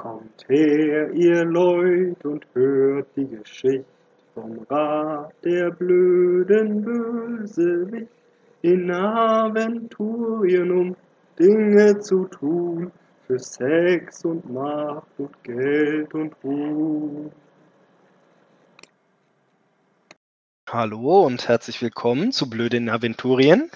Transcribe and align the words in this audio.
Kommt 0.00 0.48
her, 0.48 1.10
ihr 1.12 1.44
Leut, 1.44 2.24
und 2.24 2.46
hört 2.54 3.06
die 3.16 3.26
Geschichte 3.26 3.84
vom 4.32 4.60
Rat 4.70 5.34
der 5.44 5.72
blöden 5.72 6.82
Bösewicht 6.82 8.08
in 8.62 8.90
Aventurien, 8.90 10.70
um 10.70 10.96
Dinge 11.38 11.98
zu 11.98 12.24
tun 12.24 12.90
für 13.26 13.38
Sex 13.38 14.24
und 14.24 14.50
Macht 14.50 15.06
und 15.18 15.44
Geld 15.44 16.14
und 16.14 16.34
Ruhm. 16.42 17.30
Hallo 20.70 21.26
und 21.26 21.46
herzlich 21.46 21.82
willkommen 21.82 22.32
zu 22.32 22.48
Blöde 22.48 22.78
in 22.78 22.88
Aventurien. 22.88 23.70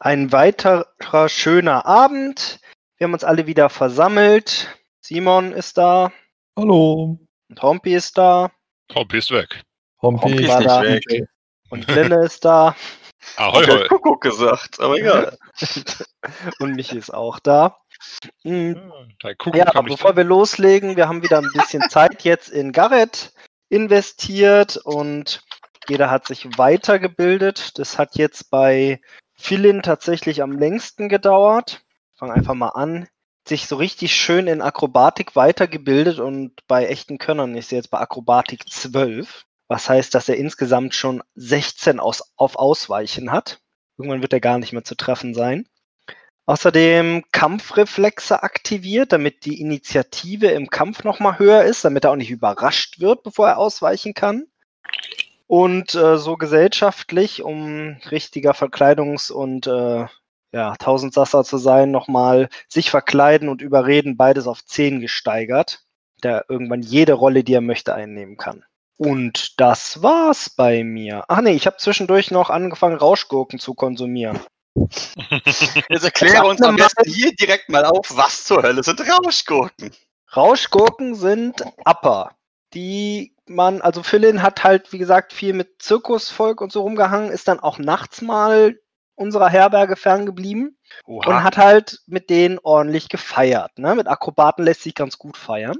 Ein 0.00 0.32
weiterer 0.32 1.28
schöner 1.28 1.84
Abend. 1.84 2.60
Wir 2.96 3.04
haben 3.04 3.12
uns 3.12 3.24
alle 3.24 3.46
wieder 3.46 3.68
versammelt. 3.68 4.74
Simon 5.06 5.52
ist 5.52 5.78
da. 5.78 6.10
Hallo. 6.58 7.16
Und 7.48 7.62
Hompi 7.62 7.94
ist 7.94 8.18
da. 8.18 8.50
Hompi 8.92 9.18
ist 9.18 9.30
weg. 9.30 9.62
Hompi, 10.02 10.22
Hompi 10.22 10.42
ist 10.42 10.48
war 10.48 10.58
nicht 10.58 10.68
da. 10.68 10.82
weg. 10.82 11.28
Und 11.70 11.86
Lenne 11.86 12.24
ist 12.24 12.44
da. 12.44 12.74
Ahoi, 13.36 13.62
Ich 13.62 13.68
hab. 13.68 13.88
Kuckuck 13.88 14.20
gesagt, 14.20 14.80
aber 14.80 14.96
egal. 14.96 15.38
Und 16.58 16.74
Michi 16.74 16.98
ist 16.98 17.14
auch 17.14 17.38
da. 17.38 17.78
Hm, 18.42 18.92
Dein 19.20 19.38
Kuckuck 19.38 19.56
Ja, 19.56 19.68
aber 19.68 19.84
bevor 19.84 20.16
wir 20.16 20.24
loslegen, 20.24 20.96
wir 20.96 21.06
haben 21.06 21.22
wieder 21.22 21.38
ein 21.38 21.52
bisschen 21.54 21.82
Zeit 21.88 22.24
jetzt 22.24 22.48
in 22.48 22.72
Garrett 22.72 23.32
investiert 23.68 24.76
und 24.76 25.40
jeder 25.88 26.10
hat 26.10 26.26
sich 26.26 26.58
weitergebildet. 26.58 27.78
Das 27.78 27.96
hat 27.96 28.16
jetzt 28.16 28.50
bei 28.50 29.00
Philin 29.34 29.82
tatsächlich 29.82 30.42
am 30.42 30.50
längsten 30.58 31.08
gedauert. 31.08 31.84
Ich 32.12 32.18
fange 32.18 32.34
einfach 32.34 32.54
mal 32.54 32.70
an. 32.70 33.06
Sich 33.46 33.68
so 33.68 33.76
richtig 33.76 34.14
schön 34.14 34.48
in 34.48 34.60
Akrobatik 34.60 35.36
weitergebildet 35.36 36.18
und 36.18 36.66
bei 36.66 36.86
echten 36.86 37.18
Könnern 37.18 37.56
ist 37.56 37.72
er 37.72 37.76
jetzt 37.76 37.90
bei 37.90 37.98
Akrobatik 37.98 38.68
12. 38.68 39.44
Was 39.68 39.88
heißt, 39.88 40.14
dass 40.14 40.28
er 40.28 40.36
insgesamt 40.36 40.94
schon 40.94 41.22
16 41.36 42.00
aus, 42.00 42.22
auf 42.36 42.56
Ausweichen 42.56 43.30
hat. 43.30 43.60
Irgendwann 43.98 44.22
wird 44.22 44.32
er 44.32 44.40
gar 44.40 44.58
nicht 44.58 44.72
mehr 44.72 44.84
zu 44.84 44.96
treffen 44.96 45.32
sein. 45.32 45.68
Außerdem 46.46 47.24
Kampfreflexe 47.32 48.42
aktiviert, 48.42 49.12
damit 49.12 49.44
die 49.44 49.60
Initiative 49.60 50.46
im 50.48 50.68
Kampf 50.68 51.02
nochmal 51.02 51.38
höher 51.38 51.64
ist, 51.64 51.84
damit 51.84 52.04
er 52.04 52.12
auch 52.12 52.16
nicht 52.16 52.30
überrascht 52.30 53.00
wird, 53.00 53.24
bevor 53.24 53.48
er 53.48 53.58
ausweichen 53.58 54.14
kann. 54.14 54.46
Und 55.48 55.94
äh, 55.94 56.18
so 56.18 56.36
gesellschaftlich, 56.36 57.42
um 57.42 57.96
richtiger 58.10 58.52
Verkleidungs- 58.52 59.32
und 59.32 59.66
äh, 59.66 60.06
ja, 60.56 60.74
Tausendsasser 60.78 61.44
zu 61.44 61.58
sein, 61.58 61.90
nochmal 61.90 62.48
sich 62.66 62.90
verkleiden 62.90 63.50
und 63.50 63.60
überreden, 63.60 64.16
beides 64.16 64.46
auf 64.46 64.64
10 64.64 65.02
gesteigert, 65.02 65.84
der 66.22 66.46
irgendwann 66.48 66.80
jede 66.80 67.12
Rolle, 67.12 67.44
die 67.44 67.52
er 67.52 67.60
möchte, 67.60 67.94
einnehmen 67.94 68.38
kann. 68.38 68.64
Und 68.96 69.60
das 69.60 70.02
war's 70.02 70.48
bei 70.48 70.82
mir. 70.82 71.24
Ach 71.28 71.42
nee, 71.42 71.52
ich 71.52 71.66
habe 71.66 71.76
zwischendurch 71.76 72.30
noch 72.30 72.48
angefangen, 72.48 72.96
Rauschgurken 72.96 73.58
zu 73.58 73.74
konsumieren. 73.74 74.40
Jetzt 75.90 76.04
erkläre 76.04 76.46
uns 76.46 76.62
am 76.62 76.76
besten 76.76 77.04
hier 77.10 77.32
direkt 77.34 77.68
mal 77.68 77.84
auf, 77.84 78.16
was 78.16 78.44
zur 78.44 78.62
Hölle 78.62 78.82
sind 78.82 79.02
Rauschgurken. 79.06 79.90
Rauschgurken 80.34 81.14
sind 81.14 81.62
Upper, 81.84 82.30
die 82.72 83.34
man, 83.46 83.82
also 83.82 84.02
Philin 84.02 84.42
hat 84.42 84.64
halt, 84.64 84.90
wie 84.94 84.98
gesagt, 84.98 85.34
viel 85.34 85.52
mit 85.52 85.82
Zirkusvolk 85.82 86.62
und 86.62 86.72
so 86.72 86.80
rumgehangen, 86.80 87.30
ist 87.30 87.46
dann 87.46 87.60
auch 87.60 87.78
nachts 87.78 88.22
mal 88.22 88.78
unserer 89.16 89.48
Herberge 89.48 89.96
ferngeblieben 89.96 90.78
und 91.04 91.42
hat 91.42 91.56
halt 91.56 92.00
mit 92.06 92.30
denen 92.30 92.58
ordentlich 92.62 93.08
gefeiert. 93.08 93.78
Ne? 93.78 93.94
Mit 93.94 94.06
Akrobaten 94.06 94.64
lässt 94.64 94.82
sich 94.82 94.94
ganz 94.94 95.18
gut 95.18 95.36
feiern. 95.36 95.76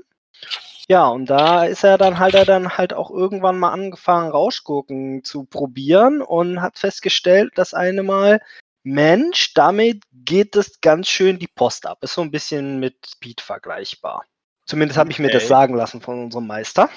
Ja, 0.88 1.08
und 1.08 1.26
da 1.26 1.64
ist 1.64 1.84
er 1.84 1.98
dann 1.98 2.18
halt, 2.18 2.34
er 2.34 2.44
dann 2.44 2.76
halt 2.78 2.92
auch 2.92 3.10
irgendwann 3.10 3.58
mal 3.58 3.72
angefangen, 3.72 4.30
Rauschgurken 4.30 5.24
zu 5.24 5.44
probieren 5.44 6.22
und 6.22 6.60
hat 6.60 6.78
festgestellt, 6.78 7.52
dass 7.56 7.74
eine 7.74 8.02
Mal, 8.02 8.40
Mensch, 8.84 9.52
damit 9.54 10.04
geht 10.12 10.54
es 10.54 10.80
ganz 10.80 11.08
schön 11.08 11.40
die 11.40 11.48
Post 11.48 11.86
ab. 11.86 11.98
Ist 12.02 12.14
so 12.14 12.22
ein 12.22 12.30
bisschen 12.30 12.78
mit 12.78 12.94
Speed 13.04 13.40
vergleichbar. 13.40 14.24
Zumindest 14.64 14.98
habe 14.98 15.10
ich 15.10 15.18
mir 15.18 15.28
das 15.28 15.42
Okay. 15.42 15.48
sagen 15.48 15.74
lassen 15.74 16.00
von 16.00 16.22
unserem 16.22 16.46
Meister. 16.46 16.88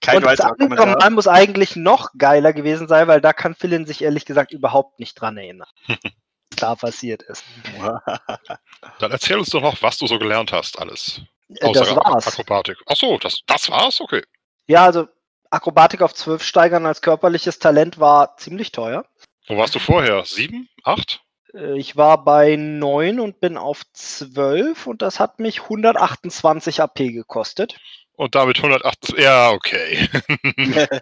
Kein 0.00 0.16
und 0.18 0.22
das 0.24 0.40
andere 0.40 0.68
Kommentar. 0.68 0.96
Mal 0.98 1.10
muss 1.10 1.28
eigentlich 1.28 1.76
noch 1.76 2.10
geiler 2.16 2.52
gewesen 2.52 2.88
sein, 2.88 3.08
weil 3.08 3.20
da 3.20 3.32
kann 3.32 3.54
Philin 3.54 3.86
sich 3.86 4.02
ehrlich 4.02 4.24
gesagt 4.24 4.52
überhaupt 4.52 4.98
nicht 5.00 5.14
dran 5.14 5.36
erinnern. 5.36 5.68
was 5.88 5.98
da 6.56 6.74
passiert 6.74 7.22
ist. 7.22 7.44
Dann 8.98 9.10
erzähl 9.10 9.38
uns 9.38 9.50
doch 9.50 9.62
noch, 9.62 9.80
was 9.82 9.98
du 9.98 10.06
so 10.06 10.18
gelernt 10.18 10.52
hast, 10.52 10.78
alles. 10.78 11.20
Äh, 11.48 11.72
Das 11.72 11.90
Ak- 11.90 11.96
war's. 12.04 12.26
Akrobatik. 12.26 12.78
Ach 12.86 12.96
so, 12.96 13.18
das, 13.18 13.40
das 13.46 13.68
war's? 13.70 14.00
Okay. 14.00 14.22
Ja, 14.66 14.84
also 14.84 15.08
Akrobatik 15.50 16.02
auf 16.02 16.14
12 16.14 16.42
steigern 16.42 16.86
als 16.86 17.02
körperliches 17.02 17.58
Talent 17.58 17.98
war 17.98 18.36
ziemlich 18.36 18.72
teuer. 18.72 19.04
Wo 19.46 19.56
warst 19.58 19.74
du 19.74 19.78
vorher? 19.78 20.24
Sieben? 20.24 20.68
Acht? 20.84 21.20
Äh, 21.54 21.78
Ich 21.78 21.96
war 21.96 22.24
bei 22.24 22.56
9 22.56 23.20
und 23.20 23.40
bin 23.40 23.56
auf 23.56 23.82
12 23.92 24.86
und 24.86 25.02
das 25.02 25.20
hat 25.20 25.38
mich 25.40 25.62
128 25.62 26.80
AP 26.80 26.96
gekostet. 27.12 27.76
Und 28.16 28.34
damit 28.34 28.58
108. 28.58 29.18
Ja, 29.18 29.50
okay. 29.50 30.08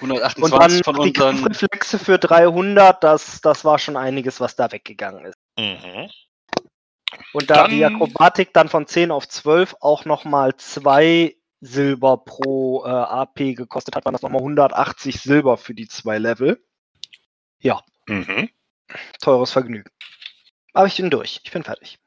128 0.00 0.42
Und 0.42 0.52
dann 0.60 0.82
von 0.84 0.94
die 0.96 1.08
unseren. 1.10 1.36
Kampfreflexe 1.42 1.98
für 1.98 2.18
300, 2.18 3.02
das, 3.02 3.40
das 3.40 3.64
war 3.64 3.78
schon 3.78 3.96
einiges, 3.96 4.40
was 4.40 4.56
da 4.56 4.70
weggegangen 4.72 5.24
ist. 5.26 5.36
mhm. 5.58 6.08
Und 7.32 7.50
da 7.50 7.66
die 7.66 7.80
Dann- 7.80 7.96
Akrobatik 7.96 8.52
dann 8.52 8.68
von 8.68 8.86
10 8.86 9.10
auf 9.10 9.26
12 9.28 9.74
auch 9.80 10.04
nochmal 10.04 10.54
2 10.56 11.34
Silber 11.60 12.18
pro 12.18 12.84
äh, 12.84 12.88
AP 12.88 13.54
gekostet 13.54 13.96
hat, 13.96 14.04
waren 14.04 14.12
das 14.12 14.22
nochmal 14.22 14.40
180 14.40 15.20
Silber 15.20 15.56
für 15.56 15.74
die 15.74 15.88
zwei 15.88 16.18
Level. 16.18 16.64
Mhm. 18.06 18.48
Teures 19.20 19.52
Vergnügen. 19.52 19.90
Aber 20.72 20.86
ich 20.86 20.96
bin 20.96 21.10
durch. 21.10 21.40
Ich 21.44 21.50
bin 21.50 21.64
fertig. 21.64 21.98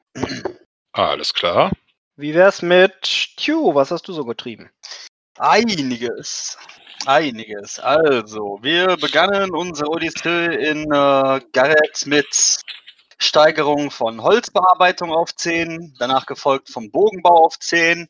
Alles 0.92 1.34
klar. 1.34 1.72
Wie 2.16 2.34
wär's 2.34 2.62
mit 2.62 3.06
Stu? 3.06 3.74
Was 3.74 3.90
hast 3.90 4.06
du 4.08 4.12
so 4.12 4.24
getrieben? 4.24 4.70
Einiges. 5.38 6.56
Einiges. 7.06 7.78
Also, 7.80 8.58
wir 8.62 8.96
begannen 8.96 9.50
unsere 9.50 9.90
Odyssee 9.90 10.46
in 10.46 10.84
äh, 10.84 11.40
Garrett 11.52 12.06
mit 12.06 12.62
Steigerung 13.18 13.90
von 13.90 14.22
Holzbearbeitung 14.22 15.12
auf 15.12 15.34
10, 15.34 15.94
danach 15.98 16.26
gefolgt 16.26 16.70
vom 16.70 16.90
Bogenbau 16.90 17.44
auf 17.44 17.58
10. 17.58 18.08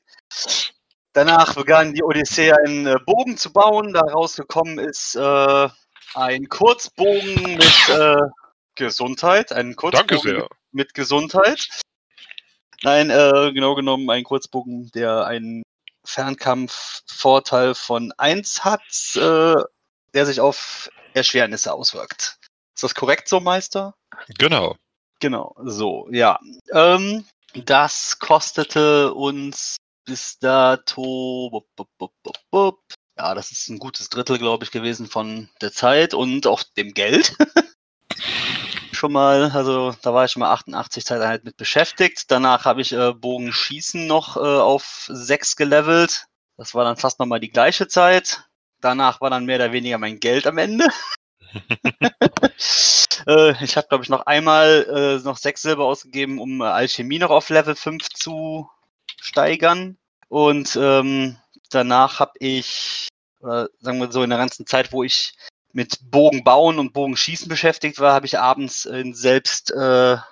Danach 1.13 1.55
begann 1.55 1.95
die 1.95 2.03
Odyssee, 2.03 2.53
einen 2.53 2.87
äh, 2.87 2.97
Bogen 3.07 3.37
zu 3.37 3.53
bauen. 3.53 3.93
Daraus 3.93 4.37
gekommen 4.37 4.79
ist 4.79 5.15
äh, 5.15 5.69
ein 6.15 6.49
Kurzbogen 6.49 7.57
mit 7.57 7.89
äh, 7.89 8.17
Gesundheit. 8.75 9.53
Ein 9.53 9.77
Kurzbogen 9.77 10.45
mit 10.73 10.95
Gesundheit. 10.95 11.81
Nein, 12.83 13.11
äh, 13.11 13.53
genau 13.53 13.75
genommen 13.75 14.11
ein 14.11 14.25
Kurzbogen, 14.25 14.91
der 14.95 15.27
einen 15.27 15.63
Fernkampfvorteil 16.05 17.75
von 17.75 18.13
1 18.19 18.65
hat, 18.65 18.83
äh, 19.17 19.63
der 20.13 20.27
sich 20.27 20.41
auf 20.41 20.91
Erschwernisse 21.15 21.73
auswirkt. 21.73 22.39
Ist 22.75 22.83
das 22.83 22.95
korrekt 22.95 23.29
so, 23.29 23.41
Meister? 23.41 23.95
Genau. 24.39 24.77
Genau, 25.21 25.55
so, 25.65 26.09
ja. 26.11 26.39
Ähm, 26.73 27.25
das 27.55 28.19
kostete 28.19 29.15
uns 29.15 29.77
bis 30.05 30.39
dato. 30.39 31.65
Bup, 31.77 31.89
bup, 31.97 32.13
bup. 32.51 32.81
Ja, 33.17 33.35
das 33.35 33.53
ist 33.53 33.69
ein 33.69 33.79
gutes 33.79 34.09
Drittel, 34.09 34.39
glaube 34.39 34.65
ich, 34.65 34.73
gewesen 34.73 35.07
von 35.07 35.49
der 35.61 35.73
Zeit 35.73 36.15
und 36.15 36.47
auch 36.47 36.63
dem 36.77 36.93
Geld. 36.95 37.37
schon 39.05 39.13
mal, 39.13 39.51
also 39.51 39.95
da 40.01 40.15
war 40.15 40.25
ich 40.25 40.31
schon 40.31 40.41
mal 40.41 40.51
88 40.51 41.05
Zeiteinheit 41.05 41.45
mit 41.45 41.59
beschäftigt. 41.59 42.31
Danach 42.31 42.65
habe 42.65 42.81
ich 42.81 42.93
äh, 42.93 43.13
Bogenschießen 43.13 44.07
noch 44.07 44.39
äh, 44.39 44.41
auf 44.41 45.11
6 45.11 45.57
gelevelt. 45.57 46.25
Das 46.57 46.75
war 46.75 46.85
dann 46.85 46.97
fast 46.97 47.19
nochmal 47.19 47.39
die 47.39 47.51
gleiche 47.51 47.87
Zeit. 47.87 48.49
Danach 48.81 49.21
war 49.21 49.29
dann 49.29 49.45
mehr 49.45 49.57
oder 49.57 49.73
weniger 49.73 49.99
mein 49.99 50.21
Geld 50.21 50.47
am 50.47 50.57
Ende. 50.57 50.87
äh, 53.27 53.63
ich 53.63 53.77
habe, 53.77 53.89
glaube 53.89 54.05
ich, 54.05 54.09
noch 54.09 54.25
einmal 54.25 55.21
äh, 55.21 55.23
noch 55.23 55.37
6 55.37 55.61
Silber 55.61 55.85
ausgegeben, 55.85 56.39
um 56.39 56.63
äh, 56.63 56.65
Alchemie 56.65 57.19
noch 57.19 57.31
auf 57.31 57.51
Level 57.51 57.77
5 57.77 58.09
zu 58.09 58.71
steigern. 59.21 59.99
Und 60.29 60.79
ähm, 60.81 61.37
danach 61.69 62.21
habe 62.21 62.33
ich, 62.39 63.09
sagen 63.41 64.01
wir 64.01 64.11
so, 64.11 64.23
in 64.23 64.31
der 64.31 64.39
ganzen 64.39 64.67
Zeit, 64.67 64.93
wo 64.93 65.03
ich 65.05 65.35
mit 65.75 65.99
Bogen 66.11 66.45
bauen 66.45 66.79
und 66.79 66.93
Bogenschießen 66.93 67.49
beschäftigt 67.49 67.99
war, 67.99 68.15
habe 68.15 68.27
ich 68.27 68.39
abends 68.39 68.85
in 68.87 69.13
Selbststudium 69.13 70.23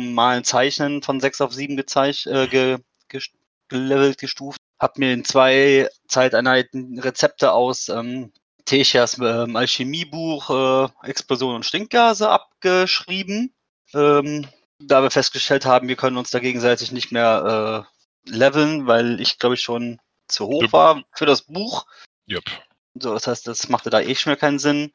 äh, 0.00 0.12
Malen 0.12 0.44
Zeichnen 0.44 1.02
von 1.02 1.20
6 1.20 1.42
auf 1.42 1.52
7 1.52 1.76
gezeich, 1.76 2.26
äh, 2.26 2.48
ge, 2.48 2.78
gest- 3.10 3.34
gelevelt, 3.68 4.18
gestuft. 4.18 4.58
Hab 4.80 4.98
mir 4.98 5.12
in 5.12 5.24
zwei 5.24 5.88
Zeiteinheiten 6.08 6.98
Rezepte 6.98 7.52
aus 7.52 7.90
ähm, 7.90 8.32
Techias 8.64 9.18
ähm, 9.18 9.56
Alchemiebuch 9.56 10.50
äh, 10.50 10.88
Explosion 11.06 11.54
und 11.56 11.66
Stinkgase 11.66 12.30
abgeschrieben. 12.30 13.52
Ähm, 13.92 14.48
da 14.78 15.02
wir 15.02 15.10
festgestellt 15.10 15.66
haben, 15.66 15.88
wir 15.88 15.96
können 15.96 16.16
uns 16.16 16.30
da 16.30 16.38
gegenseitig 16.38 16.92
nicht 16.92 17.12
mehr 17.12 17.86
äh, 18.26 18.30
leveln, 18.30 18.86
weil 18.86 19.20
ich 19.20 19.38
glaube 19.38 19.56
ich 19.56 19.60
schon 19.60 20.00
zu 20.28 20.46
hoch 20.46 20.72
war 20.72 21.02
für 21.12 21.26
das 21.26 21.42
Buch. 21.42 21.84
Jupp. 22.24 22.44
So, 22.94 23.14
das 23.14 23.26
heißt, 23.26 23.46
das 23.46 23.68
machte 23.68 23.90
da 23.90 24.00
eh 24.00 24.14
schon 24.14 24.30
mehr 24.30 24.36
keinen 24.36 24.58
Sinn. 24.58 24.92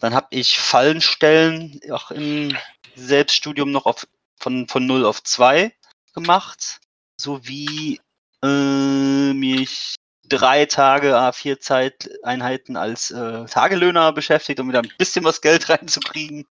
Dann 0.00 0.14
habe 0.14 0.28
ich 0.30 0.58
Fallenstellen 0.58 1.80
auch 1.90 2.10
im 2.10 2.56
Selbststudium 2.94 3.70
noch 3.70 3.86
auf, 3.86 4.06
von, 4.38 4.68
von 4.68 4.86
0 4.86 5.06
auf 5.06 5.22
2 5.22 5.72
gemacht, 6.14 6.80
sowie 7.16 8.00
äh, 8.44 9.32
mich 9.32 9.96
drei 10.28 10.66
Tage 10.66 11.16
A4 11.16 11.58
Zeiteinheiten 11.58 12.76
als 12.76 13.10
äh, 13.10 13.46
Tagelöhner 13.46 14.12
beschäftigt, 14.12 14.60
um 14.60 14.68
wieder 14.68 14.80
ein 14.80 14.92
bisschen 14.98 15.24
was 15.24 15.40
Geld 15.40 15.68
reinzukriegen. 15.70 16.46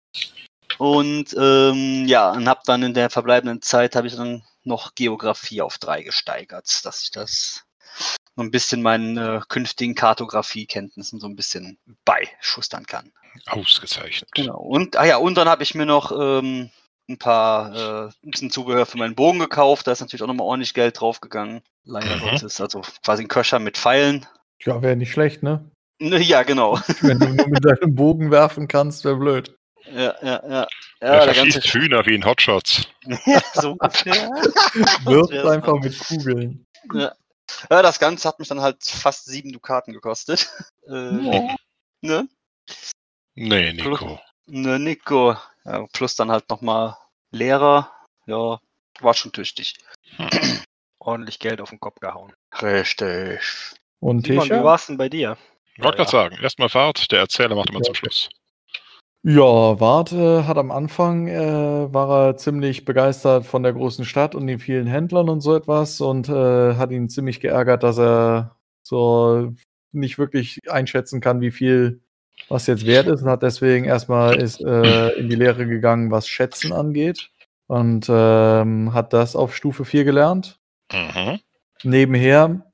Und 0.79 1.35
ähm, 1.39 2.07
ja, 2.07 2.31
und 2.33 2.49
habe 2.49 2.61
dann 2.67 2.83
in 2.83 2.95
der 2.95 3.11
verbleibenden 3.11 3.63
Zeit 3.63 3.97
habe 3.97 4.07
ich 4.07 4.17
dann 4.17 4.43
noch 4.65 4.95
Geografie 4.95 5.63
auf 5.63 5.79
drei 5.79 6.03
gesteigert, 6.03 6.85
dass 6.85 7.03
ich 7.03 7.11
das 7.11 7.65
so 8.37 8.43
ein 8.43 8.51
bisschen 8.51 8.83
meinen 8.83 9.17
äh, 9.19 9.41
künftigen 9.49 9.95
Kartografiekenntnissen 9.95 11.21
so 11.21 11.27
ein 11.27 11.37
bisschen 11.37 11.79
beischustern 12.05 12.87
kann. 12.87 13.13
Ausgezeichnet. 13.47 14.31
Genau. 14.35 14.59
Und, 14.59 14.97
ah 14.97 15.05
ja, 15.05 15.17
und 15.17 15.37
dann 15.37 15.49
habe 15.49 15.63
ich 15.63 15.75
mir 15.75 15.87
noch 15.87 16.13
ähm, 16.13 16.71
ein 17.09 17.19
paar, 17.19 17.75
äh, 17.75 18.05
ein 18.25 18.31
bisschen 18.31 18.51
Zubehör 18.51 18.87
für 18.87 18.99
meinen 18.99 19.15
Bogen 19.15 19.39
gekauft. 19.39 19.87
Da 19.87 19.93
ist 19.93 20.01
natürlich 20.01 20.23
auch 20.23 20.27
nochmal 20.27 20.47
ordentlich 20.47 20.75
Geld 20.75 21.01
draufgegangen. 21.01 21.63
Leider 21.85 22.17
Mhm. 22.17 22.21
Gottes. 22.21 22.61
Also 22.61 22.83
quasi 23.05 23.25
ein 23.25 23.29
Köcher 23.29 23.59
mit 23.59 23.77
Pfeilen. 23.77 24.27
Ja, 24.65 24.81
wäre 24.83 24.97
nicht 24.97 25.13
schlecht, 25.13 25.43
ne? 25.43 25.65
Ne, 25.99 26.19
Ja, 26.21 26.43
genau. 26.43 26.79
Wenn 27.01 27.19
du 27.19 27.29
nur 27.29 27.49
mit 27.49 27.65
deinem 27.65 27.95
Bogen 27.95 28.31
werfen 28.31 28.69
kannst, 28.69 29.05
wäre 29.05 29.17
blöd. 29.17 29.55
Ja, 29.91 30.15
ja, 30.23 30.43
ja. 30.49 30.67
Er 31.01 31.15
Ja, 31.15 31.25
der 31.27 31.35
ganze 31.35 31.53
verschießt 31.61 31.75
Hühner 31.75 32.07
wie 32.07 32.15
in 32.15 32.25
Hotshots. 32.25 32.87
ja, 33.27 33.41
so 33.55 33.73
ungefähr. 33.73 34.31
Wirft 35.05 35.33
einfach 35.33 35.75
mit 35.81 35.99
Kugeln. 35.99 36.65
Ja. 36.95 37.13
Ja, 37.71 37.83
das 37.83 37.99
Ganze 37.99 38.29
hat 38.29 38.39
mich 38.39 38.49
dann 38.49 38.61
halt 38.61 38.85
fast 38.85 39.27
sieben 39.27 39.53
Dukaten 39.53 39.93
gekostet. 39.93 40.49
Äh, 40.89 41.25
Ja. 41.25 41.57
ne? 42.01 42.29
Nee, 43.37 43.73
Nico. 43.73 44.21
Ne, 44.47 44.81
Nico. 44.81 45.37
Ja, 45.65 45.87
plus 45.93 46.17
dann 46.17 46.33
halt 46.33 46.51
nochmal 46.51 46.97
Lehrer. 47.31 47.89
Ja, 48.27 48.59
war 49.01 49.15
schon 49.15 49.31
tüchtig. 49.31 49.77
Ordentlich 50.99 51.39
Geld 51.39 51.61
auf 51.61 51.71
den 51.71 51.79
Kopf 51.79 52.01
gehauen. 52.01 52.33
Richtig. 52.61 53.75
Und 54.01 54.27
Simon, 54.27 54.51
wie 54.51 54.65
war's 54.65 54.87
denn 54.87 54.97
bei 54.99 55.09
dir? 55.09 55.37
Ich 55.77 55.85
wollte 55.85 55.99
Ja, 55.99 56.05
gerade 56.05 56.11
sagen, 56.11 56.43
erstmal 56.43 56.69
Fahrt, 56.69 57.13
der 57.13 57.21
Erzähler 57.21 57.55
macht 57.55 57.71
immer 57.71 57.79
Ja, 57.79 57.85
zum 57.85 57.93
okay. 57.93 57.99
Schluss. 58.01 58.29
Ja, 59.25 59.79
Warte 59.79 60.49
hat 60.49 60.59
am 60.59 60.73
Anfang, 60.73 61.29
äh, 61.29 61.93
war 61.95 62.29
er 62.31 62.37
ziemlich 62.37 62.85
begeistert 62.85 63.47
von 63.47 63.63
der 63.63 63.73
großen 63.73 64.05
Stadt 64.05 64.35
und 64.35 64.49
den 64.49 64.59
vielen 64.59 64.89
Händlern 64.89 65.29
und 65.29 65.41
so 65.41 65.55
etwas 65.55 66.01
und 66.01 66.29
äh, 66.29 66.75
hat 66.75 66.91
ihn 66.91 67.09
ziemlich 67.09 67.39
geärgert, 67.39 67.85
dass 67.85 67.99
er 67.99 68.57
so 68.83 69.55
nicht 69.93 70.19
wirklich 70.19 70.59
einschätzen 70.69 71.21
kann, 71.21 71.41
wie 71.41 71.53
viel 71.53 72.03
was 72.49 72.67
jetzt 72.67 72.85
wert 72.85 73.07
ist 73.07 73.23
und 73.23 73.29
hat 73.29 73.45
deswegen 73.45 73.85
erstmal 73.85 74.43
ist 74.43 74.61
äh, 74.61 75.11
in 75.11 75.29
die 75.29 75.37
Lehre 75.37 75.67
gegangen, 75.67 76.11
was 76.11 76.27
Schätzen 76.27 76.73
angeht 76.73 77.31
und 77.69 78.07
ähm, 78.11 78.93
hat 78.93 79.13
das 79.13 79.37
auf 79.37 79.55
Stufe 79.55 79.85
4 79.85 80.03
gelernt. 80.03 80.59
Mhm. 80.93 81.39
Nebenher 81.85 82.72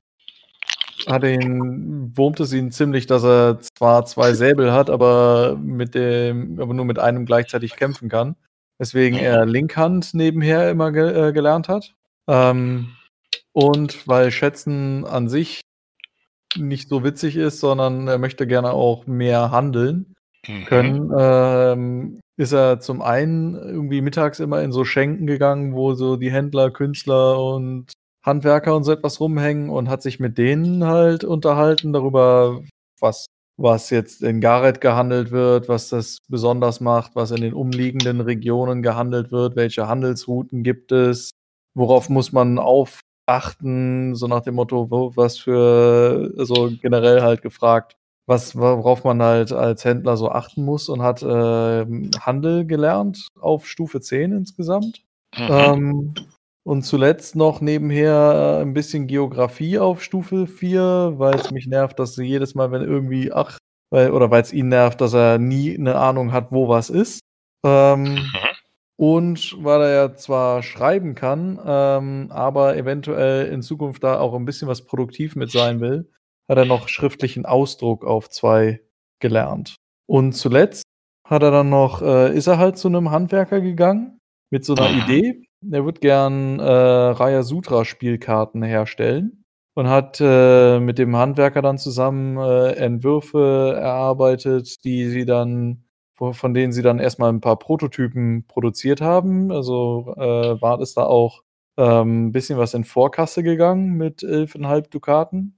hat 1.07 1.23
ihn, 1.23 2.11
wurmt 2.15 2.39
es 2.39 2.53
ihn 2.53 2.71
ziemlich, 2.71 3.05
dass 3.07 3.23
er 3.23 3.59
zwar 3.61 4.05
zwei 4.05 4.33
Säbel 4.33 4.71
hat, 4.71 4.89
aber 4.89 5.57
mit 5.61 5.95
dem, 5.95 6.59
aber 6.59 6.73
nur 6.73 6.85
mit 6.85 6.99
einem 6.99 7.25
gleichzeitig 7.25 7.75
kämpfen 7.75 8.09
kann. 8.09 8.35
Weswegen 8.77 9.19
er 9.19 9.45
Linkhand 9.45 10.13
nebenher 10.13 10.69
immer 10.69 10.91
ge 10.91 11.29
äh, 11.29 11.33
gelernt 11.33 11.67
hat. 11.67 11.93
Ähm, 12.27 12.95
und 13.51 14.07
weil 14.07 14.31
Schätzen 14.31 15.05
an 15.05 15.27
sich 15.27 15.61
nicht 16.55 16.89
so 16.89 17.03
witzig 17.03 17.35
ist, 17.35 17.59
sondern 17.59 18.07
er 18.07 18.17
möchte 18.17 18.47
gerne 18.47 18.71
auch 18.71 19.05
mehr 19.05 19.51
handeln 19.51 20.15
Mhm. 20.47 20.65
können, 20.65 21.11
ähm, 21.17 22.19
ist 22.37 22.53
er 22.53 22.79
zum 22.79 23.01
einen 23.01 23.55
irgendwie 23.55 24.01
mittags 24.01 24.39
immer 24.39 24.61
in 24.61 24.71
so 24.71 24.85
Schenken 24.85 25.27
gegangen, 25.27 25.73
wo 25.73 25.93
so 25.93 26.15
die 26.15 26.31
Händler, 26.31 26.71
Künstler 26.71 27.43
und 27.43 27.91
Handwerker 28.23 28.75
und 28.75 28.83
so 28.83 28.91
etwas 28.91 29.19
rumhängen 29.19 29.69
und 29.69 29.89
hat 29.89 30.01
sich 30.01 30.19
mit 30.19 30.37
denen 30.37 30.85
halt 30.85 31.23
unterhalten 31.23 31.93
darüber, 31.93 32.61
was, 32.99 33.27
was 33.57 33.89
jetzt 33.89 34.21
in 34.23 34.41
Gareth 34.41 34.81
gehandelt 34.81 35.31
wird, 35.31 35.69
was 35.69 35.89
das 35.89 36.19
besonders 36.27 36.81
macht, 36.81 37.15
was 37.15 37.31
in 37.31 37.41
den 37.41 37.53
umliegenden 37.53 38.21
Regionen 38.21 38.81
gehandelt 38.81 39.31
wird, 39.31 39.55
welche 39.55 39.87
Handelsrouten 39.87 40.63
gibt 40.63 40.91
es, 40.91 41.31
worauf 41.75 42.09
muss 42.09 42.31
man 42.31 42.59
aufachten, 42.59 44.15
so 44.15 44.27
nach 44.27 44.41
dem 44.41 44.55
Motto, 44.55 44.91
wo, 44.91 45.15
was 45.15 45.37
für, 45.37 46.33
also 46.37 46.71
generell 46.81 47.21
halt 47.21 47.41
gefragt, 47.41 47.95
was, 48.27 48.55
worauf 48.55 49.03
man 49.03 49.21
halt 49.23 49.51
als 49.51 49.83
Händler 49.85 50.15
so 50.15 50.29
achten 50.29 50.63
muss 50.63 50.87
und 50.87 51.01
hat 51.01 51.23
ähm, 51.23 52.11
Handel 52.19 52.65
gelernt 52.65 53.27
auf 53.39 53.67
Stufe 53.67 54.01
10 54.01 54.33
insgesamt. 54.33 55.03
Mhm. 55.35 55.47
Ähm, 55.49 56.13
und 56.69 56.83
zuletzt 56.83 57.35
noch 57.35 57.61
nebenher 57.61 58.59
äh, 58.59 58.61
ein 58.61 58.75
bisschen 58.75 59.07
Geografie 59.07 59.79
auf 59.79 60.03
Stufe 60.03 60.45
4, 60.45 61.13
weil 61.17 61.33
es 61.33 61.49
mich 61.49 61.65
nervt, 61.65 61.97
dass 61.97 62.13
sie 62.13 62.25
jedes 62.25 62.53
Mal, 62.53 62.71
wenn 62.71 62.83
irgendwie, 62.83 63.33
ach, 63.33 63.57
weil, 63.91 64.11
oder 64.11 64.29
weil 64.29 64.43
es 64.43 64.53
ihn 64.53 64.67
nervt, 64.69 65.01
dass 65.01 65.13
er 65.15 65.39
nie 65.39 65.75
eine 65.75 65.95
Ahnung 65.95 66.31
hat, 66.31 66.51
wo 66.51 66.67
was 66.69 66.91
ist. 66.91 67.21
Ähm, 67.65 68.03
Mhm. 68.03 68.27
und 68.97 69.55
weil 69.63 69.81
er 69.81 69.91
ja 69.95 70.15
zwar 70.15 70.61
schreiben 70.61 71.15
kann, 71.15 71.59
ähm, 71.65 72.27
aber 72.29 72.77
eventuell 72.77 73.47
in 73.47 73.63
Zukunft 73.63 74.03
da 74.03 74.19
auch 74.19 74.35
ein 74.35 74.45
bisschen 74.45 74.67
was 74.67 74.85
produktiv 74.85 75.35
mit 75.35 75.49
sein 75.49 75.79
will, 75.79 76.07
hat 76.47 76.59
er 76.59 76.65
noch 76.65 76.87
schriftlichen 76.87 77.47
Ausdruck 77.47 78.05
auf 78.05 78.29
zwei 78.29 78.79
gelernt. 79.19 79.75
Und 80.05 80.33
zuletzt 80.33 80.83
hat 81.27 81.41
er 81.41 81.49
dann 81.51 81.69
noch, 81.69 82.03
äh, 82.03 82.31
ist 82.35 82.45
er 82.45 82.59
halt 82.59 82.77
zu 82.77 82.89
einem 82.89 83.09
Handwerker 83.09 83.59
gegangen 83.59 84.19
mit 84.51 84.65
so 84.65 84.75
einer. 84.75 84.91
Idee. 85.03 85.48
Er 85.71 85.85
wird 85.85 86.01
gern 86.01 86.59
äh, 86.59 86.63
Raya 86.63 87.43
Sutra 87.43 87.85
Spielkarten 87.85 88.63
herstellen 88.63 89.43
und 89.73 89.89
hat 89.89 90.19
äh, 90.21 90.79
mit 90.79 90.97
dem 90.97 91.15
Handwerker 91.15 91.61
dann 91.61 91.77
zusammen 91.77 92.37
äh, 92.37 92.73
Entwürfe 92.73 93.75
erarbeitet, 93.79 94.83
die 94.83 95.09
sie 95.09 95.25
dann 95.25 95.83
von 96.33 96.53
denen 96.53 96.73
sie 96.73 96.81
dann 96.81 96.99
erstmal 96.99 97.31
ein 97.31 97.41
paar 97.41 97.57
Prototypen 97.57 98.45
produziert 98.45 98.99
haben. 99.01 99.51
Also 99.51 100.13
äh, 100.17 100.61
war 100.61 100.79
es 100.81 100.93
da 100.93 101.03
auch 101.03 101.43
ähm, 101.77 102.27
ein 102.27 102.31
bisschen 102.31 102.59
was 102.59 102.73
in 102.73 102.83
Vorkasse 102.83 103.41
gegangen 103.41 103.93
mit 103.93 104.21
11,5 104.21 104.89
Dukaten. 104.89 105.57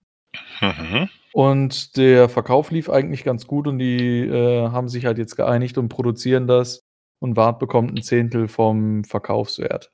Mhm. 0.62 1.10
Und 1.34 1.98
der 1.98 2.30
Verkauf 2.30 2.72
lief 2.72 2.90
eigentlich 2.90 3.24
ganz 3.24 3.48
gut 3.48 3.68
und 3.68 3.80
die 3.80 4.20
äh, 4.20 4.70
haben 4.70 4.88
sich 4.88 5.06
halt 5.06 5.18
jetzt 5.18 5.36
geeinigt 5.36 5.78
und 5.78 5.90
produzieren 5.90 6.48
das. 6.48 6.84
Und 7.22 7.38
Wart 7.38 7.60
bekommt 7.60 7.92
ein 7.92 8.02
Zehntel 8.02 8.48
vom 8.48 9.04
Verkaufswert. 9.04 9.92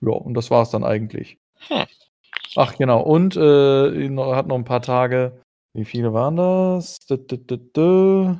Ja, 0.00 0.12
und 0.12 0.34
das 0.34 0.50
war 0.50 0.62
es 0.62 0.70
dann 0.70 0.84
eigentlich. 0.84 1.38
Hm. 1.68 1.84
Ach 2.56 2.76
genau, 2.76 3.02
und 3.02 3.36
äh, 3.36 4.16
hat 4.34 4.46
noch 4.46 4.56
ein 4.56 4.64
paar 4.64 4.82
Tage. 4.82 5.40
Wie 5.74 5.84
viele 5.84 6.12
waren 6.12 6.36
das? 6.36 6.98
Dü, 7.06 7.16
dü, 7.16 7.56
dü. 7.56 8.36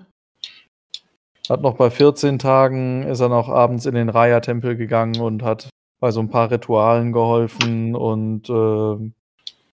Hat 1.48 1.62
noch 1.62 1.76
bei 1.76 1.90
14 1.90 2.38
Tagen, 2.38 3.02
ist 3.04 3.20
er 3.20 3.28
noch 3.28 3.48
abends 3.48 3.86
in 3.86 3.94
den 3.94 4.10
Raya-Tempel 4.10 4.76
gegangen 4.76 5.20
und 5.20 5.42
hat 5.42 5.68
bei 6.00 6.10
so 6.10 6.20
ein 6.20 6.30
paar 6.30 6.50
Ritualen 6.50 7.12
geholfen 7.12 7.96
und 7.96 8.48
ähm, 8.48 9.14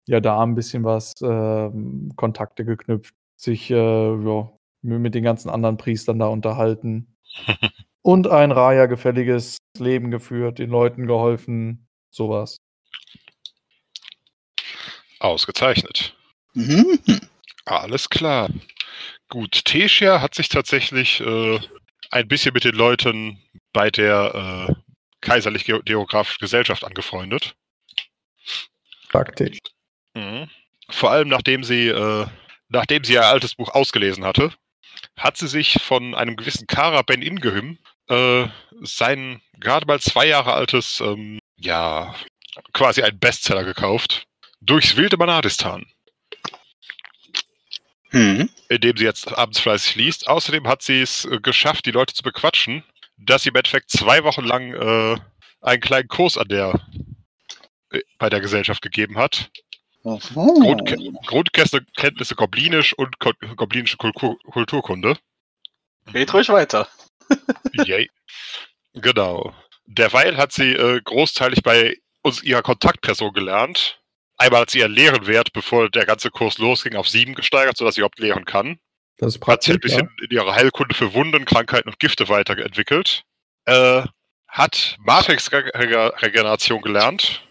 ja, 0.07 0.19
da 0.19 0.41
ein 0.41 0.55
bisschen 0.55 0.83
was 0.83 1.13
ähm, 1.21 2.11
Kontakte 2.15 2.65
geknüpft, 2.65 3.15
sich 3.37 3.71
äh, 3.71 3.75
ja, 3.75 4.51
mit 4.81 5.15
den 5.15 5.23
ganzen 5.23 5.49
anderen 5.49 5.77
Priestern 5.77 6.19
da 6.19 6.27
unterhalten 6.27 7.15
und 8.03 8.27
ein 8.27 8.51
Raya 8.51 8.85
gefälliges 8.85 9.57
Leben 9.77 10.11
geführt, 10.11 10.59
den 10.59 10.69
Leuten 10.69 11.07
geholfen, 11.07 11.87
sowas. 12.11 12.57
Ausgezeichnet. 15.19 16.15
Mhm. 16.53 16.99
Alles 17.65 18.09
klar. 18.09 18.49
Gut, 19.29 19.65
Tesia 19.65 20.21
hat 20.21 20.35
sich 20.35 20.49
tatsächlich 20.49 21.21
äh, 21.21 21.59
ein 22.11 22.27
bisschen 22.27 22.53
mit 22.53 22.65
den 22.65 22.75
Leuten 22.75 23.41
bei 23.71 23.89
der 23.89 24.67
äh, 24.69 24.73
Kaiserlich-Geographischen 25.21 26.41
Gesellschaft 26.41 26.83
angefreundet. 26.83 27.55
Praktisch. 29.09 29.59
Mhm. 30.13 30.49
Vor 30.89 31.11
allem 31.11 31.29
nachdem 31.29 31.63
sie, 31.63 31.87
äh, 31.87 32.27
nachdem 32.67 33.03
sie 33.05 33.13
ihr 33.13 33.25
altes 33.25 33.55
Buch 33.55 33.69
ausgelesen 33.69 34.25
hatte, 34.25 34.51
hat 35.17 35.37
sie 35.37 35.47
sich 35.47 35.81
von 35.81 36.13
einem 36.13 36.35
gewissen 36.35 36.67
Kara 36.67 37.01
Ben 37.01 37.21
Ingehim 37.21 37.77
äh, 38.09 38.47
sein 38.81 39.41
gerade 39.59 39.85
mal 39.85 39.99
zwei 39.99 40.27
Jahre 40.27 40.53
altes, 40.53 40.99
ähm, 40.99 41.39
ja, 41.57 42.15
quasi 42.73 43.01
ein 43.03 43.17
Bestseller 43.19 43.63
gekauft. 43.63 44.25
Durchs 44.61 44.95
wilde 44.95 45.17
Banadistan, 45.17 45.85
Mhm. 48.11 48.49
in 48.69 48.81
dem 48.81 48.95
sie 48.95 49.05
jetzt 49.05 49.27
abends 49.35 49.59
fleißig 49.59 49.95
liest. 49.95 50.27
Außerdem 50.27 50.67
hat 50.67 50.83
sie 50.83 51.01
es 51.01 51.25
äh, 51.25 51.39
geschafft, 51.39 51.85
die 51.85 51.91
Leute 51.91 52.13
zu 52.13 52.21
bequatschen, 52.21 52.83
dass 53.17 53.43
sie 53.43 53.49
im 53.49 53.55
Endeffekt 53.55 53.89
zwei 53.89 54.23
Wochen 54.23 54.43
lang 54.43 54.73
äh, 54.73 55.17
einen 55.61 55.81
kleinen 55.81 56.07
Kurs 56.07 56.37
an 56.37 56.47
der 56.47 56.79
äh, 57.91 58.01
bei 58.19 58.29
der 58.29 58.39
Gesellschaft 58.39 58.81
gegeben 58.81 59.17
hat. 59.17 59.49
Grundke 60.03 60.97
Grundkenntnisse 61.25 61.85
Kenntnisse 61.95 62.35
Goblinisch 62.35 62.93
und 62.93 63.19
Ko 63.19 63.31
goblinische 63.55 63.97
Kultur 63.97 64.37
Kulturkunde. 64.51 65.17
Red 66.13 66.33
ruhig 66.33 66.49
weiter. 66.49 66.87
Yay. 67.73 68.09
Genau. 68.93 69.53
Derweil 69.85 70.37
hat 70.37 70.51
sie 70.51 70.73
äh, 70.73 71.01
großteilig 71.03 71.61
bei 71.63 71.97
uns 72.21 72.41
ihrer 72.43 72.61
Kontaktperson 72.61 73.33
gelernt. 73.33 73.99
Einmal 74.37 74.61
hat 74.61 74.69
sie 74.71 74.79
ihren 74.79 74.93
Lehrenwert, 74.93 75.53
bevor 75.53 75.89
der 75.89 76.05
ganze 76.05 76.29
Kurs 76.31 76.57
losging, 76.57 76.95
auf 76.95 77.07
sieben 77.09 77.35
gesteigert, 77.35 77.77
sodass 77.77 77.95
sie 77.95 78.01
überhaupt 78.01 78.19
lehren 78.19 78.45
kann. 78.45 78.79
Das 79.17 79.35
ist 79.35 79.47
Hat 79.47 79.63
sich 79.63 79.73
ein 79.73 79.79
praktisch. 79.79 79.95
bisschen 79.97 80.09
in 80.21 80.31
ihrer 80.31 80.55
Heilkunde 80.55 80.95
für 80.95 81.13
Wunden, 81.13 81.45
Krankheiten 81.45 81.89
und 81.89 81.99
Gifte 81.99 82.29
weiterentwickelt. 82.29 83.23
Äh, 83.65 84.03
hat 84.47 84.97
Matrix-Regeneration 84.99 86.81
gelernt. 86.81 87.41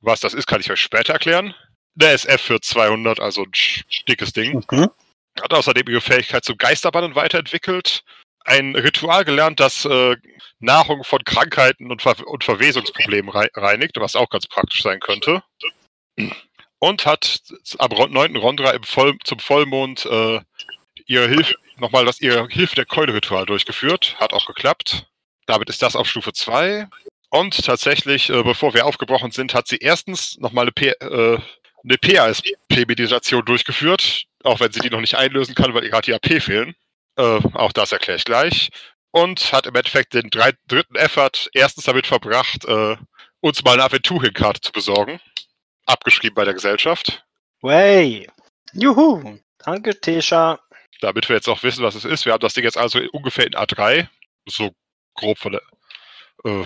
Was 0.00 0.20
das 0.20 0.34
ist, 0.34 0.46
kann 0.46 0.60
ich 0.60 0.70
euch 0.70 0.80
später 0.80 1.12
erklären. 1.12 1.54
Der 1.94 2.12
SF 2.12 2.40
für 2.40 2.60
200, 2.60 3.20
also 3.20 3.42
ein 3.42 3.52
dickes 4.08 4.32
Ding. 4.32 4.64
Mhm. 4.70 4.90
Hat 5.40 5.52
außerdem 5.52 5.88
ihre 5.88 6.00
Fähigkeit 6.00 6.44
zum 6.44 6.56
Geisterbannen 6.56 7.14
weiterentwickelt. 7.14 8.02
Ein 8.44 8.74
Ritual 8.74 9.24
gelernt, 9.24 9.60
das 9.60 9.84
äh, 9.84 10.16
Nahrung 10.58 11.04
von 11.04 11.22
Krankheiten 11.24 11.90
und, 11.90 12.02
Ver 12.02 12.16
und 12.26 12.42
Verwesungsproblemen 12.44 13.30
rei 13.30 13.48
reinigt, 13.54 13.96
was 14.00 14.16
auch 14.16 14.28
ganz 14.30 14.46
praktisch 14.46 14.82
sein 14.82 15.00
könnte. 15.00 15.42
Und 16.78 17.04
hat 17.04 17.42
am 17.78 17.92
ro- 17.92 18.06
9. 18.08 18.36
Rondra 18.36 18.74
Voll 18.82 19.16
zum 19.24 19.38
Vollmond 19.38 20.06
äh, 20.06 20.40
ihre 21.06 21.28
Hilfe, 21.28 21.54
nochmal 21.76 22.04
das 22.06 22.20
ihre 22.20 22.48
Hilfe 22.48 22.76
der 22.76 22.86
Keule-Ritual 22.86 23.44
durchgeführt. 23.46 24.16
Hat 24.18 24.32
auch 24.32 24.46
geklappt. 24.46 25.06
Damit 25.46 25.68
ist 25.68 25.82
das 25.82 25.96
auf 25.96 26.08
Stufe 26.08 26.32
2. 26.32 26.86
Und 27.28 27.64
tatsächlich, 27.64 28.30
äh, 28.30 28.42
bevor 28.42 28.72
wir 28.74 28.86
aufgebrochen 28.86 29.30
sind, 29.30 29.54
hat 29.54 29.68
sie 29.68 29.76
erstens 29.76 30.38
nochmal 30.38 30.68
eine, 30.74 30.86
äh, 31.00 31.38
eine 31.84 31.98
PASP-Meditation 31.98 33.44
durchgeführt, 33.44 34.24
auch 34.44 34.60
wenn 34.60 34.72
sie 34.72 34.80
die 34.80 34.90
noch 34.90 35.00
nicht 35.00 35.14
einlösen 35.16 35.54
kann, 35.54 35.74
weil 35.74 35.84
ihr 35.84 35.90
gerade 35.90 36.06
die 36.06 36.14
AP 36.14 36.40
fehlen. 36.42 36.74
Äh, 37.16 37.40
auch 37.54 37.72
das 37.72 37.92
erkläre 37.92 38.18
ich 38.18 38.24
gleich. 38.24 38.70
Und 39.12 39.52
hat 39.52 39.66
im 39.66 39.74
Endeffekt 39.74 40.14
den 40.14 40.30
drei, 40.30 40.52
dritten 40.68 40.94
Effort 40.94 41.50
erstens 41.52 41.84
damit 41.84 42.06
verbracht, 42.06 42.64
äh, 42.66 42.96
uns 43.40 43.64
mal 43.64 43.74
eine 43.74 43.84
Aventurien-Karte 43.84 44.60
zu 44.60 44.72
besorgen. 44.72 45.20
Abgeschrieben 45.86 46.34
bei 46.34 46.44
der 46.44 46.54
Gesellschaft. 46.54 47.24
Way. 47.62 48.28
Juhu. 48.72 49.38
Danke, 49.58 49.98
Tesha. 50.00 50.60
Damit 51.00 51.28
wir 51.28 51.36
jetzt 51.36 51.48
auch 51.48 51.62
wissen, 51.62 51.82
was 51.82 51.94
es 51.94 52.04
ist. 52.04 52.24
Wir 52.24 52.32
haben 52.32 52.40
das 52.40 52.54
Ding 52.54 52.64
jetzt 52.64 52.78
also 52.78 53.00
ungefähr 53.12 53.46
in 53.46 53.54
A3. 53.54 54.06
So 54.46 54.70
grob 55.14 55.38
von 55.38 55.52
der. 55.52 55.62
Äh, 56.44 56.64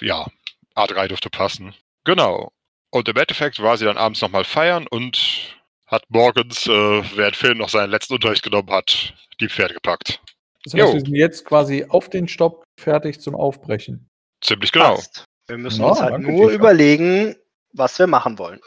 ja, 0.00 0.26
A3 0.74 1.08
dürfte 1.08 1.30
passen. 1.30 1.74
Genau. 2.04 2.52
Und 2.90 3.08
im 3.08 3.16
Endeffekt 3.16 3.62
war 3.62 3.76
sie 3.76 3.84
dann 3.84 3.96
abends 3.96 4.20
nochmal 4.20 4.44
feiern 4.44 4.86
und 4.86 5.56
hat 5.94 6.04
morgens, 6.08 6.66
äh, 6.66 6.70
während 7.16 7.36
Phil 7.36 7.54
noch 7.54 7.68
seinen 7.68 7.90
letzten 7.90 8.14
Unterricht 8.14 8.42
genommen 8.42 8.70
hat, 8.70 9.14
die 9.40 9.48
Pferde 9.48 9.74
gepackt. 9.74 10.20
Das 10.64 10.74
heißt, 10.74 10.82
Jo. 10.82 10.92
wir 10.94 11.00
sind 11.00 11.14
jetzt 11.14 11.44
quasi 11.44 11.86
auf 11.88 12.08
den 12.08 12.28
Stopp 12.28 12.64
fertig 12.80 13.20
zum 13.20 13.34
Aufbrechen. 13.34 14.08
Ziemlich 14.40 14.72
genau. 14.72 14.96
Passt. 14.96 15.24
Wir 15.48 15.58
müssen 15.58 15.82
Ja, 15.82 15.88
uns 15.88 16.00
halt 16.00 16.18
nur 16.20 16.50
überlegen, 16.50 17.36
was 17.72 17.98
wir 17.98 18.06
machen 18.06 18.38
wollen. 18.38 18.60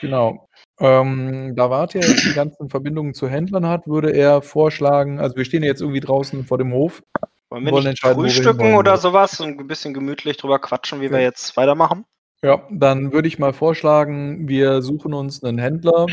Genau. 0.00 0.46
Ähm, 0.80 1.56
da 1.56 1.70
Wart 1.70 1.94
ja 1.94 2.00
jetzt 2.00 2.24
die 2.24 2.34
ganzen 2.34 2.70
Verbindungen 2.70 3.12
zu 3.14 3.28
Händlern 3.28 3.66
hat, 3.66 3.88
würde 3.88 4.12
er 4.12 4.42
vorschlagen, 4.42 5.18
also 5.18 5.34
wir 5.36 5.44
stehen 5.44 5.64
jetzt 5.64 5.80
irgendwie 5.80 6.00
draußen 6.00 6.44
vor 6.44 6.56
dem 6.56 6.72
Hof. 6.72 7.02
Wollen 7.50 7.64
wir 7.64 7.72
Wollen 7.72 7.88
nicht 7.88 8.04
wir 8.04 8.14
frühstücken 8.14 8.74
oder 8.74 8.96
sowas 8.96 9.40
und 9.40 9.58
ein 9.58 9.66
bisschen 9.66 9.92
gemütlich 9.92 10.36
drüber 10.36 10.60
quatschen, 10.60 11.00
wie 11.00 11.10
wir 11.10 11.18
Ja. 11.18 11.24
jetzt 11.24 11.56
weitermachen? 11.56 12.04
Ja, 12.44 12.62
dann 12.70 13.12
würde 13.12 13.26
ich 13.26 13.40
mal 13.40 13.52
vorschlagen, 13.52 14.46
wir 14.48 14.82
suchen 14.82 15.12
uns 15.14 15.42
einen 15.42 15.58
Händler. 15.58 16.06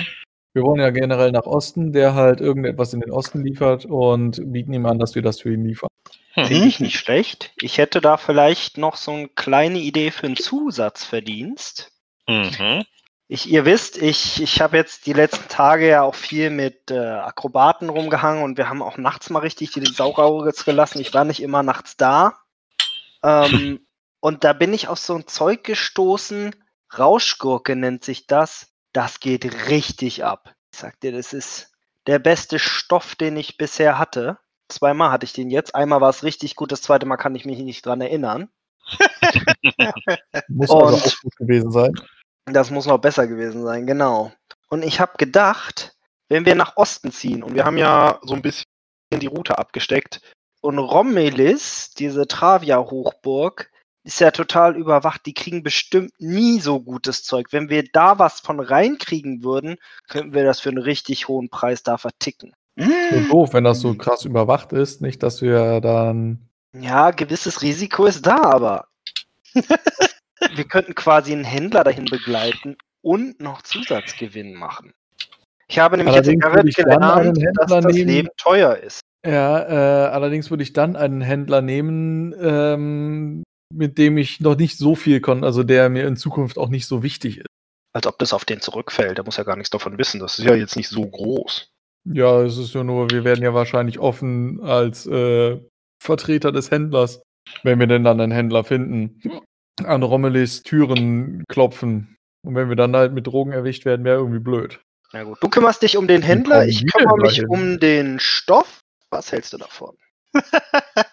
Wir 0.56 0.64
wollen 0.64 0.80
ja 0.80 0.90
generell 0.90 1.34
nach 1.34 1.46
Osten, 1.46 1.92
der 1.92 2.16
halt 2.16 2.40
irgendetwas 2.40 2.94
in 2.94 3.02
den 3.02 3.12
Osten 3.12 3.44
liefert 3.44 3.84
und 3.84 4.40
bieten 4.54 4.72
ihm 4.72 4.86
an, 4.86 5.00
dass 5.00 5.14
wir 5.14 5.22
das 5.22 5.42
für 5.42 5.54
ihn 5.54 5.66
liefern. 5.66 5.90
Finde 6.34 6.66
ich 6.66 6.80
nicht 6.80 6.98
schlecht. 6.98 7.52
Ich 7.58 7.78
hätte 7.78 8.00
da 8.00 8.16
vielleicht 8.16 8.78
noch 8.78 8.96
so 8.96 9.12
eine 9.12 9.28
kleine 9.28 9.80
Idee 9.80 10.12
für 10.12 10.28
einen 10.28 10.38
Zusatzverdienst. 10.38 11.92
Mhm. 12.30 12.86
Ich, 13.28 13.50
ihr 13.52 13.66
wisst, 13.66 14.02
ich, 14.02 14.42
ich 14.42 14.62
habe 14.62 14.78
jetzt 14.78 15.08
die 15.08 15.14
letzten 15.14 15.50
Tage 15.50 15.90
ja 15.90 16.04
auch 16.04 16.16
viel 16.16 16.50
mit 16.50 16.90
äh, 16.90 17.00
Akrobaten 17.00 17.90
rumgehangen 17.90 18.42
und 18.42 18.58
wir 18.58 18.70
haben 18.70 18.82
auch 18.82 18.98
nachts 18.98 19.30
mal 19.30 19.40
richtig 19.40 19.72
die 19.72 19.86
Sauraures 19.86 20.64
gelassen. 20.64 21.02
Ich 21.02 21.14
war 21.14 21.26
nicht 21.26 21.42
immer 21.42 21.64
nachts 21.64 21.98
da. 21.98 22.34
Ähm, 23.24 23.86
und 24.22 24.46
da 24.46 24.54
bin 24.54 24.74
ich 24.74 24.88
auf 24.88 25.00
so 25.00 25.16
ein 25.16 25.28
Zeug 25.28 25.66
gestoßen. 25.66 26.56
Rauschgurke 26.98 27.76
nennt 27.76 28.06
sich 28.06 28.26
das. 28.26 28.75
Das 28.96 29.20
geht 29.20 29.68
richtig 29.68 30.24
ab. 30.24 30.56
Ich 30.72 30.80
sag 30.80 30.98
dir, 31.02 31.12
das 31.12 31.34
ist 31.34 31.74
der 32.08 32.18
beste 32.18 32.60
Stoff, 32.60 33.16
den 33.16 33.36
ich 33.36 33.58
bisher 33.58 34.00
hatte. 34.00 34.38
Zweimal 34.70 35.12
hatte 35.12 35.26
ich 35.26 35.34
den 35.34 35.50
jetzt. 35.50 35.76
Einmal 35.76 36.00
war 36.00 36.10
es 36.10 36.24
richtig 36.24 36.56
gut, 36.56 36.72
das 36.72 36.82
zweite 36.82 37.06
Mal 37.06 37.18
kann 37.18 37.36
ich 37.36 37.44
mich 37.44 37.60
nicht 37.60 37.86
dran 37.86 38.00
erinnern. 38.00 38.48
Muss 40.48 40.72
also 40.72 40.86
Und- 40.86 40.94
auch 40.94 41.22
gut 41.24 41.36
gewesen 41.36 41.72
sein. 41.72 41.92
Das 42.46 42.72
muss 42.72 42.86
noch 42.86 43.00
besser 43.00 43.28
gewesen 43.28 43.64
sein, 43.64 43.86
genau. 43.86 44.32
Und 44.70 44.84
ich 44.84 45.00
habe 45.02 45.18
gedacht, 45.18 45.98
wenn 46.30 46.46
wir 46.46 46.56
nach 46.56 46.78
Osten 46.78 47.12
ziehen, 47.12 47.44
und 47.44 47.56
wir 47.56 47.66
haben 47.66 47.78
ja 47.78 48.20
so 48.22 48.34
ein 48.36 48.44
bisschen 48.44 48.66
die 49.12 49.26
Route 49.26 49.58
abgesteckt, 49.58 50.22
und 50.62 50.78
Rommelis, 50.78 51.96
diese 51.98 52.28
Travia-Hochburg, 52.28 53.72
ist 54.06 54.20
ja 54.22 54.30
total 54.32 54.78
überwacht. 54.78 55.26
Die 55.26 55.34
kriegen 55.34 55.64
bestimmt 55.64 56.12
nie 56.20 56.60
so 56.60 56.80
gutes 56.80 57.24
Zeug. 57.24 57.48
Wenn 57.52 57.70
wir 57.70 57.84
da 57.92 58.20
was 58.20 58.40
von 58.40 58.60
reinkriegen 58.60 59.44
würden, 59.44 59.78
könnten 60.08 60.34
wir 60.34 60.44
das 60.44 60.60
für 60.60 60.70
einen 60.70 60.78
richtig 60.78 61.28
hohen 61.28 61.50
Preis 61.50 61.82
da 61.84 61.98
verticken. 61.98 62.54
So 62.78 63.20
doof, 63.32 63.54
wenn 63.54 63.64
das 63.64 63.80
so 63.80 63.96
krass 63.96 64.26
überwacht 64.26 64.74
ist, 64.74 65.02
nicht, 65.02 65.24
dass 65.24 65.42
wir 65.42 65.82
dann. 65.82 66.48
Ja, 66.80 67.12
gewisses 67.12 67.62
Risiko 67.62 68.06
ist 68.06 68.26
da, 68.26 68.42
aber 68.44 68.88
wir 69.56 70.66
könnten 70.66 70.94
quasi 70.94 71.32
einen 71.32 71.46
Händler 71.46 71.84
dahin 71.84 72.06
begleiten 72.06 72.78
und 73.02 73.40
noch 73.42 73.62
Zusatzgewinn 73.64 74.54
machen. 74.54 74.94
Ich 75.68 75.80
habe 75.80 75.98
nämlich 75.98 76.16
jetzt 76.16 76.28
in 76.28 76.44
Allerdings 76.44 76.76
dann 76.76 77.02
einen 77.02 77.34
gelernt, 77.34 77.58
dass 77.60 77.72
das 77.72 77.86
nehmen- 77.86 78.08
Leben 78.10 78.30
teuer 78.38 78.76
ist. 78.76 79.02
Ja, 79.26 79.60
äh, 79.64 80.10
allerdings 80.10 80.52
würde 80.52 80.62
ich 80.62 80.74
dann 80.74 80.96
einen 80.96 81.22
Händler 81.22 81.62
nehmen, 81.64 82.36
ähm, 82.40 83.44
mit 83.74 83.98
dem 83.98 84.18
ich 84.18 84.40
noch 84.40 84.58
nicht 84.58 84.78
so 84.78 84.96
viel 84.96 85.22
konnte, 85.22 85.46
also 85.46 85.64
der 85.64 85.90
mir 85.90 86.08
in 86.08 86.18
Zukunft 86.18 86.58
auch 86.58 86.70
nicht 86.70 86.88
so 86.88 87.04
wichtig 87.04 87.40
ist. 87.40 87.48
Als 87.94 88.08
ob 88.08 88.20
das 88.20 88.34
auf 88.34 88.46
den 88.46 88.60
zurückfällt. 88.60 89.18
Der 89.18 89.26
muss 89.26 89.38
ja 89.38 89.44
gar 89.44 89.56
nichts 89.56 89.70
davon 89.70 89.98
wissen. 89.98 90.20
Das 90.20 90.38
ist 90.38 90.46
ja 90.46 90.54
jetzt 90.54 90.76
nicht 90.76 90.90
so 90.90 91.06
groß. 91.06 91.70
Ja, 92.06 92.44
es 92.44 92.58
ist 92.58 92.74
ja 92.74 92.84
nur, 92.84 93.10
wir 93.10 93.24
werden 93.24 93.44
ja 93.44 93.54
wahrscheinlich 93.54 94.00
offen 94.00 94.62
als 94.62 95.08
äh, 95.08 95.60
Vertreter 96.04 96.52
des 96.52 96.70
Händlers, 96.70 97.22
wenn 97.64 97.80
wir 97.80 97.88
denn 97.88 98.04
dann 98.04 98.20
einen 98.20 98.32
Händler 98.32 98.64
finden, 98.64 99.22
an 99.84 100.04
Rommelis 100.04 100.62
Türen 100.64 101.44
klopfen. 101.48 102.16
Und 102.46 102.56
wenn 102.56 102.70
wir 102.70 102.76
dann 102.76 102.96
halt 102.96 103.14
mit 103.14 103.26
Drogen 103.26 103.54
erwischt 103.54 103.86
werden, 103.86 104.06
wäre 104.06 104.18
irgendwie 104.18 104.40
blöd. 104.40 104.80
Na 105.14 105.24
gut. 105.24 105.38
Du 105.42 105.50
kümmerst 105.50 105.82
dich 105.82 105.98
um 105.98 106.08
den 106.08 106.22
Händler, 106.22 106.68
ich 106.68 106.86
kümmere 106.92 107.18
mich 107.18 107.48
um 107.48 107.80
den 107.80 108.20
Stoff. 108.20 108.82
Was 109.10 109.32
hältst 109.32 109.54
du 109.54 109.58
davon? 109.58 109.96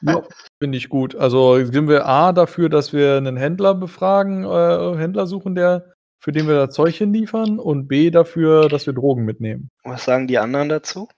Ja, 0.03 0.23
finde 0.61 0.79
ich 0.79 0.89
gut. 0.89 1.15
Also 1.15 1.65
sind 1.65 1.89
wir 1.89 2.07
A 2.07 2.33
dafür, 2.33 2.69
dass 2.69 2.93
wir 2.93 3.17
einen 3.17 3.37
Händler 3.37 3.75
befragen, 3.75 4.45
äh, 4.45 4.99
Händler 4.99 5.27
suchen, 5.27 5.55
der, 5.55 5.93
für 6.21 6.33
den 6.33 6.49
wir 6.49 6.67
das 6.67 6.75
Zeug 6.75 6.95
hinliefern, 6.97 7.59
und 7.59 7.89
B 7.89 8.11
dafür, 8.11 8.69
dass 8.69 8.87
wir 8.87 8.93
Drogen 8.93 9.25
mitnehmen. 9.25 9.71
Was 9.85 10.05
sagen 10.05 10.27
die 10.27 10.39
anderen 10.39 10.69
dazu? 10.69 11.09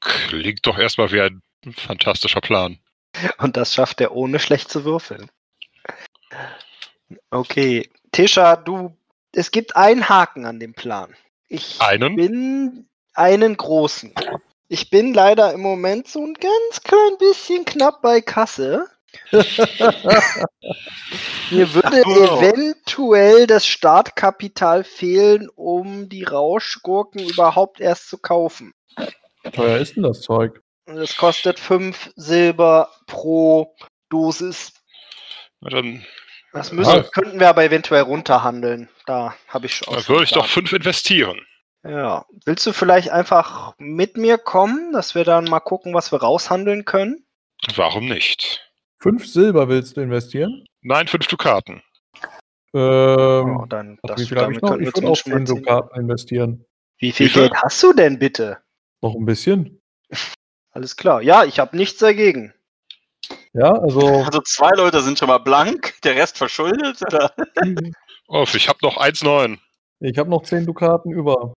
Klingt 0.00 0.66
doch 0.66 0.78
erstmal 0.78 1.10
wie 1.12 1.20
ein 1.20 1.42
fantastischer 1.74 2.40
Plan. 2.40 2.78
Und 3.38 3.56
das 3.56 3.74
schafft 3.74 4.00
er 4.00 4.12
ohne 4.12 4.38
schlecht 4.38 4.70
zu 4.70 4.84
würfeln. 4.84 5.30
Okay. 7.30 7.88
Tisha, 8.12 8.56
du. 8.56 8.96
Es 9.32 9.50
gibt 9.50 9.76
einen 9.76 10.08
Haken 10.08 10.46
an 10.46 10.58
dem 10.60 10.74
Plan. 10.74 11.14
Ich 11.48 11.80
Einen? 11.80 12.16
bin 12.16 12.88
einen 13.14 13.56
großen. 13.56 14.12
Ich 14.68 14.90
bin 14.90 15.14
leider 15.14 15.54
im 15.54 15.60
Moment 15.60 16.08
so 16.08 16.22
ein 16.22 16.34
ganz 16.34 16.82
klein 16.82 17.16
bisschen 17.18 17.64
knapp 17.64 18.02
bei 18.02 18.20
Kasse. 18.20 18.86
Mir 21.50 21.72
würde 21.72 22.02
so. 22.02 22.40
eventuell 22.40 23.46
das 23.46 23.66
Startkapital 23.66 24.84
fehlen, 24.84 25.48
um 25.54 26.10
die 26.10 26.24
Rauschgurken 26.24 27.26
überhaupt 27.26 27.80
erst 27.80 28.10
zu 28.10 28.18
kaufen. 28.18 28.74
Wie 29.42 29.50
teuer 29.50 29.78
ist 29.78 29.96
denn 29.96 30.02
das 30.02 30.20
Zeug? 30.20 30.60
Und 30.84 30.98
es 30.98 31.16
kostet 31.16 31.58
5 31.58 32.10
Silber 32.16 32.90
pro 33.06 33.74
Dosis. 34.10 34.74
Na, 35.60 35.70
dann 35.70 36.04
Das 36.52 36.72
müssen, 36.72 37.04
könnten 37.12 37.40
wir 37.40 37.48
aber 37.48 37.64
eventuell 37.64 38.02
runterhandeln. 38.02 38.90
Da 39.06 39.34
habe 39.48 39.64
ich 39.66 39.76
schon. 39.76 39.94
dann 39.94 40.06
würde 40.08 40.24
ich 40.24 40.32
doch 40.32 40.46
fünf 40.46 40.72
investieren. 40.74 41.40
Ja. 41.88 42.26
Willst 42.44 42.66
du 42.66 42.72
vielleicht 42.72 43.10
einfach 43.10 43.74
mit 43.78 44.16
mir 44.16 44.38
kommen, 44.38 44.92
dass 44.92 45.14
wir 45.14 45.24
dann 45.24 45.44
mal 45.44 45.60
gucken, 45.60 45.94
was 45.94 46.12
wir 46.12 46.20
raushandeln 46.20 46.84
können? 46.84 47.24
Warum 47.74 48.06
nicht? 48.06 48.70
Fünf 49.00 49.26
Silber 49.26 49.68
willst 49.68 49.96
du 49.96 50.00
investieren? 50.02 50.64
Nein, 50.82 51.08
fünf 51.08 51.26
Dukaten. 51.26 51.82
Ähm, 52.74 53.60
Oh, 53.60 53.66
dann, 53.66 53.98
wie 54.16 54.26
viel 54.26 54.38
habe 54.38 54.52
ich 54.52 54.60
damit 54.60 54.62
noch? 54.62 54.70
können 54.70 54.80
wir 54.82 54.88
Ich 54.88 54.94
würde 54.96 55.08
auch 55.08 55.16
fünf. 55.18 55.48
Dukaten 55.48 56.00
investieren. 56.00 56.64
Wie 56.98 57.12
viel 57.12 57.26
Wie 57.26 57.30
viel? 57.30 57.42
Geld 57.48 57.62
hast 57.62 57.82
du 57.82 57.92
denn 57.92 58.18
bitte? 58.18 58.58
Noch 59.00 59.14
ein 59.14 59.24
bisschen. 59.24 59.80
Alles 60.72 60.96
klar. 60.96 61.22
Ja, 61.22 61.44
ich 61.44 61.58
habe 61.58 61.76
nichts 61.76 61.98
dagegen. 61.98 62.52
Ja, 63.52 63.72
also 63.72 64.00
Also 64.00 64.40
zwei 64.42 64.70
Leute 64.76 65.00
sind 65.00 65.18
schon 65.18 65.28
mal 65.28 65.38
blank, 65.38 65.94
der 66.02 66.16
Rest 66.16 66.38
verschuldet, 66.38 67.00
oder? 67.02 67.32
Oh, 68.28 68.44
ich 68.52 68.68
habe 68.68 68.78
noch 68.82 68.98
1,9. 68.98 69.58
ich 70.00 70.18
habe 70.18 70.28
noch 70.30 70.42
zehn 70.42 70.66
Dukaten 70.66 71.12
über. 71.12 71.54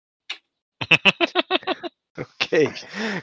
Okay, 2.16 2.70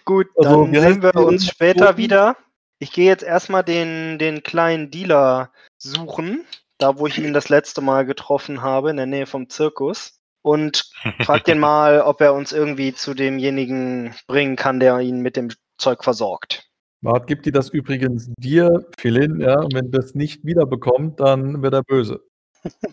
gut, 0.05 0.27
Also, 0.35 0.65
dann 0.65 0.73
sehen 0.73 1.03
wir 1.03 1.15
uns 1.15 1.47
später 1.47 1.87
Toten? 1.87 1.97
wieder. 1.97 2.37
Ich 2.79 2.91
gehe 2.91 3.05
jetzt 3.05 3.23
erstmal 3.23 3.63
den, 3.63 4.17
den 4.19 4.43
kleinen 4.43 4.91
Dealer 4.91 5.51
suchen, 5.77 6.45
da 6.77 6.97
wo 6.97 7.07
ich 7.07 7.17
ihn 7.17 7.33
das 7.33 7.49
letzte 7.49 7.81
Mal 7.81 8.05
getroffen 8.05 8.61
habe, 8.61 8.89
in 8.89 8.97
der 8.97 9.05
Nähe 9.05 9.25
vom 9.25 9.49
Zirkus. 9.49 10.19
Und 10.43 10.91
frag 11.21 11.43
den 11.43 11.59
mal, 11.59 12.01
ob 12.01 12.21
er 12.21 12.33
uns 12.33 12.53
irgendwie 12.53 12.93
zu 12.93 13.13
demjenigen 13.13 14.15
bringen 14.27 14.55
kann, 14.55 14.79
der 14.79 14.99
ihn 14.99 15.21
mit 15.21 15.35
dem 15.35 15.49
Zeug 15.77 16.03
versorgt. 16.03 16.69
Bart 17.01 17.27
gibt 17.27 17.45
die 17.45 17.51
das 17.51 17.69
übrigens 17.69 18.31
dir, 18.39 18.85
Philin, 18.97 19.39
ja, 19.39 19.59
und 19.59 19.73
wenn 19.73 19.91
das 19.91 20.15
nicht 20.15 20.45
wiederbekommt, 20.45 21.19
dann 21.19 21.61
wird 21.61 21.73
er 21.73 21.83
böse. 21.83 22.21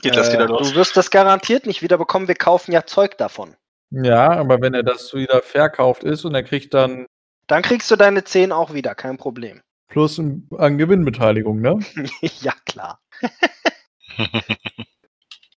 Geht 0.02 0.16
das 0.16 0.28
Äh, 0.28 0.34
wieder 0.34 0.48
los? 0.48 0.70
Du 0.70 0.76
wirst 0.76 0.96
das 0.96 1.10
garantiert 1.10 1.66
nicht 1.66 1.82
wiederbekommen. 1.82 2.28
Wir 2.28 2.34
kaufen 2.34 2.72
ja 2.72 2.84
Zeug 2.84 3.16
davon. 3.18 3.54
Ja, 4.02 4.30
aber 4.32 4.60
wenn 4.60 4.74
er 4.74 4.82
das 4.82 5.12
wieder 5.14 5.42
verkauft 5.42 6.04
ist 6.04 6.24
und 6.24 6.34
er 6.34 6.42
kriegt 6.42 6.74
dann 6.74 7.06
Dann 7.46 7.62
kriegst 7.62 7.90
du 7.90 7.96
deine 7.96 8.24
10 8.24 8.50
auch 8.52 8.72
wieder, 8.74 8.94
kein 8.94 9.16
Problem. 9.18 9.60
plus 9.88 10.18
ein- 10.18 10.48
an 10.58 10.78
Gewinnbeteiligung, 10.78 11.60
ne? 11.60 11.78
ja, 12.40 12.52
klar. 12.66 13.00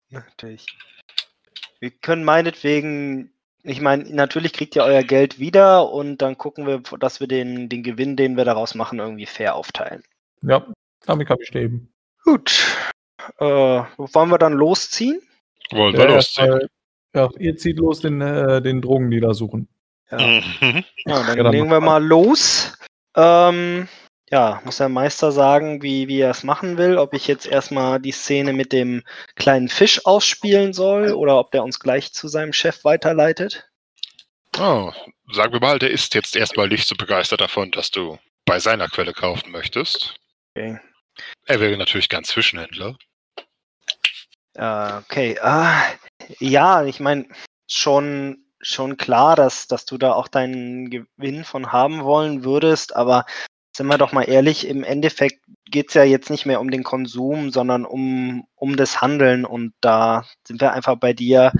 Natürlich. 0.09 0.65
Wir 1.79 1.91
können 1.91 2.23
meinetwegen, 2.23 3.31
ich 3.63 3.81
meine, 3.81 4.03
natürlich 4.13 4.53
kriegt 4.53 4.75
ihr 4.75 4.83
euer 4.83 5.03
Geld 5.03 5.39
wieder 5.39 5.89
und 5.91 6.17
dann 6.21 6.37
gucken 6.37 6.65
wir, 6.67 6.79
dass 6.99 7.19
wir 7.19 7.27
den, 7.27 7.69
den 7.69 7.83
Gewinn, 7.83 8.15
den 8.15 8.37
wir 8.37 8.45
daraus 8.45 8.75
machen, 8.75 8.99
irgendwie 8.99 9.25
fair 9.25 9.55
aufteilen. 9.55 10.03
Ja, 10.41 10.65
damit 11.05 11.27
kann 11.27 11.37
ich 11.41 11.53
leben. 11.53 11.93
Gut. 12.23 12.63
Äh, 13.39 13.45
wollen 13.45 14.29
wir 14.29 14.37
dann 14.37 14.53
losziehen? 14.53 15.21
Wollen 15.71 15.93
wir 15.93 16.05
Ja, 16.09 16.15
losziehen? 16.15 16.67
Ja, 17.15 17.29
ihr 17.39 17.55
zieht 17.57 17.77
los 17.79 18.01
den, 18.01 18.21
äh, 18.21 18.61
den 18.61 18.81
Drogendealer 18.81 19.33
suchen. 19.33 19.67
Ja, 20.11 20.17
Mhm. 20.19 20.83
ja 21.05 21.23
dann 21.23 21.37
Ja, 21.37 21.43
dann 21.43 21.51
legen 21.51 21.69
wir 21.69 21.79
mal. 21.79 21.99
mal 21.99 22.05
los. 22.05 22.77
Ähm, 23.15 23.87
ja, 24.29 24.61
muss 24.65 24.77
der 24.77 24.89
Meister 24.89 25.31
sagen, 25.31 25.81
wie, 25.81 26.07
wie 26.07 26.19
er 26.19 26.31
es 26.31 26.43
machen 26.43 26.77
will. 26.77 26.97
Ob 26.97 27.13
ich 27.13 27.27
jetzt 27.27 27.47
erstmal 27.47 27.99
die 27.99 28.11
Szene 28.11 28.53
mit 28.53 28.71
dem 28.73 29.03
kleinen 29.35 29.69
Fisch 29.69 30.05
ausspielen 30.05 30.73
soll 30.73 31.13
oder 31.13 31.39
ob 31.39 31.51
der 31.51 31.63
uns 31.63 31.79
gleich 31.79 32.11
zu 32.13 32.27
seinem 32.27 32.51
Chef 32.53 32.83
weiterleitet. 32.83 33.67
Oh, 34.59 34.91
sagen 35.31 35.53
wir 35.53 35.59
mal, 35.59 35.79
der 35.79 35.91
ist 35.91 36.13
jetzt 36.15 36.35
erstmal 36.35 36.67
nicht 36.67 36.87
so 36.87 36.95
begeistert 36.95 37.41
davon, 37.41 37.71
dass 37.71 37.91
du 37.91 38.17
bei 38.45 38.59
seiner 38.59 38.87
Quelle 38.89 39.13
kaufen 39.13 39.51
möchtest. 39.51 40.15
Okay. 40.55 40.79
Er 41.45 41.59
wäre 41.59 41.77
natürlich 41.77 42.09
ganz 42.09 42.27
Zwischenhändler. 42.29 42.95
Äh, 44.55 44.93
okay. 44.97 45.37
Ah, 45.41 45.83
ja, 46.39 46.85
ich 46.85 46.99
meine, 46.99 47.27
schon, 47.67 48.45
schon 48.59 48.97
klar, 48.97 49.35
dass, 49.35 49.67
dass 49.67 49.85
du 49.85 49.97
da 49.97 50.13
auch 50.13 50.27
deinen 50.27 50.89
Gewinn 50.89 51.43
von 51.43 51.71
haben 51.71 52.03
wollen 52.03 52.43
würdest, 52.43 52.95
aber 52.95 53.25
sind 53.75 53.87
wir 53.87 53.97
doch 53.97 54.13
mal 54.13 54.23
ehrlich, 54.23 54.67
im 54.67 54.83
Endeffekt 54.83 55.43
geht 55.65 55.89
es 55.89 55.93
ja 55.95 56.03
jetzt 56.03 56.29
nicht 56.29 56.45
mehr 56.45 56.61
um 56.61 56.71
den 56.71 56.83
Konsum, 56.83 57.51
sondern 57.51 57.85
um, 57.85 58.47
um 58.55 58.77
das 58.77 59.01
Handeln 59.01 59.45
und 59.45 59.73
da 59.81 60.25
sind 60.47 60.61
wir 60.61 60.71
einfach 60.71 60.95
bei 60.95 61.13
dir 61.13 61.51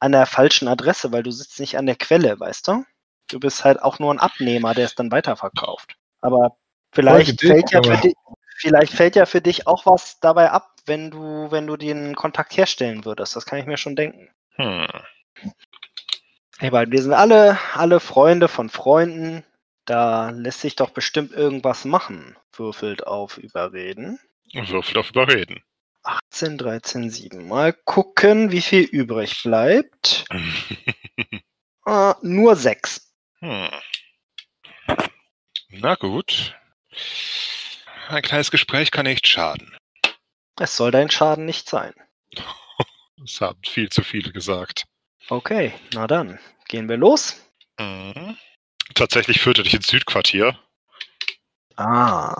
an 0.00 0.12
der 0.12 0.26
falschen 0.26 0.66
Adresse, 0.66 1.12
weil 1.12 1.22
du 1.22 1.30
sitzt 1.30 1.60
nicht 1.60 1.78
an 1.78 1.86
der 1.86 1.96
Quelle, 1.96 2.40
weißt 2.40 2.68
du? 2.68 2.84
Du 3.28 3.38
bist 3.38 3.64
halt 3.64 3.82
auch 3.82 3.98
nur 3.98 4.12
ein 4.12 4.18
Abnehmer, 4.18 4.74
der 4.74 4.86
es 4.86 4.94
dann 4.94 5.12
weiterverkauft. 5.12 5.94
Aber 6.20 6.56
vielleicht 6.92 7.40
fällt 7.40 7.70
ja 7.70 7.82
für 7.82 7.96
dich, 7.98 8.14
vielleicht 8.56 8.94
fällt 8.94 9.14
ja 9.14 9.26
für 9.26 9.40
dich 9.40 9.66
auch 9.66 9.86
was 9.86 10.18
dabei 10.20 10.50
ab, 10.50 10.69
wenn 10.86 11.10
du, 11.10 11.50
wenn 11.50 11.66
du 11.66 11.76
den 11.76 12.14
Kontakt 12.14 12.56
herstellen 12.56 13.04
würdest. 13.04 13.36
Das 13.36 13.46
kann 13.46 13.58
ich 13.58 13.66
mir 13.66 13.76
schon 13.76 13.96
denken. 13.96 14.30
Hm. 14.56 14.86
Hey, 16.58 16.72
weil 16.72 16.90
wir 16.90 17.02
sind 17.02 17.12
alle, 17.12 17.58
alle 17.74 18.00
Freunde 18.00 18.48
von 18.48 18.68
Freunden. 18.68 19.44
Da 19.86 20.30
lässt 20.30 20.60
sich 20.60 20.76
doch 20.76 20.90
bestimmt 20.90 21.32
irgendwas 21.32 21.84
machen. 21.84 22.36
Würfelt 22.52 23.06
auf 23.06 23.38
Überreden. 23.38 24.18
Würfel 24.52 24.98
auf 24.98 25.10
Überreden. 25.10 25.62
18, 26.02 26.58
13, 26.58 27.10
7. 27.10 27.48
Mal 27.48 27.72
gucken, 27.72 28.52
wie 28.52 28.62
viel 28.62 28.82
übrig 28.84 29.42
bleibt. 29.42 30.24
Ah, 31.86 32.14
nur 32.22 32.56
6. 32.56 33.10
Hm. 33.40 33.70
Na 35.70 35.94
gut. 35.94 36.54
Ein 38.08 38.22
kleines 38.22 38.50
Gespräch 38.50 38.90
kann 38.90 39.06
nicht 39.06 39.26
schaden. 39.26 39.76
Es 40.60 40.76
soll 40.76 40.90
dein 40.90 41.10
Schaden 41.10 41.46
nicht 41.46 41.68
sein. 41.68 41.94
Das 43.22 43.38
haben 43.42 43.60
viel 43.66 43.90
zu 43.90 44.02
viele 44.02 44.32
gesagt. 44.32 44.84
Okay, 45.28 45.74
na 45.92 46.06
dann. 46.06 46.38
Gehen 46.68 46.88
wir 46.88 46.96
los. 46.96 47.38
Mhm. 47.78 48.38
Tatsächlich 48.94 49.42
führte 49.42 49.62
dich 49.62 49.74
ins 49.74 49.88
Südquartier. 49.88 50.58
Ah, 51.76 52.34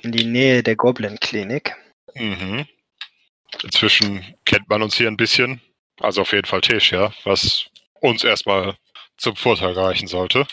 in 0.00 0.10
die 0.10 0.24
Nähe 0.24 0.62
der 0.62 0.74
Goblin-Klinik. 0.74 1.76
Mhm. 2.14 2.66
Inzwischen 3.62 4.34
kennt 4.46 4.70
man 4.70 4.80
uns 4.80 4.96
hier 4.96 5.08
ein 5.08 5.18
bisschen. 5.18 5.60
Also 6.00 6.22
auf 6.22 6.32
jeden 6.32 6.48
Fall 6.48 6.62
Tisch, 6.62 6.92
ja. 6.92 7.12
Was 7.24 7.66
uns 8.00 8.24
erstmal 8.24 8.78
zum 9.18 9.36
Vorteil 9.36 9.72
reichen 9.72 10.08
sollte. 10.08 10.46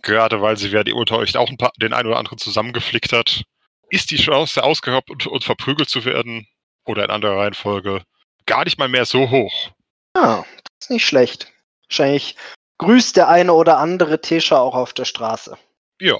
Gerade 0.00 0.40
weil 0.40 0.56
sie, 0.56 0.72
wer 0.72 0.82
die 0.82 0.94
unter 0.94 1.18
euch 1.18 1.36
auch 1.36 1.50
ein 1.50 1.58
paar, 1.58 1.72
den 1.76 1.92
einen 1.92 2.08
oder 2.08 2.18
anderen 2.18 2.38
zusammengeflickt 2.38 3.12
hat, 3.12 3.42
ist 3.90 4.10
die 4.10 4.16
Chance, 4.16 4.64
ausgeraubt 4.64 5.10
und, 5.10 5.26
und 5.26 5.44
verprügelt 5.44 5.90
zu 5.90 6.06
werden, 6.06 6.48
oder 6.86 7.04
in 7.04 7.10
anderer 7.10 7.38
Reihenfolge, 7.38 8.02
gar 8.46 8.64
nicht 8.64 8.78
mal 8.78 8.88
mehr 8.88 9.04
so 9.04 9.30
hoch. 9.30 9.70
Ah, 10.14 10.44
das 10.78 10.86
ist 10.86 10.90
nicht 10.90 11.06
schlecht. 11.06 11.52
Wahrscheinlich 11.88 12.36
grüßt 12.78 13.16
der 13.16 13.28
eine 13.28 13.52
oder 13.52 13.78
andere 13.78 14.20
Tischer 14.20 14.60
auch 14.60 14.74
auf 14.74 14.92
der 14.92 15.04
Straße. 15.04 15.56
Ja. 16.00 16.18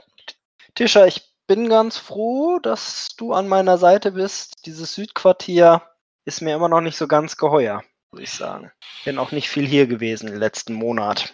Tischer, 0.75 1.07
ich 1.07 1.23
bin 1.47 1.69
ganz 1.69 1.97
froh, 1.97 2.59
dass 2.59 3.15
du 3.17 3.33
an 3.33 3.49
meiner 3.49 3.79
Seite 3.79 4.13
bist. 4.13 4.55
Dieses 4.67 4.95
Südquartier 4.95 5.83
ist 6.25 6.41
mir 6.43 6.55
immer 6.55 6.69
noch 6.69 6.81
nicht 6.81 6.97
so 6.97 7.07
ganz 7.07 7.37
geheuer, 7.37 7.83
muss 8.11 8.23
ich 8.23 8.31
sagen. 8.31 8.73
Bin 9.05 9.19
auch 9.19 9.31
nicht 9.31 9.49
viel 9.49 9.67
hier 9.67 9.87
gewesen 9.87 10.29
im 10.29 10.39
letzten 10.39 10.75
Monat. 10.75 11.33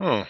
Hm. 0.00 0.26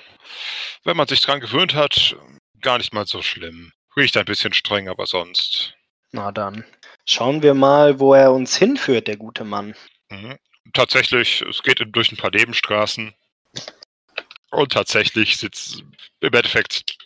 Wenn 0.84 0.96
man 0.96 1.08
sich 1.08 1.20
dran 1.20 1.40
gewöhnt 1.40 1.74
hat, 1.74 2.16
gar 2.60 2.78
nicht 2.78 2.92
mal 2.92 3.06
so 3.06 3.22
schlimm. 3.22 3.72
Riecht 3.96 4.16
ein 4.16 4.24
bisschen 4.24 4.52
streng, 4.52 4.88
aber 4.88 5.06
sonst. 5.06 5.74
Na 6.12 6.32
dann. 6.32 6.64
Schauen 7.04 7.42
wir 7.42 7.54
mal, 7.54 8.00
wo 8.00 8.14
er 8.14 8.32
uns 8.32 8.56
hinführt, 8.56 9.08
der 9.08 9.16
gute 9.16 9.44
Mann. 9.44 9.74
Mhm. 10.10 10.38
Tatsächlich, 10.72 11.42
es 11.42 11.62
geht 11.62 11.82
durch 11.86 12.10
ein 12.10 12.16
paar 12.16 12.30
Nebenstraßen. 12.30 13.14
Und 14.50 14.72
tatsächlich 14.72 15.36
sitzt 15.36 15.82
im 16.20 16.32
Endeffekt 16.32 16.96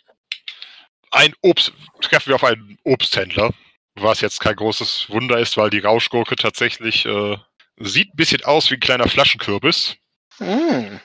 ein 1.11 1.33
Obst, 1.41 1.73
treffen 2.01 2.29
wir 2.29 2.35
auf 2.35 2.43
einen 2.43 2.77
Obsthändler, 2.83 3.51
was 3.95 4.21
jetzt 4.21 4.39
kein 4.39 4.55
großes 4.55 5.09
Wunder 5.09 5.39
ist, 5.39 5.57
weil 5.57 5.69
die 5.69 5.79
Rauschgurke 5.79 6.35
tatsächlich 6.35 7.05
äh, 7.05 7.37
sieht 7.77 8.13
ein 8.13 8.17
bisschen 8.17 8.43
aus 8.43 8.69
wie 8.69 8.75
ein 8.75 8.79
kleiner 8.79 9.07
Flaschenkürbis. 9.07 9.97
Mm. 10.39 10.97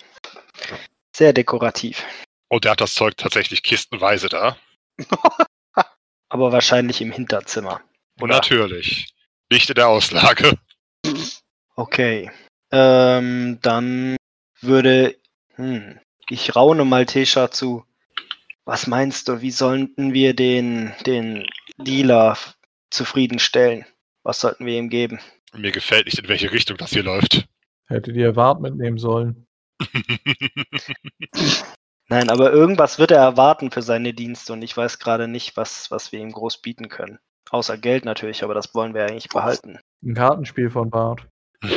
Sehr 1.12 1.32
dekorativ. 1.32 2.04
Und 2.48 2.64
der 2.64 2.72
hat 2.72 2.80
das 2.80 2.94
Zeug 2.94 3.16
tatsächlich 3.16 3.62
kistenweise 3.62 4.28
da. 4.28 4.56
Aber 6.28 6.52
wahrscheinlich 6.52 7.00
im 7.00 7.10
Hinterzimmer. 7.10 7.80
Oder? 8.20 8.34
Natürlich. 8.34 9.14
Nicht 9.50 9.68
in 9.68 9.74
der 9.74 9.88
Auslage. 9.88 10.52
Okay. 11.76 12.30
Ähm, 12.70 13.58
dann 13.62 14.16
würde 14.60 15.16
hm, 15.56 15.98
ich 16.28 16.56
raune 16.56 16.84
mal 16.84 17.06
Tesha 17.06 17.50
zu. 17.50 17.84
Was 18.64 18.86
meinst 18.86 19.28
du, 19.28 19.42
wie 19.42 19.50
sollten 19.50 20.14
wir 20.14 20.34
den, 20.34 20.92
den 21.04 21.46
Dealer 21.76 22.38
zufriedenstellen? 22.90 23.84
Was 24.22 24.40
sollten 24.40 24.64
wir 24.64 24.78
ihm 24.78 24.88
geben? 24.88 25.20
Mir 25.52 25.70
gefällt 25.70 26.06
nicht, 26.06 26.18
in 26.18 26.28
welche 26.28 26.50
Richtung 26.50 26.76
das 26.78 26.90
hier 26.90 27.02
läuft. 27.02 27.46
Hättet 27.86 28.16
ihr 28.16 28.36
Wart 28.36 28.60
mitnehmen 28.60 28.98
sollen. 28.98 29.46
Nein, 32.08 32.30
aber 32.30 32.52
irgendwas 32.52 32.98
wird 32.98 33.10
er 33.10 33.18
erwarten 33.18 33.70
für 33.70 33.82
seine 33.82 34.14
Dienste 34.14 34.52
und 34.52 34.62
ich 34.62 34.76
weiß 34.76 34.98
gerade 34.98 35.28
nicht, 35.28 35.56
was, 35.56 35.90
was 35.90 36.12
wir 36.12 36.20
ihm 36.20 36.32
groß 36.32 36.62
bieten 36.62 36.88
können. 36.88 37.18
Außer 37.50 37.78
Geld 37.78 38.04
natürlich, 38.04 38.42
aber 38.42 38.54
das 38.54 38.74
wollen 38.74 38.94
wir 38.94 39.02
eigentlich 39.02 39.28
behalten. 39.28 39.78
Ein 40.02 40.14
Kartenspiel 40.14 40.70
von 40.70 40.90
Bart. 40.90 41.26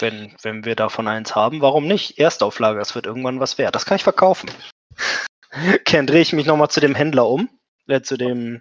Wenn, 0.00 0.34
wenn 0.42 0.64
wir 0.64 0.74
davon 0.74 1.06
eins 1.06 1.36
haben, 1.36 1.60
warum 1.60 1.86
nicht? 1.86 2.18
Erstauflage, 2.18 2.80
das 2.80 2.96
wird 2.96 3.06
irgendwann 3.06 3.38
was 3.38 3.58
wert. 3.58 3.76
Das 3.76 3.86
kann 3.86 3.96
ich 3.96 4.02
verkaufen. 4.02 4.50
Okay, 5.56 5.80
dann 5.92 6.08
drehe 6.08 6.20
ich 6.20 6.32
mich 6.32 6.46
nochmal 6.46 6.68
zu 6.68 6.80
dem 6.80 6.96
Händler 6.96 7.28
um. 7.28 7.48
Äh, 7.86 8.02
zu 8.02 8.16
dem 8.16 8.60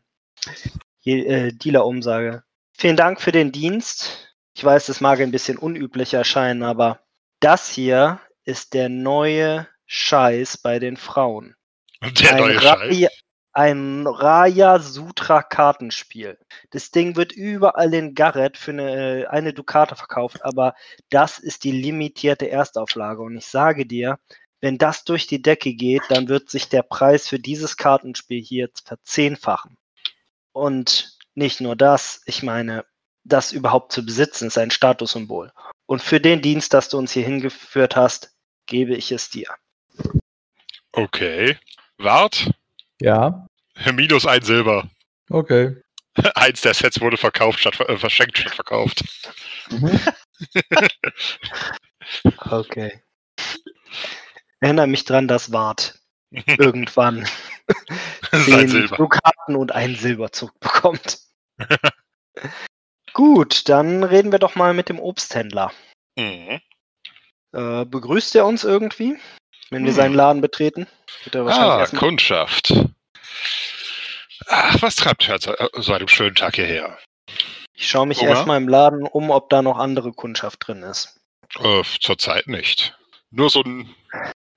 äh, 1.06 1.52
Dealer-Umsage. 1.52 2.44
Vielen 2.78 2.98
Dank 2.98 3.20
für 3.20 3.32
den 3.32 3.52
Dienst. 3.52 4.36
Ich 4.56 4.64
weiß, 4.64 4.86
das 4.86 5.02
mag 5.02 5.20
ein 5.20 5.32
bisschen 5.32 5.58
unüblich 5.58 6.14
erscheinen, 6.14 6.64
aber 6.64 7.00
das 7.40 7.70
hier 7.70 8.20
ist 8.46 8.74
der 8.74 8.90
neue 8.90 9.68
Scheiß 9.86 10.58
bei 10.58 10.80
den 10.80 10.98
Frauen. 10.98 11.56
Der 12.02 12.32
ein 12.32 12.38
neue 12.38 12.62
Scheiß. 12.62 13.23
Ein 13.54 14.08
Raya 14.08 14.80
Sutra 14.80 15.44
Kartenspiel. 15.44 16.38
Das 16.72 16.92
Ding 16.92 17.16
wird 17.16 17.32
überall 17.32 17.94
in 17.94 18.16
Garrett 18.16 18.58
für 18.58 18.72
eine, 18.72 19.28
eine 19.30 19.54
Dukate 19.54 19.96
verkauft, 19.96 20.44
aber 20.44 20.74
das 21.10 21.38
ist 21.38 21.64
die 21.64 21.72
limitierte 21.72 22.50
Erstauflage. 22.50 23.22
Und 23.22 23.38
ich 23.38 23.46
sage 23.46 23.86
dir, 23.86 24.20
wenn 24.60 24.78
das 24.78 25.04
durch 25.04 25.28
die 25.28 25.42
Decke 25.42 25.74
geht, 25.74 26.04
dann 26.10 26.30
wird 26.30 26.50
sich 26.50 26.68
der 26.68 26.82
Preis 26.82 27.28
für 27.28 27.40
dieses 27.40 27.78
Kartenspiel 27.78 28.42
hier 28.42 28.66
jetzt 28.66 28.88
verzehnfachen. 28.88 29.78
Und 30.52 31.18
nicht 31.36 31.62
nur 31.62 31.76
das, 31.76 32.22
ich 32.26 32.44
meine, 32.44 32.86
das 33.24 33.52
überhaupt 33.52 33.92
zu 33.92 34.06
besitzen, 34.06 34.48
ist 34.48 34.58
ein 34.58 34.72
Statussymbol. 34.72 35.52
Und 35.86 36.02
für 36.02 36.20
den 36.20 36.42
Dienst, 36.42 36.74
dass 36.74 36.90
du 36.90 36.98
uns 36.98 37.12
hier 37.12 37.24
hingeführt 37.24 37.96
hast, 37.96 38.36
gebe 38.66 38.96
ich 38.96 39.12
es 39.12 39.30
dir. 39.30 39.54
Okay. 40.92 41.58
Wart. 41.98 42.52
Ja, 43.04 43.46
Minus 43.92 44.26
ein 44.26 44.42
Silber. 44.44 44.90
okay. 45.30 45.76
Eins 46.36 46.62
der 46.62 46.74
Sets 46.74 47.02
wurde 47.02 47.18
verkauft 47.18 47.60
statt 47.60 47.80
äh, 47.82 47.98
verschenkt 47.98 48.38
statt 48.38 48.56
verkauft. 48.56 49.04
Okay. 52.50 53.02
Erinnere 54.60 54.88
mich 54.88 55.06
dran, 55.06 55.28
das 55.28 55.54
Wart 55.54 55.98
irgendwann 56.58 57.26
Silber. 58.32 58.98
Dukaten 58.98 59.56
und 59.56 59.72
einen 59.72 59.96
Silberzug 59.96 60.60
bekommt. 60.60 61.20
Gut, 63.14 63.70
dann 63.70 64.04
reden 64.04 64.34
wir 64.34 64.40
doch 64.40 64.56
mal 64.56 64.74
mit 64.74 64.90
dem 64.90 65.00
Obsthändler. 65.00 65.72
Mhm. 66.18 66.60
Äh, 67.54 67.86
begrüßt 67.86 68.36
er 68.36 68.46
uns 68.46 68.66
irgendwie, 68.66 69.18
wenn 69.74 69.84
wir 69.84 69.92
Hm. 69.92 69.96
seinen 69.96 70.14
Laden 70.16 70.42
betreten? 70.42 70.88
Ah, 71.34 71.86
Kundschaft. 71.88 72.74
Ach, 74.48 74.82
was 74.82 74.96
treibt 74.96 75.28
ihr 75.28 75.38
so- 75.40 75.56
so 75.82 75.94
einem 75.94 76.08
schönen 76.08 76.36
Tag 76.36 76.56
hierher? 76.56 76.98
ich 77.76 77.88
schaue 77.90 78.06
mich 78.06 78.22
erstmal 78.22 78.58
im 78.58 78.68
Laden 78.68 79.08
um, 79.08 79.32
ob 79.32 79.50
da 79.50 79.62
noch 79.62 79.78
andere 79.78 80.14
Kundschaft 80.14 80.68
drin 80.68 80.84
ist. 80.84 81.20
Äh, 81.60 81.82
zurzeit 82.00 82.48
nicht. 82.48 82.96
Nur 83.32 83.50
so 83.50 83.62
ein 83.62 83.94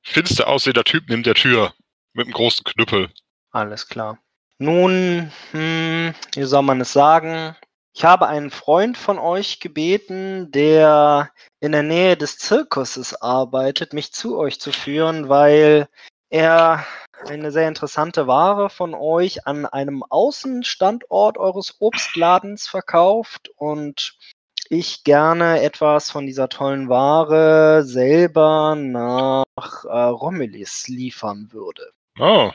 finster 0.02 0.46
aussehender 0.48 0.84
Typ 0.84 1.04
neben 1.08 1.22
der 1.22 1.34
Tür 1.34 1.72
mit 2.12 2.26
einem 2.26 2.34
großen 2.34 2.62
Knüppel. 2.64 3.10
Alles 3.52 3.88
klar. 3.88 4.18
Nun, 4.58 5.32
hm, 5.52 6.14
wie 6.34 6.44
soll 6.44 6.62
man 6.62 6.80
es 6.80 6.92
sagen? 6.92 7.56
Ich 7.96 8.04
habe 8.04 8.28
einen 8.28 8.50
Freund 8.50 8.98
von 8.98 9.18
euch 9.18 9.58
gebeten, 9.58 10.50
der 10.50 11.32
in 11.60 11.72
der 11.72 11.82
Nähe 11.82 12.14
des 12.18 12.36
Zirkuses 12.36 13.14
arbeitet, 13.14 13.94
mich 13.94 14.12
zu 14.12 14.36
euch 14.36 14.60
zu 14.60 14.70
führen, 14.70 15.30
weil 15.30 15.88
er 16.28 16.86
eine 17.26 17.50
sehr 17.50 17.68
interessante 17.68 18.26
Ware 18.26 18.68
von 18.68 18.94
euch 18.94 19.46
an 19.46 19.64
einem 19.64 20.02
Außenstandort 20.02 21.38
eures 21.38 21.76
Obstladens 21.80 22.68
verkauft 22.68 23.48
und 23.56 24.18
ich 24.68 25.02
gerne 25.02 25.62
etwas 25.62 26.10
von 26.10 26.26
dieser 26.26 26.50
tollen 26.50 26.90
Ware 26.90 27.82
selber 27.82 28.74
nach 28.76 29.46
äh, 29.86 29.88
Rommelis 29.88 30.86
liefern 30.88 31.48
würde. 31.50 31.92
Oh. 32.18 32.50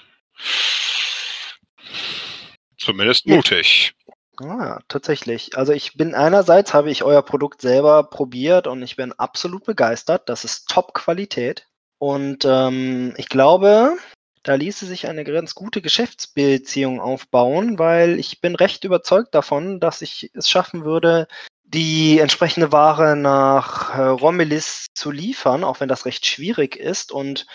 Zumindest 2.77 3.25
mutig. 3.25 3.95
Ah, 4.39 4.79
tatsächlich. 4.87 5.57
Also 5.57 5.73
ich 5.73 5.95
bin 5.97 6.15
einerseits 6.15 6.73
habe 6.73 6.89
ich 6.89 7.03
euer 7.03 7.21
Produkt 7.21 7.61
selber 7.61 8.03
probiert 8.03 8.65
und 8.65 8.81
ich 8.81 8.95
bin 8.95 9.13
absolut 9.13 9.65
begeistert. 9.65 10.29
Das 10.29 10.45
ist 10.45 10.67
Top-Qualität. 10.69 11.67
Und 11.99 12.45
ähm, 12.45 13.13
ich 13.17 13.29
glaube, 13.29 13.97
da 14.43 14.55
ließe 14.55 14.85
sich 14.87 15.07
eine 15.07 15.23
ganz 15.23 15.53
gute 15.53 15.81
Geschäftsbeziehung 15.81 16.99
aufbauen, 16.99 17.77
weil 17.77 18.19
ich 18.19 18.41
bin 18.41 18.55
recht 18.55 18.83
überzeugt 18.83 19.35
davon, 19.35 19.79
dass 19.79 20.01
ich 20.01 20.31
es 20.33 20.49
schaffen 20.49 20.83
würde, 20.83 21.27
die 21.63 22.19
entsprechende 22.19 22.71
Ware 22.71 23.15
nach 23.15 23.97
äh, 23.97 24.61
zu 24.95 25.11
liefern, 25.11 25.63
auch 25.63 25.79
wenn 25.79 25.89
das 25.89 26.05
recht 26.05 26.25
schwierig 26.25 26.75
ist. 26.75 27.11
Und 27.11 27.45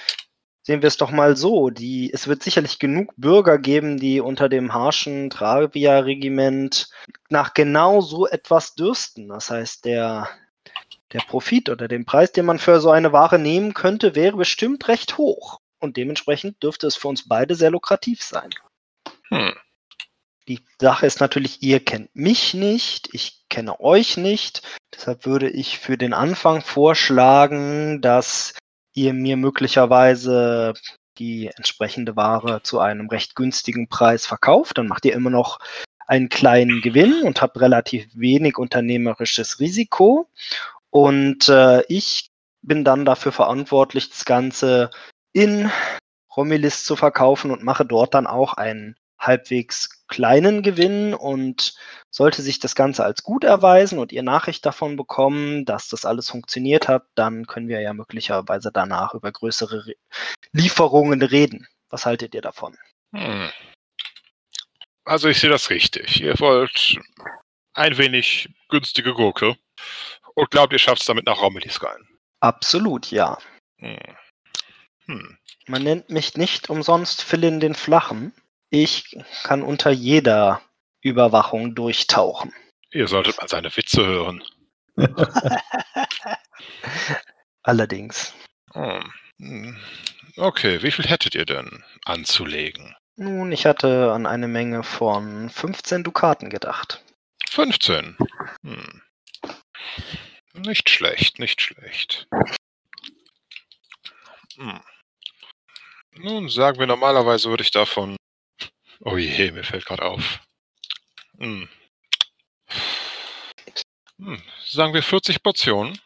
sehen 0.67 0.83
wir 0.83 0.89
es 0.89 0.97
doch 0.97 1.13
mal 1.13 1.37
so, 1.37 1.71
die, 1.71 2.13
es 2.13 2.27
wird 2.27 2.43
sicherlich 2.43 2.81
genug 2.81 3.15
Bürger 3.17 3.57
geben, 3.57 3.99
die 3.99 4.21
unter 4.21 4.49
dem 4.49 4.75
harschen 4.75 5.31
Travia-Regiment 5.31 6.91
nach 7.31 7.55
genau 7.55 8.01
so 8.01 8.27
etwas 8.27 8.75
dürsten. 8.75 9.29
Das 9.29 9.49
heißt, 9.49 9.85
der, 9.85 10.29
der 11.13 11.21
Profit 11.21 11.69
oder 11.69 11.87
den 11.87 12.05
Preis, 12.05 12.33
den 12.33 12.47
man 12.47 12.59
für 12.59 12.81
so 12.81 12.91
eine 12.91 13.13
Ware 13.13 13.39
nehmen 13.39 13.75
könnte, 13.75 14.17
wäre 14.17 14.37
bestimmt 14.37 14.89
recht 14.89 15.19
hoch. 15.19 15.61
Und 15.79 15.97
dementsprechend 15.97 16.61
dürfte 16.61 16.89
es 16.89 16.97
für 16.97 17.07
uns 17.07 17.29
beide 17.29 17.55
sehr 17.55 17.71
lukrativ 17.71 18.21
sein. 18.21 18.51
Hm. 19.29 19.55
Die 20.49 20.65
Sache 20.81 21.07
ist 21.07 21.21
natürlich, 21.21 21.63
ihr 21.63 21.79
kennt 21.79 22.15
mich 22.17 22.55
nicht, 22.55 23.11
ich 23.13 23.45
kenne 23.49 23.79
euch 23.79 24.17
nicht. 24.17 24.63
Deshalb 24.93 25.27
würde 25.27 25.49
ich 25.49 25.79
für 25.79 25.97
den 25.97 26.13
Anfang 26.13 26.61
vorschlagen, 26.61 28.01
dass 28.01 28.55
ihr 28.97 29.13
mir 29.13 29.37
möglicherweise 29.37 30.75
die 31.19 31.49
entsprechende 31.49 32.17
Ware 32.17 32.63
zu 32.63 32.81
einem 32.81 33.09
recht 33.09 33.37
günstigen 33.37 33.89
Preis 33.89 34.27
verkauft. 34.27 34.79
Dann 34.79 34.89
macht 34.89 35.05
ihr 35.05 35.15
immer 35.15 35.31
noch 35.31 35.59
einen 36.07 36.29
kleinen 36.29 36.81
Gewinn 36.81 37.23
und 37.23 37.41
habt 37.43 37.61
relativ 37.61 38.09
wenig 38.15 38.59
unternehmerisches 38.59 39.61
Risiko. 39.61 40.29
Und 40.91 41.49
äh, 41.49 41.83
ich 41.89 42.29
bin 42.63 42.85
dann 42.85 43.05
dafür 43.05 43.33
verantwortlich, 43.33 44.11
das 44.11 44.25
Ganze 44.25 44.91
in 45.33 45.71
Romilis 46.37 46.85
zu 46.85 46.97
verkaufen 46.97 47.51
und 47.51 47.63
mache 47.63 47.85
dort 47.85 48.15
dann 48.15 48.27
auch 48.27 48.55
einen 48.55 48.97
halbwegs 49.19 49.96
kleinen 50.09 50.63
Gewinn 50.63 51.15
und 51.15 51.75
sollte 52.11 52.43
sich 52.43 52.59
das 52.59 52.75
Ganze 52.75 53.05
als 53.05 53.23
gut 53.23 53.45
erweisen 53.45 53.99
und 53.99 54.13
ihr 54.13 54.23
Nachricht 54.23 54.65
davon 54.65 54.97
bekommen, 54.97 55.65
dass 55.65 55.89
das 55.89 56.05
alles 56.05 56.31
funktioniert 56.31 56.89
hat, 56.89 57.05
dann 57.15 57.47
können 57.47 57.69
wir 57.69 57.81
ja 57.81 57.93
möglicherweise 57.93 58.71
danach 58.73 59.15
über 59.15 59.31
größere 59.31 59.87
Re 59.87 59.95
Lieferungen 60.53 61.23
reden. 61.23 61.67
Was 61.91 62.07
haltet 62.07 62.35
ihr 62.35 62.43
davon? 62.43 62.77
Hm. 63.15 63.51
Also 65.05 65.29
ich 65.29 65.39
sehe 65.39 65.51
das 65.51 65.71
richtig. 65.71 66.21
Ihr 66.21 66.39
wollt 66.41 66.99
ein 67.75 67.99
wenig 67.99 68.49
günstige 68.69 69.15
Gurke 69.15 69.57
und 70.35 70.51
glaubt, 70.51 70.73
ihr 70.73 70.79
schafft 70.79 71.01
es 71.01 71.07
damit 71.07 71.27
nach 71.27 71.41
Rommelis 71.41 71.83
rein. 71.83 72.09
Absolut, 72.41 73.11
ja. 73.11 73.39
Hm. 73.79 73.99
Hm. 75.07 75.39
Man 75.67 75.83
nennt 75.83 76.11
mich 76.11 76.37
nicht 76.37 76.71
umsonst 76.71 77.23
Philin 77.23 77.61
den 77.61 77.75
Flachen. 77.75 78.33
Ich 78.71 79.17
kann 79.45 79.63
unter 79.63 79.91
jeder 79.91 80.61
Überwachung 81.01 81.75
durchtauchen. 81.75 82.53
Ihr 82.91 83.09
solltet 83.09 83.39
mal 83.39 83.49
seine 83.49 83.75
Witze 83.77 84.05
hören. 84.05 84.43
Allerdings. 87.63 88.35
Hm. 88.73 89.13
Hm. 89.39 89.77
Okay, 90.37 90.83
wie 90.83 90.91
viel 90.91 91.07
hättet 91.07 91.35
ihr 91.35 91.47
denn 91.47 91.85
anzulegen? 92.05 92.95
Nun, 93.17 93.53
ich 93.53 93.65
hatte 93.67 94.13
an 94.13 94.27
eine 94.27 94.49
Menge 94.49 94.83
von 94.83 95.49
15 95.49 96.05
Dukaten 96.05 96.51
gedacht. 96.51 97.03
15. 97.51 98.17
Hm. 98.63 99.03
Nicht 100.55 100.91
schlecht, 100.91 101.39
nicht 101.39 101.61
schlecht. 101.61 102.27
Hm. 104.57 104.81
Nun 106.19 106.49
sagen 106.49 106.79
wir 106.79 106.87
normalerweise 106.87 107.51
würde 107.51 107.63
ich 107.63 107.71
davon. 107.71 108.17
Oh 109.01 109.17
je, 109.17 109.51
mir 109.53 109.65
fällt 109.65 109.87
gerade 109.87 110.03
auf. 110.03 110.41
Hm. 111.39 111.69
Hm. 114.19 114.43
Sagen 114.65 114.95
wir 114.95 115.03
40 115.03 115.43
Portionen. 115.43 115.99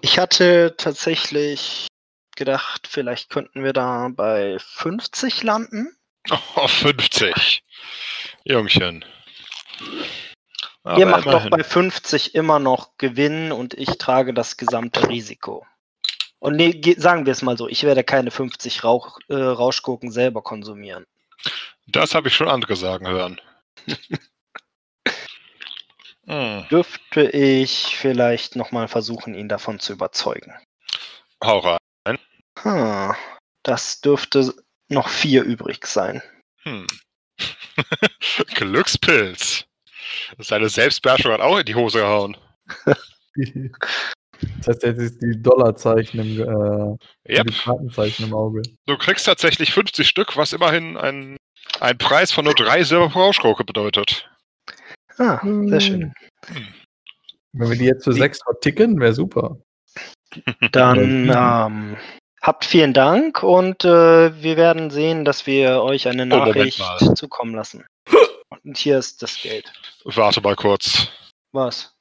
Ich 0.00 0.18
hatte 0.18 0.74
tatsächlich 0.78 1.86
gedacht, 2.36 2.86
vielleicht 2.88 3.28
könnten 3.30 3.62
wir 3.62 3.72
da 3.72 4.08
bei 4.10 4.56
50 4.58 5.42
landen. 5.42 5.94
Oh, 6.56 6.66
50. 6.66 7.62
Jungchen. 8.44 9.04
Aber 10.82 10.98
Ihr 10.98 11.06
macht 11.06 11.26
doch 11.26 11.32
immerhin. 11.32 11.50
bei 11.50 11.64
50 11.64 12.34
immer 12.34 12.58
noch 12.58 12.96
Gewinn 12.98 13.52
und 13.52 13.74
ich 13.74 13.88
trage 13.98 14.32
das 14.34 14.56
gesamte 14.56 15.08
Risiko. 15.08 15.66
Und 16.38 16.56
nee, 16.56 16.72
ge- 16.72 16.98
sagen 16.98 17.24
wir 17.26 17.32
es 17.32 17.42
mal 17.42 17.56
so, 17.56 17.68
ich 17.68 17.84
werde 17.84 18.04
keine 18.04 18.30
50 18.30 18.84
Rauch, 18.84 19.18
äh, 19.28 19.34
Rauschgurken 19.34 20.10
selber 20.10 20.42
konsumieren. 20.42 21.04
Das 21.86 22.14
habe 22.14 22.28
ich 22.28 22.36
schon 22.36 22.48
andere 22.48 22.76
sagen 22.76 23.06
hören. 23.06 23.40
hm. 26.26 26.66
Dürfte 26.70 27.30
ich 27.30 27.96
vielleicht 27.96 28.56
nochmal 28.56 28.88
versuchen, 28.88 29.34
ihn 29.34 29.48
davon 29.48 29.78
zu 29.78 29.92
überzeugen. 29.92 30.54
Hau 31.42 31.58
rein. 31.58 32.18
Hm, 32.60 33.14
das 33.62 34.00
dürfte 34.00 34.54
noch 34.88 35.08
vier 35.08 35.42
übrig 35.42 35.86
sein. 35.86 36.22
Hm. 36.62 36.86
Glückspilz. 38.54 39.64
Seine 40.38 40.68
Selbstbeherrschung 40.68 41.32
hat 41.32 41.40
auch 41.40 41.58
in 41.58 41.66
die 41.66 41.74
Hose 41.74 41.98
gehauen. 42.00 42.36
Das 44.58 44.68
heißt, 44.68 44.82
jetzt 44.84 44.98
ist 44.98 45.18
die 45.22 45.40
Dollarzeichen 45.42 46.20
im, 46.20 46.40
äh, 46.40 47.32
Yep. 47.36 47.46
die 47.46 47.52
Kartenzeichen 47.54 48.26
im 48.26 48.34
Auge. 48.34 48.62
Du 48.86 48.96
kriegst 48.96 49.26
tatsächlich 49.26 49.72
50 49.72 50.08
Stück, 50.08 50.36
was 50.36 50.52
immerhin 50.52 50.96
ein, 50.96 51.36
ein 51.80 51.98
Preis 51.98 52.32
von 52.32 52.44
nur 52.44 52.54
drei 52.54 52.82
Silber 52.84 53.08
pro 53.08 53.20
Rauschgurke 53.20 53.64
bedeutet. 53.64 54.28
Ah, 55.18 55.40
sehr 55.44 55.80
schön. 55.80 56.12
Wenn 57.52 57.70
wir 57.70 57.78
die 57.78 57.84
jetzt 57.84 58.04
für 58.04 58.12
Die- 58.12 58.18
sechs 58.20 58.40
verticken, 58.42 59.00
wäre 59.00 59.14
super. 59.14 59.58
Dann 60.72 61.30
ähm, 61.32 61.96
habt 62.42 62.64
vielen 62.64 62.92
Dank 62.92 63.42
und 63.42 63.84
äh, 63.84 64.42
wir 64.42 64.56
werden 64.56 64.90
sehen, 64.90 65.24
dass 65.24 65.46
wir 65.46 65.80
euch 65.82 66.08
eine 66.08 66.22
Oh, 66.24 66.26
Nachricht 66.26 66.80
mal. 66.80 67.14
zukommen 67.14 67.54
lassen. 67.54 67.84
Und 68.64 68.78
hier 68.78 68.98
ist 68.98 69.22
das 69.22 69.40
Geld. 69.42 69.70
Warte 70.04 70.40
mal 70.40 70.56
kurz. 70.56 71.08
Was? 71.52 71.93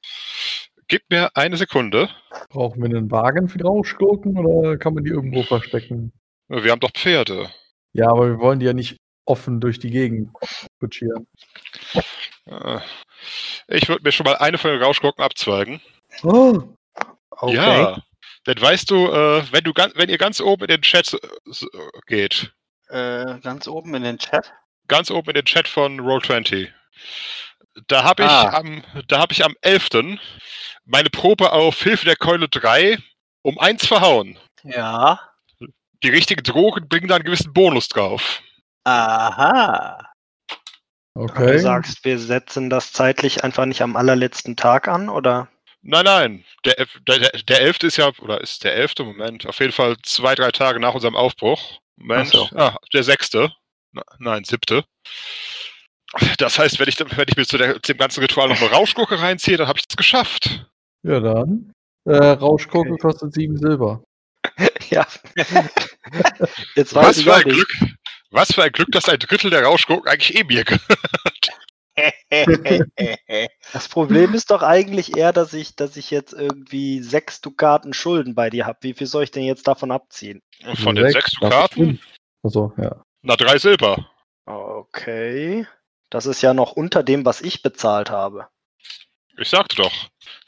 Gib 0.88 1.04
mir 1.10 1.30
eine 1.36 1.58
Sekunde. 1.58 2.10
Brauchen 2.50 2.82
wir 2.82 2.90
einen 2.90 3.10
Wagen 3.12 3.48
für 3.50 3.58
die 3.58 3.64
Rauschgurken 3.64 4.38
oder 4.38 4.78
kann 4.78 4.94
man 4.94 5.04
die 5.04 5.12
irgendwo 5.12 5.44
verstecken? 5.44 6.12
Wir 6.48 6.72
haben 6.72 6.80
doch 6.80 6.92
Pferde. 6.92 7.50
Ja, 7.94 8.10
aber 8.10 8.28
wir 8.30 8.40
wollen 8.40 8.60
die 8.60 8.66
ja 8.66 8.74
nicht 8.74 8.98
offen 9.26 9.62
durch 9.62 9.80
die 9.80 9.90
Gegend 9.92 10.32
kutschieren. 10.80 11.28
Äh, 12.46 12.80
Ich 13.68 13.88
würde 13.88 14.04
mir 14.04 14.12
schon 14.12 14.26
mal 14.26 14.36
eine 14.38 14.58
von 14.58 14.72
den 14.72 14.82
Rauschgurken 14.82 15.24
abzweigen. 15.24 15.82
Oh, 16.24 16.62
Okay. 17.30 17.56
Ja. 17.56 17.98
Denn 18.46 18.62
weißt 18.62 18.92
du, 18.92 19.08
äh, 19.08 19.44
wenn 19.52 19.64
du 19.64 19.74
ganz, 19.74 19.96
wenn 19.96 20.10
ihr 20.10 20.18
ganz 20.18 20.40
oben 20.42 20.64
in 20.64 20.68
den 20.68 20.82
Chat 20.82 21.18
geht, 22.06 22.54
Äh, 22.90 23.40
ganz 23.40 23.68
oben 23.68 23.96
in 23.96 24.04
den 24.04 24.18
Chat. 24.20 24.54
ganz 24.88 25.10
oben 25.10 25.30
in 25.30 25.36
den 25.36 25.46
Chat 25.46 25.68
von 25.68 26.00
Roll20, 26.00 26.68
da 27.88 28.04
habe 28.04 28.24
ich 28.24 28.30
Ah. 28.30 28.50
am, 28.58 28.84
da 29.08 29.20
habe 29.20 29.34
ich 29.34 29.44
am 29.44 29.56
11. 29.62 30.20
meine 30.86 31.10
Probe 31.10 31.52
auf 31.52 31.82
Hilfe 31.82 32.06
der 32.06 32.16
Keule 32.16 32.50
3 32.50 32.98
um 33.42 33.60
eins 33.60 33.86
verhauen. 33.86 34.38
Ja. 34.64 35.20
Die 36.04 36.10
richtigen 36.10 36.44
Drogen 36.44 36.88
bringen 36.88 37.08
da 37.08 37.16
einen 37.16 37.24
gewissen 37.24 37.54
Bonus 37.54 37.88
drauf. 37.88 38.42
Aha. 38.86 40.12
okay. 41.16 41.54
Du 41.54 41.60
sagst, 41.60 42.04
wir 42.06 42.20
setzen 42.20 42.70
das 42.70 42.92
zeitlich 42.92 43.44
einfach 43.44 43.66
nicht 43.66 43.82
am 43.82 43.96
allerletzten 43.96 44.56
Tag 44.56 44.88
an, 44.88 45.10
oder? 45.10 45.48
Nein, 45.82 46.06
nein. 46.06 46.46
Der, 46.66 46.76
der, 47.08 47.20
der, 47.20 47.30
der 47.32 47.62
11. 47.62 47.84
ist 47.84 47.98
ja, 47.98 48.12
oder 48.20 48.40
ist 48.42 48.64
der 48.64 48.76
11. 48.76 48.94
Moment, 49.00 49.46
auf 49.46 49.60
jeden 49.60 49.74
Fall 49.74 49.98
zwei, 50.04 50.36
drei 50.36 50.52
Tage 50.52 50.80
nach 50.80 50.94
unserem 50.94 51.16
Aufbruch. 51.16 51.80
Moment. 51.98 52.30
So. 52.30 52.48
Ah, 52.56 52.78
der 52.94 53.04
6. 53.04 53.32
Na, 53.92 54.02
nein, 54.20 54.44
7. 54.44 54.84
Das 56.38 56.60
heißt, 56.60 56.80
wenn 56.80 56.88
ich, 56.88 57.00
wenn 57.00 57.26
ich 57.28 57.38
mir 57.38 57.46
zu, 57.46 57.58
der, 57.58 57.82
zu 57.82 57.94
dem 57.94 57.98
ganzen 57.98 58.22
Ritual 58.22 58.48
noch 58.48 58.62
eine 58.62 58.70
Rauschgurke 58.70 59.20
reinziehe, 59.20 59.58
dann 59.58 59.68
habe 59.68 59.80
ich 59.80 59.86
es 59.90 59.98
geschafft. 59.98 60.66
Ja, 61.04 61.20
dann. 61.20 61.74
Äh, 62.06 62.16
Rauschgurke 62.16 62.98
kostet 62.98 63.34
sieben 63.34 63.58
Silber. 63.58 64.04
ja. 64.90 65.08
Jetzt 66.76 66.94
weiß 66.94 67.08
Was 67.08 67.18
ich 67.18 67.24
für 67.24 67.34
ein 67.34 67.44
nicht. 67.44 67.56
Glück, 67.56 67.96
was 68.32 68.52
für 68.54 68.64
ein 68.64 68.72
Glück, 68.72 68.92
dass 68.92 69.10
ein 69.10 69.20
Drittel 69.20 69.50
der 69.50 69.64
Rauschgurken 69.64 70.12
eigentlich 70.12 70.38
eh 70.38 70.44
mir 70.44 70.64
gehört. 70.64 71.50
Das 73.72 73.88
Problem 73.88 74.34
ist 74.34 74.50
doch 74.50 74.64
eigentlich 74.64 75.16
eher, 75.16 75.32
dass 75.32 75.54
ich, 75.54 75.76
dass 75.76 75.96
ich 75.96 76.10
jetzt 76.10 76.34
irgendwie 76.34 77.04
sechs 77.04 77.40
Dukaten 77.40 77.94
Schulden 77.94 78.34
bei 78.34 78.50
dir 78.50 78.66
habe. 78.66 78.80
Wie 78.82 78.96
viel 78.96 79.06
soll 79.06 79.26
ich 79.26 79.30
denn 79.30 79.44
jetzt 79.44 79.68
davon 79.68 79.92
abziehen? 79.92 80.42
Von 80.82 80.96
den 80.96 81.12
sechs 81.12 81.30
Dukaten, 81.40 82.00
Achso, 82.42 82.74
ja. 82.78 83.04
na 83.22 83.36
drei 83.36 83.60
Silber. 83.60 84.10
Okay. 84.46 85.68
Das 86.14 86.28
ist 86.28 86.44
ja 86.44 86.54
noch 86.54 86.74
unter 86.74 87.02
dem, 87.02 87.26
was 87.26 87.42
ich 87.42 87.64
bezahlt 87.64 88.12
habe. 88.12 88.48
Ich 89.36 89.50
sagte 89.50 89.78
doch. 89.78 89.92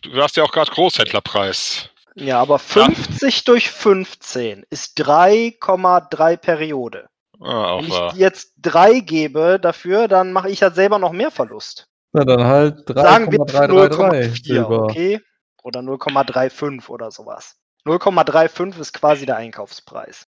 Du 0.03 0.21
hast 0.21 0.37
ja 0.37 0.43
auch 0.43 0.51
gerade 0.51 0.69
Großhändlerpreis. 0.69 1.89
Ja, 2.13 2.39
aber 2.39 2.59
50 2.59 3.45
durch 3.45 3.71
15 3.71 4.63
ist 4.69 4.99
3,3 4.99 6.37
Periode. 6.37 7.07
Ah, 7.41 7.71
auch 7.71 7.81
Wenn 7.81 8.09
ich 8.09 8.13
jetzt 8.13 8.53
3 8.61 8.99
gebe 8.99 9.59
dafür, 9.59 10.07
dann 10.07 10.33
mache 10.33 10.51
ich 10.51 10.59
ja 10.59 10.69
selber 10.69 10.99
noch 10.99 11.13
mehr 11.13 11.31
Verlust. 11.31 11.87
Na 12.13 12.23
dann 12.23 12.43
halt 12.43 12.87
Sagen 12.87 13.31
wir 13.31 13.39
3,333 13.39 14.43
0,4, 14.43 14.45
Silber. 14.45 14.83
okay? 14.83 15.19
Oder 15.63 15.79
0,35 15.79 16.89
oder 16.89 17.09
sowas. 17.09 17.55
0,35 17.87 18.79
ist 18.79 18.93
quasi 18.93 19.25
der 19.25 19.37
Einkaufspreis. 19.37 20.27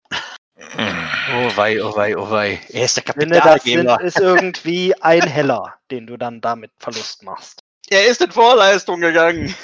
Oh 0.59 1.57
wei, 1.57 1.83
oh 1.83 1.95
wei, 1.97 2.17
oh 2.17 2.31
wei. 2.31 2.61
Er 2.71 2.85
ist 2.85 2.97
der 2.97 3.15
finde, 3.15 3.37
das 3.37 3.63
Kapitalgeber. 3.63 4.01
ist 4.01 4.19
irgendwie 4.19 4.95
ein 5.01 5.23
Heller, 5.23 5.75
den 5.91 6.07
du 6.07 6.17
dann 6.17 6.41
damit 6.41 6.73
Verlust 6.79 7.23
machst. 7.23 7.63
Er 7.89 8.07
ist 8.07 8.21
in 8.21 8.31
Vorleistung 8.31 9.01
gegangen. 9.01 9.55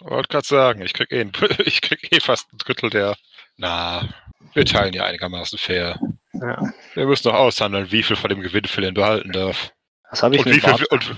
Wollte 0.00 0.28
gerade 0.28 0.46
sagen, 0.46 0.82
ich 0.82 0.92
krieg, 0.92 1.10
eh, 1.12 1.26
ich 1.64 1.80
krieg 1.80 2.12
eh 2.12 2.20
fast 2.20 2.52
ein 2.52 2.58
Drittel 2.58 2.90
der. 2.90 3.16
Na, 3.56 4.08
wir 4.54 4.64
teilen 4.64 4.92
ja 4.92 5.04
einigermaßen 5.04 5.58
fair. 5.58 5.98
Ja. 6.32 6.72
Wir 6.94 7.06
müssen 7.06 7.28
noch 7.28 7.36
aushandeln, 7.36 7.92
wie 7.92 8.02
viel 8.02 8.16
von 8.16 8.30
dem 8.30 8.40
Gewinn 8.40 8.64
Philin 8.64 8.94
behalten 8.94 9.32
darf. 9.32 9.72
Das 10.10 10.22
habe 10.22 10.34
ich 10.34 10.44
Und 10.44 10.52
wie, 10.52 10.60
viel, 10.60 10.86
und, 10.90 11.16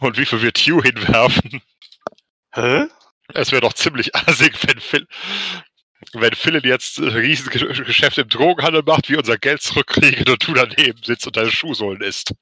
und 0.00 0.18
wie 0.18 0.26
viel 0.26 0.42
wir 0.42 0.52
Tew 0.52 0.82
hinwerfen. 0.82 1.62
Hä? 2.52 2.86
Es 3.32 3.52
wäre 3.52 3.62
doch 3.62 3.72
ziemlich 3.72 4.14
assig, 4.28 4.54
wenn 4.66 4.80
Phil. 4.80 5.06
Wenn 6.12 6.32
Philin 6.34 6.62
jetzt 6.64 6.98
ein 6.98 7.08
Riesengeschäft 7.08 8.18
im 8.18 8.28
Drogenhandel 8.28 8.82
macht, 8.84 9.08
wir 9.08 9.18
unser 9.18 9.38
Geld 9.38 9.62
zurückkriegen 9.62 10.24
und 10.28 10.46
du 10.46 10.54
daneben 10.54 11.00
sitzt 11.02 11.26
und 11.26 11.36
deine 11.36 11.50
Schuhsohlen 11.50 12.00
isst. 12.00 12.32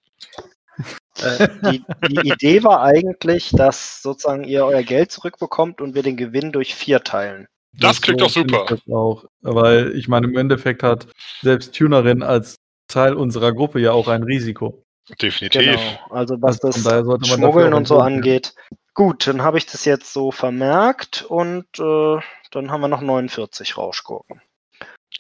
Äh, 1.20 1.48
die, 1.70 1.84
die 2.08 2.28
Idee 2.28 2.64
war 2.64 2.82
eigentlich, 2.82 3.50
dass 3.50 4.02
sozusagen 4.02 4.44
ihr 4.44 4.64
euer 4.64 4.82
Geld 4.82 5.12
zurückbekommt 5.12 5.80
und 5.80 5.94
wir 5.94 6.02
den 6.02 6.16
Gewinn 6.16 6.52
durch 6.52 6.74
vier 6.74 7.02
teilen. 7.04 7.46
Das 7.74 8.02
klingt 8.02 8.20
so 8.20 8.26
doch 8.26 8.32
super. 8.32 8.64
Ich 8.64 8.84
das 8.84 8.94
auch. 8.94 9.24
Weil 9.40 9.96
ich 9.96 10.08
meine, 10.08 10.26
im 10.26 10.36
Endeffekt 10.36 10.82
hat 10.82 11.06
selbst 11.42 11.74
Tunerin 11.74 12.22
als 12.22 12.56
Teil 12.88 13.14
unserer 13.14 13.52
Gruppe 13.52 13.80
ja 13.80 13.92
auch 13.92 14.08
ein 14.08 14.22
Risiko. 14.22 14.84
Definitiv. 15.20 15.62
Genau. 15.62 15.80
Also 16.10 16.36
was 16.40 16.60
Also 16.62 17.16
das 17.16 17.28
Schmuggeln 17.28 17.74
und 17.74 17.88
so 17.88 17.98
angeht. 17.98 18.54
Gut, 18.94 19.26
dann 19.26 19.42
habe 19.42 19.58
ich 19.58 19.66
das 19.66 19.84
jetzt 19.84 20.12
so 20.12 20.30
vermerkt 20.30 21.24
und 21.26 21.64
äh, 21.78 22.18
dann 22.52 22.70
haben 22.70 22.80
wir 22.80 22.88
noch 22.88 23.00
49 23.00 23.76
Rauschgurken. 23.76 24.40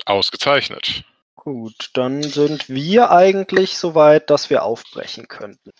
Ausgezeichnet. 0.06 1.04
Gut, 1.34 1.90
dann 1.94 2.22
sind 2.22 2.68
wir 2.68 3.10
eigentlich 3.10 3.76
so 3.76 3.94
weit, 3.94 4.30
dass 4.30 4.48
wir 4.48 4.62
aufbrechen 4.62 5.26
könnten. 5.26 5.70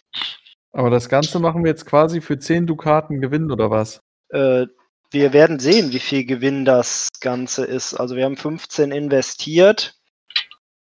Aber 0.73 0.91
das 0.91 1.09
Ganze 1.09 1.39
machen 1.39 1.63
wir 1.63 1.71
jetzt 1.71 1.87
quasi 1.87 2.21
für 2.21 2.39
10 2.39 2.67
Dukaten 2.67 3.21
Gewinn 3.21 3.51
oder 3.53 3.71
was? 3.71 4.01
Äh, 4.31 4.67
wir 5.11 5.33
werden 5.33 5.61
sehen, 5.61 5.93
wie 5.93 5.99
viel 5.99 6.25
Gewinn 6.25 6.65
das 6.65 7.11
Ganze 7.21 7.65
ist. 7.65 7.95
Also 7.95 8.17
wir 8.17 8.25
haben 8.25 8.37
15 8.37 8.91
investiert 8.91 9.95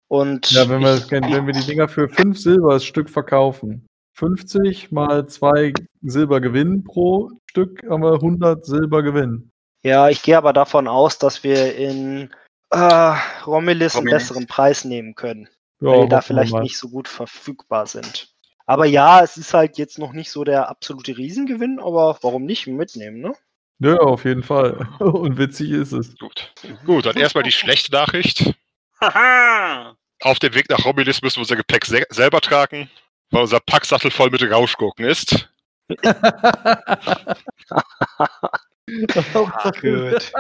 und 0.09 0.51
Ja, 0.51 0.69
wenn 0.69 0.81
wir, 0.81 0.97
ich, 0.97 1.11
wenn 1.11 1.47
wir 1.47 1.53
die 1.53 1.67
Dinger 1.67 1.89
für 1.89 2.09
5 2.09 2.39
Silber 2.39 2.75
das 2.75 2.85
Stück 2.85 3.09
verkaufen. 3.09 3.87
50 4.15 4.91
mal 4.91 5.27
2 5.27 5.75
Silber 6.03 6.41
Gewinn 6.41 6.83
pro 6.85 7.31
Stück 7.51 7.83
haben 7.89 8.03
wir 8.03 8.15
100 8.15 8.65
Silber 8.65 9.03
Gewinn. 9.03 9.52
Ja, 9.83 10.09
ich 10.09 10.23
gehe 10.23 10.37
aber 10.37 10.53
davon 10.53 10.89
aus, 10.89 11.19
dass 11.19 11.43
wir 11.43 11.77
in 11.77 12.31
äh, 12.71 13.15
Romulus 13.47 13.97
einen 13.97 14.07
besseren 14.07 14.47
Preis 14.47 14.85
nehmen 14.85 15.15
können. 15.15 15.49
Ja, 15.81 15.89
weil 15.89 16.03
die 16.03 16.09
da 16.09 16.21
vielleicht 16.21 16.55
nicht 16.55 16.79
so 16.79 16.89
gut 16.89 17.09
verfügbar 17.09 17.87
sind. 17.87 18.29
Aber 18.67 18.87
ja, 18.87 19.23
es 19.23 19.37
ist 19.37 19.55
halt 19.55 19.79
jetzt 19.79 19.99
noch 19.99 20.13
nicht 20.13 20.31
so 20.31 20.45
der 20.45 20.69
absolute 20.69 21.19
Riesengewinn, 21.19 21.81
aber 21.81 22.17
warum 22.23 22.45
nicht 22.45 22.69
mitnehmen, 22.69 23.21
ne? 23.21 23.35
Ja, 23.81 23.97
auf 23.97 24.25
jeden 24.25 24.45
Fall. 24.45 24.87
Und 25.01 25.39
witzig 25.39 25.73
ist 25.73 25.93
es. 25.93 26.17
Gut. 26.17 26.55
Gut, 26.87 27.07
dann 27.07 27.17
erstmal 27.17 27.43
die 27.43 27.51
schlechte 27.51 27.91
Nachricht. 27.91 28.55
Haha! 29.01 29.97
Auf 30.21 30.39
dem 30.39 30.55
Weg 30.55 30.71
nach 30.71 30.85
Romulus 30.85 31.23
müssen 31.23 31.39
wir 31.39 31.43
unser 31.43 31.57
Gepäck 31.57 31.85
se 31.85 32.05
selber 32.11 32.41
tragen, 32.41 32.89
weil 33.31 33.43
unser 33.43 33.59
Packsattel 33.59 34.13
voll 34.13 34.31
mit 34.31 34.49
Rauschgurken 34.49 35.05
ist. 35.05 35.49
Gut. 38.89 40.33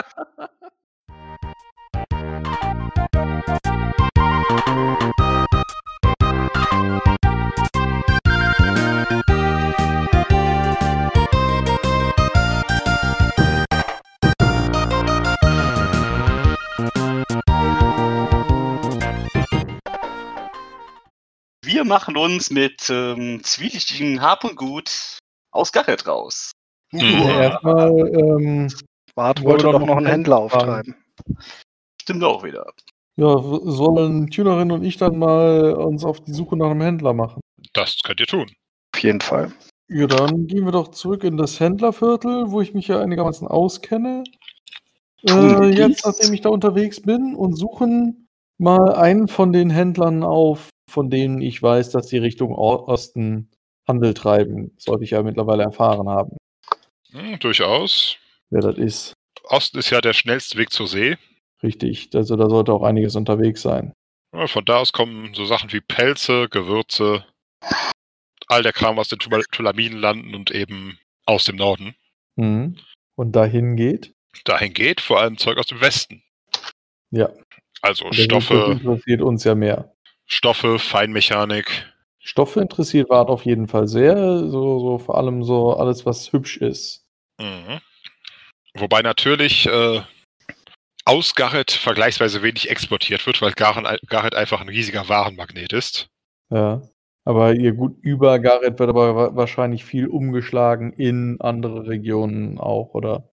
Wir 21.64 21.84
machen 21.84 22.16
uns 22.16 22.50
mit 22.50 22.90
ähm, 22.90 23.42
zwielichtigen 23.44 24.20
Hab 24.20 24.42
und 24.44 24.56
Gut 24.56 25.18
aus 25.52 25.70
Garrett 25.70 26.06
raus. 26.06 26.52
Mhm. 26.92 27.00
Erstmal, 27.00 27.90
ähm, 27.98 28.68
Bart 29.14 29.42
wollte 29.42 29.64
doch 29.64 29.78
noch 29.78 29.96
einen 29.96 30.06
Händler 30.06 30.38
auftreiben. 30.38 30.94
Stimmt 32.00 32.24
auch 32.24 32.42
wieder. 32.42 32.66
ja, 33.16 33.42
sollen 33.64 34.28
Tunerin 34.30 34.72
und 34.72 34.84
ich 34.84 34.96
dann 34.96 35.18
mal 35.18 35.74
uns 35.74 36.04
auf 36.04 36.20
die 36.20 36.32
Suche 36.32 36.56
nach 36.56 36.70
einem 36.70 36.80
Händler 36.80 37.12
machen? 37.12 37.40
Das 37.72 38.00
könnt 38.02 38.20
ihr 38.20 38.26
tun. 38.26 38.46
Auf 38.94 39.02
jeden 39.02 39.20
Fall. 39.20 39.52
Ja, 39.88 40.06
dann 40.06 40.46
gehen 40.46 40.64
wir 40.64 40.72
doch 40.72 40.88
zurück 40.88 41.24
in 41.24 41.36
das 41.36 41.60
Händlerviertel, 41.60 42.50
wo 42.50 42.60
ich 42.60 42.72
mich 42.74 42.88
ja 42.88 43.00
einigermaßen 43.00 43.46
auskenne. 43.46 44.24
Äh, 45.26 45.70
jetzt, 45.70 46.04
nachdem 46.04 46.32
ich 46.32 46.40
da 46.40 46.48
unterwegs 46.48 47.00
bin 47.00 47.34
und 47.34 47.54
suchen 47.54 48.28
mal 48.58 48.94
einen 48.94 49.28
von 49.28 49.52
den 49.52 49.70
Händlern 49.70 50.22
auf, 50.22 50.70
von 50.90 51.10
denen 51.10 51.40
ich 51.40 51.62
weiß, 51.62 51.90
dass 51.90 52.08
sie 52.08 52.18
Richtung 52.18 52.54
Osten 52.54 53.50
Handel 53.86 54.14
treiben. 54.14 54.72
Sollte 54.78 55.04
ich 55.04 55.10
ja 55.10 55.22
mittlerweile 55.22 55.64
erfahren 55.64 56.08
haben, 56.08 56.36
Hm, 57.12 57.38
durchaus. 57.38 58.16
wer 58.50 58.60
das 58.62 58.76
ist. 58.76 59.12
Osten 59.44 59.78
ist 59.78 59.90
ja 59.90 60.00
der 60.00 60.12
schnellste 60.12 60.58
Weg 60.58 60.70
zur 60.72 60.86
See. 60.86 61.16
Richtig. 61.62 62.10
Also 62.14 62.36
da 62.36 62.48
sollte 62.48 62.72
auch 62.72 62.82
einiges 62.82 63.16
unterwegs 63.16 63.62
sein. 63.62 63.92
Ja, 64.34 64.46
Von 64.46 64.64
da 64.64 64.78
aus 64.78 64.92
kommen 64.92 65.34
so 65.34 65.44
Sachen 65.44 65.72
wie 65.72 65.80
Pelze, 65.80 66.48
Gewürze, 66.48 67.24
all 68.48 68.62
der 68.62 68.72
Kram 68.72 68.98
aus 68.98 69.08
den 69.08 69.18
Tula- 69.18 69.44
Tulaminen 69.50 69.98
landen 69.98 70.34
und 70.34 70.50
eben 70.50 70.98
aus 71.26 71.44
dem 71.44 71.56
Norden. 71.56 71.94
Mhm. 72.36 72.76
Und 73.14 73.32
dahin 73.36 73.76
geht? 73.76 74.14
Dahin 74.44 74.72
geht 74.72 75.00
vor 75.00 75.20
allem 75.20 75.36
Zeug 75.38 75.58
aus 75.58 75.66
dem 75.66 75.80
Westen. 75.80 76.22
Ja. 77.10 77.30
Also 77.82 78.06
Rest 78.06 78.20
Stoffe, 78.22 78.78
interessiert 78.80 79.20
uns 79.22 79.44
ja 79.44 79.54
mehr. 79.54 79.94
Stoffe, 80.26 80.78
Feinmechanik. 80.78 81.92
Stoffe 82.18 82.60
interessiert 82.60 83.10
Wart 83.10 83.28
auf 83.28 83.44
jeden 83.44 83.68
Fall 83.68 83.86
sehr. 83.88 84.16
So, 84.48 84.78
so 84.78 84.98
vor 84.98 85.18
allem 85.18 85.42
so 85.42 85.74
alles, 85.74 86.06
was 86.06 86.32
hübsch 86.32 86.56
ist. 86.58 87.01
Mhm. 87.42 87.80
Wobei 88.74 89.02
natürlich 89.02 89.66
äh, 89.66 90.00
aus 91.04 91.34
Garrett 91.34 91.72
vergleichsweise 91.72 92.42
wenig 92.42 92.70
exportiert 92.70 93.26
wird, 93.26 93.42
weil 93.42 93.52
Garrett 93.52 94.34
einfach 94.34 94.60
ein 94.60 94.68
riesiger 94.68 95.08
Warenmagnet 95.08 95.72
ist. 95.72 96.08
Ja. 96.50 96.82
Aber 97.24 97.54
ihr 97.54 97.72
gut 97.72 97.96
über 98.00 98.38
Gareth 98.40 98.78
wird 98.78 98.88
aber 98.88 99.14
wa- 99.14 99.36
wahrscheinlich 99.36 99.84
viel 99.84 100.08
umgeschlagen 100.08 100.92
in 100.92 101.40
andere 101.40 101.86
Regionen 101.86 102.58
auch, 102.58 102.94
oder? 102.94 103.28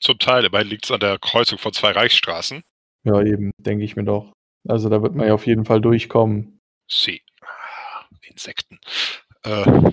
Zum 0.00 0.18
Teil, 0.18 0.44
immerhin 0.44 0.68
liegt 0.68 0.84
es 0.84 0.90
an 0.90 1.00
der 1.00 1.18
Kreuzung 1.18 1.58
von 1.58 1.72
zwei 1.72 1.90
Reichsstraßen. 1.90 2.62
Ja, 3.04 3.20
eben, 3.22 3.50
denke 3.58 3.84
ich 3.84 3.96
mir 3.96 4.04
doch. 4.04 4.32
Also 4.66 4.88
da 4.88 5.02
wird 5.02 5.14
man 5.14 5.26
ja 5.26 5.34
auf 5.34 5.46
jeden 5.46 5.66
Fall 5.66 5.80
durchkommen. 5.80 6.58
Sie. 6.88 7.22
Ah, 7.42 8.06
Insekten. 8.22 8.78
Äh, 9.44 9.90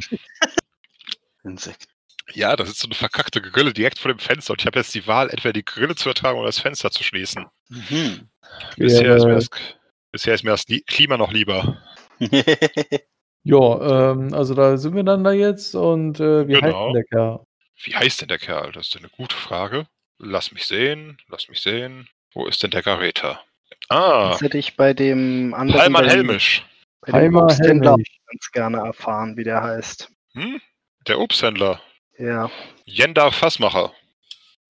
Insekt. 1.44 1.88
Ja, 2.34 2.56
das 2.56 2.70
ist 2.70 2.80
so 2.80 2.88
eine 2.88 2.96
verkackte 2.96 3.42
Grille 3.42 3.74
direkt 3.74 4.00
vor 4.00 4.12
dem 4.12 4.20
Fenster 4.20 4.52
und 4.54 4.62
ich 4.62 4.66
habe 4.68 4.80
jetzt 4.80 4.94
die 4.96 5.08
Wahl, 5.08 5.30
entweder 5.30 5.54
die 5.54 5.66
Grille 5.66 5.96
zu 5.96 6.10
ertragen 6.10 6.38
oder 6.38 6.48
das 6.48 6.60
Fenster 6.60 6.92
zu 6.92 7.04
schließen. 7.04 7.46
Mhm. 7.70 8.30
Bisher, 8.78 9.16
ist, 9.16 9.24
mir 9.24 9.30
Wäre- 9.32 9.36
das, 9.40 9.50
bisher 10.12 10.34
ist 10.34 10.44
mir 10.44 10.52
das 10.52 10.68
Li- 10.68 10.84
Klima 10.86 11.18
noch 11.18 11.32
lieber. 11.32 11.78
Ja, 13.44 14.12
ähm, 14.12 14.34
also 14.36 14.54
da 14.54 14.78
sind 14.78 14.96
wir 14.96 15.02
dann 15.04 15.24
da 15.24 15.32
jetzt 15.32 15.74
und 15.74 16.20
äh, 16.20 16.48
wie 16.48 16.54
heißt 16.56 16.64
Genau. 16.66 16.86
denn 16.88 16.94
der 16.94 17.04
Kerl? 17.06 17.40
Wie 17.84 17.96
heißt 17.96 18.22
denn 18.22 18.28
der 18.28 18.38
Kerl? 18.38 18.72
Das 18.72 18.88
ist 18.90 18.98
eine 18.98 19.10
gute 19.10 19.36
Frage. 19.36 19.88
Lass 20.20 20.52
mich 20.52 20.66
sehen, 20.68 21.18
lass 21.28 21.50
mich 21.50 21.60
sehen. 21.62 22.08
Wo 22.36 22.46
ist 22.46 22.62
denn 22.62 22.70
der 22.70 22.84
Gareter? 22.84 23.42
Ah, 23.90 24.30
Das 24.30 24.42
hätte 24.42 24.60
ich 24.60 24.76
bei 24.78 24.94
dem 24.94 25.56
anderen. 25.56 25.92
Dem- 25.92 26.06
Helmisch. 26.08 26.64
Bei 27.02 27.08
dem 27.14 27.16
Heimer 27.16 27.44
Obsthändler 27.46 27.92
Helmich. 27.94 28.20
ganz 28.28 28.52
gerne 28.52 28.78
erfahren, 28.78 29.36
wie 29.38 29.44
der 29.44 29.64
heißt. 29.64 30.12
Hm? 30.36 30.62
Der 31.08 31.20
Obsthändler. 31.20 31.82
Ja. 32.18 32.50
Jendar 32.86 33.32
Fassmacher. 33.32 33.94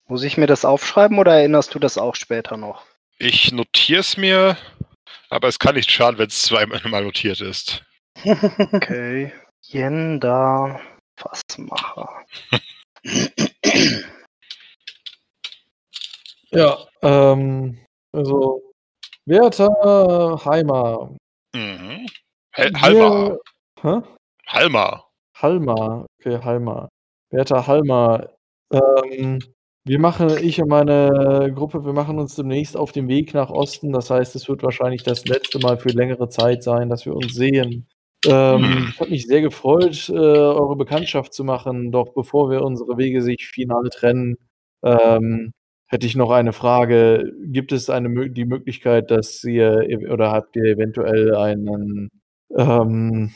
Muss 0.07 0.23
ich 0.23 0.37
mir 0.37 0.47
das 0.47 0.65
aufschreiben 0.65 1.19
oder 1.19 1.33
erinnerst 1.35 1.73
du 1.73 1.79
das 1.79 1.97
auch 1.97 2.15
später 2.15 2.57
noch? 2.57 2.85
Ich 3.17 3.51
notiere 3.51 4.01
es 4.01 4.17
mir, 4.17 4.57
aber 5.29 5.47
es 5.47 5.59
kann 5.59 5.75
nicht 5.75 5.91
schaden, 5.91 6.17
wenn 6.17 6.27
es 6.27 6.41
zweimal 6.43 7.03
notiert 7.03 7.41
ist. 7.41 7.83
Okay. 8.23 9.31
Jenda 9.61 10.81
Fassmacher. 11.17 12.25
Ja, 16.53 16.77
ähm, 17.01 17.79
also 18.11 18.61
werter 19.25 19.69
Heimer. 20.43 21.15
Mhm. 21.55 22.07
Hel 22.51 22.73
Halmar. 22.81 23.37
Hä? 23.81 24.01
Halmar. 24.47 25.09
Halmar, 25.37 26.05
okay, 26.19 26.39
Halmar. 26.43 26.89
Werter 27.31 27.67
Halmar, 27.67 28.29
ähm, 28.71 29.39
wir 29.83 29.99
machen, 29.99 30.29
ich 30.43 30.61
und 30.61 30.69
meine 30.69 31.51
Gruppe, 31.55 31.83
wir 31.85 31.93
machen 31.93 32.19
uns 32.19 32.35
demnächst 32.35 32.77
auf 32.77 32.91
den 32.91 33.07
Weg 33.07 33.33
nach 33.33 33.49
Osten. 33.49 33.91
Das 33.91 34.09
heißt, 34.11 34.35
es 34.35 34.47
wird 34.47 34.61
wahrscheinlich 34.63 35.03
das 35.03 35.25
letzte 35.25 35.59
Mal 35.59 35.77
für 35.77 35.89
längere 35.89 36.29
Zeit 36.29 36.61
sein, 36.63 36.89
dass 36.89 37.05
wir 37.05 37.15
uns 37.15 37.33
sehen. 37.33 37.87
Ähm, 38.27 38.63
Hm. 38.63 38.87
ich 38.93 38.99
habe 38.99 39.09
mich 39.09 39.25
sehr 39.27 39.41
gefreut, 39.41 40.09
äh, 40.09 40.13
eure 40.13 40.75
Bekanntschaft 40.75 41.33
zu 41.33 41.43
machen. 41.43 41.91
Doch 41.91 42.13
bevor 42.13 42.51
wir 42.51 42.61
unsere 42.61 42.97
Wege 42.97 43.21
sich 43.23 43.47
final 43.47 43.89
trennen, 43.89 44.37
ähm, 44.83 45.51
hätte 45.87 46.05
ich 46.05 46.15
noch 46.15 46.29
eine 46.31 46.53
Frage. 46.53 47.31
Gibt 47.45 47.71
es 47.71 47.89
eine, 47.89 48.29
die 48.29 48.45
Möglichkeit, 48.45 49.09
dass 49.11 49.43
ihr 49.43 49.87
oder 50.11 50.31
habt 50.31 50.55
ihr 50.55 50.65
eventuell 50.65 51.35
einen 51.35 52.09
ähm, 52.55 53.31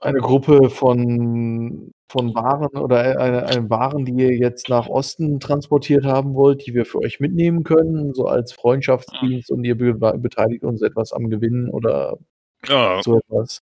eine 0.00 0.18
Gruppe 0.20 0.70
von, 0.70 1.90
von 2.08 2.34
Waren 2.34 2.76
oder 2.78 3.18
eine, 3.20 3.46
eine 3.46 3.68
Waren, 3.70 4.04
die 4.04 4.12
ihr 4.12 4.36
jetzt 4.36 4.68
nach 4.68 4.86
Osten 4.88 5.40
transportiert 5.40 6.04
haben 6.04 6.34
wollt, 6.34 6.66
die 6.66 6.74
wir 6.74 6.86
für 6.86 6.98
euch 6.98 7.20
mitnehmen 7.20 7.64
können, 7.64 8.14
so 8.14 8.26
als 8.26 8.52
Freundschaftsdienst 8.52 9.50
und 9.50 9.64
ihr 9.64 9.76
be 9.76 9.94
beteiligt 10.18 10.62
uns 10.64 10.82
etwas 10.82 11.12
am 11.12 11.28
Gewinn 11.30 11.68
oder 11.68 12.16
Ja, 12.66 13.00
so 13.02 13.18
etwas. 13.18 13.60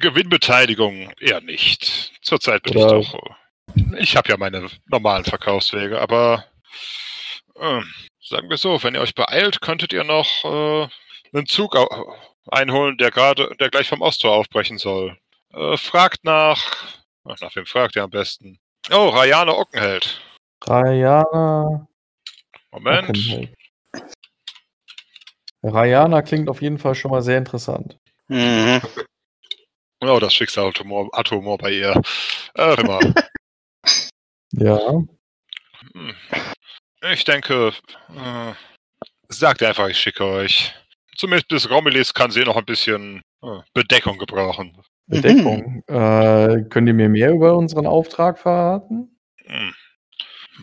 Gewinnbeteiligung 0.00 1.10
eher 1.20 1.40
nicht. 1.40 2.12
Zurzeit 2.22 2.62
bin 2.64 2.76
Oder- 2.76 2.98
ich 2.98 3.10
doch. 3.12 3.18
äh, 3.76 4.00
Ich 4.00 4.16
habe 4.16 4.28
ja 4.28 4.36
meine 4.36 4.66
normalen 4.90 5.24
Verkaufswege, 5.24 6.00
aber 6.00 6.44
ähm, 7.60 7.84
sagen 8.20 8.48
wir 8.50 8.56
so, 8.56 8.82
wenn 8.82 8.94
ihr 8.94 9.00
euch 9.00 9.14
beeilt, 9.14 9.60
könntet 9.60 9.92
ihr 9.92 10.04
noch 10.04 10.26
äh, 10.44 10.88
einen 11.32 11.46
Zug 11.46 11.76
einholen, 12.52 12.96
der 12.98 13.10
gerade, 13.10 13.54
der 13.58 13.70
gleich 13.70 13.88
vom 13.88 14.00
Osttor 14.00 14.32
aufbrechen 14.32 14.78
soll. 14.78 15.16
Äh, 15.52 15.76
fragt 15.76 16.24
nach. 16.24 16.98
Ach, 17.24 17.40
nach 17.40 17.54
wem 17.54 17.66
fragt 17.66 17.96
ihr 17.96 18.02
am 18.02 18.10
besten? 18.10 18.58
Oh, 18.90 19.08
Rayane 19.08 19.56
Ockenheld. 19.56 20.20
Rayana. 20.64 21.86
Moment. 22.70 23.08
Ockenheld. 23.10 23.54
Rayana 25.62 26.22
klingt 26.22 26.48
auf 26.48 26.62
jeden 26.62 26.78
Fall 26.78 26.94
schon 26.94 27.10
mal 27.10 27.22
sehr 27.22 27.38
interessant. 27.38 27.98
Mhm. 28.28 28.80
Oh, 30.02 30.18
das 30.18 30.32
Schicksal 30.32 30.72
Humor 30.72 31.58
bei 31.58 31.70
ihr. 31.72 32.00
Äh, 32.54 32.80
immer. 32.80 33.00
Ja. 34.52 34.80
Hm. 35.94 36.14
Ich 37.12 37.24
denke, 37.24 37.72
äh, 38.08 38.52
sagt 39.28 39.62
einfach, 39.62 39.88
ich 39.88 39.98
schicke 39.98 40.24
euch. 40.24 40.74
Zumindest 41.20 41.48
bis 41.48 41.68
Romulus 41.68 42.14
kann 42.14 42.30
sie 42.30 42.44
noch 42.44 42.56
ein 42.56 42.64
bisschen 42.64 43.20
äh, 43.42 43.58
Bedeckung 43.74 44.16
gebrauchen. 44.16 44.74
Bedeckung. 45.06 45.82
Äh, 45.86 46.62
könnt 46.70 46.88
ihr 46.88 46.94
mir 46.94 47.10
mehr 47.10 47.32
über 47.32 47.58
unseren 47.58 47.86
Auftrag 47.86 48.38
verraten? 48.38 49.18
Hm. 49.44 49.74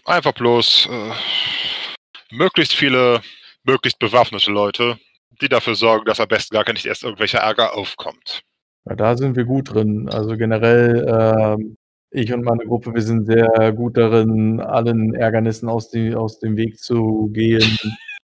Einfach 0.05 0.31
bloß 0.31 0.89
äh, 0.91 2.35
möglichst 2.35 2.73
viele, 2.73 3.21
möglichst 3.65 3.99
bewaffnete 3.99 4.49
Leute, 4.49 4.97
die 5.41 5.47
dafür 5.47 5.75
sorgen, 5.75 6.05
dass 6.05 6.19
am 6.19 6.27
besten 6.27 6.55
gar 6.55 6.73
nicht 6.73 6.87
erst 6.87 7.03
irgendwelcher 7.03 7.41
Ärger 7.41 7.75
aufkommt. 7.77 8.41
Ja, 8.89 8.95
da 8.95 9.15
sind 9.15 9.35
wir 9.35 9.45
gut 9.45 9.75
drin. 9.75 10.09
Also 10.09 10.37
generell, 10.37 11.05
ähm, 11.07 11.77
ich 12.09 12.33
und 12.33 12.41
meine 12.41 12.65
Gruppe, 12.65 12.95
wir 12.95 13.03
sind 13.03 13.27
sehr 13.27 13.73
gut 13.73 13.95
darin, 13.95 14.59
allen 14.59 15.13
Ärgernissen 15.13 15.69
aus, 15.69 15.91
die, 15.91 16.15
aus 16.15 16.39
dem 16.39 16.57
Weg 16.57 16.79
zu 16.79 17.29
gehen. 17.31 17.77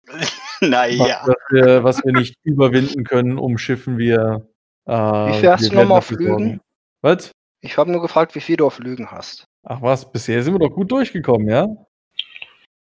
Naja. 0.70 1.22
Was, 1.26 1.36
wir, 1.50 1.84
was 1.84 2.04
wir 2.04 2.14
nicht 2.14 2.36
überwinden 2.44 3.04
können, 3.04 3.38
umschiffen 3.40 3.98
wir. 3.98 4.48
Äh, 4.86 4.94
Wie 4.94 5.40
viel 5.40 5.50
hast 5.52 5.72
du 5.72 5.76
nochmal 5.76 5.98
auf 5.98 6.12
Lügen? 6.12 6.28
sorgen. 6.28 6.62
Was? 7.02 7.32
Ich 7.62 7.78
habe 7.78 7.92
nur 7.92 8.02
gefragt, 8.02 8.36
wie 8.36 8.42
viel 8.42 8.58
du 8.58 8.68
auf 8.68 8.78
Lügen 8.80 9.10
hast. 9.12 9.46
Ach 9.64 9.82
was, 9.82 10.12
bisher 10.12 10.42
sind 10.44 10.54
wir 10.54 10.60
doch 10.60 10.74
gut 10.76 10.92
durchgekommen, 10.92 11.48
ja? 11.50 11.68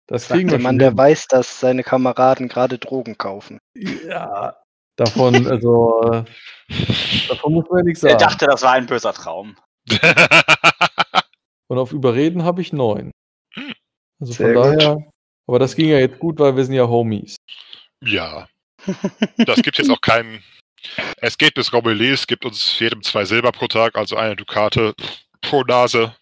Das 0.06 0.22
Sagt 0.26 0.34
kriegen 0.38 0.48
der 0.50 0.58
wir 0.58 0.62
Mann, 0.64 0.78
der 0.78 0.96
weiß, 0.96 1.26
dass 1.28 1.60
seine 1.60 1.82
Kameraden 1.84 2.48
gerade 2.48 2.78
Drogen 2.78 3.16
kaufen. 3.16 3.58
Ja, 3.74 4.56
davon, 4.96 5.46
also, 5.46 6.24
davon 7.28 7.52
muss 7.52 7.64
man 7.70 7.78
ja 7.78 7.84
nichts 7.84 8.02
Er 8.02 8.10
sagen. 8.10 8.22
dachte, 8.24 8.46
das 8.46 8.62
war 8.62 8.72
ein 8.72 8.86
böser 8.86 9.12
Traum. 9.12 9.56
Und 11.68 11.78
auf 11.78 11.92
Überreden 11.92 12.42
habe 12.44 12.60
ich 12.60 12.72
neun. 12.72 13.10
Also 14.20 14.32
Sehr 14.32 14.52
von 14.54 14.70
gut. 14.72 14.82
daher, 14.82 14.96
aber 15.46 15.58
das 15.58 15.76
ging 15.76 15.88
ja 15.88 15.98
jetzt 15.98 16.18
gut, 16.18 16.38
weil 16.38 16.56
wir 16.56 16.64
sind 16.64 16.74
ja 16.74 16.88
Homies. 16.88 17.36
Ja. 18.02 18.48
Das 19.36 19.62
gibt 19.62 19.78
jetzt 19.78 19.90
auch 19.90 20.00
keinen. 20.00 20.42
Es 21.18 21.36
geht 21.36 21.54
bis 21.54 21.72
Romulus, 21.72 22.26
gibt 22.26 22.44
uns 22.44 22.78
jedem 22.78 23.02
zwei 23.02 23.24
Silber 23.24 23.52
pro 23.52 23.66
Tag, 23.68 23.96
also 23.96 24.16
eine 24.16 24.36
Dukate 24.36 24.94
pro 25.42 25.62
Nase. 25.62 26.14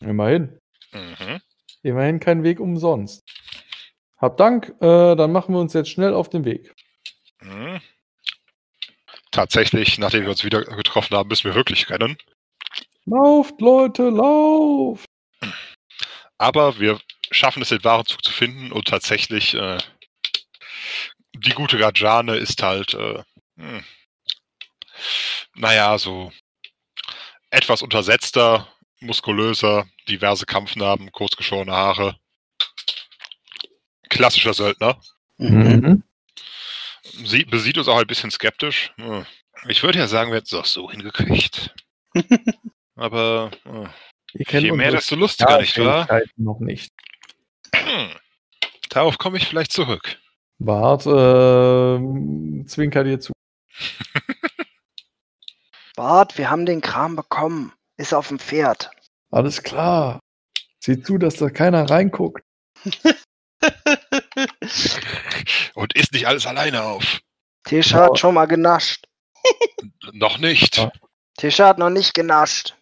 Immerhin. 0.00 0.58
Mhm. 0.92 1.40
Immerhin 1.82 2.20
kein 2.20 2.42
Weg 2.42 2.58
umsonst. 2.58 3.22
Hab 4.18 4.36
Dank, 4.36 4.74
äh, 4.80 5.14
dann 5.16 5.32
machen 5.32 5.54
wir 5.54 5.60
uns 5.60 5.72
jetzt 5.72 5.90
schnell 5.90 6.12
auf 6.12 6.28
den 6.28 6.44
Weg. 6.44 6.74
Mhm. 7.40 7.80
tatsächlich, 9.30 9.96
nachdem 9.98 10.24
wir 10.24 10.30
uns 10.30 10.44
wieder 10.44 10.62
getroffen 10.62 11.16
haben, 11.16 11.28
müssen 11.28 11.44
wir 11.44 11.54
wirklich 11.54 11.88
rennen. 11.88 12.18
Lauft, 13.06 13.60
Leute, 13.60 14.10
lauft! 14.10 15.06
Aber 16.36 16.78
wir 16.78 17.00
schaffen 17.30 17.62
es, 17.62 17.70
den 17.70 17.84
Warenzug 17.84 18.22
zu 18.22 18.32
finden 18.32 18.72
und 18.72 18.88
tatsächlich, 18.88 19.54
äh, 19.54 19.78
die 21.40 21.50
gute 21.50 21.80
Rajane 21.80 22.36
ist 22.36 22.62
halt, 22.62 22.94
äh, 22.94 23.22
hm, 23.56 23.84
naja, 25.54 25.98
so 25.98 26.32
etwas 27.50 27.82
untersetzter, 27.82 28.68
muskulöser, 29.00 29.86
diverse 30.08 30.46
Kampfnarben, 30.46 31.10
kurzgeschorene 31.12 31.72
Haare. 31.72 32.16
Klassischer 34.08 34.54
Söldner. 34.54 35.00
Mhm. 35.38 36.02
Sie 37.24 37.44
besieht 37.44 37.78
uns 37.78 37.88
auch 37.88 37.98
ein 37.98 38.06
bisschen 38.06 38.30
skeptisch. 38.30 38.92
Hm. 38.96 39.26
Ich 39.68 39.82
würde 39.82 39.98
ja 39.98 40.06
sagen, 40.06 40.30
wir 40.30 40.36
hätten 40.36 40.46
es 40.46 40.54
auch 40.54 40.64
so 40.64 40.90
hingekriegt. 40.90 41.74
Aber 42.94 43.50
kennt 44.46 44.64
je 44.64 44.72
mehr, 44.72 44.90
desto 44.90 45.16
lustiger, 45.16 45.60
nicht 45.60 45.78
wahr? 45.78 46.08
Noch 46.36 46.60
nicht. 46.60 46.92
Hm. 47.74 48.10
Darauf 48.90 49.18
komme 49.18 49.38
ich 49.38 49.46
vielleicht 49.46 49.72
zurück. 49.72 50.18
Bart 50.60 51.06
ähm, 51.06 52.64
zwinkert 52.66 53.06
dir 53.06 53.18
zu. 53.18 53.32
Bart, 55.96 56.36
wir 56.38 56.50
haben 56.50 56.66
den 56.66 56.82
Kram 56.82 57.16
bekommen. 57.16 57.72
Ist 57.96 58.14
auf 58.14 58.28
dem 58.28 58.38
Pferd. 58.38 58.90
Alles 59.30 59.62
klar. 59.62 60.20
Sieh 60.78 61.02
zu, 61.02 61.18
dass 61.18 61.34
da 61.36 61.50
keiner 61.50 61.90
reinguckt. 61.90 62.42
Und 65.74 65.94
isst 65.94 66.12
nicht 66.12 66.26
alles 66.26 66.46
alleine 66.46 66.82
auf. 66.82 67.20
Tisha 67.64 68.04
hat 68.04 68.18
schon 68.18 68.34
mal 68.34 68.46
genascht. 68.46 69.06
Noch 70.12 70.38
nicht. 70.38 70.76
Ja. 70.76 70.92
Tisha 71.36 71.68
hat 71.68 71.78
noch 71.78 71.90
nicht 71.90 72.14
genascht. 72.14 72.74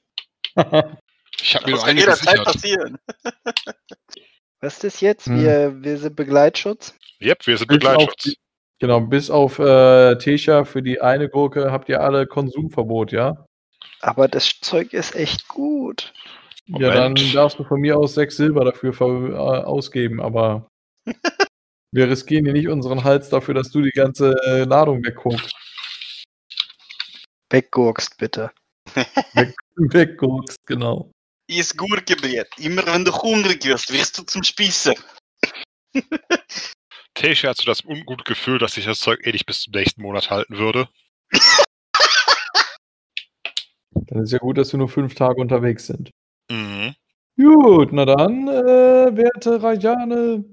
Ich 1.40 1.54
habe 1.54 1.66
mir 1.66 1.70
Das 1.70 1.70
nur 1.70 1.78
kann 1.78 1.90
eine 1.90 2.00
jederzeit 2.00 2.42
passieren. 2.44 2.98
Was 4.60 4.74
ist 4.74 4.84
das 4.84 5.00
jetzt? 5.00 5.26
Hm. 5.26 5.40
Wir, 5.40 5.82
wir 5.82 5.98
sind 5.98 6.16
Begleitschutz. 6.16 6.94
Yep, 7.22 7.46
wir 7.46 7.58
sind 7.58 7.68
Bis 7.68 7.76
auf 7.76 7.80
Begleitschutz. 7.92 8.22
die- 8.24 8.36
Genau, 8.80 9.00
bis 9.00 9.28
auf 9.28 9.58
äh, 9.58 10.14
Tesha 10.18 10.64
für 10.64 10.82
die 10.84 11.00
eine 11.00 11.28
Gurke 11.28 11.72
habt 11.72 11.88
ihr 11.88 12.00
alle 12.00 12.28
Konsumverbot, 12.28 13.10
ja? 13.10 13.44
Aber 14.00 14.28
das 14.28 14.60
Zeug 14.60 14.92
ist 14.92 15.16
echt 15.16 15.48
gut. 15.48 16.12
Ja, 16.66 16.92
dann 16.92 17.14
Moment. 17.14 17.34
darfst 17.34 17.58
du 17.58 17.64
von 17.64 17.80
mir 17.80 17.98
aus 17.98 18.14
sechs 18.14 18.36
Silber 18.36 18.64
dafür 18.64 18.92
ver 18.92 19.06
äh, 19.08 19.64
ausgeben, 19.64 20.20
aber 20.20 20.68
wir 21.92 22.08
riskieren 22.08 22.44
hier 22.44 22.52
nicht 22.54 22.68
unseren 22.68 23.02
Hals 23.02 23.30
dafür, 23.30 23.54
dass 23.54 23.72
du 23.72 23.82
die 23.82 23.90
ganze 23.90 24.36
äh, 24.46 24.62
Ladung 24.62 25.04
wegguckst. 25.04 25.52
Weggurkst 27.50 28.16
bitte. 28.18 28.52
Wegguckst, 29.76 30.58
genau. 30.66 31.10
Ist 31.48 31.76
Gurkenbrett. 31.78 32.48
Immer 32.58 32.86
wenn 32.86 33.04
du 33.04 33.12
hungrig 33.12 33.64
wirst, 33.64 33.90
wirst 33.92 34.18
du 34.18 34.22
zum 34.22 34.42
Spießer. 34.42 34.94
Tesha 37.14 37.48
hat 37.48 37.56
so 37.56 37.64
das 37.64 37.82
ungute 37.84 38.24
Gefühl, 38.24 38.58
dass 38.58 38.74
sich 38.74 38.84
das 38.84 39.00
Zeug 39.00 39.26
eh 39.26 39.32
nicht 39.32 39.46
bis 39.46 39.62
zum 39.62 39.72
nächsten 39.72 40.02
Monat 40.02 40.30
halten 40.30 40.58
würde. 40.58 40.88
Dann 43.90 44.22
ist 44.22 44.32
ja 44.32 44.38
gut, 44.38 44.58
dass 44.58 44.72
wir 44.72 44.78
nur 44.78 44.90
fünf 44.90 45.14
Tage 45.14 45.40
unterwegs 45.40 45.86
sind. 45.86 46.10
Mhm. 46.50 46.94
Gut, 47.36 47.92
na 47.92 48.04
dann, 48.04 48.48
äh, 48.48 49.16
werte 49.16 49.62
Rajane. 49.62 50.44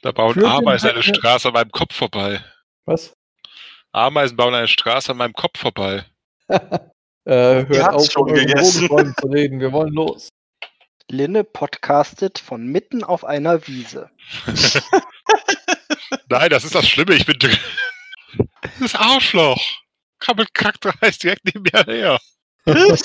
Da 0.00 0.12
bauen 0.12 0.42
Ameisen 0.44 0.90
eine 0.90 1.02
Straße 1.02 1.48
an 1.48 1.54
meinem 1.54 1.70
Kopf 1.70 1.94
vorbei. 1.94 2.42
Was? 2.86 3.12
Ameisen 3.92 4.36
bauen 4.36 4.54
eine 4.54 4.68
Straße 4.68 5.12
an 5.12 5.18
meinem 5.18 5.34
Kopf 5.34 5.58
vorbei. 5.58 6.06
Äh, 7.28 7.66
hört 7.68 7.94
auf, 7.94 8.10
schon 8.10 8.32
gegessen. 8.32 8.88
Zu 8.88 9.26
reden. 9.26 9.60
Wir 9.60 9.70
wollen 9.70 9.92
los. 9.92 10.30
Linne 11.10 11.44
podcastet 11.44 12.38
von 12.38 12.66
mitten 12.66 13.04
auf 13.04 13.22
einer 13.22 13.66
Wiese. 13.66 14.10
Nein, 16.30 16.48
das 16.48 16.64
ist 16.64 16.74
das 16.74 16.88
Schlimme. 16.88 17.14
Ich 17.14 17.26
bin 17.26 17.38
drin. 17.38 17.58
Das 18.80 18.94
Arschloch. 18.94 19.60
Krabbelt 20.20 20.54
kackdreist 20.54 21.22
direkt 21.22 21.44
neben 21.44 21.62
mir 21.62 21.84
her. 21.84 22.18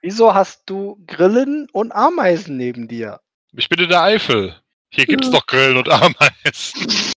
Wieso 0.00 0.34
hast 0.34 0.62
du 0.66 1.02
Grillen 1.06 1.68
und 1.72 1.92
Ameisen 1.92 2.56
neben 2.56 2.88
dir? 2.88 3.20
Ich 3.52 3.68
bin 3.68 3.80
in 3.80 3.88
der 3.88 4.02
Eifel. 4.02 4.60
Hier 4.90 5.06
gibt's 5.06 5.30
doch 5.30 5.46
Grillen 5.46 5.76
und 5.76 5.88
Ameisen. 5.88 7.12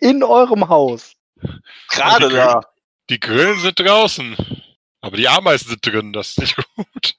In 0.00 0.22
eurem 0.22 0.68
Haus. 0.68 1.12
Gerade 1.90 2.28
die 2.28 2.34
da. 2.34 2.60
Die 3.10 3.20
Grillen 3.20 3.58
sind 3.58 3.78
draußen. 3.78 4.36
Aber 5.02 5.16
die 5.16 5.28
Ameisen 5.28 5.68
sind 5.68 5.84
drin. 5.86 6.12
Das 6.12 6.30
ist 6.30 6.38
nicht 6.38 6.56
gut. 6.56 7.14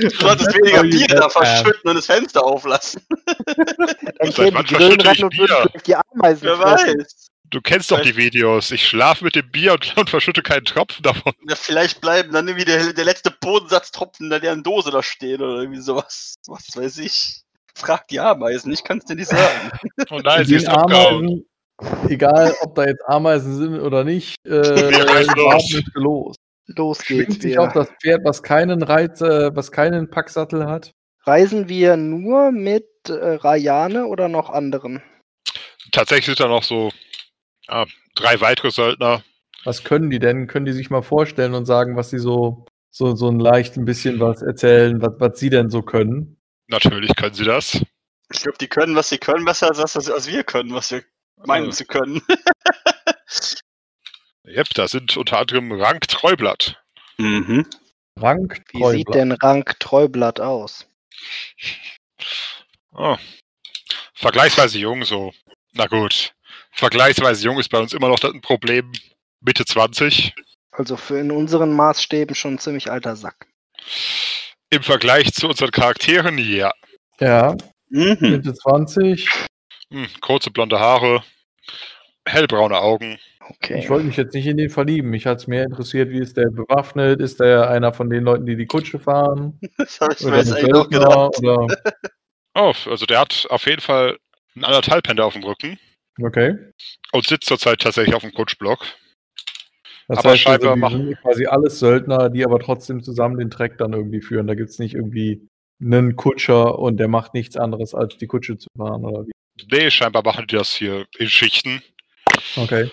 Du 0.00 0.10
solltest 0.10 0.54
weniger 0.54 0.82
Bier 0.82 1.06
da 1.06 1.28
verschütten 1.28 1.88
und 1.88 1.96
das 1.96 2.06
Fenster 2.06 2.44
auflassen. 2.44 3.02
Dann 3.46 4.32
kämen 4.32 4.64
die 4.64 4.74
Grillen 4.74 5.00
ran 5.00 5.22
und 5.22 5.38
würden 5.38 5.70
die 5.86 5.94
Ameisen 5.94 6.42
Wer 6.42 6.56
fressen. 6.56 6.98
weiß. 6.98 7.28
Du 7.50 7.60
kennst 7.60 7.92
doch 7.92 8.00
die 8.00 8.16
Videos. 8.16 8.72
Ich 8.72 8.88
schlafe 8.88 9.22
mit 9.22 9.36
dem 9.36 9.48
Bier 9.50 9.74
und, 9.74 9.96
und 9.96 10.10
verschütte 10.10 10.42
keinen 10.42 10.64
Tropfen 10.64 11.02
davon. 11.02 11.32
Ja, 11.48 11.54
vielleicht 11.54 12.00
bleiben 12.00 12.32
dann 12.32 12.48
irgendwie 12.48 12.64
der, 12.64 12.92
der 12.92 13.04
letzte 13.04 13.30
Bodensatztropfen 13.30 14.28
da 14.30 14.40
deren 14.40 14.64
Dose 14.64 14.90
da 14.90 15.02
stehen 15.02 15.40
oder 15.40 15.60
irgendwie 15.60 15.80
sowas. 15.80 16.34
Was 16.48 16.66
weiß 16.74 16.98
ich. 16.98 17.42
Frag 17.76 18.08
die 18.08 18.18
Ameisen, 18.18 18.72
ich 18.72 18.82
kann 18.82 18.98
es 18.98 19.04
dir 19.04 19.14
nicht 19.14 19.28
sagen. 19.28 19.70
Oh 20.10 20.18
nein, 20.24 20.44
sie 20.46 20.52
Die 20.52 20.56
ist 20.56 20.68
abgehauen. 20.68 21.44
Egal 22.08 22.54
ob 22.62 22.74
da 22.74 22.86
jetzt 22.86 23.02
Ameisen 23.06 23.54
sind 23.56 23.80
oder 23.80 24.04
nicht, 24.04 24.36
äh, 24.44 24.56
reißen 24.56 25.34
los. 25.36 25.82
los. 25.94 26.36
Los 26.68 27.04
Schwingt 27.04 27.28
geht's. 27.28 27.42
sich 27.42 27.58
auf 27.58 27.72
das 27.72 27.88
Pferd, 28.00 28.24
was 28.24 28.42
keinen 28.42 28.82
Reiz, 28.82 29.20
äh, 29.20 29.54
was 29.54 29.70
keinen 29.70 30.10
Packsattel 30.10 30.66
hat. 30.66 30.92
reisen 31.24 31.68
wir 31.68 31.96
nur 31.96 32.50
mit 32.50 32.86
äh, 33.08 33.12
Rayane 33.12 34.06
oder 34.06 34.28
noch 34.28 34.50
anderen? 34.50 35.02
Tatsächlich 35.92 36.26
sind 36.26 36.40
da 36.40 36.48
noch 36.48 36.62
so 36.62 36.90
ah, 37.68 37.86
drei 38.14 38.40
weitere 38.40 38.70
Söldner. 38.70 39.22
Was 39.64 39.84
können 39.84 40.10
die 40.10 40.18
denn? 40.18 40.46
Können 40.46 40.66
die 40.66 40.72
sich 40.72 40.90
mal 40.90 41.02
vorstellen 41.02 41.54
und 41.54 41.66
sagen, 41.66 41.96
was 41.96 42.10
sie 42.10 42.18
so, 42.18 42.66
so, 42.90 43.14
so 43.14 43.28
ein 43.28 43.38
leicht 43.38 43.76
ein 43.76 43.84
bisschen 43.84 44.18
was 44.20 44.42
erzählen, 44.42 45.00
was, 45.02 45.12
was 45.18 45.38
sie 45.38 45.50
denn 45.50 45.70
so 45.70 45.82
können? 45.82 46.36
Natürlich 46.68 47.14
können 47.16 47.34
sie 47.34 47.44
das. 47.44 47.80
Ich 48.32 48.42
glaube, 48.42 48.58
die 48.58 48.68
können, 48.68 48.96
was 48.96 49.08
sie 49.08 49.18
können, 49.18 49.44
besser 49.44 49.68
als 49.68 49.78
das, 49.78 49.94
was 49.94 50.10
als 50.10 50.26
wir 50.26 50.42
können, 50.42 50.72
was 50.72 50.90
wir 50.90 51.02
meinen 51.46 51.68
Äh, 51.70 51.72
zu 51.72 51.84
können. 51.84 52.22
Yep, 54.48 54.68
da 54.74 54.86
sind 54.86 55.16
unter 55.16 55.38
anderem 55.40 55.72
Rank 55.72 56.06
Treublatt. 56.06 56.80
Mhm. 57.18 57.66
Rank, 58.16 58.62
Wie 58.72 58.84
sieht 58.98 59.12
denn 59.12 59.32
Rank 59.32 59.78
Treublatt 59.80 60.38
aus? 60.40 60.86
Oh. 62.94 63.16
Vergleichsweise 64.14 64.78
jung, 64.78 65.04
so. 65.04 65.32
Na 65.72 65.86
gut. 65.86 66.32
Vergleichsweise 66.70 67.44
jung 67.44 67.58
ist 67.58 67.70
bei 67.70 67.78
uns 67.78 67.92
immer 67.92 68.08
noch 68.08 68.22
ein 68.22 68.40
Problem. 68.40 68.92
Mitte 69.40 69.64
20. 69.64 70.32
Also 70.70 70.96
für 70.96 71.18
in 71.18 71.30
unseren 71.32 71.72
Maßstäben 71.72 72.36
schon 72.36 72.54
ein 72.54 72.58
ziemlich 72.58 72.90
alter 72.90 73.16
Sack. 73.16 73.48
Im 74.70 74.82
Vergleich 74.84 75.32
zu 75.32 75.48
unseren 75.48 75.70
Charakteren, 75.72 76.38
ja. 76.38 76.72
Ja, 77.18 77.56
Mhm. 77.88 78.16
Mitte 78.20 78.54
20. 78.54 79.28
Hm, 79.90 80.08
kurze 80.20 80.50
blonde 80.50 80.78
Haare, 80.80 81.22
hellbraune 82.26 82.78
Augen. 82.78 83.18
Okay. 83.48 83.78
Ich 83.78 83.88
wollte 83.88 84.06
mich 84.06 84.16
jetzt 84.16 84.34
nicht 84.34 84.46
in 84.46 84.56
den 84.56 84.70
verlieben. 84.70 85.10
Mich 85.10 85.26
hat 85.26 85.38
es 85.38 85.46
mehr 85.46 85.64
interessiert, 85.64 86.10
wie 86.10 86.18
ist 86.18 86.36
der 86.36 86.50
bewaffnet? 86.50 87.20
Ist 87.20 87.38
der 87.40 87.70
einer 87.70 87.92
von 87.92 88.10
den 88.10 88.24
Leuten, 88.24 88.44
die 88.46 88.56
die 88.56 88.66
Kutsche 88.66 88.98
fahren? 88.98 89.58
Das 89.78 90.00
habe 90.00 90.14
ich 90.14 90.20
mir 90.22 90.28
Oder 90.28 90.36
jetzt 90.38 90.52
eigentlich 90.52 90.74
auch 90.74 90.90
gedacht. 90.90 91.38
Oder, 91.38 91.66
Oh, 92.58 92.72
also 92.86 93.04
der 93.06 93.20
hat 93.20 93.46
auf 93.50 93.66
jeden 93.66 93.82
Fall 93.82 94.16
einen 94.54 94.64
anderthalb 94.64 95.06
Hände 95.06 95.22
auf 95.24 95.34
dem 95.34 95.44
Rücken 95.44 95.78
okay. 96.22 96.56
und 97.12 97.26
sitzt 97.26 97.46
zurzeit 97.48 97.80
tatsächlich 97.80 98.14
auf 98.14 98.22
dem 98.22 98.32
Kutschblock. 98.32 98.80
Das 100.08 100.18
Aber 100.18 100.30
heißt, 100.30 100.40
scheinbar 100.42 100.70
also, 100.70 100.74
die 100.74 100.80
machen- 100.80 101.06
sind 101.08 101.20
quasi 101.20 101.46
alles 101.46 101.78
Söldner, 101.78 102.30
die 102.30 102.44
aber 102.44 102.58
trotzdem 102.58 103.02
zusammen 103.02 103.38
den 103.38 103.50
Treck 103.50 103.76
dann 103.76 103.92
irgendwie 103.92 104.22
führen. 104.22 104.46
Da 104.46 104.54
gibt 104.54 104.70
es 104.70 104.78
nicht 104.78 104.94
irgendwie 104.94 105.46
einen 105.82 106.16
Kutscher 106.16 106.78
und 106.78 106.96
der 106.96 107.08
macht 107.08 107.34
nichts 107.34 107.56
anderes, 107.56 107.94
als 107.94 108.16
die 108.16 108.26
Kutsche 108.26 108.56
zu 108.56 108.68
fahren 108.78 109.04
oder 109.04 109.26
wie. 109.26 109.32
Nee, 109.70 109.90
scheinbar 109.90 110.22
machen 110.24 110.46
die 110.48 110.56
das 110.56 110.74
hier 110.74 111.06
in 111.18 111.28
Schichten. 111.28 111.82
Okay. 112.56 112.90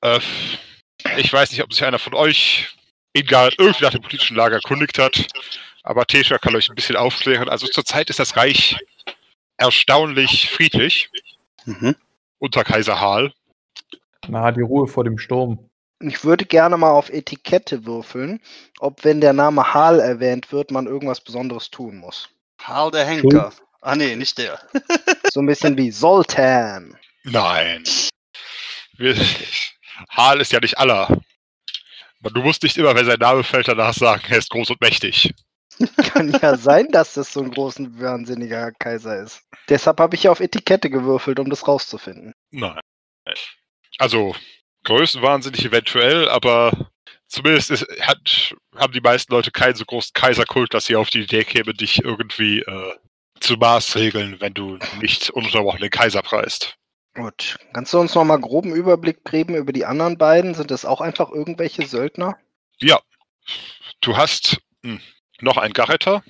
Äh, 0.00 0.20
ich 1.16 1.32
weiß 1.32 1.50
nicht, 1.52 1.62
ob 1.62 1.72
sich 1.72 1.84
einer 1.84 1.98
von 1.98 2.14
euch 2.14 2.74
in 3.12 3.26
Gareth 3.26 3.54
irgendwie 3.58 3.84
nach 3.84 3.92
dem 3.92 4.02
politischen 4.02 4.36
Lager 4.36 4.56
erkundigt 4.56 4.98
hat, 4.98 5.26
aber 5.82 6.04
Tesha 6.06 6.38
kann 6.38 6.56
euch 6.56 6.68
ein 6.68 6.74
bisschen 6.74 6.96
aufklären. 6.96 7.48
Also 7.48 7.66
zurzeit 7.66 8.10
ist 8.10 8.18
das 8.18 8.36
Reich 8.36 8.76
erstaunlich 9.56 10.50
friedlich 10.50 11.10
Mhm. 11.66 11.96
unter 12.38 12.64
Kaiser 12.64 13.00
Hal. 13.00 13.32
Na, 14.28 14.50
die 14.52 14.60
Ruhe 14.62 14.86
vor 14.86 15.04
dem 15.04 15.18
Sturm. 15.18 15.70
Ich 16.00 16.24
würde 16.24 16.44
gerne 16.44 16.76
mal 16.76 16.90
auf 16.90 17.08
Etikette 17.08 17.86
würfeln, 17.86 18.40
ob 18.80 19.04
wenn 19.04 19.20
der 19.20 19.32
Name 19.32 19.72
Hal 19.72 20.00
erwähnt 20.00 20.52
wird, 20.52 20.70
man 20.70 20.86
irgendwas 20.86 21.20
Besonderes 21.20 21.70
tun 21.70 21.96
muss. 21.98 22.28
Harl 22.60 22.90
der 22.90 23.06
Henker. 23.06 23.52
Ah 23.80 23.94
nee, 23.94 24.16
nicht 24.16 24.36
der. 24.38 24.58
So 25.32 25.40
ein 25.40 25.46
bisschen 25.46 25.76
wie 25.76 25.90
Soltan. 25.90 26.98
Nein. 27.22 27.84
Wir, 28.96 29.16
Hal 30.10 30.40
ist 30.40 30.52
ja 30.52 30.60
nicht 30.60 30.78
aller. 30.78 31.08
Aber 32.20 32.30
Du 32.30 32.42
musst 32.42 32.62
nicht 32.62 32.76
immer, 32.78 32.94
wenn 32.94 33.06
sein 33.06 33.18
Name 33.18 33.44
fällt, 33.44 33.68
danach 33.68 33.94
sagen, 33.94 34.22
er 34.28 34.38
ist 34.38 34.50
groß 34.50 34.70
und 34.70 34.80
mächtig. 34.80 35.34
Kann 35.96 36.36
ja 36.40 36.56
sein, 36.56 36.88
dass 36.90 37.14
das 37.14 37.32
so 37.32 37.42
ein 37.42 37.50
großer, 37.50 37.84
wahnsinniger 37.98 38.72
Kaiser 38.72 39.22
ist. 39.22 39.42
Deshalb 39.68 39.98
habe 39.98 40.14
ich 40.14 40.24
ja 40.24 40.30
auf 40.30 40.40
Etikette 40.40 40.88
gewürfelt, 40.88 41.38
um 41.40 41.50
das 41.50 41.66
rauszufinden. 41.66 42.32
Nein. 42.50 42.80
Also, 43.98 44.34
größenwahnsinnig 44.84 45.64
eventuell, 45.64 46.28
aber 46.28 46.90
zumindest 47.26 47.70
ist, 47.70 47.86
hat, 48.00 48.54
haben 48.76 48.92
die 48.92 49.00
meisten 49.00 49.32
Leute 49.32 49.50
keinen 49.50 49.74
so 49.74 49.84
großen 49.84 50.12
Kaiserkult, 50.14 50.74
dass 50.74 50.86
sie 50.86 50.96
auf 50.96 51.10
die 51.10 51.22
Idee 51.22 51.44
kämen, 51.44 51.76
dich 51.76 52.04
irgendwie 52.04 52.60
äh, 52.60 52.94
zu 53.40 53.54
maßregeln, 53.54 54.40
wenn 54.40 54.54
du 54.54 54.78
nicht 55.00 55.30
ununterbrochen 55.30 55.80
den 55.80 55.90
Kaiser 55.90 56.22
preist. 56.22 56.76
Gut. 57.14 57.56
Kannst 57.72 57.92
du 57.92 58.00
uns 58.00 58.14
noch 58.14 58.24
mal 58.24 58.40
groben 58.40 58.74
Überblick 58.74 59.24
geben 59.24 59.54
über 59.54 59.72
die 59.72 59.86
anderen 59.86 60.18
beiden? 60.18 60.54
Sind 60.54 60.70
das 60.70 60.84
auch 60.84 61.00
einfach 61.00 61.30
irgendwelche 61.30 61.86
Söldner? 61.86 62.36
Ja, 62.78 63.00
du 64.00 64.16
hast 64.16 64.58
hm, 64.82 65.00
noch 65.40 65.56
einen 65.56 65.72
Garretter. 65.74 66.24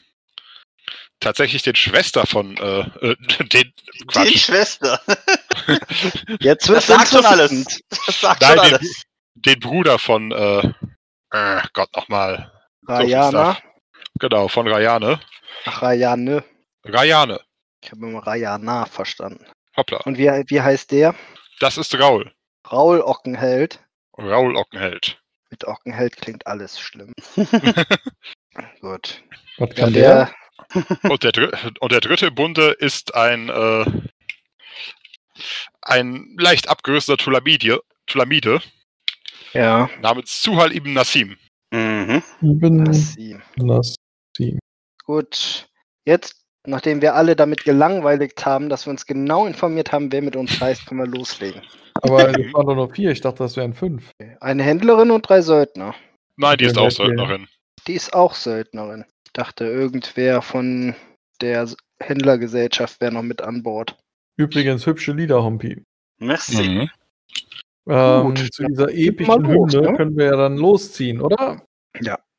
Tatsächlich 1.21 1.63
den 1.63 1.75
Schwester 1.75 2.27
von 2.27 2.57
äh, 2.59 2.81
äh, 2.81 3.17
den 3.47 3.73
Die 4.01 4.07
Quatsch. 4.07 4.39
Schwester. 4.39 5.01
Jetzt 6.41 6.69
Das 6.69 6.69
wird's 6.69 6.87
sagt 6.87 7.09
schon 7.09 7.25
alles. 7.25 7.81
Das 8.07 8.21
sagt 8.21 8.43
Nein, 8.43 8.59
schon 8.59 8.65
den, 8.67 8.75
alles. 8.75 9.03
den 9.35 9.61
Bruder 9.61 9.99
von 9.99 10.33
äh, 10.33 10.73
äh, 11.31 11.63
Gott 11.73 11.97
nochmal. 11.97 12.53
Rayana. 12.87 13.57
Genau, 14.21 14.49
von 14.49 14.69
Rayane. 14.69 15.19
Ach, 15.65 15.83
Rayane. 15.83 16.45
Rayane. 16.85 17.41
Ich 17.83 17.91
habe 17.91 18.07
immer 18.07 18.27
Rayana 18.27 18.85
verstanden. 18.85 19.47
Hoppla. 19.77 19.99
Und 20.05 20.19
wie, 20.19 20.27
wie 20.29 20.61
heißt 20.61 20.91
der? 20.93 21.15
Das 21.61 21.77
ist 21.79 21.99
Raul. 21.99 22.33
Raul 22.71 23.01
Ockenheld. 23.01 23.81
Raul 24.19 24.57
Ockenheld. 24.57 25.21
Mit 25.51 25.65
Ockenheld 25.67 26.17
klingt 26.17 26.47
alles 26.47 26.81
schlimm. 26.81 27.13
Gut. 28.81 29.23
Was 29.59 29.69
Ja, 29.71 29.75
kann 29.75 29.93
der? 29.93 30.33
der, 30.75 31.11
Und 31.11 31.23
der, 31.23 31.33
dr- 31.33 31.53
und 31.81 31.93
der 31.93 32.01
dritte 32.01 32.31
Bunde 32.31 32.71
ist 32.79 33.15
ein, 33.15 33.49
äh, 33.49 33.85
ein 35.83 36.35
leicht 36.39 36.69
abgerüsteter 36.69 37.17
Tulamide, 37.19 37.81
Tulamide 38.07 38.61
ja, 39.53 39.89
namens 40.01 40.43
Suhal 40.43 40.73
ibn 40.75 40.93
Nassim. 40.95 41.37
Mhm. 41.71 42.23
Ibn 42.43 42.83
Nassim. 42.85 43.43
Nassim. 43.57 44.59
Gut. 45.05 45.69
Jetzt, 46.05 46.44
nachdem 46.67 47.03
wir 47.03 47.15
alle 47.15 47.37
damit 47.37 47.65
gelangweiligt 47.65 48.45
haben, 48.45 48.69
dass 48.69 48.87
wir 48.87 48.91
uns 48.91 49.07
genau 49.07 49.47
informiert 49.47 49.93
haben, 49.93 50.11
wer 50.13 50.23
mit 50.23 50.37
uns 50.37 50.61
reist, 50.61 50.87
können 50.87 51.01
wir 51.01 51.07
loslegen. 51.07 51.63
Aber 52.03 52.25
das 52.33 52.53
waren 52.53 52.67
doch 52.67 52.75
nur 52.75 52.91
vier. 52.91 53.11
Ich 53.11 53.21
dachte, 53.21 53.39
das 53.39 53.57
wären 53.57 53.75
fünf. 53.75 54.11
Eine 54.41 54.63
Händlerin 54.63 55.11
und 55.11 55.29
drei 55.29 55.41
Söldner. 55.41 55.95
Nein, 56.37 56.57
die 56.59 56.65
ist 56.65 56.77
Ja, 56.77 56.83
auch. 56.83 56.91
Söldnerin. 56.91 57.47
Die 57.87 57.95
ist 57.95 58.13
auch 58.15 58.35
Söldnerin. 58.35 59.05
Ich 59.27 59.33
dachte, 59.33 59.65
irgendwer 59.67 60.43
von 60.43 60.95
der 61.41 61.69
Händlergesellschaft 62.01 63.01
wäre 63.01 63.13
noch 63.13 63.23
mit 63.23 63.43
an 63.43 63.63
Bord. 63.63 63.97
Übrigens, 64.37 64.87
hübsche 64.87 65.13
Lieder, 65.13 65.43
Hompi. 65.43 65.83
Merci. 66.19 66.89
Ähm, 67.87 68.23
Gut, 68.23 68.53
zu 68.53 68.65
dieser 68.65 68.93
epischen 68.93 69.43
los, 69.43 69.75
Hymne 69.75 69.91
ne? 69.91 69.97
können 69.97 70.17
wir 70.17 70.27
ja 70.27 70.37
dann 70.37 70.57
losziehen, 70.57 71.21
oder? 71.21 71.63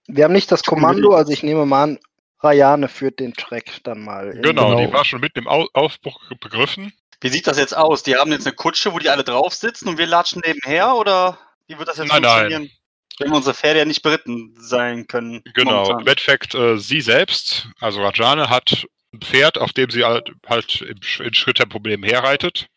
Wir 0.07 0.23
haben 0.23 0.33
nicht 0.33 0.51
das 0.51 0.63
Kommando, 0.63 1.11
also 1.11 1.31
ich 1.31 1.43
nehme 1.43 1.65
mal 1.65 1.83
an, 1.83 1.99
Rayane 2.45 2.87
führt 2.87 3.19
den 3.19 3.33
Track 3.33 3.65
dann 3.83 4.01
mal. 4.03 4.31
Genau, 4.41 4.69
Genau. 4.75 4.79
die 4.87 4.93
war 4.93 5.03
schon 5.05 5.21
mitten 5.21 5.39
im 5.39 5.47
Au 5.47 5.67
Aufbruch 5.73 6.19
begriffen. 6.39 6.93
Wie 7.21 7.29
sieht 7.29 7.47
das 7.47 7.57
jetzt 7.57 7.75
aus? 7.75 8.03
Die 8.03 8.15
haben 8.15 8.31
jetzt 8.31 8.45
eine 8.45 8.55
Kutsche, 8.55 8.93
wo 8.93 8.99
die 8.99 9.09
alle 9.09 9.23
drauf 9.23 9.53
sitzen 9.53 9.87
und 9.89 9.97
wir 9.97 10.05
latschen 10.05 10.41
nebenher 10.45 10.95
oder 10.95 11.37
wie 11.67 11.77
wird 11.77 11.87
das 11.89 11.97
jetzt 11.97 12.09
Nein, 12.09 12.21
nein. 12.21 12.39
funktionieren? 12.39 12.71
Wenn 13.19 13.31
unsere 13.31 13.55
Pferde 13.55 13.79
ja 13.79 13.85
nicht 13.85 14.01
beritten 14.01 14.53
sein 14.59 15.07
können. 15.07 15.41
Genau, 15.53 15.71
momentan. 15.83 16.01
im 16.01 16.07
Endeffekt 16.07 16.53
äh, 16.53 16.77
sie 16.77 16.99
selbst, 17.01 17.69
also 17.79 18.03
Rajane, 18.03 18.49
hat 18.49 18.85
ein 19.13 19.21
Pferd, 19.21 19.57
auf 19.57 19.71
dem 19.71 19.89
sie 19.89 20.03
halt, 20.03 20.29
halt 20.45 20.81
im, 20.81 20.97
in 21.25 21.33
Schritttempo 21.33 21.79
nebenher 21.79 22.23
reitet. 22.23 22.67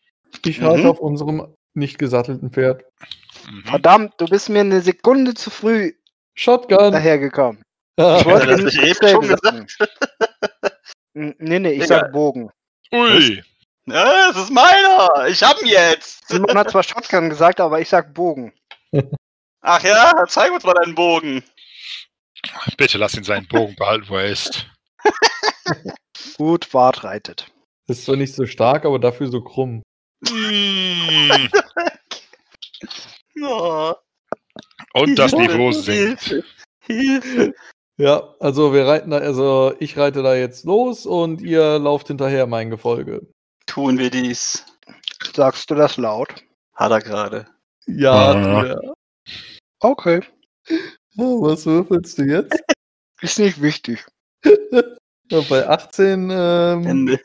Ich 0.45 0.59
Mhm. 0.59 0.65
reite 0.67 0.89
auf 0.89 0.99
unserem 0.99 1.53
nicht 1.73 1.99
gesattelten 1.99 2.51
Pferd. 2.51 2.83
Mhm. 3.51 3.63
Verdammt, 3.65 4.13
du 4.17 4.25
bist 4.25 4.47
mir 4.49 4.61
eine 4.61 4.79
Sekunde 4.81 5.33
zu 5.33 5.49
früh 5.49 5.91
Shotgun! 6.35 6.93
dahergekommen. 6.93 7.61
Ich 8.19 8.25
wollte 8.25 8.47
das 8.47 8.73
ich 8.73 9.01
eben. 9.03 9.67
N- 11.15 11.35
Nee, 11.37 11.59
nee, 11.59 11.71
ich 11.71 11.83
Egal. 11.83 11.87
sag 11.87 12.11
Bogen. 12.13 12.49
Ui, 12.93 13.43
Ja, 13.87 14.27
das 14.31 14.43
ist 14.43 14.51
meiner! 14.51 15.27
Ich 15.27 15.43
hab 15.43 15.59
ihn 15.61 15.67
jetzt! 15.67 16.27
Simon 16.29 16.57
hat 16.57 16.71
zwar 16.71 16.83
Shotgun 16.83 17.29
gesagt, 17.29 17.59
aber 17.59 17.81
ich 17.81 17.89
sag 17.89 18.13
Bogen. 18.13 18.53
Ach 19.61 19.83
ja, 19.83 20.13
zeig 20.27 20.51
uns 20.51 20.63
mal 20.63 20.73
deinen 20.75 20.95
Bogen. 20.95 21.43
bitte 22.77 22.97
lass 22.97 23.15
ihn 23.15 23.23
seinen 23.25 23.47
Bogen 23.47 23.75
behalten, 23.75 24.07
wo 24.07 24.15
er 24.15 24.27
ist. 24.27 24.65
Gut, 26.37 26.73
Wart 26.73 27.03
reitet. 27.03 27.51
Ist 27.87 28.05
zwar 28.05 28.15
nicht 28.15 28.33
so 28.33 28.45
stark, 28.45 28.85
aber 28.85 28.99
dafür 28.99 29.27
so 29.29 29.41
krumm. 29.41 29.81
Mm, 30.21 31.47
Oh, 33.41 33.93
Und 34.93 35.15
das 35.17 35.31
Niveau 35.33 35.71
sinkt. 35.71 36.43
Hilfe. 36.81 37.53
Ja, 37.99 38.33
also 38.39 38.73
wir 38.73 38.87
reiten 38.87 39.09
da, 39.11 39.17
also 39.17 39.73
ich 39.79 39.97
reite 39.97 40.23
da 40.23 40.33
jetzt 40.33 40.63
los 40.63 41.05
und 41.05 41.41
ihr 41.41 41.77
lauft 41.79 42.07
hinterher 42.07 42.47
mein 42.47 42.69
Gefolge. 42.69 43.27
Tun 43.65 43.97
wir 43.97 44.09
dies. 44.09 44.65
Sagst 45.35 45.69
du 45.69 45.75
das 45.75 45.97
laut? 45.97 46.29
Hat 46.75 46.91
er 46.91 47.01
gerade. 47.01 47.45
Ja, 47.87 48.13
Ah. 48.31 48.65
ja. 48.65 48.79
Okay. 49.81 50.21
Oh, 51.17 51.41
Was 51.41 51.65
würfelst 51.65 52.17
du 52.19 52.23
jetzt? 52.23 52.57
Ist 53.21 53.37
nicht 53.39 53.61
wichtig. 53.61 54.05
Ja, 55.31 55.41
bei 55.47 55.67
18 55.69 56.29
ähm, 56.31 56.87
Ende. 56.87 57.19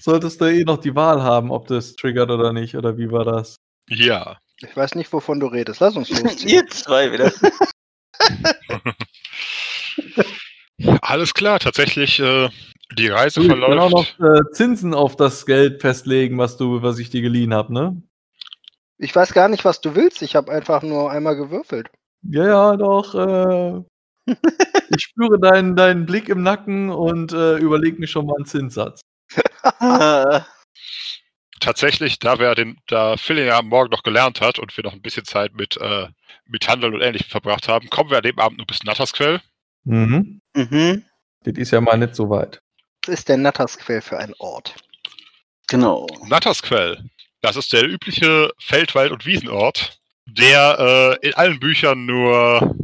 solltest 0.00 0.38
du 0.38 0.44
eh 0.52 0.64
noch 0.64 0.76
die 0.76 0.94
Wahl 0.94 1.22
haben, 1.22 1.50
ob 1.50 1.66
das 1.66 1.94
triggert 1.96 2.30
oder 2.30 2.52
nicht, 2.52 2.74
oder 2.76 2.98
wie 2.98 3.10
war 3.10 3.24
das? 3.24 3.56
Ja. 3.88 4.36
Ich 4.60 4.76
weiß 4.76 4.96
nicht, 4.96 5.10
wovon 5.14 5.40
du 5.40 5.46
redest. 5.46 5.80
Lass 5.80 5.96
uns 5.96 6.10
losziehen. 6.22 6.50
Ihr 6.50 6.66
zwei 6.68 7.10
wieder. 7.10 7.32
Alles 11.02 11.34
klar, 11.34 11.58
tatsächlich, 11.58 12.20
äh, 12.20 12.48
die 12.96 13.08
Reise 13.08 13.40
Du, 13.40 13.46
ich 13.46 13.48
kann 13.48 13.62
auch 13.62 13.90
verläuft. 13.90 14.18
noch 14.20 14.26
äh, 14.26 14.50
Zinsen 14.52 14.94
auf 14.94 15.16
das 15.16 15.44
Geld 15.44 15.80
festlegen, 15.80 16.38
was 16.38 16.56
du, 16.56 16.82
was 16.82 16.98
ich 16.98 17.10
dir 17.10 17.20
geliehen 17.22 17.52
habe, 17.52 17.72
ne? 17.72 18.00
Ich 18.98 19.14
weiß 19.14 19.32
gar 19.32 19.48
nicht, 19.48 19.64
was 19.64 19.80
du 19.80 19.94
willst. 19.94 20.22
Ich 20.22 20.34
habe 20.36 20.50
einfach 20.52 20.82
nur 20.82 21.10
einmal 21.10 21.36
gewürfelt. 21.36 21.88
Ja, 22.22 22.46
ja, 22.46 22.76
doch. 22.76 23.14
Äh, 23.14 23.82
ich 24.90 25.02
spüre 25.02 25.38
deinen, 25.38 25.76
deinen 25.76 26.06
Blick 26.06 26.28
im 26.28 26.42
Nacken 26.42 26.90
und 26.90 27.32
äh, 27.32 27.56
überlege 27.58 27.98
mir 27.98 28.06
schon 28.08 28.26
mal 28.26 28.36
einen 28.36 28.46
Zinssatz. 28.46 29.00
Tatsächlich, 31.60 32.18
da 32.18 32.38
wir 32.38 32.54
den, 32.54 32.78
da 32.86 33.16
Phil 33.16 33.38
ja 33.38 33.58
am 33.58 33.68
Morgen 33.68 33.90
noch 33.90 34.02
gelernt 34.02 34.40
hat 34.40 34.58
und 34.58 34.76
wir 34.76 34.84
noch 34.84 34.92
ein 34.92 35.02
bisschen 35.02 35.24
Zeit 35.24 35.54
mit, 35.54 35.76
äh, 35.76 36.08
mit 36.46 36.68
Handeln 36.68 36.94
und 36.94 37.00
Ähnlichem 37.00 37.28
verbracht 37.30 37.68
haben, 37.68 37.90
kommen 37.90 38.10
wir 38.10 38.18
an 38.18 38.22
dem 38.22 38.38
Abend 38.38 38.58
nur 38.58 38.66
bis 38.66 38.84
Nattersquell. 38.84 39.40
Mhm. 39.84 40.40
mhm. 40.54 41.04
Das 41.44 41.54
ist 41.56 41.70
ja 41.70 41.80
mal 41.80 41.96
nicht 41.96 42.14
so 42.14 42.28
weit. 42.28 42.60
Was 43.06 43.20
ist 43.20 43.28
der 43.28 43.36
Nattersquell 43.36 44.02
für 44.02 44.18
ein 44.18 44.34
Ort? 44.38 44.74
Genau. 45.68 46.06
Nattersquell, 46.26 47.08
das 47.40 47.56
ist 47.56 47.72
der 47.72 47.84
übliche 47.84 48.50
Feldwald- 48.58 49.12
und 49.12 49.24
Wiesenort, 49.24 49.98
der 50.26 51.18
äh, 51.22 51.26
in 51.26 51.34
allen 51.34 51.60
Büchern 51.60 52.06
nur 52.06 52.76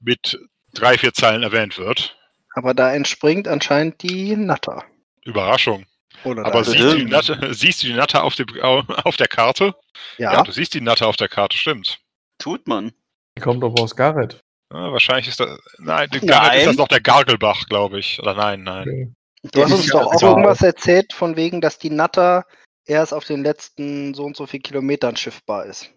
mit 0.00 0.38
drei, 0.74 0.96
vier 0.98 1.12
Zeilen 1.12 1.42
erwähnt 1.42 1.78
wird. 1.78 2.16
Aber 2.54 2.74
da 2.74 2.92
entspringt 2.92 3.48
anscheinend 3.48 4.02
die 4.02 4.36
Natter. 4.36 4.84
Überraschung. 5.24 5.86
Oder 6.24 6.46
Aber 6.46 6.64
siehst 6.64 6.80
du. 6.80 7.04
Natter, 7.04 7.38
siehst 7.54 7.82
du 7.82 7.88
die 7.88 7.94
Natter 7.94 8.24
auf, 8.24 8.34
dem, 8.34 8.46
auf 8.60 9.16
der 9.16 9.28
Karte? 9.28 9.74
Ja. 10.16 10.32
ja, 10.32 10.42
du 10.42 10.52
siehst 10.52 10.74
die 10.74 10.80
Natter 10.80 11.06
auf 11.06 11.16
der 11.16 11.28
Karte, 11.28 11.56
stimmt. 11.56 11.98
Tut 12.38 12.66
man. 12.66 12.92
Die 13.36 13.42
kommt 13.42 13.62
doch 13.62 13.74
aus 13.78 13.94
Gareth. 13.94 14.40
Ja, 14.72 14.92
wahrscheinlich 14.92 15.28
ist 15.28 15.40
das. 15.40 15.58
Nein, 15.78 16.08
in 16.12 16.26
Gareth 16.26 16.52
ist 16.52 16.58
Nein. 16.58 16.66
das 16.66 16.76
noch 16.76 16.88
der 16.88 17.00
Gargelbach, 17.00 17.66
glaube 17.66 17.98
ich. 17.98 18.20
Oder 18.20 18.34
nein, 18.34 18.64
nein. 18.64 19.16
Okay. 19.44 19.50
du 19.52 19.64
hast 19.64 19.72
uns 19.72 19.86
doch 19.86 20.06
auch 20.06 20.22
irgendwas 20.22 20.60
erzählt, 20.62 21.12
von 21.12 21.36
wegen, 21.36 21.60
dass 21.60 21.78
die 21.78 21.90
Natter 21.90 22.44
erst 22.84 23.14
auf 23.14 23.24
den 23.24 23.42
letzten 23.42 24.14
so 24.14 24.24
und 24.24 24.36
so 24.36 24.46
viel 24.46 24.60
Kilometern 24.60 25.16
schiffbar 25.16 25.66
ist. 25.66 25.90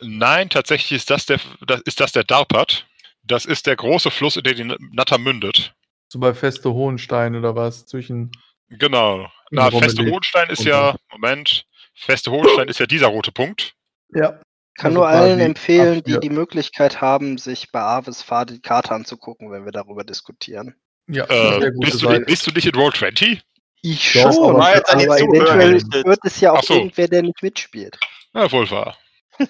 Nein, 0.00 0.48
tatsächlich 0.50 0.92
ist 0.92 1.10
das 1.10 1.26
der, 1.26 1.40
das, 1.66 1.80
ist 1.82 2.00
das 2.00 2.12
der 2.12 2.24
Darpat. 2.24 2.86
Das 3.22 3.46
ist 3.46 3.66
der 3.66 3.76
große 3.76 4.10
Fluss, 4.10 4.36
in 4.36 4.42
den 4.42 4.68
die 4.68 4.76
Natter 4.92 5.18
mündet. 5.18 5.74
So 6.08 6.18
bei 6.18 6.34
Feste 6.34 6.72
Hohenstein 6.72 7.34
oder 7.34 7.56
was? 7.56 7.86
Zwischen. 7.86 8.30
Genau. 8.68 9.30
Na. 9.50 9.70
Feste 9.70 10.04
Hohenstein 10.04 10.48
ist 10.50 10.64
ja, 10.64 10.94
Moment, 11.10 11.66
Feste 11.94 12.30
Hohenstein 12.30 12.68
ist 12.68 12.80
ja 12.80 12.86
dieser 12.86 13.06
rote 13.06 13.32
Punkt. 13.32 13.74
Ja. 14.14 14.40
Kann 14.76 14.88
Also 14.88 14.98
nur 14.98 15.08
allen 15.08 15.40
empfehlen, 15.40 16.02
die 16.02 16.18
die 16.18 16.30
Möglichkeit 16.30 17.00
haben, 17.00 17.38
sich 17.38 17.70
bei 17.70 17.80
Avis 17.80 18.22
Fahrt 18.22 18.50
die 18.50 18.60
Karte 18.60 18.92
anzugucken, 18.92 19.52
wenn 19.52 19.64
wir 19.64 19.72
darüber 19.72 20.02
diskutieren. 20.02 20.74
Ja, 21.06 21.24
Äh, 21.26 21.70
bist, 21.80 22.02
du, 22.02 22.20
bist 22.20 22.46
du 22.46 22.50
nicht 22.50 22.66
in 22.66 22.74
Roll 22.74 22.92
20? 22.92 23.40
Ich 23.82 24.12
Doch, 24.14 24.32
schon, 24.32 24.56
aber 24.56 24.90
an 24.90 24.98
die 24.98 25.06
aber 25.06 25.18
Zuhörer 25.18 25.60
eventuell 25.60 26.04
hört 26.04 26.20
es 26.24 26.40
ja 26.40 26.52
auch 26.52 26.62
so. 26.62 26.74
irgendwer, 26.74 27.06
der 27.06 27.22
nicht 27.22 27.42
mitspielt. 27.42 27.98
Ja, 28.32 28.50
wohl 28.50 28.68
wahr. 28.70 28.96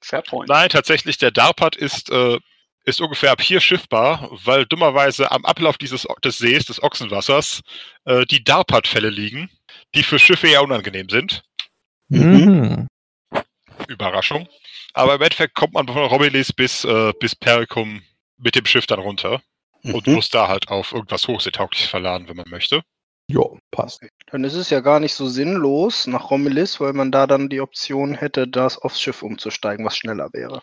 Fair 0.00 0.22
point. 0.22 0.48
Nein, 0.48 0.70
tatsächlich, 0.70 1.18
der 1.18 1.30
Darpat 1.30 1.76
ist, 1.76 2.10
äh, 2.10 2.38
ist 2.84 3.00
ungefähr 3.00 3.30
ab 3.30 3.42
hier 3.42 3.60
schiffbar, 3.60 4.30
weil 4.44 4.64
dummerweise 4.64 5.30
am 5.30 5.44
Ablauf 5.44 5.76
dieses 5.76 6.06
des 6.24 6.38
Sees, 6.38 6.64
des 6.64 6.82
Ochsenwassers, 6.82 7.60
äh, 8.06 8.24
die 8.24 8.42
Darpat-Fälle 8.42 9.10
liegen, 9.10 9.50
die 9.94 10.02
für 10.02 10.18
Schiffe 10.18 10.48
eher 10.48 10.62
unangenehm 10.62 11.10
sind. 11.10 11.42
Mhm. 12.08 12.88
Überraschung. 13.86 14.48
Aber 14.94 15.14
im 15.14 15.22
Endeffekt 15.22 15.54
kommt 15.54 15.74
man 15.74 15.86
von 15.86 15.96
Romilis 16.04 16.52
bis, 16.52 16.84
äh, 16.84 17.12
bis 17.20 17.36
Pericum 17.36 18.02
mit 18.38 18.54
dem 18.54 18.66
Schiff 18.66 18.86
dann 18.86 19.00
runter 19.00 19.40
und 19.84 20.06
Mhm. 20.06 20.14
muss 20.14 20.30
da 20.30 20.48
halt 20.48 20.68
auf 20.68 20.92
irgendwas 20.92 21.26
Hochseetaugliches 21.28 21.88
verladen, 21.88 22.28
wenn 22.28 22.36
man 22.36 22.48
möchte. 22.48 22.82
Jo, 23.30 23.58
passt. 23.70 24.02
Dann 24.30 24.42
ist 24.44 24.54
es 24.54 24.70
ja 24.70 24.80
gar 24.80 25.00
nicht 25.00 25.12
so 25.14 25.28
sinnlos 25.28 26.06
nach 26.06 26.30
Romelis, 26.30 26.80
weil 26.80 26.94
man 26.94 27.12
da 27.12 27.26
dann 27.26 27.50
die 27.50 27.60
Option 27.60 28.14
hätte, 28.14 28.48
das 28.48 28.78
aufs 28.78 29.00
Schiff 29.00 29.22
umzusteigen, 29.22 29.84
was 29.84 29.96
schneller 29.98 30.30
wäre. 30.32 30.62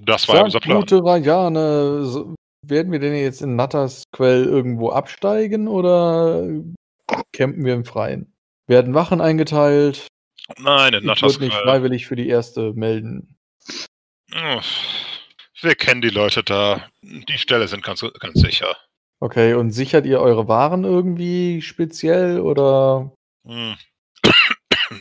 Das 0.00 0.28
war 0.28 0.36
ja 0.36 0.44
unser 0.44 0.60
Plan. 0.60 0.78
gute 0.80 1.04
Rajane, 1.04 2.04
so, 2.04 2.34
werden 2.66 2.90
wir 2.92 2.98
denn 3.00 3.14
jetzt 3.14 3.42
in 3.42 3.56
Natters 3.56 4.04
Quell 4.12 4.44
irgendwo 4.44 4.90
absteigen 4.90 5.68
oder 5.68 6.42
campen 7.32 7.64
wir 7.64 7.74
im 7.74 7.84
Freien? 7.84 8.32
Werden 8.66 8.94
Wachen 8.94 9.20
eingeteilt? 9.20 10.06
Nein, 10.56 10.94
in 10.94 11.00
Ich 11.00 11.06
Natas 11.06 11.34
würde 11.34 11.46
mich 11.46 11.54
freiwillig 11.54 12.06
für 12.06 12.16
die 12.16 12.28
erste 12.28 12.72
melden. 12.72 13.36
Wir 15.60 15.74
kennen 15.74 16.00
die 16.00 16.10
Leute 16.10 16.42
da. 16.42 16.88
Die 17.02 17.38
Stelle 17.38 17.68
sind 17.68 17.82
ganz, 17.82 18.04
ganz 18.18 18.40
sicher. 18.40 18.76
Okay, 19.20 19.54
und 19.54 19.72
sichert 19.72 20.06
ihr 20.06 20.20
eure 20.20 20.46
Waren 20.48 20.84
irgendwie 20.84 21.60
speziell 21.60 22.40
oder? 22.40 23.12
Hm. 23.44 23.76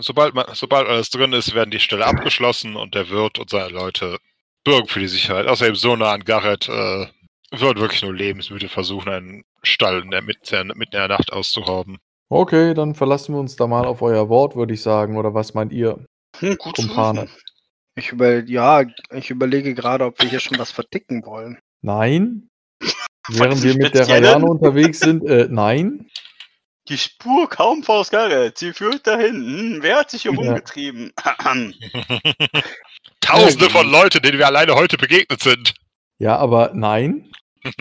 Sobald, 0.00 0.32
man, 0.32 0.46
sobald 0.54 0.86
alles 0.86 1.10
drin 1.10 1.32
ist, 1.32 1.54
werden 1.54 1.72
die 1.72 1.80
Stelle 1.80 2.06
abgeschlossen 2.06 2.76
und 2.76 2.94
der 2.94 3.10
Wirt 3.10 3.40
und 3.40 3.50
seine 3.50 3.70
Leute 3.70 4.18
bürgen 4.62 4.86
für 4.86 5.00
die 5.00 5.08
Sicherheit. 5.08 5.48
Außerdem 5.48 5.74
so 5.74 5.96
nah 5.96 6.12
an 6.12 6.22
Garrett 6.22 6.68
äh, 6.68 7.08
würden 7.50 7.80
wirklich 7.80 8.02
nur 8.02 8.14
Lebensmittel 8.14 8.68
versuchen, 8.68 9.08
einen 9.08 9.44
Stall 9.64 10.02
in 10.02 10.12
der, 10.12 10.22
mitten 10.22 10.70
in 10.70 10.90
der 10.92 11.08
Nacht 11.08 11.32
auszuhauben. 11.32 11.98
Okay, 12.30 12.74
dann 12.74 12.94
verlassen 12.94 13.34
wir 13.34 13.40
uns 13.40 13.56
da 13.56 13.66
mal 13.66 13.86
auf 13.86 14.02
euer 14.02 14.28
Wort, 14.28 14.54
würde 14.54 14.74
ich 14.74 14.82
sagen. 14.82 15.16
Oder 15.16 15.32
was 15.34 15.54
meint 15.54 15.72
ihr, 15.72 16.04
Hm, 16.38 16.56
gut 16.58 16.76
zu 16.76 16.86
Kumpane? 16.86 17.28
Ich 17.94 18.12
über 18.12 18.44
ja, 18.44 18.84
ich 19.12 19.30
überlege 19.30 19.74
gerade, 19.74 20.04
ob 20.04 20.20
wir 20.20 20.28
hier 20.28 20.40
schon 20.40 20.58
was 20.58 20.70
verdicken 20.70 21.24
wollen. 21.24 21.58
Nein? 21.82 22.48
Während 23.28 23.62
wir 23.62 23.76
mit 23.76 23.94
der? 23.94 24.08
Rajane 24.08 24.44
unterwegs 24.44 25.00
sind, 25.00 25.24
äh, 25.24 25.48
nein? 25.50 26.08
Die 26.88 26.96
Spur 26.96 27.48
kaum 27.48 27.82
vors 27.82 28.10
Garrett. 28.10 28.56
Sie 28.58 28.72
führt 28.72 29.06
dahin. 29.06 29.34
Hm, 29.34 29.78
wer 29.82 29.98
hat 29.98 30.10
sich 30.10 30.22
hier 30.22 30.32
Ja. 30.32 30.38
rumgetrieben? 30.38 31.12
Tausende 33.20 33.68
von 33.70 33.90
Leuten, 33.90 34.22
denen 34.22 34.38
wir 34.38 34.46
alleine 34.46 34.74
heute 34.74 34.96
begegnet 34.96 35.42
sind. 35.42 35.74
Ja, 36.18 36.36
aber 36.36 36.72
nein? 36.74 37.30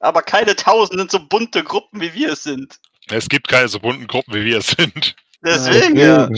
Aber 0.00 0.20
keine 0.22 0.54
Tausenden 0.54 1.08
so 1.08 1.18
bunte 1.18 1.64
Gruppen, 1.64 2.00
wie 2.02 2.12
wir 2.12 2.32
es 2.32 2.42
sind. 2.44 2.78
Es 3.08 3.28
gibt 3.28 3.48
keine 3.48 3.68
so 3.68 3.80
bunten 3.80 4.06
Gruppen, 4.06 4.34
wie 4.34 4.44
wir 4.44 4.58
es 4.58 4.68
sind. 4.68 5.14
Deswegen 5.42 5.96
ja. 5.96 6.28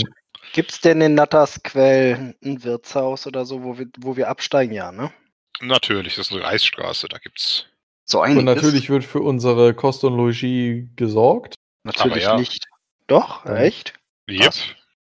Gibt 0.53 0.73
es 0.73 0.81
denn 0.81 1.01
in 1.01 1.15
Natters 1.15 1.63
Quell 1.63 2.35
ein 2.45 2.65
Wirtshaus 2.65 3.27
oder 3.27 3.45
so, 3.45 3.63
wo 3.63 3.79
wir, 3.79 3.87
wo 3.99 4.17
wir 4.17 4.29
absteigen? 4.29 4.75
Ja, 4.75 4.93
ne? 4.93 5.13
Natürlich, 5.61 6.17
das 6.17 6.29
ist 6.29 6.33
eine 6.33 6.45
Reisstraße, 6.45 7.09
da 7.09 7.19
gibt's. 7.19 7.67
So 8.05 8.21
ein 8.21 8.39
Und 8.39 8.45
natürlich 8.45 8.89
wird 8.89 9.05
für 9.05 9.21
unsere 9.21 9.75
Kost 9.75 10.05
und 10.05 10.17
Logis 10.17 10.87
gesorgt. 10.97 11.55
Natürlich 11.85 12.25
ja. 12.25 12.39
nicht. 12.39 12.65
Doch, 13.07 13.45
Ja. 13.45 13.57
echt? 13.57 13.95
Yep. 14.31 14.55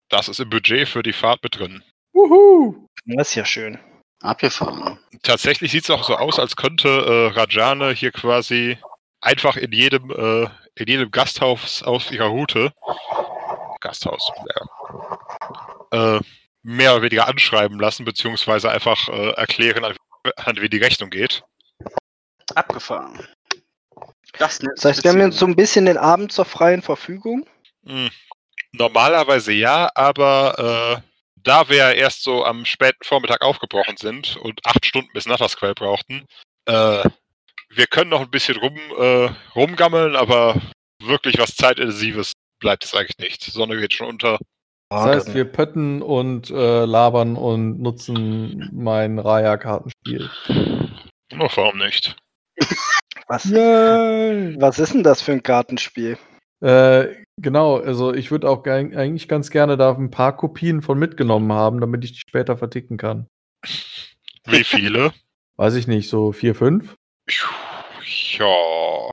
Das 0.08 0.28
ist 0.28 0.40
im 0.40 0.50
Budget 0.50 0.88
für 0.88 1.02
die 1.02 1.12
Fahrt 1.12 1.42
mit 1.42 1.58
drin. 1.58 1.82
Wuhu! 2.12 2.86
Das 3.06 3.28
ist 3.30 3.34
ja 3.34 3.44
schön. 3.44 3.78
abgefahren. 4.20 4.98
Tatsächlich 5.22 5.72
sieht 5.72 5.84
es 5.84 5.90
auch 5.90 6.04
so 6.04 6.16
aus, 6.16 6.38
als 6.38 6.54
könnte 6.54 6.88
äh, 6.88 7.36
Rajane 7.36 7.92
hier 7.92 8.12
quasi 8.12 8.78
einfach 9.22 9.56
in 9.56 9.72
jedem, 9.72 10.10
äh, 10.10 10.48
in 10.74 10.88
jedem 10.88 11.10
Gasthaus 11.10 11.82
auf 11.82 12.10
ihrer 12.10 12.26
Route, 12.26 12.72
Gasthaus, 13.80 14.30
äh, 15.90 16.20
mehr 16.62 16.92
oder 16.92 17.02
weniger 17.02 17.28
anschreiben 17.28 17.78
lassen, 17.80 18.04
beziehungsweise 18.04 18.70
einfach 18.70 19.08
äh, 19.08 19.30
erklären, 19.30 19.84
an, 19.84 19.96
an 20.36 20.56
wen 20.58 20.70
die 20.70 20.78
Rechnung 20.78 21.10
geht. 21.10 21.42
Abgefahren. 22.54 23.26
Das, 24.38 24.58
Das 24.58 24.84
heißt, 24.84 25.04
wir 25.04 25.10
haben 25.10 25.20
jetzt 25.20 25.38
so 25.38 25.46
ein 25.46 25.56
bisschen 25.56 25.86
den 25.86 25.98
Abend 25.98 26.32
zur 26.32 26.44
freien 26.44 26.82
Verfügung. 26.82 27.46
Hm. 27.86 28.10
Normalerweise 28.72 29.52
ja, 29.52 29.90
aber 29.94 31.02
äh, 31.02 31.08
da 31.36 31.68
wir 31.68 31.94
erst 31.94 32.22
so 32.22 32.44
am 32.44 32.64
späten 32.64 33.04
Vormittag 33.04 33.42
aufgebrochen 33.42 33.96
sind 33.96 34.36
und 34.36 34.64
acht 34.64 34.86
Stunden 34.86 35.10
bis 35.12 35.26
Nattersquell 35.26 35.74
brauchten, 35.74 36.26
äh, 36.66 37.08
wir 37.74 37.86
können 37.86 38.10
noch 38.10 38.20
ein 38.20 38.30
bisschen 38.30 38.56
rum, 38.58 38.76
äh, 38.98 39.28
rumgammeln, 39.54 40.16
aber 40.16 40.60
wirklich 41.02 41.38
was 41.38 41.54
Zeitintensives 41.54 42.32
bleibt 42.60 42.84
es 42.84 42.94
eigentlich 42.94 43.18
nicht. 43.18 43.46
Die 43.46 43.50
Sonne 43.50 43.76
geht 43.78 43.92
schon 43.92 44.08
unter. 44.08 44.38
Das 44.90 45.04
heißt, 45.04 45.34
wir 45.34 45.46
pötten 45.46 46.02
und 46.02 46.50
äh, 46.50 46.84
labern 46.84 47.36
und 47.36 47.80
nutzen 47.80 48.68
mein 48.72 49.18
Raya-Kartenspiel. 49.18 50.30
Oh, 51.38 51.48
warum 51.54 51.78
nicht? 51.78 52.14
was, 53.26 53.44
Yay! 53.46 54.54
was 54.60 54.78
ist 54.78 54.92
denn 54.92 55.02
das 55.02 55.22
für 55.22 55.32
ein 55.32 55.42
Kartenspiel? 55.42 56.18
Äh, 56.60 57.24
genau, 57.38 57.78
also 57.78 58.12
ich 58.12 58.30
würde 58.30 58.50
auch 58.50 58.62
ge- 58.62 58.94
eigentlich 58.94 59.28
ganz 59.28 59.50
gerne 59.50 59.78
da 59.78 59.94
ein 59.94 60.10
paar 60.10 60.36
Kopien 60.36 60.82
von 60.82 60.98
mitgenommen 60.98 61.52
haben, 61.52 61.80
damit 61.80 62.04
ich 62.04 62.12
die 62.12 62.20
später 62.20 62.58
verticken 62.58 62.98
kann. 62.98 63.26
Wie 64.46 64.62
viele? 64.62 65.14
Weiß 65.56 65.74
ich 65.74 65.86
nicht, 65.86 66.10
so 66.10 66.32
vier, 66.32 66.54
fünf? 66.54 66.96
Ja. 68.38 69.10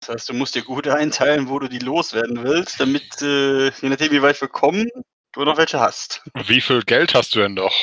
Das 0.00 0.08
heißt, 0.08 0.28
du 0.28 0.34
musst 0.34 0.54
dir 0.54 0.62
gut 0.62 0.88
einteilen, 0.88 1.48
wo 1.48 1.58
du 1.58 1.68
die 1.68 1.80
loswerden 1.80 2.42
willst, 2.42 2.80
damit, 2.80 3.20
äh, 3.20 3.68
je 3.68 3.88
nachdem, 3.88 4.10
wie 4.12 4.22
weit 4.22 4.40
wir 4.40 4.48
kommen, 4.48 4.88
du 5.32 5.44
noch 5.44 5.58
welche 5.58 5.80
hast. 5.80 6.22
Wie 6.46 6.60
viel 6.60 6.82
Geld 6.82 7.14
hast 7.14 7.34
du 7.34 7.40
denn 7.40 7.54
noch? 7.54 7.74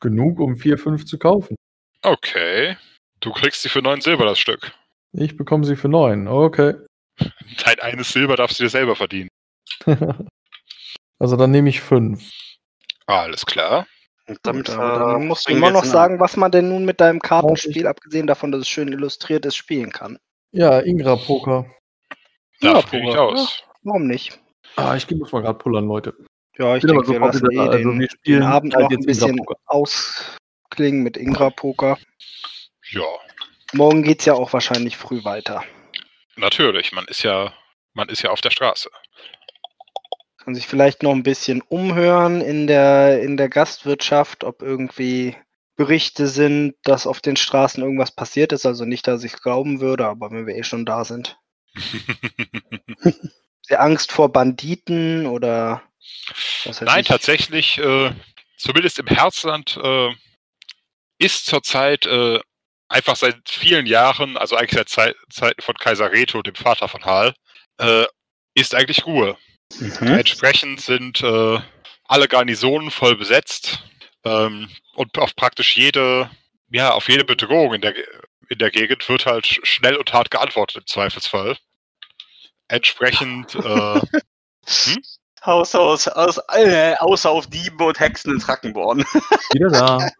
Genug, 0.00 0.40
um 0.40 0.56
vier, 0.56 0.78
fünf 0.78 1.06
zu 1.06 1.18
kaufen. 1.18 1.56
Okay. 2.02 2.76
Du 3.20 3.32
kriegst 3.32 3.62
sie 3.62 3.68
für 3.68 3.82
neun 3.82 4.00
Silber 4.00 4.24
das 4.24 4.38
Stück. 4.38 4.72
Ich 5.12 5.36
bekomme 5.36 5.64
sie 5.64 5.76
für 5.76 5.88
neun. 5.88 6.28
Okay. 6.28 6.74
Dein 7.64 7.80
eines 7.80 8.10
Silber 8.12 8.36
darfst 8.36 8.58
du 8.58 8.64
dir 8.64 8.70
selber 8.70 8.96
verdienen. 8.96 9.28
also 11.18 11.36
dann 11.36 11.50
nehme 11.50 11.68
ich 11.68 11.80
fünf. 11.80 12.30
Alles 13.06 13.44
klar. 13.46 13.86
Und 14.28 14.38
Damit, 14.42 14.68
aber 14.70 15.12
dann 15.12 15.26
musst 15.26 15.48
du 15.48 15.52
immer 15.52 15.68
wir 15.68 15.72
noch 15.72 15.84
jetzt 15.84 15.92
sagen, 15.92 16.20
was 16.20 16.36
man 16.36 16.50
denn 16.50 16.68
nun 16.68 16.84
mit 16.84 17.00
deinem 17.00 17.20
Kartenspiel, 17.20 17.86
abgesehen 17.86 18.26
davon, 18.26 18.52
dass 18.52 18.60
es 18.60 18.68
schön 18.68 18.88
illustriert 18.88 19.46
ist, 19.46 19.56
spielen 19.56 19.90
kann. 19.90 20.18
Ja, 20.52 20.80
Ingra-Poker. 20.80 21.66
Ja, 22.60 22.74
Dafür 22.74 23.00
bin 23.00 23.08
ich 23.08 23.16
aus. 23.16 23.62
Warum 23.82 24.06
nicht? 24.06 24.38
Ah, 24.76 24.94
ich 24.96 25.10
muss 25.10 25.32
mal 25.32 25.42
gerade 25.42 25.58
pullern, 25.58 25.86
Leute. 25.86 26.14
Ja, 26.58 26.76
ich 26.76 26.82
Bin 26.82 26.90
aber 26.90 27.02
denke, 27.02 27.20
wir 27.20 27.30
sofort 27.30 27.34
lassen 27.34 27.50
eh 27.52 27.56
da. 27.56 27.70
Also 27.70 27.90
den, 27.90 28.00
wir 28.00 28.10
spielen 28.10 28.40
den 28.40 28.48
Abend 28.48 28.74
halt 28.74 28.90
noch 28.90 28.98
ein 28.98 29.06
bisschen 29.06 29.40
ausklingen 29.66 31.02
mit 31.02 31.16
Ingra-Poker. 31.16 31.96
Ja, 32.90 33.04
Morgen 33.72 34.02
geht's 34.02 34.24
ja 34.24 34.32
auch 34.34 34.52
wahrscheinlich 34.52 34.96
früh 34.96 35.24
weiter. 35.24 35.62
natürlich. 36.36 36.92
Man 36.92 37.04
ist 37.06 37.22
ja, 37.22 37.52
man 37.94 38.08
ist 38.08 38.22
ja 38.22 38.30
auf 38.30 38.40
der 38.40 38.50
Straße. 38.50 38.90
Kann 40.38 40.54
sich 40.54 40.66
vielleicht 40.66 41.02
noch 41.02 41.12
ein 41.12 41.22
bisschen 41.22 41.62
umhören 41.62 42.40
in 42.40 42.66
der, 42.66 43.22
in 43.22 43.36
der 43.36 43.48
Gastwirtschaft, 43.48 44.44
ob 44.44 44.62
irgendwie 44.62 45.36
Berichte 45.76 46.26
sind, 46.26 46.74
dass 46.82 47.06
auf 47.06 47.20
den 47.20 47.36
Straßen 47.36 47.82
irgendwas 47.82 48.10
passiert 48.12 48.52
ist. 48.52 48.66
Also 48.66 48.84
nicht, 48.84 49.06
dass 49.06 49.24
ich 49.24 49.34
es 49.34 49.42
glauben 49.42 49.80
würde, 49.80 50.06
aber 50.06 50.30
wenn 50.30 50.46
wir 50.46 50.56
eh 50.56 50.64
schon 50.64 50.84
da 50.84 51.04
sind. 51.04 51.38
Die 53.70 53.76
Angst 53.76 54.12
vor 54.12 54.32
Banditen 54.32 55.26
oder 55.26 55.82
Nein, 56.80 57.02
ich. 57.02 57.06
tatsächlich, 57.06 57.78
äh, 57.78 58.12
zumindest 58.56 58.98
im 58.98 59.06
Herzland 59.06 59.78
äh, 59.82 60.10
ist 61.18 61.46
zurzeit 61.46 62.06
äh, 62.06 62.40
einfach 62.88 63.16
seit 63.16 63.36
vielen 63.48 63.86
Jahren, 63.86 64.36
also 64.36 64.56
eigentlich 64.56 64.72
seit 64.72 64.88
Zei 64.88 65.14
Zeiten 65.30 65.62
von 65.62 65.74
Kaiser 65.74 66.10
Reto, 66.10 66.42
dem 66.42 66.54
Vater 66.54 66.88
von 66.88 67.04
Hal, 67.04 67.34
äh, 67.78 68.06
ist 68.54 68.74
eigentlich 68.74 69.06
Ruhe. 69.06 69.36
Mhm. 69.78 70.08
Entsprechend 70.08 70.80
sind 70.80 71.20
äh, 71.22 71.60
alle 72.04 72.28
Garnisonen 72.28 72.90
voll 72.90 73.16
besetzt 73.16 73.82
ähm, 74.24 74.70
und 74.94 75.18
auf 75.18 75.36
praktisch 75.36 75.76
jede, 75.76 76.30
ja, 76.70 76.92
auf 76.92 77.08
jede 77.08 77.24
Bedrohung 77.24 77.74
in 77.74 77.80
der, 77.82 77.94
in 78.48 78.58
der 78.58 78.70
Gegend 78.70 79.06
wird 79.08 79.26
halt 79.26 79.44
sch- 79.44 79.64
schnell 79.64 79.96
und 79.96 80.12
hart 80.12 80.30
geantwortet 80.30 80.76
im 80.78 80.86
Zweifelsfall. 80.86 81.56
Entsprechend, 82.68 83.54
äh, 83.54 84.00
Haus, 85.44 85.72
Haus, 85.72 86.08
aus, 86.08 86.40
äh, 86.52 86.94
außer 86.98 87.30
auf 87.30 87.46
Diebe 87.46 87.84
und 87.84 88.00
Hexen 88.00 88.34
in 88.34 88.40
Trackenborn. 88.40 89.00
Wieder 89.52 89.70
da. 89.70 90.10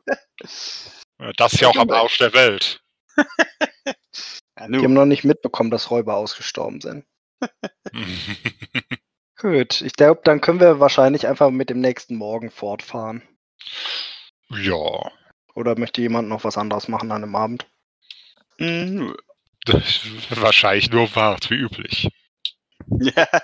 das 1.36 1.52
ist 1.52 1.60
ja 1.60 1.68
auch 1.68 1.76
am 1.76 1.90
Arsch 1.90 2.18
der 2.18 2.32
Welt. 2.34 2.80
Die 3.16 4.76
haben 4.76 4.94
noch 4.94 5.06
nicht 5.06 5.24
mitbekommen, 5.24 5.70
dass 5.70 5.90
Räuber 5.90 6.16
ausgestorben 6.16 6.80
sind. 6.80 7.04
Gut, 9.40 9.80
ich 9.82 9.92
glaube, 9.92 10.20
dann 10.24 10.40
können 10.40 10.60
wir 10.60 10.80
wahrscheinlich 10.80 11.26
einfach 11.26 11.50
mit 11.50 11.70
dem 11.70 11.80
nächsten 11.80 12.16
Morgen 12.16 12.50
fortfahren. 12.50 13.22
Ja. 14.50 15.10
Oder 15.54 15.78
möchte 15.78 16.00
jemand 16.00 16.28
noch 16.28 16.44
was 16.44 16.58
anderes 16.58 16.88
machen 16.88 17.12
an 17.12 17.22
dem 17.22 17.36
Abend? 17.36 17.66
Hm, 18.58 19.14
Wahrscheinlich 20.30 20.90
nur 20.90 21.14
Wart, 21.14 21.50
wie 21.50 21.54
üblich. 21.56 22.08
Ja. 23.00 23.26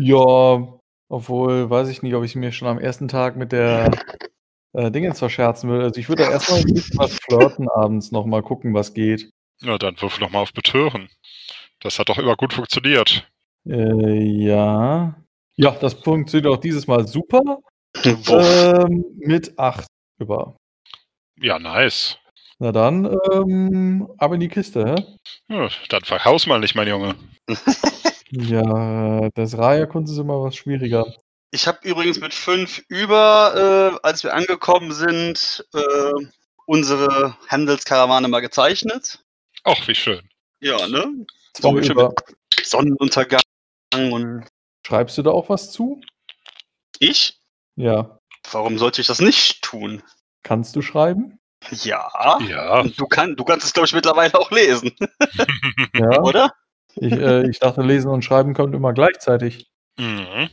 Ja, 0.00 0.80
obwohl, 1.08 1.70
weiß 1.70 1.88
ich 1.88 2.02
nicht, 2.02 2.14
ob 2.14 2.24
ich 2.24 2.34
mir 2.34 2.50
schon 2.50 2.66
am 2.66 2.80
ersten 2.80 3.06
Tag 3.06 3.36
mit 3.36 3.52
der 3.52 3.92
äh, 4.72 4.90
Dingens 4.90 5.20
verscherzen 5.20 5.70
will. 5.70 5.82
Also 5.82 6.00
ich 6.00 6.08
würde 6.08 6.24
erstmal 6.24 6.58
ein 6.60 6.74
bisschen 6.74 6.98
was 6.98 7.16
flirten 7.20 7.68
abends 7.68 8.10
nochmal 8.10 8.42
gucken, 8.42 8.74
was 8.74 8.92
geht. 8.92 9.30
Ja, 9.60 9.78
dann 9.78 10.00
wirf 10.00 10.18
noch 10.18 10.30
mal 10.30 10.40
auf 10.40 10.52
Betören. 10.52 11.08
Das 11.78 12.00
hat 12.00 12.08
doch 12.08 12.18
immer 12.18 12.34
gut 12.34 12.54
funktioniert. 12.54 13.30
Äh, 13.66 14.22
ja. 14.22 15.14
Ja, 15.56 15.70
das 15.72 15.94
funktioniert 15.94 16.52
auch 16.52 16.60
dieses 16.60 16.86
Mal 16.86 17.06
super. 17.06 17.40
Ähm, 18.04 19.04
mit 19.18 19.56
8 19.56 19.86
über. 20.18 20.56
Ja, 21.40 21.60
nice. 21.60 22.18
Na 22.58 22.72
dann, 22.72 23.16
ähm, 23.32 24.08
ab 24.18 24.32
in 24.32 24.40
die 24.40 24.48
Kiste, 24.48 24.84
hä? 24.84 25.16
Ja, 25.48 25.68
dann 25.88 26.02
verhaus 26.02 26.46
mal 26.46 26.58
nicht, 26.58 26.74
mein 26.74 26.88
Junge. 26.88 27.14
Ja, 28.36 29.28
das 29.34 29.56
Raya-Kunst 29.56 30.12
ist 30.12 30.18
immer 30.18 30.42
was 30.42 30.56
schwieriger. 30.56 31.06
Ich 31.52 31.68
habe 31.68 31.78
übrigens 31.88 32.18
mit 32.18 32.34
fünf 32.34 32.82
über, 32.88 33.92
äh, 33.94 33.98
als 34.02 34.24
wir 34.24 34.34
angekommen 34.34 34.90
sind, 34.90 35.64
äh, 35.72 36.26
unsere 36.66 37.36
Handelskarawane 37.46 38.26
mal 38.26 38.40
gezeichnet. 38.40 39.20
Ach, 39.62 39.86
wie 39.86 39.94
schön. 39.94 40.28
Ja, 40.58 40.88
ne? 40.88 41.26
So. 41.56 41.80
Sonnenuntergang 42.60 43.40
und 43.94 44.44
Schreibst 44.86 45.16
du 45.16 45.22
da 45.22 45.30
auch 45.30 45.48
was 45.48 45.72
zu? 45.72 46.00
ich? 46.98 47.38
Ja. 47.76 48.18
Warum 48.52 48.78
sollte 48.78 49.00
ich 49.00 49.06
das 49.06 49.20
nicht 49.20 49.62
tun? 49.62 50.02
Kannst 50.42 50.76
du 50.76 50.82
schreiben? 50.82 51.38
Ja. 51.70 52.10
Ja. 52.46 52.82
Du, 52.82 53.06
kann, 53.06 53.36
du 53.36 53.44
kannst 53.44 53.64
es, 53.66 53.72
glaube 53.72 53.86
ich, 53.86 53.94
mittlerweile 53.94 54.34
auch 54.38 54.50
lesen, 54.50 54.92
Ja. 55.94 56.20
oder? 56.20 56.52
Ich, 56.96 57.12
äh, 57.12 57.48
ich 57.48 57.58
dachte, 57.58 57.82
lesen 57.82 58.10
und 58.10 58.22
schreiben 58.22 58.54
kommt 58.54 58.74
immer 58.74 58.92
gleichzeitig. 58.92 59.70
mhm. 59.98 60.50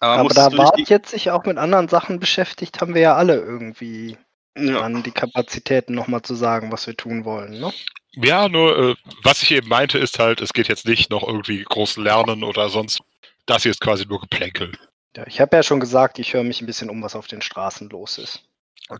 Aber 0.00 0.24
musstest 0.24 0.52
da 0.52 0.56
Bart 0.56 0.78
jetzt 0.88 1.10
sich 1.10 1.30
auch 1.30 1.44
mit 1.44 1.56
anderen 1.56 1.88
Sachen 1.88 2.20
beschäftigt, 2.20 2.80
haben 2.80 2.94
wir 2.94 3.00
ja 3.00 3.16
alle 3.16 3.36
irgendwie 3.36 4.16
ja. 4.56 4.80
dann 4.80 5.02
die 5.02 5.10
Kapazitäten 5.10 5.94
nochmal 5.94 6.22
zu 6.22 6.34
sagen, 6.34 6.72
was 6.72 6.86
wir 6.86 6.96
tun 6.96 7.24
wollen. 7.24 7.60
Ne? 7.60 7.72
Ja, 8.14 8.48
nur, 8.48 8.78
äh, 8.90 8.94
was 9.22 9.42
ich 9.42 9.50
eben 9.52 9.68
meinte, 9.68 9.98
ist 9.98 10.18
halt, 10.18 10.40
es 10.40 10.52
geht 10.52 10.68
jetzt 10.68 10.86
nicht 10.86 11.10
noch 11.10 11.26
irgendwie 11.26 11.62
groß 11.62 11.98
lernen 11.98 12.42
oder 12.44 12.68
sonst. 12.68 13.00
Das 13.44 13.62
hier 13.62 13.70
ist 13.70 13.80
quasi 13.80 14.06
nur 14.06 14.20
Geplänkel. 14.20 14.72
Ja, 15.16 15.26
ich 15.26 15.40
habe 15.40 15.56
ja 15.56 15.62
schon 15.62 15.80
gesagt, 15.80 16.18
ich 16.18 16.34
höre 16.34 16.44
mich 16.44 16.60
ein 16.60 16.66
bisschen 16.66 16.90
um, 16.90 17.02
was 17.02 17.14
auf 17.14 17.26
den 17.26 17.42
Straßen 17.42 17.88
los 17.90 18.18
ist. 18.18 18.42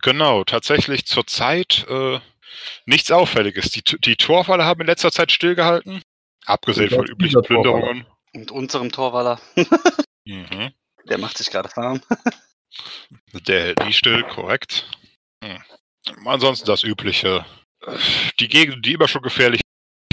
Genau, 0.01 0.43
tatsächlich 0.43 1.05
zurzeit 1.05 1.85
äh, 1.89 2.19
nichts 2.85 3.11
Auffälliges. 3.11 3.69
Die, 3.71 3.83
die 3.83 4.15
Torwalle 4.15 4.65
haben 4.65 4.81
in 4.81 4.87
letzter 4.87 5.11
Zeit 5.11 5.31
stillgehalten. 5.31 6.01
Abgesehen 6.45 6.89
von 6.89 7.05
üblichen 7.05 7.41
Torwaller. 7.43 7.63
Plünderungen. 7.63 8.05
Und 8.33 8.51
unserem 8.51 8.91
Torwaller, 8.91 9.39
Mhm. 10.25 10.71
der 11.05 11.17
macht 11.17 11.37
sich 11.37 11.49
gerade 11.49 11.69
warm. 11.75 12.01
Der 13.47 13.61
hält 13.61 13.85
nie 13.85 13.93
still, 13.93 14.23
korrekt. 14.23 14.87
Hm. 15.43 15.61
Ansonsten 16.25 16.67
das 16.67 16.83
Übliche. 16.83 17.45
Die 18.39 18.47
Gegenden, 18.47 18.81
die 18.81 18.93
immer 18.93 19.07
schon 19.07 19.21
gefährlich 19.21 19.61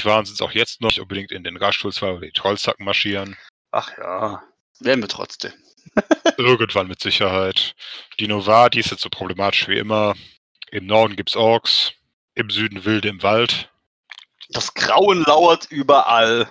waren, 0.03 0.25
sind 0.25 0.35
es 0.35 0.43
auch 0.43 0.53
jetzt 0.53 0.81
noch 0.81 0.91
nicht 0.91 1.01
unbedingt 1.01 1.33
in 1.33 1.45
den 1.45 1.57
Raschstuhl 1.57 1.93
oder 2.03 2.21
die 2.21 2.33
Trollzacken 2.33 2.85
marschieren. 2.85 3.37
Ach 3.71 3.91
ja, 3.99 4.43
werden 4.81 5.03
wir 5.03 5.09
trotzdem. 5.09 5.53
Irgendwann 6.37 6.89
mit 6.89 7.01
Sicherheit. 7.01 7.75
Die 8.19 8.29
Novar, 8.29 8.71
die 8.71 8.81
ist 8.81 8.91
jetzt 8.91 9.03
so 9.03 9.09
problematisch 9.09 9.69
wie 9.69 9.79
immer. 9.79 10.15
Im 10.71 10.87
Norden 10.87 11.17
gibt's 11.17 11.37
Orks, 11.37 11.93
im 12.35 12.51
Süden 12.51 12.85
Wilde 12.85 13.09
im 13.09 13.23
Wald. 13.23 13.71
Das 14.51 14.75
Grauen 14.75 15.25
lauert 15.25 15.67
überall. 15.71 16.51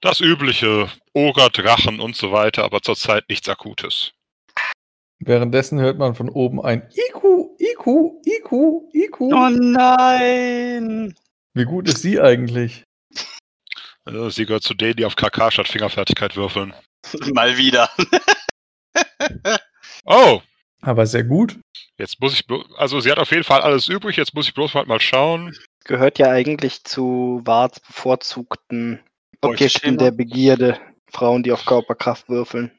Das 0.00 0.20
übliche, 0.20 0.90
Oger, 1.12 1.50
Drachen 1.50 2.00
und 2.00 2.16
so 2.16 2.32
weiter, 2.32 2.64
aber 2.64 2.82
zurzeit 2.82 3.28
nichts 3.28 3.48
Akutes. 3.48 4.12
Währenddessen 5.24 5.80
hört 5.80 5.98
man 5.98 6.14
von 6.14 6.28
oben 6.28 6.60
ein 6.60 6.82
IQ, 6.94 7.24
IQ, 7.60 7.86
IQ, 8.26 8.52
IQ. 8.92 9.20
Oh 9.20 9.48
nein! 9.50 11.14
Wie 11.54 11.64
gut 11.64 11.88
ist 11.88 12.02
sie 12.02 12.20
eigentlich? 12.20 12.84
Äh, 14.06 14.30
Sie 14.30 14.46
gehört 14.46 14.62
zu 14.64 14.74
denen, 14.74 14.96
die 14.96 15.04
auf 15.04 15.14
KK 15.16 15.50
statt 15.52 15.68
Fingerfertigkeit 15.68 16.36
würfeln. 16.36 16.74
Mal 17.34 17.56
wieder. 17.56 17.88
Oh, 20.04 20.40
Aber 20.80 21.06
sehr 21.06 21.22
gut. 21.22 21.58
jetzt 21.96 22.20
muss 22.20 22.34
ich, 22.34 22.44
also 22.76 22.98
sie 23.00 23.10
hat 23.10 23.18
auf 23.20 23.30
jeden 23.30 23.44
Fall 23.44 23.60
alles 23.60 23.86
übrig, 23.88 24.16
jetzt 24.16 24.34
muss 24.34 24.48
ich 24.48 24.54
bloß 24.54 24.74
mal, 24.74 24.84
mal 24.86 25.00
schauen. 25.00 25.54
Gehört 25.84 26.18
ja 26.18 26.28
eigentlich 26.28 26.82
zu 26.82 27.40
Warts 27.44 27.78
bevorzugten 27.78 29.00
Objekten 29.40 29.96
der 29.96 30.10
Begierde. 30.10 30.80
Frauen, 31.08 31.44
die 31.44 31.52
auf 31.52 31.64
Körperkraft 31.64 32.28
würfeln. 32.28 32.72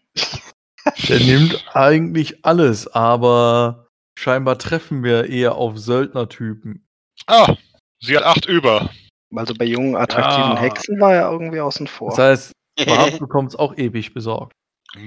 Der 1.08 1.20
nimmt 1.20 1.66
eigentlich 1.74 2.46
alles, 2.46 2.88
aber 2.88 3.88
scheinbar 4.18 4.58
treffen 4.58 5.04
wir 5.04 5.30
eher 5.30 5.56
auf 5.56 5.78
Söldnertypen. 5.78 6.86
Ah, 7.28 7.56
sie 8.00 8.16
hat 8.18 8.24
acht 8.24 8.46
über. 8.46 8.90
Also 9.36 9.54
bei 9.54 9.66
jungen, 9.66 9.96
attraktiven 9.96 10.52
Ah. 10.52 10.60
Hexen 10.60 11.00
war 11.00 11.14
er 11.14 11.32
irgendwie 11.32 11.60
außen 11.60 11.88
vor. 11.88 12.10
Das 12.10 12.20
heißt, 12.20 12.52
Bart 12.86 13.20
bekommt 13.20 13.50
es 13.50 13.56
auch 13.56 13.76
ewig 13.78 14.14
besorgt. 14.14 14.54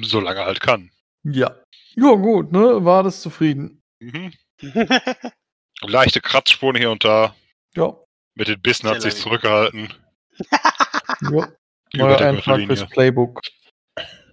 Solange 0.02 0.40
er 0.40 0.46
halt 0.46 0.60
kann. 0.60 0.90
Ja. 1.22 1.54
Ja, 1.94 2.14
gut, 2.14 2.52
ne? 2.52 2.84
War 2.84 3.02
das 3.02 3.20
zufrieden. 3.20 3.80
Mhm. 4.00 4.32
Leichte 5.82 6.20
Kratzspuren 6.20 6.76
hier 6.76 6.90
und 6.90 7.04
da. 7.04 7.34
Ja. 7.76 7.94
Mit 8.34 8.48
den 8.48 8.60
Bissen 8.60 8.88
hat 8.88 9.02
sich 9.02 9.16
zurückgehalten. 9.16 9.92
ja. 11.20 11.28
Über 11.30 11.52
Neuer 11.94 12.20
Eintrag 12.20 12.62
fürs 12.66 12.86
Playbook. 12.88 13.40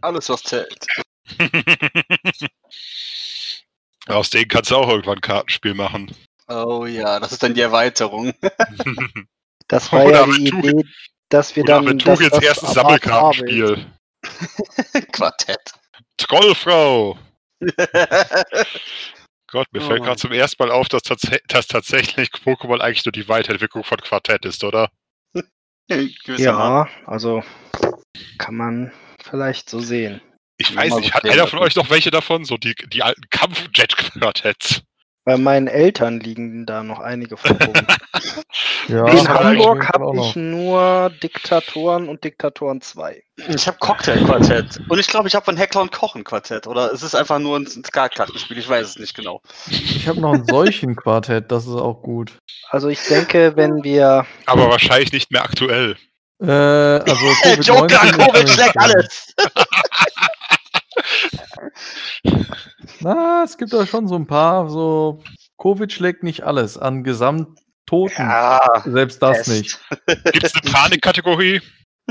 Alles, 0.01 0.27
was 0.29 0.43
zählt. 0.43 0.87
Aus 4.07 4.29
denen 4.29 4.47
kannst 4.47 4.71
du 4.71 4.75
auch 4.75 4.89
irgendwann 4.89 5.17
ein 5.17 5.21
Kartenspiel 5.21 5.73
machen. 5.73 6.13
Oh 6.47 6.85
ja, 6.85 7.19
das 7.19 7.31
ist 7.31 7.43
dann 7.43 7.53
die 7.53 7.61
Erweiterung. 7.61 8.33
Das 9.69 9.91
war 9.93 10.03
Oder 10.05 10.27
ja 10.27 10.33
die 10.35 10.49
Tuch- 10.49 10.59
Idee, 10.59 10.83
dass 11.29 11.55
wir 11.55 11.63
Oder 11.63 11.75
dann. 11.75 11.85
mit 11.85 12.05
dass 12.05 12.19
Tuch 12.19 12.23
jetzt 12.23 12.35
das 12.35 12.43
erstes 12.43 12.77
ab 12.77 12.85
Art 12.85 13.07
A 13.07 13.09
Sammelkartenspiel. 13.31 13.85
Quartett. 15.13 15.71
Trollfrau! 16.17 17.17
Gott, 19.47 19.67
mir 19.71 19.81
Oh 19.81 19.87
fällt 19.87 20.03
gerade 20.03 20.17
zum 20.17 20.33
ersten 20.33 20.61
Mal 20.61 20.71
auf, 20.71 20.89
dass, 20.89 21.03
tats 21.03 21.25
dass 21.47 21.67
tatsächlich 21.67 22.27
Pokémon 22.29 22.81
eigentlich 22.81 23.05
nur 23.05 23.13
die 23.13 23.29
Weiterentwicklung 23.29 23.85
von 23.85 23.97
Quartett 23.99 24.43
ist, 24.45 24.65
oder? 24.65 24.91
Ja, 25.87 26.87
also 27.05 27.41
kann 28.37 28.55
man 28.55 28.91
vielleicht 29.23 29.69
so 29.69 29.79
sehen. 29.79 30.21
Ich 30.57 30.75
weiß 30.75 30.95
nicht, 30.95 31.13
hat 31.13 31.25
einer 31.25 31.47
von 31.47 31.59
euch 31.59 31.75
noch 31.75 31.89
welche 31.89 32.11
davon? 32.11 32.45
So 32.45 32.57
die, 32.57 32.75
die 32.91 33.03
alten 33.03 33.23
Kampfjet-Quartetts. 33.29 34.83
Bei 35.25 35.37
meinen 35.37 35.67
Eltern 35.67 36.19
liegen 36.19 36.65
da 36.65 36.83
noch 36.83 36.99
einige 36.99 37.37
von 37.37 37.55
rum. 37.57 37.73
Ja, 38.89 39.07
In 39.07 39.27
Hamburg 39.27 39.87
habe 39.93 40.11
ich 40.19 40.35
nur 40.35 41.09
Diktatoren 41.23 42.09
und 42.09 42.21
Diktatoren 42.23 42.81
2. 42.81 43.23
Ich 43.47 43.65
habe 43.65 43.77
Cocktail-Quartett. 43.79 44.81
Und 44.89 44.99
ich 44.99 45.07
glaube, 45.07 45.29
ich 45.29 45.35
habe 45.35 45.45
von 45.45 45.55
Heckler 45.55 45.81
und 45.81 45.91
Koch 45.93 46.15
ein 46.15 46.25
Quartett. 46.25 46.67
Oder 46.67 46.91
es 46.91 47.01
ist 47.01 47.15
einfach 47.15 47.39
nur 47.39 47.57
ein 47.57 47.65
Ska-Kartenspiel. 47.65 48.57
Ich 48.57 48.67
weiß 48.67 48.89
es 48.89 48.99
nicht 48.99 49.15
genau. 49.15 49.41
Ich 49.69 50.05
habe 50.05 50.19
noch 50.19 50.33
ein 50.33 50.45
solchen 50.45 50.97
Quartett, 50.97 51.49
das 51.49 51.65
ist 51.65 51.75
auch 51.75 52.01
gut. 52.01 52.37
Also 52.69 52.89
ich 52.89 52.99
denke, 53.07 53.53
wenn 53.55 53.83
wir 53.85 54.25
Aber 54.45 54.69
wahrscheinlich 54.69 55.13
nicht 55.13 55.31
mehr 55.31 55.43
aktuell. 55.43 55.95
Äh, 56.41 56.51
also 56.51 57.25
Covid-19 57.25 57.61
Joker, 57.61 57.97
Covid 57.99 58.49
schlägt 58.49 58.77
alles. 58.77 59.33
Na, 63.01 63.43
es 63.43 63.57
gibt 63.57 63.73
da 63.73 63.85
schon 63.85 64.07
so 64.07 64.15
ein 64.15 64.27
paar, 64.27 64.69
so 64.69 65.21
Covid 65.57 65.91
schlägt 65.91 66.23
nicht 66.23 66.43
alles 66.43 66.77
an 66.77 67.03
Gesamttoten. 67.03 68.25
Ja, 68.25 68.83
Selbst 68.85 69.21
das 69.21 69.37
Pest. 69.43 69.49
nicht. 69.49 69.79
Gibt 70.31 70.43
es 70.43 70.53
eine 70.55 70.71
Panikkategorie? 70.71 71.61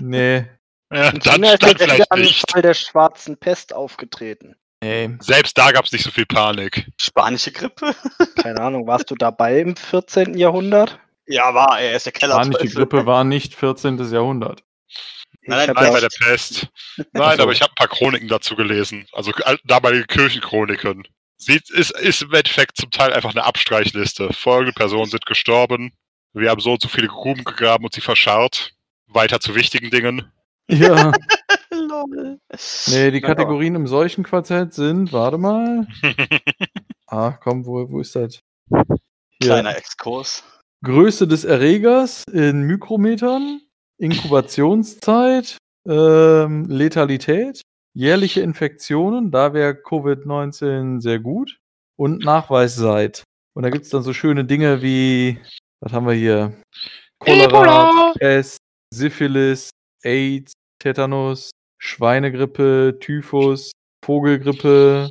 Nee. 0.01 0.47
Ja, 0.93 1.11
dann, 1.13 1.43
ist 1.43 1.63
dann 1.63 1.77
vielleicht 1.79 2.11
ein 2.13 2.21
nicht. 2.21 2.51
Fall 2.51 2.63
der 2.63 2.75
schwarzen 2.75 3.37
Pest 3.39 3.75
aufgetreten. 3.75 4.55
Nee. 4.83 5.17
Selbst 5.21 5.57
da 5.57 5.71
gab 5.71 5.85
es 5.85 5.93
nicht 5.93 6.05
so 6.05 6.11
viel 6.11 6.27
Panik. 6.27 6.91
spanische 7.01 7.53
Grippe? 7.53 7.95
Keine 8.43 8.61
Ahnung, 8.61 8.87
warst 8.87 9.11
du 9.11 9.15
dabei 9.15 9.61
im 9.61 9.77
14. 9.77 10.37
Jahrhundert? 10.37 10.99
Ja, 11.27 11.55
war, 11.55 11.81
er 11.81 11.97
ist 11.97 12.07
der 12.07 12.13
Keller. 12.13 12.35
Spanische 12.35 12.75
Grippe 12.75 13.07
war 13.07 13.23
nicht 13.25 13.55
14. 13.55 13.99
Jahrhundert. 14.13 14.65
Nein, 15.45 15.67
nein, 15.67 15.75
Nein, 15.75 15.93
bei 15.93 16.01
der 16.01 16.09
Pest. 16.21 16.69
Nein, 17.13 17.37
so. 17.37 17.43
aber 17.43 17.53
ich 17.53 17.61
habe 17.63 17.73
ein 17.73 17.77
paar 17.77 17.89
Chroniken 17.89 18.29
dazu 18.29 18.55
gelesen. 18.57 19.07
Also 19.13 19.33
al- 19.45 19.59
damalige 19.65 20.07
Kirchenchroniken. 20.07 21.03
Sieht, 21.37 21.69
ist, 21.71 21.91
ist 21.99 22.23
im 22.23 22.33
Endeffekt 22.33 22.77
zum 22.77 22.91
Teil 22.91 23.13
einfach 23.13 23.31
eine 23.33 23.45
Abstreichliste. 23.45 24.33
Folgende 24.33 24.73
Personen 24.73 25.11
sind 25.11 25.27
gestorben. 25.27 25.93
Wir 26.33 26.51
haben 26.51 26.61
so 26.61 26.73
und 26.73 26.81
so 26.83 26.89
viele 26.89 27.09
Gruben 27.09 27.43
gegraben 27.45 27.85
und 27.85 27.93
sie 27.93 28.01
verscharrt. 28.01 28.73
Weiter 29.09 29.41
zu 29.41 29.55
wichtigen 29.55 29.91
Dingen. 29.91 30.31
Ja, 30.69 31.11
Lol. 31.71 32.39
Nee, 32.87 33.11
die. 33.11 33.21
Kategorien 33.21 33.75
im 33.75 33.87
solchen 33.89 34.23
Quartett 34.25 34.73
sind, 34.75 35.13
warte 35.13 35.39
mal. 35.39 35.87
Ah, 37.07 37.33
komm, 37.33 37.67
wo, 37.67 37.91
wo 37.91 38.01
ist 38.01 38.17
das? 38.17 38.41
Hier. 38.71 38.87
Kleiner 39.43 39.77
Exkurs. 39.77 40.45
Größe 40.83 41.29
des 41.29 41.45
Erregers 41.45 42.25
in 42.33 42.63
Mikrometern, 42.63 43.61
Inkubationszeit, 44.03 45.59
ähm, 45.89 46.65
Letalität, 46.69 47.63
jährliche 47.95 48.41
Infektionen, 48.41 49.31
da 49.31 49.55
wäre 49.55 49.75
Covid-19 49.75 51.01
sehr 51.01 51.21
gut, 51.21 51.59
und 51.97 52.25
Nachweiszeit. 52.25 53.23
Und 53.55 53.63
da 53.63 53.71
gibt 53.71 53.85
es 53.85 53.91
dann 53.91 54.03
so 54.03 54.13
schöne 54.13 54.45
Dinge 54.45 54.83
wie, 54.83 55.39
was 55.81 55.93
haben 55.93 56.07
wir 56.07 56.15
hier? 56.15 56.53
Cholera, 57.21 58.13
Pest, 58.19 58.59
Syphilis, 58.93 59.71
AIDS, 60.03 60.53
Tetanus, 60.81 61.53
Schweinegrippe, 61.79 62.97
Typhus, 62.99 63.71
Vogelgrippe, 64.05 65.11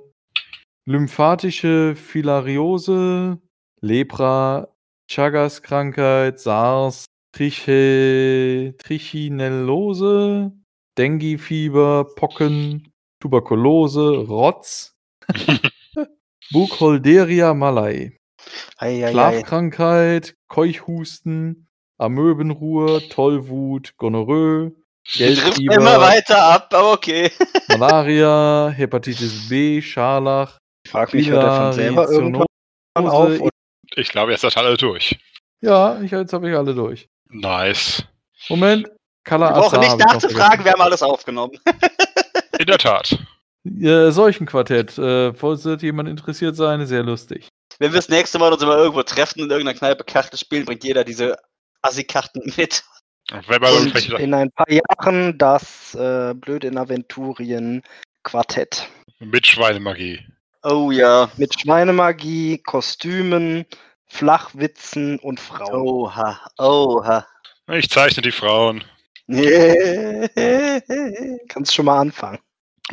lymphatische 0.86 1.96
Filariose, 1.96 3.40
Lepra, 3.80 4.68
Chagas-Krankheit, 5.10 6.40
SARS, 6.42 7.06
Triche, 7.34 8.76
Trichinellose, 8.78 10.52
Dengue-Fieber, 10.98 12.06
Pocken, 12.16 12.92
Tuberkulose, 13.20 14.28
Rotz, 14.28 14.96
Burkholderia 16.52 17.54
malai. 17.54 18.18
Schlafkrankheit, 18.80 20.36
Keuchhusten, 20.48 21.68
Amöbenruhr, 21.98 23.02
Tollwut, 23.10 23.96
Gonorrhoe, 23.98 24.72
Trifft 25.06 25.44
Gelbfieber, 25.44 25.76
immer 25.76 26.00
weiter 26.00 26.44
ab, 26.44 26.74
aber 26.74 26.94
okay. 26.94 27.32
Malaria, 27.78 28.72
Hepatitis 28.76 29.48
B, 29.50 29.82
Scharlach, 29.82 30.58
Ich 30.84 30.92
frage 30.92 31.18
mich, 31.18 31.30
hört 31.30 31.44
er 31.44 31.64
von 31.64 31.74
selber 31.74 32.10
irgendwann 32.10 32.46
auf? 32.96 33.50
Ich 33.96 34.10
glaube, 34.10 34.32
jetzt 34.32 34.44
ist 34.44 34.58
alle 34.58 34.78
durch. 34.78 35.20
Ja, 35.62 36.02
ich, 36.02 36.12
jetzt 36.12 36.34
habe 36.34 36.50
ich 36.50 36.56
alle 36.56 36.74
durch. 36.74 37.08
Nice. 37.32 38.04
Moment, 38.50 38.88
Kala 39.24 39.50
Wir 39.50 39.62
brauchen 39.62 39.80
nicht 39.80 39.98
nachzufragen, 39.98 40.66
wir 40.66 40.74
haben 40.74 40.82
alles 40.82 41.02
aufgenommen. 41.02 41.58
In 42.60 42.66
der 42.66 42.78
Tat. 42.78 43.18
Ja, 43.64 44.12
Seuchenquartett. 44.12 44.98
Äh, 44.98 45.34
sollte 45.34 45.86
jemand 45.86 46.10
interessiert 46.10 46.56
sein, 46.56 46.86
sehr 46.86 47.04
lustig. 47.04 47.48
Wenn 47.80 47.92
wir 47.92 47.98
das 47.98 48.10
nächste 48.10 48.40
Mal 48.40 48.52
uns 48.52 48.64
mal 48.64 48.78
irgendwo 48.78 49.04
treffen 49.04 49.40
und 49.42 49.46
in 49.46 49.52
irgendeiner 49.52 49.78
Kneipe 49.78 50.04
Karte 50.04 50.38
spielen, 50.38 50.66
bringt 50.66 50.84
jeder 50.84 51.04
diese 51.04 51.38
Assi-Karten 51.82 52.54
mit. 52.58 52.84
Und 53.32 54.20
in 54.20 54.34
ein 54.34 54.52
paar 54.52 54.70
Jahren 54.70 55.38
das 55.38 55.96
äh, 55.96 56.34
Blöd 56.34 56.64
in 56.64 56.78
Aventurien 56.78 57.82
Quartett. 58.24 58.90
mit 59.20 59.48
Schweinemagie. 59.48 60.20
Oh 60.64 60.92
ja. 60.92 61.32
Mit 61.38 61.60
Schweinemagie, 61.60 62.58
Kostümen, 62.60 63.66
Flachwitzen 64.12 65.18
und 65.20 65.40
Frauen. 65.40 65.88
Oha. 65.88 66.40
Oha. 66.58 67.26
Ich 67.70 67.90
zeichne 67.90 68.22
die 68.22 68.32
Frauen. 68.32 68.84
Kannst 71.48 71.74
schon 71.74 71.86
mal 71.86 72.00
anfangen. 72.00 72.40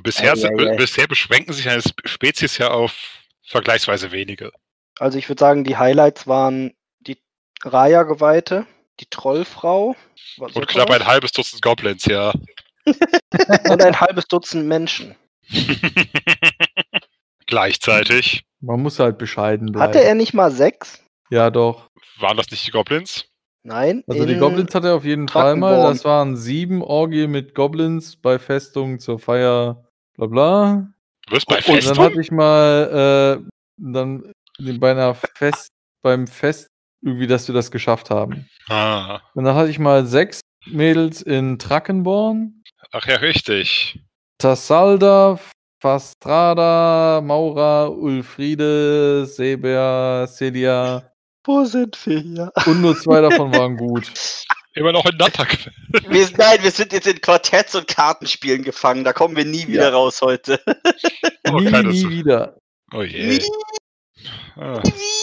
Bisher, 0.03 0.35
Ei, 0.35 0.45
ei, 0.45 0.71
ei. 0.71 0.77
bisher 0.77 1.09
beschränken 1.09 1.53
sich 1.53 1.69
eine 1.69 1.81
Sp- 1.83 2.07
Spezies 2.07 2.59
ja 2.59 2.71
auf 2.71 2.95
vergleichsweise 3.43 4.13
wenige. 4.13 4.53
Also 5.01 5.19
ich 5.19 5.29
würde 5.29 5.41
sagen, 5.41 5.65
die 5.65 5.77
Highlights 5.77 6.29
waren 6.29 6.73
die 7.01 7.19
Raya-Geweihte, 7.65 8.67
die 9.01 9.07
Trollfrau 9.11 9.97
was 10.37 10.53
Und 10.53 10.69
knapp 10.69 10.91
ein 10.91 11.07
halbes 11.07 11.33
Dutzend 11.33 11.63
Goblins, 11.63 12.05
ja. 12.05 12.33
und 12.87 13.83
ein 13.85 14.01
halbes 14.01 14.27
Dutzend 14.29 14.67
Menschen. 14.67 15.17
Gleichzeitig. 17.47 18.45
Man 18.61 18.83
muss 18.83 18.99
halt 19.01 19.19
bescheiden 19.19 19.73
bleiben. 19.73 19.89
Hatte 19.89 20.03
er 20.05 20.15
nicht 20.15 20.35
mal 20.35 20.51
sechs? 20.51 21.03
Ja, 21.31 21.51
doch. 21.51 21.89
Waren 22.19 22.37
das 22.37 22.51
nicht 22.51 22.67
die 22.67 22.71
Goblins? 22.71 23.25
Nein. 23.63 24.03
Also 24.07 24.25
die 24.25 24.33
in- 24.35 24.39
Goblins 24.41 24.75
hat 24.75 24.85
er 24.85 24.95
auf 24.95 25.05
jeden 25.05 25.29
Fall 25.29 25.57
mal. 25.57 25.83
Das 25.83 26.05
waren 26.05 26.37
sieben 26.37 26.83
Orgien 26.83 27.31
mit 27.31 27.55
Goblins 27.55 28.17
bei 28.17 28.39
Festungen 28.39 28.99
zur 28.99 29.19
Feier, 29.19 29.85
bla 30.17 30.27
bla. 30.27 30.89
Du 31.27 31.33
wirst 31.35 31.47
bei 31.47 31.57
Und 31.57 31.67
dann 31.67 31.75
Festung? 31.75 31.99
hatte 31.99 32.21
ich 32.21 32.31
mal 32.31 33.39
äh, 33.43 33.49
dann 33.77 34.33
bei 34.79 34.91
einer 34.93 35.15
Fest, 35.15 35.69
beim 36.03 36.27
Fest 36.27 36.69
irgendwie, 37.03 37.27
dass 37.27 37.47
wir 37.47 37.55
das 37.55 37.71
geschafft 37.71 38.11
haben. 38.11 38.49
Ah. 38.69 39.21
Und 39.35 39.45
dann 39.45 39.55
hatte 39.55 39.71
ich 39.71 39.79
mal 39.79 40.07
sechs 40.07 40.41
Mädels 40.67 41.23
in 41.23 41.59
Trackenborn, 41.59 42.63
Ach 42.93 43.07
ja, 43.07 43.17
richtig. 43.17 44.01
Tassalda, 44.39 45.39
Fastrada, 45.83 47.21
Maura, 47.23 47.87
Ulfriede, 47.89 49.27
Seber, 49.27 50.27
Celia 50.29 51.13
Wo 51.45 51.65
sind 51.65 51.99
wir 52.07 52.19
hier? 52.21 52.53
und 52.67 52.81
nur 52.83 52.97
zwei 52.99 53.21
davon 53.21 53.55
waren 53.55 53.77
gut. 53.77 54.11
Immer 54.75 54.93
noch 54.93 55.05
in. 55.07 55.71
Wir, 56.09 56.27
sind- 56.27 56.39
nein, 56.39 56.63
wir 56.63 56.71
sind 56.71 56.93
jetzt 56.93 57.07
in 57.09 57.21
Quartetts 57.21 57.75
und 57.75 57.89
Kartenspielen 57.89 58.63
gefangen. 58.63 59.03
Da 59.03 59.13
kommen 59.13 59.35
wir 59.35 59.45
nie 59.45 59.67
wieder 59.67 59.85
Ja. 59.89 59.91
raus 59.91 60.21
heute. 60.23 60.61
Oh, 61.51 61.59
nie, 61.59 61.71
nie 61.83 62.09
wieder. 62.11 62.57
Oh 62.93 63.03
je. 63.03 63.27
Nie 63.27 63.41
Ah, 64.57 64.83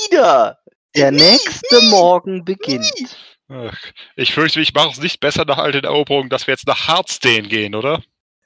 wieder. 0.10 0.58
Der 0.96 1.12
nächste 1.12 1.82
Morgen 1.84 2.44
beginnt. 2.46 3.18
ach. 3.50 3.78
Ich 4.16 4.34
fürchte, 4.34 4.60
ich 4.62 4.74
mache 4.74 4.90
es 4.92 5.00
nicht 5.00 5.20
besser 5.20 5.46
nach 5.46 5.58
all 5.58 5.72
den 5.74 5.84
Eroberungen, 5.84 6.30
dass 6.30 6.48
wir 6.48 6.54
jetzt 6.54 6.68
nach 6.68 6.88
Hardstane 6.88 7.44
gehen, 7.44 7.76
oder? 7.76 8.02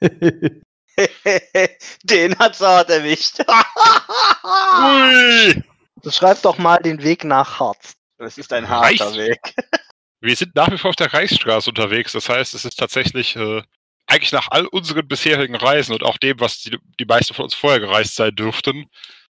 Den 2.04 2.38
hat's 2.38 2.60
hart 2.60 2.90
erwischt. 2.90 3.38
Ui! 4.44 5.62
Beschreib 6.02 6.42
doch 6.42 6.58
mal 6.58 6.78
den 6.78 7.02
Weg 7.02 7.24
nach 7.24 7.60
Harz. 7.60 7.94
Das 8.18 8.38
ist 8.38 8.52
ein 8.52 8.68
harter 8.68 9.06
Reicht. 9.06 9.16
Weg. 9.16 9.54
Wir 10.20 10.36
sind 10.36 10.54
nach 10.54 10.70
wie 10.70 10.76
vor 10.76 10.90
auf 10.90 10.96
der 10.96 11.12
Reichsstraße 11.12 11.70
unterwegs. 11.70 12.12
Das 12.12 12.28
heißt, 12.28 12.54
es 12.54 12.66
ist 12.66 12.78
tatsächlich 12.78 13.36
äh, 13.36 13.62
eigentlich 14.06 14.32
nach 14.32 14.48
all 14.50 14.66
unseren 14.66 15.08
bisherigen 15.08 15.56
Reisen 15.56 15.94
und 15.94 16.02
auch 16.02 16.18
dem, 16.18 16.38
was 16.40 16.60
die, 16.60 16.76
die 16.98 17.04
meisten 17.06 17.32
von 17.32 17.44
uns 17.46 17.54
vorher 17.54 17.80
gereist 17.80 18.16
sein 18.16 18.34
dürften, 18.34 18.86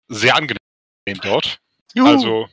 sehr 0.07 0.35
angenehm 0.35 0.57
dort. 1.21 1.59
Also 1.97 2.47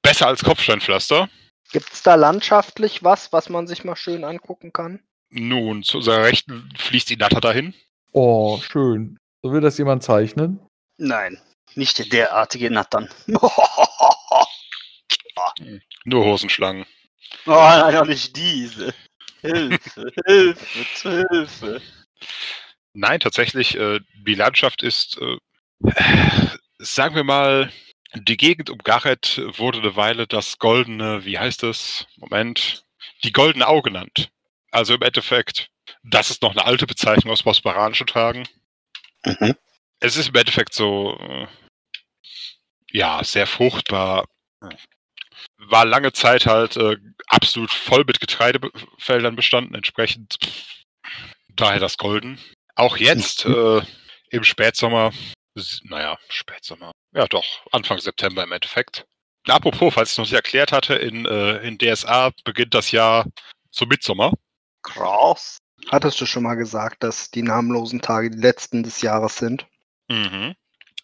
besser 0.00 0.28
als 0.28 0.42
Kopfsteinpflaster. 0.42 1.28
Gibt 1.72 1.92
es 1.92 2.02
da 2.02 2.14
landschaftlich 2.14 3.02
was, 3.02 3.32
was 3.32 3.48
man 3.48 3.66
sich 3.66 3.84
mal 3.84 3.96
schön 3.96 4.24
angucken 4.24 4.72
kann? 4.72 5.02
Nun, 5.30 5.82
zu 5.82 5.98
unserer 5.98 6.22
Rechten 6.22 6.72
fließt 6.78 7.10
die 7.10 7.16
Natter 7.16 7.40
dahin. 7.40 7.74
oh, 8.12 8.60
schön. 8.60 9.18
So 9.42 9.52
will 9.52 9.60
das 9.60 9.76
jemand 9.76 10.02
zeichnen? 10.02 10.60
Nein, 10.96 11.38
nicht 11.76 12.12
derartige 12.12 12.70
Nattern. 12.70 13.08
Nur 16.04 16.24
Hosenschlangen. 16.24 16.86
Oh 17.46 17.50
nein, 17.50 17.96
auch 17.96 18.06
nicht 18.06 18.36
diese. 18.36 18.94
Hilfe, 19.40 20.12
Hilfe, 20.26 21.26
Hilfe. 21.30 21.82
Nein, 22.94 23.20
tatsächlich, 23.20 23.76
äh, 23.76 24.00
die 24.26 24.34
Landschaft 24.34 24.82
ist, 24.82 25.18
äh, 25.18 25.36
sagen 26.78 27.14
wir 27.14 27.24
mal, 27.24 27.70
die 28.14 28.36
Gegend 28.36 28.70
um 28.70 28.78
Gareth 28.78 29.42
wurde 29.58 29.80
eine 29.80 29.96
Weile 29.96 30.26
das 30.26 30.58
goldene, 30.58 31.24
wie 31.24 31.38
heißt 31.38 31.64
es? 31.64 32.06
Moment, 32.16 32.84
die 33.24 33.32
goldene 33.32 33.66
Au 33.66 33.82
genannt. 33.82 34.30
Also 34.70 34.94
im 34.94 35.02
Endeffekt, 35.02 35.68
das 36.02 36.30
ist 36.30 36.42
noch 36.42 36.52
eine 36.52 36.64
alte 36.64 36.86
Bezeichnung 36.86 37.32
aus 37.32 37.42
bosporanischen 37.42 38.06
Tagen. 38.06 38.48
Mhm. 39.24 39.54
Es 40.00 40.16
ist 40.16 40.28
im 40.28 40.34
Endeffekt 40.34 40.74
so, 40.74 41.18
äh, 41.20 41.46
ja, 42.94 43.22
sehr 43.24 43.46
fruchtbar. 43.46 44.24
War 45.58 45.84
lange 45.84 46.12
Zeit 46.12 46.46
halt 46.46 46.76
äh, 46.76 46.96
absolut 47.26 47.70
voll 47.70 48.04
mit 48.06 48.20
Getreidefeldern 48.20 49.34
bestanden, 49.34 49.74
entsprechend 49.74 50.36
daher 51.48 51.80
das 51.80 51.98
Golden. 51.98 52.38
Auch 52.76 52.96
jetzt 52.96 53.44
äh, 53.46 53.82
im 54.30 54.44
Spätsommer, 54.44 55.12
naja, 55.82 56.18
Spätsommer, 56.28 56.92
ja 57.12 57.26
doch, 57.26 57.66
Anfang 57.72 57.98
September 57.98 58.44
im 58.44 58.52
Endeffekt. 58.52 59.04
Apropos, 59.48 59.92
falls 59.92 60.10
ich 60.10 60.12
es 60.14 60.18
noch 60.18 60.24
nicht 60.24 60.32
erklärt 60.32 60.72
hatte, 60.72 60.94
in, 60.94 61.26
äh, 61.26 61.58
in 61.66 61.78
DSA 61.78 62.30
beginnt 62.44 62.74
das 62.74 62.92
Jahr 62.92 63.26
zum 63.70 63.88
Mitsommer. 63.88 64.32
Krass. 64.82 65.58
Hattest 65.90 66.20
du 66.20 66.26
schon 66.26 66.44
mal 66.44 66.54
gesagt, 66.54 67.02
dass 67.02 67.30
die 67.30 67.42
namenlosen 67.42 68.00
Tage 68.00 68.30
die 68.30 68.40
letzten 68.40 68.82
des 68.84 69.02
Jahres 69.02 69.36
sind? 69.36 69.66
Mhm. 70.08 70.54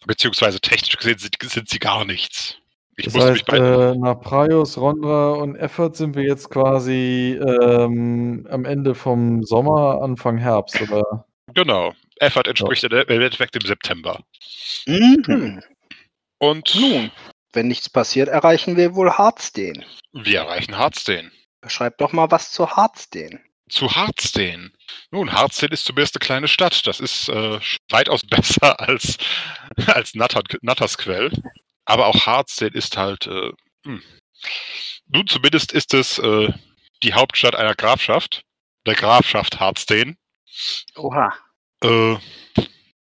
Beziehungsweise 0.05 0.59
technisch 0.59 0.97
gesehen 0.97 1.17
sind, 1.19 1.35
sind 1.43 1.69
sie 1.69 1.79
gar 1.79 2.05
nichts. 2.05 2.57
Ich 2.97 3.05
Das 3.05 3.13
musste 3.13 3.31
mich 3.31 3.41
heißt, 3.41 3.47
bei. 3.47 3.57
äh, 3.57 3.95
nach 3.95 4.19
Praios, 4.19 4.77
Rondra 4.77 5.33
und 5.33 5.55
Effort 5.55 5.93
sind 5.93 6.15
wir 6.15 6.23
jetzt 6.23 6.49
quasi 6.49 7.39
ähm, 7.41 8.47
am 8.49 8.65
Ende 8.65 8.95
vom 8.95 9.43
Sommer, 9.43 10.01
Anfang 10.01 10.37
Herbst, 10.37 10.79
oder? 10.81 11.25
Genau. 11.53 11.93
Effort 12.19 12.47
entspricht 12.47 12.83
im 12.83 12.93
Endeffekt 13.21 13.55
im 13.55 13.65
September. 13.65 14.19
Mhm. 14.85 15.23
Hm. 15.25 15.63
Und 16.39 16.75
Nun, 16.75 17.11
wenn 17.53 17.67
nichts 17.67 17.89
passiert, 17.89 18.27
erreichen 18.29 18.77
wir 18.77 18.95
wohl 18.95 19.11
Harzden. 19.11 19.85
wir 20.13 20.39
erreichen 20.39 20.77
Hardstane. 20.77 21.31
Beschreib 21.61 21.97
doch 21.99 22.11
mal 22.11 22.29
was 22.31 22.51
zu 22.51 22.69
Harzden. 22.69 23.39
zu 23.69 23.95
Harzden. 23.95 24.73
Nun, 25.11 25.33
Harzden 25.33 25.71
ist 25.71 25.85
zumindest 25.85 26.15
eine 26.15 26.25
kleine 26.25 26.47
Stadt. 26.47 26.85
Das 26.87 26.99
ist 26.99 27.29
äh, 27.29 27.59
weitaus 27.89 28.21
besser 28.27 28.79
als, 28.79 29.17
als 29.87 30.15
Natter, 30.15 30.41
Nattersquell. 30.61 31.31
Aber 31.85 32.07
auch 32.07 32.25
Harzden 32.25 32.73
ist 32.73 32.97
halt. 32.97 33.27
Äh, 33.27 33.51
hm. 33.85 34.01
Nun, 35.07 35.27
zumindest 35.27 35.71
ist 35.71 35.93
es 35.93 36.19
äh, 36.19 36.53
die 37.03 37.13
Hauptstadt 37.13 37.55
einer 37.55 37.75
Grafschaft. 37.75 38.43
Der 38.85 38.95
Grafschaft 38.95 39.59
Harzden. 39.59 40.17
Oha. 40.95 41.33
Äh, 41.83 42.17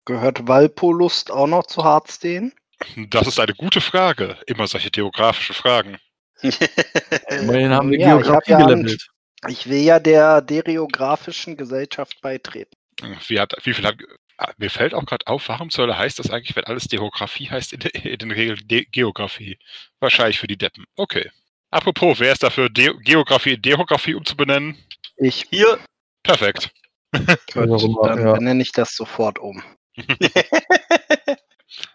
Gehört 0.05 0.49
Walpolust 0.49 1.31
auch 1.31 1.47
noch 1.47 1.67
zu 1.67 1.85
Harzden? 1.85 2.53
das 2.97 3.29
ist 3.29 3.39
eine 3.39 3.55
gute 3.55 3.81
Frage. 3.81 4.37
Immer 4.47 4.67
solche 4.67 4.91
geografische 4.91 5.55
Fragen. 5.55 5.99
Immerhin 6.43 7.71
haben 7.71 7.91
wir 7.91 8.01
Ja, 8.01 8.19
ich 8.19 8.29
hab 8.29 8.45
Geografie 8.45 8.51
ja 8.51 8.67
gelevelt. 8.67 9.12
Ich 9.49 9.69
will 9.69 9.81
ja 9.83 9.99
der 9.99 10.41
Dereografischen 10.41 11.57
Gesellschaft 11.57 12.21
beitreten. 12.21 12.75
Wie, 13.27 13.41
hat, 13.41 13.55
wie 13.65 13.75
viel 13.75 13.85
hat. 13.87 13.97
Ah, 14.39 14.53
Mir 14.57 14.71
fällt 14.71 14.95
auch 14.95 15.05
gerade 15.05 15.27
auf, 15.27 15.49
warum 15.49 15.69
Hölle 15.77 15.97
heißt 15.99 16.19
das 16.19 16.31
eigentlich, 16.31 16.55
wenn 16.57 16.65
alles 16.65 16.89
Geografie 16.89 17.51
heißt, 17.51 17.73
in, 17.73 17.81
der- 17.81 17.95
in 17.95 18.19
den 18.19 18.31
Regeln 18.31 18.61
De 18.67 18.85
Geografie? 18.87 19.59
Wahrscheinlich 20.01 20.39
für 20.39 20.47
die 20.47 20.57
Deppen. 20.57 20.85
Okay. 20.97 21.31
Apropos, 21.71 22.19
wer 22.21 22.33
ist 22.33 22.43
dafür, 22.43 22.69
De 22.69 22.93
Geografie 23.03 23.55
in 23.55 23.63
Deografie 23.63 24.15
umzubenennen? 24.15 24.77
Ich 25.17 25.47
Hier. 25.51 25.79
Perfekt. 26.23 26.71
Immer, 27.55 28.07
dann 28.09 28.19
ja. 28.27 28.33
benenne 28.33 28.63
ich 28.63 28.73
das 28.73 28.95
sofort 28.95 29.39
um. 29.39 29.63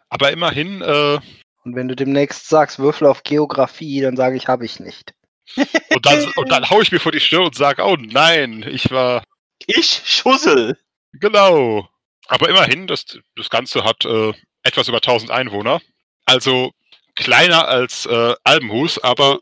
Aber 0.09 0.31
immerhin, 0.31 0.81
äh, 0.81 1.19
Und 1.63 1.75
wenn 1.75 1.87
du 1.87 1.95
demnächst 1.95 2.47
sagst, 2.49 2.79
Würfel 2.79 3.07
auf 3.07 3.23
Geografie, 3.23 4.01
dann 4.01 4.15
sage 4.15 4.37
ich, 4.37 4.47
habe 4.47 4.65
ich 4.65 4.79
nicht. 4.79 5.13
Und 5.55 6.05
dann, 6.05 6.31
und 6.35 6.51
dann 6.51 6.69
hau 6.69 6.81
ich 6.81 6.91
mir 6.91 6.99
vor 6.99 7.11
die 7.11 7.19
Stirn 7.19 7.45
und 7.45 7.55
sage, 7.55 7.83
oh 7.83 7.95
nein, 7.99 8.65
ich 8.67 8.91
war. 8.91 9.23
Ich 9.65 10.01
Schussel. 10.05 10.77
Genau. 11.13 11.89
Aber 12.27 12.49
immerhin, 12.49 12.87
das, 12.87 13.05
das 13.35 13.49
Ganze 13.49 13.83
hat 13.83 14.05
äh, 14.05 14.33
etwas 14.63 14.87
über 14.87 14.97
1000 14.97 15.31
Einwohner. 15.31 15.81
Also 16.25 16.71
kleiner 17.15 17.67
als 17.67 18.05
äh, 18.05 18.35
Albenhus, 18.43 18.99
aber 18.99 19.39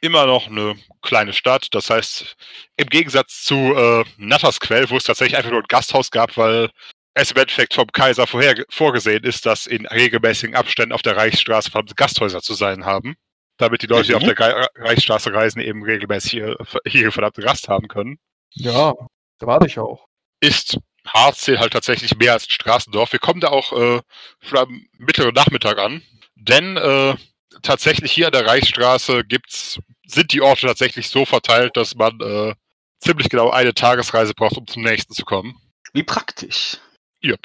immer 0.00 0.26
noch 0.26 0.48
eine 0.48 0.76
kleine 1.02 1.32
Stadt. 1.32 1.68
Das 1.72 1.88
heißt, 1.88 2.36
im 2.76 2.88
Gegensatz 2.88 3.42
zu 3.42 3.74
äh, 3.74 4.04
Nattersquell, 4.18 4.90
wo 4.90 4.96
es 4.96 5.04
tatsächlich 5.04 5.36
einfach 5.36 5.50
nur 5.50 5.60
ein 5.60 5.68
Gasthaus 5.68 6.10
gab, 6.10 6.36
weil 6.36 6.70
es 7.14 7.30
im 7.30 7.38
Endeffekt 7.38 7.74
vom 7.74 7.86
Kaiser 7.86 8.26
vorher, 8.26 8.54
vorgesehen 8.68 9.24
ist, 9.24 9.46
dass 9.46 9.66
in 9.66 9.86
regelmäßigen 9.86 10.56
Abständen 10.56 10.92
auf 10.92 11.02
der 11.02 11.16
Reichsstraße 11.16 11.70
Gasthäuser 11.96 12.42
zu 12.42 12.54
sein 12.54 12.84
haben. 12.84 13.16
Damit 13.58 13.82
die 13.82 13.86
Leute, 13.86 14.06
die 14.08 14.10
Mhm. 14.12 14.16
auf 14.16 14.24
der 14.24 14.34
Ge 14.34 14.66
Reichsstraße 14.84 15.32
reisen, 15.32 15.60
eben 15.60 15.82
regelmäßig 15.84 16.30
hier, 16.32 16.56
hier 16.86 17.12
verdammte 17.12 17.40
Gast 17.42 17.68
haben 17.68 17.88
können 17.88 18.18
Ja, 18.50 18.94
erwarte 19.40 19.66
ich 19.66 19.78
auch. 19.78 20.06
ist 20.40 20.78
Harzsee 21.06 21.58
halt 21.58 21.72
tatsächlich 21.72 22.16
mehr 22.16 22.32
als 22.32 22.46
ein 22.46 22.50
Straßendorf. 22.50 23.12
Wir 23.12 23.18
kommen 23.20 23.40
da 23.40 23.48
auch 23.48 23.72
äh, 23.72 24.00
schon 24.40 24.58
am 24.58 24.86
mittleren 24.98 25.34
Nachmittag 25.34 25.78
an, 25.78 26.02
denn 26.34 26.76
äh, 26.78 27.14
tatsächlich 27.62 28.10
hier 28.10 28.26
an 28.26 28.32
der 28.32 28.46
Reichsstraße 28.46 29.22
gibt's, 29.24 29.78
sind 30.06 30.32
die 30.32 30.40
Orte 30.40 30.66
tatsächlich 30.66 31.08
so 31.10 31.24
verteilt, 31.26 31.76
dass 31.76 31.94
man 31.94 32.18
äh, 32.20 32.54
ziemlich 33.00 33.28
genau 33.28 33.50
eine 33.50 33.74
Tagesreise 33.74 34.32
braucht, 34.34 34.56
um 34.56 34.66
zum 34.66 34.82
nächsten 34.82 35.12
zu 35.14 35.24
kommen. 35.24 35.56
Wie 35.92 36.02
praktisch. 36.02 36.78
Jupp. 37.20 37.40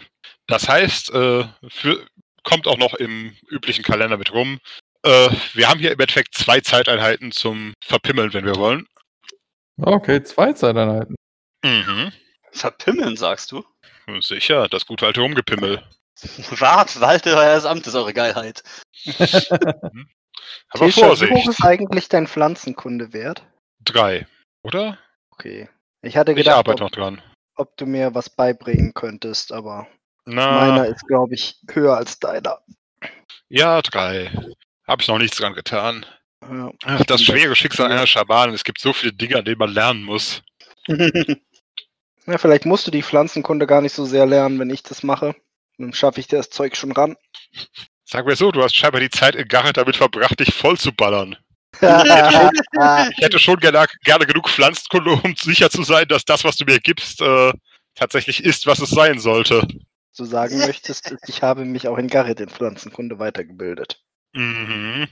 Das 0.47 0.67
heißt, 0.67 1.11
äh, 1.13 1.45
für, 1.67 2.05
kommt 2.43 2.65
auch 2.65 2.77
noch 2.77 2.93
im 2.95 3.35
üblichen 3.49 3.83
Kalender 3.83 4.17
mit 4.17 4.31
rum. 4.33 4.59
Äh, 5.03 5.29
wir 5.53 5.69
haben 5.69 5.79
hier 5.79 5.91
im 5.91 5.99
Endeffekt 5.99 6.35
zwei 6.35 6.59
Zeiteinheiten 6.59 7.31
zum 7.31 7.73
Verpimmeln, 7.83 8.33
wenn 8.33 8.45
wir 8.45 8.55
wollen. 8.55 8.85
Okay, 9.81 10.21
zwei 10.23 10.53
Zeiteinheiten. 10.53 11.15
Mhm. 11.63 12.11
Verpimmeln, 12.51 13.15
sagst 13.15 13.51
du? 13.51 13.63
Sicher, 14.21 14.67
das 14.67 14.85
gute 14.85 15.05
alte 15.05 15.21
Rumgepimmel. 15.21 15.83
Wart, 16.59 16.99
walte 16.99 17.35
euer 17.37 17.63
Amt, 17.65 17.87
ist 17.87 17.95
eure 17.95 18.13
Geilheit. 18.13 18.63
Aber 20.71 20.85
Tisha, 20.85 21.01
Wie 21.01 21.01
hoch 21.01 21.07
Vorsicht, 21.07 21.47
ist 21.47 21.63
eigentlich 21.63 22.09
dein 22.09 22.27
Pflanzenkunde-Wert? 22.27 23.43
drei, 23.81 24.27
oder? 24.63 24.97
Okay. 25.31 25.69
Ich 26.01 26.17
hatte 26.17 26.31
Ich 26.33 26.37
gedacht, 26.37 26.57
arbeite 26.57 26.83
ob, 26.83 26.91
noch 26.91 26.91
dran. 26.91 27.21
ob 27.55 27.77
du 27.77 27.85
mir 27.85 28.13
was 28.13 28.29
beibringen 28.29 28.93
könntest, 28.93 29.51
aber 29.53 29.87
Na, 30.25 30.51
meiner 30.51 30.87
ist, 30.87 31.07
glaube 31.07 31.33
ich, 31.35 31.59
höher 31.71 31.95
als 31.97 32.19
deiner. 32.19 32.59
ja, 33.47 33.81
drei. 33.81 34.31
Habe 34.89 35.03
ich 35.03 35.07
noch 35.07 35.19
nichts 35.19 35.37
dran 35.37 35.53
getan. 35.53 36.03
Ja. 36.41 36.71
Ach, 36.83 37.05
das 37.05 37.21
schwere 37.21 37.55
Schicksal 37.55 37.91
einer 37.91 38.07
Schamanin. 38.07 38.55
Es 38.55 38.63
gibt 38.63 38.81
so 38.81 38.91
viele 38.91 39.13
Dinge, 39.13 39.37
an 39.37 39.45
denen 39.45 39.59
man 39.59 39.71
lernen 39.71 40.03
muss. 40.03 40.41
Ja, 42.25 42.37
vielleicht 42.37 42.67
musst 42.67 42.85
du 42.85 42.91
die 42.91 43.01
Pflanzenkunde 43.01 43.65
gar 43.65 43.81
nicht 43.81 43.93
so 43.93 44.05
sehr 44.05 44.27
lernen, 44.27 44.59
wenn 44.59 44.69
ich 44.69 44.83
das 44.83 45.01
mache. 45.01 45.35
Dann 45.79 45.93
schaffe 45.93 46.19
ich 46.19 46.27
dir 46.27 46.37
das 46.37 46.51
Zeug 46.51 46.75
schon 46.75 46.91
ran. 46.91 47.15
Sag 48.05 48.27
mir 48.27 48.35
so, 48.35 48.51
du 48.51 48.61
hast 48.61 48.75
scheinbar 48.75 49.01
die 49.01 49.09
Zeit 49.09 49.33
in 49.33 49.47
Garrett 49.47 49.77
damit 49.77 49.95
verbracht, 49.95 50.39
dich 50.39 50.53
voll 50.53 50.77
zu 50.77 50.91
ballern. 50.91 51.37
ja, 51.81 52.51
Ich 53.17 53.17
hätte 53.17 53.39
schon 53.39 53.59
gerne, 53.59 53.83
gerne 54.03 54.27
genug 54.27 54.47
Pflanzenkunde, 54.47 55.19
um 55.23 55.35
sicher 55.35 55.71
zu 55.71 55.81
sein, 55.81 56.07
dass 56.07 56.23
das, 56.23 56.43
was 56.43 56.55
du 56.55 56.65
mir 56.65 56.79
gibst, 56.79 57.19
äh, 57.19 57.51
tatsächlich 57.95 58.43
ist, 58.43 58.67
was 58.67 58.77
es 58.77 58.91
sein 58.91 59.17
sollte. 59.17 59.67
du 60.15 60.25
sagen 60.25 60.59
möchtest, 60.59 61.09
ist, 61.09 61.29
ich 61.29 61.41
habe 61.41 61.65
mich 61.65 61.87
auch 61.87 61.97
in 61.97 62.09
Garrett 62.09 62.41
in 62.41 62.49
Pflanzenkunde 62.49 63.17
weitergebildet. 63.17 64.03
Mhm. 64.33 65.07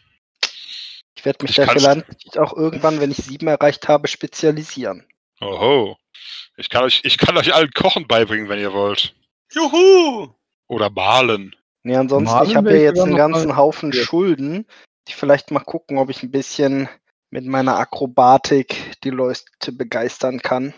Ich 1.16 1.26
werde 1.26 1.44
mich 1.44 1.52
Ich 1.58 1.66
da 1.66 1.72
vielleicht 1.72 2.38
auch 2.38 2.56
irgendwann, 2.56 3.00
wenn 3.00 3.12
ich 3.12 3.18
sieben 3.18 3.48
erreicht 3.48 3.88
habe, 3.88 4.08
spezialisieren. 4.08 5.06
Oho. 5.42 5.98
Ich 6.58 6.70
kann, 6.70 6.84
euch, 6.84 7.02
ich 7.04 7.18
kann 7.18 7.38
euch 7.38 7.54
allen 7.54 7.72
Kochen 7.72 8.08
beibringen, 8.08 8.50
wenn 8.50 8.60
ihr 8.60 8.74
wollt. 8.74 9.16
Juhu! 9.52 10.30
Oder 10.68 10.90
malen. 10.90 11.56
Nee, 11.84 11.96
ansonsten, 11.96 12.34
Malen 12.34 12.50
ich 12.50 12.56
habe 12.56 12.70
ja 12.72 12.76
ich 12.78 12.82
jetzt 12.84 13.00
einen 13.00 13.16
ganzen 13.16 13.50
mal 13.50 13.58
Haufen 13.58 13.88
interessiert. 13.88 14.10
Schulden. 14.10 14.66
Ich 15.08 15.16
vielleicht 15.16 15.52
mal 15.52 15.60
gucken, 15.62 15.98
ob 15.98 16.10
ich 16.10 16.22
ein 16.24 16.32
bisschen 16.32 16.90
mit 17.30 17.46
meiner 17.46 17.78
Akrobatik 17.78 19.00
die 19.04 19.10
Leute 19.10 19.72
begeistern 19.72 20.40
kann. 20.42 20.74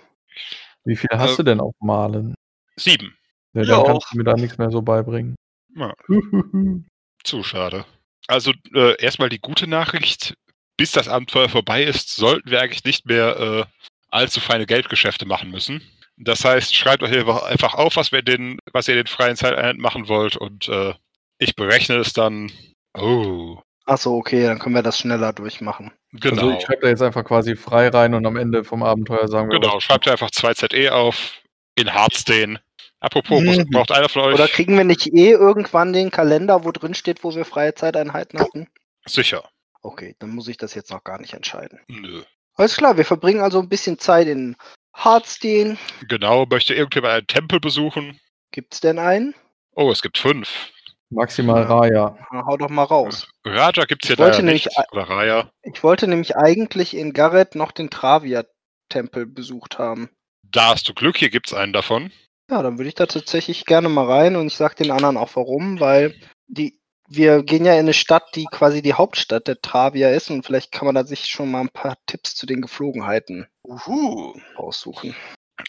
Wie 0.85 0.95
viel 0.95 1.09
hast 1.13 1.33
Äh, 1.33 1.37
du 1.37 1.43
denn 1.43 1.59
auf 1.59 1.73
Malen? 1.79 2.35
Sieben. 2.75 3.17
Ja, 3.53 3.63
ja 3.63 3.67
dann 3.67 3.79
auch. 3.79 3.85
kannst 3.87 4.13
du 4.13 4.17
mir 4.17 4.23
da 4.23 4.33
nichts 4.33 4.57
mehr 4.57 4.69
so 4.71 4.81
beibringen. 4.81 5.35
Ja. 5.75 5.93
Zu 7.23 7.43
schade. 7.43 7.85
Also 8.29 8.53
äh, 8.73 8.95
erstmal 9.01 9.29
die 9.29 9.39
gute 9.39 9.67
Nachricht. 9.67 10.35
Bis 10.77 10.91
das 10.91 11.09
Abenteuer 11.09 11.49
vorbei 11.49 11.83
ist, 11.83 12.15
sollten 12.15 12.49
wir 12.51 12.61
eigentlich 12.61 12.85
nicht 12.85 13.05
mehr 13.05 13.37
äh, 13.37 13.65
allzu 14.09 14.39
feine 14.39 14.65
Geldgeschäfte 14.65 15.25
machen 15.25 15.49
müssen. 15.51 15.81
Das 16.15 16.45
heißt, 16.45 16.73
schreibt 16.75 17.03
euch 17.03 17.11
einfach- 17.11 17.43
einfach 17.43 17.73
auf, 17.73 17.95
was, 17.97 18.11
wir 18.13 18.21
den, 18.21 18.59
was 18.71 18.87
ihr 18.87 18.93
in 18.93 18.99
den 19.01 19.07
freien 19.07 19.35
Zeiteinheiten 19.35 19.81
machen 19.81 20.07
wollt 20.07 20.37
und 20.37 20.69
äh, 20.69 20.93
ich 21.37 21.55
berechne 21.55 21.95
es 21.97 22.13
dann. 22.13 22.51
Oh, 22.97 23.59
Achso, 23.85 24.15
okay, 24.15 24.43
dann 24.43 24.59
können 24.59 24.75
wir 24.75 24.83
das 24.83 24.99
schneller 24.99 25.33
durchmachen. 25.33 25.91
genau. 26.13 26.43
Also 26.43 26.57
ich 26.57 26.63
schreibe 26.65 26.81
da 26.83 26.87
jetzt 26.89 27.01
einfach 27.01 27.23
quasi 27.25 27.55
frei 27.55 27.87
rein 27.89 28.13
und 28.13 28.25
am 28.25 28.35
Ende 28.37 28.63
vom 28.63 28.83
Abenteuer 28.83 29.27
sagen 29.27 29.49
wir. 29.49 29.59
genau, 29.59 29.77
was- 29.77 29.83
schreibt 29.83 30.05
ihr 30.05 30.11
einfach 30.11 30.29
2ZE 30.29 30.89
auf 30.91 31.41
in 31.75 31.91
Hardstone. 31.93 32.61
Apropos, 32.99 33.41
Mhm. 33.41 33.69
braucht 33.71 33.91
einer 33.91 34.09
von 34.09 34.23
euch? 34.23 34.33
Oder 34.35 34.47
kriegen 34.47 34.75
wir 34.77 34.83
nicht 34.83 35.07
eh 35.13 35.31
irgendwann 35.31 35.93
den 35.93 36.11
Kalender, 36.11 36.65
wo 36.65 36.71
drin 36.71 36.93
steht, 36.93 37.23
wo 37.23 37.33
wir 37.33 37.45
freie 37.45 37.73
Zeiteinheiten 37.73 38.39
hatten? 38.39 38.67
Sicher. 39.05 39.49
Okay, 39.81 40.15
dann 40.19 40.31
muss 40.31 40.47
ich 40.49 40.57
das 40.57 40.73
jetzt 40.75 40.91
noch 40.91 41.03
gar 41.03 41.19
nicht 41.19 41.33
entscheiden. 41.33 41.79
Nö. 41.87 42.23
Alles 42.55 42.75
klar, 42.75 42.97
wir 42.97 43.05
verbringen 43.05 43.39
also 43.39 43.59
ein 43.59 43.69
bisschen 43.69 43.97
Zeit 43.99 44.27
in 44.27 44.57
Hardstein. 44.93 45.77
Genau, 46.09 46.45
möchte 46.45 46.73
irgendjemand 46.73 47.13
einen 47.13 47.27
Tempel 47.27 47.61
besuchen? 47.61 48.19
Gibt's 48.51 48.81
denn 48.81 48.99
einen? 48.99 49.33
Oh, 49.75 49.91
es 49.91 50.01
gibt 50.01 50.17
fünf. 50.17 50.71
Maximal. 51.09 51.63
Raya. 51.63 52.17
Na, 52.31 52.45
hau 52.45 52.57
doch 52.57 52.69
mal 52.69 52.83
raus. 52.83 53.27
Raja 53.45 53.85
gibt's 53.85 54.07
hier 54.07 54.15
Ich 54.15 54.19
leider 54.19 54.41
nämlich 54.41 54.65
nicht. 54.65 54.77
Oder 54.91 55.03
Raya. 55.09 55.49
Ich 55.63 55.81
wollte 55.83 56.07
nämlich 56.07 56.35
eigentlich 56.35 56.95
in 56.95 57.13
Garrett 57.13 57.55
noch 57.55 57.71
den 57.71 57.89
Travia-Tempel 57.89 59.25
besucht 59.25 59.79
haben. 59.79 60.09
Da 60.43 60.71
hast 60.71 60.87
du 60.89 60.93
Glück, 60.93 61.17
hier 61.17 61.29
gibt's 61.29 61.53
einen 61.53 61.73
davon. 61.73 62.11
Ja, 62.49 62.63
dann 62.63 62.77
würde 62.77 62.89
ich 62.89 62.95
da 62.95 63.05
tatsächlich 63.05 63.65
gerne 63.65 63.89
mal 63.89 64.05
rein 64.05 64.35
und 64.35 64.47
ich 64.47 64.55
sag 64.55 64.75
den 64.75 64.91
anderen 64.91 65.17
auch 65.17 65.35
warum, 65.35 65.79
weil 65.79 66.15
die, 66.47 66.79
wir 67.07 67.43
gehen 67.43 67.65
ja 67.65 67.73
in 67.73 67.79
eine 67.79 67.93
Stadt, 67.93 68.35
die 68.35 68.45
quasi 68.45 68.81
die 68.81 68.93
Hauptstadt 68.93 69.47
der 69.47 69.61
Travia 69.61 70.09
ist 70.09 70.31
und 70.31 70.45
vielleicht 70.45 70.71
kann 70.71 70.87
man 70.87 70.95
da 70.95 71.03
sich 71.03 71.25
schon 71.25 71.51
mal 71.51 71.61
ein 71.61 71.69
paar 71.69 71.97
Tipps 72.07 72.35
zu 72.35 72.47
den 72.47 72.61
Geflogenheiten 72.61 73.47
Uhu. 73.63 74.33
raussuchen. 74.57 75.15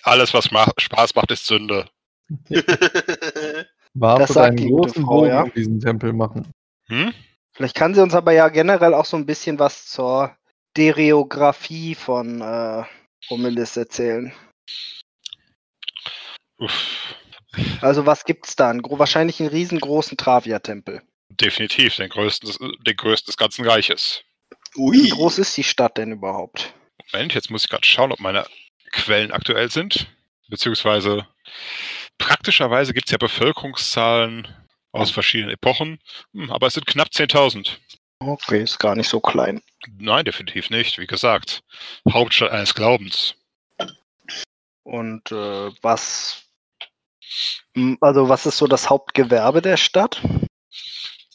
Alles, 0.05 0.33
was 0.33 0.51
ma 0.51 0.71
Spaß 0.79 1.15
macht, 1.15 1.31
ist 1.33 1.47
Sünde. 1.47 1.87
Warf 3.95 4.21
Das 4.21 4.31
sagt 4.31 4.49
einen 4.49 4.57
die 4.57 4.69
gute 4.69 4.89
großen 4.89 5.05
Frau, 5.05 5.17
Bogen 5.17 5.29
ja. 5.29 5.43
um 5.43 5.53
diesen 5.53 5.81
Tempel 5.81 6.13
machen. 6.13 6.47
Hm? 6.87 7.13
Vielleicht 7.53 7.75
kann 7.75 7.95
sie 7.95 8.03
uns 8.03 8.15
aber 8.15 8.33
ja 8.33 8.49
generell 8.49 8.95
auch 8.95 9.05
so 9.05 9.17
ein 9.17 9.27
bisschen 9.27 9.59
was 9.59 9.87
zur 9.87 10.35
Dereografie 10.77 11.95
von 11.95 12.41
äh, 12.41 12.85
Romulus 13.29 13.77
erzählen. 13.77 14.33
Uff. 16.61 17.15
Also 17.81 18.07
was 18.07 18.25
gibt's 18.25 18.55
da? 18.55 18.73
Wahrscheinlich 18.75 19.41
einen 19.41 19.49
riesengroßen 19.49 20.17
Travia-Tempel. 20.17 21.03
Definitiv, 21.31 21.97
den 21.97 22.09
größten, 22.09 22.49
des, 22.49 22.59
den 22.59 22.97
größten 22.97 23.27
des 23.27 23.37
ganzen 23.37 23.67
Reiches. 23.67 24.23
Wie 24.75 24.81
Ui. 24.81 25.09
groß 25.09 25.39
ist 25.39 25.57
die 25.57 25.65
Stadt 25.65 25.97
denn 25.97 26.13
überhaupt? 26.13 26.73
Moment, 27.13 27.35
jetzt 27.35 27.51
muss 27.51 27.65
ich 27.65 27.71
gerade 27.71 27.87
schauen, 27.87 28.13
ob 28.13 28.21
meine 28.21 28.47
Quellen 28.93 29.33
aktuell 29.33 29.71
sind. 29.71 30.07
Beziehungsweise 30.49 31.27
praktischerweise 32.19 32.93
gibt 32.93 33.09
es 33.09 33.13
ja 33.13 33.19
Bevölkerungszahlen 33.19 34.49
aus 34.93 35.11
verschiedenen 35.11 35.53
Epochen, 35.53 36.01
hm, 36.33 36.51
aber 36.51 36.67
es 36.67 36.75
sind 36.75 36.87
knapp 36.87 37.09
10.000. 37.09 37.79
Okay, 38.19 38.63
ist 38.63 38.79
gar 38.79 38.97
nicht 38.97 39.09
so 39.09 39.21
klein. 39.21 39.63
Nein, 39.99 40.25
definitiv 40.25 40.69
nicht. 40.69 40.99
Wie 40.99 41.07
gesagt, 41.07 41.63
Hauptstadt 42.13 42.51
eines 42.51 42.75
Glaubens. 42.75 43.35
Und 44.83 45.31
äh, 45.33 45.71
was, 45.83 46.50
also 48.01 48.29
was 48.29 48.47
ist 48.47 48.59
so 48.59 48.67
das 48.67 48.91
Hauptgewerbe 48.91 49.63
der 49.63 49.77
Stadt? 49.77 50.21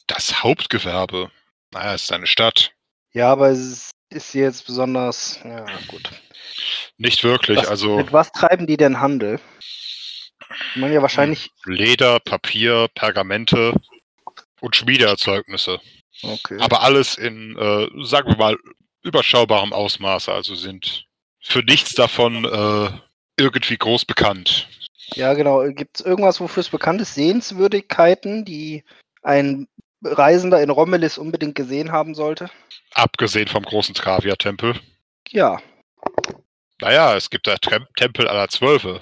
Das 0.07 0.43
Hauptgewerbe. 0.43 1.31
Naja, 1.71 1.93
es 1.93 2.03
ist 2.03 2.11
eine 2.13 2.27
Stadt. 2.27 2.71
Ja, 3.13 3.31
aber 3.31 3.49
es 3.49 3.59
ist, 3.59 3.91
ist 4.09 4.31
sie 4.31 4.39
jetzt 4.39 4.65
besonders, 4.65 5.39
ja 5.43 5.65
gut. 5.87 6.11
Nicht 6.97 7.23
wirklich. 7.23 7.57
Was, 7.57 7.67
also 7.67 7.97
Mit 7.97 8.13
was 8.13 8.31
treiben 8.31 8.67
die 8.67 8.77
denn 8.77 8.99
Handel? 8.99 9.39
Ich 10.71 10.75
meine 10.75 10.93
ja 10.93 11.01
wahrscheinlich, 11.01 11.49
Leder, 11.65 12.19
Papier, 12.19 12.87
Pergamente 12.93 13.73
und 14.61 14.75
Schmiedeerzeugnisse. 14.75 15.79
okay. 16.21 16.57
Aber 16.59 16.83
alles 16.83 17.17
in, 17.17 17.57
äh, 17.57 17.87
sagen 18.05 18.29
wir 18.29 18.37
mal, 18.37 18.57
überschaubarem 19.01 19.73
Ausmaße. 19.73 20.31
Also 20.31 20.55
sind 20.55 21.05
für 21.39 21.59
nichts 21.59 21.93
davon 21.93 22.45
äh, 22.45 22.89
irgendwie 23.37 23.77
groß 23.77 24.05
bekannt. 24.05 24.67
Ja, 25.13 25.33
genau. 25.33 25.63
Gibt 25.71 25.99
es 25.99 26.05
irgendwas, 26.05 26.39
wofür 26.39 26.61
es 26.61 26.69
bekannt 26.69 27.01
ist? 27.01 27.13
Sehenswürdigkeiten, 27.13 28.43
die 28.45 28.83
ein 29.21 29.67
Reisender 30.03 30.61
in 30.61 30.69
Rommelis 30.69 31.17
unbedingt 31.17 31.55
gesehen 31.55 31.91
haben 31.91 32.15
sollte? 32.15 32.49
Abgesehen 32.93 33.47
vom 33.47 33.63
großen 33.63 33.95
Travia-Tempel. 33.95 34.79
Ja. 35.29 35.59
Naja, 36.81 37.15
es 37.15 37.29
gibt 37.29 37.47
da 37.47 37.55
Trem 37.57 37.85
Tempel 37.95 38.27
aller 38.27 38.47
Zwölfe. 38.49 39.01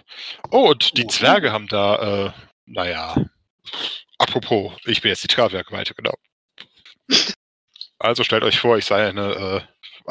Oh, 0.51 0.69
und 0.71 0.97
die 0.97 1.03
Mhm. 1.03 1.09
Zwerge 1.09 1.51
haben 1.51 1.67
da, 1.67 2.27
äh, 2.27 2.31
naja. 2.65 3.15
Apropos, 4.19 4.73
ich 4.85 5.01
bin 5.01 5.09
jetzt 5.09 5.23
die 5.23 5.27
Travia-Gemeinde, 5.27 5.93
genau. 5.95 6.13
Also 7.99 8.25
stellt 8.25 8.43
euch 8.43 8.59
vor, 8.59 8.77
ich 8.77 8.83
sei 8.83 9.07
eine, 9.07 9.31
äh, 9.31 9.61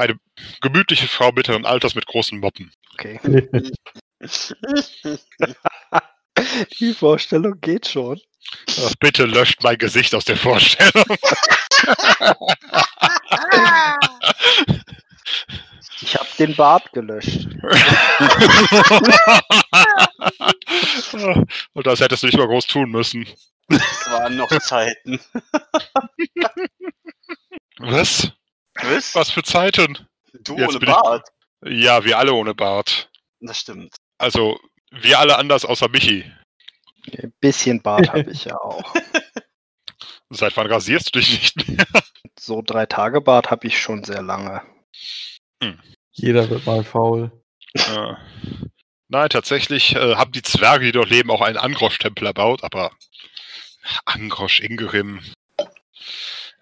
eine 0.00 0.18
gemütliche 0.62 1.06
Frau 1.06 1.30
mittleren 1.30 1.66
Alters 1.66 1.94
mit 1.94 2.06
großen 2.06 2.38
Moppen. 2.40 2.72
Okay. 2.94 3.20
Die 6.80 6.94
Vorstellung 6.94 7.60
geht 7.60 7.86
schon. 7.88 8.20
Ach, 8.80 8.92
bitte 9.00 9.24
löscht 9.24 9.62
mein 9.62 9.78
Gesicht 9.78 10.14
aus 10.14 10.24
der 10.24 10.36
Vorstellung. 10.36 11.04
Ich 16.00 16.16
habe 16.16 16.26
den 16.38 16.54
Bart 16.56 16.92
gelöscht. 16.92 17.46
Und 21.74 21.86
das 21.86 22.00
hättest 22.00 22.22
du 22.22 22.26
nicht 22.26 22.36
mal 22.38 22.46
groß 22.48 22.66
tun 22.66 22.90
müssen. 22.90 23.26
Das 23.68 24.06
waren 24.10 24.36
noch 24.36 24.48
Zeiten. 24.60 25.20
Was? 27.78 28.32
Was? 28.74 29.14
Was 29.14 29.30
für 29.30 29.42
Zeiten? 29.44 29.98
Du 30.32 30.56
Jetzt 30.56 30.70
ohne 30.70 30.78
bin 30.80 30.88
ich- 30.88 30.94
Bart? 30.96 31.28
Ja, 31.64 32.04
wir 32.04 32.18
alle 32.18 32.32
ohne 32.32 32.54
Bart. 32.54 33.08
Das 33.40 33.58
stimmt. 33.60 33.94
Also, 34.22 34.60
wir 34.92 35.18
alle 35.18 35.36
anders 35.36 35.64
außer 35.64 35.88
Michi. 35.88 36.24
Ein 37.18 37.32
bisschen 37.40 37.82
Bart 37.82 38.08
habe 38.12 38.30
ich 38.30 38.44
ja 38.44 38.56
auch. 38.60 38.94
Seit 40.30 40.56
wann 40.56 40.68
rasierst 40.68 41.12
du 41.12 41.18
dich 41.18 41.56
nicht 41.56 41.68
mehr? 41.68 41.86
So 42.38 42.62
drei 42.62 42.86
Tage 42.86 43.20
Bart 43.20 43.50
habe 43.50 43.66
ich 43.68 43.80
schon 43.80 44.02
sehr 44.02 44.22
lange. 44.22 44.62
Jeder 46.12 46.48
wird 46.50 46.66
mal 46.66 46.82
faul. 46.82 47.30
Äh, 47.74 48.14
Nein, 49.08 49.28
tatsächlich 49.28 49.94
äh, 49.94 50.16
haben 50.16 50.32
die 50.32 50.42
Zwerge, 50.42 50.86
die 50.86 50.92
dort 50.92 51.10
leben, 51.10 51.30
auch 51.30 51.42
einen 51.42 51.58
Angrosch-Tempel 51.58 52.26
erbaut, 52.26 52.64
aber 52.64 52.90
Angrosch, 54.06 54.60
Ingerim. 54.60 55.20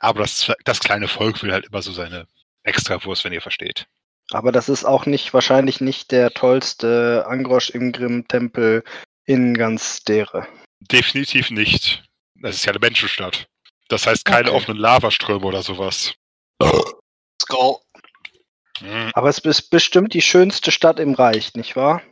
Aber 0.00 0.20
das, 0.20 0.52
das 0.64 0.80
kleine 0.80 1.08
Volk 1.08 1.42
will 1.42 1.52
halt 1.52 1.66
immer 1.66 1.80
so 1.80 1.92
seine 1.92 2.26
Extrawurst, 2.62 3.24
wenn 3.24 3.32
ihr 3.32 3.40
versteht. 3.40 3.86
Aber 4.32 4.52
das 4.52 4.68
ist 4.68 4.84
auch 4.84 5.06
nicht 5.06 5.34
wahrscheinlich 5.34 5.80
nicht 5.80 6.10
der 6.12 6.30
tollste 6.30 7.24
Angrosch 7.28 7.70
im 7.70 7.92
Grimm-Tempel 7.92 8.84
in 9.26 9.54
ganz 9.54 10.02
Dere. 10.04 10.46
Definitiv 10.80 11.50
nicht. 11.50 12.04
Das 12.36 12.56
ist 12.56 12.64
ja 12.64 12.70
eine 12.72 12.78
Menschenstadt. 12.80 13.46
Das 13.88 14.06
heißt 14.06 14.24
keine 14.24 14.48
Okay. 14.50 14.56
offenen 14.56 14.78
Lavaströme 14.78 15.44
oder 15.44 15.62
sowas. 15.62 16.14
Skull. 17.42 17.76
Hm, 18.78 19.10
Aber 19.14 19.28
es 19.28 19.38
ist 19.38 19.70
bestimmt 19.70 20.14
die 20.14 20.22
schönste 20.22 20.70
Stadt 20.70 20.98
im 21.00 21.14
Reich, 21.14 21.54
nicht 21.54 21.76
wahr? 21.76 22.02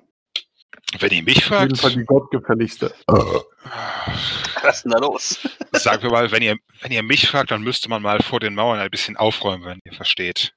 Wenn 0.99 1.13
ihr 1.13 1.23
mich 1.23 1.39
Auf 1.51 1.61
jeden 1.61 1.77
fragt, 1.77 1.79
Fall 1.79 1.93
die 1.93 2.05
gottgefälligste. 2.05 2.95
Was 3.07 4.77
ist 4.77 4.83
denn 4.85 4.93
da 4.93 4.99
los? 4.99 5.39
sagen 5.73 6.03
wir 6.03 6.11
mal, 6.11 6.31
wenn 6.33 6.43
ihr, 6.43 6.57
wenn 6.81 6.93
ihr 6.93 7.03
mich 7.03 7.29
fragt, 7.29 7.51
dann 7.51 7.63
müsste 7.63 7.89
man 7.89 8.03
mal 8.03 8.21
vor 8.23 8.41
den 8.41 8.55
Mauern 8.55 8.81
ein 8.81 8.91
bisschen 8.91 9.17
aufräumen, 9.17 9.65
wenn 9.65 9.81
ihr 9.85 9.93
versteht. 9.93 10.53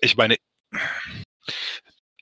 Ich 0.00 0.16
meine, 0.16 0.36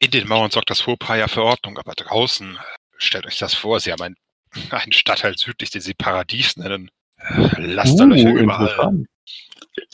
in 0.01 0.11
den 0.11 0.27
Mauern 0.27 0.51
sorgt 0.51 0.71
das 0.71 0.87
Hohepaar 0.87 1.17
ja 1.17 1.29
für 1.29 1.43
Ordnung, 1.43 1.79
aber 1.79 1.93
draußen, 1.95 2.59
stellt 2.97 3.27
euch 3.27 3.39
das 3.39 3.55
vor, 3.55 3.79
sie 3.81 3.93
haben 3.93 4.03
einen, 4.03 4.17
einen 4.71 4.93
Stadtteil 4.93 5.37
südlich, 5.39 5.71
den 5.71 5.81
sie 5.81 5.95
Paradies 5.95 6.57
nennen. 6.57 6.91
Äh, 7.19 7.61
Lasterlöcher 7.61 8.31
Uh, 8.31 8.37
überall. 8.37 9.05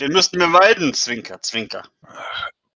Den 0.01 0.13
müssten 0.13 0.41
wir 0.41 0.47
meiden. 0.47 0.95
Zwinker, 0.95 1.41
zwinker. 1.43 1.83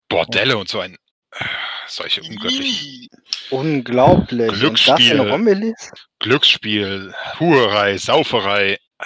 Bordelle 0.10 0.58
und 0.58 0.68
so 0.68 0.82
ein, 0.82 0.98
äh, 1.32 1.46
solche 1.88 2.22
ungöttlichen 2.22 2.66
Ih. 2.66 3.10
Unglaublich. 3.50 4.50
Und 4.50 4.52
das 4.52 4.60
in 4.60 4.60
Glücksspiel. 4.60 5.22
Rommelis? 5.22 5.92
Glücksspiel, 6.20 7.14
Huerei, 7.40 7.98
Sauferei. 7.98 8.74
Äh, 8.74 9.06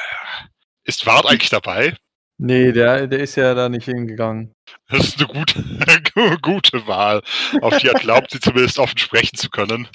Ist 0.84 1.06
Wart 1.06 1.28
eigentlich 1.28 1.52
dabei? 1.52 1.96
Nee, 2.38 2.72
der, 2.72 3.08
der 3.08 3.20
ist 3.20 3.36
ja 3.36 3.54
da 3.54 3.70
nicht 3.70 3.86
hingegangen. 3.86 4.55
Das 4.90 5.08
ist 5.08 5.18
eine 5.20 5.28
gute, 5.28 6.38
gute 6.42 6.88
Wahl. 6.88 7.22
Auf 7.62 7.78
die 7.78 7.88
er 7.88 7.94
glaubt, 7.96 8.32
sie 8.32 8.40
zumindest 8.40 8.80
offen 8.80 8.98
sprechen 8.98 9.38
zu 9.38 9.50
können. 9.50 9.88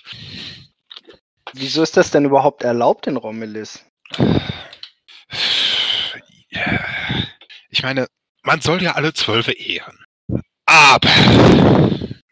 Wieso 1.52 1.82
ist 1.82 1.96
das 1.96 2.10
denn 2.10 2.24
überhaupt 2.24 2.62
erlaubt 2.62 3.06
in 3.06 3.16
Rommelis? 3.16 3.84
Ja. 6.50 6.84
Ich 7.70 7.82
meine, 7.82 8.06
man 8.42 8.60
soll 8.60 8.82
ja 8.82 8.92
alle 8.92 9.12
Zwölfe 9.14 9.52
ehren. 9.52 10.04
Aber, 10.66 11.10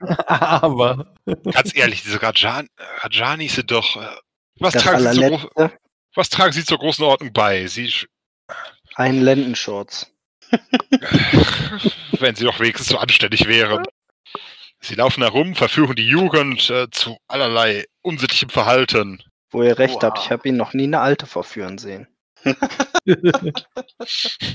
Aber. 0.27 1.15
ganz 1.53 1.75
ehrlich, 1.75 2.03
diese 2.03 2.23
Rajan 2.23 2.69
Rajanis 2.99 3.55
sind 3.57 3.71
doch. 3.71 3.97
Äh, 3.97 4.07
was, 4.61 4.75
tragen 4.75 5.01
sie 5.01 5.15
zur, 5.21 5.29
gro- 5.31 5.49
allerletzte? 5.57 5.79
was 6.15 6.29
tragen 6.29 6.53
sie 6.53 6.65
zur 6.65 6.79
großen 6.79 7.05
Ordnung 7.05 7.33
bei? 7.33 7.67
Sie, 7.67 7.93
Ein 8.95 9.21
Lendenschurz. 9.23 10.13
wenn 12.21 12.35
sie 12.35 12.45
doch 12.45 12.61
wenigstens 12.61 12.89
so 12.89 12.99
anständig 12.99 13.47
wären. 13.47 13.85
Sie 14.81 14.95
laufen 14.95 15.23
herum, 15.23 15.55
verführen 15.55 15.97
die 15.97 16.07
Jugend 16.07 16.71
äh, 16.71 16.89
zu 16.91 17.19
allerlei 17.27 17.85
unsittlichem 18.03 18.49
Verhalten. 18.51 19.23
Wo 19.51 19.63
ihr 19.63 19.79
recht 19.79 20.03
habt, 20.03 20.19
Oha. 20.19 20.25
ich 20.25 20.31
habe 20.31 20.49
ihn 20.49 20.57
noch 20.57 20.73
nie 20.75 20.85
eine 20.85 21.01
alte 21.01 21.27
verführen 21.27 21.79
sehen. 21.79 22.07
Moment, 22.45 23.65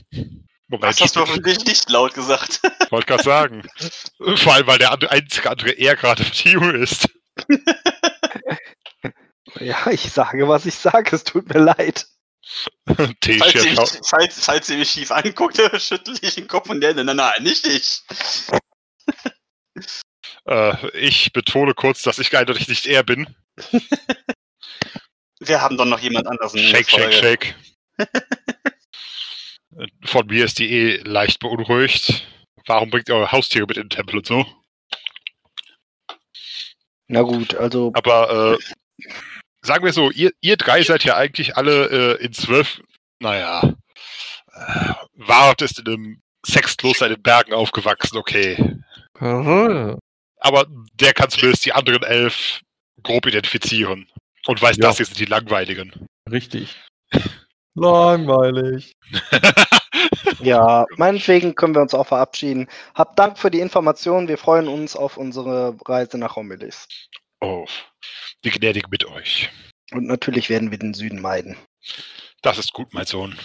Das 0.70 1.02
hast 1.02 1.16
du 1.16 1.24
ich 1.24 1.30
hoffentlich 1.30 1.66
nicht 1.66 1.90
laut 1.90 2.14
gesagt. 2.14 2.62
wollte 2.90 3.08
gerade 3.08 3.24
sagen. 3.24 3.64
Vor 4.38 4.54
allem, 4.54 4.68
weil 4.68 4.78
der 4.80 4.92
andere, 4.92 5.12
einzige 5.12 5.50
andere 5.50 5.72
er 5.72 5.96
gerade 5.96 6.24
mit 6.24 6.36
Junge 6.46 6.72
ist. 6.78 7.10
Ja, 9.60 9.88
ich 9.92 10.12
sage, 10.12 10.48
was 10.48 10.66
ich 10.66 10.76
sage. 10.76 11.16
Es 11.16 11.24
tut 11.24 11.48
mir 11.54 11.60
leid. 11.60 12.08
Falls 12.86 13.64
mich, 13.64 13.80
falls, 14.06 14.46
falls 14.46 14.70
ihr 14.70 14.78
mich 14.78 14.92
schief 14.92 15.12
anguckt, 15.12 15.58
schüttel 15.82 16.18
ich 16.22 16.36
den 16.36 16.48
Kopf 16.48 16.70
und 16.70 16.82
der, 16.82 16.94
nein, 16.94 17.16
nein, 17.16 17.44
nicht 17.44 17.66
ich. 17.68 18.02
Äh, 20.46 20.90
ich 20.98 21.32
betone 21.32 21.74
kurz, 21.74 22.02
dass 22.02 22.20
ich 22.20 22.36
eindeutig 22.36 22.68
nicht 22.68 22.86
er 22.86 23.04
bin. 23.04 23.34
Wir 25.40 25.62
haben 25.62 25.78
doch 25.78 25.86
noch 25.86 26.00
jemand 26.00 26.28
anderes 26.28 26.54
in 26.54 26.64
der 26.64 26.68
Shake, 26.68 26.90
shake, 26.90 27.14
Folge. 27.14 27.16
shake. 27.16 27.56
Von 30.04 30.28
mir 30.28 30.44
ist 30.44 30.60
die 30.60 30.70
eh 30.70 30.98
leicht 30.98 31.40
beunruhigt. 31.40 32.28
Warum 32.66 32.90
bringt 32.90 33.10
ihr 33.10 33.16
eure 33.16 33.32
Haustiere 33.32 33.66
mit 33.68 33.78
in 33.78 33.84
den 33.84 33.90
Tempel 33.90 34.18
und 34.18 34.26
so? 34.26 34.46
Na 37.08 37.22
gut, 37.22 37.56
also 37.56 37.92
Aber 37.94 38.58
äh, 38.60 39.06
sagen 39.66 39.86
wir 39.86 39.94
so, 39.94 40.12
ihr, 40.12 40.32
ihr 40.42 40.58
drei 40.58 40.84
seid 40.84 41.04
ja 41.04 41.16
eigentlich 41.16 41.58
alle 41.58 42.18
äh, 42.20 42.24
in 42.24 42.34
zwölf. 42.34 42.82
Naja. 43.20 43.74
Äh, 44.54 44.94
Wart 45.16 45.62
ist 45.62 45.80
in 45.80 45.88
einem 45.88 46.22
Sexkloster 46.46 47.08
in 47.08 47.14
den 47.14 47.24
Bergen 47.24 47.54
aufgewachsen, 47.54 48.18
okay. 48.18 48.58
Aber 49.20 50.66
der 50.94 51.14
kann 51.14 51.30
zumindest 51.30 51.66
die 51.66 51.72
anderen 51.74 52.04
elf 52.04 52.60
grob 53.02 53.26
identifizieren. 53.26 54.08
Und 54.46 54.62
weiß, 54.62 54.76
Ja. 54.78 54.88
das 54.88 54.98
hier 54.98 55.06
sind 55.06 55.20
die 55.20 55.26
langweiligen. 55.26 56.08
Richtig. 56.30 56.76
Langweilig. 57.76 58.94
Ja, 60.40 60.86
meinetwegen 60.98 61.56
können 61.56 61.76
wir 61.76 61.82
uns 61.82 61.94
auch 61.94 62.08
verabschieden. 62.08 62.68
Habt 62.96 63.18
Dank 63.18 63.38
für 63.38 63.50
die 63.50 63.60
Informationen. 63.62 64.28
Wir 64.28 64.38
freuen 64.38 64.68
uns 64.68 64.96
auf 64.96 65.16
unsere 65.18 65.78
Reise 65.86 66.18
nach 66.18 66.36
Romulus. 66.36 66.88
Oh, 67.40 67.66
die 68.44 68.52
Gnädige 68.52 68.90
mit 68.90 69.06
euch. 69.06 69.50
Und 69.92 70.08
natürlich 70.08 70.50
werden 70.50 70.72
wir 70.72 70.78
den 70.78 70.94
Süden 70.94 71.22
meiden. 71.22 71.58
Das 72.42 72.58
ist 72.58 72.74
gut, 72.74 72.94
mein 72.94 73.06
Sohn. 73.06 73.38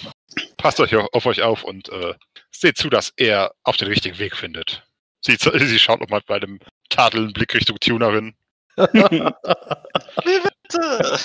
Passt 0.56 0.80
euch 0.80 0.94
auf 0.94 1.26
euch 1.26 1.42
auf 1.42 1.62
und 1.64 1.88
äh, 1.90 2.14
seht 2.50 2.76
zu, 2.76 2.90
dass 2.90 3.12
er 3.16 3.52
auf 3.62 3.76
den 3.76 3.88
richtigen 3.88 4.18
Weg 4.18 4.36
findet. 4.36 4.82
Sie, 5.20 5.36
sie 5.36 5.78
schaut 5.78 6.00
nochmal 6.00 6.22
bei 6.26 6.36
einem 6.36 6.58
tadelnden 6.90 7.32
Blick 7.32 7.54
Richtung 7.54 7.78
Tunerin. 7.80 8.34
Wie 8.76 10.40
bitte? 10.40 11.18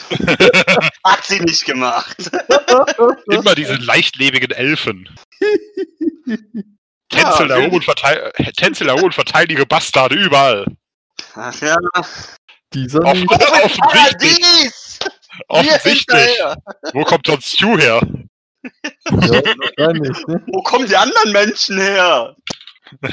Hat 1.04 1.24
sie 1.24 1.40
nicht 1.40 1.66
gemacht. 1.66 2.32
Immer 3.30 3.54
diese 3.56 3.76
leichtlebigen 3.76 4.52
Elfen. 4.52 5.10
Tänzel 7.10 7.48
da 7.48 7.58
Ja, 7.58 7.68
da 8.88 8.94
oben 8.94 9.06
und 9.06 9.14
verteidige 9.14 9.66
Bastarde 9.66 10.16
überall. 10.16 10.66
Ach 11.36 11.62
ja. 11.62 11.76
Dieser 12.74 13.02
offensichtlich. 13.02 13.78
Paradies! 13.80 15.00
Offensichtlich. 15.48 16.40
Wo 16.94 17.04
kommt 17.04 17.28
sonst 17.28 17.54
Stu 17.54 17.78
her? 17.78 18.02
Ja, 18.64 19.12
wahrscheinlich, 19.12 20.28
ne? 20.28 20.44
Wo 20.48 20.62
kommen 20.64 20.88
die 20.88 20.96
anderen 20.96 21.32
Menschen 21.32 21.80
her? 21.80 22.36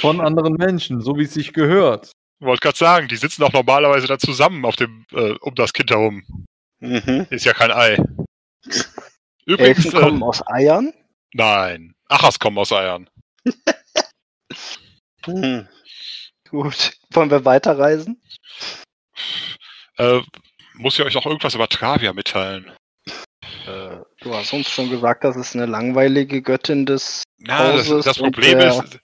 Von 0.00 0.20
anderen 0.20 0.54
Menschen, 0.54 1.00
so 1.00 1.16
wie 1.16 1.24
es 1.24 1.34
sich 1.34 1.52
gehört. 1.52 2.12
Wollte 2.40 2.60
gerade 2.60 2.78
sagen, 2.78 3.08
die 3.08 3.16
sitzen 3.16 3.42
auch 3.42 3.52
normalerweise 3.52 4.06
da 4.06 4.18
zusammen 4.18 4.64
auf 4.64 4.76
dem, 4.76 5.06
äh, 5.12 5.32
um 5.40 5.54
das 5.54 5.72
Kind 5.72 5.90
herum. 5.90 6.22
Mhm. 6.80 7.26
Ist 7.30 7.44
ja 7.44 7.52
kein 7.52 7.70
Ei. 7.70 7.96
Übrigens, 9.46 9.84
Elfen 9.84 9.98
äh, 9.98 10.02
kommen 10.02 10.22
aus 10.22 10.46
Eiern. 10.46 10.92
nein. 11.32 11.94
Achas 12.08 12.38
kommen 12.38 12.58
aus 12.58 12.72
Eiern. 12.72 13.08
Hm. 15.24 15.66
Gut. 16.54 16.92
Wollen 17.10 17.32
wir 17.32 17.44
weiterreisen? 17.44 18.22
Äh, 19.98 20.20
muss 20.74 20.96
ich 20.96 21.04
euch 21.04 21.14
noch 21.14 21.26
irgendwas 21.26 21.56
über 21.56 21.68
Travia 21.68 22.12
mitteilen? 22.12 22.70
Äh, 23.66 23.96
du 24.20 24.32
hast 24.32 24.52
uns 24.52 24.70
schon 24.70 24.88
gesagt, 24.88 25.24
das 25.24 25.34
ist 25.34 25.56
eine 25.56 25.66
langweilige 25.66 26.40
Göttin 26.42 26.86
des. 26.86 27.24
Na, 27.38 27.72
das, 27.72 27.88
Hauses 27.88 28.04
das 28.04 28.18
und 28.18 28.30
Problem 28.32 28.60
der- 28.60 28.68
ist, 28.84 29.00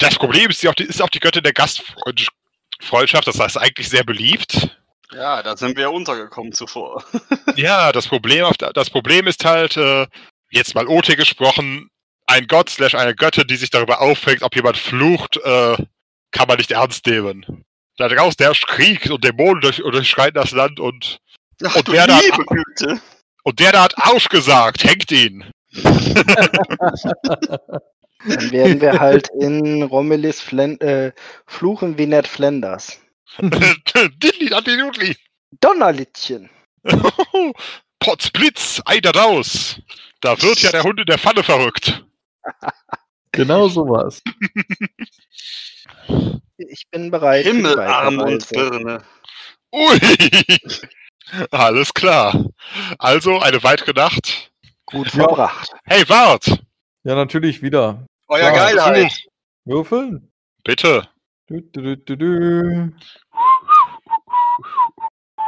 das 0.00 0.16
Problem 0.16 0.50
ist, 0.50 0.58
sie 0.60 0.68
auch 0.68 0.74
die, 0.74 0.82
ist 0.82 1.00
auch 1.00 1.08
die 1.08 1.20
Göttin 1.20 1.44
der 1.44 1.52
Gastfreundschaft, 1.52 3.28
das 3.28 3.38
heißt 3.38 3.58
eigentlich 3.58 3.88
sehr 3.88 4.02
beliebt. 4.02 4.76
Ja, 5.12 5.40
da 5.44 5.56
sind 5.56 5.76
wir 5.76 5.92
untergekommen 5.92 6.52
zuvor. 6.52 7.04
Ja, 7.54 7.92
das 7.92 8.08
Problem, 8.08 8.50
das 8.74 8.90
Problem 8.90 9.28
ist 9.28 9.44
halt, 9.44 9.76
äh, 9.76 10.06
jetzt 10.50 10.74
mal 10.74 10.88
OT 10.88 11.16
gesprochen, 11.16 11.90
ein 12.26 12.48
Gott 12.48 12.70
slash 12.70 12.96
eine 12.96 13.14
Göttin, 13.14 13.46
die 13.46 13.56
sich 13.56 13.70
darüber 13.70 14.00
aufregt, 14.00 14.42
ob 14.42 14.56
jemand 14.56 14.78
flucht, 14.78 15.36
äh, 15.36 15.76
kann 16.32 16.48
man 16.48 16.56
nicht 16.58 16.72
ernst 16.72 17.06
nehmen. 17.06 17.64
Da 17.98 18.08
draußen 18.08 18.44
herrscht 18.44 18.66
Krieg 18.66 19.08
und 19.10 19.22
Dämonen 19.22 19.60
durch, 19.60 19.76
durchschreiten 19.76 20.34
das 20.40 20.50
Land 20.52 20.80
und, 20.80 21.18
Ach, 21.64 21.76
Und 21.76 21.88
da- 21.88 22.18
liebe 22.20 22.44
Güte. 22.46 23.00
und 23.44 23.60
der 23.60 23.72
da 23.72 23.84
hat 23.84 23.94
aufgesagt, 23.98 24.82
hängt 24.84 25.10
ihn. 25.12 25.44
Dann 28.24 28.50
werden 28.52 28.80
wir 28.80 29.00
halt 29.00 29.28
in 29.40 29.82
Romulus 29.82 30.40
Flen 30.40 30.80
äh, 30.80 31.12
fluchen 31.46 31.98
wie 31.98 32.06
Ned 32.06 32.26
Flanders. 32.28 33.00
Diddly, 33.38 34.52
Antidudli. 34.54 35.16
Donnerlittchen. 35.60 36.48
Potzblitz, 37.98 38.80
ei 38.84 39.00
da 39.00 39.10
raus. 39.10 39.80
Da 40.20 40.40
wird 40.40 40.60
ja 40.62 40.70
der 40.70 40.82
Hund 40.84 41.00
in 41.00 41.06
der 41.06 41.18
Pfanne 41.18 41.42
verrückt. 41.42 42.04
Genau 43.32 43.68
sowas. 43.68 44.22
Ich 46.58 46.84
bin 46.90 47.10
bereit. 47.10 47.44
die 47.44 47.50
Himmel, 47.50 47.78
Arm 47.80 48.18
und. 48.18 48.48
Birne. 48.50 49.02
Ui. 49.74 49.98
Alles 51.50 51.94
klar. 51.94 52.44
Also 52.98 53.40
eine 53.40 53.62
weitere 53.62 53.92
Nacht. 53.92 54.52
Gut 54.86 55.10
verbracht. 55.10 55.70
Hey, 55.84 56.06
wart. 56.08 56.62
Ja, 57.04 57.14
natürlich 57.14 57.62
wieder. 57.62 58.06
Euer 58.28 58.40
Ja, 58.42 58.50
Geilheit. 58.54 59.12
Würfeln. 59.64 60.30
Bitte. 60.64 61.08
Du, 61.46 61.60
du, 61.60 61.82
du, 61.82 61.96
du, 61.96 62.16
du. 62.16 62.92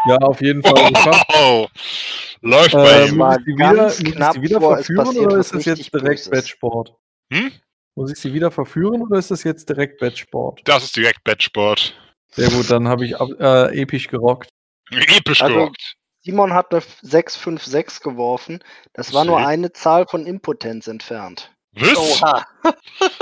Ja, 0.06 0.16
auf 0.18 0.40
jeden 0.40 0.62
Fall. 0.62 0.92
Oh, 1.34 1.66
läuft 2.42 2.72
bei 2.72 2.90
Äh, 2.90 3.08
ihm. 3.08 3.16
muss 3.16 3.36
ich 3.38 3.44
sie 3.44 3.52
wieder, 3.56 3.90
knapp 4.16 4.32
sie 4.34 4.42
wieder 4.42 4.60
vor, 4.60 4.78
es 4.78 4.86
verführen 4.86 5.04
passiert 5.06 5.26
oder 5.26 5.36
ist 5.38 5.52
das 5.54 5.66
richtig 5.66 5.86
jetzt 5.86 5.94
direkt. 5.94 6.30
Bettsport? 6.30 6.94
Hm? 7.32 7.52
Muss 7.96 8.10
ich 8.12 8.18
sie 8.18 8.32
wieder 8.34 8.50
verführen 8.50 9.02
oder 9.02 9.18
ist 9.18 9.30
das 9.30 9.44
jetzt 9.44 9.68
direkt 9.68 10.00
Bettsport? 10.00 10.60
Das 10.64 10.82
ist 10.84 10.96
direkt 10.96 11.22
Bettsport. 11.24 11.94
Sehr 12.32 12.50
gut, 12.50 12.68
dann 12.70 12.88
habe 12.88 13.04
ich 13.04 13.12
äh, 13.20 13.80
episch 13.80 14.08
gerockt. 14.08 14.48
Episch 14.90 15.42
Also- 15.42 15.54
gerockt. 15.54 15.94
Simon 16.26 16.54
hat 16.54 16.72
eine 16.72 16.82
656 17.02 18.00
geworfen. 18.00 18.64
Das 18.94 19.12
war 19.12 19.26
nur 19.26 19.38
Shit. 19.40 19.46
eine 19.48 19.72
Zahl 19.72 20.06
von 20.08 20.24
Impotenz 20.26 20.86
entfernt. 20.86 21.52
Was? 21.72 21.96
Oha. 21.96 22.46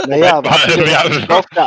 Naja, 0.07 0.41
mal, 0.41 0.51
hatten 0.51 0.81
wir, 0.81 0.89
ja, 0.89 1.05
uns 1.05 1.17
nicht 1.17 1.29
drauf 1.29 1.47
ge- 1.47 1.65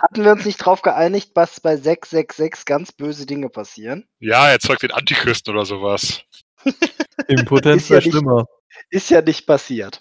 hatten 0.00 0.24
wir 0.24 0.30
uns 0.32 0.44
nicht 0.44 0.56
drauf 0.58 0.82
geeinigt, 0.82 1.36
dass 1.36 1.60
bei 1.60 1.76
666 1.76 2.64
ganz 2.64 2.92
böse 2.92 3.26
Dinge 3.26 3.48
passieren? 3.48 4.06
Ja, 4.20 4.48
er 4.48 4.60
zeugt 4.60 4.82
den 4.82 4.92
Antichristen 4.92 5.52
oder 5.54 5.64
sowas. 5.66 6.22
Impotenz 7.28 7.82
Ist 7.82 7.88
ja 7.88 7.94
wäre 7.96 8.04
nicht- 8.04 8.12
schlimmer. 8.12 8.44
Ist 8.90 9.10
ja 9.10 9.20
nicht 9.22 9.46
passiert. 9.46 10.00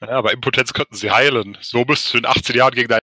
Ja, 0.00 0.08
aber 0.10 0.32
Impotenz 0.32 0.72
könnten 0.72 0.94
sie 0.94 1.10
heilen. 1.10 1.58
So 1.60 1.84
müsstest 1.84 2.14
du 2.14 2.18
in 2.18 2.26
18 2.26 2.56
Jahren 2.56 2.74
gegen 2.74 2.88
deinen 2.88 3.00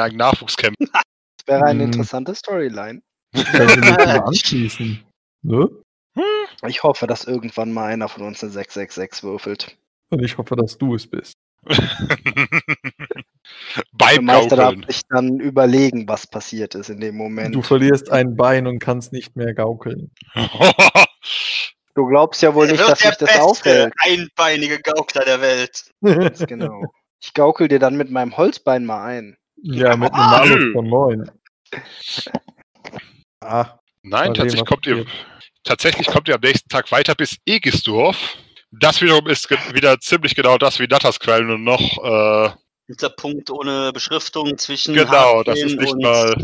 eigenen 0.00 0.18
Nachwuchs 0.18 0.56
kämpfen. 0.56 0.88
Das 1.46 1.56
wäre 1.56 1.66
eine 1.66 1.80
Hm. 1.82 1.92
interessante 1.92 2.34
Storyline. 2.34 3.02
Anschließen. 3.34 5.04
Ne? 5.42 5.68
Ich 6.66 6.82
hoffe, 6.82 7.06
dass 7.06 7.24
irgendwann 7.24 7.70
mal 7.72 7.92
einer 7.92 8.08
von 8.08 8.22
uns 8.22 8.42
eine 8.42 8.50
666 8.52 9.22
würfelt. 9.24 9.76
Und 10.10 10.22
ich 10.24 10.38
hoffe, 10.38 10.56
dass 10.56 10.78
du 10.78 10.94
es 10.94 11.06
bist. 11.06 11.34
Der 11.66 11.76
Beim 13.92 14.24
Meister 14.24 14.56
darf 14.56 14.70
Gaukeln. 14.74 14.86
sich 14.88 15.02
dann 15.10 15.38
überlegen, 15.40 16.08
was 16.08 16.26
passiert 16.26 16.74
ist 16.74 16.88
in 16.88 17.00
dem 17.00 17.16
Moment. 17.16 17.54
Du 17.54 17.60
verlierst 17.62 18.10
ein 18.10 18.36
Bein 18.36 18.66
und 18.66 18.78
kannst 18.78 19.12
nicht 19.12 19.36
mehr 19.36 19.52
gaukeln. 19.54 20.10
Du 21.94 22.06
glaubst 22.06 22.42
ja 22.42 22.54
wohl 22.54 22.66
nicht, 22.68 22.80
dass 22.80 22.98
sich 22.98 23.14
das 23.16 23.38
aufhält. 23.38 23.92
einbeinige 24.04 24.80
Gaukler 24.80 25.24
der 25.24 25.40
Welt. 25.40 25.84
Ganz 26.02 26.40
genau. 26.46 26.82
Ich 27.22 27.32
gaukel 27.34 27.68
dir 27.68 27.78
dann 27.78 27.96
mit 27.96 28.10
meinem 28.10 28.36
Holzbein 28.36 28.84
mal 28.84 29.04
ein. 29.04 29.36
ja, 29.62 29.96
mit 29.96 30.12
einem 30.12 30.20
Ah, 30.22 30.44
Malus 30.44 30.72
von 30.72 30.88
9. 30.88 31.30
Ah, 33.40 33.78
Nein, 34.02 34.34
tatsächlich 34.34 34.66
kommt, 34.66 34.86
ihr, 34.86 35.06
tatsächlich 35.62 36.06
kommt 36.08 36.28
ihr 36.28 36.34
am 36.34 36.40
nächsten 36.42 36.68
Tag 36.68 36.90
weiter 36.92 37.14
bis 37.14 37.36
Egisdorf. 37.46 38.36
Das 38.70 39.00
wiederum 39.00 39.26
ist 39.28 39.48
ge 39.48 39.56
wieder 39.72 39.98
ziemlich 40.00 40.34
genau 40.34 40.58
das 40.58 40.78
wie 40.80 40.86
Nattersquellen 40.86 41.50
und 41.50 41.64
noch, 41.64 41.80
äh, 41.80 42.50
Dieser 42.88 43.10
Punkt 43.10 43.50
ohne 43.50 43.92
Beschriftung 43.92 44.58
zwischen 44.58 44.94
genau, 44.94 45.42
das 45.42 45.60
ist 45.60 45.78
nicht 45.78 45.92
und 45.92 46.02
mal. 46.02 46.34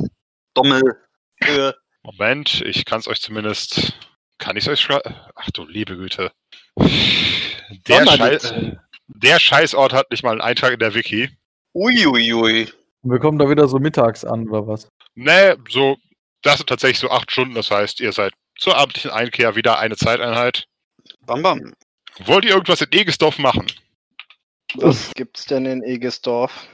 Dommelhöhe. 0.54 1.74
Moment, 2.02 2.62
ich 2.64 2.84
kann 2.86 3.00
es 3.00 3.08
euch 3.08 3.20
zumindest. 3.20 3.92
Kann 4.40 4.56
ich 4.56 4.64
es 4.64 4.68
euch 4.68 4.80
schreiben? 4.80 5.14
Ach 5.36 5.50
du 5.52 5.66
liebe 5.66 5.96
Güte. 5.96 6.32
Der, 6.76 6.86
Schei 6.86 8.16
Donnerlittchen. 8.16 8.80
der 9.06 9.38
Scheißort 9.38 9.92
hat 9.92 10.10
nicht 10.10 10.24
mal 10.24 10.32
einen 10.32 10.40
Eintrag 10.40 10.72
in 10.72 10.78
der 10.80 10.94
Wiki. 10.94 11.28
Uiuiui. 11.74 12.72
und 13.02 13.10
wir 13.12 13.18
kommen 13.20 13.38
da 13.38 13.48
wieder 13.48 13.68
so 13.68 13.78
mittags 13.78 14.24
an, 14.24 14.48
oder 14.48 14.66
was? 14.66 14.88
Nee, 15.14 15.54
so, 15.68 15.96
das 16.42 16.56
sind 16.56 16.68
tatsächlich 16.68 16.98
so 16.98 17.10
acht 17.10 17.30
Stunden, 17.30 17.54
das 17.54 17.70
heißt, 17.70 18.00
ihr 18.00 18.12
seid 18.12 18.32
zur 18.58 18.76
abendlichen 18.76 19.10
Einkehr 19.10 19.54
wieder 19.56 19.78
eine 19.78 19.96
Zeiteinheit. 19.96 20.64
Bam 21.26 21.42
bam. 21.42 21.72
Wollt 22.24 22.44
ihr 22.44 22.52
irgendwas 22.52 22.80
in 22.80 22.92
Egesdorf 22.92 23.38
machen? 23.38 23.66
Was 24.74 25.12
gibt's 25.14 25.44
denn 25.44 25.66
in 25.66 25.82
Egesdorf? 25.82 26.66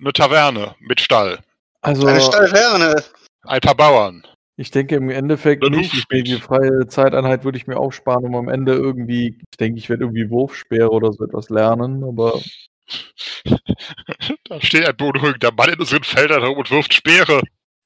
Eine 0.00 0.12
Taverne 0.12 0.76
mit 0.78 1.00
Stall. 1.00 1.40
Also, 1.82 2.06
Eine 2.06 2.20
Stallferne. 2.20 3.04
Ein 3.42 3.60
paar 3.60 3.74
Bauern. 3.74 4.26
Ich 4.60 4.70
denke 4.70 4.96
im 4.96 5.08
Endeffekt 5.08 5.64
Ein 5.64 5.72
nicht. 5.72 5.94
Ich 5.94 6.06
denke, 6.06 6.24
die 6.24 6.40
freie 6.40 6.86
Zeiteinheit 6.86 7.44
würde 7.44 7.56
ich 7.56 7.66
mir 7.66 7.78
aufsparen, 7.78 8.24
um 8.24 8.36
am 8.36 8.48
Ende 8.48 8.74
irgendwie, 8.74 9.38
ich 9.50 9.56
denke, 9.58 9.78
ich 9.78 9.88
werde 9.88 10.04
irgendwie 10.04 10.28
Wurfspeere 10.28 10.90
oder 10.90 11.12
so 11.12 11.24
etwas 11.24 11.48
lernen, 11.48 12.04
aber 12.04 12.40
Da 14.44 14.60
steht 14.60 14.86
ein 14.86 14.96
beunruhigender 14.96 15.52
Mann 15.52 15.70
in 15.70 15.80
unseren 15.80 16.04
Feldern 16.04 16.42
herum 16.42 16.58
und 16.58 16.70
wirft 16.70 16.92
Speere. 16.94 17.40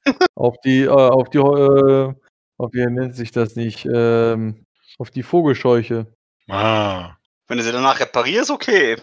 auf 0.34 0.56
die, 0.64 0.82
äh, 0.82 0.88
auf 0.88 1.30
die, 1.30 1.38
äh, 1.38 2.14
auf 2.58 2.72
wie 2.72 2.86
nennt 2.86 3.14
sich 3.14 3.30
das 3.30 3.56
nicht, 3.56 3.86
ähm, 3.86 4.66
auf 4.98 5.10
die 5.10 5.22
Vogelscheuche. 5.22 6.06
Ah. 6.48 7.16
Wenn 7.46 7.58
du 7.58 7.64
sie 7.64 7.72
danach 7.72 8.00
reparierst, 8.00 8.50
okay. 8.50 8.96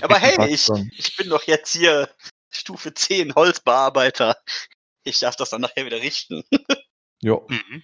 Aber 0.00 0.16
hey, 0.18 0.48
ich, 0.48 0.68
ich 0.96 1.16
bin 1.16 1.28
doch 1.28 1.42
jetzt 1.44 1.74
hier 1.74 2.08
Stufe 2.50 2.94
10 2.94 3.34
Holzbearbeiter. 3.34 4.36
Ich 5.04 5.18
darf 5.18 5.36
das 5.36 5.50
dann 5.50 5.62
nachher 5.62 5.84
wieder 5.84 6.00
richten. 6.00 6.44
Ja. 7.22 7.38
Mhm. 7.48 7.82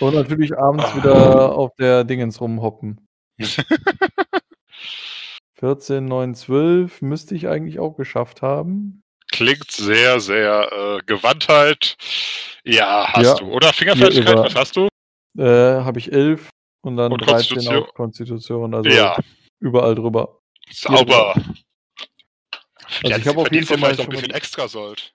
Und 0.00 0.14
natürlich 0.14 0.56
abends 0.56 0.84
Ah. 0.84 0.96
wieder 0.96 1.54
auf 1.56 1.74
der 1.76 2.04
Dingens 2.04 2.40
rumhoppen. 2.40 3.06
14, 5.58 6.04
9, 6.04 6.34
12 6.34 7.02
müsste 7.02 7.34
ich 7.34 7.48
eigentlich 7.48 7.78
auch 7.78 7.96
geschafft 7.96 8.42
haben. 8.42 9.02
Klingt 9.32 9.70
sehr, 9.70 10.20
sehr 10.20 10.70
äh, 10.72 10.98
Gewandtheit. 11.06 11.96
Ja, 12.64 13.08
hast 13.12 13.24
Ja. 13.24 13.34
du. 13.34 13.52
Oder 13.52 13.72
Fingerfertigkeit, 13.72 14.32
über- 14.34 14.44
was 14.44 14.54
hast 14.54 14.76
du? 14.76 14.88
Äh, 15.38 15.42
habe 15.82 15.98
ich 15.98 16.12
11 16.12 16.48
und 16.82 16.96
dann 16.96 17.12
Und 17.12 17.18
13 17.20 17.34
Konstitution? 17.56 17.82
auf 17.82 17.94
Konstitution. 17.94 18.74
Also 18.74 18.90
ja, 18.90 19.16
überall 19.60 19.94
drüber. 19.94 20.40
sauber. 20.70 21.34
Also 21.34 23.08
ja, 23.08 23.16
ich 23.18 23.26
habe 23.26 23.40
auf 23.40 23.52
jeden 23.52 23.66
Fall 23.66 23.78
noch 23.78 23.98
ein 23.98 24.08
bisschen 24.08 24.30
extra 24.30 24.68
Sold. 24.68 25.12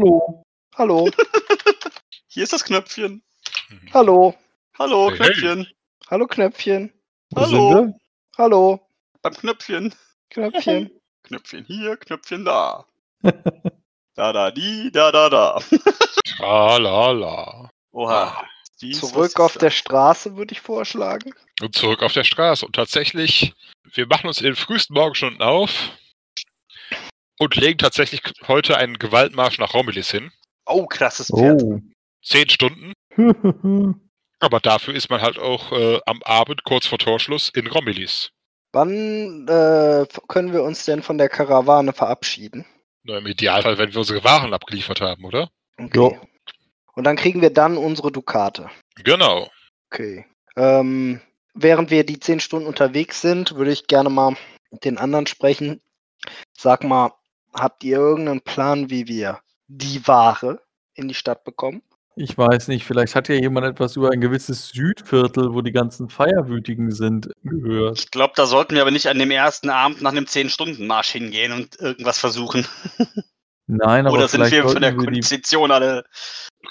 Hallo. 0.00 0.42
Hallo, 0.76 1.10
Hier 2.28 2.44
ist 2.44 2.54
das 2.54 2.64
Knöpfchen. 2.64 3.22
hallo, 3.92 4.34
Hallo, 4.78 5.10
Hey, 5.10 5.16
Knöpfchen. 5.18 5.66
hallo 6.08 6.26
Knöpfchen, 6.26 6.90
Wo 7.32 7.42
Hallo. 7.42 7.94
hallo, 8.38 8.80
Beim 9.20 9.34
Knöpfchen. 9.34 9.94
Knöpfchen. 10.30 10.90
Knöpfchen 11.24 11.66
hier, 11.66 11.98
Knöpfchen 11.98 12.46
da. 12.46 12.86
Da, 14.14 14.32
da, 14.32 14.50
die, 14.50 14.90
da, 14.92 15.12
da, 15.12 15.28
da. 15.30 15.60
Tralala. 16.36 17.70
Oha. 17.92 18.44
Dies, 18.82 19.02
was 19.02 19.10
Zurück 19.12 19.40
auf 19.40 19.52
das? 19.54 19.60
der 19.60 19.70
Straße 19.70 20.36
würde 20.36 20.52
ich 20.52 20.60
vorschlagen. 20.60 21.32
Und 21.62 21.74
zurück 21.74 22.02
auf 22.02 22.12
der 22.12 22.24
Straße. 22.24 22.66
Und 22.66 22.74
tatsächlich, 22.74 23.54
wir 23.94 24.06
machen 24.06 24.26
uns 24.26 24.38
in 24.38 24.44
den 24.44 24.56
frühesten 24.56 24.94
Morgenstunden 24.94 25.40
auf 25.42 25.72
und 27.40 27.56
legen 27.56 27.78
tatsächlich 27.78 28.20
heute 28.46 28.76
einen 28.76 28.98
Gewaltmarsch 28.98 29.58
nach 29.58 29.72
Romulus 29.72 30.10
hin. 30.10 30.30
Oh, 30.66 30.86
krasses 30.86 31.28
Pferd. 31.34 31.62
Oh. 31.62 31.80
Zehn 32.22 32.48
Stunden. 32.50 32.92
Aber 34.40 34.60
dafür 34.60 34.94
ist 34.94 35.08
man 35.08 35.22
halt 35.22 35.38
auch 35.38 35.72
äh, 35.72 36.00
am 36.04 36.22
Abend 36.22 36.64
kurz 36.64 36.86
vor 36.86 36.98
Torschluss 36.98 37.50
in 37.54 37.66
Romulus. 37.66 38.30
Wann 38.72 39.48
äh, 39.48 40.06
können 40.28 40.52
wir 40.52 40.62
uns 40.62 40.84
denn 40.84 41.02
von 41.02 41.18
der 41.18 41.28
Karawane 41.28 41.92
verabschieden? 41.92 42.66
Nur 43.02 43.18
im 43.18 43.26
Idealfall, 43.26 43.78
wenn 43.78 43.92
wir 43.92 43.98
unsere 43.98 44.22
Waren 44.22 44.52
abgeliefert 44.52 45.00
haben, 45.00 45.24
oder? 45.24 45.50
Okay. 45.78 46.20
Und 46.94 47.04
dann 47.04 47.16
kriegen 47.16 47.40
wir 47.40 47.50
dann 47.50 47.78
unsere 47.78 48.12
Dukate. 48.12 48.68
Genau. 49.02 49.50
Okay. 49.90 50.26
Ähm, 50.56 51.22
während 51.54 51.90
wir 51.90 52.04
die 52.04 52.20
zehn 52.20 52.38
Stunden 52.38 52.68
unterwegs 52.68 53.22
sind, 53.22 53.56
würde 53.56 53.72
ich 53.72 53.86
gerne 53.86 54.10
mal 54.10 54.36
mit 54.70 54.84
den 54.84 54.98
anderen 54.98 55.26
sprechen. 55.26 55.80
Sag 56.56 56.84
mal, 56.84 57.12
habt 57.54 57.84
ihr 57.84 57.98
irgendeinen 57.98 58.40
Plan, 58.40 58.90
wie 58.90 59.06
wir 59.06 59.40
die 59.68 60.06
Ware 60.06 60.60
in 60.94 61.08
die 61.08 61.14
Stadt 61.14 61.44
bekommen? 61.44 61.82
Ich 62.16 62.36
weiß 62.36 62.68
nicht, 62.68 62.84
vielleicht 62.84 63.14
hat 63.14 63.28
ja 63.28 63.36
jemand 63.36 63.66
etwas 63.66 63.96
über 63.96 64.10
ein 64.10 64.20
gewisses 64.20 64.68
Südviertel, 64.68 65.54
wo 65.54 65.62
die 65.62 65.72
ganzen 65.72 66.10
Feierwütigen 66.10 66.90
sind, 66.90 67.30
gehört. 67.44 67.98
Ich 67.98 68.10
glaube, 68.10 68.34
da 68.36 68.46
sollten 68.46 68.74
wir 68.74 68.82
aber 68.82 68.90
nicht 68.90 69.06
an 69.06 69.18
dem 69.18 69.30
ersten 69.30 69.70
Abend 69.70 70.02
nach 70.02 70.10
einem 70.10 70.24
10-Stunden-Marsch 70.24 71.12
hingehen 71.12 71.52
und 71.52 71.80
irgendwas 71.80 72.18
versuchen. 72.18 72.66
Nein, 73.66 74.06
aber 74.06 74.16
Oder 74.16 74.28
sind 74.28 74.40
vielleicht 74.40 74.64
wir 74.64 74.68
von 74.68 74.82
der 74.82 74.94
Kondition 74.94 75.70
alle 75.70 76.04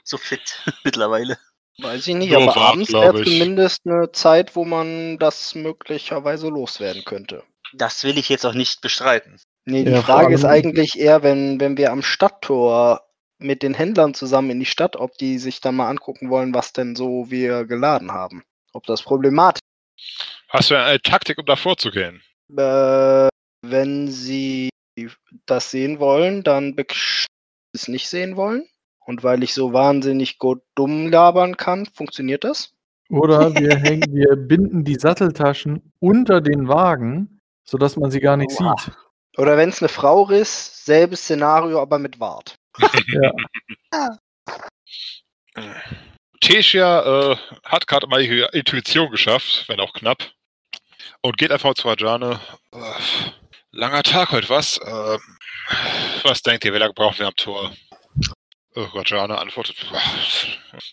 so 0.04 0.18
fit 0.18 0.62
mittlerweile? 0.84 1.38
Weiß 1.82 2.06
ich 2.08 2.16
nicht, 2.16 2.32
Nur 2.32 2.44
aber 2.44 2.56
wart, 2.56 2.74
abends 2.74 2.92
wäre 2.92 3.24
zumindest 3.24 3.82
eine 3.86 4.12
Zeit, 4.12 4.56
wo 4.58 4.66
man 4.66 5.18
das 5.18 5.56
möglicherweise 5.56 6.50
loswerden 6.50 7.06
könnte. 7.06 7.44
Das 7.74 8.04
will 8.04 8.18
ich 8.18 8.28
jetzt 8.28 8.46
auch 8.46 8.54
nicht 8.54 8.82
bestreiten. 8.82 9.40
Nee, 9.70 9.84
die 9.84 9.92
Ja, 9.92 10.02
Frage 10.02 10.34
ist 10.34 10.46
eigentlich 10.46 10.98
eher, 11.00 11.24
wenn, 11.24 11.60
wenn 11.60 11.78
wir 11.78 11.92
am 11.92 12.02
Stadttor 12.02 13.02
mit 13.38 13.64
den 13.64 13.74
Händlern 13.74 14.14
zusammen 14.14 14.50
in 14.50 14.60
die 14.60 14.66
Stadt, 14.66 14.96
ob 14.96 15.18
die 15.18 15.38
sich 15.38 15.62
dann 15.62 15.76
mal 15.76 15.90
angucken 15.90 16.30
wollen, 16.30 16.54
was 16.54 16.74
denn 16.74 16.96
so 16.96 17.30
wir 17.30 17.66
geladen 17.66 18.12
haben. 18.12 18.44
Ob 18.74 18.86
das 18.86 19.02
problematisch 19.02 19.62
Hast 20.50 20.72
du 20.72 20.76
eine 20.76 21.00
Taktik, 21.00 21.38
um 21.38 21.46
da 21.46 21.56
vorzugehen? 21.56 22.22
Äh, 22.58 23.30
wenn 23.62 24.08
Sie 24.08 24.70
das 25.46 25.72
sehen 25.72 26.00
wollen, 26.00 26.44
dann 26.44 26.76
es 27.74 27.88
nicht 27.88 28.10
sehen 28.10 28.36
wollen. 28.36 28.66
Und 29.06 29.24
weil 29.24 29.44
ich 29.44 29.54
so 29.54 29.74
wahnsinnig 29.74 30.40
gut 30.40 30.62
dumm 30.76 31.08
labern 31.08 31.58
kann, 31.58 31.86
funktioniert 31.86 32.44
das? 32.44 32.74
Oder 33.10 33.54
wir 33.56 33.76
hängen, 33.78 34.14
wir 34.14 34.36
binden 34.36 34.84
die 34.84 34.96
Satteltaschen 34.96 35.94
unter 36.00 36.42
den 36.42 36.68
Wagen, 36.68 37.40
sodass 37.64 37.96
man 37.96 38.12
sie 38.12 38.20
gar 38.20 38.38
nicht 38.38 38.60
Oha. 38.60 38.76
sieht. 38.78 38.96
Oder 39.40 39.56
wenn 39.56 39.70
es 39.70 39.82
eine 39.82 39.88
Frau 39.88 40.30
ist, 40.30 40.86
selbes 40.86 41.22
Szenario, 41.22 41.82
aber 41.82 41.98
mit 41.98 42.20
Wart. 42.20 42.56
Tesia 46.42 47.32
äh, 47.32 47.38
hat 47.64 47.88
gerade 47.88 48.08
mal 48.08 48.22
ihre 48.22 48.50
Intuition 48.52 49.10
geschafft, 49.10 49.64
wenn 49.68 49.80
auch 49.80 49.94
knapp. 49.94 50.30
Und 51.22 51.38
geht 51.38 51.54
einfach 51.54 51.74
zu 51.76 51.88
Rajane. 51.88 52.42
Äh, 52.74 52.80
langer 53.72 54.04
Tag 54.04 54.34
heute, 54.34 54.50
was? 54.50 54.78
Äh, 54.78 55.18
was 56.24 56.42
denkt 56.42 56.66
ihr, 56.66 56.74
wie 56.74 56.80
lange 56.80 56.94
brauchen 56.94 57.20
wir 57.20 57.28
am 57.28 57.36
Tor? 57.38 57.74
Äh, 58.76 58.82
Rajane 58.82 59.38
antwortet. 59.38 59.78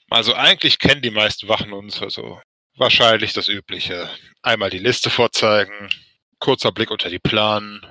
Also 0.09 0.35
eigentlich 0.35 0.79
kennen 0.79 1.03
die 1.03 1.11
meisten 1.11 1.49
Wachen 1.49 1.73
uns, 1.73 2.01
also 2.01 2.41
wahrscheinlich 2.77 3.33
das 3.33 3.49
Übliche. 3.49 4.09
Einmal 4.43 4.71
die 4.71 4.79
Liste 4.79 5.11
vorzeigen, 5.11 5.91
kurzer 6.39 6.71
Blick 6.71 6.93
unter 6.93 7.11
die 7.11 7.19
Planen. 7.19 7.85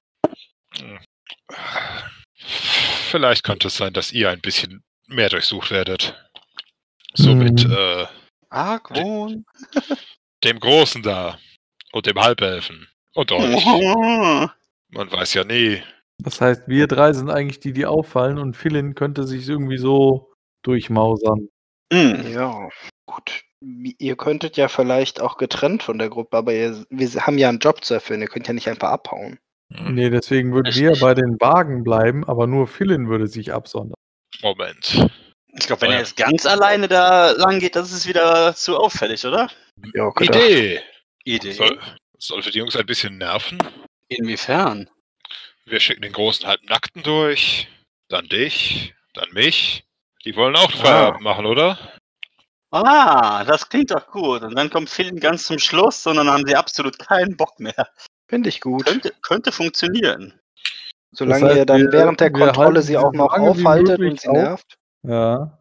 Hm. 0.79 0.99
Vielleicht 3.09 3.43
könnte 3.43 3.67
es 3.67 3.77
sein, 3.77 3.93
dass 3.93 4.11
ihr 4.11 4.29
ein 4.29 4.41
bisschen 4.41 4.83
mehr 5.07 5.29
durchsucht 5.29 5.71
werdet. 5.71 6.15
So 7.13 7.33
mit 7.33 7.65
Mhm. 7.65 7.71
äh, 7.73 8.05
Argwohn. 8.49 9.45
dem 10.43 10.59
Großen 10.59 11.01
da 11.01 11.37
und 11.93 12.05
dem 12.05 12.19
Halbelfen 12.19 12.87
und 13.13 13.31
euch. 13.31 13.65
Oh. 13.65 14.47
Man 14.89 15.11
weiß 15.11 15.33
ja 15.33 15.43
nie. 15.43 15.81
Das 16.19 16.39
heißt, 16.41 16.67
wir 16.67 16.87
drei 16.87 17.13
sind 17.13 17.29
eigentlich 17.29 17.59
die, 17.59 17.73
die 17.73 17.85
auffallen 17.85 18.37
und 18.37 18.55
Philin 18.55 18.95
könnte 18.95 19.25
sich 19.25 19.47
irgendwie 19.47 19.77
so 19.77 20.31
durchmausern. 20.63 21.49
Hm. 21.91 22.31
Ja, 22.33 22.69
gut. 23.05 23.41
Ihr 23.61 24.15
könntet 24.15 24.57
ja 24.57 24.67
vielleicht 24.67 25.21
auch 25.21 25.37
getrennt 25.37 25.83
von 25.83 25.97
der 25.97 26.09
Gruppe, 26.09 26.37
aber 26.37 26.53
ihr, 26.53 26.85
wir 26.89 27.09
haben 27.25 27.37
ja 27.37 27.49
einen 27.49 27.59
Job 27.59 27.83
zu 27.83 27.95
erfüllen. 27.95 28.21
Ihr 28.21 28.27
könnt 28.27 28.47
ja 28.47 28.53
nicht 28.53 28.67
einfach 28.69 28.89
abhauen. 28.91 29.39
Nee, 29.69 30.09
deswegen 30.09 30.53
würden 30.53 30.73
wir 30.73 30.91
Richtig. 30.91 31.01
bei 31.01 31.13
den 31.13 31.39
Wagen 31.39 31.83
bleiben, 31.83 32.23
aber 32.25 32.47
nur 32.47 32.67
Philin 32.67 33.09
würde 33.09 33.27
sich 33.27 33.51
absondern. 33.51 33.95
Moment. 34.41 35.07
Ich 35.57 35.67
glaube, 35.67 35.83
wenn 35.83 35.89
Oh 35.89 35.93
er 35.93 35.99
jetzt 35.99 36.17
ganz 36.17 36.45
alleine 36.45 36.87
da 36.87 37.31
lang 37.31 37.59
geht, 37.59 37.75
das 37.75 37.91
ist 37.91 38.07
wieder 38.07 38.53
zu 38.55 38.77
auffällig, 38.77 39.25
oder? 39.25 39.49
Ja, 39.93 40.11
Idee. 40.19 40.81
Idee. 41.23 41.51
Soll, 41.53 41.79
sollte 42.17 42.51
die 42.51 42.59
Jungs 42.59 42.75
ein 42.75 42.85
bisschen 42.85 43.17
nerven? 43.17 43.57
Inwiefern? 44.09 44.89
Wir 45.65 45.79
schicken 45.79 46.03
den 46.03 46.13
großen 46.13 46.45
halbnackten 46.45 47.03
durch, 47.03 47.67
dann 48.09 48.27
dich, 48.27 48.93
dann 49.13 49.31
mich. 49.31 49.83
Die 50.25 50.35
wollen 50.35 50.55
auch 50.55 50.71
Feierabend 50.71 51.21
machen, 51.21 51.45
oder? 51.45 51.77
Ah, 52.71 53.43
das 53.45 53.69
klingt 53.69 53.91
doch 53.91 54.07
gut. 54.07 54.41
Und 54.43 54.55
dann 54.55 54.69
kommt 54.69 54.89
Phil 54.89 55.11
ganz 55.19 55.45
zum 55.45 55.57
Schluss 55.57 56.05
und 56.05 56.17
dann 56.17 56.29
haben 56.29 56.45
sie 56.45 56.55
absolut 56.55 56.99
keinen 56.99 57.37
Bock 57.37 57.59
mehr. 57.59 57.87
Finde 58.27 58.49
ich 58.49 58.61
gut. 58.61 58.85
Könnte, 58.85 59.13
könnte 59.21 59.51
funktionieren. 59.51 60.33
Solange 61.11 61.41
Das 61.41 61.49
heißt, 61.49 61.57
ihr 61.59 61.65
dann 61.65 61.81
wir- 61.81 61.91
während 61.91 62.19
der 62.19 62.31
Kontrolle 62.31 62.81
sie 62.81 62.97
auch 62.97 63.11
so 63.13 63.17
noch 63.17 63.33
aufhaltet 63.33 63.99
und 63.99 64.19
sie 64.19 64.27
auf. 64.27 64.35
nervt. 64.35 64.77
Ja. 65.03 65.59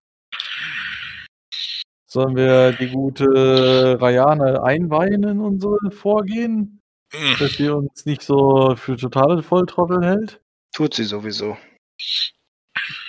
Sollen 2.06 2.36
wir 2.36 2.72
die 2.72 2.88
gute 2.90 3.98
Rayane 4.00 4.62
einweihen 4.62 5.24
in 5.24 5.40
unsere 5.40 5.90
Vorgehen, 5.90 6.80
Hm. 7.12 7.36
dass 7.38 7.52
sie 7.52 7.68
uns 7.68 8.06
nicht 8.06 8.22
so 8.22 8.74
für 8.76 8.96
totale 8.96 9.42
Volltrottel 9.42 10.04
hält? 10.04 10.40
Tut 10.74 10.94
sie 10.94 11.04
sowieso. 11.04 11.56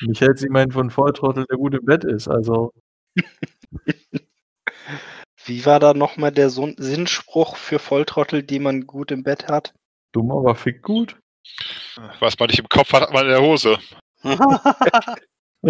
Mich 0.02 0.22
hält 0.22 0.38
sie 0.40 0.48
immerhin 0.48 0.72
von 0.72 0.90
Volltrottel, 0.92 1.46
der 1.50 1.58
gut 1.58 1.74
im 1.76 1.86
Bett 1.86 2.04
ist. 2.04 2.28
Also, 2.28 2.72
Wie 5.46 5.66
war 5.66 5.80
da 5.80 5.94
nochmal 5.94 6.32
der 6.32 6.50
Sinnspruch 6.50 7.56
für 7.56 7.80
Volltrottel, 7.80 8.44
die 8.44 8.60
man 8.60 8.88
gut 8.88 9.12
im 9.12 9.24
Bett 9.24 9.48
hat? 9.48 9.74
dumm, 10.16 10.32
aber 10.32 10.56
fick 10.56 10.82
gut. 10.82 11.18
Was 12.20 12.40
man 12.40 12.48
nicht 12.48 12.60
im 12.60 12.70
Kopf 12.70 12.94
hat, 12.94 13.04
hat 13.04 13.14
man 13.14 13.26
in 13.26 13.32
der 13.32 13.42
Hose. 13.42 13.78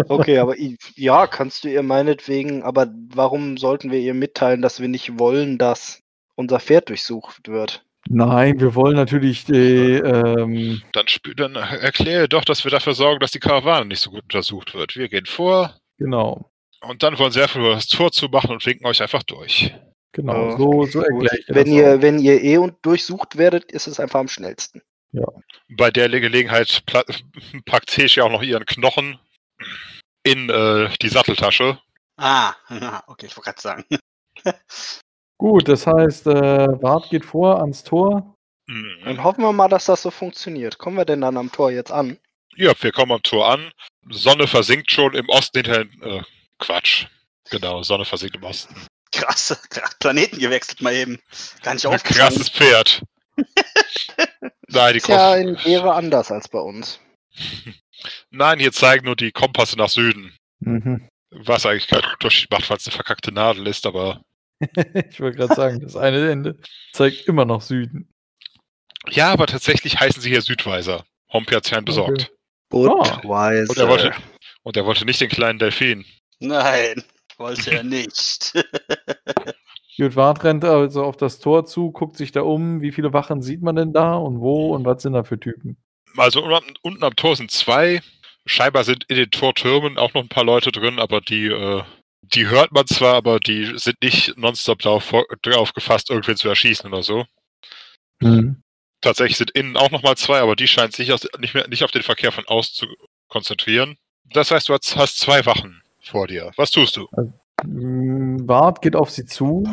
Okay, 0.08 0.36
aber 0.40 0.56
ja, 0.94 1.26
kannst 1.26 1.64
du 1.64 1.68
ihr 1.68 1.82
meinetwegen, 1.82 2.62
aber 2.62 2.92
warum 3.14 3.56
sollten 3.56 3.90
wir 3.90 3.98
ihr 3.98 4.12
mitteilen, 4.12 4.60
dass 4.60 4.78
wir 4.78 4.88
nicht 4.88 5.18
wollen, 5.18 5.56
dass 5.56 6.02
unser 6.34 6.60
Pferd 6.60 6.90
durchsucht 6.90 7.48
wird? 7.48 7.82
Nein, 8.06 8.60
wir 8.60 8.74
wollen 8.74 8.94
natürlich 8.94 9.46
die, 9.46 9.94
ähm, 9.94 10.82
Dann, 10.92 11.06
dann 11.36 11.54
erkläre 11.54 12.28
doch, 12.28 12.44
dass 12.44 12.64
wir 12.64 12.70
dafür 12.70 12.92
sorgen, 12.92 13.20
dass 13.20 13.30
die 13.30 13.40
Karawane 13.40 13.86
nicht 13.86 14.00
so 14.00 14.10
gut 14.10 14.24
untersucht 14.24 14.74
wird. 14.74 14.96
Wir 14.96 15.08
gehen 15.08 15.24
vor, 15.24 15.74
genau. 15.96 16.50
Und 16.80 17.02
dann 17.02 17.18
wollen 17.18 17.32
sie 17.32 17.42
einfach 17.42 17.58
nur 17.58 17.74
das 17.74 17.88
Tor 17.88 18.12
zumachen 18.12 18.50
und 18.50 18.64
winken 18.66 18.86
euch 18.86 19.02
einfach 19.02 19.22
durch. 19.22 19.72
Genau, 20.12 20.50
Ja, 20.50 20.56
so, 20.56 20.86
so 20.86 21.00
Gut. 21.00 21.26
erkläre 21.26 21.38
ich 21.38 21.44
Wenn 21.48 21.66
ihr, 21.72 21.94
auch. 21.96 22.02
wenn 22.02 22.18
ihr 22.18 22.42
eh 22.42 22.58
und 22.58 22.74
durchsucht 22.82 23.36
werdet, 23.36 23.70
ist 23.72 23.86
es 23.86 24.00
einfach 24.00 24.20
am 24.20 24.28
schnellsten. 24.28 24.82
Bei 25.68 25.90
der 25.90 26.08
Gelegenheit 26.08 26.82
packt 27.66 27.88
Tesch 27.90 28.16
ja 28.16 28.24
auch 28.24 28.30
noch 28.30 28.42
ihren 28.42 28.66
Knochen 28.66 29.18
in 30.22 30.50
äh, 30.50 30.88
die 31.00 31.08
Satteltasche. 31.08 31.78
Ah, 32.16 32.54
okay, 33.06 33.26
ich 33.26 33.36
wollte 33.36 33.50
gerade 33.50 33.60
sagen. 33.60 33.84
Gut, 35.38 35.68
das 35.68 35.86
heißt, 35.86 36.26
äh, 36.28 36.68
Bart 36.80 37.10
geht 37.10 37.24
vor 37.24 37.60
ans 37.60 37.84
Tor. 37.84 38.34
Mhm. 38.68 38.96
Und 39.06 39.22
hoffen 39.22 39.42
wir 39.42 39.52
mal, 39.52 39.68
dass 39.68 39.84
das 39.84 40.02
so 40.02 40.10
funktioniert. 40.10 40.78
Kommen 40.78 40.96
wir 40.96 41.04
denn 41.04 41.20
dann 41.20 41.36
am 41.36 41.52
Tor 41.52 41.70
jetzt 41.70 41.92
an? 41.92 42.18
Ja, 42.56 42.72
wir 42.80 42.90
kommen 42.92 43.12
am 43.12 43.22
Tor 43.22 43.48
an. 43.48 43.70
Sonne 44.08 44.46
versinkt 44.46 44.90
schon 44.90 45.14
im 45.14 45.28
Osten 45.28 45.62
hinter 45.62 45.84
den. 45.84 46.02
Äh, 46.02 46.22
Quatsch. 46.58 47.06
Genau, 47.50 47.82
Sonne 47.82 48.04
versinkt 48.04 48.36
im 48.36 48.44
Osten. 48.44 48.74
Krass, 49.12 49.56
Planeten 50.00 50.38
gewechselt 50.38 50.82
mal 50.82 50.94
eben. 50.94 51.18
Gar 51.62 51.74
nicht 51.74 51.86
Ein 51.86 51.94
aufgefallen. 51.94 52.28
krasses 52.28 52.48
Pferd. 52.48 53.02
Nein, 54.68 54.92
die 54.94 54.98
Ist 54.98 55.08
ja 55.08 55.36
in 55.36 55.54
Ehre 55.64 55.94
anders 55.94 56.30
als 56.30 56.48
bei 56.48 56.58
uns. 56.58 57.00
Nein, 58.30 58.58
hier 58.58 58.72
zeigen 58.72 59.06
nur 59.06 59.16
die 59.16 59.32
Kompasse 59.32 59.76
nach 59.76 59.88
Süden. 59.88 60.36
Mhm. 60.60 61.08
Was 61.30 61.66
eigentlich 61.66 61.88
keinen 61.88 62.04
Unterschied 62.12 62.50
macht, 62.50 62.68
weil 62.68 62.76
es 62.78 62.86
eine 62.86 62.94
verkackte 62.94 63.32
Nadel 63.32 63.66
ist, 63.66 63.86
aber. 63.86 64.22
ich 65.10 65.20
wollte 65.20 65.38
gerade 65.38 65.54
sagen, 65.54 65.80
das 65.80 65.96
eine 65.96 66.30
Ende 66.30 66.56
zeigt 66.92 67.26
immer 67.26 67.44
noch 67.44 67.60
Süden. 67.60 68.08
Ja, 69.08 69.32
aber 69.32 69.46
tatsächlich 69.46 70.00
heißen 70.00 70.20
sie 70.20 70.30
hier 70.30 70.42
Südweiser. 70.42 71.04
Hompi 71.32 71.54
hat 71.54 71.64
sich 71.64 71.74
einen 71.74 71.84
besorgt. 71.84 72.32
Budweise. 72.70 73.70
Und 73.70 73.78
er 73.78 73.88
wollte, 73.88 74.12
und 74.62 74.76
er 74.76 74.86
wollte 74.86 75.04
nicht 75.04 75.20
den 75.20 75.28
kleinen 75.28 75.58
Delfin. 75.58 76.04
Nein, 76.40 77.02
wollte 77.38 77.72
er 77.72 77.82
nicht. 77.82 78.52
Gut, 79.98 80.14
Wart 80.14 80.44
rennt 80.44 80.64
also 80.64 81.04
auf 81.04 81.16
das 81.16 81.38
Tor 81.38 81.64
zu, 81.64 81.90
guckt 81.90 82.16
sich 82.16 82.30
da 82.30 82.42
um. 82.42 82.82
Wie 82.82 82.92
viele 82.92 83.14
Wachen 83.14 83.40
sieht 83.40 83.62
man 83.62 83.76
denn 83.76 83.94
da 83.94 84.14
und 84.14 84.40
wo 84.40 84.74
und 84.74 84.84
was 84.84 85.02
sind 85.02 85.14
da 85.14 85.24
für 85.24 85.40
Typen? 85.40 85.78
Also 86.16 86.44
unten, 86.82 87.02
am 87.02 87.16
Tor 87.16 87.36
sind 87.36 87.50
zwei. 87.50 88.02
Scheinbar 88.44 88.84
sind 88.84 89.04
in 89.08 89.16
den 89.16 89.30
Tortürmen 89.30 89.98
auch 89.98 90.12
noch 90.14 90.22
ein 90.22 90.28
paar 90.28 90.44
Leute 90.44 90.70
drin, 90.70 90.98
aber 90.98 91.20
die, 91.20 91.46
äh, 91.46 91.82
die 92.22 92.46
hört 92.46 92.72
man 92.72 92.86
zwar, 92.86 93.14
aber 93.14 93.40
die 93.40 93.78
sind 93.78 93.96
nicht 94.02 94.36
nonstop 94.36 94.80
darauf, 94.80 95.12
drauf 95.42 95.72
gefasst, 95.72 96.10
irgendwen 96.10 96.36
zu 96.36 96.48
erschießen 96.48 96.92
oder 96.92 97.02
so. 97.02 97.24
Tatsächlich 99.00 99.36
sind 99.36 99.50
innen 99.52 99.76
auch 99.76 99.90
nochmal 99.90 100.16
zwei, 100.16 100.40
aber 100.40 100.56
die 100.56 100.68
scheinen 100.68 100.92
sich 100.92 101.12
aus, 101.12 101.26
nicht, 101.38 101.54
mehr, 101.54 101.68
nicht 101.68 101.84
auf 101.84 101.90
den 101.90 102.02
Verkehr 102.02 102.32
von 102.32 102.46
außen 102.46 102.74
zu 102.74 102.86
konzentrieren. 103.28 103.96
Das 104.24 104.50
heißt, 104.50 104.68
du 104.68 104.74
hast, 104.74 104.96
hast 104.96 105.18
zwei 105.18 105.44
Wachen 105.46 105.82
vor 106.08 106.26
dir. 106.26 106.50
Was 106.56 106.70
tust 106.70 106.96
du? 106.96 107.06
Mm, 107.64 108.46
Wart 108.48 108.82
geht 108.82 108.96
auf 108.96 109.10
sie 109.10 109.24
zu, 109.24 109.64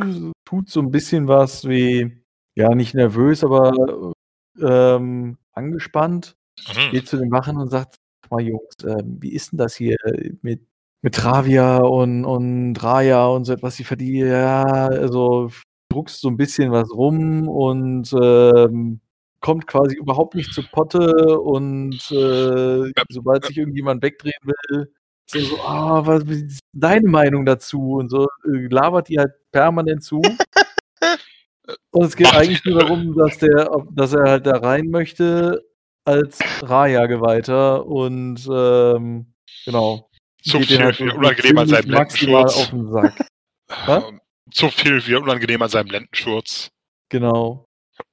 tut 0.45 0.69
so 0.69 0.79
ein 0.79 0.91
bisschen 0.91 1.27
was 1.27 1.67
wie, 1.67 2.23
ja, 2.55 2.69
nicht 2.75 2.93
nervös, 2.93 3.43
aber 3.43 4.13
ähm, 4.61 5.37
angespannt. 5.53 6.35
Mhm. 6.67 6.91
Geht 6.91 7.07
zu 7.07 7.17
den 7.17 7.31
Wachen 7.31 7.57
und 7.57 7.69
sagt, 7.69 7.97
mal 8.29 8.41
Jungs, 8.41 8.75
ähm, 8.83 9.17
wie 9.19 9.33
ist 9.33 9.51
denn 9.51 9.57
das 9.57 9.75
hier 9.75 9.97
mit, 10.41 10.67
mit 11.01 11.15
Travia 11.15 11.77
und, 11.77 12.25
und 12.25 12.75
Raya 12.83 13.27
und 13.27 13.45
so 13.45 13.53
etwas? 13.53 13.75
Die 13.75 13.83
verdienen, 13.83 14.29
ja, 14.29 14.63
also 14.63 15.49
druckst 15.89 16.21
so 16.21 16.29
ein 16.29 16.37
bisschen 16.37 16.71
was 16.71 16.91
rum 16.91 17.47
und 17.47 18.13
ähm, 18.13 18.99
kommt 19.39 19.67
quasi 19.67 19.95
überhaupt 19.95 20.35
nicht 20.35 20.53
zu 20.53 20.63
Potte 20.63 21.39
und 21.39 21.95
äh, 22.11 22.91
sobald 23.09 23.45
sich 23.45 23.57
irgendjemand 23.57 24.01
wegdrehen 24.01 24.33
will, 24.43 24.93
so, 25.25 25.39
so 25.39 25.61
ah, 25.61 26.05
was 26.05 26.27
wie 26.27 26.45
ist 26.45 26.59
deine 26.73 27.07
Meinung 27.09 27.45
dazu? 27.45 27.93
Und 27.93 28.09
so 28.09 28.27
äh, 28.45 28.67
labert 28.69 29.09
die 29.09 29.19
halt 29.19 29.33
permanent 29.51 30.03
zu. 30.03 30.21
Und 31.91 32.05
es 32.05 32.15
geht 32.15 32.33
eigentlich 32.33 32.63
nur 32.65 32.79
darum, 32.79 33.15
dass 33.15 33.37
der, 33.37 33.69
dass 33.91 34.13
er 34.13 34.23
halt 34.23 34.45
da 34.45 34.57
rein 34.57 34.89
möchte 34.89 35.63
als 36.05 36.39
Raya-Geweihter 36.61 37.85
und 37.85 38.45
ähm, 38.51 39.33
genau. 39.63 40.09
Zu 40.41 40.59
viel, 40.59 40.83
halt 40.83 40.97
so 40.97 41.05
unangenehm 41.05 41.57
an 41.57 41.67
seinem 41.69 41.91
maximal 41.91 42.45
auf 42.45 42.71
Lendenschurz. 42.71 42.71
den 42.71 42.91
Sack. 42.91 44.13
Zu 44.51 44.69
viel 44.69 45.07
wie 45.07 45.15
unangenehm 45.15 45.61
an 45.61 45.69
seinem 45.69 45.87
Lendenschurz. 45.87 46.69
Genau. 47.07 47.65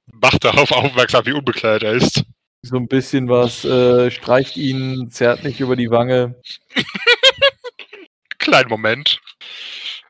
Macht 0.05 0.45
darauf 0.45 0.71
aufmerksam, 0.71 1.25
wie 1.25 1.33
unbekleidet 1.33 1.83
er 1.83 1.93
ist. 1.93 2.23
So 2.63 2.75
ein 2.75 2.87
bisschen 2.87 3.27
was, 3.27 3.65
äh, 3.65 4.11
streicht 4.11 4.55
ihn 4.55 5.09
zärtlich 5.09 5.59
über 5.59 5.75
die 5.75 5.89
Wange. 5.89 6.35
Kleinen 8.37 8.69
Moment. 8.69 9.19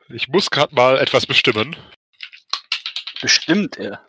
Ich 0.09 0.27
muss 0.27 0.49
gerade 0.49 0.75
mal 0.75 0.97
etwas 0.99 1.25
bestimmen. 1.25 1.77
Bestimmt 3.21 3.77
er. 3.77 4.01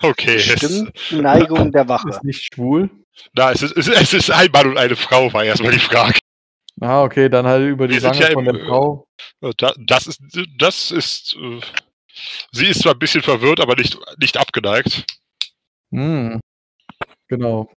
Okay, 0.00 0.36
es, 0.36 0.44
Stimmt 0.44 0.92
die 1.10 1.20
Neigung 1.20 1.72
der 1.72 1.88
Wache. 1.88 2.08
Ist 2.08 2.24
nicht 2.24 2.54
schwul. 2.54 2.88
na, 3.34 3.50
es, 3.50 3.62
ist, 3.62 3.76
es, 3.76 3.88
es 3.88 4.14
ist 4.14 4.30
ein 4.30 4.50
Mann 4.52 4.68
und 4.68 4.78
eine 4.78 4.96
Frau, 4.96 5.30
war 5.32 5.44
erstmal 5.44 5.72
die 5.72 5.78
Frage. 5.78 6.18
Ah, 6.80 7.02
okay, 7.02 7.28
dann 7.28 7.46
halt 7.46 7.68
über 7.68 7.88
die 7.88 8.02
Wange 8.02 8.20
ja 8.20 8.30
von 8.30 8.44
der 8.44 8.54
äh, 8.54 8.66
Frau. 8.66 9.06
Da, 9.58 9.74
das 9.76 10.06
ist, 10.06 10.20
das 10.56 10.90
ist, 10.90 11.36
äh, 11.36 11.60
sie 12.52 12.66
ist 12.66 12.82
zwar 12.82 12.94
ein 12.94 12.98
bisschen 12.98 13.22
verwirrt, 13.22 13.60
aber 13.60 13.74
nicht, 13.76 13.98
nicht 14.18 14.38
abgeneigt. 14.38 15.04
Hm. 15.90 16.40
Genau. 17.30 17.70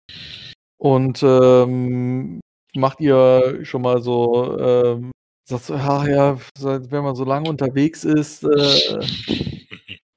Und 0.79 1.21
ähm, 1.23 2.39
macht 2.75 3.01
ihr 3.01 3.59
schon 3.63 3.81
mal 3.83 4.01
so, 4.01 4.57
ähm, 4.59 5.11
sagt 5.47 5.65
so, 5.65 5.75
ja, 5.75 6.07
ja, 6.07 6.37
wenn 6.61 7.03
man 7.03 7.15
so 7.15 7.25
lange 7.25 7.49
unterwegs 7.49 8.05
ist, 8.05 8.43
äh, 8.45 8.99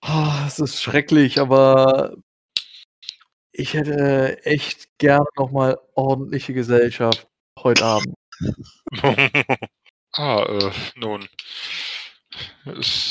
ah, 0.03 0.45
es 0.47 0.59
ist 0.61 0.81
schrecklich, 0.83 1.41
aber 1.41 2.15
ich 3.53 3.75
hätte 3.75 4.45
echt 4.45 4.89
gerne 4.99 5.27
noch 5.37 5.51
mal 5.53 5.79
ordentliche 5.95 6.53
Gesellschaft 6.55 7.27
heute 7.63 7.85
Abend. 7.85 8.15
ah, 10.17 10.43
äh, 10.49 10.71
nun. 10.97 11.27
Es, 12.67 13.11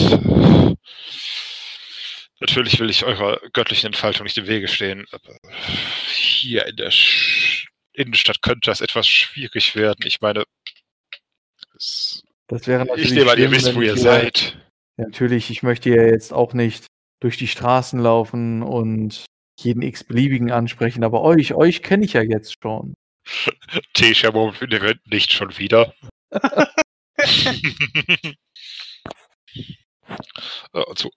natürlich 2.44 2.80
will 2.80 2.90
ich 2.90 3.06
eurer 3.06 3.40
göttlichen 3.54 3.88
Entfaltung 3.88 4.26
nicht 4.26 4.38
im 4.38 4.48
Wege 4.48 4.68
stehen, 4.68 5.06
aber 5.12 5.38
hier 6.08 6.66
in 6.68 6.76
der 6.76 6.92
Sch 6.92 7.68
Innenstadt 7.96 8.42
könnte 8.42 8.72
das 8.72 8.82
etwas 8.82 9.08
schwierig 9.08 9.76
werden. 9.76 10.04
Ich 10.06 10.20
meine, 10.20 10.46
es, 11.78 12.24
Das 12.48 12.66
wäre 12.66 12.86
natürlich 12.86 13.12
ich 13.12 13.18
nehme 13.18 13.32
an, 13.32 13.40
ihr 13.40 13.52
wisst, 13.52 13.76
wo 13.76 13.82
ihr 13.82 13.96
seid. 13.98 14.58
Natürlich, 14.98 15.52
ich 15.52 15.62
möchte 15.62 15.90
ja 15.90 16.04
jetzt 16.04 16.34
auch 16.34 16.54
nicht 16.54 16.88
durch 17.20 17.38
die 17.38 17.48
Straßen 17.48 18.00
laufen 18.00 18.64
und 18.64 19.26
jeden 19.60 19.84
x-beliebigen 19.84 20.52
ansprechen, 20.52 21.04
aber 21.04 21.22
euch, 21.22 21.54
euch 21.54 21.84
kenne 21.84 22.04
ich 22.06 22.14
ja 22.14 22.24
jetzt 22.24 22.58
schon. 22.62 22.96
Moment 24.34 25.08
nicht 25.08 25.32
schon 25.32 25.56
wieder. 25.58 25.94
Also, 30.74 31.12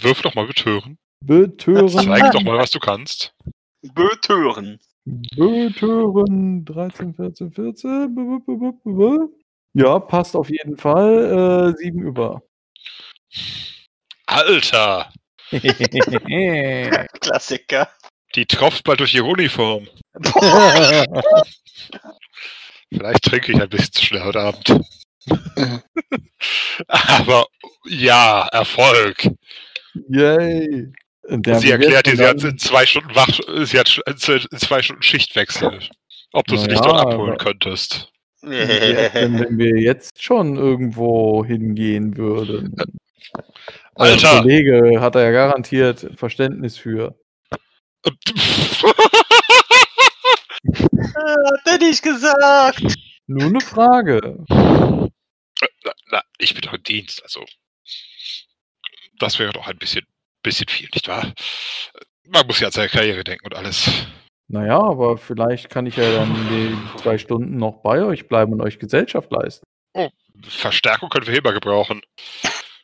wirf 0.00 0.22
doch 0.22 0.34
mal 0.34 0.46
betören. 0.46 0.98
Betören. 1.24 1.88
Zeig 1.88 2.32
doch 2.32 2.42
mal, 2.42 2.58
was 2.58 2.70
du 2.70 2.78
kannst. 2.78 3.34
Betören. 3.94 4.78
Betören. 5.04 6.64
13, 6.64 7.14
14, 7.14 7.52
14. 7.52 8.14
B- 8.14 8.22
b- 8.22 8.38
b- 8.46 8.72
b- 8.84 8.92
b- 8.92 9.28
Ja, 9.74 9.98
passt 9.98 10.36
auf 10.36 10.48
jeden 10.50 10.76
Fall. 10.76 11.72
Äh, 11.74 11.82
7 11.82 12.00
über. 12.02 12.42
Alter! 14.26 15.12
Klassiker. 17.20 17.88
Die 18.34 18.46
tropft 18.46 18.84
bald 18.84 19.00
durch 19.00 19.14
ihre 19.14 19.26
Uniform. 19.26 19.88
Vielleicht 22.92 23.22
trinke 23.24 23.52
ich 23.52 23.60
ein 23.60 23.68
bisschen 23.68 23.92
zu 23.92 24.04
schnell 24.04 24.22
heute 24.22 24.40
Abend. 24.40 24.80
Aber 26.88 27.46
ja, 27.86 28.46
Erfolg. 28.52 29.28
Yay. 30.08 30.92
Der 31.28 31.60
sie 31.60 31.70
erklärt 31.70 32.06
dir, 32.06 32.16
sie 32.16 32.26
hat 32.26 32.42
in 32.42 32.58
zwei 32.58 32.86
Stunden 32.86 33.14
Wach, 33.14 33.28
sie 33.64 33.78
hat 33.78 34.00
in 34.06 34.16
zwei 34.16 34.82
Stunden 34.82 35.02
Schichtwechsel. 35.02 35.78
Ob 36.32 36.46
du 36.46 36.56
sie 36.56 36.66
nicht 36.68 36.80
Naja, 36.80 36.92
dort 36.92 37.06
abholen 37.06 37.38
könntest. 37.38 38.12
Denn, 38.42 39.38
wenn 39.38 39.58
wir 39.58 39.80
jetzt 39.80 40.22
schon 40.22 40.56
irgendwo 40.56 41.44
hingehen 41.44 42.16
würden. 42.16 42.74
Euer 43.96 44.12
Alter! 44.12 44.40
Kollege 44.40 45.00
hat 45.00 45.14
da 45.14 45.22
ja 45.22 45.30
garantiert 45.30 46.06
Verständnis 46.16 46.78
für. 46.78 47.14
Hat 48.04 48.14
er 51.66 51.78
nicht 51.78 52.02
gesagt. 52.02 52.82
Nur 53.26 53.48
eine 53.48 53.60
Frage. 53.60 54.44
na, 54.48 55.92
na, 56.10 56.22
ich 56.38 56.54
bin 56.54 56.62
doch 56.62 56.72
im 56.74 56.82
Dienst, 56.82 57.22
also. 57.22 57.44
Das 59.20 59.38
wäre 59.38 59.52
doch 59.52 59.68
ein 59.68 59.78
bisschen, 59.78 60.04
bisschen 60.42 60.66
viel, 60.68 60.88
nicht 60.92 61.06
wahr? 61.08 61.32
Man 62.26 62.46
muss 62.46 62.58
ja 62.60 62.66
an 62.68 62.72
seine 62.72 62.88
Karriere 62.88 63.22
denken 63.22 63.44
und 63.46 63.54
alles. 63.54 63.88
Naja, 64.48 64.78
aber 64.80 65.16
vielleicht 65.18 65.70
kann 65.70 65.86
ich 65.86 65.96
ja 65.96 66.10
dann 66.12 66.34
die 66.48 66.76
zwei 67.00 67.18
Stunden 67.18 67.56
noch 67.56 67.82
bei 67.82 68.02
euch 68.02 68.26
bleiben 68.28 68.52
und 68.52 68.60
euch 68.62 68.78
Gesellschaft 68.80 69.30
leisten. 69.30 69.64
Verstärkung 70.42 71.08
können 71.10 71.26
wir 71.26 71.36
immer 71.38 71.52
gebrauchen. 71.52 72.00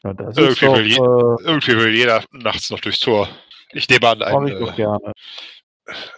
Ja, 0.05 0.13
das 0.13 0.37
Irgendwie 0.37 0.53
ist 0.53 0.63
doch, 0.63 0.77
will 0.77 0.87
je- 0.87 0.97
äh, 0.97 1.49
Irgendwie 1.49 1.77
will 1.77 1.95
jeder 1.95 2.23
nachts 2.31 2.71
noch 2.71 2.81
durchs 2.81 3.01
Tor. 3.01 3.29
Ich 3.73 3.89
nehme 3.89 4.07
an, 4.09 4.23
ein, 4.23 4.47
ich 4.47 4.59
doch 4.59 4.73
äh, 4.75 4.77
gerne. 4.77 5.13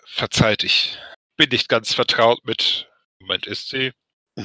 verzeiht, 0.05 0.65
ich 0.65 0.99
bin 1.37 1.49
nicht 1.51 1.69
ganz 1.69 1.95
vertraut 1.95 2.41
mit. 2.45 2.91
Moment, 3.21 3.47
ist 3.47 3.69
sie? 3.69 3.93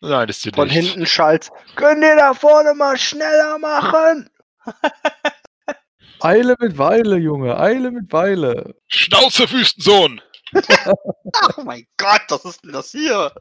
Nein, 0.00 0.28
ist 0.28 0.42
sie 0.42 0.50
Von 0.50 0.68
nicht. 0.68 0.76
hinten 0.90 1.06
schallt. 1.06 1.48
Können 1.74 2.02
die 2.02 2.16
da 2.18 2.34
vorne 2.34 2.74
mal 2.74 2.96
schneller 2.98 3.58
machen? 3.58 4.28
Eile 6.20 6.56
mit 6.58 6.78
Weile, 6.78 7.16
Junge, 7.16 7.58
Eile 7.58 7.90
mit 7.90 8.12
Weile. 8.12 8.74
Schnauze, 8.88 9.50
Wüstensohn! 9.50 10.20
Ach 10.54 11.56
mein 11.64 11.86
Gott, 11.96 12.22
was 12.28 12.44
ist 12.44 12.64
denn 12.64 12.72
das 12.72 12.90
hier? 12.90 13.32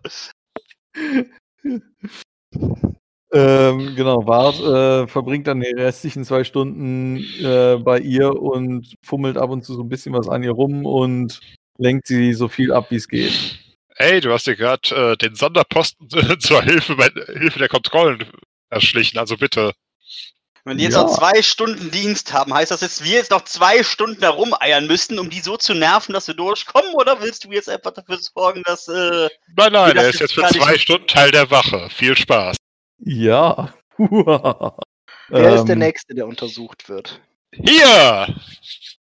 Ähm, 3.34 3.94
genau, 3.96 4.22
Bart 4.22 4.58
äh, 4.62 5.06
verbringt 5.08 5.48
dann 5.48 5.60
die 5.60 5.68
restlichen 5.68 6.24
zwei 6.24 6.46
Stunden 6.46 7.18
äh, 7.44 7.76
bei 7.78 8.00
ihr 8.00 8.34
und 8.34 8.96
fummelt 9.04 9.38
ab 9.38 9.50
und 9.50 9.66
zu 9.66 9.74
so 9.74 9.82
ein 9.82 9.90
bisschen 9.90 10.14
was 10.14 10.30
an 10.30 10.44
ihr 10.44 10.52
rum 10.52 10.86
und 10.86 11.42
lenkt 11.78 12.08
sie 12.08 12.34
so 12.34 12.48
viel 12.48 12.72
ab, 12.72 12.90
wie 12.90 12.96
es 12.96 13.10
geht. 13.10 13.60
Ey, 13.96 14.22
du 14.22 14.32
hast 14.32 14.48
dir 14.48 14.56
gerade 14.56 14.96
äh, 14.96 15.18
den 15.18 15.36
Sonderposten 15.36 16.08
zur 16.40 16.64
Hilfe, 16.64 16.96
bei, 16.96 17.10
Hilfe 17.38 17.60
der 17.60 17.68
Kontrollen 17.68 18.24
erschlichen, 18.70 19.18
also 19.18 19.36
bitte. 19.36 19.74
Wenn 20.68 20.78
die 20.78 20.84
jetzt 20.84 20.96
Ja. 20.96 21.04
noch 21.04 21.16
zwei 21.18 21.42
Stunden 21.42 21.92
Dienst 21.92 22.34
haben, 22.34 22.54
heißt 22.54 22.72
das 22.72 22.82
jetzt, 22.82 23.02
wir 23.04 23.14
jetzt 23.14 23.32
noch 23.32 23.44
zwei 23.46 23.84
Stunden 23.84 24.20
herumeiern 24.22 24.86
müssen, 24.86 25.18
um 25.18 25.30
die 25.30 25.40
so 25.40 25.56
zu 25.56 25.74
nerven, 25.74 26.12
dass 26.14 26.28
wir 26.28 26.36
durchkommen? 26.36 26.94
Oder 26.96 27.22
willst 27.22 27.46
du 27.46 27.52
jetzt 27.52 27.70
einfach 27.70 27.92
dafür 27.92 28.18
sorgen, 28.18 28.64
dass. 28.66 28.88
Äh, 28.90 29.30
Nein, 29.56 29.72
nein, 29.72 29.96
das 29.96 30.04
er 30.04 30.10
ist 30.10 30.20
jetzt 30.20 30.34
für 30.34 30.44
zwei 30.44 30.78
Stunden 30.78 31.08
Teil 31.08 31.32
der 31.32 31.50
Wache. 31.52 31.90
Viel 31.90 32.18
Spaß. 32.18 32.58
Ja. 33.00 33.74
Wer 33.98 35.56
ist 35.56 35.66
der 35.66 35.74
Ähm, 35.74 35.80
Nächste, 35.80 36.14
der 36.16 36.28
untersucht 36.28 36.90
wird? 36.90 37.22
Hier! 37.54 38.36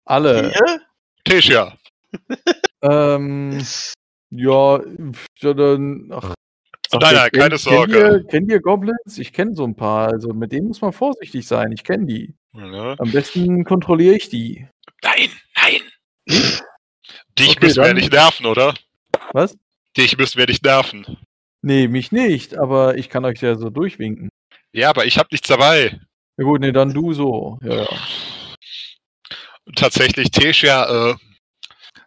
Alle. 0.05 0.53
hier? 0.53 0.81
Tessia. 1.25 1.77
Ähm, 2.83 3.67
ja, 4.31 4.81
ja, 5.41 5.55
dann, 5.55 6.11
ach, 6.13 6.35
sag 7.01 7.13
Nein, 7.13 7.15
nein, 7.15 7.31
kennt- 7.31 7.33
keine 7.43 7.49
kennt 7.51 7.61
Sorge. 7.61 7.99
Ihr, 7.99 8.25
kennt 8.27 8.51
ihr 8.51 8.61
Goblins? 8.61 9.19
Ich 9.19 9.33
kenne 9.33 9.55
so 9.55 9.65
ein 9.65 9.75
paar. 9.77 10.09
Also 10.09 10.33
mit 10.33 10.53
denen 10.53 10.69
muss 10.69 10.81
man 10.81 10.93
vorsichtig 10.93 11.47
sein. 11.47 11.73
Ich 11.73 11.85
kenne 11.85 12.07
die. 12.07 12.35
Ja. 12.55 12.95
Am 12.99 13.13
besten 13.13 13.65
kontrolliere 13.65 14.15
ich 14.17 14.29
die. 14.29 14.67
Nein, 15.03 15.29
nein! 15.57 15.81
Dich 17.39 17.51
Okay, 17.51 17.67
müssen 17.67 17.85
wir 17.85 17.95
nicht 17.95 18.13
nerven, 18.13 18.47
oder? 18.47 18.75
Was? 19.33 19.57
Dich 19.97 20.17
müssen 20.17 20.39
wir 20.39 20.47
nicht 20.47 20.65
nerven. 20.65 21.19
Nee, 21.63 21.89
mich 21.89 22.13
nicht, 22.13 22.57
aber 22.57 22.97
ich 22.97 23.09
kann 23.09 23.25
euch 23.25 23.41
ja 23.41 23.57
so 23.57 23.71
durchwinken. 23.71 24.29
Ja, 24.73 24.91
aber 24.91 25.05
ich 25.07 25.19
habe 25.19 25.29
nichts 25.33 25.49
dabei. 25.49 25.99
Ja 26.39 26.45
gut, 26.45 26.61
nee, 26.61 26.73
dann 26.73 26.93
du 26.93 27.13
so. 27.13 27.59
Ja, 27.63 27.87
tatsächlich, 29.75 30.31
Tessia 30.31 31.11
äh, 31.11 31.15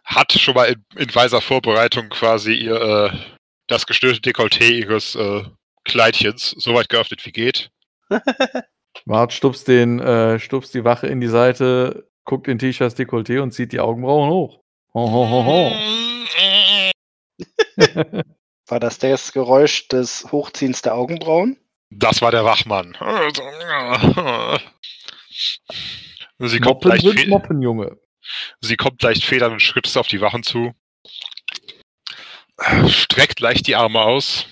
hat 0.04 0.32
schon 0.32 0.54
mal 0.54 0.64
in, 0.66 0.84
in 0.96 1.14
weiser 1.14 1.40
Vorbereitung 1.40 2.08
quasi 2.08 2.54
ihr 2.54 2.80
äh, 2.80 3.10
das 3.70 3.86
gestörte 3.86 4.20
Dekolleté 4.20 4.70
ihres 4.70 5.14
äh, 5.14 5.44
Kleidchens 5.84 6.50
so 6.58 6.74
weit 6.74 6.88
geöffnet 6.88 7.24
wie 7.24 7.32
geht. 7.32 7.70
Bart 9.06 9.32
stupst, 9.32 9.68
den, 9.68 10.00
äh, 10.00 10.38
stupst 10.38 10.74
die 10.74 10.84
Wache 10.84 11.06
in 11.06 11.20
die 11.20 11.28
Seite, 11.28 12.08
guckt 12.24 12.48
in 12.48 12.58
Tishas 12.58 12.96
Dekolleté 12.96 13.40
und 13.40 13.52
zieht 13.52 13.72
die 13.72 13.80
Augenbrauen 13.80 14.30
hoch. 14.30 14.60
Ho, 14.94 15.10
ho, 15.10 15.28
ho, 15.30 15.44
ho. 15.44 15.72
War 18.66 18.80
das 18.80 18.98
das 18.98 19.32
Geräusch 19.32 19.88
des 19.88 20.30
Hochziehens 20.30 20.82
der 20.82 20.94
Augenbrauen? 20.94 21.56
Das 21.90 22.22
war 22.22 22.30
der 22.30 22.44
Wachmann. 22.44 22.96
Sie 26.38 26.58
kommt, 26.58 26.84
Moppen 26.84 26.90
leicht 26.90 27.28
Moppen, 27.28 27.60
Junge. 27.62 27.98
sie 28.60 28.76
kommt 28.76 29.02
leicht 29.02 29.24
federnden 29.24 29.60
Schrittes 29.60 29.96
auf 29.96 30.06
die 30.06 30.20
Wachen 30.20 30.42
zu. 30.42 30.72
Streckt 32.88 33.40
leicht 33.40 33.66
die 33.66 33.76
Arme 33.76 34.00
aus. 34.00 34.46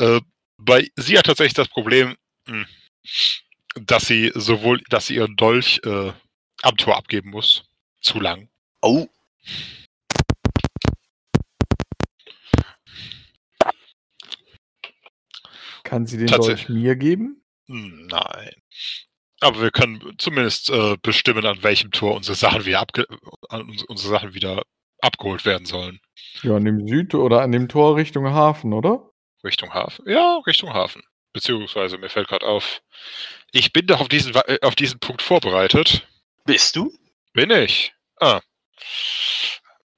Äh, 0.00 0.20
bei 0.58 0.88
sie 0.96 1.18
hat 1.18 1.26
tatsächlich 1.26 1.54
das 1.54 1.68
Problem, 1.68 2.16
mh, 2.48 2.66
dass 3.74 4.06
sie 4.06 4.32
sowohl, 4.34 4.80
dass 4.88 5.06
sie 5.06 5.16
ihren 5.16 5.36
Dolch 5.36 5.80
äh, 5.84 6.12
am 6.62 6.76
Tor 6.76 6.96
abgeben 6.96 7.30
muss. 7.30 7.64
Zu 8.00 8.20
lang. 8.20 8.48
Oh, 8.82 9.08
Kann 15.86 16.06
sie 16.06 16.18
den. 16.18 16.26
Dolch 16.26 16.68
mir 16.68 16.96
geben? 16.96 17.42
Hm, 17.68 18.06
Nein. 18.06 18.50
Aber 19.40 19.60
wir 19.62 19.70
können 19.70 20.14
zumindest 20.18 20.70
äh, 20.70 20.96
bestimmen, 21.00 21.46
an 21.46 21.62
welchem 21.62 21.90
Tor 21.92 22.16
unsere 22.16 22.34
Sachen 22.34 22.64
wieder 22.64 22.80
abge 22.80 23.06
unsere 23.50 24.10
Sachen 24.10 24.34
wieder 24.34 24.64
abgeholt 25.06 25.44
werden 25.44 25.66
sollen. 25.66 26.00
Ja, 26.42 26.56
an 26.56 26.64
dem 26.64 26.86
Süd- 26.86 27.14
oder 27.14 27.40
an 27.42 27.52
dem 27.52 27.68
Tor 27.68 27.96
Richtung 27.96 28.26
Hafen, 28.28 28.72
oder? 28.72 29.10
Richtung 29.44 29.72
Hafen. 29.72 30.08
Ja, 30.08 30.38
Richtung 30.46 30.72
Hafen. 30.74 31.02
Beziehungsweise 31.32 31.98
mir 31.98 32.08
fällt 32.08 32.28
gerade 32.28 32.46
auf, 32.46 32.82
ich 33.52 33.72
bin 33.72 33.86
doch 33.86 34.00
auf 34.00 34.08
diesen, 34.08 34.34
äh, 34.34 34.58
auf 34.62 34.74
diesen 34.74 34.98
Punkt 35.00 35.22
vorbereitet. 35.22 36.06
bist 36.44 36.76
du? 36.76 36.92
Bin 37.32 37.50
ich? 37.50 37.92
Ah. 38.20 38.40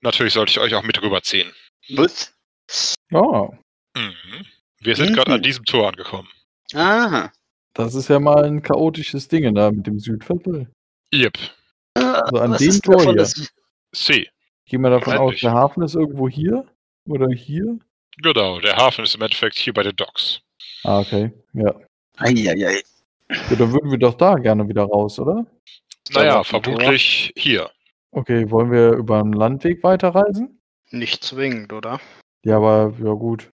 Natürlich 0.00 0.32
sollte 0.34 0.50
ich 0.50 0.58
euch 0.60 0.74
auch 0.74 0.82
mit 0.82 1.00
rüberziehen. 1.02 1.52
Was? 1.90 2.34
Ja, 3.10 3.50
Mhm. 3.96 4.46
Wir 4.80 4.94
sind 4.94 5.14
gerade 5.14 5.32
an 5.32 5.38
Mhm. 5.38 5.42
diesem 5.42 5.64
Tor 5.64 5.88
angekommen. 5.88 6.28
Aha. 6.74 7.32
das 7.74 7.94
ist 7.94 8.08
ja 8.08 8.18
mal 8.20 8.44
ein 8.44 8.60
chaotisches 8.62 9.28
Ding 9.28 9.54
da 9.54 9.70
mit 9.70 9.86
dem 9.86 9.98
Südviertel. 10.00 10.68
Yep. 11.14 11.38
Also 11.94 12.38
an 12.40 12.50
Was 12.52 12.58
dem 12.58 12.68
ist 12.70 12.84
Tor 12.84 13.02
hier. 13.02 13.14
das- 13.14 13.52
C. 13.94 14.28
Gehen 14.68 14.82
wir 14.82 14.90
davon 14.90 15.16
aus, 15.16 15.36
der 15.40 15.52
Hafen 15.52 15.82
ist 15.82 15.94
irgendwo 15.94 16.28
hier? 16.28 16.64
Oder 17.06 17.28
hier? 17.28 17.78
Genau, 18.22 18.60
der 18.60 18.76
Hafen 18.76 19.04
ist 19.04 19.14
im 19.14 19.22
Endeffekt 19.22 19.56
hier 19.56 19.72
bei 19.72 19.82
den 19.82 19.96
Docks. 19.96 20.40
Ah, 20.84 21.00
okay. 21.00 21.32
Ja. 21.54 21.74
Eieiei. 22.18 22.54
ja. 22.54 22.70
Dann 23.28 23.72
würden 23.72 23.90
wir 23.90 23.98
doch 23.98 24.14
da 24.14 24.34
gerne 24.34 24.68
wieder 24.68 24.84
raus, 24.84 25.18
oder? 25.18 25.46
Naja, 26.12 26.42
vermutlich 26.44 27.32
hier. 27.36 27.70
Okay, 28.10 28.50
wollen 28.50 28.70
wir 28.70 28.92
über 28.92 29.20
einen 29.20 29.32
Landweg 29.32 29.82
weiterreisen? 29.82 30.60
Nicht 30.90 31.22
zwingend, 31.22 31.72
oder? 31.72 32.00
Ja, 32.44 32.56
aber 32.56 32.94
ja 33.02 33.12
gut. 33.12 33.50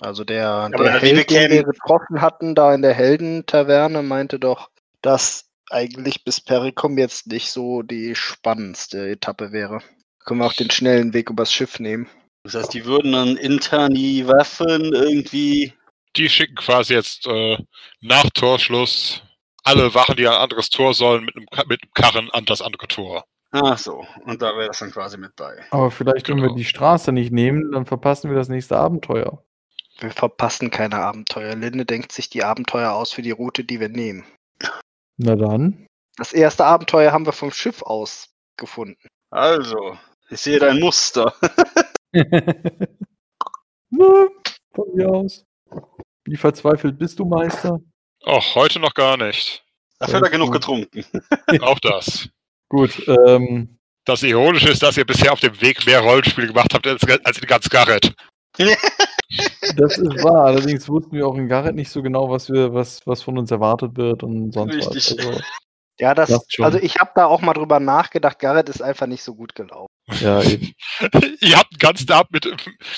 Also 0.00 0.24
der, 0.24 0.48
aber 0.48 0.70
der 0.70 0.94
wir 0.94 1.00
Held, 1.00 1.30
den 1.30 1.50
wir 1.50 1.64
getroffen 1.64 2.20
hatten, 2.20 2.54
da 2.54 2.74
in 2.74 2.82
der 2.82 2.94
Heldentaverne, 2.94 4.02
meinte 4.02 4.38
doch, 4.38 4.70
dass 5.00 5.48
eigentlich 5.70 6.24
bis 6.24 6.40
Perikum 6.40 6.98
jetzt 6.98 7.28
nicht 7.28 7.50
so 7.50 7.82
die 7.82 8.14
spannendste 8.14 9.08
Etappe 9.08 9.52
wäre. 9.52 9.80
Können 10.26 10.40
wir 10.40 10.46
auch 10.46 10.52
den 10.52 10.70
schnellen 10.70 11.14
Weg 11.14 11.30
übers 11.30 11.52
Schiff 11.52 11.80
nehmen. 11.80 12.08
Das 12.42 12.54
heißt, 12.54 12.74
die 12.74 12.84
würden 12.84 13.12
dann 13.12 13.36
intern 13.36 13.94
die 13.94 14.26
Waffen 14.26 14.92
irgendwie. 14.92 15.72
Die 16.16 16.28
schicken 16.28 16.56
quasi 16.56 16.94
jetzt 16.94 17.26
äh, 17.26 17.58
nach 18.00 18.28
Torschluss 18.34 19.22
alle 19.64 19.94
Wachen, 19.94 20.16
die 20.16 20.26
an 20.26 20.34
ein 20.34 20.40
anderes 20.42 20.70
Tor 20.70 20.94
sollen, 20.94 21.24
mit 21.24 21.36
einem, 21.36 21.46
mit 21.68 21.82
einem 21.82 21.92
Karren 21.94 22.30
an 22.30 22.44
das 22.44 22.62
andere 22.62 22.86
Tor. 22.86 23.24
Ach 23.50 23.78
so, 23.78 24.06
und 24.24 24.42
da 24.42 24.56
wäre 24.56 24.68
das 24.68 24.78
dann 24.78 24.90
quasi 24.90 25.16
mit 25.16 25.34
bei. 25.36 25.64
Aber 25.70 25.90
vielleicht, 25.90 26.28
wir 26.28 26.34
Genau. 26.34 26.54
die 26.54 26.64
Straße 26.64 27.12
nicht 27.12 27.32
nehmen, 27.32 27.72
dann 27.72 27.86
verpassen 27.86 28.30
wir 28.30 28.36
das 28.36 28.48
nächste 28.48 28.76
Abenteuer. 28.76 29.42
Wir 29.98 30.10
verpassen 30.10 30.70
keine 30.70 30.96
Abenteuer. 30.96 31.54
Linde 31.54 31.86
denkt 31.86 32.12
sich 32.12 32.28
die 32.28 32.44
Abenteuer 32.44 32.92
aus 32.92 33.12
für 33.12 33.22
die 33.22 33.30
Route, 33.30 33.64
die 33.64 33.80
wir 33.80 33.88
nehmen. 33.88 34.24
Na 35.16 35.36
dann. 35.36 35.86
Das 36.16 36.32
erste 36.32 36.64
Abenteuer 36.64 37.12
haben 37.12 37.26
wir 37.26 37.32
vom 37.32 37.50
Schiff 37.50 37.82
aus 37.82 38.28
gefunden. 38.56 39.08
Also, 39.30 39.98
ich 40.30 40.40
sehe 40.40 40.58
dein 40.58 40.80
Muster. 40.80 41.34
Von 43.90 44.94
mir 44.94 45.08
aus. 45.08 45.44
Wie 46.24 46.36
verzweifelt 46.36 46.98
bist 46.98 47.18
du, 47.18 47.24
Meister? 47.24 47.80
Och, 48.26 48.54
heute 48.54 48.80
noch 48.80 48.94
gar 48.94 49.16
nicht. 49.16 49.64
Dafür 49.98 50.16
hat 50.16 50.24
er 50.24 50.30
genug 50.30 50.52
getrunken. 50.52 51.04
Auch 51.60 51.78
das. 51.78 52.28
Gut, 52.68 53.06
ähm, 53.08 53.78
Das 54.04 54.22
Ironische 54.22 54.68
ist, 54.70 54.82
dass 54.82 54.96
ihr 54.96 55.04
bisher 55.06 55.32
auf 55.32 55.40
dem 55.40 55.60
Weg 55.60 55.86
mehr 55.86 56.00
Rollenspiele 56.00 56.48
gemacht 56.48 56.74
habt 56.74 56.86
als, 56.86 57.02
als 57.24 57.38
in 57.38 57.46
ganz 57.46 57.68
Garrett. 57.68 58.14
das 58.58 59.98
ist 59.98 60.24
wahr. 60.24 60.46
Allerdings 60.46 60.88
wussten 60.88 61.12
wir 61.12 61.26
auch 61.26 61.36
in 61.36 61.48
Garrett 61.48 61.74
nicht 61.74 61.90
so 61.90 62.02
genau, 62.02 62.30
was 62.30 62.50
wir, 62.50 62.72
was, 62.74 63.06
was 63.06 63.22
von 63.22 63.38
uns 63.38 63.50
erwartet 63.50 63.96
wird 63.96 64.22
und 64.22 64.52
sonst 64.52 64.74
Richtig. 64.74 65.18
was. 65.18 65.26
Also, 65.26 65.40
Ja, 66.00 66.14
das, 66.14 66.44
schon. 66.48 66.64
also 66.64 66.78
ich 66.78 66.96
habe 66.96 67.12
da 67.14 67.26
auch 67.26 67.40
mal 67.40 67.54
drüber 67.54 67.78
nachgedacht. 67.80 68.38
Garrett 68.38 68.68
ist 68.68 68.82
einfach 68.82 69.06
nicht 69.06 69.22
so 69.22 69.34
gut 69.34 69.54
gelaufen. 69.54 69.92
Ja, 70.20 70.42
eben. 70.42 70.72
ihr 71.40 71.56
habt 71.58 71.72
den 71.72 71.78
ganzen 71.78 72.10
Abend 72.12 72.32
mit, 72.32 72.56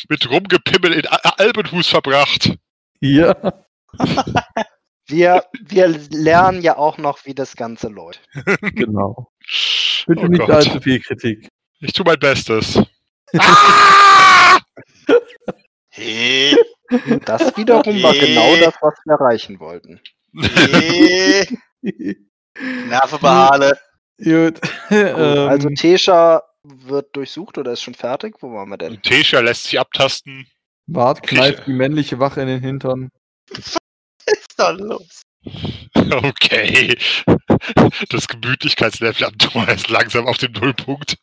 mit 0.08 0.30
Rumgepimmel 0.30 0.92
in 0.92 1.06
Albenhus 1.06 1.88
verbracht. 1.88 2.54
Ja, 3.00 3.34
Wir, 5.10 5.42
wir 5.64 5.88
lernen 6.10 6.60
ja 6.60 6.76
auch 6.76 6.98
noch, 6.98 7.24
wie 7.24 7.34
das 7.34 7.56
Ganze 7.56 7.88
läuft. 7.88 8.20
genau. 8.74 9.32
Bitte 10.06 10.22
Oh 10.22 10.26
nicht 10.26 10.40
Gott. 10.40 10.50
allzu 10.50 10.80
viel 10.82 11.00
Kritik. 11.00 11.48
Ich 11.80 11.92
tue 11.94 12.04
mein 12.04 12.18
Bestes. 12.18 12.78
ah! 13.38 14.58
Hey, 15.88 16.54
Das 17.24 17.56
wiederum 17.56 18.02
war 18.02 18.12
genau 18.12 18.54
das, 18.56 18.74
was 18.82 18.94
wir 19.04 19.14
erreichen 19.14 19.58
wollten. 19.60 19.98
hey. 20.36 21.46
Nerve. 22.60 23.78
Gut, 24.22 24.60
also 24.90 25.68
ähm, 25.68 25.74
Tesha 25.74 26.42
wird 26.64 27.14
durchsucht 27.16 27.58
oder 27.58 27.72
ist 27.72 27.82
schon 27.82 27.94
fertig? 27.94 28.36
Wo 28.40 28.52
waren 28.52 28.68
wir 28.68 28.78
denn? 28.78 29.00
Tesha 29.02 29.40
lässt 29.40 29.64
sich 29.64 29.78
abtasten. 29.78 30.46
Bart 30.86 31.22
kneift 31.22 31.66
die 31.66 31.72
männliche 31.72 32.18
Wache 32.18 32.40
in 32.40 32.48
den 32.48 32.60
Hintern. 32.60 33.10
Was 33.50 33.76
ist 34.26 34.54
da 34.56 34.70
los? 34.70 35.22
Okay. 35.94 36.96
Das 38.10 38.28
Gemütlichkeitslevel 38.28 39.26
am 39.26 39.38
Tor 39.38 39.68
ist 39.68 39.88
langsam 39.88 40.26
auf 40.26 40.38
dem 40.38 40.52
Nullpunkt. 40.52 41.16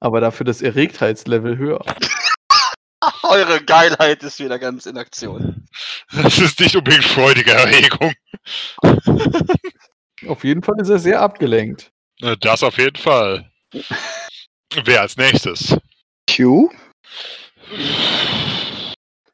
Aber 0.00 0.20
dafür 0.20 0.44
das 0.44 0.62
Erregtheitslevel 0.62 1.56
höher. 1.56 1.84
Eure 3.22 3.62
Geilheit 3.64 4.22
ist 4.22 4.40
wieder 4.40 4.58
ganz 4.58 4.86
in 4.86 4.98
Aktion. 4.98 5.66
Das 6.12 6.38
ist 6.38 6.60
nicht 6.60 6.76
unbedingt 6.76 7.04
freudige 7.04 7.52
Erregung. 7.52 8.12
Auf 10.26 10.44
jeden 10.44 10.62
Fall 10.62 10.80
ist 10.80 10.90
er 10.90 10.98
sehr 10.98 11.20
abgelenkt. 11.20 11.92
Äh, 12.22 12.36
Das 12.40 12.62
auf 12.62 12.78
jeden 12.78 12.96
Fall. 12.96 13.50
Wer 14.84 15.00
als 15.02 15.16
nächstes? 15.16 15.76
Q? 16.28 16.70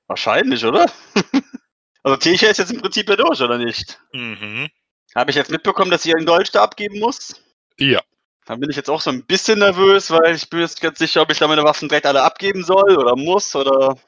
Wahrscheinlich, 0.07 0.65
oder? 0.65 0.87
Also 2.03 2.19
Tisha 2.19 2.47
ist 2.47 2.59
jetzt 2.59 2.71
im 2.71 2.81
Prinzip 2.81 3.09
ja 3.09 3.17
durch, 3.17 3.41
oder 3.41 3.59
nicht? 3.59 4.01
Mhm. 4.13 4.69
Habe 5.17 5.31
ich 5.31 5.37
jetzt 5.37 5.51
mitbekommen, 5.51 5.91
dass 5.91 6.05
ich 6.07 6.15
einen 6.15 6.25
Dolch 6.25 6.53
da 6.53 6.63
abgeben 6.63 7.01
muss? 7.01 7.43
Ja. 7.81 8.01
Da 8.45 8.55
bin 8.55 8.71
ich 8.71 8.77
jetzt 8.77 8.89
auch 8.89 9.01
so 9.01 9.11
ein 9.11 9.27
bisschen 9.27 9.59
nervös, 9.59 10.13
weil 10.13 10.37
ich 10.37 10.49
bin 10.49 10.61
jetzt 10.61 10.81
ganz 10.81 11.01
sicher, 11.01 11.23
ob 11.23 11.33
ich 11.33 11.39
da 11.39 11.49
meine 11.49 11.65
Waffen 11.65 11.89
direkt 11.89 12.07
alle 12.07 12.23
abgeben 12.23 12.63
soll 12.63 12.97
oder 12.97 13.17
muss 13.17 13.57
oder. 13.57 13.99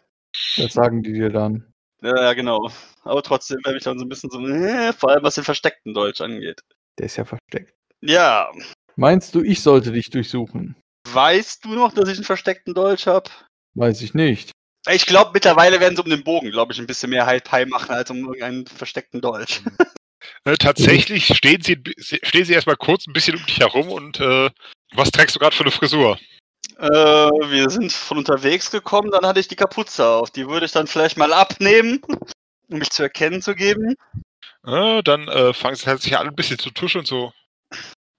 Das 0.57 0.75
sagen 0.75 1.03
die 1.03 1.13
dir 1.13 1.31
dann. 1.31 1.73
Ja, 2.01 2.15
ja, 2.23 2.33
genau. 2.35 2.71
Aber 3.03 3.21
trotzdem 3.25 3.59
bin 3.65 3.77
ich 3.77 3.83
dann 3.83 3.99
so 3.99 4.05
ein 4.05 4.09
bisschen 4.09 4.31
so, 4.31 4.47
äh, 4.47 4.93
vor 4.93 5.11
allem 5.11 5.25
was 5.25 5.35
den 5.35 5.43
versteckten 5.43 5.93
Deutsch 5.93 6.21
angeht. 6.21 6.61
Der 7.01 7.07
ist 7.07 7.17
ja 7.17 7.25
versteckt. 7.25 7.75
Ja. 8.01 8.51
Meinst 8.97 9.35
du, 9.35 9.43
ich 9.43 9.62
sollte 9.62 9.93
dich 9.93 10.11
durchsuchen? 10.11 10.77
Weißt 11.12 11.65
du 11.65 11.70
noch, 11.70 11.93
dass 11.93 12.09
ich 12.09 12.16
einen 12.16 12.25
versteckten 12.25 12.75
Deutsch 12.75 13.07
habe? 13.07 13.31
Weiß 13.75 14.03
ich 14.03 14.15
nicht. 14.15 14.51
Ich 14.91 15.07
glaube, 15.07 15.33
mittlerweile 15.35 15.81
werden 15.81 15.97
sie 15.97 16.03
um 16.03 16.11
den 16.11 16.25
Bogen, 16.25 16.51
glaube 16.51 16.73
ich, 16.73 16.79
ein 16.79 16.87
bisschen 16.87 17.11
mehr 17.11 17.27
High 17.27 17.66
machen 17.66 17.95
als 17.95 18.11
um 18.11 18.19
irgendeinen 18.19 18.66
versteckten 18.66 19.20
Dolch. 19.20 19.62
Äh, 20.45 20.55
tatsächlich 20.59 21.27
stehen 21.37 21.62
sie, 21.62 21.81
stehen 21.99 22.45
sie 22.45 22.55
erstmal 22.55 22.77
kurz 22.77 23.07
ein 23.07 23.12
bisschen 23.12 23.37
um 23.37 23.47
dich 23.47 23.61
herum 23.61 23.91
und 23.91 24.20
äh, 24.20 24.51
was 24.95 25.11
trägst 25.11 25.37
du 25.37 25.41
gerade 25.41 25.55
für 25.55 25.65
eine 25.65 25.70
Frisur? 25.70 26.19
Äh, 26.79 26.87
wir 26.87 27.69
sind 27.70 27.93
von 27.93 28.19
unterwegs 28.19 28.70
gekommen, 28.70 29.11
dann 29.11 29.27
hatte 29.27 29.41
ich 29.41 29.49
die 29.49 29.57
Kapuze 29.57 30.07
auf. 30.07 30.31
Die 30.31 30.49
würde 30.49 30.66
ich 30.66 30.73
dann 30.73 30.87
vielleicht 30.87 31.16
mal 31.16 31.33
abnehmen, 31.33 32.01
um 32.70 32.79
mich 32.79 32.91
zu 32.91 33.03
erkennen 33.03 33.43
zu 33.43 33.55
geben. 33.55 33.95
Äh, 34.65 35.03
dann 35.03 35.29
äh, 35.29 35.53
fangen 35.53 35.77
sie 35.77 35.87
halt 35.87 36.03
sich 36.03 36.16
an, 36.16 36.29
ein 36.29 36.37
bisschen 36.37 36.59
zu 36.59 36.70
tuschen 36.70 37.01
und 37.01 37.07
so. 37.07 37.33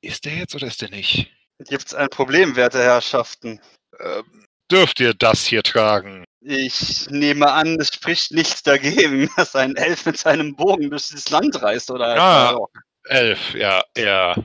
Ist 0.02 0.26
der 0.26 0.36
jetzt 0.36 0.56
oder 0.56 0.68
ist 0.68 0.82
der 0.82 0.90
nicht? 0.90 1.32
Gibt's 1.60 1.94
ein 1.94 2.10
Problem, 2.10 2.56
werte 2.56 2.82
Herrschaften? 2.82 3.62
Ähm, 4.00 4.46
dürft 4.72 5.00
ihr 5.00 5.14
das 5.14 5.46
hier 5.46 5.62
tragen? 5.62 6.24
Ich 6.42 7.10
nehme 7.10 7.52
an, 7.52 7.78
es 7.80 7.90
spricht 7.94 8.32
nichts 8.32 8.64
dagegen, 8.64 9.30
dass 9.36 9.56
ein 9.56 9.76
Elf 9.76 10.06
mit 10.06 10.18
seinem 10.18 10.56
Bogen 10.56 10.90
durch 10.90 11.08
dieses 11.08 11.30
Land 11.30 11.62
reist, 11.62 11.92
oder? 11.92 12.16
Ja. 12.16 12.58
Elf, 13.06 13.54
ja, 13.56 13.84
ja. 13.98 14.36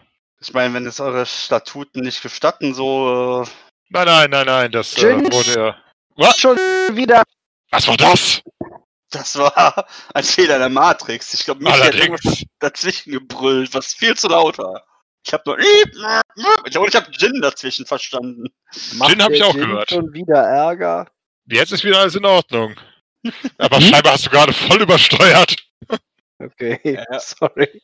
Ich 0.41 0.53
meine, 0.53 0.75
wenn 0.75 0.87
es 0.87 1.01
eure 1.01 1.25
Statuten 1.25 2.01
nicht 2.01 2.23
gestatten, 2.23 2.75
so. 2.75 3.43
Äh, 3.43 3.49
Nein, 3.91 4.07
nein, 4.07 4.31
nein, 4.31 4.47
nein, 4.47 4.73
das 4.73 4.97
äh, 4.99 5.17
wurde 5.33 5.55
ja. 5.55 5.77
Was? 6.17 6.39
Schon 6.39 6.57
wieder. 6.97 7.23
Was 7.71 7.87
war 7.87 7.97
das? 7.97 8.43
das 9.15 9.39
war 9.39 9.87
ein 10.15 10.25
Fehler 10.25 10.59
der 10.59 10.69
Matrix. 10.69 11.33
Ich 11.35 11.45
glaube, 11.45 11.63
mich 11.63 11.73
hat 11.73 12.21
dazwischen 12.59 13.13
gebrüllt, 13.13 13.73
was 13.75 13.95
viel 13.95 14.17
zu 14.17 14.29
laut 14.29 14.59
war. 14.59 14.85
Ich 15.27 15.33
habe 15.33 15.43
nur. 15.47 15.59
Ich 15.59 16.71
glaube, 16.73 16.89
ich 16.89 16.95
habe 16.95 17.11
Jin 17.13 17.41
dazwischen 17.41 17.87
verstanden. 17.87 18.45
Macht 18.95 19.23
hab 19.23 19.31
ich 19.31 19.43
auch 19.43 19.55
Jin 19.55 19.69
gehört. 19.69 19.89
Schon 19.91 20.13
wieder 20.13 20.43
Ärger. 20.43 21.11
Jetzt 21.47 21.73
ist 21.73 21.85
wieder 21.85 22.01
alles 22.01 22.15
in 22.15 22.27
Ordnung. 22.27 22.75
Aber 23.59 23.81
scheinbar 23.81 24.13
hast 24.15 24.27
du 24.27 24.31
gerade 24.31 24.53
voll 24.53 24.83
übersteuert. 24.83 25.57
Okay, 26.39 26.79
Ja. 26.85 27.05
sorry. 27.21 27.81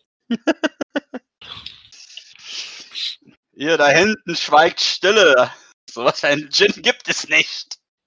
Ihr 3.53 3.79
da 3.79 3.89
hinten 3.89 4.37
schweigt 4.37 4.81
Stille. 4.81 5.51
So 5.91 6.05
was 6.05 6.23
wie 6.23 6.29
einen 6.29 6.49
Jin 6.51 6.83
gibt 6.83 7.09
es 7.09 7.29
nicht. 7.29 7.79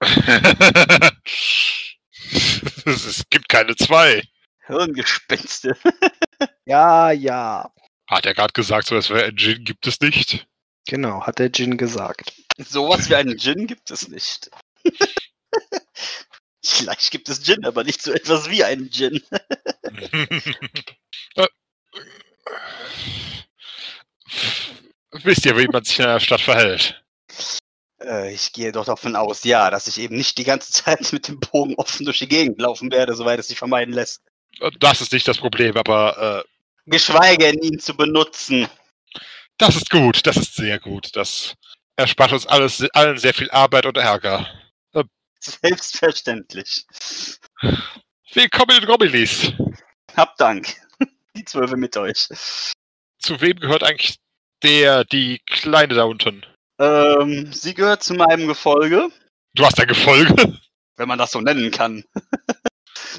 es 2.84 3.24
gibt 3.30 3.48
keine 3.48 3.74
zwei. 3.76 4.22
Hirngespinste. 4.66 5.76
Ja, 6.66 7.10
ja. 7.10 7.70
Hat 8.06 8.26
er 8.26 8.34
gerade 8.34 8.52
gesagt, 8.52 8.88
so 8.88 8.96
etwas 8.96 9.10
wie 9.10 9.22
ein 9.22 9.36
Gin 9.36 9.64
gibt 9.64 9.86
es 9.86 10.00
nicht. 10.00 10.46
Genau, 10.86 11.22
hat 11.22 11.38
der 11.38 11.50
Jin 11.50 11.78
gesagt. 11.78 12.32
Sowas 12.58 13.08
wie 13.08 13.14
einen 13.14 13.38
Gin 13.38 13.66
gibt 13.66 13.90
es 13.90 14.08
nicht. 14.08 14.50
Vielleicht 16.64 17.10
gibt 17.10 17.28
es 17.28 17.42
Gin, 17.42 17.64
aber 17.64 17.84
nicht 17.84 18.02
so 18.02 18.12
etwas 18.12 18.50
wie 18.50 18.64
einen 18.64 18.90
Gin. 18.90 19.22
Äh, 21.36 21.46
Wisst 25.12 25.46
ihr, 25.46 25.56
wie 25.56 25.68
man 25.68 25.84
sich 25.84 25.98
in 25.98 26.06
einer 26.06 26.20
Stadt 26.20 26.40
verhält? 26.40 27.02
Äh, 28.00 28.34
ich 28.34 28.52
gehe 28.52 28.72
doch 28.72 28.84
davon 28.84 29.16
aus, 29.16 29.44
ja, 29.44 29.70
dass 29.70 29.86
ich 29.86 29.98
eben 29.98 30.16
nicht 30.16 30.38
die 30.38 30.44
ganze 30.44 30.72
Zeit 30.72 31.12
mit 31.12 31.28
dem 31.28 31.40
Bogen 31.40 31.74
offen 31.76 32.04
durch 32.04 32.18
die 32.18 32.28
Gegend 32.28 32.60
laufen 32.60 32.90
werde, 32.90 33.14
soweit 33.14 33.38
es 33.38 33.48
sich 33.48 33.58
vermeiden 33.58 33.94
lässt. 33.94 34.22
Das 34.78 35.00
ist 35.00 35.12
nicht 35.12 35.26
das 35.26 35.38
Problem, 35.38 35.76
aber 35.76 36.44
äh, 36.44 36.53
Geschweige 36.86 37.44
denn, 37.44 37.58
ihn 37.62 37.78
zu 37.78 37.96
benutzen. 37.96 38.68
das 39.58 39.76
ist 39.76 39.90
gut, 39.90 40.26
das 40.26 40.36
ist 40.36 40.54
sehr 40.54 40.78
gut. 40.78 41.14
Das 41.16 41.54
erspart 41.96 42.32
uns 42.32 42.46
alles, 42.46 42.84
allen 42.92 43.18
sehr 43.18 43.34
viel 43.34 43.50
Arbeit 43.50 43.86
und 43.86 43.96
Ärger. 43.96 44.46
Selbstverständlich. 45.40 46.86
Willkommen 48.32 48.78
in 48.78 48.84
Robilis. 48.84 49.52
Hab 50.16 50.36
Dank. 50.38 50.74
Die 51.36 51.44
Zwölfe 51.44 51.76
mit 51.76 51.96
euch. 51.98 52.28
Zu 53.18 53.40
wem 53.42 53.56
gehört 53.60 53.82
eigentlich 53.82 54.16
der, 54.62 55.04
die 55.04 55.40
Kleine 55.46 55.94
da 55.94 56.04
unten? 56.04 56.46
Ähm, 56.78 57.52
sie 57.52 57.74
gehört 57.74 58.02
zu 58.02 58.14
meinem 58.14 58.46
Gefolge, 58.48 59.08
Du 59.54 59.64
hast 59.66 59.78
ein 59.80 59.86
Gefolge? 59.86 60.58
wenn 60.96 61.08
man 61.08 61.18
das 61.18 61.32
so 61.32 61.40
nennen 61.42 61.70
kann. 61.70 62.04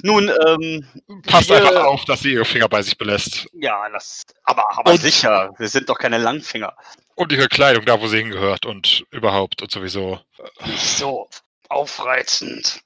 Nun, 0.03 0.29
ähm, 0.47 0.87
Passt 1.27 1.49
wir- 1.49 1.57
einfach 1.57 1.83
auf, 1.85 2.05
dass 2.05 2.21
sie 2.21 2.33
ihre 2.33 2.45
Finger 2.45 2.67
bei 2.69 2.81
sich 2.81 2.97
belässt. 2.97 3.47
Ja, 3.53 3.87
das. 3.89 4.23
Aber, 4.43 4.63
aber 4.77 4.91
Und- 4.91 5.01
sicher, 5.01 5.53
wir 5.57 5.67
sind 5.67 5.89
doch 5.89 5.97
keine 5.97 6.17
Langfinger. 6.17 6.73
Und 7.15 7.31
ihre 7.31 7.47
Kleidung 7.47 7.85
da, 7.85 7.99
wo 8.01 8.07
sie 8.07 8.17
hingehört 8.17 8.65
und 8.65 9.05
überhaupt 9.11 9.61
und 9.61 9.71
sowieso. 9.71 10.19
Nicht 10.65 10.97
so 10.97 11.29
aufreizend. 11.69 12.81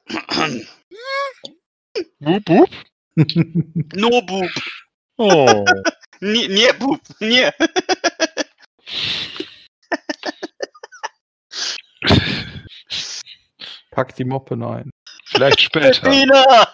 Wup, 2.19 2.48
wup. 2.48 2.69
no 3.95 4.22
Bub. 4.22 4.49
Oh. 5.18 5.65
Nie, 6.22 6.48
nie 6.48 6.72
Bub. 6.77 6.99
Nie. 7.19 7.49
Pack 13.91 14.15
die 14.15 14.23
Moppe 14.26 14.56
ein. 14.56 14.91
Vielleicht 15.26 15.61
später. 15.61 16.02
Bettina! 16.02 16.68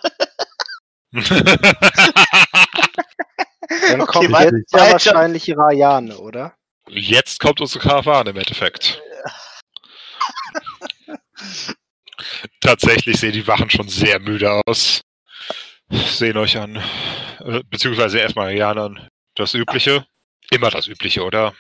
Dann 3.90 4.02
Okay, 4.02 4.06
kommt 4.06 4.32
weiter. 4.32 4.58
jetzt 4.58 4.74
ja 4.74 4.92
wahrscheinlich 4.92 5.50
Rayane, 5.58 6.18
oder? 6.18 6.56
Jetzt 6.88 7.40
kommt 7.40 7.62
unsere 7.62 7.88
Karawane 7.88 8.30
im 8.32 8.38
Endeffekt. 8.38 9.02
Tatsächlich 12.62 13.20
sehen 13.20 13.34
die 13.34 13.48
Wachen 13.48 13.70
schon 13.70 13.88
sehr 13.90 14.20
müde 14.20 14.62
aus. 14.66 15.02
Sehen 15.90 16.38
euch 16.38 16.58
an. 16.58 16.78
Äh, 17.40 17.62
Beziehungsweise 17.70 18.20
erstmal 18.20 18.54
Jan 18.56 18.78
an. 18.78 19.08
Das 19.36 19.54
Übliche. 19.54 20.06
Immer 20.52 20.70
das 20.72 20.88
Übliche, 20.88 21.24
oder? 21.24 21.54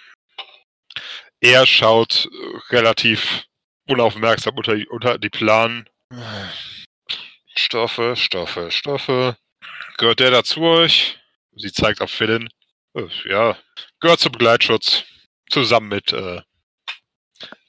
Er 1.41 1.65
schaut 1.65 2.29
relativ 2.69 3.43
unaufmerksam 3.87 4.55
unter, 4.55 4.75
die- 4.75 4.87
unter 4.87 5.17
die 5.17 5.29
Planen. 5.29 5.87
Stoffe, 7.55 8.15
Stoffe, 8.15 8.71
Stoffe. 8.71 9.37
Gehört 9.97 10.19
der 10.19 10.31
dazu 10.31 10.61
euch? 10.61 11.17
Sie 11.55 11.71
zeigt 11.71 12.01
auf 12.01 12.11
Philin. 12.11 12.49
Äh, 12.95 13.07
Ja, 13.25 13.57
gehört 13.99 14.19
zum 14.19 14.31
Begleitschutz. 14.33 15.03
Zusammen 15.49 15.89
mit 15.89 16.11
äh, 16.11 16.41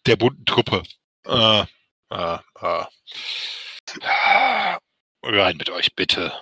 der 0.06 0.16
bunten 0.16 0.44
Truppe. 0.46 0.82
Äh, 1.26 1.60
äh, 2.10 2.38
äh. 2.60 2.84
Rein 5.22 5.56
mit 5.56 5.68
euch, 5.70 5.94
bitte. 5.94 6.32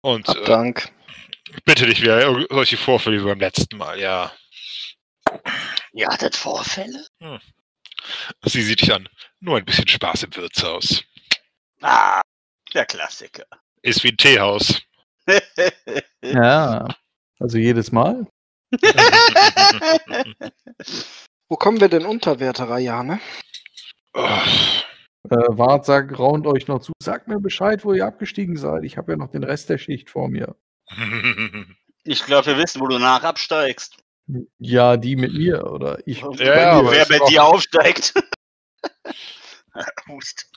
Und 0.00 0.26
Hab 0.26 0.36
äh, 0.38 0.44
Dank. 0.44 0.90
bitte 1.64 1.86
nicht 1.86 2.00
wieder 2.02 2.46
solche 2.50 2.76
Vorfälle 2.76 3.20
wie 3.20 3.24
beim 3.26 3.40
letzten 3.40 3.76
Mal, 3.76 4.00
ja. 4.00 4.32
Ihr 5.92 6.08
hattet 6.08 6.34
Vorfälle? 6.36 7.06
Sie 8.42 8.62
sieht 8.62 8.80
dich 8.80 8.92
an. 8.92 9.08
Nur 9.40 9.58
ein 9.58 9.64
bisschen 9.64 9.86
Spaß 9.88 10.22
im 10.24 10.34
Wirtshaus. 10.36 11.04
Ah, 11.82 12.20
der 12.72 12.86
Klassiker. 12.86 13.44
Ist 13.82 14.02
wie 14.02 14.08
ein 14.08 14.16
Teehaus. 14.16 14.80
Ja. 16.22 16.88
Also 17.38 17.58
jedes 17.58 17.92
Mal. 17.92 18.26
Wo 21.48 21.56
kommen 21.56 21.80
wir 21.80 21.88
denn 21.88 22.04
unter, 22.04 22.40
werter 22.40 22.68
Rajane? 22.68 23.20
Oh, 24.14 24.26
Äh, 25.30 25.36
Wart, 25.48 25.84
sag, 25.84 26.18
raunt 26.18 26.46
euch 26.46 26.68
noch 26.68 26.80
zu. 26.80 26.92
Sagt 27.02 27.28
mir 27.28 27.38
Bescheid, 27.38 27.84
wo 27.84 27.92
ihr 27.92 28.06
abgestiegen 28.06 28.56
seid. 28.56 28.84
Ich 28.84 28.96
habe 28.96 29.12
ja 29.12 29.18
noch 29.18 29.30
den 29.30 29.44
Rest 29.44 29.68
der 29.68 29.78
Schicht 29.78 30.10
vor 30.10 30.28
mir. 30.28 30.56
ich 32.04 32.24
glaube, 32.24 32.46
wir 32.46 32.58
wissen, 32.58 32.80
wo 32.80 32.88
du 32.88 32.98
nach 32.98 33.22
absteigst. 33.24 33.96
Ja, 34.58 34.96
die 34.96 35.16
mit 35.16 35.32
mir, 35.32 35.70
oder 35.70 35.98
ich. 36.06 36.20
Ja, 36.20 36.56
ja, 36.56 36.72
aber 36.72 36.92
wer 36.92 37.06
bei 37.06 37.18
dir 37.28 37.44
aufsteigt. 37.44 38.14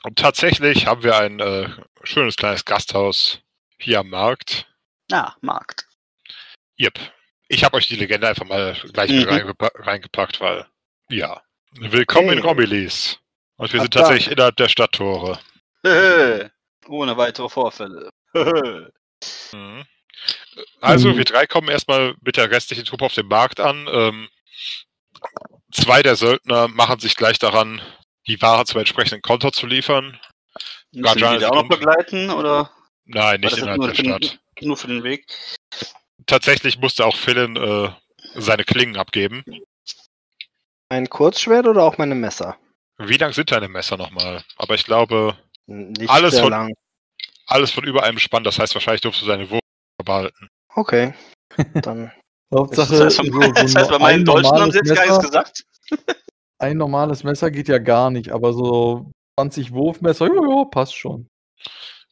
Und 0.02 0.16
tatsächlich 0.16 0.86
haben 0.86 1.02
wir 1.02 1.16
ein 1.16 1.38
äh, 1.40 1.68
schönes 2.02 2.36
kleines 2.36 2.64
Gasthaus 2.64 3.40
hier 3.82 4.00
am 4.00 4.08
Markt. 4.08 4.66
Na, 5.10 5.36
Markt. 5.40 5.86
Yep. 6.80 6.98
Ich 7.48 7.64
habe 7.64 7.76
euch 7.76 7.86
die 7.88 7.96
Legende 7.96 8.28
einfach 8.28 8.46
mal 8.46 8.74
gleich 8.92 9.10
mit 9.10 9.26
Mhm. 9.26 9.32
reingepa 9.32 9.70
reingepackt, 9.74 10.40
weil, 10.40 10.66
ja. 11.10 11.42
Willkommen 11.72 12.30
in 12.30 12.38
Okay. 12.38 12.48
Romillis. 12.48 13.18
Und 13.56 13.72
wir 13.72 13.80
Ab 13.80 13.84
sind 13.84 13.94
tatsächlich 13.94 14.30
innerhalb 14.30 14.56
der 14.56 14.68
Stadttore. 14.68 15.38
Ohne 16.88 17.16
weitere 17.16 17.48
Vorfälle. 17.48 18.10
Mhm. 18.34 19.84
Also, 20.80 21.08
Mhm. 21.10 21.16
wir 21.18 21.24
drei 21.24 21.46
kommen 21.46 21.68
erstmal 21.68 22.14
mit 22.22 22.36
der 22.36 22.50
restlichen 22.50 22.84
Truppe 22.84 23.04
auf 23.06 23.14
dem 23.14 23.26
Markt 23.28 23.60
an. 23.60 23.88
Ähm, 23.90 24.28
zwei 25.72 26.02
der 26.02 26.16
Söldner 26.16 26.68
machen 26.68 27.00
sich 27.00 27.16
gleich 27.16 27.38
daran, 27.38 27.80
die 28.26 28.40
Ware 28.40 28.64
zum 28.64 28.80
entsprechenden 28.80 29.22
Konto 29.22 29.50
zu 29.50 29.66
liefern. 29.66 30.18
Müssen 30.92 31.20
wir 31.20 31.38
die 31.38 31.46
auch 31.46 31.54
noch 31.54 31.68
begleiten 31.68 32.30
oder 32.30 32.70
Nein, 33.04 33.40
nicht 33.40 33.56
innerhalb 33.58 33.78
nur 33.78 33.86
der 33.88 33.96
für, 33.96 34.02
den, 34.02 34.22
Stadt. 34.22 34.38
nur 34.60 34.76
für 34.76 34.86
den 34.88 35.02
Weg? 35.02 35.26
Tatsächlich 36.26 36.78
musste 36.78 37.04
auch 37.04 37.16
Philin 37.16 37.56
äh, 37.56 37.88
seine 38.34 38.64
Klingen 38.64 38.96
abgeben. 38.96 39.42
Ein 40.88 41.08
Kurzschwert 41.08 41.66
oder 41.66 41.82
auch 41.82 41.98
meine 41.98 42.14
Messer? 42.14 42.56
Wie 42.98 43.16
lang 43.16 43.32
sind 43.32 43.50
deine 43.50 43.68
Messer 43.68 43.96
nochmal? 43.96 44.44
Aber 44.56 44.74
ich 44.74 44.84
glaube, 44.84 45.36
Nicht 45.66 46.10
Alles 46.10 46.34
sehr 46.34 46.42
von- 46.42 46.50
lang. 46.50 46.72
alles 47.46 47.70
von 47.72 47.84
über 47.84 48.02
einem 48.04 48.18
Spann. 48.18 48.44
Das 48.44 48.58
heißt, 48.58 48.74
wahrscheinlich 48.74 49.00
durfst 49.00 49.22
du 49.22 49.26
seine 49.26 49.48
Wurf 49.50 49.60
behalten. 50.04 50.48
Okay. 50.74 51.14
Dann 51.82 52.12
Hauptsache, 52.54 52.96
Das 52.98 53.18
heißt, 53.18 53.32
so- 53.32 53.40
das 53.54 53.74
heißt 53.74 53.90
bei 53.90 53.98
meinen 53.98 54.20
ein 54.20 54.24
Deutschen 54.24 54.52
haben 54.52 54.70
sie 54.70 54.78
normales 54.78 54.88
jetzt 54.88 54.94
gar 54.94 55.06
nichts 55.06 55.16
Messer- 55.18 55.28
gesagt. 55.28 55.64
Ein 56.58 56.76
normales 56.76 57.24
Messer 57.24 57.50
geht 57.50 57.66
ja 57.66 57.78
gar 57.78 58.10
nicht, 58.10 58.30
aber 58.30 58.52
so 58.52 59.10
20 59.36 59.72
Wurfmesser, 59.72 60.28
ja, 60.28 60.32
ja, 60.58 60.64
passt 60.66 60.94
schon. 60.94 61.26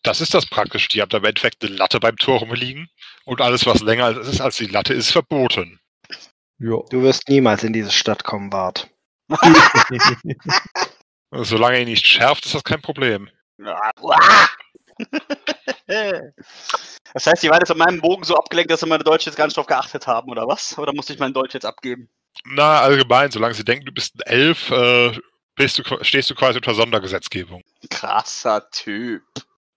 Das 0.02 0.20
ist 0.20 0.34
das 0.34 0.46
praktisch. 0.46 0.88
Die 0.88 1.02
haben 1.02 1.10
da 1.10 1.18
im 1.18 1.24
Endeffekt 1.24 1.64
eine 1.64 1.74
Latte 1.74 2.00
beim 2.00 2.16
Tor 2.16 2.38
rumliegen. 2.40 2.88
Und 3.24 3.40
alles, 3.40 3.66
was 3.66 3.80
länger 3.80 4.18
ist 4.18 4.40
als 4.40 4.56
die 4.56 4.66
Latte, 4.66 4.94
ist 4.94 5.10
verboten. 5.10 5.80
Ja. 6.58 6.76
du 6.90 7.02
wirst 7.02 7.28
niemals 7.28 7.64
in 7.64 7.72
diese 7.72 7.90
Stadt 7.90 8.24
kommen, 8.24 8.50
Bart. 8.50 8.90
Solange 11.30 11.78
ihr 11.78 11.84
nicht 11.86 12.06
schärft, 12.06 12.44
ist 12.46 12.54
das 12.54 12.64
kein 12.64 12.82
Problem. 12.82 13.30
Das 17.12 17.26
heißt, 17.26 17.42
die 17.42 17.48
waren 17.48 17.58
jetzt 17.58 17.68
von 17.68 17.78
meinem 17.78 18.00
Bogen 18.00 18.22
so 18.22 18.36
abgelenkt, 18.36 18.70
dass 18.70 18.80
sie 18.80 18.86
meine 18.86 19.02
Deutsche 19.02 19.28
jetzt 19.28 19.36
gar 19.36 19.46
nicht 19.46 19.56
drauf 19.56 19.66
geachtet 19.66 20.06
haben, 20.06 20.30
oder 20.30 20.46
was? 20.46 20.78
Oder 20.78 20.92
musste 20.92 21.12
ich 21.12 21.18
mein 21.18 21.32
Deutsch 21.32 21.54
jetzt 21.54 21.66
abgeben? 21.66 22.08
Na, 22.44 22.80
allgemein, 22.80 23.30
solange 23.30 23.54
sie 23.54 23.64
denken, 23.64 23.86
du 23.86 23.92
bist 23.92 24.14
ein 24.14 24.30
Elf, 24.30 24.70
äh, 24.70 25.18
bist 25.56 25.78
du, 25.78 25.82
stehst 26.02 26.30
du 26.30 26.34
quasi 26.34 26.58
unter 26.58 26.74
Sondergesetzgebung. 26.74 27.62
Krasser 27.90 28.70
Typ. 28.70 29.22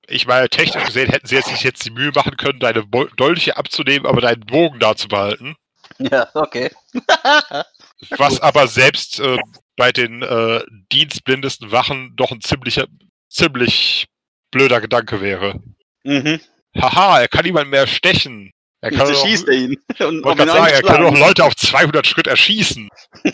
Ich 0.07 0.27
meine, 0.27 0.49
technisch 0.49 0.83
gesehen 0.85 1.09
hätten 1.09 1.27
sie 1.27 1.35
jetzt 1.35 1.51
nicht 1.51 1.63
jetzt 1.63 1.85
die 1.85 1.91
Mühe 1.91 2.11
machen 2.13 2.35
können, 2.37 2.59
deine 2.59 2.83
Bo 2.83 3.05
Dolche 3.15 3.55
abzunehmen, 3.57 4.05
aber 4.05 4.21
deinen 4.21 4.45
Bogen 4.45 4.79
da 4.79 4.95
zu 4.95 5.07
behalten. 5.07 5.55
Ja, 5.97 6.27
okay. 6.33 6.71
Was 8.17 8.41
aber 8.41 8.67
selbst 8.67 9.19
äh, 9.19 9.37
bei 9.77 9.91
den 9.91 10.21
äh, 10.21 10.61
dienstblindesten 10.91 11.71
Wachen 11.71 12.13
doch 12.15 12.31
ein 12.31 12.41
ziemlicher, 12.41 12.87
ziemlich 13.29 14.07
blöder 14.51 14.81
Gedanke 14.81 15.21
wäre. 15.21 15.59
mhm. 16.03 16.39
Haha, 16.75 17.21
er 17.21 17.27
kann 17.27 17.45
niemand 17.45 17.69
mehr 17.69 17.85
stechen. 17.85 18.51
Er 18.81 18.91
kann 18.91 19.07
So 19.07 19.13
schießt 19.13 19.47
er 19.47 19.53
ihn. 19.53 19.77
Und 19.99 20.23
gerade 20.23 20.51
sagen, 20.51 20.73
er 20.73 20.81
kann 20.81 21.01
doch 21.01 21.17
Leute 21.17 21.45
auf 21.45 21.55
200 21.55 22.05
Schritt 22.05 22.27
erschießen. 22.27 22.89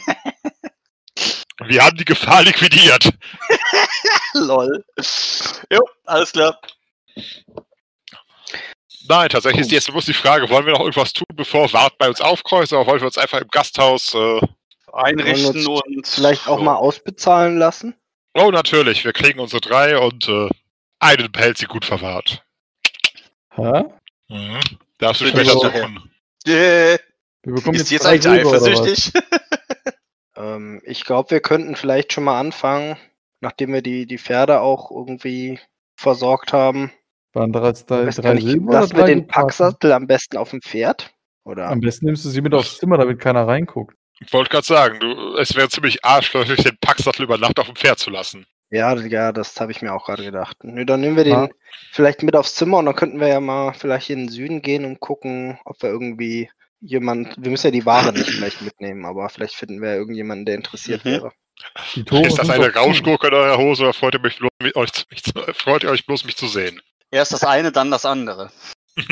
Wir 1.65 1.83
haben 1.83 1.97
die 1.97 2.05
Gefahr 2.05 2.43
liquidiert. 2.43 3.11
Lol. 4.33 4.83
Jo, 5.71 5.81
alles 6.05 6.31
klar. 6.31 6.59
Nein, 9.07 9.29
tatsächlich 9.29 9.61
ist 9.61 9.71
jetzt 9.71 9.91
bloß 9.91 10.05
die 10.05 10.13
Frage, 10.13 10.49
wollen 10.49 10.65
wir 10.65 10.73
noch 10.73 10.81
irgendwas 10.81 11.13
tun, 11.13 11.25
bevor 11.33 11.71
Wart 11.73 11.97
bei 11.97 12.07
uns 12.07 12.21
aufkreuzt, 12.21 12.71
oder 12.73 12.85
wollen 12.85 13.01
wir 13.01 13.07
uns 13.07 13.17
einfach 13.17 13.41
im 13.41 13.47
Gasthaus... 13.49 14.13
Äh, 14.13 14.41
Einrichten 14.91 15.67
und. 15.67 16.07
Vielleicht 16.07 16.47
auch 16.47 16.61
mal 16.61 16.75
ausbezahlen 16.75 17.59
lassen? 17.59 17.95
oh, 18.33 18.51
natürlich, 18.51 19.03
wir 19.03 19.13
kriegen 19.13 19.39
unsere 19.39 19.61
drei 19.61 19.97
und 19.97 20.27
äh, 20.27 20.49
einen 20.99 21.31
behält 21.31 21.57
sie 21.57 21.65
gut 21.65 21.85
verwahrt. 21.85 22.43
Hä? 23.55 23.83
Mhm. 24.29 24.59
Darfst 24.97 25.21
du 25.21 25.27
später 25.27 25.51
suchen. 25.51 26.11
Äh, 26.45 26.97
Wir 27.43 27.53
bekommen 27.55 27.75
ist 27.75 27.89
jetzt 27.89 28.03
drei 28.03 28.11
eigentlich 28.11 28.45
was? 28.45 28.63
eifersüchtig? 28.63 29.13
Ähm, 30.39 30.81
ich 30.85 31.03
glaube, 31.05 31.31
wir 31.31 31.39
könnten 31.41 31.75
vielleicht 31.75 32.13
schon 32.13 32.23
mal 32.23 32.39
anfangen, 32.39 32.97
nachdem 33.41 33.73
wir 33.73 33.81
die, 33.81 34.05
die 34.05 34.17
Pferde 34.17 34.61
auch 34.61 34.89
irgendwie 34.91 35.59
versorgt 35.95 36.53
haben. 36.53 36.91
Waren 37.33 37.51
drei, 37.51 37.71
drei, 37.73 38.09
drei 38.09 38.33
nicht, 38.35 38.47
Silber 38.47 38.69
oder 38.69 38.79
lassen 38.81 38.95
wir 38.95 39.01
drei 39.03 39.07
den? 39.13 39.27
Packsattel 39.27 39.91
am 39.91 40.07
besten 40.07 40.37
auf 40.37 40.49
dem 40.49 40.61
Pferd? 40.61 41.13
Oder? 41.43 41.67
Am 41.67 41.79
besten 41.79 42.05
nimmst 42.05 42.25
du 42.25 42.29
sie 42.29 42.41
mit 42.41 42.53
aufs 42.53 42.77
Zimmer, 42.77 42.97
damit 42.97 43.19
keiner 43.19 43.47
reinguckt. 43.47 43.95
Ich 44.21 44.33
wollte 44.33 44.49
gerade 44.49 44.65
sagen, 44.65 44.99
du, 44.99 45.37
es 45.37 45.55
wäre 45.55 45.69
ziemlich 45.69 46.03
arschlöchig, 46.03 46.63
den 46.63 46.77
Packsattel 46.81 47.23
über 47.23 47.37
Nacht 47.37 47.59
auf 47.59 47.67
dem 47.67 47.75
Pferd 47.75 47.99
zu 47.99 48.09
lassen. 48.09 48.45
Ja, 48.71 48.93
ja, 48.95 49.31
das 49.31 49.59
habe 49.59 49.71
ich 49.71 49.81
mir 49.81 49.93
auch 49.93 50.05
gerade 50.05 50.23
gedacht. 50.23 50.57
Nö, 50.63 50.85
dann 50.85 51.01
nehmen 51.01 51.15
wir 51.17 51.23
den 51.23 51.33
Ja. 51.33 51.49
vielleicht 51.91 52.21
mit 52.23 52.35
aufs 52.35 52.55
Zimmer 52.55 52.77
und 52.77 52.85
dann 52.85 52.95
könnten 52.95 53.19
wir 53.19 53.27
ja 53.27 53.39
mal 53.39 53.73
vielleicht 53.73 54.09
in 54.09 54.19
den 54.19 54.29
Süden 54.29 54.61
gehen 54.61 54.85
und 54.85 54.99
gucken, 54.99 55.59
ob 55.65 55.81
wir 55.81 55.89
irgendwie 55.89 56.49
jemand, 56.81 57.35
wir 57.37 57.51
müssen 57.51 57.67
ja 57.67 57.71
die 57.71 57.85
Ware 57.85 58.13
nicht 58.13 58.29
vielleicht 58.29 58.61
mitnehmen, 58.61 59.05
aber 59.05 59.29
vielleicht 59.29 59.55
finden 59.55 59.81
wir 59.81 59.89
ja 59.89 59.95
irgendjemanden, 59.95 60.45
der 60.45 60.55
interessiert 60.55 61.03
Mhm. 61.05 61.09
wäre. 61.09 61.31
Ist 62.25 62.37
das 62.37 62.49
eine. 62.49 62.73
Rauschgurke 62.73 63.27
in 63.27 63.33
eurer 63.33 63.57
Hose 63.57 63.83
oder 63.83 63.93
freut 63.93 64.13
ihr, 64.13 64.21
mich 64.21 64.37
bloß, 64.37 64.49
mich, 64.63 64.75
euch, 64.77 64.89
mich, 65.09 65.21
freut 65.57 65.83
ihr 65.83 65.89
euch 65.89 66.05
bloß, 66.05 66.23
mich 66.23 66.37
zu 66.37 66.47
sehen? 66.47 66.81
Erst 67.11 67.33
das 67.33 67.43
eine, 67.43 67.71
dann 67.71 67.91
das 67.91 68.05
andere. 68.05 68.51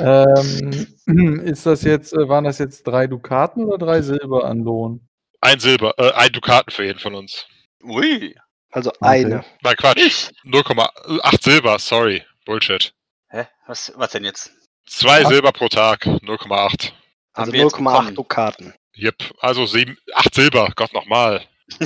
Ähm, 0.00 0.96
ist 1.44 1.66
das 1.66 1.82
jetzt, 1.82 2.12
äh, 2.14 2.28
waren 2.28 2.44
das 2.44 2.58
jetzt 2.58 2.84
drei 2.86 3.06
Dukaten 3.06 3.64
oder 3.66 3.78
drei 3.84 4.00
Silber 4.02 4.44
an 4.44 4.60
Lohn? 4.60 5.06
ein 5.40 5.58
Silber, 5.60 5.92
äh, 5.98 6.12
ein 6.12 6.32
Dukaten 6.32 6.72
für 6.72 6.84
jeden 6.84 6.98
von 6.98 7.14
uns. 7.14 7.46
Ui. 7.84 8.34
Also 8.70 8.92
eine. 9.00 9.44
Nein, 9.62 9.76
Quatsch. 9.76 9.98
Ich. 9.98 10.30
0,8 10.44 11.42
Silber, 11.42 11.78
sorry. 11.78 12.24
Bullshit. 12.46 12.94
Hä? 13.28 13.46
Was, 13.66 13.92
was 13.96 14.12
denn 14.12 14.24
jetzt? 14.24 14.50
Zwei 14.86 15.22
Was? 15.22 15.28
Silber 15.30 15.52
pro 15.52 15.68
Tag, 15.68 16.06
0,8. 16.06 16.92
Also 17.34 17.52
wir 17.52 17.60
jetzt 17.60 17.74
0,8 17.76 17.84
bekommen? 17.84 18.14
Dukaten. 18.14 18.74
Yep, 18.96 19.34
also 19.40 19.64
sieben, 19.66 19.96
acht 20.14 20.34
Silber, 20.34 20.70
Gott 20.76 20.92
nochmal. 20.92 21.46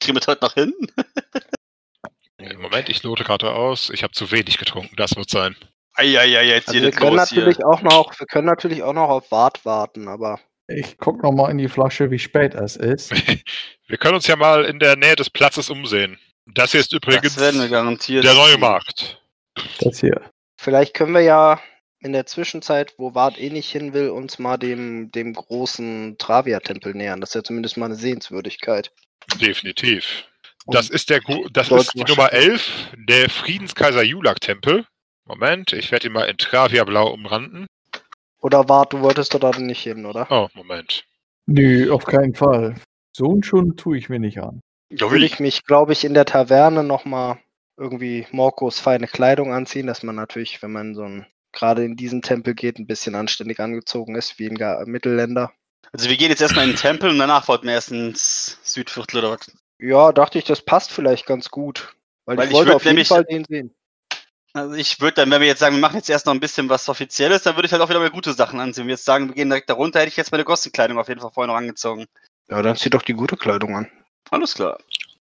Kriegen 0.00 0.16
wir 0.16 0.26
heute 0.26 0.44
noch 0.44 0.54
hin? 0.54 0.72
Moment, 2.58 2.88
ich 2.88 3.02
lote 3.02 3.24
gerade 3.24 3.52
aus. 3.52 3.90
Ich 3.90 4.02
habe 4.02 4.12
zu 4.12 4.30
wenig 4.30 4.58
getrunken, 4.58 4.94
das 4.96 5.16
wird 5.16 5.30
sein. 5.30 5.56
Eieiei, 5.94 6.44
jetzt 6.44 6.68
Also 6.68 6.80
wir 6.80 6.90
können 6.90 7.16
los 7.16 7.28
hier. 7.30 7.38
natürlich 7.40 7.64
auch 7.64 7.82
noch, 7.82 8.18
wir 8.18 8.26
können 8.26 8.46
natürlich 8.46 8.82
auch 8.82 8.92
noch 8.92 9.08
auf 9.08 9.30
Wart 9.30 9.64
warten, 9.64 10.08
aber 10.08 10.40
Ich 10.68 10.96
guck 10.98 11.22
noch 11.22 11.32
mal 11.32 11.50
in 11.50 11.58
die 11.58 11.68
Flasche, 11.68 12.10
wie 12.10 12.18
spät 12.18 12.54
es 12.54 12.76
ist. 12.76 13.12
Wir 13.86 13.98
können 13.98 14.14
uns 14.14 14.26
ja 14.26 14.34
mal 14.34 14.64
in 14.64 14.78
der 14.78 14.96
Nähe 14.96 15.14
des 15.14 15.28
Platzes 15.28 15.68
umsehen. 15.68 16.18
Das 16.46 16.72
hier 16.72 16.80
ist 16.80 16.94
übrigens 16.94 17.34
der 17.36 17.52
neue 17.52 18.58
Markt. 18.58 19.22
Das 19.80 20.00
hier. 20.00 20.22
vielleicht 20.58 20.94
können 20.94 21.12
wir 21.12 21.20
ja 21.20 21.60
in 22.04 22.12
der 22.12 22.26
Zwischenzeit, 22.26 22.94
wo 22.98 23.14
Wart 23.14 23.40
eh 23.40 23.48
nicht 23.48 23.70
hin 23.70 23.94
will, 23.94 24.10
uns 24.10 24.38
mal 24.38 24.58
dem, 24.58 25.10
dem 25.10 25.32
großen 25.32 26.16
Travia-Tempel 26.18 26.94
nähern. 26.94 27.20
Das 27.20 27.30
ist 27.30 27.34
ja 27.34 27.42
zumindest 27.42 27.78
mal 27.78 27.86
eine 27.86 27.94
Sehenswürdigkeit. 27.94 28.92
Definitiv. 29.40 30.26
Und 30.66 30.74
Das 30.74 30.90
ist 30.90 31.08
der 31.08 31.20
das 31.50 31.70
ist 31.70 31.94
die 31.94 32.04
Nummer 32.04 32.28
schaffen. 32.30 32.50
11, 32.50 32.92
der 33.08 33.30
Friedenskaiser 33.30 34.02
Julak-Tempel. 34.02 34.86
Moment, 35.24 35.72
ich 35.72 35.90
werde 35.90 36.08
ihn 36.08 36.12
mal 36.12 36.28
in 36.28 36.36
Travia 36.36 36.84
blau 36.84 37.10
umranden. 37.10 37.66
Oder 38.42 38.68
Wart, 38.68 38.92
du 38.92 39.00
wolltest 39.00 39.32
doch 39.32 39.40
da 39.40 39.58
nicht 39.58 39.82
hin, 39.82 40.04
oder? 40.04 40.26
Oh, 40.30 40.48
Moment. 40.52 41.04
Nö, 41.46 41.90
auf 41.90 42.04
keinen 42.04 42.34
Fall. 42.34 42.74
So 43.16 43.34
ein 43.34 43.42
Schund 43.42 43.80
tue 43.80 43.96
ich 43.96 44.10
mir 44.10 44.18
nicht 44.18 44.38
an. 44.38 44.60
Ja, 44.90 45.10
Würde 45.10 45.24
ich 45.24 45.40
mich, 45.40 45.64
glaube 45.64 45.94
ich, 45.94 46.04
in 46.04 46.12
der 46.12 46.26
Taverne 46.26 46.84
nochmal 46.84 47.38
irgendwie 47.78 48.26
Morkos 48.30 48.78
feine 48.78 49.06
Kleidung 49.06 49.54
anziehen, 49.54 49.86
dass 49.86 50.02
man 50.02 50.14
natürlich, 50.14 50.62
wenn 50.62 50.72
man 50.72 50.94
so 50.94 51.04
ein 51.04 51.26
gerade 51.54 51.84
in 51.84 51.96
diesen 51.96 52.22
Tempel 52.22 52.54
geht, 52.54 52.78
ein 52.78 52.86
bisschen 52.86 53.14
anständig 53.14 53.60
angezogen 53.60 54.16
ist, 54.16 54.38
wie 54.38 54.48
ein 54.48 54.56
Ga- 54.58 54.84
Mittelländer. 54.86 55.52
Also 55.92 56.08
wir 56.08 56.16
gehen 56.16 56.30
jetzt 56.30 56.42
erstmal 56.42 56.64
in 56.64 56.72
den 56.72 56.78
Tempel 56.78 57.10
und 57.10 57.18
danach 57.18 57.46
wollten 57.48 57.66
wir 57.66 57.74
erst 57.74 57.92
ins 57.92 58.58
Südviertel 58.62 59.18
oder 59.18 59.30
was? 59.32 59.50
Ja, 59.78 60.12
dachte 60.12 60.38
ich, 60.38 60.44
das 60.44 60.62
passt 60.62 60.90
vielleicht 60.92 61.26
ganz 61.26 61.50
gut. 61.50 61.94
Weil, 62.24 62.36
Weil 62.36 62.44
ich 62.46 62.50
ich 62.50 62.54
wollte 62.56 62.70
würd 62.70 62.76
auf 62.76 62.84
jeden 62.84 63.04
Fall 63.04 63.24
den 63.24 63.44
sehen. 63.44 63.74
Also 64.52 64.74
ich 64.74 65.00
würde 65.00 65.14
dann, 65.16 65.30
wenn 65.30 65.40
wir 65.40 65.48
jetzt 65.48 65.58
sagen, 65.58 65.74
wir 65.74 65.80
machen 65.80 65.96
jetzt 65.96 66.08
erst 66.08 66.26
noch 66.26 66.32
ein 66.32 66.40
bisschen 66.40 66.68
was 66.68 66.88
Offizielles, 66.88 67.42
dann 67.42 67.56
würde 67.56 67.66
ich 67.66 67.72
halt 67.72 67.82
auch 67.82 67.88
wieder 67.88 67.98
mal 67.98 68.10
gute 68.10 68.32
Sachen 68.34 68.60
anziehen. 68.60 68.82
Wenn 68.82 68.88
wir 68.88 68.94
jetzt 68.94 69.04
sagen, 69.04 69.28
wir 69.28 69.34
gehen 69.34 69.48
direkt 69.48 69.68
da 69.68 69.74
runter, 69.74 69.98
hätte 70.00 70.10
ich 70.10 70.16
jetzt 70.16 70.30
meine 70.30 70.44
Gossenkleidung 70.44 70.96
auf 70.98 71.08
jeden 71.08 71.20
Fall 71.20 71.32
vorher 71.32 71.52
noch 71.52 71.58
angezogen. 71.58 72.06
Ja, 72.48 72.62
dann 72.62 72.76
zieh 72.76 72.90
doch 72.90 73.02
die 73.02 73.14
gute 73.14 73.36
Kleidung 73.36 73.74
an. 73.74 73.90
Alles 74.30 74.54
klar. 74.54 74.78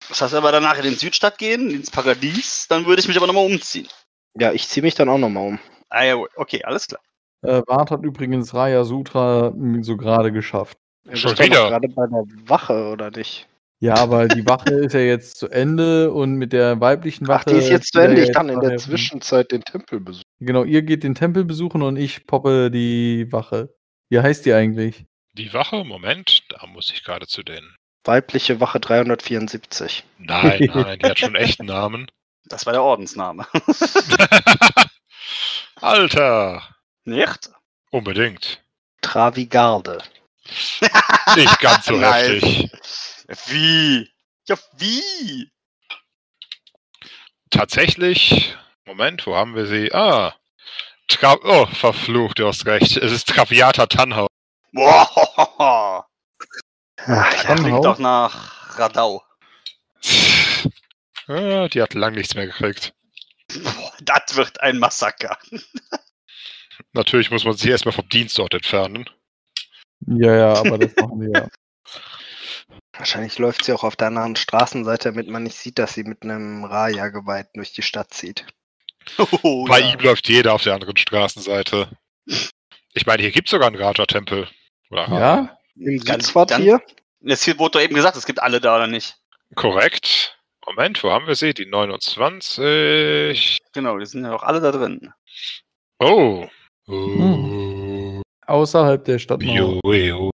Das 0.08 0.20
heißt, 0.20 0.34
wenn 0.34 0.42
wir 0.42 0.52
danach 0.52 0.76
in 0.76 0.84
den 0.84 0.96
Südstadt 0.96 1.38
gehen, 1.38 1.70
ins 1.70 1.90
Paradies, 1.90 2.66
dann 2.68 2.86
würde 2.86 3.00
ich 3.00 3.08
mich 3.08 3.16
aber 3.16 3.26
nochmal 3.26 3.46
umziehen. 3.46 3.88
Ja, 4.34 4.52
ich 4.52 4.68
zieh 4.68 4.82
mich 4.82 4.94
dann 4.94 5.08
auch 5.08 5.18
nochmal 5.18 5.48
um. 5.48 5.58
Ah 5.88 6.04
ja, 6.04 6.16
okay, 6.36 6.62
alles 6.64 6.86
klar. 6.86 7.00
Äh, 7.42 7.62
Bart 7.62 7.90
hat 7.90 8.02
übrigens 8.02 8.54
Raya 8.54 8.84
Sutra 8.84 9.52
so 9.80 9.96
gerade 9.96 10.32
geschafft. 10.32 10.78
Ja, 11.04 11.16
Schon 11.16 11.38
wieder? 11.38 11.68
Gerade 11.68 11.88
bei 11.88 12.06
der 12.06 12.24
Wache, 12.48 12.88
oder 12.88 13.10
nicht? 13.10 13.48
Ja, 13.78 13.94
aber 13.96 14.26
die 14.26 14.46
Wache 14.46 14.70
ist 14.70 14.94
ja 14.94 15.00
jetzt 15.00 15.36
zu 15.36 15.48
Ende 15.48 16.10
und 16.10 16.36
mit 16.36 16.52
der 16.52 16.80
weiblichen 16.80 17.28
Wache. 17.28 17.44
Ach, 17.46 17.52
die 17.52 17.58
ist 17.58 17.68
jetzt 17.68 17.92
zu 17.92 18.00
Ende. 18.00 18.24
Ich 18.24 18.32
kann 18.32 18.48
in 18.48 18.60
der 18.60 18.78
Zwischenzeit 18.78 19.52
den 19.52 19.62
Tempel 19.62 20.00
besuchen. 20.00 20.24
Genau, 20.40 20.64
ihr 20.64 20.82
geht 20.82 21.04
den 21.04 21.14
Tempel 21.14 21.44
besuchen 21.44 21.82
und 21.82 21.96
ich 21.96 22.26
poppe 22.26 22.70
die 22.70 23.30
Wache. 23.30 23.74
Wie 24.08 24.18
heißt 24.18 24.46
die 24.46 24.54
eigentlich? 24.54 25.04
Die 25.34 25.52
Wache, 25.52 25.84
Moment, 25.84 26.44
da 26.48 26.66
muss 26.66 26.90
ich 26.90 27.04
gerade 27.04 27.26
zu 27.26 27.42
den. 27.42 27.76
Weibliche 28.04 28.60
Wache 28.60 28.80
374. 28.80 30.04
Nein, 30.18 30.70
nein, 30.72 30.98
die 30.98 31.06
hat 31.06 31.18
schon 31.18 31.36
einen 31.36 31.44
echten 31.44 31.66
Namen. 31.66 32.06
Das 32.46 32.64
war 32.64 32.72
der 32.72 32.82
Ordensname. 32.82 33.46
Alter, 35.80 36.62
Nicht? 37.04 37.50
unbedingt. 37.90 38.62
Travigarde. 39.02 40.02
Nicht 41.36 41.60
ganz 41.60 41.86
so 41.86 42.00
heftig. 42.00 42.70
Wie? 43.46 44.10
Ja, 44.48 44.56
wie? 44.76 45.50
Tatsächlich, 47.50 48.56
Moment, 48.84 49.26
wo 49.26 49.34
haben 49.36 49.54
wir 49.54 49.66
sie? 49.66 49.92
Ah, 49.92 50.34
Tra 51.08 51.36
oh, 51.42 51.66
verflucht, 51.66 52.38
du 52.40 52.48
hast 52.48 52.66
recht. 52.66 52.96
Es 52.96 53.12
ist 53.12 53.28
Traviata 53.28 53.86
Tannhaus. 53.86 54.28
Boah, 54.72 56.06
Ach, 56.98 57.44
das 57.44 57.60
klingt 57.60 57.84
doch 57.84 57.98
nach 57.98 58.78
Radau. 58.78 59.22
Ah, 61.28 61.68
die 61.68 61.80
hat 61.82 61.94
lang 61.94 62.14
nichts 62.14 62.34
mehr 62.34 62.46
gekriegt. 62.46 62.92
Das 64.02 64.36
wird 64.36 64.60
ein 64.60 64.78
Massaker. 64.78 65.38
Natürlich 66.92 67.30
muss 67.30 67.44
man 67.44 67.54
sich 67.54 67.70
erstmal 67.70 67.94
vom 67.94 68.08
Dienstort 68.08 68.54
entfernen. 68.54 69.08
Ja, 70.06 70.34
ja, 70.34 70.52
aber 70.54 70.78
das 70.78 70.94
machen 70.96 71.20
wir 71.20 71.40
ja. 71.40 71.48
Wahrscheinlich 72.98 73.38
läuft 73.38 73.64
sie 73.64 73.72
auch 73.72 73.84
auf 73.84 73.96
der 73.96 74.08
anderen 74.08 74.36
Straßenseite, 74.36 75.10
damit 75.10 75.28
man 75.28 75.42
nicht 75.42 75.56
sieht, 75.56 75.78
dass 75.78 75.94
sie 75.94 76.04
mit 76.04 76.22
einem 76.22 76.64
Raja-Geweihten 76.64 77.58
durch 77.58 77.72
die 77.72 77.82
Stadt 77.82 78.12
zieht. 78.14 78.46
Oh, 79.42 79.66
Bei 79.66 79.80
ja. 79.80 79.92
ihm 79.92 80.00
läuft 80.00 80.28
jeder 80.28 80.54
auf 80.54 80.62
der 80.62 80.74
anderen 80.74 80.96
Straßenseite. 80.96 81.88
Ich 82.94 83.06
meine, 83.06 83.22
hier 83.22 83.30
gibt 83.30 83.48
es 83.48 83.50
sogar 83.50 83.68
einen 83.68 83.80
Raja-Tempel. 83.80 84.48
Ja? 84.90 85.56
Im 85.76 85.98
Südquartier? 85.98 86.80
Es 87.24 87.44
hier 87.44 87.58
wurde 87.58 87.72
doch 87.72 87.80
eben 87.80 87.94
gesagt, 87.94 88.16
es 88.16 88.26
gibt 88.26 88.40
alle 88.40 88.60
da 88.60 88.76
oder 88.76 88.86
nicht. 88.86 89.16
Korrekt. 89.54 90.35
Moment, 90.66 91.02
wo 91.04 91.10
haben 91.12 91.28
wir 91.28 91.36
sie? 91.36 91.54
Die 91.54 91.66
29. 91.66 93.58
Genau, 93.72 93.98
die 93.98 94.06
sind 94.06 94.24
ja 94.24 94.34
auch 94.34 94.42
alle 94.42 94.60
da 94.60 94.72
drin. 94.72 95.12
Oh. 96.00 96.48
Hm. 96.86 98.20
Oh. 98.20 98.22
Außerhalb 98.46 99.04
der 99.04 99.20
Stadt. 99.20 99.42
Jo, 99.42 99.80
jo. 99.84 100.30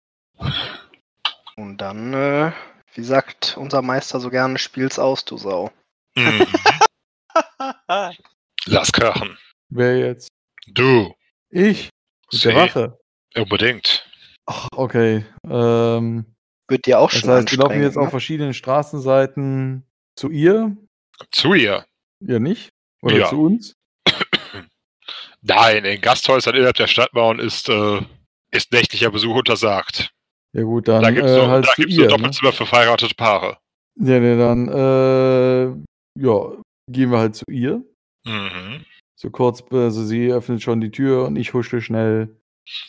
Und 1.56 1.78
dann, 1.78 2.12
äh, 2.12 2.52
wie 2.94 3.02
sagt 3.02 3.56
unser 3.56 3.80
Meister 3.80 4.20
so 4.20 4.28
gerne, 4.28 4.58
spiel's 4.58 4.98
aus, 4.98 5.24
du 5.24 5.38
Sau. 5.38 5.72
Mhm. 6.14 6.46
Lass 8.66 8.92
krachen. 8.92 9.38
Wer 9.70 9.98
jetzt? 9.98 10.28
Du. 10.66 11.14
Ich? 11.50 11.88
Mit 12.32 12.44
der. 12.44 12.54
Wache. 12.54 12.98
Unbedingt. 13.34 14.06
Ach, 14.46 14.68
okay. 14.72 15.24
Ähm, 15.48 16.36
Wird 16.68 16.86
dir 16.86 16.98
auch 16.98 17.10
das 17.10 17.20
schon 17.20 17.30
heißt, 17.30 17.50
wir 17.50 17.58
laufen 17.58 17.82
jetzt 17.82 17.96
auf 17.96 18.04
ne? 18.04 18.10
verschiedenen 18.10 18.54
Straßenseiten 18.54 19.87
zu 20.18 20.30
ihr. 20.30 20.76
Zu 21.30 21.54
ihr. 21.54 21.86
Ja, 22.24 22.38
nicht? 22.38 22.70
Oder 23.02 23.18
Ja. 23.18 23.28
zu 23.28 23.42
uns? 23.42 23.74
Nein, 25.42 25.84
in 25.84 26.00
Gasthäusern 26.00 26.54
innerhalb 26.56 26.76
der 26.76 26.88
Stadtmauern 26.88 27.38
ist, 27.38 27.68
äh, 27.68 28.00
ist 28.50 28.72
nächtlicher 28.72 29.10
Besuch 29.10 29.36
untersagt. 29.36 30.10
Ja, 30.52 30.62
gut, 30.62 30.88
dann 30.88 31.02
Da 31.02 31.10
gibt 31.10 31.26
es 31.26 31.36
äh, 31.36 31.46
halt 31.46 31.68
ihr. 31.78 32.02
Ne? 32.02 32.08
Doppelzimmer 32.08 32.52
für 32.52 32.66
verheiratete 32.66 33.14
Paare. 33.14 33.58
Ja, 34.00 34.18
nee, 34.20 34.36
dann, 34.38 34.68
äh, 34.68 35.64
ja, 36.20 36.52
gehen 36.90 37.10
wir 37.10 37.18
halt 37.18 37.36
zu 37.36 37.44
ihr. 37.50 37.84
Mhm. 38.24 38.84
So 39.16 39.30
kurz, 39.30 39.62
also 39.70 40.04
sie 40.04 40.32
öffnet 40.32 40.62
schon 40.62 40.80
die 40.80 40.90
Tür 40.90 41.26
und 41.26 41.36
ich 41.36 41.52
husche 41.52 41.80
schnell 41.80 42.36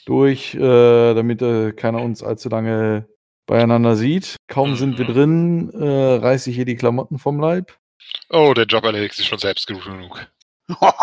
durch, 0.06 0.56
äh, 0.56 1.14
damit 1.14 1.42
äh, 1.42 1.72
keiner 1.74 2.02
uns 2.02 2.24
allzu 2.24 2.50
lange 2.50 3.09
beieinander 3.50 3.96
sieht. 3.96 4.36
Kaum 4.48 4.76
sind 4.76 4.98
wir 4.98 5.10
Mhm. 5.10 5.14
drin, 5.14 5.70
äh, 5.74 6.16
reiße 6.16 6.52
ich 6.52 6.58
ihr 6.60 6.66
die 6.66 6.76
Klamotten 6.76 7.18
vom 7.18 7.40
Leib. 7.40 7.78
Oh, 8.30 8.54
der 8.56 8.66
Job 8.66 8.84
erledigt 8.86 9.16
sich 9.16 9.28
schon 9.28 9.40
selbst 9.40 9.68
genug. 9.68 10.28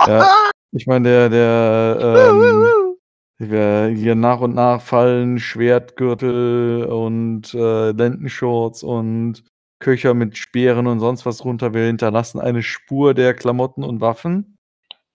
Ja, 0.06 0.30
ich 0.72 0.86
meine, 0.86 1.08
der, 1.08 1.28
der, 1.28 2.30
ähm, 2.30 2.96
wir 3.38 3.92
hier 3.94 4.14
nach 4.14 4.40
und 4.40 4.54
nach 4.54 4.80
fallen 4.80 5.38
Schwertgürtel 5.40 6.84
und 6.84 7.52
äh, 7.52 7.90
Lendenschurz 7.90 8.82
und 8.84 9.42
Köcher 9.80 10.14
mit 10.14 10.38
Speeren 10.38 10.86
und 10.86 11.00
sonst 11.00 11.26
was 11.26 11.44
runter. 11.44 11.74
Wir 11.74 11.86
hinterlassen 11.86 12.40
eine 12.40 12.62
Spur 12.62 13.12
der 13.12 13.34
Klamotten 13.34 13.82
und 13.82 14.00
Waffen. 14.00 14.56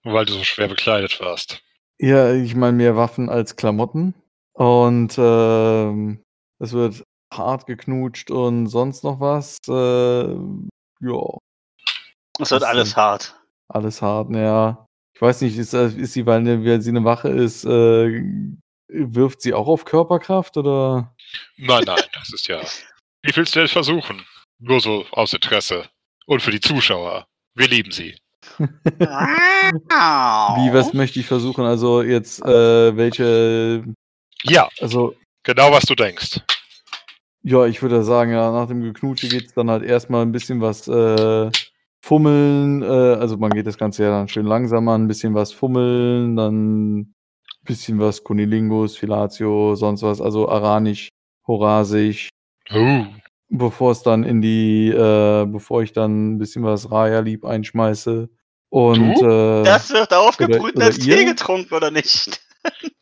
Weil 0.04 0.26
du 0.26 0.34
so 0.34 0.44
schwer 0.44 0.68
bekleidet 0.68 1.18
warst. 1.20 1.62
Ja, 1.98 2.32
ich 2.32 2.54
meine 2.54 2.76
mehr 2.76 2.96
Waffen 2.96 3.28
als 3.30 3.56
Klamotten. 3.56 4.14
Und 4.52 5.14
ähm, 5.18 6.22
es 6.58 6.72
wird 6.74 7.04
hart 7.36 7.66
geknutscht 7.66 8.30
und 8.30 8.66
sonst 8.68 9.04
noch 9.04 9.20
was. 9.20 9.58
Äh, 9.68 10.34
ja, 11.00 11.38
Es 12.40 12.50
wird 12.50 12.64
alles 12.64 12.90
denn? 12.90 12.96
hart. 12.96 13.36
alles 13.68 14.00
hart, 14.02 14.30
naja. 14.30 14.86
Ich 15.14 15.20
weiß 15.22 15.42
nicht, 15.42 15.56
ist, 15.58 15.74
äh, 15.74 15.88
ist 15.88 16.14
sie, 16.14 16.26
weil, 16.26 16.42
ne, 16.42 16.64
weil 16.64 16.80
sie 16.80 16.90
eine 16.90 17.04
Wache 17.04 17.28
ist, 17.28 17.64
äh, 17.64 18.22
wirft 18.88 19.42
sie 19.42 19.54
auch 19.54 19.66
auf 19.68 19.84
Körperkraft 19.84 20.56
oder? 20.56 21.14
Nein, 21.56 21.84
nein, 21.86 22.02
das 22.14 22.32
ist 22.32 22.48
ja. 22.48 22.60
Wie 23.22 23.34
willst 23.36 23.54
du 23.54 23.60
denn 23.60 23.68
versuchen? 23.68 24.24
Nur 24.58 24.80
so 24.80 25.04
aus 25.12 25.32
Interesse. 25.32 25.84
Und 26.26 26.42
für 26.42 26.50
die 26.50 26.60
Zuschauer. 26.60 27.26
Wir 27.54 27.68
lieben 27.68 27.92
sie. 27.92 28.16
Wie, 28.58 30.72
was 30.74 30.92
möchte 30.92 31.20
ich 31.20 31.26
versuchen? 31.26 31.64
Also 31.64 32.02
jetzt, 32.02 32.40
äh, 32.44 32.96
welche, 32.96 33.84
Ja, 34.44 34.68
also, 34.80 35.14
genau 35.42 35.70
was 35.72 35.84
du 35.84 35.94
denkst. 35.94 36.40
Ja, 37.42 37.66
ich 37.66 37.82
würde 37.82 38.02
sagen, 38.04 38.32
ja, 38.32 38.50
nach 38.50 38.68
dem 38.68 38.82
Geknutsche 38.82 39.28
geht 39.28 39.46
es 39.46 39.54
dann 39.54 39.70
halt 39.70 39.82
erstmal 39.82 40.22
ein 40.22 40.32
bisschen 40.32 40.60
was 40.60 40.88
äh, 40.88 41.50
fummeln. 42.00 42.82
Äh, 42.82 42.86
also 42.86 43.36
man 43.36 43.50
geht 43.50 43.66
das 43.66 43.78
Ganze 43.78 44.04
ja 44.04 44.10
dann 44.10 44.28
schön 44.28 44.46
langsam 44.46 44.88
an, 44.88 45.04
ein 45.04 45.08
bisschen 45.08 45.34
was 45.34 45.52
fummeln, 45.52 46.36
dann 46.36 46.98
ein 46.98 47.14
bisschen 47.64 47.98
was 47.98 48.24
Kunilingus, 48.24 48.96
Filatio, 48.96 49.74
sonst 49.74 50.02
was, 50.02 50.20
also 50.20 50.48
Aranisch, 50.48 51.08
Horasisch, 51.46 52.28
Uh, 52.70 53.06
bevor 53.48 53.92
es 53.92 54.02
dann 54.02 54.24
in 54.24 54.40
die, 54.40 54.88
äh, 54.88 55.46
bevor 55.46 55.82
ich 55.82 55.92
dann 55.92 56.34
ein 56.34 56.38
bisschen 56.38 56.64
was 56.64 56.90
Raya-Lieb 56.90 57.44
einschmeiße. 57.44 58.28
Und 58.70 59.16
äh, 59.22 59.62
Das 59.64 59.90
wird 59.90 60.14
aufgebrüht 60.14 60.76
und 60.76 60.82
als 60.82 60.98
Tee 60.98 61.24
getrunken, 61.24 61.74
oder 61.74 61.90
nicht? 61.90 62.40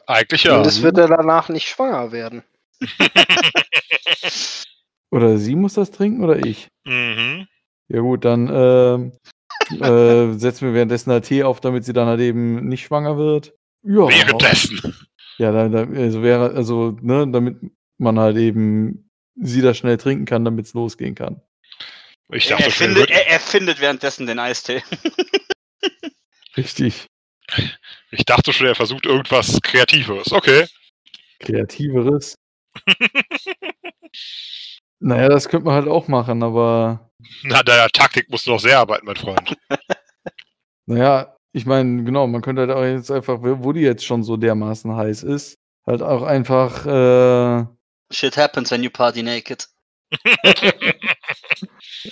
eigentlich 0.07 0.49
Und 0.49 0.55
ja. 0.55 0.63
es 0.63 0.83
wird 0.83 0.99
er 0.99 1.09
danach 1.09 1.49
nicht 1.49 1.69
schwanger 1.69 2.11
werden. 2.11 2.43
oder 5.11 5.39
sie 5.39 5.57
muss 5.57 5.75
das 5.75 5.91
trinken 5.91 6.25
oder 6.25 6.45
ich? 6.45 6.69
mhm. 6.85 7.47
Ja 7.89 8.01
gut, 8.01 8.25
dann 8.25 8.49
ähm, 8.53 9.13
äh, 9.81 10.39
setzen 10.39 10.69
wir 10.69 10.75
währenddessen 10.75 11.11
halt 11.11 11.25
Tee 11.25 11.43
auf, 11.43 11.61
damit 11.61 11.85
sie 11.85 11.93
dann 11.93 12.07
halt 12.07 12.21
eben 12.21 12.69
nicht 12.69 12.85
schwanger 12.85 13.17
wird. 13.17 13.53
Ja, 13.83 14.09
Währenddessen. 14.09 14.95
ja, 15.39 15.51
da, 15.51 15.69
da, 15.69 15.93
also 15.93 16.23
wäre, 16.23 16.55
also, 16.55 16.97
ne, 17.01 17.27
damit 17.29 17.57
man 17.99 18.19
halt 18.19 18.37
eben 18.37 19.11
sie 19.35 19.61
da 19.61 19.75
schnell 19.75 19.97
trinken 19.97 20.25
kann, 20.25 20.45
damit 20.45 20.67
es 20.67 20.75
losgehen 20.75 21.15
kann. 21.15 21.41
Ich 22.33 22.51
Er 22.51 22.59
dachte 22.59 22.71
schon, 22.71 22.91
er 22.91 22.95
findet, 22.95 23.11
er, 23.11 23.27
er 23.27 23.41
findet 23.41 23.81
währenddessen 23.81 24.27
den 24.27 24.39
Eistee. 24.39 24.83
Richtig. 26.57 27.07
ich 28.13 28.25
dachte 28.25 28.53
schon, 28.53 28.69
er 28.69 28.75
versucht 28.75 29.07
irgendwas 29.07 29.59
Kreatives. 29.63 30.31
Okay. 30.31 30.67
Kreativeres. 31.41 32.37
Naja, 35.01 35.29
das 35.29 35.49
könnte 35.49 35.67
man 35.67 35.75
halt 35.75 35.89
auch 35.89 36.09
machen, 36.09 36.43
aber 36.43 37.11
Na, 37.43 37.63
deiner 37.63 37.89
Taktik 37.89 38.31
musst 38.31 38.47
du 38.47 38.53
noch 38.53 38.61
sehr 38.61 38.79
arbeiten, 38.79 39.07
mein 39.07 39.17
Freund. 39.17 39.57
naja, 40.87 41.37
ich 41.53 41.67
meine, 41.67 42.05
genau, 42.05 42.27
man 42.27 42.43
könnte 42.43 42.63
halt 42.63 42.71
auch 42.71 42.85
jetzt 42.85 43.11
einfach, 43.11 43.39
wo 43.41 43.73
die 43.73 43.81
jetzt 43.81 44.05
schon 44.05 44.23
so 44.23 44.37
dermaßen 44.37 44.95
heiß 44.95 45.25
ist, 45.25 45.57
halt 45.87 46.03
auch 46.03 46.23
einfach, 46.23 46.87
äh, 46.87 47.67
Shit 48.13 48.37
happens 48.37 48.71
when 48.71 48.83
you 48.83 48.91
party 48.91 49.23
naked. 49.23 49.69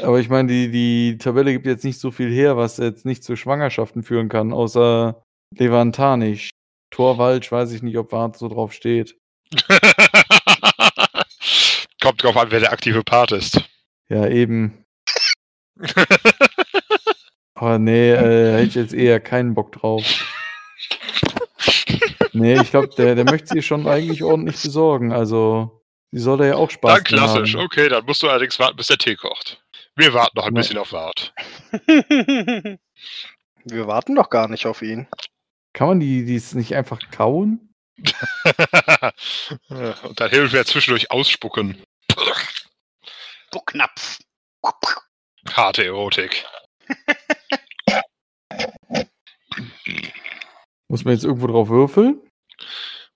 Aber 0.00 0.20
ich 0.20 0.28
meine, 0.28 0.48
die, 0.48 0.70
die 0.70 1.18
Tabelle 1.18 1.52
gibt 1.52 1.66
jetzt 1.66 1.84
nicht 1.84 1.98
so 1.98 2.12
viel 2.12 2.30
her, 2.30 2.56
was 2.56 2.76
jetzt 2.76 3.04
nicht 3.04 3.24
zu 3.24 3.34
Schwangerschaften 3.34 4.04
führen 4.04 4.28
kann, 4.28 4.52
außer 4.52 5.20
Levantanisch. 5.56 6.50
Torwalsch 6.90 7.50
weiß 7.50 7.72
ich 7.72 7.82
nicht, 7.82 7.98
ob 7.98 8.12
Wart 8.12 8.36
so 8.36 8.48
drauf 8.48 8.72
steht. 8.72 9.16
Kommt 12.08 12.22
drauf 12.24 12.38
an, 12.38 12.50
wer 12.50 12.60
der 12.60 12.72
aktive 12.72 13.04
Part 13.04 13.32
ist. 13.32 13.60
Ja, 14.10 14.26
eben. 14.26 14.86
Aber 17.54 17.78
nee, 17.78 18.10
äh, 18.12 18.52
hätte 18.54 18.62
ich 18.62 18.74
jetzt 18.74 18.94
eher 18.94 19.20
keinen 19.20 19.52
Bock 19.52 19.72
drauf. 19.72 20.02
Nee, 22.32 22.58
ich 22.58 22.70
glaube, 22.70 22.88
der, 22.96 23.14
der 23.16 23.26
möchte 23.26 23.48
sie 23.48 23.60
schon 23.60 23.86
eigentlich 23.86 24.22
ordentlich 24.22 24.62
besorgen. 24.62 25.12
Also, 25.12 25.82
die 26.10 26.20
soll 26.20 26.38
da 26.38 26.46
ja 26.46 26.54
auch 26.56 26.70
Spaß 26.70 26.94
Dann 26.94 27.04
klassisch. 27.04 27.54
haben. 27.54 27.64
Okay, 27.66 27.90
dann 27.90 28.06
musst 28.06 28.22
du 28.22 28.30
allerdings 28.30 28.58
warten, 28.58 28.78
bis 28.78 28.86
der 28.86 28.96
Tee 28.96 29.14
kocht. 29.16 29.62
Wir 29.94 30.14
warten 30.14 30.38
noch 30.38 30.46
ein 30.46 30.54
Ja. 30.54 30.60
bisschen 30.62 30.78
auf 30.78 30.92
Wart. 30.92 31.34
Wir 33.64 33.86
warten 33.86 34.14
doch 34.14 34.30
gar 34.30 34.48
nicht 34.48 34.64
auf 34.64 34.80
ihn. 34.80 35.06
Kann 35.74 35.88
man 35.88 36.00
die 36.00 36.24
dies 36.24 36.54
nicht 36.54 36.74
einfach 36.74 36.98
kauen? 37.10 37.74
Und 39.68 40.18
dann 40.18 40.30
hin 40.30 40.40
und 40.44 40.52
wieder 40.52 40.64
zwischendurch 40.64 41.10
ausspucken. 41.10 41.76
Bucknapf. 43.50 44.18
Harte 45.50 45.84
Erotik. 45.84 46.44
Muss 50.88 51.04
man 51.04 51.14
jetzt 51.14 51.24
irgendwo 51.24 51.46
drauf 51.46 51.68
würfeln? 51.68 52.20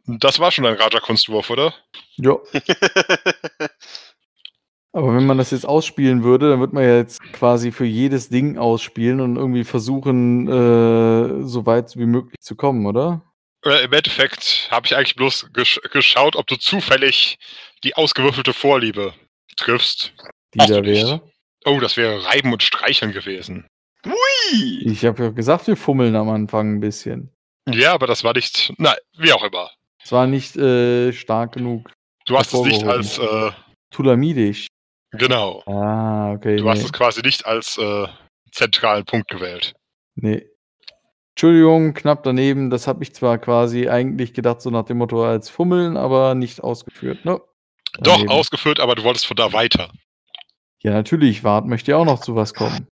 Das 0.07 0.39
war 0.39 0.51
schon 0.51 0.67
ein 0.67 0.75
Raja-Kunstwurf, 0.75 1.51
oder? 1.51 1.75
Ja. 2.17 2.37
Aber 4.95 5.15
wenn 5.15 5.25
man 5.25 5.39
das 5.39 5.53
jetzt 5.53 5.65
ausspielen 5.65 6.23
würde, 6.23 6.51
dann 6.51 6.61
wird 6.61 6.75
man 6.75 6.85
ja 6.85 6.97
jetzt 6.97 7.23
quasi 7.33 7.73
für 7.73 7.87
jedes 7.87 8.29
Ding 8.29 8.59
ausspielen 8.59 9.21
und 9.21 9.37
irgendwie 9.37 9.65
versuchen, 9.65 10.47
äh, 10.49 11.45
so 11.47 11.65
weit 11.65 11.97
wie 11.97 12.05
möglich 12.05 12.39
zu 12.41 12.57
kommen, 12.57 12.85
oder? 12.85 13.23
Äh, 13.65 13.85
Im 13.85 13.93
Endeffekt 13.93 14.69
habe 14.71 14.87
ich 14.87 14.95
eigentlich 14.95 15.17
bloß 15.17 15.51
gesch 15.55 15.81
geschaut, 15.93 16.37
ob 16.37 16.47
du 16.47 16.57
zufällig 16.57 17.39
die 17.85 17.97
ausgewürfelte 17.97 18.53
Vorliebe 18.53 19.15
triffst. 19.57 20.13
Die 20.55 20.59
da 20.59 20.81
nicht. 20.81 21.05
wäre. 21.05 21.23
Oh, 21.65 21.79
das 21.81 21.97
wäre 21.97 22.25
Reiben 22.25 22.53
und 22.53 22.63
Streicheln 22.63 23.13
gewesen. 23.13 23.67
Hui! 24.05 24.83
Ich 24.85 25.05
habe 25.05 25.23
ja 25.25 25.31
gesagt, 25.31 25.67
wir 25.67 25.77
fummeln 25.77 26.17
am 26.17 26.29
Anfang 26.29 26.77
ein 26.77 26.81
bisschen. 26.81 27.31
Ja, 27.69 27.93
aber 27.93 28.07
das 28.07 28.25
war 28.25 28.35
nicht. 28.35 28.73
Na, 28.79 28.97
wie 29.17 29.33
auch 29.33 29.45
immer. 29.45 29.71
Es 30.05 30.11
war 30.11 30.27
nicht 30.27 30.57
äh, 30.57 31.13
stark 31.13 31.53
genug. 31.53 31.93
Du 32.27 32.37
hast 32.37 32.53
es 32.53 32.61
nicht 32.63 32.85
als. 32.85 33.19
Äh, 33.19 33.51
Tulamidisch. 33.91 34.67
genau. 35.13 35.63
Ah, 35.67 36.33
okay. 36.33 36.57
Du 36.57 36.69
hast 36.69 36.79
nee. 36.79 36.85
es 36.87 36.93
quasi 36.93 37.21
nicht 37.23 37.47
als 37.47 37.79
äh, 37.79 38.07
zentralen 38.51 39.05
Punkt 39.05 39.29
gewählt. 39.29 39.75
nee. 40.15 40.47
Entschuldigung, 41.35 41.95
knapp 41.95 42.25
daneben. 42.25 42.69
Das 42.69 42.87
habe 42.87 43.03
ich 43.03 43.15
zwar 43.15 43.39
quasi 43.39 43.89
eigentlich 43.89 44.35
gedacht, 44.35 44.61
so 44.61 44.69
nach 44.69 44.85
dem 44.85 44.99
Motto 44.99 45.25
als 45.25 45.49
Fummeln, 45.49 45.97
aber 45.97 46.35
nicht 46.35 46.63
ausgeführt. 46.63 47.25
No. 47.25 47.41
Doch, 47.99 48.15
Daneben. 48.15 48.31
ausgeführt, 48.31 48.81
aber 48.81 48.95
du 48.95 49.03
wolltest 49.03 49.27
von 49.27 49.37
da 49.37 49.53
weiter. 49.53 49.91
Ja, 50.83 50.93
natürlich. 50.93 51.45
Wart 51.45 51.67
möchte 51.67 51.93
ja 51.93 51.99
auch 51.99 52.05
noch 52.05 52.21
zu 52.21 52.35
was 52.35 52.55
kommen. 52.55 52.89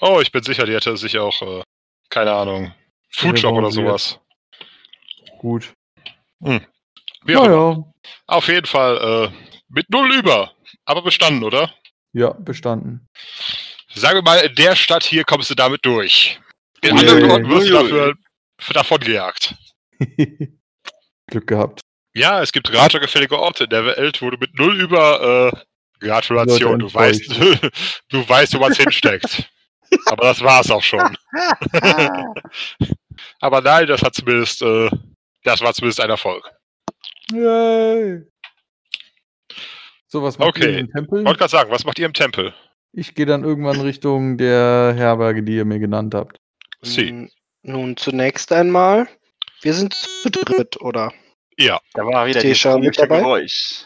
Oh, 0.00 0.20
ich 0.20 0.32
bin 0.32 0.42
sicher, 0.42 0.64
die 0.64 0.74
hätte 0.74 0.96
sich 0.96 1.18
auch, 1.18 1.42
äh, 1.42 1.62
keine 2.08 2.32
Ahnung, 2.32 2.72
Foodshop 3.10 3.54
oder 3.54 3.70
sowas. 3.70 4.18
Gut. 5.38 5.72
Immer. 6.40 6.60
Naja. 7.24 7.84
Auf 8.26 8.48
jeden 8.48 8.66
Fall 8.66 9.30
äh, 9.32 9.54
mit 9.68 9.90
null 9.90 10.12
über. 10.14 10.52
Aber 10.84 11.02
bestanden, 11.02 11.44
oder? 11.44 11.72
Ja, 12.12 12.32
bestanden. 12.32 13.06
Sagen 13.94 14.18
wir 14.18 14.22
mal, 14.22 14.38
in 14.38 14.54
der 14.54 14.76
Stadt 14.76 15.04
hier 15.04 15.24
kommst 15.24 15.50
du 15.50 15.54
damit 15.54 15.84
durch. 15.84 16.40
In 16.82 16.96
anderen 16.98 17.30
Orten 17.30 17.48
wirst 17.50 17.68
du 17.68 17.72
dafür 17.72 18.14
für 18.60 18.72
davon 18.72 19.00
gejagt. 19.00 19.54
Glück 21.26 21.46
gehabt. 21.46 21.80
Ja, 22.14 22.42
es 22.42 22.52
gibt 22.52 22.72
ratergefällige 22.74 23.38
Orte 23.38 23.64
in 23.64 23.70
der 23.70 23.84
Welt, 23.84 24.20
wo 24.22 24.30
du 24.30 24.38
mit 24.38 24.54
null 24.58 24.80
über 24.80 25.52
äh, 25.52 26.04
Gratulation, 26.04 26.78
du 26.78 26.92
weißt, 26.92 27.28
du 28.08 28.28
weißt, 28.28 28.54
wo 28.54 28.58
man 28.58 28.72
es 28.72 28.78
hinsteckt. 28.78 29.48
Aber 30.06 30.24
das 30.24 30.40
war's 30.42 30.70
auch 30.70 30.82
schon. 30.82 31.16
Aber 33.40 33.60
nein, 33.60 33.86
das 33.86 34.02
hat 34.02 34.14
zumindest, 34.14 34.62
äh, 34.62 34.90
das 35.44 35.60
war 35.60 35.72
zumindest 35.74 36.00
ein 36.00 36.10
Erfolg. 36.10 36.44
Yay. 37.32 38.22
So, 40.06 40.22
was 40.22 40.38
macht 40.38 40.48
Okay. 40.50 40.72
ihr 40.72 40.78
im 40.78 40.90
Tempel? 40.90 41.24
Wollte 41.24 41.38
gerade 41.38 41.50
sagen, 41.50 41.70
was 41.70 41.84
macht 41.84 41.98
ihr 41.98 42.06
im 42.06 42.14
Tempel? 42.14 42.54
Ich 42.92 43.14
gehe 43.14 43.26
dann 43.26 43.44
irgendwann 43.44 43.80
Richtung 43.80 44.38
der 44.38 44.94
Herberge, 44.96 45.42
die 45.42 45.56
ihr 45.56 45.64
mir 45.66 45.78
genannt 45.78 46.14
habt. 46.14 46.38
Sie. 46.80 47.08
N- 47.08 47.30
Nun 47.62 47.96
zunächst 47.96 48.50
einmal. 48.52 49.06
Wir 49.60 49.74
sind 49.74 49.92
zu 49.94 50.30
dritt, 50.30 50.80
oder? 50.80 51.12
Ja, 51.58 51.80
Da 51.94 52.06
war 52.06 52.26
wieder 52.26 52.78
mit 52.78 52.98
dabei? 52.98 53.18
Geräusch. 53.18 53.84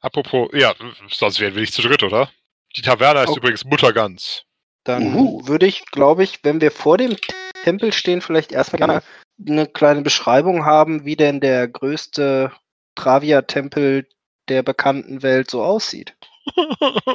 apropos, 0.00 0.48
ja, 0.52 0.74
sonst 1.10 1.40
wären 1.40 1.54
wir 1.54 1.60
nicht 1.60 1.72
zu 1.72 1.82
dritt, 1.82 2.02
oder? 2.02 2.30
Die 2.76 2.82
Taverne 2.82 3.20
heißt 3.20 3.30
Oh. 3.32 3.36
übrigens 3.36 3.64
Muttergans. 3.64 4.42
Dann 4.84 5.14
Uhu. 5.14 5.46
würde 5.46 5.66
ich, 5.66 5.84
glaube 5.86 6.24
ich, 6.24 6.40
wenn 6.42 6.60
wir 6.60 6.70
vor 6.70 6.98
dem 6.98 7.16
Tempel 7.64 7.92
stehen, 7.92 8.20
vielleicht 8.20 8.52
erstmal 8.52 8.78
gerne 8.78 9.02
eine 9.48 9.66
kleine 9.66 10.02
Beschreibung 10.02 10.64
haben, 10.64 11.04
wie 11.04 11.16
denn 11.16 11.40
der 11.40 11.66
größte 11.68 12.52
Travia-Tempel 12.96 14.08
der 14.48 14.62
bekannten 14.62 15.22
Welt 15.22 15.50
so 15.50 15.62
aussieht. 15.62 16.14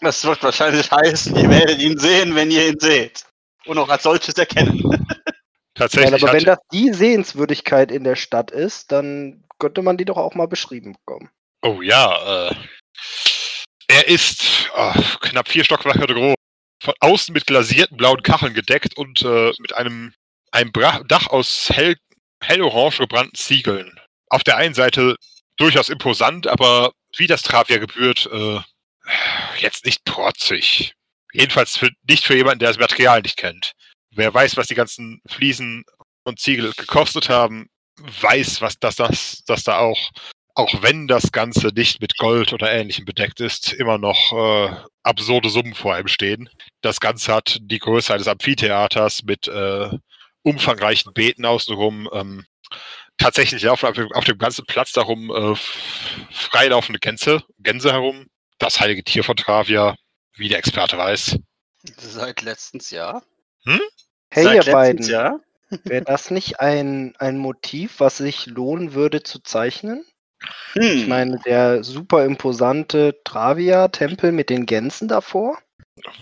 Das 0.00 0.24
wird 0.24 0.42
wahrscheinlich 0.42 0.90
heißen, 0.90 1.36
ihr 1.36 1.48
werdet 1.48 1.78
ihn 1.80 1.96
sehen, 1.96 2.34
wenn 2.34 2.50
ihr 2.50 2.66
ihn 2.68 2.78
seht. 2.80 3.24
Und 3.66 3.78
auch 3.78 3.88
als 3.88 4.02
solches 4.02 4.36
erkennen. 4.36 4.82
Nein, 5.74 5.88
Tatsächlich 5.88 6.22
aber 6.22 6.32
wenn 6.32 6.44
das 6.44 6.58
die 6.72 6.92
Sehenswürdigkeit 6.92 7.90
in 7.90 8.04
der 8.04 8.16
Stadt 8.16 8.50
ist, 8.50 8.92
dann 8.92 9.44
könnte 9.58 9.82
man 9.82 9.96
die 9.96 10.04
doch 10.04 10.18
auch 10.18 10.34
mal 10.34 10.48
beschrieben 10.48 10.94
bekommen. 10.94 11.30
oh 11.62 11.80
ja, 11.80 12.50
äh, 12.50 12.54
er 13.88 14.08
ist 14.08 14.70
äh, 14.76 15.00
knapp 15.20 15.48
vier 15.48 15.64
Stockwerke 15.64 16.06
groß, 16.06 16.34
von 16.82 16.94
außen 17.00 17.32
mit 17.32 17.46
glasierten 17.46 17.96
blauen 17.96 18.22
Kacheln 18.22 18.54
gedeckt 18.54 18.96
und 18.96 19.22
äh, 19.22 19.52
mit 19.58 19.74
einem, 19.74 20.14
einem 20.50 20.72
Bra 20.72 21.02
Dach 21.06 21.28
aus 21.28 21.70
hell, 21.70 21.96
hellorange 22.42 22.98
gebrannten 22.98 23.34
Ziegeln. 23.34 23.98
Auf 24.28 24.44
der 24.44 24.56
einen 24.56 24.74
Seite 24.74 25.16
durchaus 25.56 25.88
imposant, 25.88 26.46
aber 26.46 26.92
wie 27.16 27.26
das 27.26 27.42
Travia 27.42 27.78
gebührt, 27.78 28.28
äh, 28.32 28.60
jetzt 29.58 29.84
nicht 29.84 30.04
protzig. 30.04 30.94
Jedenfalls 31.32 31.76
für, 31.76 31.90
nicht 32.08 32.24
für 32.24 32.36
jemanden, 32.36 32.60
der 32.60 32.68
das 32.68 32.78
Material 32.78 33.22
nicht 33.22 33.36
kennt. 33.36 33.72
Wer 34.14 34.32
weiß, 34.32 34.56
was 34.56 34.66
die 34.66 34.74
ganzen 34.74 35.20
Fliesen 35.26 35.84
und 36.24 36.38
Ziegel 36.38 36.72
gekostet 36.74 37.28
haben, 37.28 37.68
weiß, 37.98 38.60
was 38.60 38.78
das, 38.78 38.96
das, 38.96 39.42
das 39.46 39.64
da 39.64 39.78
auch, 39.78 40.10
auch 40.54 40.82
wenn 40.82 41.08
das 41.08 41.32
Ganze 41.32 41.68
nicht 41.68 42.00
mit 42.00 42.16
Gold 42.18 42.52
oder 42.52 42.70
Ähnlichem 42.70 43.04
bedeckt 43.04 43.40
ist, 43.40 43.72
immer 43.72 43.98
noch 43.98 44.32
äh, 44.32 44.76
absurde 45.02 45.48
Summen 45.48 45.74
vor 45.74 45.94
einem 45.94 46.08
stehen. 46.08 46.48
Das 46.82 47.00
Ganze 47.00 47.32
hat 47.32 47.58
die 47.62 47.78
Größe 47.78 48.12
eines 48.12 48.28
Amphitheaters 48.28 49.22
mit 49.22 49.48
äh, 49.48 49.90
umfangreichen 50.42 51.12
Beeten 51.14 51.44
außenrum. 51.46 52.08
Ähm, 52.12 52.44
tatsächlich 53.16 53.62
laufen 53.62 53.86
auf 53.86 53.94
dem, 53.94 54.12
auf 54.12 54.24
dem 54.24 54.38
ganzen 54.38 54.66
Platz 54.66 54.92
darum 54.92 55.30
äh, 55.30 55.56
freilaufende 56.30 56.98
Gänse, 56.98 57.42
Gänse 57.58 57.92
herum. 57.92 58.26
Das 58.58 58.78
heilige 58.78 59.04
Tier 59.04 59.24
von 59.24 59.36
Travia, 59.36 59.96
wie 60.36 60.48
der 60.48 60.58
Experte 60.58 60.98
weiß. 60.98 61.38
Seit 61.96 62.42
letztens 62.42 62.90
Jahr. 62.90 63.24
Hey, 64.34 64.44
Seit 64.44 64.66
ihr 64.66 64.72
beiden, 64.72 65.06
Jahr. 65.06 65.40
wäre 65.84 66.04
das 66.04 66.30
nicht 66.30 66.58
ein, 66.58 67.12
ein 67.18 67.36
Motiv, 67.36 68.00
was 68.00 68.16
sich 68.16 68.46
lohnen 68.46 68.94
würde 68.94 69.22
zu 69.22 69.40
zeichnen? 69.42 70.06
Hm. 70.72 70.82
Ich 70.82 71.06
meine, 71.06 71.38
der 71.44 71.84
super 71.84 72.24
imposante 72.24 73.14
Travia-Tempel 73.24 74.32
mit 74.32 74.48
den 74.48 74.64
Gänsen 74.64 75.06
davor. 75.06 75.58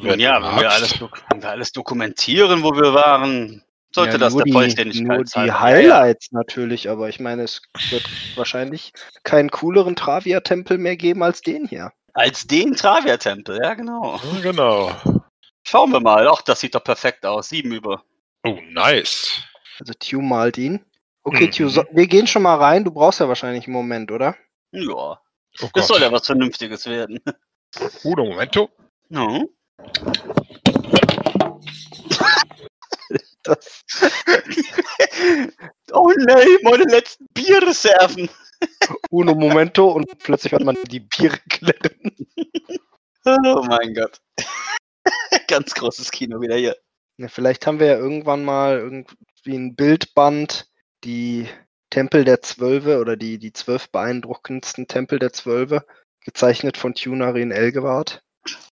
Wenn 0.02 0.18
ja, 0.18 0.42
wenn 0.42 0.60
wir, 0.60 0.70
alles, 0.72 1.00
wenn 1.00 1.40
wir 1.40 1.50
alles 1.50 1.70
dokumentieren, 1.70 2.64
wo 2.64 2.72
wir 2.72 2.92
waren, 2.92 3.62
sollte 3.94 4.14
Ja, 4.14 4.18
das 4.18 4.32
nur 4.34 4.42
der 4.42 4.52
Vollständigkeit 4.54 5.16
Nur 5.16 5.26
sein. 5.26 5.44
die 5.44 5.48
Ja, 5.48 5.54
ja. 5.54 5.60
Highlights 5.60 6.32
natürlich, 6.32 6.90
aber 6.90 7.08
ich 7.08 7.20
meine, 7.20 7.42
es 7.44 7.62
wird 7.90 8.02
wahrscheinlich 8.34 8.92
keinen 9.22 9.50
cooleren 9.50 9.94
Travia-Tempel 9.94 10.78
mehr 10.78 10.96
geben 10.96 11.22
als 11.22 11.42
den 11.42 11.68
hier. 11.68 11.92
Als 12.14 12.44
den 12.44 12.74
Travia-Tempel, 12.74 13.60
ja 13.62 13.74
genau. 13.74 14.20
Ja, 14.34 14.40
genau. 14.40 14.90
Schauen 15.70 15.92
wir 15.92 16.00
mal. 16.00 16.26
Ach, 16.28 16.42
das 16.42 16.58
sieht 16.58 16.74
doch 16.74 16.82
perfekt 16.82 17.24
aus. 17.24 17.48
Sieben 17.50 17.70
über. 17.72 18.02
Oh, 18.44 18.58
nice. 18.70 19.40
Also 19.78 19.92
Tew 19.94 20.20
malt 20.20 20.58
ihn. 20.58 20.84
Okay, 21.22 21.46
Mhm. 21.46 21.50
Tew, 21.52 21.68
so, 21.68 21.84
wir 21.92 22.08
gehen 22.08 22.26
schon 22.26 22.42
mal 22.42 22.56
rein. 22.56 22.84
Du 22.84 22.90
brauchst 22.90 23.20
ja 23.20 23.28
wahrscheinlich 23.28 23.66
einen 23.66 23.74
Moment, 23.74 24.10
oder? 24.10 24.36
Ja, 24.72 24.92
Oh 24.92 25.16
das 25.60 25.72
Gott. 25.72 25.84
soll 25.84 26.00
ja 26.00 26.10
was 26.10 26.26
Vernünftiges 26.26 26.86
werden. 26.86 27.20
Uno 28.04 28.24
momento. 28.24 28.68
Ja. 29.10 29.40
Das, 33.42 33.82
oh 35.92 36.12
nein, 36.18 36.46
meine 36.62 36.84
letzten 36.84 37.26
Bierreserven. 37.32 38.28
uno 39.10 39.34
momento 39.34 39.88
und 39.88 40.06
plötzlich 40.18 40.52
hört 40.52 40.62
man 40.64 40.76
die 40.88 41.00
Biere 41.00 41.38
klirren. 41.48 42.14
Oh 43.24 43.64
mein 43.66 43.94
Gott. 43.94 44.20
Ganz 45.48 45.74
großes 45.74 46.10
Kino 46.10 46.40
wieder 46.40 46.56
hier. 46.56 46.76
Ja, 47.18 47.28
vielleicht 47.28 47.66
haben 47.66 47.80
wir 47.80 47.86
ja 47.86 47.96
irgendwann 47.96 48.44
mal 48.44 48.78
irgendwie 48.78 49.16
ein 49.56 49.74
Bildband, 49.74 50.66
die 51.04 51.48
Tempel 51.90 52.24
der 52.24 52.40
Zwölfe 52.40 53.00
oder 53.00 53.16
die, 53.16 53.38
die 53.38 53.52
zwölf 53.52 53.90
beeindruckendsten 53.90 54.86
Tempel 54.86 55.18
der 55.18 55.32
Zwölfe, 55.32 55.84
gezeichnet 56.24 56.76
von 56.76 56.94
Tunarin 56.94 57.50
Elgewart. 57.50 58.22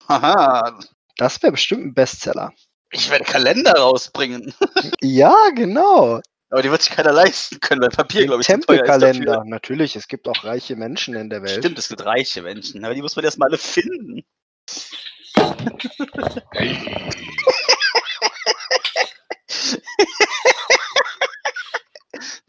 Haha. 0.08 0.78
Das 1.16 1.42
wäre 1.42 1.52
bestimmt 1.52 1.84
ein 1.84 1.94
Bestseller. 1.94 2.52
Ich 2.90 3.10
werde 3.10 3.24
Kalender 3.24 3.72
rausbringen. 3.72 4.54
Ja, 5.02 5.34
genau. 5.54 6.20
Aber 6.50 6.62
die 6.62 6.70
wird 6.70 6.82
sich 6.82 6.92
keiner 6.92 7.12
leisten 7.12 7.60
können, 7.60 7.82
weil 7.82 7.90
Papier, 7.90 8.24
glaube 8.24 8.40
ich, 8.40 8.46
Tempelkalender. 8.46 9.44
Natürlich, 9.44 9.96
es 9.96 10.08
gibt 10.08 10.26
auch 10.28 10.44
reiche 10.44 10.76
Menschen 10.76 11.14
in 11.14 11.28
der 11.28 11.42
Welt. 11.42 11.58
Stimmt, 11.58 11.78
es 11.78 11.88
gibt 11.88 12.04
reiche 12.04 12.40
Menschen, 12.42 12.84
aber 12.84 12.94
die 12.94 13.02
muss 13.02 13.16
man 13.16 13.24
erstmal 13.24 13.48
alle 13.48 13.58
finden. 13.58 14.24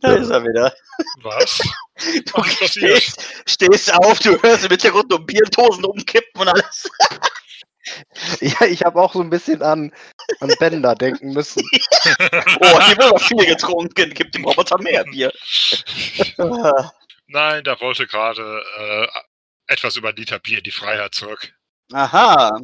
Da 0.02 0.14
ist 0.14 0.30
er 0.30 0.44
wieder. 0.44 0.74
Was? 1.22 1.62
Du 2.26 2.34
Was 2.34 2.72
stehst, 2.72 3.44
stehst 3.46 3.94
auf, 3.94 4.20
du 4.20 4.42
hörst 4.42 4.64
im 4.64 4.70
Hintergrund 4.70 5.10
nur 5.10 5.26
Bierdosen 5.26 5.84
umkippen 5.84 6.42
und 6.42 6.48
alles. 6.48 6.90
Ja, 8.40 8.66
ich 8.68 8.84
habe 8.84 9.02
auch 9.02 9.14
so 9.14 9.22
ein 9.22 9.30
bisschen 9.30 9.62
an, 9.62 9.92
an 10.40 10.54
Bender 10.60 10.96
denken 10.96 11.34
müssen. 11.34 11.64
Oh, 12.62 12.80
hier 12.82 12.98
wird 12.98 13.04
aber 13.04 13.20
viel 13.20 13.46
getrunken. 13.46 14.14
Gibt 14.14 14.36
dem 14.36 14.46
Roboter 14.46 14.78
mehr 14.82 15.04
Bier. 15.06 15.32
Nein, 17.28 17.64
da 17.64 17.80
wollte 17.80 18.06
gerade 18.08 18.64
äh, 18.78 19.08
etwas 19.68 19.96
über 19.96 20.12
Liter 20.12 20.40
Bier 20.40 20.58
in 20.58 20.64
die 20.64 20.72
Freiheit 20.72 21.14
zurück. 21.16 21.54
Aha. 21.94 22.60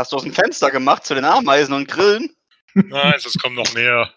Hast 0.00 0.12
du 0.12 0.16
aus 0.16 0.22
dem 0.22 0.32
Fenster 0.32 0.70
gemacht 0.70 1.04
zu 1.04 1.14
den 1.14 1.26
Ameisen 1.26 1.74
und 1.74 1.86
Grillen? 1.86 2.34
Nein, 2.72 3.16
es 3.16 3.34
kommen 3.34 3.54
noch 3.54 3.70
mehr. 3.74 4.10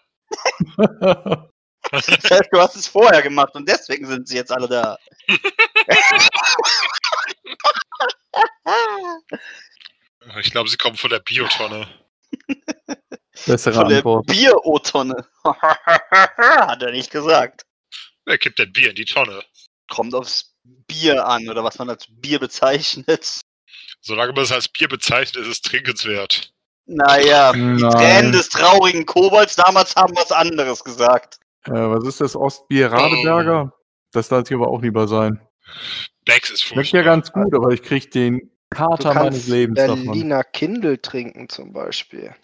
Das 1.90 2.08
heißt, 2.08 2.48
du 2.50 2.58
hast 2.58 2.74
es 2.74 2.88
vorher 2.88 3.20
gemacht 3.20 3.54
und 3.54 3.68
deswegen 3.68 4.06
sind 4.06 4.26
sie 4.26 4.36
jetzt 4.36 4.50
alle 4.50 4.66
da. 4.66 4.96
Ich 10.40 10.50
glaube, 10.50 10.70
sie 10.70 10.78
kommen 10.78 10.96
von 10.96 11.10
der 11.10 11.18
Biotonne. 11.18 11.86
Bessere 13.44 13.74
Von 13.74 13.88
der 13.90 13.98
Antwort. 13.98 14.26
Bier-O-Tonne. 14.26 15.28
Hat 15.44 16.82
er 16.82 16.92
nicht 16.92 17.10
gesagt. 17.10 17.66
Wer 18.24 18.38
kippt 18.38 18.58
denn 18.58 18.72
Bier 18.72 18.88
in 18.88 18.96
die 18.96 19.04
Tonne? 19.04 19.44
Kommt 19.90 20.14
aufs 20.14 20.56
Bier 20.62 21.26
an 21.26 21.46
oder 21.50 21.62
was 21.62 21.78
man 21.78 21.90
als 21.90 22.06
Bier 22.08 22.38
bezeichnet. 22.38 23.43
Solange 24.06 24.34
man 24.34 24.44
es 24.44 24.52
als 24.52 24.68
Bier 24.68 24.88
bezeichnet, 24.88 25.44
ist 25.44 25.50
es 25.50 25.62
trinkenswert. 25.62 26.52
Naja, 26.84 27.52
die 27.54 27.58
Tränen 27.58 27.80
Nein. 27.80 28.32
des 28.32 28.50
traurigen 28.50 29.06
Kobolds 29.06 29.56
damals 29.56 29.96
haben 29.96 30.14
was 30.14 30.30
anderes 30.30 30.84
gesagt. 30.84 31.38
Äh, 31.64 31.72
was 31.72 32.06
ist 32.06 32.20
das 32.20 32.36
Ostbier 32.36 32.92
Radeberger? 32.92 33.72
Das 34.12 34.28
darf 34.28 34.50
ich 34.50 34.54
aber 34.54 34.68
auch 34.68 34.82
lieber 34.82 35.08
sein. 35.08 35.40
Becks 36.26 36.50
ist 36.50 36.62
Schmeckt 36.62 36.90
furchtbar. 36.90 37.00
ja 37.00 37.04
ganz 37.06 37.32
gut, 37.32 37.54
aber 37.54 37.70
ich 37.70 37.82
krieg 37.82 38.10
den 38.10 38.50
Du 38.70 38.76
Kater 38.76 39.14
meines 39.14 39.48
Lebens 39.48 39.78
davon. 39.78 40.04
Berliner 40.04 40.44
Kindle 40.44 41.00
trinken 41.00 41.48
zum 41.48 41.72
Beispiel. 41.72 42.34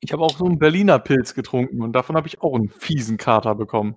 Ich 0.00 0.12
habe 0.12 0.22
auch 0.22 0.38
so 0.38 0.46
einen 0.46 0.58
Berliner 0.58 0.98
Pilz 0.98 1.34
getrunken 1.34 1.82
und 1.82 1.92
davon 1.92 2.16
habe 2.16 2.26
ich 2.26 2.40
auch 2.40 2.54
einen 2.54 2.70
fiesen 2.70 3.18
Kater 3.18 3.54
bekommen. 3.54 3.96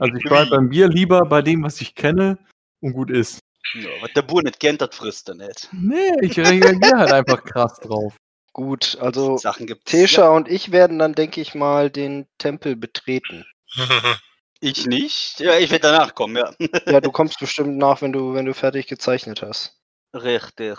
Also 0.00 0.16
ich 0.16 0.24
bleibe 0.24 0.50
beim 0.56 0.68
Bier 0.70 0.88
lieber 0.88 1.20
bei 1.26 1.42
dem, 1.42 1.62
was 1.62 1.80
ich 1.80 1.94
kenne 1.94 2.38
und 2.80 2.92
gut 2.94 3.10
ist. 3.10 3.40
Ja, 3.74 3.88
was 4.00 4.12
der 4.12 4.22
Bur 4.22 4.42
nicht 4.42 4.60
kennt, 4.60 4.80
das 4.80 4.94
frisst 4.94 5.28
er 5.28 5.34
nicht. 5.34 5.68
Nee, 5.72 6.12
ich 6.20 6.38
reagiere 6.38 6.98
halt 6.98 7.12
einfach 7.12 7.42
krass 7.44 7.80
drauf. 7.80 8.14
Gut, 8.52 8.96
also 9.00 9.36
Sachen 9.36 9.66
gibt's. 9.66 9.90
Tesha 9.90 10.28
und 10.28 10.48
ich 10.48 10.70
werden 10.70 10.98
dann, 10.98 11.14
denke 11.14 11.40
ich 11.40 11.54
mal, 11.54 11.90
den 11.90 12.26
Tempel 12.38 12.76
betreten. 12.76 13.44
Ich 14.60 14.86
nicht. 14.86 15.40
Ja, 15.40 15.58
ich 15.58 15.70
werde 15.70 15.88
danach 15.88 16.14
kommen, 16.14 16.36
ja. 16.36 16.50
Ja, 16.86 17.02
du 17.02 17.12
kommst 17.12 17.38
bestimmt 17.38 17.76
nach, 17.76 18.00
wenn 18.00 18.12
du, 18.14 18.32
wenn 18.32 18.46
du 18.46 18.54
fertig 18.54 18.86
gezeichnet 18.86 19.42
hast. 19.42 19.78
Richtig. 20.14 20.78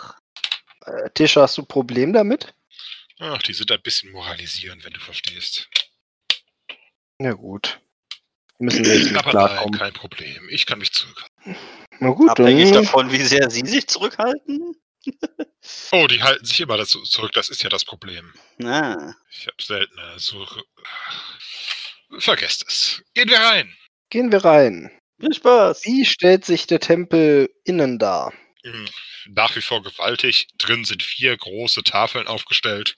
Äh, 0.86 1.10
Tesha, 1.14 1.42
hast 1.42 1.56
du 1.56 1.62
ein 1.62 1.68
Problem 1.68 2.12
damit? 2.12 2.52
Ach, 3.20 3.40
die 3.42 3.52
sind 3.52 3.70
ein 3.70 3.80
bisschen 3.82 4.10
moralisierend, 4.10 4.84
wenn 4.84 4.92
du 4.92 4.98
verstehst. 4.98 5.68
Ja 7.20 7.32
gut. 7.34 7.78
Müssen 8.58 8.84
wir 8.84 8.98
jetzt 8.98 9.12
mit 9.12 9.18
Aber 9.18 9.32
nein, 9.32 9.46
klarkommen. 9.48 9.78
kein 9.78 9.92
Problem. 9.92 10.48
Ich 10.50 10.66
kann 10.66 10.80
mich 10.80 10.92
zurückhalten. 10.92 11.54
Na 12.00 12.10
gut, 12.10 12.30
Abhängig 12.30 12.72
dann 12.72 12.84
davon, 12.84 13.10
wie 13.12 13.22
sehr 13.22 13.50
sie 13.50 13.66
sich 13.66 13.86
zurückhalten. 13.88 14.76
Oh, 15.92 16.06
die 16.08 16.22
halten 16.22 16.44
sich 16.44 16.60
immer 16.60 16.76
dazu 16.76 17.02
zurück. 17.02 17.32
Das 17.32 17.48
ist 17.48 17.62
ja 17.62 17.68
das 17.68 17.84
Problem. 17.84 18.32
Na, 18.58 19.14
Ich 19.30 19.46
habe 19.46 19.62
selten 19.62 19.96
so. 20.16 20.46
Vergesst 22.18 22.64
es. 22.68 23.02
Gehen 23.14 23.28
wir 23.28 23.38
rein. 23.38 23.76
gehen 24.10 24.30
wir 24.32 24.44
rein. 24.44 24.90
viel 25.20 25.34
Spaß. 25.34 25.84
Wie 25.84 26.04
stellt 26.04 26.44
sich 26.44 26.66
der 26.66 26.80
Tempel 26.80 27.50
innen 27.64 27.98
dar? 27.98 28.32
Nach 29.28 29.54
wie 29.56 29.60
vor 29.62 29.82
gewaltig. 29.82 30.48
Drin 30.58 30.84
sind 30.84 31.02
vier 31.02 31.36
große 31.36 31.82
Tafeln 31.82 32.26
aufgestellt, 32.26 32.96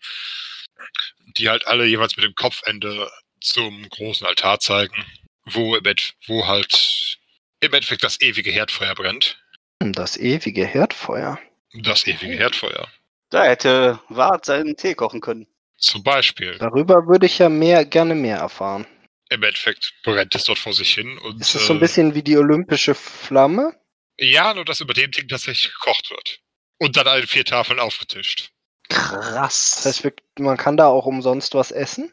die 1.36 1.48
halt 1.48 1.66
alle 1.66 1.86
jeweils 1.86 2.16
mit 2.16 2.24
dem 2.24 2.34
Kopfende 2.34 3.10
zum 3.40 3.88
großen 3.88 4.26
Altar 4.26 4.60
zeigen, 4.60 5.04
wo, 5.44 5.78
wo 6.26 6.46
halt 6.46 7.18
im 7.60 7.72
Endeffekt 7.72 8.04
das 8.04 8.20
ewige 8.20 8.50
Herdfeuer 8.50 8.94
brennt. 8.94 9.42
Das 9.80 10.16
ewige 10.16 10.64
Herdfeuer. 10.64 11.38
Das 11.74 12.06
ewige 12.06 12.36
Herdfeuer. 12.36 12.88
Da 13.30 13.44
hätte 13.44 14.00
Wart 14.08 14.46
seinen 14.46 14.76
Tee 14.76 14.94
kochen 14.94 15.20
können. 15.20 15.46
Zum 15.76 16.02
Beispiel. 16.02 16.56
Darüber 16.58 17.06
würde 17.06 17.26
ich 17.26 17.38
ja 17.38 17.48
mehr, 17.48 17.84
gerne 17.84 18.14
mehr 18.14 18.38
erfahren. 18.38 18.86
Im 19.30 19.42
Endeffekt 19.42 19.92
brennt 20.02 20.34
es 20.34 20.44
dort 20.44 20.58
vor 20.58 20.72
sich 20.72 20.94
hin. 20.94 21.18
Und, 21.18 21.40
Ist 21.40 21.54
es 21.54 21.66
so 21.66 21.74
ein 21.74 21.76
äh, 21.76 21.80
bisschen 21.80 22.14
wie 22.14 22.22
die 22.22 22.36
olympische 22.36 22.94
Flamme? 22.94 23.78
Ja, 24.18 24.54
nur 24.54 24.64
dass 24.64 24.80
über 24.80 24.94
dem 24.94 25.10
Ding 25.10 25.28
tatsächlich 25.28 25.72
gekocht 25.72 26.10
wird. 26.10 26.40
Und 26.78 26.96
dann 26.96 27.06
alle 27.06 27.26
vier 27.26 27.44
Tafeln 27.44 27.78
aufgetischt. 27.78 28.50
Krass. 28.88 29.82
Das 29.84 30.02
heißt, 30.02 30.12
man 30.38 30.56
kann 30.56 30.76
da 30.76 30.86
auch 30.86 31.06
umsonst 31.06 31.54
was 31.54 31.70
essen? 31.70 32.12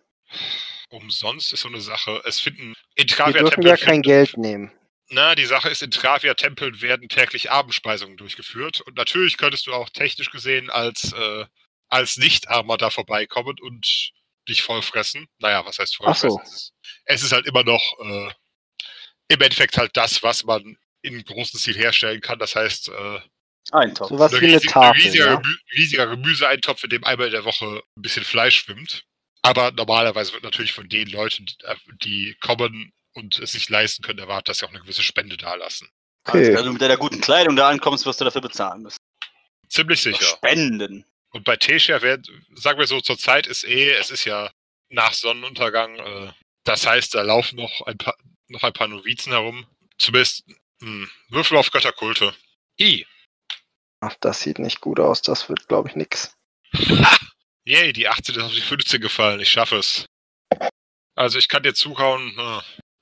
Umsonst 0.89 1.53
ist 1.53 1.61
so 1.61 1.69
eine 1.69 1.81
Sache. 1.81 2.21
Es 2.25 2.39
finden 2.39 2.73
in 2.95 3.07
Wir 3.07 3.33
dürfen 3.33 3.63
ja 3.63 3.77
kein 3.77 4.01
Geld 4.01 4.37
nehmen. 4.37 4.71
Na, 5.09 5.35
die 5.35 5.45
Sache 5.45 5.69
ist, 5.69 5.83
in 5.83 5.91
Travia-Tempeln 5.91 6.81
werden 6.81 7.07
täglich 7.09 7.51
Abendspeisungen 7.51 8.17
durchgeführt. 8.17 8.81
Und 8.81 8.97
natürlich 8.97 9.37
könntest 9.37 9.67
du 9.67 9.73
auch 9.73 9.89
technisch 9.89 10.31
gesehen 10.31 10.69
als, 10.69 11.13
äh, 11.13 11.45
als 11.89 12.17
Nicht-Armer 12.17 12.77
da 12.77 12.89
vorbeikommen 12.89 13.55
und 13.61 14.11
dich 14.49 14.61
vollfressen. 14.63 15.27
Naja, 15.39 15.65
was 15.65 15.77
heißt 15.79 15.97
Ach 16.03 16.15
so. 16.15 16.29
vollfressen? 16.29 16.53
Es, 16.53 16.55
ist, 16.55 16.73
es 17.05 17.23
ist 17.23 17.31
halt 17.33 17.45
immer 17.45 17.63
noch 17.63 17.83
äh, 17.99 18.31
im 19.27 19.41
Endeffekt 19.41 19.77
halt 19.77 19.95
das, 19.95 20.23
was 20.23 20.43
man 20.43 20.77
in 21.01 21.23
großem 21.23 21.59
Stil 21.59 21.75
herstellen 21.77 22.21
kann. 22.21 22.39
Das 22.39 22.55
heißt, 22.55 22.89
äh, 22.89 23.19
Eintopf. 23.71 24.09
Sowas 24.09 24.33
ein 24.33 24.41
wie 24.41 24.47
eine 24.47 24.61
Tafel. 24.61 25.01
riesiger, 25.01 25.25
Ja? 25.25 25.35
Gemü 25.35 25.55
riesiger 25.75 26.07
Gemüseeintopf, 26.07 26.83
in 26.83 26.89
dem 26.91 27.03
einmal 27.03 27.27
in 27.27 27.33
der 27.33 27.45
Woche 27.45 27.81
ein 27.95 28.01
bisschen 28.01 28.23
Fleisch 28.23 28.57
schwimmt. 28.57 29.03
Aber 29.43 29.71
normalerweise 29.71 30.33
wird 30.33 30.43
natürlich 30.43 30.73
von 30.73 30.89
den 30.89 31.07
Leuten, 31.09 31.45
die- 31.45 31.55
äh, 31.63 31.75
die 32.03 32.35
kommen 32.41 32.91
und 33.15 33.39
es 33.39 33.53
sich 33.53 33.69
leisten 33.69 34.03
können, 34.03 34.19
erwartet, 34.19 34.49
dass 34.49 34.59
sie 34.59 34.65
auch 34.65 34.69
eine 34.69 34.79
gewisse 34.81 35.03
Spende 35.03 35.37
dalassen. 35.37 35.89
Also, 36.23 36.37
Okay. 36.39 36.55
wenn 36.57 36.65
du 36.65 36.73
mit 36.73 36.81
deiner 36.81 36.97
guten 36.97 37.21
Kleidung 37.21 37.55
da 37.55 37.69
ankommst, 37.69 38.05
wirst 38.05 38.19
du 38.21 38.25
dafür 38.25 38.41
bezahlen 38.41 38.83
müssen. 38.83 38.97
Ziemlich 39.67 40.03
Doch 40.03 40.11
sicher. 40.11 40.25
Spenden. 40.37 41.05
Und 41.31 41.43
bei 41.43 41.55
Tesha 41.57 42.01
werden, 42.01 42.45
sagen 42.55 42.79
wir 42.79 42.87
so, 42.87 43.01
zur 43.01 43.17
Zeit 43.17 43.47
ist 43.47 43.63
eh, 43.65 43.91
es 43.93 44.09
ist 44.11 44.25
ja 44.25 44.51
nach 44.89 45.13
Sonnenuntergang, 45.13 45.95
äh, 45.99 46.31
das 46.63 46.85
heißt, 46.87 47.13
da 47.13 47.21
laufen 47.21 47.57
noch 47.57 47.81
ein 47.85 47.97
paar, 47.97 48.15
noch 48.47 48.63
ein 48.63 48.73
paar 48.73 48.87
Novizen 48.87 49.31
herum. 49.33 49.65
Zumindest 49.97 50.45
mh, 50.79 51.07
Würfel 51.29 51.57
auf 51.57 51.71
Götterkulte. 51.71 52.33
I. 52.79 53.05
Ach, 54.01 54.15
das 54.19 54.41
sieht 54.41 54.59
nicht 54.59 54.81
gut 54.81 54.99
aus. 54.99 55.21
Das 55.21 55.47
wird, 55.49 55.67
glaube 55.67 55.89
ich, 55.89 55.95
nix. 55.95 56.35
Yay, 57.65 57.93
die 57.93 58.07
18 58.07 58.35
ist 58.35 58.41
auf 58.41 58.53
die 58.53 58.61
15 58.61 59.01
gefallen. 59.01 59.39
Ich 59.39 59.49
schaffe 59.49 59.77
es. 59.77 60.05
Also 61.15 61.37
ich 61.39 61.47
kann 61.49 61.63
dir 61.63 61.73
zuhauen. 61.73 62.35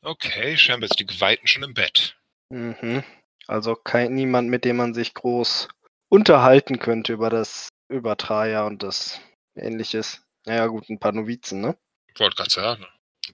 Okay, 0.03 0.57
scheinbar 0.57 0.89
sind 0.89 0.99
die 0.99 1.05
Geweihten 1.05 1.47
schon 1.47 1.63
im 1.63 1.73
Bett. 1.73 2.17
Mhm. 2.49 3.03
Also 3.47 3.75
kein, 3.75 4.13
niemand, 4.13 4.49
mit 4.49 4.65
dem 4.65 4.77
man 4.77 4.93
sich 4.93 5.13
groß 5.13 5.67
unterhalten 6.09 6.79
könnte 6.79 7.13
über 7.13 7.29
das, 7.29 7.69
über 7.89 8.17
Traja 8.17 8.65
und 8.65 8.83
das 8.83 9.19
ähnliches. 9.55 10.21
Naja, 10.45 10.67
gut, 10.67 10.89
ein 10.89 10.99
paar 10.99 11.13
Novizen, 11.13 11.61
ne? 11.61 11.77
Wollte 12.17 12.35
gerade 12.35 12.49
sagen. 12.51 12.85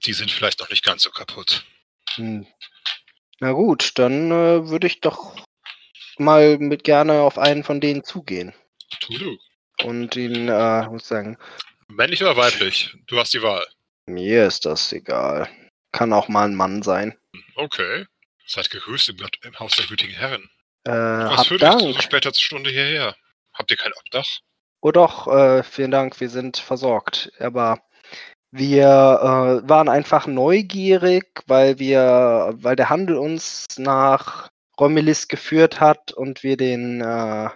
Die 0.04 0.12
sind 0.12 0.30
vielleicht 0.30 0.60
noch 0.60 0.70
nicht 0.70 0.84
ganz 0.84 1.02
so 1.02 1.10
kaputt. 1.10 1.64
Hm. 2.14 2.46
Na 3.40 3.52
gut, 3.52 3.92
dann 3.98 4.30
äh, 4.30 4.68
würde 4.68 4.86
ich 4.86 5.00
doch 5.00 5.36
mal 6.18 6.58
mit 6.58 6.84
gerne 6.84 7.20
auf 7.22 7.38
einen 7.38 7.64
von 7.64 7.80
denen 7.80 8.04
zugehen 8.04 8.52
Tu 9.00 9.18
du. 9.18 9.38
und 9.84 10.14
ihn, 10.16 10.48
äh, 10.48 10.88
muss 10.88 11.08
sagen, 11.08 11.36
Männlich 11.88 12.22
oder 12.22 12.36
weiblich? 12.36 12.94
Du 13.06 13.18
hast 13.18 13.32
die 13.34 13.42
Wahl. 13.42 13.66
mir 14.06 14.46
ist 14.46 14.64
das 14.66 14.92
egal. 14.92 15.48
Kann 15.92 16.12
auch 16.12 16.28
mal 16.28 16.46
ein 16.46 16.54
Mann 16.54 16.82
sein. 16.82 17.16
Okay. 17.56 18.06
Seid 18.46 18.70
gegrüßt 18.70 19.10
im, 19.10 19.18
im 19.42 19.58
Haus 19.58 19.76
der 19.76 19.86
gütigen 19.86 20.14
Herren. 20.14 20.50
Äh, 20.84 20.90
Was 20.90 21.46
führt 21.46 21.62
euch 21.62 21.72
zu 21.72 21.78
so 21.78 21.92
Dank. 21.92 22.02
später 22.02 22.32
Stunde 22.34 22.70
hierher? 22.70 23.16
Habt 23.52 23.70
ihr 23.70 23.76
kein 23.76 23.92
Obdach? 23.92 24.40
Oh 24.80 24.92
doch, 24.92 25.26
äh, 25.26 25.62
vielen 25.62 25.90
Dank, 25.90 26.20
wir 26.20 26.30
sind 26.30 26.56
versorgt. 26.56 27.32
Aber 27.38 27.82
wir 28.50 28.84
äh, 28.84 29.68
waren 29.68 29.88
einfach 29.88 30.26
neugierig, 30.26 31.42
weil 31.46 31.78
wir, 31.78 32.54
weil 32.54 32.76
der 32.76 32.88
Handel 32.88 33.16
uns 33.16 33.66
nach 33.78 34.48
Romilis 34.80 35.28
geführt 35.28 35.80
hat 35.80 36.12
und 36.12 36.42
wir 36.42 36.56
den, 36.56 37.00
äh, 37.02 37.50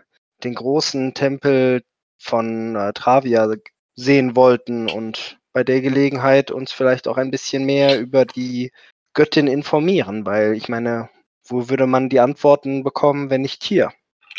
den 0.45 0.55
großen 0.55 1.15
Tempel 1.15 1.83
von 2.19 2.77
äh, 2.77 2.93
Travia 2.93 3.49
sehen 3.97 4.37
wollten 4.37 4.91
und 4.91 5.39
bei 5.55 5.65
der 5.65 5.81
Gelegenheit 5.81 6.51
uns 6.51 6.73
vielleicht 6.73 7.09
auch 7.09 7.17
ein 7.17 7.31
bisschen 7.31 7.65
mehr 7.65 7.99
über 7.99 8.27
die 8.27 8.73
Göttin 9.15 9.47
informieren, 9.47 10.27
weil 10.27 10.55
ich 10.55 10.69
meine, 10.69 11.09
wo 11.47 11.71
würde 11.71 11.87
man 11.87 12.09
die 12.11 12.21
Antworten 12.21 12.83
bekommen, 12.85 13.31
wenn 13.31 13.41
nicht 13.43 13.65
hier? 13.65 13.93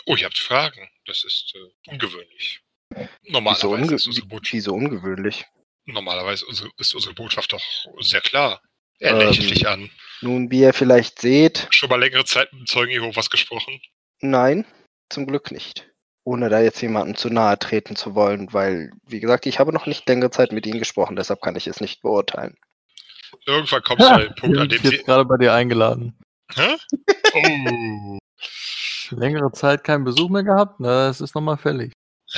Oh, 0.05 0.15
ihr 0.15 0.25
habt 0.25 0.37
Fragen. 0.37 0.87
Das 1.05 1.23
ist 1.23 1.53
äh, 1.55 1.91
ungewöhnlich. 1.91 2.61
Wieso, 2.93 3.07
Normalerweise, 3.31 3.67
unge 3.69 3.95
ist 3.95 4.07
unsere 4.07 4.27
Botschaft, 4.27 4.53
wieso 4.53 4.73
ungewöhnlich? 4.75 5.45
normalerweise 5.87 6.45
ist 6.77 6.93
unsere 6.95 7.13
Botschaft 7.13 7.53
doch 7.53 7.61
sehr 7.99 8.21
klar. 8.21 8.61
Er 8.99 9.11
Ähm. 9.19 9.27
lächelt 9.27 9.51
dich 9.51 9.67
an. 9.67 9.89
Nun, 10.21 10.49
wie 10.51 10.61
ihr 10.61 10.73
vielleicht 10.73 11.19
seht, 11.19 11.67
Schon 11.69 11.89
mal 11.89 11.99
längere 11.99 12.25
Zeit 12.25 12.51
mit 12.53 12.67
Zeugen 12.67 12.91
Jehovas 12.91 13.29
gesprochen? 13.29 13.79
nein, 14.21 14.65
zum 15.09 15.27
Glück 15.27 15.51
nicht. 15.51 15.87
Ohne 16.25 16.49
da 16.49 16.59
jetzt 16.59 16.81
jemandem 16.81 17.15
zu 17.15 17.29
nahe 17.29 17.57
treten 17.59 17.95
zu 17.95 18.15
wollen, 18.15 18.51
weil, 18.51 18.91
wie 19.07 19.19
gesagt, 19.19 19.45
ich 19.45 19.59
habe 19.59 19.71
noch 19.71 19.85
nicht 19.85 20.09
längere 20.09 20.31
Zeit 20.31 20.51
mit 20.51 20.65
ihnen 20.65 20.79
gesprochen, 20.79 21.15
deshalb 21.15 21.39
kann 21.41 21.55
ich 21.55 21.67
es 21.67 21.79
nicht 21.79 22.01
beurteilen. 22.01 22.57
Irgendwann 23.45 23.83
kommst 23.83 24.05
du 24.05 24.11
an 24.11 24.21
den 24.21 24.35
Punkt, 24.35 24.57
an 24.57 24.69
dem 24.69 24.81
sie. 24.81 24.95
jetzt 24.95 25.05
gerade 25.05 25.25
bei 25.25 25.37
dir 25.37 25.53
eingeladen. 25.53 26.17
Hä? 26.53 26.75
Oh. 27.37 28.17
Längere 29.09 29.51
Zeit 29.51 29.83
keinen 29.83 30.05
Besuch 30.05 30.29
mehr 30.29 30.43
gehabt? 30.43 30.79
Na, 30.79 31.07
das 31.07 31.19
ist 31.19 31.35
nochmal 31.35 31.57
fällig. 31.57 31.91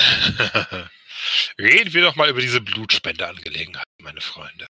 Reden 1.56 1.94
wir 1.94 2.02
doch 2.02 2.16
mal 2.16 2.28
über 2.28 2.40
diese 2.40 2.60
Blutspendeangelegenheit, 2.60 3.84
meine 4.02 4.20
Freunde. 4.20 4.66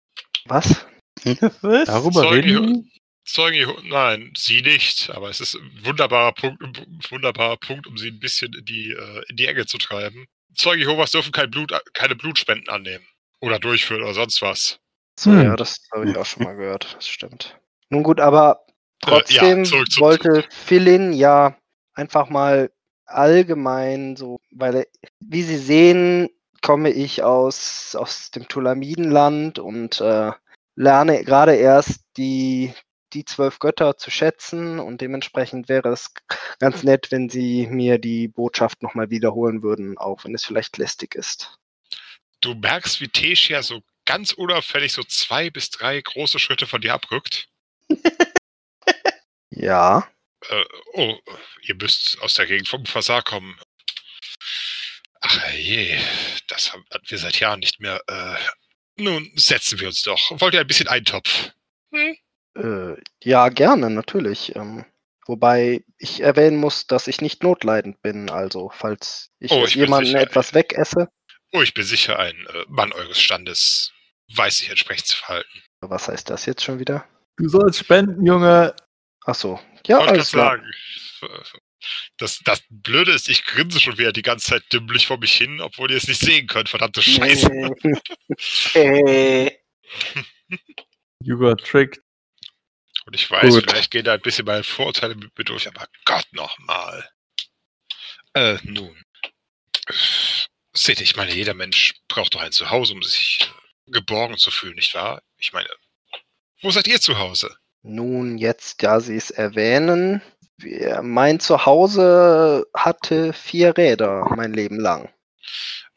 Was? 0.46 0.86
Was? 1.62 1.86
Darüber 1.86 2.22
Zeugen 2.22 2.58
reden? 2.58 2.92
Zeugen 3.26 3.56
Jeho 3.58 3.80
nein, 3.84 4.32
sie 4.38 4.62
nicht, 4.62 5.10
aber 5.10 5.30
es 5.30 5.42
ist 5.42 5.56
ein 5.56 5.72
wunderbarer 5.84 6.32
Punkt, 6.34 6.62
wunderbarer 7.10 7.58
Punkt, 7.58 7.88
um 7.88 7.98
sie 7.98 8.10
ein 8.10 8.20
bisschen 8.20 8.54
in 8.54 8.66
die, 8.66 8.92
äh, 8.92 9.24
in 9.30 9.36
die 9.36 9.48
Enge 9.48 9.66
zu 9.66 9.78
treiben. 9.78 10.28
Zeugen 10.56 10.82
Jehovas 10.82 11.12
dürfen 11.12 11.32
kein 11.32 11.50
Blut, 11.50 11.74
keine 11.94 12.16
Blutspenden 12.16 12.70
annehmen. 12.70 13.06
Oder 13.42 13.60
durchführen 13.60 14.04
oder 14.04 14.14
sonst 14.14 14.42
was. 14.42 14.80
So, 15.20 15.32
Hm. 15.32 15.42
ja, 15.42 15.56
das 15.56 15.78
habe 15.94 16.10
ich 16.10 16.16
auch 16.18 16.26
schon 16.26 16.44
mal 16.44 16.56
gehört, 16.56 16.96
das 16.96 17.08
stimmt. 17.08 17.60
Nun 17.90 18.04
gut, 18.04 18.20
aber 18.20 18.66
trotzdem 19.02 19.66
zurück 19.66 19.92
zum- 19.92 20.02
wollte 20.04 20.46
Philin 20.50 21.12
ja 21.14 21.58
einfach 21.94 22.30
mal 22.30 22.72
allgemein 23.06 24.16
so, 24.16 24.40
weil 24.52 24.88
wie 25.20 25.44
Sie 25.44 25.58
sehen, 25.58 26.30
komme 26.62 26.90
ich 26.90 27.22
aus, 27.24 27.96
aus 27.96 28.32
dem 28.32 28.48
Tulamidenland 28.48 29.60
und 29.60 30.02
äh, 30.02 30.32
lerne 30.76 31.24
gerade 31.24 31.56
erst 31.56 32.02
die, 32.18 32.74
die 33.14 33.26
zwölf 33.26 33.60
Götter 33.60 33.98
zu 33.98 34.11
schätzen 34.11 34.80
und 34.80 35.02
dementsprechend 35.02 35.69
wäre 35.69 35.90
es 35.90 36.14
ganz 36.60 36.84
nett, 36.84 37.11
wenn 37.11 37.30
Sie 37.30 37.68
mir 37.68 37.98
die 37.98 38.27
Botschaft 38.27 38.82
nochmal 38.82 39.10
wiederholen 39.10 39.64
würden, 39.64 39.98
auch 39.98 40.23
wenn 40.23 40.36
es 40.36 40.45
vielleicht 40.45 40.77
lästig 40.77 41.15
ist. 41.15 41.57
Du 42.41 42.56
merkst, 42.56 43.02
wie 43.02 43.07
Teschia 43.07 43.64
so 43.64 43.82
ganz 44.06 44.34
unauffällig 44.34 44.94
so 44.94 45.03
zwei 45.03 45.49
bis 45.49 45.69
drei 45.69 45.99
große 46.02 46.40
Schritte 46.40 46.68
von 46.68 46.82
dir 46.82 46.94
abrückt. 46.94 47.48
Ja. 49.56 50.07
Äh, 50.49 50.65
oh, 50.94 51.18
ihr 51.61 51.76
müsst 51.76 52.19
aus 52.22 52.36
der 52.36 52.45
Gegend 52.45 52.68
vom 52.68 52.86
Fasar 52.86 53.23
kommen. 53.23 53.57
Ach 55.22 55.53
je, 55.53 55.99
das 56.48 56.72
haben 56.72 56.86
wir 57.07 57.18
seit 57.18 57.40
Jahren 57.40 57.61
nicht 57.61 57.80
mehr. 57.80 58.02
Äh, 58.07 58.36
nun, 58.98 59.32
setzen 59.36 59.80
wir 59.80 59.88
uns 59.88 60.03
doch. 60.03 60.40
Wollt 60.40 60.53
ihr 60.53 60.60
ein 60.60 60.68
bisschen 60.68 60.88
Eintopf? 60.88 61.52
Hm? 61.91 62.18
Äh, 62.56 62.95
ja, 63.23 63.49
gerne, 63.49 63.90
natürlich. 63.90 64.56
Ähm, 64.56 64.86
wobei 65.26 65.84
ich 65.98 66.22
erwähnen 66.22 66.57
muss, 66.57 66.88
dass 66.88 67.07
ich 67.07 67.22
nicht 67.22 67.44
notleidend 67.44 68.02
bin. 68.02 68.30
Also, 68.30 68.72
falls 68.73 69.30
ich, 69.40 69.52
Oh, 69.52 69.65
ich 69.65 69.76
jemanden 69.76 70.07
sicher, 70.07 70.22
etwas 70.22 70.53
wegesse. 70.53 71.10
Oh, 71.53 71.61
ich 71.61 71.73
bin 71.73 71.84
sicher, 71.84 72.19
ein 72.19 72.36
äh, 72.53 72.65
Mann 72.68 72.91
eures 72.94 73.19
Standes 73.19 73.91
weiß 74.34 74.57
sich 74.57 74.69
entsprechend 74.69 75.07
zu 75.07 75.18
verhalten. 75.18 75.61
Was 75.82 76.07
heißt 76.07 76.30
das 76.30 76.45
jetzt 76.45 76.64
schon 76.64 76.80
wieder? 76.80 77.06
Du 77.38 77.48
sollst 77.48 77.80
spenden, 77.80 78.26
Junge. 78.26 78.76
Ach 79.26 79.36
so. 79.36 79.60
Ja, 79.86 79.99
Wollte 79.99 80.14
alles 80.14 80.32
klar. 80.32 80.57
sagen. 80.57 80.72
Das, 82.18 82.40
das 82.44 82.64
Blöde 82.69 83.11
ist, 83.11 83.30
ich 83.30 83.45
grinse 83.45 83.80
schon 83.80 83.98
wieder 83.98 84.11
die 84.11 84.23
ganze 84.23 84.48
Zeit 84.52 84.64
dümmlich 84.73 85.06
vor 85.06 85.19
mich 85.19 85.34
hin, 85.34 85.61
obwohl 85.61 85.91
ihr 85.91 85.98
es 85.98 86.07
nicht 86.07 86.19
sehen 86.22 86.48
könnt. 86.48 86.69
Verdammte 86.69 87.02
Scheiße. 87.03 87.52
äh, 88.73 89.52
You 91.22 91.38
got 91.38 91.64
tricked. 91.64 92.02
Und 93.06 93.15
ich 93.15 93.30
weiß, 93.30 93.53
Gut. 93.53 93.69
vielleicht 93.69 93.91
gehen 93.91 94.03
da 94.03 94.14
ein 94.14 94.22
bisschen 94.22 94.45
meine 94.45 94.64
Vorurteile 94.64 95.15
mit 95.15 95.38
mir 95.38 95.44
durch, 95.44 95.68
aber 95.68 95.88
Gott 96.06 96.27
nochmal. 96.32 97.07
Äh, 98.34 98.57
nun. 98.64 98.95
Seht, 100.73 100.99
ich 101.02 101.15
meine, 101.15 101.34
jeder 101.34 101.53
Mensch 101.53 101.94
braucht 102.07 102.34
doch 102.34 102.41
ein 102.41 102.52
Zuhause, 102.52 102.94
um 102.94 103.03
sich 103.03 103.40
äh, 103.88 103.91
geborgen 103.91 104.38
zu 104.38 104.52
fühlen, 104.52 104.76
nicht 104.76 104.94
wahr? 104.95 105.22
Ich 105.38 105.53
meine, 105.53 105.69
wo 106.61 106.72
seid 106.72 106.88
ihr 106.88 106.99
zu 106.99 107.19
Hause? 107.19 107.56
Nun, 107.84 108.40
jetzt, 108.40 108.82
da 108.82 108.99
Sie 108.99 109.15
es 109.15 109.30
erwähnen. 109.30 110.22
Wir, 110.57 111.02
mein 111.03 111.40
Zuhause 111.40 112.65
hatte 112.73 113.34
vier 113.34 113.77
Räder 113.77 114.26
mein 114.36 114.53
Leben 114.53 114.80
lang. 114.80 115.14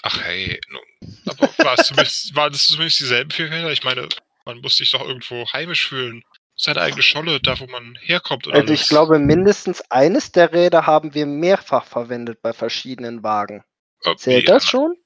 Ach 0.02 0.22
hey, 0.22 0.60
nun. 0.68 1.16
Aber 1.26 1.48
war 1.64 1.78
es 1.78 1.86
zumindest, 1.86 2.34
waren 2.34 2.52
das 2.52 2.66
zumindest 2.66 3.00
dieselben 3.00 3.30
vier 3.30 3.50
Räder? 3.50 3.72
Ich 3.72 3.82
meine, 3.82 4.08
man 4.44 4.58
muss 4.60 4.76
sich 4.76 4.90
doch 4.90 5.00
irgendwo 5.00 5.46
heimisch 5.52 5.88
fühlen. 5.88 6.22
Seine 6.60 6.80
eigene 6.80 7.02
Scholle, 7.02 7.40
da 7.40 7.58
wo 7.60 7.66
man 7.66 7.96
herkommt 8.02 8.48
und 8.48 8.52
Also 8.52 8.66
alles. 8.66 8.80
ich 8.80 8.88
glaube, 8.88 9.20
mindestens 9.20 9.80
eines 9.90 10.32
der 10.32 10.52
Räder 10.52 10.86
haben 10.86 11.14
wir 11.14 11.24
mehrfach 11.24 11.84
verwendet 11.84 12.42
bei 12.42 12.52
verschiedenen 12.52 13.22
Wagen. 13.22 13.62
Äh, 14.02 14.16
Zählt 14.16 14.48
ja, 14.48 14.54
das 14.54 14.66
schon? 14.66 14.96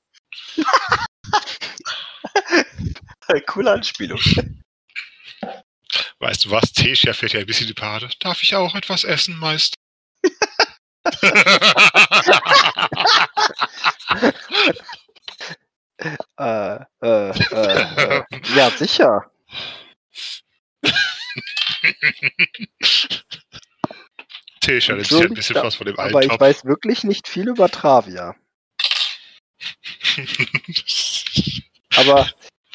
Coole 3.47 3.73
Anspielung. 3.73 4.21
Weißt 6.21 6.45
du 6.45 6.51
was, 6.51 6.73
Tessia 6.73 7.13
fährt 7.13 7.35
ja 7.35 7.41
ein 7.41 7.47
bisschen 7.47 7.67
die 7.67 7.75
Parade. 7.75 8.09
Darf 8.21 8.43
ich 8.43 8.55
auch 8.55 8.75
etwas 8.75 9.05
essen, 9.05 9.37
Meister? 9.39 9.75
Äh, 16.37 16.79
äh, 17.03 17.31
äh, 17.31 17.33
äh, 17.53 18.23
ja, 18.57 18.71
sicher. 18.71 19.31
Nimmt 24.67 24.81
sich 24.83 24.91
ein 24.91 25.35
bisschen 25.35 25.57
ja, 25.57 25.65
was 25.65 25.75
von 25.75 25.87
dem 25.87 25.99
Aber 25.99 26.11
ich 26.11 26.31
Eintopf. 26.31 26.41
weiß 26.41 26.65
wirklich 26.65 27.05
nicht 27.05 27.29
viel 27.29 27.49
über 27.49 27.69
Travia. 27.69 28.35
Aber 31.97 32.29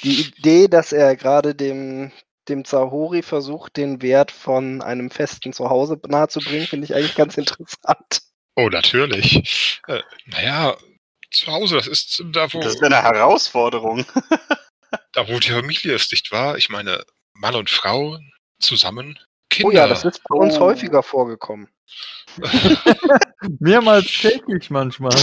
die 0.03 0.21
Idee, 0.21 0.67
dass 0.67 0.91
er 0.91 1.15
gerade 1.15 1.55
dem, 1.55 2.11
dem 2.49 2.65
Zahori 2.65 3.23
versucht, 3.23 3.77
den 3.77 4.01
Wert 4.01 4.31
von 4.31 4.81
einem 4.81 5.09
festen 5.09 5.53
Zuhause 5.53 5.99
nahezubringen, 6.07 6.67
finde 6.67 6.85
ich 6.85 6.95
eigentlich 6.95 7.15
ganz 7.15 7.37
interessant. 7.37 8.21
oh, 8.55 8.69
natürlich. 8.69 9.79
Äh, 9.87 10.01
naja, 10.25 10.77
zu 11.31 11.47
Hause, 11.47 11.75
das 11.75 11.87
ist 11.87 12.23
da, 12.31 12.51
wo, 12.53 12.59
Das 12.59 12.75
ist 12.75 12.83
eine 12.83 13.01
Herausforderung. 13.01 14.05
da, 15.13 15.27
wo 15.27 15.39
die 15.39 15.49
Familie 15.49 15.95
ist, 15.95 16.11
nicht 16.11 16.31
wahr? 16.31 16.57
Ich 16.57 16.69
meine, 16.69 17.03
Mann 17.33 17.55
und 17.55 17.69
Frau 17.69 18.17
zusammen, 18.59 19.19
Kinder. 19.49 19.67
Oh 19.69 19.71
ja, 19.71 19.87
das 19.87 20.05
ist 20.05 20.21
bei 20.27 20.35
uns 20.35 20.57
Oh. 20.57 20.61
häufiger 20.61 21.03
vorgekommen. 21.03 21.69
Mehrmals 23.59 24.07
täglich 24.11 24.69
manchmal. 24.69 25.15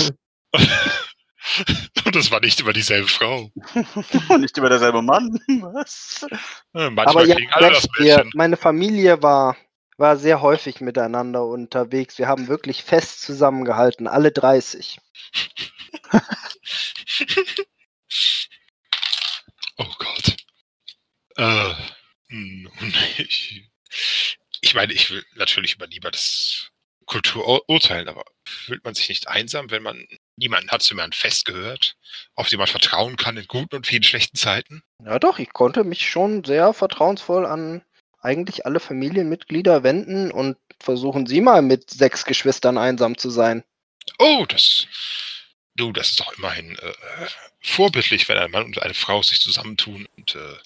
Und 0.55 2.15
das 2.17 2.31
war 2.31 2.41
nicht 2.41 2.61
immer 2.61 2.73
dieselbe 2.73 3.09
Frau. 3.09 3.51
Nicht 4.39 4.57
immer 4.59 4.69
derselbe 4.71 5.03
Mann. 5.03 5.39
Was? 5.61 6.27
Manchmal 6.73 7.07
Aber 7.09 7.27
ja, 7.27 7.35
kriegen 7.35 7.53
alle 7.53 7.71
das 7.71 7.87
wir, 7.99 8.25
meine 8.35 8.57
Familie 8.57 9.23
war, 9.23 9.57
war 9.99 10.17
sehr 10.17 10.41
häufig 10.41 10.81
miteinander 10.81 11.45
unterwegs. 11.45 12.19
Wir 12.19 12.29
haben 12.29 12.49
wirklich 12.49 12.83
fest 12.83 13.21
zusammengehalten, 13.23 14.07
alle 14.09 14.33
30. 14.33 14.99
Oh 19.79 19.85
Gott. 19.99 20.37
Äh, 21.37 21.75
ich, 23.19 23.69
ich 24.61 24.75
meine, 24.75 24.93
ich 24.93 25.11
will 25.11 25.25
natürlich 25.35 25.75
über 25.75 25.87
niemandes 25.87 26.71
Kultur 27.07 27.47
ur- 27.47 27.69
urteilen, 27.69 28.09
aber 28.09 28.25
fühlt 28.45 28.85
man 28.85 28.95
sich 28.95 29.09
nicht 29.09 29.29
einsam, 29.29 29.71
wenn 29.71 29.83
man 29.83 30.07
niemanden 30.37 30.71
hat, 30.71 30.83
zu 30.83 30.95
dem 30.95 30.99
man 30.99 31.13
festgehört, 31.13 31.97
auf 32.35 32.49
den 32.49 32.59
man 32.59 32.67
vertrauen 32.67 33.17
kann 33.17 33.37
in 33.37 33.47
guten 33.47 33.77
und 33.77 33.87
vielen 33.87 34.03
schlechten 34.03 34.37
Zeiten? 34.37 34.83
Ja 35.05 35.19
doch, 35.19 35.39
ich 35.39 35.53
konnte 35.53 35.85
mich 35.85 36.09
schon 36.09 36.45
sehr 36.45 36.73
vertrauensvoll 36.73 37.47
an 37.47 37.85
eigentlich 38.21 38.65
alle 38.65 38.81
Familienmitglieder 38.81 39.83
wenden 39.83 40.31
und 40.31 40.57
versuchen 40.81 41.27
Sie 41.27 41.43
mal 41.43 41.61
mit 41.61 41.91
sechs 41.91 42.25
Geschwistern 42.25 42.79
einsam 42.79 43.19
zu 43.19 43.29
sein. 43.29 43.65
Oh, 44.19 44.47
das, 44.49 44.87
Du, 45.77 45.93
das 45.93 46.11
ist 46.11 46.21
doch 46.21 46.33
immerhin 46.39 46.79
äh, 46.79 46.93
vorbildlich, 47.61 48.29
wenn 48.29 48.39
ein 48.39 48.51
Mann 48.51 48.65
und 48.65 48.81
eine 48.81 48.95
Frau 48.95 49.23
sich 49.23 49.41
zusammentun 49.41 50.07
und 50.17 50.37
äh, 50.37 50.57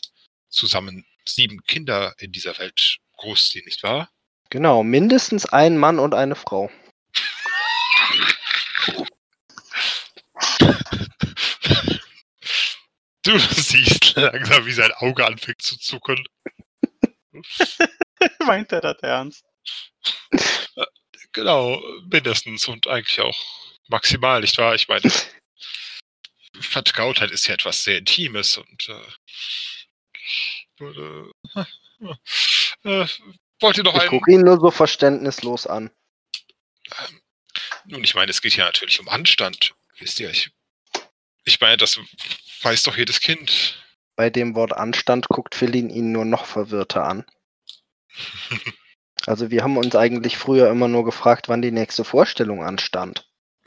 zusammen 0.50 1.06
sieben 1.28 1.62
Kinder 1.64 2.14
in 2.18 2.32
dieser 2.32 2.58
Welt 2.58 2.98
großziehen, 3.16 3.64
nicht 3.64 3.82
wahr? 3.82 4.10
Genau, 4.50 4.82
mindestens 4.82 5.46
ein 5.46 5.76
Mann 5.76 5.98
und 5.98 6.14
eine 6.14 6.34
Frau. 6.34 6.70
Du 13.24 13.38
siehst 13.38 14.16
langsam, 14.16 14.64
wie 14.64 14.72
sein 14.72 14.92
Auge 14.92 15.26
anfängt 15.26 15.60
zu 15.60 15.78
zucken. 15.78 16.24
Meint 18.46 18.72
er 18.72 18.80
das 18.80 18.96
ernst? 19.02 19.44
Genau, 21.32 21.82
mindestens 22.10 22.66
und 22.68 22.86
eigentlich 22.86 23.20
auch 23.20 23.38
maximal, 23.88 24.40
nicht 24.40 24.56
wahr? 24.56 24.74
Ich 24.74 24.88
meine, 24.88 25.10
Vertrautheit 26.60 27.30
ist 27.30 27.46
ja 27.46 27.54
etwas 27.54 27.84
sehr 27.84 27.98
Intimes 27.98 28.56
und 28.56 28.88
äh, 28.88 29.02
äh, 30.80 31.24
wollt 33.60 33.76
ihr 33.76 33.84
noch 33.84 34.02
Ich 34.02 34.08
gucke 34.08 34.32
ihn 34.32 34.40
nur 34.42 34.60
so 34.60 34.70
verständnislos 34.70 35.66
an. 35.66 35.90
Nun, 37.86 38.04
ich 38.04 38.14
meine, 38.14 38.30
es 38.30 38.40
geht 38.40 38.56
ja 38.56 38.66
natürlich 38.66 39.00
um 39.00 39.08
Anstand. 39.08 39.74
Wisst 39.98 40.20
ihr, 40.20 40.30
ich, 40.30 40.52
ich 41.44 41.60
meine, 41.60 41.76
das 41.76 41.98
weiß 42.62 42.84
doch 42.84 42.96
jedes 42.96 43.20
Kind. 43.20 43.84
Bei 44.16 44.30
dem 44.30 44.54
Wort 44.54 44.72
Anstand 44.72 45.28
guckt 45.28 45.54
Philin 45.54 45.90
ihn 45.90 46.12
nur 46.12 46.24
noch 46.24 46.46
verwirrter 46.46 47.04
an. 47.04 47.26
Also 49.26 49.50
wir 49.50 49.62
haben 49.62 49.76
uns 49.76 49.94
eigentlich 49.94 50.38
früher 50.38 50.70
immer 50.70 50.88
nur 50.88 51.04
gefragt, 51.04 51.48
wann 51.48 51.60
die 51.60 51.70
nächste 51.70 52.02
Vorstellung 52.02 52.64
anstand. 52.64 53.28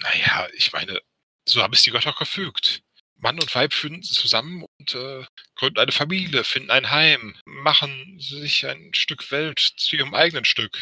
naja, 0.00 0.48
ich 0.52 0.70
meine, 0.72 1.00
so 1.46 1.62
haben 1.62 1.72
es 1.72 1.82
die 1.82 1.92
Götter 1.92 2.14
gefügt. 2.18 2.82
Mann 3.22 3.38
und 3.38 3.54
Weib 3.54 3.72
finden 3.72 4.02
zusammen 4.02 4.64
und 4.78 4.94
äh, 4.96 5.24
gründen 5.54 5.78
eine 5.78 5.92
Familie, 5.92 6.42
finden 6.42 6.70
ein 6.70 6.90
Heim, 6.90 7.36
machen 7.44 8.18
sich 8.18 8.66
ein 8.66 8.92
Stück 8.94 9.30
Welt 9.30 9.60
zu 9.76 9.96
ihrem 9.96 10.12
eigenen 10.12 10.44
Stück. 10.44 10.76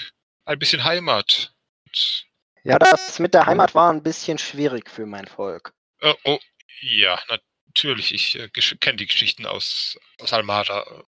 Ein 0.47 0.59
bisschen 0.59 0.85
Heimat. 0.85 1.53
Und, 1.85 2.27
Ja, 2.65 2.79
das 2.79 3.19
mit 3.19 3.35
der 3.35 3.45
Heimat 3.45 3.75
war 3.75 3.93
ein 3.93 4.03
bisschen 4.03 4.39
schwierig 4.39 4.91
für 4.91 5.05
mein 5.05 5.27
Volk. 5.27 5.75
äh, 6.01 6.15
oh, 6.25 6.39
ja, 6.81 7.21
natürlich. 7.29 8.15
Ich 8.15 8.39
äh, 8.39 8.49
kenne 8.49 8.97
die 8.97 9.07
Geschichten 9.07 9.45
aus, 9.45 9.99
aus 10.19 10.33
Almada. 10.33 11.05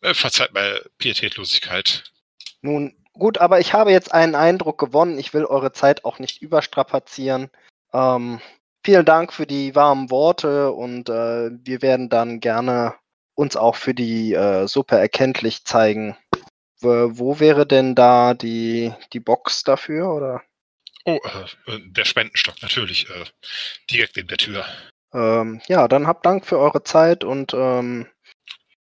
Äh, 0.00 0.14
verzeiht 0.14 0.54
mal 0.54 0.88
Pietätlosigkeit. 0.98 2.04
Nun, 2.60 2.96
gut, 3.14 3.38
aber 3.38 3.58
ich 3.58 3.72
habe 3.72 3.90
jetzt 3.90 4.14
einen 4.14 4.36
Eindruck 4.36 4.78
gewonnen. 4.78 5.18
Ich 5.18 5.34
will 5.34 5.44
eure 5.44 5.72
Zeit 5.72 6.04
auch 6.04 6.20
nicht 6.20 6.40
überstrapazieren. 6.40 7.50
Ähm, 7.92 8.40
vielen 8.84 9.04
Dank 9.04 9.32
für 9.32 9.46
die 9.46 9.74
warmen 9.74 10.10
Worte 10.10 10.72
und 10.72 11.08
äh, 11.08 11.50
wir 11.52 11.82
werden 11.82 12.08
dann 12.08 12.40
gerne 12.40 12.94
uns 13.34 13.56
auch 13.56 13.76
für 13.76 13.94
die 13.94 14.34
äh, 14.34 14.66
Suppe 14.66 14.96
erkenntlich 14.96 15.64
zeigen. 15.64 16.16
Wo, 16.80 17.18
wo 17.18 17.40
wäre 17.40 17.66
denn 17.66 17.94
da 17.94 18.34
die, 18.34 18.92
die 19.12 19.20
Box 19.20 19.62
dafür? 19.62 20.12
Oder? 20.12 20.42
Oh, 21.04 21.18
äh, 21.66 21.78
der 21.86 22.04
Spendenstock, 22.04 22.60
natürlich. 22.62 23.08
Äh, 23.10 23.24
direkt 23.90 24.16
neben 24.16 24.28
der 24.28 24.38
Tür. 24.38 24.64
Ähm, 25.14 25.60
ja, 25.66 25.88
dann 25.88 26.06
habt 26.06 26.26
Dank 26.26 26.46
für 26.46 26.58
eure 26.58 26.82
Zeit 26.84 27.24
und 27.24 27.52
ähm, 27.54 28.06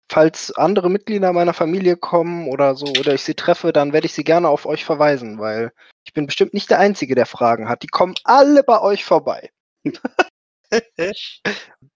falls 0.10 0.52
andere 0.56 0.90
Mitglieder 0.90 1.34
meiner 1.34 1.54
Familie 1.54 1.96
kommen 1.98 2.48
oder 2.48 2.76
so 2.76 2.86
oder 3.00 3.14
ich 3.14 3.24
sie 3.24 3.34
treffe, 3.34 3.74
dann 3.74 3.94
werde 3.94 4.06
ich 4.06 4.14
sie 4.14 4.24
gerne 4.24 4.50
auf 4.50 4.66
euch 4.66 4.86
verweisen, 4.86 5.40
weil 5.40 5.72
ich 6.04 6.14
bin 6.14 6.26
bestimmt 6.26 6.54
nicht 6.54 6.70
der 6.70 6.80
Einzige, 6.80 7.16
der 7.16 7.26
Fragen 7.26 7.70
hat. 7.70 7.82
Die 7.84 7.88
kommen 7.88 8.16
alle 8.24 8.64
bei 8.64 8.82
euch 8.82 9.06
vorbei. 9.06 9.50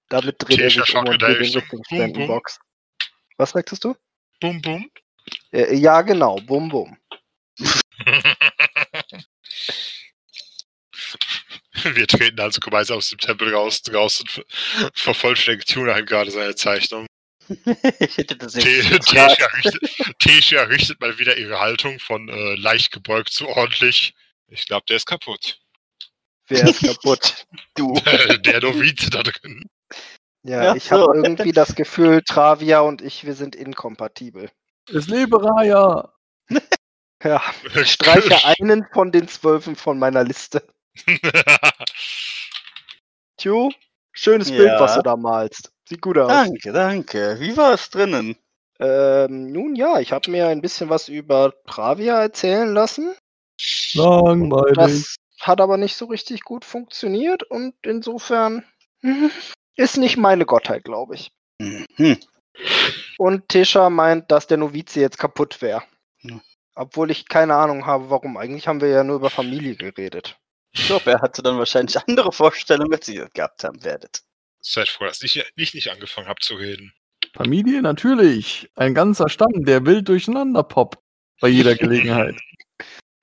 Damit 0.09 0.35
dreht 0.39 0.59
er 0.59 0.69
sich 0.69 0.95
um 0.95 1.07
und 1.07 1.19
geht 1.19 1.29
in 1.29 1.35
Richtung. 1.35 1.83
Spendenbox. 1.85 2.59
Was 3.37 3.51
sagtest 3.51 3.83
du? 3.83 3.95
Bum, 4.39 4.61
bum. 4.61 4.89
Äh, 5.51 5.75
ja, 5.75 6.01
genau. 6.01 6.35
Bum, 6.41 6.69
bum. 6.69 6.97
Wir 11.83 12.07
treten 12.07 12.39
also 12.39 12.59
gemeinsam 12.59 12.97
aus 12.97 13.09
dem 13.09 13.19
Tempel 13.19 13.53
raus, 13.53 13.81
draußen 13.81 14.27
ver- 14.27 14.45
vervollständigt 14.93 15.69
Tunaheim 15.69 16.05
gerade 16.05 16.31
seine 16.31 16.55
Zeichnung. 16.55 17.05
ich 17.47 18.17
hätte 18.17 18.35
das 18.37 18.53
Tesha 20.19 20.63
richtet 20.63 20.99
mal 20.99 21.19
wieder 21.19 21.37
ihre 21.37 21.59
Haltung 21.59 21.99
von 21.99 22.27
äh, 22.27 22.55
leicht 22.55 22.91
gebeugt 22.91 23.29
zu 23.31 23.47
ordentlich. 23.47 24.15
Ich 24.47 24.65
glaube, 24.65 24.85
der 24.87 24.95
ist 24.97 25.05
kaputt. 25.05 25.59
Wer 26.47 26.63
ist 26.69 26.81
kaputt? 26.85 27.45
Du. 27.75 27.93
der 28.45 28.61
Novize 28.61 29.09
da 29.09 29.23
drin. 29.23 29.65
Ja, 30.43 30.63
Ja, 30.63 30.75
ich 30.75 30.91
habe 30.91 31.05
so. 31.05 31.13
irgendwie 31.13 31.51
das 31.51 31.75
Gefühl, 31.75 32.21
Travia 32.23 32.81
und 32.81 33.01
ich, 33.01 33.25
wir 33.25 33.33
sind 33.33 33.55
inkompatibel. 33.55 34.49
Es 34.93 35.07
lebe 35.07 35.43
Raya! 35.43 36.11
Ja, 37.23 37.41
ich 37.81 37.93
streiche 37.93 38.37
einen 38.45 38.85
von 38.93 39.11
den 39.11 39.27
zwölfen 39.27 39.75
von 39.75 39.97
meiner 39.97 40.23
Liste. 40.23 40.61
Tju, 43.37 43.71
schönes 44.11 44.49
Ja. 44.49 44.57
Bild, 44.57 44.79
was 44.79 44.95
du 44.95 45.01
da 45.01 45.15
malst. 45.15 45.71
Sieht 45.89 46.01
gut 46.01 46.17
aus. 46.17 46.27
Danke, 46.27 46.71
danke. 46.71 47.37
Wie 47.39 47.55
war 47.57 47.73
es 47.73 47.89
drinnen? 47.89 48.35
Ähm, 48.79 49.51
nun 49.51 49.75
ja, 49.75 49.99
ich 49.99 50.11
habe 50.11 50.29
mir 50.29 50.47
ein 50.47 50.61
bisschen 50.61 50.89
was 50.89 51.07
über 51.09 51.53
Travia 51.65 52.21
erzählen 52.21 52.71
lassen. 52.73 53.15
Langweilig. 53.93 54.75
Das 54.75 55.15
hat 55.45 55.61
aber 55.61 55.77
nicht 55.77 55.95
so 55.95 56.05
richtig 56.05 56.41
gut 56.41 56.65
funktioniert 56.65 57.43
und 57.43 57.75
insofern 57.83 58.65
hm, 59.01 59.31
ist 59.75 59.97
nicht 59.97 60.17
meine 60.17 60.45
Gottheit, 60.45 60.83
glaube 60.83 61.15
ich. 61.15 61.31
Mhm. 61.59 62.17
Und 63.17 63.47
Tisha 63.49 63.89
meint, 63.89 64.31
dass 64.31 64.47
der 64.47 64.57
Novize 64.57 64.99
jetzt 64.99 65.17
kaputt 65.17 65.61
wäre. 65.61 65.83
Ja. 66.21 66.41
Obwohl 66.73 67.11
ich 67.11 67.27
keine 67.27 67.55
Ahnung 67.55 67.85
habe, 67.85 68.09
warum. 68.09 68.37
Eigentlich 68.37 68.67
haben 68.67 68.81
wir 68.81 68.89
ja 68.89 69.03
nur 69.03 69.17
über 69.17 69.29
Familie 69.29 69.75
geredet. 69.75 70.37
Ich 70.73 70.87
glaube, 70.87 71.11
er 71.11 71.21
hatte 71.21 71.41
dann 71.41 71.57
wahrscheinlich 71.57 71.97
andere 71.97 72.31
Vorstellungen, 72.31 72.93
als 72.93 73.07
ihr 73.07 73.29
gehabt 73.33 73.63
haben 73.63 73.83
werdet. 73.83 74.23
Seid 74.61 74.89
froh, 74.89 75.05
dass 75.05 75.21
ich 75.21 75.41
nicht, 75.55 75.75
nicht 75.75 75.89
angefangen 75.89 76.27
habe 76.27 76.41
zu 76.41 76.55
reden. 76.55 76.93
Familie 77.33 77.81
natürlich. 77.81 78.69
Ein 78.75 78.93
ganzer 78.93 79.29
Stamm, 79.29 79.63
der 79.65 79.85
wild 79.85 80.09
durcheinander 80.09 80.63
poppt. 80.63 80.99
Bei 81.39 81.47
jeder 81.47 81.75
Gelegenheit. 81.75 82.35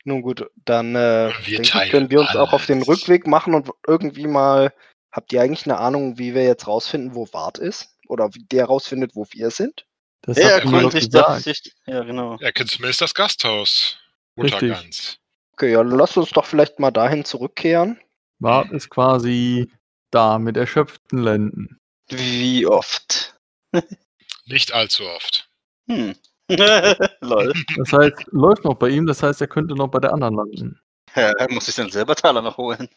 Nun 0.04 0.22
gut, 0.22 0.50
dann 0.64 0.94
äh, 0.96 1.30
Wir 1.44 1.58
denke 1.58 1.62
ich, 1.62 1.70
teilen 1.70 1.90
können 1.90 2.10
wir 2.10 2.20
uns 2.20 2.34
auch 2.36 2.52
auf 2.52 2.66
den 2.66 2.78
alles. 2.78 2.88
Rückweg 2.88 3.26
machen 3.26 3.54
und 3.54 3.70
irgendwie 3.86 4.26
mal. 4.26 4.72
Habt 5.12 5.32
ihr 5.32 5.42
eigentlich 5.42 5.66
eine 5.66 5.78
Ahnung, 5.78 6.18
wie 6.18 6.34
wir 6.34 6.44
jetzt 6.44 6.66
rausfinden, 6.66 7.14
wo 7.14 7.28
Wart 7.32 7.58
ist? 7.58 7.90
Oder 8.08 8.34
wie 8.34 8.44
der 8.44 8.64
rausfindet, 8.64 9.14
wo 9.14 9.26
wir 9.30 9.50
sind? 9.50 9.86
Das 10.22 10.38
Ja, 10.38 10.56
hat 10.56 10.64
mir 10.64 10.70
doch 10.72 10.78
gründlich 10.80 11.10
gesagt. 11.10 11.28
dachte 11.46 11.50
ich. 11.50 11.72
Ja, 11.86 12.02
genau. 12.02 12.38
Er 12.40 12.52
kennt 12.52 12.70
zumindest 12.70 13.00
das 13.02 13.14
Gasthaus. 13.14 13.98
Richtig. 14.38 14.62
Untergans. 14.62 15.18
Okay, 15.52 15.72
ja, 15.72 15.82
dann 15.84 15.98
lasst 15.98 16.16
uns 16.16 16.30
doch 16.30 16.46
vielleicht 16.46 16.78
mal 16.78 16.90
dahin 16.90 17.24
zurückkehren. 17.24 18.00
Bart 18.38 18.70
ist 18.72 18.88
quasi 18.88 19.70
da 20.10 20.38
mit 20.38 20.56
erschöpften 20.56 21.22
Lenden. 21.22 21.78
Wie 22.08 22.66
oft? 22.66 23.38
Nicht 24.46 24.72
allzu 24.72 25.04
oft. 25.04 25.48
Hm. 25.88 26.14
Lol. 27.20 27.52
Das 27.76 27.92
heißt, 27.92 28.26
läuft 28.32 28.64
noch 28.64 28.74
bei 28.74 28.88
ihm, 28.88 29.06
das 29.06 29.22
heißt, 29.22 29.40
er 29.40 29.46
könnte 29.48 29.74
noch 29.74 29.88
bei 29.88 29.98
der 30.00 30.12
anderen 30.12 30.34
landen. 30.36 30.80
Ja, 31.14 31.30
er 31.32 31.50
muss 31.52 31.66
sich 31.66 31.74
dann 31.74 31.90
selber 31.90 32.14
Taler 32.14 32.42
noch 32.42 32.56
holen. 32.56 32.88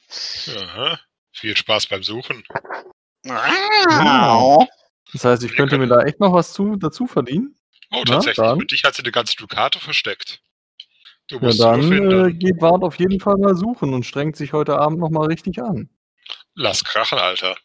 Aha. 0.58 1.00
Viel 1.34 1.56
Spaß 1.58 1.88
beim 1.88 2.02
Suchen. 2.04 2.44
Au. 3.28 4.66
Das 5.14 5.24
heißt, 5.26 5.44
ich 5.44 5.56
könnte 5.56 5.78
mir 5.78 5.88
da 5.88 6.02
echt 6.04 6.20
noch 6.20 6.34
was 6.34 6.54
zu, 6.54 6.76
dazu 6.76 7.08
verdienen. 7.08 7.56
Oh, 7.92 8.04
Na, 8.08 8.16
tatsächlich. 8.16 8.38
dann. 8.46 8.60
Für 8.60 8.66
dich 8.66 8.84
hat 8.84 8.96
sie 8.96 9.04
eine 9.04 9.12
ganze 9.12 9.36
Dukate 9.38 9.80
versteckt. 9.80 10.42
Du 11.28 11.36
Ja, 11.38 11.42
musst 11.42 11.60
dann 11.60 11.80
äh, 11.82 11.88
finden. 11.88 12.40
geht 12.40 12.60
Bart 12.60 12.84
auf 12.84 13.00
jeden 13.00 13.20
Fall 13.20 13.38
mal 13.38 13.56
suchen 13.56 13.94
und 13.94 14.06
strengt 14.06 14.36
sich 14.36 14.54
heute 14.54 14.78
Abend 14.80 15.00
noch 15.00 15.10
mal 15.10 15.26
richtig 15.28 15.62
an. 15.62 15.90
Lass 16.56 16.84
krachen, 16.84 17.18
Alter. 17.18 17.56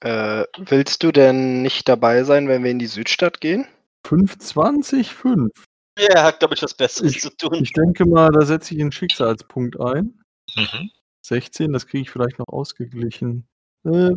Äh, 0.00 0.44
willst 0.58 1.02
du 1.02 1.12
denn 1.12 1.62
nicht 1.62 1.88
dabei 1.88 2.24
sein, 2.24 2.48
wenn 2.48 2.64
wir 2.64 2.70
in 2.70 2.78
die 2.78 2.86
Südstadt 2.86 3.40
gehen? 3.40 3.66
520, 4.06 5.12
5. 5.14 5.50
Ja, 5.98 6.06
er 6.14 6.22
hat, 6.24 6.38
glaube 6.40 6.54
ich, 6.54 6.62
was 6.62 6.74
Besseres 6.74 7.16
Ich- 7.16 7.20
zu 7.22 7.30
tun. 7.36 7.54
Ich 7.62 7.72
denke 7.72 8.04
mal, 8.06 8.30
da 8.30 8.44
setze 8.46 8.74
ich 8.74 8.80
einen 8.80 8.92
Schicksalspunkt 8.92 9.78
ein. 9.80 10.20
Mhm. 10.56 10.90
16, 11.24 11.72
das 11.72 11.86
kriege 11.86 12.02
ich 12.02 12.10
vielleicht 12.10 12.38
noch 12.38 12.48
ausgeglichen. 12.48 13.46
Äh. 13.84 14.10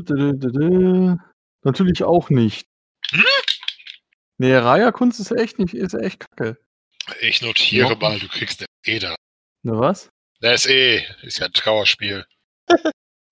Natürlich 1.64 2.04
auch 2.04 2.30
nicht. 2.30 2.68
Hm? 3.12 3.24
Nee, 4.38 4.56
Raya-Kunst 4.56 5.20
ist 5.20 5.32
echt 5.32 5.60
nicht, 5.60 5.74
ist 5.74 5.94
echt 5.94 6.20
kacke. 6.30 6.58
Ich 7.22 7.42
notiere 7.42 7.90
Ja. 7.90 7.96
mal, 7.96 8.20
du 8.20 8.28
kriegst 8.28 8.62
eine 8.62 8.68
Eder. 8.96 9.16
Ne 9.64 9.78
was? 9.80 10.10
Das 10.42 10.66
ist 10.66 10.72
eh, 10.72 11.06
ist 11.24 11.40
ja 11.40 11.46
ein 11.48 11.54
Trauerspiel. 11.54 12.26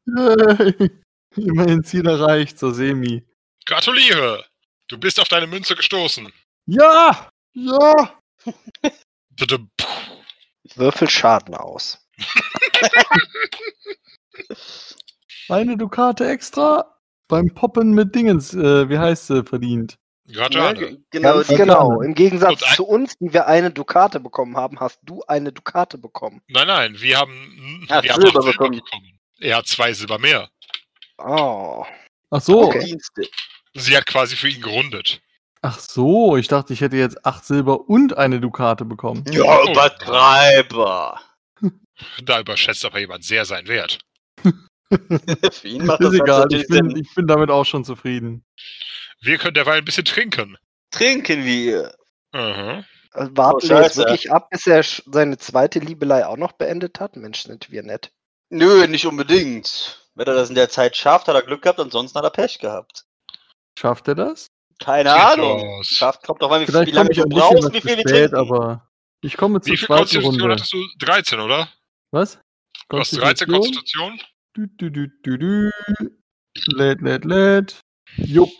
Immerhin 1.36 1.84
Ziel 1.84 2.08
erreicht, 2.08 2.60
so 2.60 2.72
semi. 2.72 3.24
Gratuliere! 3.66 4.46
Du 4.88 4.98
bist 5.00 5.20
auf 5.20 5.28
deine 5.28 5.48
Münze 5.48 5.76
gestoßen. 5.76 6.32
Ja! 6.66 7.30
Ja! 7.54 8.20
Tudum. 9.38 9.70
Würfel 10.76 11.10
Schaden 11.10 11.56
aus. 11.56 12.00
Eine 15.50 15.78
Dukate 15.78 16.28
extra 16.30 16.98
beim 17.28 17.54
Poppen 17.54 17.94
mit 17.94 18.16
Dingens, 18.16 18.54
äh, 18.54 18.90
wie 18.90 18.98
heißt 18.98 19.28
sie, 19.28 19.44
verdient. 19.44 19.98
Gerade 20.26 20.58
Ja, 20.58 20.72
genau, 21.10 21.34
Ganz 21.36 21.48
genau. 21.50 22.02
Im 22.02 22.14
Gegensatz 22.16 22.64
ein- 22.64 22.76
zu 22.76 22.86
uns, 22.86 23.18
die 23.18 23.34
wir 23.34 23.48
eine 23.48 23.72
Dukate 23.72 24.20
bekommen 24.22 24.56
haben, 24.56 24.80
hast 24.80 25.00
du 25.04 25.22
eine 25.28 25.52
Dukate 25.52 25.98
bekommen. 25.98 26.42
Nein, 26.48 26.68
nein, 26.68 26.96
wir 27.02 27.18
haben, 27.18 27.86
Er 27.90 27.98
hat 27.98 28.04
wir 28.06 28.14
haben 28.14 28.22
Silber 28.22 28.40
acht 28.40 28.58
bekommen. 28.58 29.20
Er 29.40 29.58
hat 29.58 29.68
zwei 29.68 29.92
Silber 29.94 30.18
mehr. 30.20 30.50
Oh. 31.18 31.86
Ach 32.30 32.42
so, 32.42 32.64
Okay. 32.68 32.98
Sie 33.76 33.98
hat 33.98 34.06
quasi 34.06 34.36
für 34.36 34.48
ihn 34.50 34.62
gerundet. 34.62 35.22
Ach 35.64 35.80
so, 35.80 36.38
ich 36.38 36.48
dachte, 36.48 36.74
ich 36.74 36.82
hätte 36.82 36.98
jetzt 36.98 37.26
acht 37.26 37.46
Silber 37.46 37.90
und 37.90 38.16
eine 38.18 38.40
Dukate 38.40 38.86
bekommen. 38.86 39.24
Ja, 39.32 39.64
Übertreiber. 39.70 41.20
Da 42.26 42.40
überschätzt 42.40 42.84
aber 42.86 43.00
jemand 43.00 43.24
sehr 43.24 43.46
seinen 43.46 43.68
Wert. 43.68 44.00
Für 44.42 45.68
ihn 45.68 45.86
macht 45.86 46.02
das 46.02 46.14
Ist 46.14 46.22
egal, 46.22 46.42
natürlich 46.42 46.64
ich 46.64 46.70
bin, 46.70 46.98
ich 46.98 47.16
bin 47.16 47.28
damit 47.28 47.50
auch 47.52 47.66
schon 47.66 47.86
zufrieden. 47.86 48.44
Wir 49.22 49.38
können 49.38 49.54
derweil 49.54 49.78
ein 49.78 49.86
bisschen 49.86 50.04
trinken. 50.04 50.58
Trinken 50.92 51.46
wir. 51.46 51.94
Mhm. 52.34 52.84
Warten 53.14 53.68
Oh, 53.68 53.70
wir 53.70 53.84
jetzt 53.84 53.96
Scheiße. 53.96 53.98
wirklich 54.00 54.32
ab, 54.32 54.50
bis 54.50 54.66
er 54.68 54.84
seine 54.84 55.38
zweite 55.38 55.80
Liebelei 55.80 56.26
auch 56.26 56.36
noch 56.36 56.54
beendet 56.54 57.00
hat? 57.00 57.16
Mensch, 57.16 57.44
sind 57.44 57.70
wir 57.72 57.84
nett. 57.84 58.12
Nö, 58.50 58.86
nicht 58.88 59.06
unbedingt. 59.06 60.10
Wenn 60.16 60.28
er 60.28 60.34
das 60.34 60.50
in 60.50 60.56
der 60.56 60.70
Zeit 60.70 60.98
schafft, 60.98 61.28
hat 61.28 61.36
er 61.36 61.44
Glück 61.44 61.62
gehabt, 61.62 61.80
ansonsten 61.80 62.18
hat 62.18 62.26
er 62.26 62.32
Pech 62.32 62.58
gehabt. 62.60 63.06
Schafft 63.78 64.08
er 64.08 64.16
das? 64.16 64.48
Keine 64.80 65.10
Sieht 65.10 65.20
Ahnung. 65.20 65.62
aus. 65.80 65.88
Schafft, 65.88 66.24
kommt 66.24 66.42
doch 66.42 66.50
mal, 66.50 66.60
wie, 66.62 66.68
wie 66.68 66.72
Vielleicht 66.72 66.94
lange 66.94 67.12
ich 67.12 67.18
du 67.18 67.30
brauchst, 67.30 67.64
was 67.64 67.74
wie 67.74 67.82
viel 67.82 67.98
wir 67.98 68.00
spät, 68.08 68.32
trinken. 68.32 68.36
aber 68.36 68.88
ich 69.22 69.38
komme 69.38 69.62
zur 69.62 69.74
Wie 69.74 69.78
viel 69.78 69.88
zweiten 69.88 70.00
Konstitution 70.02 70.40
Runde. 70.42 70.56
hattest 70.56 70.74
du? 70.74 70.78
13, 71.00 71.40
oder? 71.40 71.70
Was? 72.12 72.40
Du 72.90 73.00
hast 73.00 73.12
13 73.18 73.48
Konstitution? 73.48 74.20
Du, 74.54 74.68
du, 74.78 74.92
du, 74.92 75.08
du, 75.24 75.38
du. 75.38 75.72
Lädt, 76.76 77.02
lädt, 77.02 77.26
lädt. 77.26 77.80
Jupp. 78.18 78.52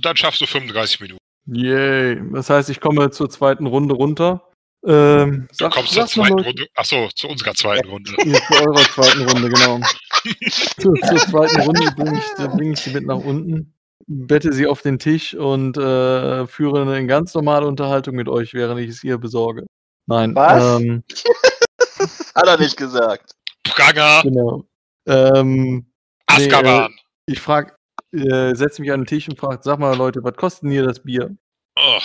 Dann 0.00 0.16
schaffst 0.16 0.40
du 0.40 0.46
35 0.46 1.00
Minuten. 1.00 1.18
Yay. 1.46 2.20
Das 2.32 2.50
heißt, 2.50 2.70
ich 2.70 2.80
komme 2.80 3.10
zur 3.10 3.28
zweiten 3.30 3.66
Runde 3.66 3.94
runter. 3.94 4.48
Ähm, 4.86 5.46
Du 5.50 5.54
sag- 5.56 5.72
kommst 5.72 5.92
zur 5.94 6.06
zweiten 6.06 6.38
Runde. 6.38 6.66
Achso, 6.74 7.08
zu 7.14 7.28
unserer 7.28 7.54
zweiten 7.54 7.88
Runde. 7.88 8.12
Ja, 8.24 8.38
zu 8.46 8.54
eurer 8.62 8.76
zweiten 8.84 9.28
Runde, 9.28 9.48
genau. 9.48 9.80
zur, 10.78 10.94
zur 10.94 11.18
zweiten 11.18 11.60
Runde 11.62 11.92
bringe 11.96 12.18
ich, 12.18 12.44
bring 12.56 12.72
ich 12.72 12.78
sie 12.80 12.90
mit 12.90 13.06
nach 13.06 13.16
unten, 13.16 13.73
bette 14.06 14.52
sie 14.52 14.66
auf 14.66 14.82
den 14.82 14.98
Tisch 14.98 15.34
und 15.34 15.76
äh, 15.76 16.46
führe 16.46 16.82
eine 16.82 17.06
ganz 17.06 17.34
normale 17.34 17.66
Unterhaltung 17.66 18.14
mit 18.14 18.28
euch, 18.28 18.54
während 18.54 18.80
ich 18.80 18.90
es 18.90 19.04
ihr 19.04 19.18
besorge. 19.18 19.66
Nein. 20.06 20.34
Was? 20.34 20.80
Ähm, 20.80 21.02
Hat 22.34 22.46
er 22.46 22.58
nicht 22.58 22.76
gesagt. 22.76 23.32
Pranger, 23.64 24.22
genau. 24.22 24.64
Ähm, 25.06 25.74
nee, 25.74 25.84
Azkaban. 26.26 26.94
ich 27.26 27.40
frage, 27.40 27.74
äh, 28.12 28.54
setze 28.54 28.82
mich 28.82 28.92
an 28.92 29.00
den 29.00 29.06
Tisch 29.06 29.28
und 29.28 29.38
frage, 29.38 29.60
sag 29.62 29.78
mal 29.78 29.96
Leute, 29.96 30.22
was 30.22 30.34
kostet 30.36 30.64
denn 30.64 30.70
hier 30.72 30.84
das 30.84 31.00
Bier? 31.00 31.34
Oh, 31.76 32.00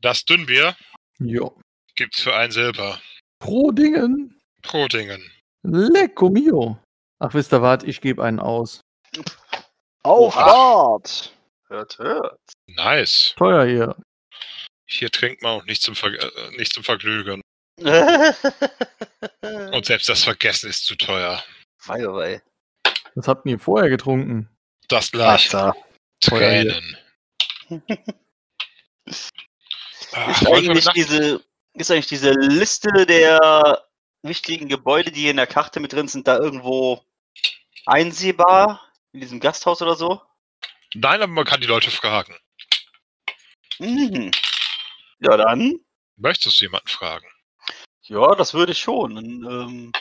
das 0.00 0.24
Dünnbier 0.24 0.74
Jo. 1.18 1.56
gibt's 1.96 2.22
für 2.22 2.34
ein 2.34 2.50
Silber. 2.50 2.98
Pro 3.38 3.70
Dingen. 3.70 4.40
Pro 4.62 4.86
Dingen. 4.88 5.22
Lecco 5.62 6.30
mio. 6.30 6.78
Ach, 7.18 7.32
wisst 7.34 7.52
ihr 7.52 7.62
was? 7.62 7.84
Ich 7.84 8.00
gebe 8.00 8.22
einen 8.22 8.40
aus. 8.40 8.80
Auf. 10.04 10.34
Bord! 10.34 11.34
Hört, 11.68 11.98
hört. 11.98 12.40
Nice. 12.66 13.34
Teuer 13.36 13.64
hier. 13.64 13.96
Hier 14.86 15.10
trinkt 15.10 15.42
man 15.42 15.60
auch 15.60 15.64
nicht 15.64 15.82
zum, 15.82 15.96
Ver 15.96 16.12
äh, 16.12 16.56
nicht 16.56 16.74
zum 16.74 16.84
Vergnügen. 16.84 17.40
Und 17.80 19.86
selbst 19.86 20.08
das 20.08 20.22
Vergessen 20.22 20.68
ist 20.68 20.84
zu 20.84 20.94
teuer. 20.94 21.42
Wei, 21.86 22.06
wei. 22.06 22.42
Was 23.14 23.28
habt 23.28 23.46
ihr 23.46 23.58
vorher 23.58 23.88
getrunken? 23.88 24.48
Das 24.88 25.10
gleich. 25.10 25.52
Wasser. 25.52 25.74
Tränen. 26.20 26.98
Ach, 30.12 30.20
Ist 30.42 30.46
eigentlich, 30.46 30.86
diese, 30.94 31.42
ist 31.72 31.90
eigentlich 31.90 32.06
diese 32.06 32.32
Liste 32.32 33.06
der 33.06 33.82
wichtigen 34.22 34.68
Gebäude, 34.68 35.10
die 35.10 35.22
hier 35.22 35.30
in 35.30 35.38
der 35.38 35.46
Karte 35.46 35.80
mit 35.80 35.92
drin 35.92 36.08
sind, 36.08 36.28
da 36.28 36.38
irgendwo 36.38 37.02
einsehbar? 37.86 38.83
In 39.14 39.20
diesem 39.20 39.38
Gasthaus 39.38 39.80
oder 39.80 39.94
so? 39.94 40.20
Nein, 40.92 41.22
aber 41.22 41.28
man 41.28 41.44
kann 41.44 41.60
die 41.60 41.68
Leute 41.68 41.92
fragen. 41.92 42.36
Mhm. 43.78 44.32
Ja, 45.20 45.36
dann. 45.36 45.78
Möchtest 46.16 46.60
du 46.60 46.64
jemanden 46.64 46.88
fragen? 46.88 47.26
Ja, 48.02 48.34
das 48.34 48.54
würde 48.54 48.72
ich 48.72 48.80
schon. 48.80 49.16
Und, 49.16 49.44
ähm, 49.46 49.92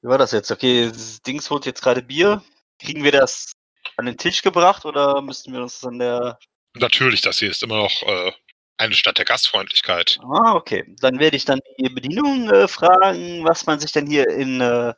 wie 0.00 0.08
war 0.08 0.16
das 0.16 0.32
jetzt? 0.32 0.50
Okay, 0.50 0.88
das 0.88 1.20
Dings 1.20 1.50
holt 1.50 1.66
jetzt 1.66 1.82
gerade 1.82 2.02
Bier. 2.02 2.42
Kriegen 2.78 3.04
wir 3.04 3.12
das 3.12 3.52
an 3.98 4.06
den 4.06 4.16
Tisch 4.16 4.40
gebracht 4.40 4.86
oder 4.86 5.20
müssten 5.20 5.52
wir 5.52 5.60
uns 5.60 5.80
das 5.80 5.88
an 5.88 5.98
der. 5.98 6.38
Natürlich, 6.76 7.20
das 7.20 7.40
hier 7.40 7.50
ist 7.50 7.62
immer 7.62 7.76
noch 7.76 8.02
äh, 8.04 8.32
eine 8.78 8.94
Stadt 8.94 9.18
der 9.18 9.24
Gastfreundlichkeit. 9.24 10.18
Ah, 10.22 10.54
okay. 10.54 10.84
Dann 11.00 11.18
werde 11.18 11.36
ich 11.36 11.44
dann 11.44 11.60
die 11.78 11.88
Bedienung 11.88 12.48
äh, 12.48 12.68
fragen, 12.68 13.44
was 13.44 13.66
man 13.66 13.80
sich 13.80 13.92
denn 13.92 14.06
hier 14.06 14.28
in 14.28 14.60
äh, 14.60 14.94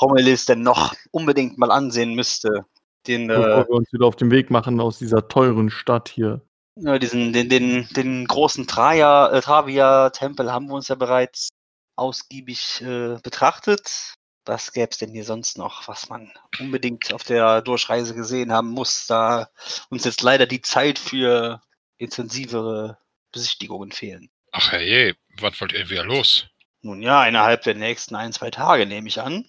Rommelis 0.00 0.46
denn 0.46 0.62
noch 0.62 0.94
unbedingt 1.12 1.56
mal 1.56 1.70
ansehen 1.70 2.14
müsste. 2.14 2.66
Den, 3.06 3.30
äh, 3.30 3.34
Bevor 3.34 3.68
wir 3.68 3.70
uns 3.70 3.92
wieder 3.92 4.06
auf 4.06 4.16
den 4.16 4.30
Weg 4.30 4.50
machen 4.50 4.80
aus 4.80 4.98
dieser 4.98 5.28
teuren 5.28 5.70
Stadt 5.70 6.08
hier. 6.08 6.42
ja, 6.76 6.98
diesen, 6.98 7.32
den, 7.32 7.48
den, 7.48 7.88
den 7.96 8.26
großen 8.26 8.66
Traja, 8.66 9.30
äh, 9.30 9.40
Travia-Tempel 9.40 10.52
haben 10.52 10.66
wir 10.66 10.74
uns 10.74 10.88
ja 10.88 10.96
bereits 10.96 11.50
ausgiebig 11.96 12.82
äh, 12.82 13.18
betrachtet. 13.22 14.14
Was 14.46 14.72
gäbe 14.72 14.88
es 14.90 14.98
denn 14.98 15.10
hier 15.10 15.24
sonst 15.24 15.56
noch, 15.56 15.88
was 15.88 16.10
man 16.10 16.30
unbedingt 16.60 17.14
auf 17.14 17.24
der 17.24 17.62
Durchreise 17.62 18.14
gesehen 18.14 18.52
haben 18.52 18.68
muss, 18.70 19.06
da 19.06 19.48
uns 19.88 20.04
jetzt 20.04 20.22
leider 20.22 20.46
die 20.46 20.60
Zeit 20.60 20.98
für 20.98 21.62
intensivere 21.96 22.98
Besichtigungen 23.34 23.92
fehlen? 23.92 24.30
Ach 24.52 24.72
herrje, 24.72 25.14
wann 25.38 25.52
wollt 25.60 25.72
ihr 25.72 25.90
wieder 25.90 26.04
los? 26.04 26.46
Nun 26.80 27.02
ja, 27.02 27.26
innerhalb 27.26 27.62
der 27.62 27.74
nächsten 27.74 28.14
ein, 28.14 28.32
zwei 28.32 28.50
Tage 28.50 28.86
nehme 28.86 29.08
ich 29.08 29.20
an. 29.20 29.46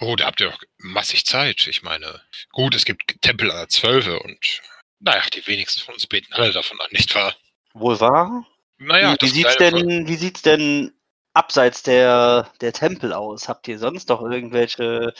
Oh, 0.00 0.16
da 0.16 0.26
habt 0.26 0.40
ihr 0.40 0.50
doch 0.50 0.58
massig 0.78 1.26
Zeit. 1.26 1.66
Ich 1.66 1.82
meine, 1.82 2.22
gut, 2.52 2.74
es 2.74 2.84
gibt 2.84 3.20
Tempel 3.20 3.50
aller 3.50 3.68
Zwölfe 3.68 4.18
und 4.20 4.38
naja, 5.00 5.22
die 5.32 5.46
wenigsten 5.46 5.82
von 5.82 5.94
uns 5.94 6.06
beten 6.06 6.32
alle 6.32 6.52
davon 6.52 6.80
an, 6.80 6.88
nicht 6.90 7.14
wahr? 7.14 7.34
Wohl 7.74 8.00
wahr? 8.00 8.46
Naja, 8.78 9.12
wie, 9.12 9.16
das 9.16 9.30
sieht's 9.30 9.56
denn, 9.56 10.08
wie 10.08 10.16
sieht's 10.16 10.42
denn 10.42 10.92
abseits 11.34 11.82
der, 11.82 12.52
der 12.60 12.72
Tempel 12.72 13.12
aus? 13.12 13.48
Habt 13.48 13.68
ihr 13.68 13.78
sonst 13.78 14.08
noch 14.08 14.22
irgendwelche 14.22 15.12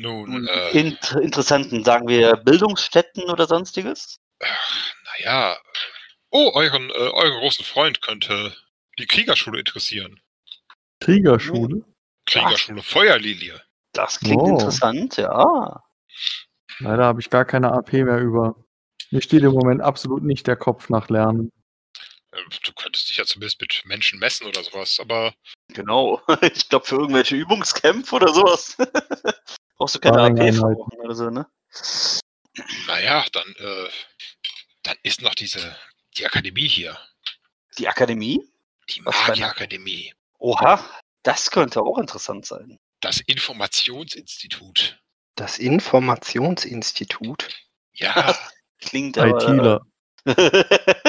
Nun, 0.00 0.46
äh, 0.46 0.70
int 0.70 1.12
interessanten, 1.20 1.84
sagen 1.84 2.08
wir, 2.08 2.36
Bildungsstätten 2.36 3.24
oder 3.24 3.46
sonstiges? 3.46 4.18
naja. 5.18 5.58
Oh, 6.30 6.52
euren, 6.54 6.90
äh, 6.90 6.92
euren 6.94 7.40
großen 7.40 7.64
Freund 7.64 8.02
könnte 8.02 8.54
die 8.98 9.06
Kriegerschule 9.06 9.58
interessieren. 9.58 10.20
Kriegerschule? 11.00 11.84
Kriegerschule 12.26 12.82
Feuerlilie. 12.82 13.60
Das 13.92 14.20
klingt 14.20 14.40
Oh. 14.42 14.50
interessant, 14.50 15.16
ja. 15.16 15.82
Leider 16.78 17.04
habe 17.04 17.20
ich 17.20 17.30
gar 17.30 17.44
keine 17.44 17.72
AP 17.72 17.92
mehr 18.04 18.18
über. 18.20 18.54
Mir 19.10 19.20
steht 19.22 19.42
im 19.42 19.52
Moment 19.52 19.80
absolut 19.80 20.22
nicht 20.22 20.46
der 20.46 20.56
Kopf 20.56 20.88
nach 20.88 21.08
Lernen. 21.08 21.50
Äh, 22.32 22.36
Du 22.62 22.72
könntest 22.74 23.10
dich 23.10 23.16
ja 23.16 23.24
zumindest 23.24 23.60
mit 23.60 23.82
Menschen 23.86 24.18
messen 24.20 24.46
oder 24.46 24.62
sowas, 24.62 24.98
aber 25.00 25.34
Genau. 25.68 26.22
Ich 26.54 26.68
glaube, 26.68 26.86
für 26.86 26.96
irgendwelche 26.96 27.34
Übungskämpfe 27.36 28.14
oder 28.16 28.32
sowas 28.32 28.76
brauchst 29.76 29.96
du 29.96 29.98
keine 29.98 30.22
AP 30.22 30.76
oder 31.00 31.14
so, 31.14 31.30
ne? 31.30 31.46
naja, 32.86 33.24
dann, 33.32 33.48
äh, 33.58 33.88
dann 34.82 34.96
ist 35.02 35.22
noch 35.22 35.34
diese, 35.34 35.76
die 36.16 36.26
Akademie 36.26 36.68
hier. 36.68 36.98
Die 37.78 37.88
Akademie? 37.88 38.40
Die 38.88 39.04
Was 39.04 39.14
für 39.16 39.22
eine- 39.32 39.40
Magierakademie. 39.42 40.12
Oha, 40.38 40.84
das 41.22 41.50
könnte 41.50 41.80
auch 41.82 41.98
interessant 41.98 42.46
sein. 42.46 42.78
Das 43.00 43.20
Informationsinstitut. 43.20 44.98
Das 45.36 45.58
Informationsinstitut 45.58 47.48
Ja, 47.94 48.36
Klingt 48.80 49.18
aber. 49.18 49.82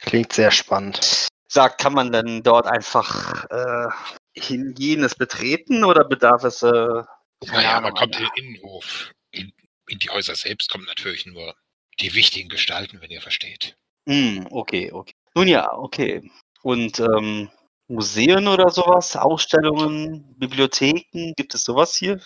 Klingt 0.00 0.32
sehr 0.32 0.50
spannend. 0.50 1.28
Sagt, 1.48 1.80
kann 1.80 1.92
man 1.92 2.12
denn 2.12 2.42
dort 2.42 2.66
einfach 2.66 3.44
äh, 3.50 3.88
hingehen, 4.34 5.02
es 5.02 5.14
betreten 5.14 5.84
oder 5.84 6.04
bedarf 6.04 6.44
es. 6.44 6.62
Äh, 6.62 7.02
naja, 7.46 7.80
man 7.80 7.92
kommt 7.94 8.16
in 8.16 8.22
den 8.24 8.30
Innenhof. 8.36 9.12
In, 9.32 9.52
in 9.88 9.98
die 9.98 10.10
Häuser 10.10 10.34
selbst 10.36 10.70
kommen 10.70 10.84
natürlich 10.84 11.26
nur 11.26 11.54
die 11.98 12.14
wichtigen 12.14 12.48
Gestalten, 12.48 13.00
wenn 13.00 13.10
ihr 13.10 13.20
versteht. 13.20 13.76
Hm, 14.08 14.46
okay, 14.50 14.90
okay. 14.92 15.14
Nun 15.34 15.48
ja, 15.48 15.72
okay. 15.72 16.30
Und 16.62 17.00
ähm, 17.00 17.50
Museen 17.88 18.46
oder 18.48 18.70
sowas, 18.70 19.16
Ausstellungen, 19.16 20.34
Bibliotheken, 20.38 21.34
gibt 21.36 21.54
es 21.54 21.64
sowas 21.64 21.96
hier? 21.96 22.20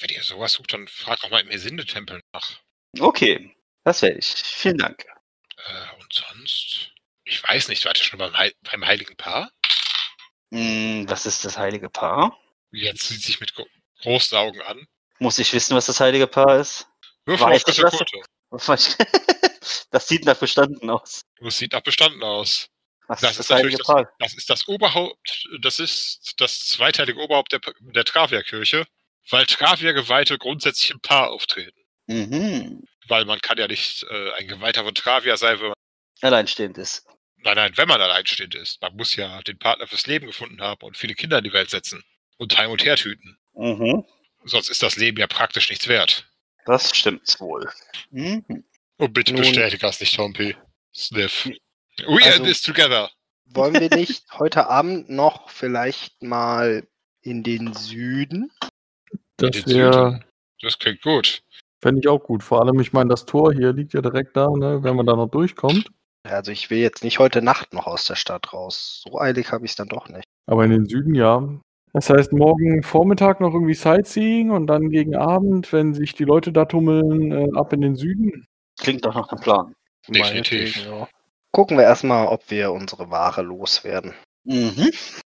Wenn 0.00 0.10
ihr 0.10 0.22
sowas 0.22 0.52
sucht, 0.52 0.72
dann 0.72 0.88
fragt 0.88 1.24
auch 1.24 1.30
mal 1.30 1.40
im 1.40 1.50
Hesinde-Tempel 1.50 2.20
nach. 2.32 2.60
Okay, 2.98 3.54
das 3.84 4.02
werde 4.02 4.18
ich. 4.18 4.26
Vielen 4.26 4.78
Dank. 4.78 5.04
Äh, 5.56 6.00
und 6.00 6.12
sonst? 6.12 6.90
Ich 7.24 7.42
weiß 7.42 7.68
nicht, 7.68 7.84
wart 7.84 7.98
ihr 7.98 8.04
schon 8.04 8.18
beim, 8.18 8.36
Heil 8.36 8.52
beim 8.70 8.84
Heiligen 8.84 9.16
Paar? 9.16 9.50
Hm, 10.52 11.08
was 11.08 11.26
ist 11.26 11.44
das 11.44 11.58
heilige 11.58 11.88
Paar? 11.90 12.38
Jetzt 12.70 13.08
sieht 13.08 13.22
sich 13.22 13.40
mit 13.40 13.54
gro 13.54 13.66
großen 14.02 14.36
Augen 14.36 14.60
an. 14.62 14.86
Muss 15.18 15.38
ich 15.38 15.52
wissen, 15.52 15.74
was 15.74 15.86
das 15.86 16.00
heilige 16.00 16.26
Paar 16.26 16.58
ist? 16.58 16.86
Würfel 17.24 17.46
Weiß 17.46 17.64
auf 17.64 17.78
ich, 17.78 17.82
was-. 18.50 18.98
Das 19.90 20.08
sieht 20.08 20.24
nach 20.24 20.36
bestanden 20.36 20.90
aus. 20.90 21.22
Das 21.40 21.58
sieht 21.58 21.72
nach 21.72 21.82
bestanden 21.82 22.22
aus. 22.22 22.68
Das 23.08 23.22
ist 23.22 23.30
ist 23.30 23.38
das 23.38 23.50
heilige 23.50 23.76
natürlich 23.76 23.86
Paar? 23.86 24.12
Das 24.18 24.34
ist 24.34 24.48
das 24.48 24.66
Oberhaupt, 24.66 25.46
das 25.60 25.78
ist 25.78 26.34
das 26.38 26.66
zweiteilige 26.66 27.20
Oberhaupt 27.20 27.52
der, 27.52 27.60
der 27.80 28.04
Travia-Kirche, 28.04 28.86
weil 29.30 29.46
Travia-Geweihte 29.46 30.38
grundsätzlich 30.38 30.90
im 30.90 31.00
Paar 31.00 31.30
auftreten. 31.30 31.78
Mhm. 32.06 32.84
Weil 33.08 33.24
man 33.26 33.40
kann 33.40 33.58
ja 33.58 33.66
nicht 33.68 34.04
äh, 34.04 34.32
ein 34.32 34.48
Geweihter 34.48 34.84
von 34.84 34.94
Travia 34.94 35.36
sein, 35.36 35.60
wenn 35.60 35.68
man, 35.68 35.74
Alleinstehend 36.22 36.78
ist. 36.78 37.04
nein, 37.36 37.56
nein, 37.56 37.72
wenn 37.76 37.88
man 37.88 38.00
alleinstehend 38.00 38.54
ist. 38.54 38.80
Man 38.80 38.96
muss 38.96 39.14
ja 39.16 39.42
den 39.42 39.58
Partner 39.58 39.86
fürs 39.86 40.06
Leben 40.06 40.26
gefunden 40.26 40.62
haben 40.62 40.82
und 40.86 40.96
viele 40.96 41.14
Kinder 41.14 41.38
in 41.38 41.44
die 41.44 41.52
Welt 41.52 41.68
setzen 41.70 42.02
und 42.38 42.56
heim 42.56 42.70
und 42.70 42.84
her 42.84 42.96
tüten. 42.96 43.38
Mhm. 43.54 44.04
Sonst 44.44 44.70
ist 44.70 44.82
das 44.82 44.96
Leben 44.96 45.18
ja 45.18 45.26
praktisch 45.26 45.68
nichts 45.68 45.88
wert. 45.88 46.26
Das 46.64 46.96
stimmt 46.96 47.38
wohl. 47.40 47.70
Mhm. 48.10 48.64
Und 49.04 49.12
bitte 49.12 49.32
Nun- 49.32 49.42
bestätige 49.42 49.78
das 49.80 50.00
nicht, 50.00 50.16
Tompi. 50.16 50.56
Sniff. 50.94 51.46
We 51.46 52.06
are 52.06 52.24
Also- 52.24 52.38
in 52.42 52.44
this 52.48 52.62
together. 52.62 53.10
Wollen 53.46 53.74
wir 53.74 53.88
nicht 53.96 54.24
heute 54.38 54.68
Abend 54.68 55.10
noch 55.10 55.48
vielleicht 55.50 56.22
mal 56.22 56.86
in 57.22 57.42
den 57.42 57.72
Süden? 57.74 58.50
Das 59.36 59.50
Den 59.50 59.66
wäre, 59.66 60.10
Süden. 60.12 60.24
Das 60.62 60.78
klingt 60.78 61.02
gut. 61.02 61.42
fände 61.82 62.00
ich 62.00 62.08
auch 62.08 62.22
gut. 62.22 62.42
Vor 62.42 62.62
allem, 62.62 62.80
ich 62.80 62.92
meine, 62.94 63.10
das 63.10 63.26
Tor 63.26 63.52
hier 63.52 63.72
liegt 63.74 63.92
ja 63.92 64.00
direkt 64.00 64.36
da, 64.36 64.48
ne? 64.50 64.82
wenn 64.82 64.96
man 64.96 65.04
da 65.06 65.14
noch 65.16 65.28
durchkommt. 65.28 65.90
Also 66.26 66.50
ich 66.52 66.70
will 66.70 66.78
jetzt 66.78 67.04
nicht 67.04 67.18
heute 67.18 67.42
Nacht 67.42 67.74
noch 67.74 67.86
aus 67.86 68.06
der 68.06 68.14
Stadt 68.16 68.54
raus. 68.54 69.02
So 69.06 69.20
eilig 69.20 69.52
habe 69.52 69.66
ich 69.66 69.72
es 69.72 69.76
dann 69.76 69.88
doch 69.88 70.08
nicht. 70.08 70.24
Aber 70.46 70.64
in 70.64 70.70
den 70.70 70.86
Süden 70.86 71.14
ja. 71.14 71.46
Das 71.92 72.08
heißt, 72.08 72.32
morgen 72.32 72.82
Vormittag 72.82 73.40
noch 73.40 73.52
irgendwie 73.52 73.74
Sightseeing 73.74 74.50
und 74.50 74.66
dann 74.66 74.88
gegen 74.88 75.14
Abend, 75.14 75.72
wenn 75.74 75.92
sich 75.92 76.14
die 76.14 76.24
Leute 76.24 76.50
da 76.52 76.64
tummeln, 76.64 77.30
äh, 77.30 77.48
ab 77.54 77.72
in 77.74 77.82
den 77.82 77.94
Süden. 77.96 78.46
Klingt 78.78 79.04
doch 79.04 79.14
nach 79.14 79.28
einem 79.30 79.40
Plan. 79.40 79.74
Definitiv. 80.08 80.84
Ja. 80.84 81.08
Gucken 81.52 81.76
wir 81.76 81.84
erstmal, 81.84 82.26
ob 82.26 82.50
wir 82.50 82.72
unsere 82.72 83.10
Ware 83.10 83.42
loswerden. 83.42 84.14
Mhm. 84.44 84.90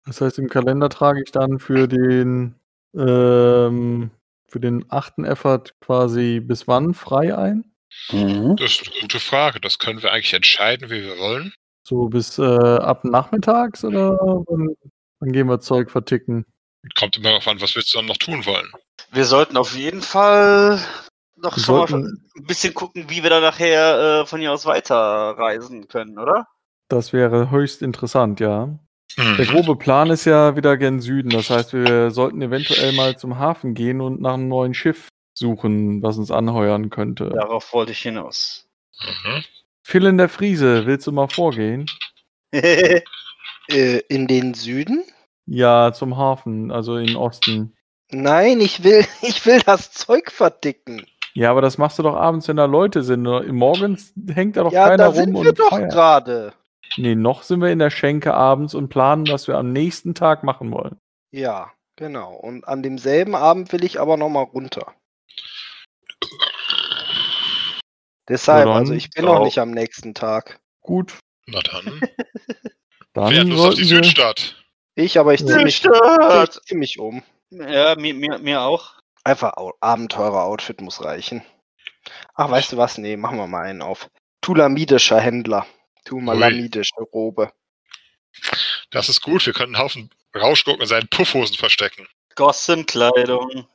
Das 0.06 0.20
heißt, 0.20 0.38
im 0.38 0.48
Kalender 0.48 0.88
trage 0.88 1.22
ich 1.22 1.32
dann 1.32 1.58
für 1.58 1.88
den 1.88 2.54
ähm, 2.94 4.10
für 4.48 4.60
den 4.60 4.84
achten 4.88 5.24
Effort 5.24 5.64
quasi 5.80 6.40
bis 6.40 6.68
wann 6.68 6.94
frei 6.94 7.36
ein? 7.36 7.64
Mhm. 8.10 8.56
Das 8.56 8.72
ist 8.72 8.88
eine 8.88 9.00
gute 9.00 9.18
Frage. 9.18 9.60
Das 9.60 9.78
können 9.78 10.02
wir 10.02 10.12
eigentlich 10.12 10.32
entscheiden, 10.32 10.90
wie 10.90 11.02
wir 11.02 11.18
wollen. 11.18 11.52
So 11.82 12.08
bis 12.08 12.38
äh, 12.38 12.42
ab 12.42 13.04
nachmittags 13.04 13.84
oder 13.84 14.16
wann, 14.46 14.76
wann 15.18 15.32
gehen 15.32 15.48
wir 15.48 15.60
Zeug 15.60 15.90
verticken? 15.90 16.46
Kommt 16.94 17.16
immer 17.16 17.30
darauf 17.30 17.48
an, 17.48 17.60
was 17.60 17.74
wir 17.74 17.82
dann 17.94 18.06
noch 18.06 18.16
tun 18.16 18.46
wollen. 18.46 18.70
Wir 19.10 19.24
sollten 19.24 19.56
auf 19.56 19.74
jeden 19.76 20.02
Fall 20.02 20.80
noch 21.36 21.56
Wir 21.56 21.62
schon 21.62 21.76
mal 21.76 21.88
sollten, 21.88 22.28
ein 22.36 22.44
bisschen 22.44 22.74
gucken, 22.74 23.06
wie 23.08 23.22
wir 23.22 23.30
dann 23.30 23.42
nachher 23.42 24.22
äh, 24.22 24.26
von 24.26 24.40
hier 24.40 24.52
aus 24.52 24.66
weiterreisen 24.66 25.88
können, 25.88 26.18
oder? 26.18 26.46
das 26.88 27.12
wäre 27.12 27.50
höchst 27.50 27.82
interessant, 27.82 28.40
ja. 28.40 28.66
Mhm. 29.16 29.36
Der 29.36 29.46
grobe 29.46 29.76
Plan 29.76 30.10
ist 30.10 30.24
ja 30.24 30.56
wieder 30.56 30.76
gen 30.76 31.00
Süden. 31.00 31.30
Das 31.30 31.50
heißt, 31.50 31.72
wir 31.72 32.10
sollten 32.10 32.42
eventuell 32.42 32.92
mal 32.92 33.16
zum 33.16 33.38
Hafen 33.38 33.74
gehen 33.74 34.00
und 34.00 34.20
nach 34.20 34.34
einem 34.34 34.48
neuen 34.48 34.74
Schiff 34.74 35.08
suchen, 35.34 36.02
was 36.02 36.18
uns 36.18 36.30
anheuern 36.30 36.90
könnte. 36.90 37.30
Darauf 37.30 37.72
wollte 37.72 37.92
ich 37.92 38.00
hinaus. 38.00 38.68
Mhm. 39.00 39.44
Phil 39.82 40.06
in 40.06 40.18
der 40.18 40.28
Friese, 40.28 40.86
willst 40.86 41.06
du 41.06 41.12
mal 41.12 41.28
vorgehen? 41.28 41.86
Äh, 43.70 44.00
in 44.10 44.26
den 44.26 44.52
Süden? 44.52 45.04
Ja, 45.46 45.90
zum 45.94 46.18
Hafen, 46.18 46.70
also 46.70 46.98
in 46.98 47.06
den 47.06 47.16
Osten. 47.16 47.74
Nein, 48.10 48.60
ich 48.60 48.84
will, 48.84 49.06
ich 49.22 49.46
will 49.46 49.60
das 49.60 49.90
Zeug 49.90 50.30
verdicken. 50.30 51.06
Ja, 51.34 51.50
aber 51.50 51.60
das 51.60 51.78
machst 51.78 51.98
du 51.98 52.04
doch 52.04 52.14
abends, 52.14 52.46
wenn 52.46 52.56
da 52.56 52.64
Leute 52.64 53.02
sind. 53.02 53.24
Morgens 53.24 54.14
hängt 54.32 54.56
da 54.56 54.62
doch 54.62 54.72
ja, 54.72 54.84
keiner 54.84 54.96
da 55.06 55.12
sind 55.12 55.34
rum 55.34 55.42
wir 55.42 55.50
und 55.50 55.58
doch 55.58 55.70
feiert. 55.70 55.92
gerade. 55.92 56.52
Nee, 56.96 57.16
noch 57.16 57.42
sind 57.42 57.60
wir 57.60 57.70
in 57.70 57.80
der 57.80 57.90
Schenke 57.90 58.34
abends 58.34 58.72
und 58.74 58.88
planen, 58.88 59.26
was 59.28 59.48
wir 59.48 59.56
am 59.56 59.72
nächsten 59.72 60.14
Tag 60.14 60.44
machen 60.44 60.70
wollen. 60.70 60.96
Ja, 61.32 61.72
genau. 61.96 62.34
Und 62.34 62.68
an 62.68 62.84
demselben 62.84 63.34
Abend 63.34 63.72
will 63.72 63.82
ich 63.84 64.00
aber 64.00 64.16
noch 64.16 64.28
mal 64.28 64.42
runter. 64.42 64.94
Deshalb, 68.28 68.66
dann, 68.66 68.76
also 68.76 68.94
ich 68.94 69.10
bin 69.10 69.24
ciao. 69.24 69.34
noch 69.38 69.44
nicht 69.44 69.58
am 69.58 69.72
nächsten 69.72 70.14
Tag. 70.14 70.60
Gut, 70.80 71.18
Na 71.46 71.60
dann. 71.60 72.00
dann 73.12 73.48
Lust 73.48 73.66
auf 73.66 73.74
die 73.74 73.84
Südstadt? 73.84 74.64
Ich, 74.94 75.18
aber 75.18 75.34
ich 75.34 75.44
ziehe 75.44 75.64
mich, 75.64 75.82
zieh 75.82 75.88
mich 75.88 76.50
ziemlich 76.62 76.98
um. 77.00 77.22
Ja, 77.50 77.96
mir, 77.96 78.14
mir, 78.14 78.38
mir 78.38 78.62
auch. 78.62 78.93
Einfach 79.24 79.54
Abenteurer-Outfit 79.80 80.80
muss 80.82 81.02
reichen. 81.02 81.42
Ach, 82.34 82.50
weißt 82.50 82.72
du 82.72 82.76
was? 82.76 82.98
Nee, 82.98 83.16
machen 83.16 83.38
wir 83.38 83.46
mal 83.46 83.64
einen 83.64 83.82
auf. 83.82 84.10
Tulamidischer 84.42 85.18
Händler. 85.18 85.66
Tumalamidische 86.04 87.00
Robe. 87.12 87.50
Das 88.90 89.08
ist 89.08 89.22
gut. 89.22 89.46
Wir 89.46 89.54
können 89.54 89.74
einen 89.74 89.82
Haufen 89.82 90.10
Rauschgurken 90.36 90.82
in 90.82 90.88
seinen 90.88 91.08
Puffhosen 91.08 91.56
verstecken. 91.56 92.06
Gossenkleidung. 92.34 93.66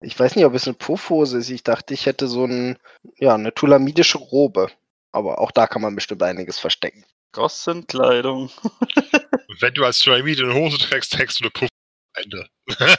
Ich 0.00 0.18
weiß 0.18 0.36
nicht, 0.36 0.44
ob 0.44 0.54
es 0.54 0.66
eine 0.66 0.74
Puffhose 0.74 1.38
ist. 1.38 1.48
Ich 1.48 1.62
dachte, 1.62 1.94
ich 1.94 2.06
hätte 2.06 2.26
so 2.26 2.44
ein, 2.44 2.78
ja, 3.16 3.34
eine 3.34 3.54
tulamidische 3.54 4.18
Robe. 4.18 4.70
Aber 5.12 5.40
auch 5.40 5.52
da 5.52 5.66
kann 5.66 5.82
man 5.82 5.94
bestimmt 5.94 6.22
einiges 6.22 6.58
verstecken. 6.58 7.04
Gossenkleidung. 7.32 8.50
Wenn 9.60 9.74
du 9.74 9.84
als 9.84 10.02
Pyramide 10.02 10.42
eine 10.42 10.54
Hose 10.54 10.78
trägst, 10.78 11.12
trägst 11.12 11.40
du 11.40 11.44
eine 11.44 11.50
Puff. 11.50 11.68
Ende. 12.14 12.48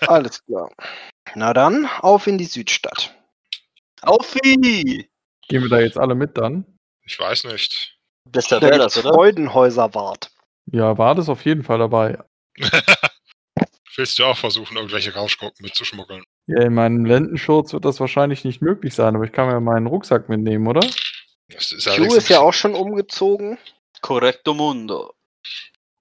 Alles 0.07 0.43
klar. 0.45 0.71
Na 1.35 1.53
dann, 1.53 1.87
auf 1.99 2.27
in 2.27 2.37
die 2.37 2.45
Südstadt. 2.45 3.15
Auffi! 4.01 5.09
gehen 5.47 5.61
wir 5.61 5.69
da 5.69 5.79
jetzt 5.79 5.97
alle 5.97 6.15
mit 6.15 6.37
dann. 6.37 6.65
Ich 7.05 7.19
weiß 7.19 7.45
nicht. 7.45 7.97
Bester 8.29 8.59
Da 8.59 8.67
wäre 8.67 8.79
das, 8.79 8.97
oder? 8.97 9.13
Freudenhäuserwart. 9.13 10.31
Ja, 10.71 10.97
war 10.97 11.15
das 11.15 11.29
auf 11.29 11.43
jeden 11.45 11.63
Fall 11.63 11.79
dabei. 11.79 12.17
Willst 13.95 14.17
du 14.17 14.23
auch 14.25 14.37
versuchen, 14.37 14.77
irgendwelche 14.77 15.13
Rauschgurken 15.13 15.63
mitzuschmuggeln? 15.63 16.23
Ja, 16.47 16.63
in 16.63 16.73
meinem 16.73 17.05
Lendenschurz 17.05 17.73
wird 17.73 17.85
das 17.85 17.99
wahrscheinlich 17.99 18.43
nicht 18.43 18.61
möglich 18.61 18.95
sein, 18.95 19.15
aber 19.15 19.25
ich 19.25 19.31
kann 19.31 19.47
mir 19.47 19.59
meinen 19.59 19.85
Rucksack 19.85 20.29
mitnehmen, 20.29 20.67
oder? 20.67 20.81
Das 21.49 21.71
ist 21.71 21.85
Q 21.85 22.15
ist 22.15 22.29
ja 22.29 22.39
auch 22.39 22.53
schon 22.53 22.73
umgezogen. 22.73 23.59
Correcto 24.01 24.53
Mundo. 24.53 25.13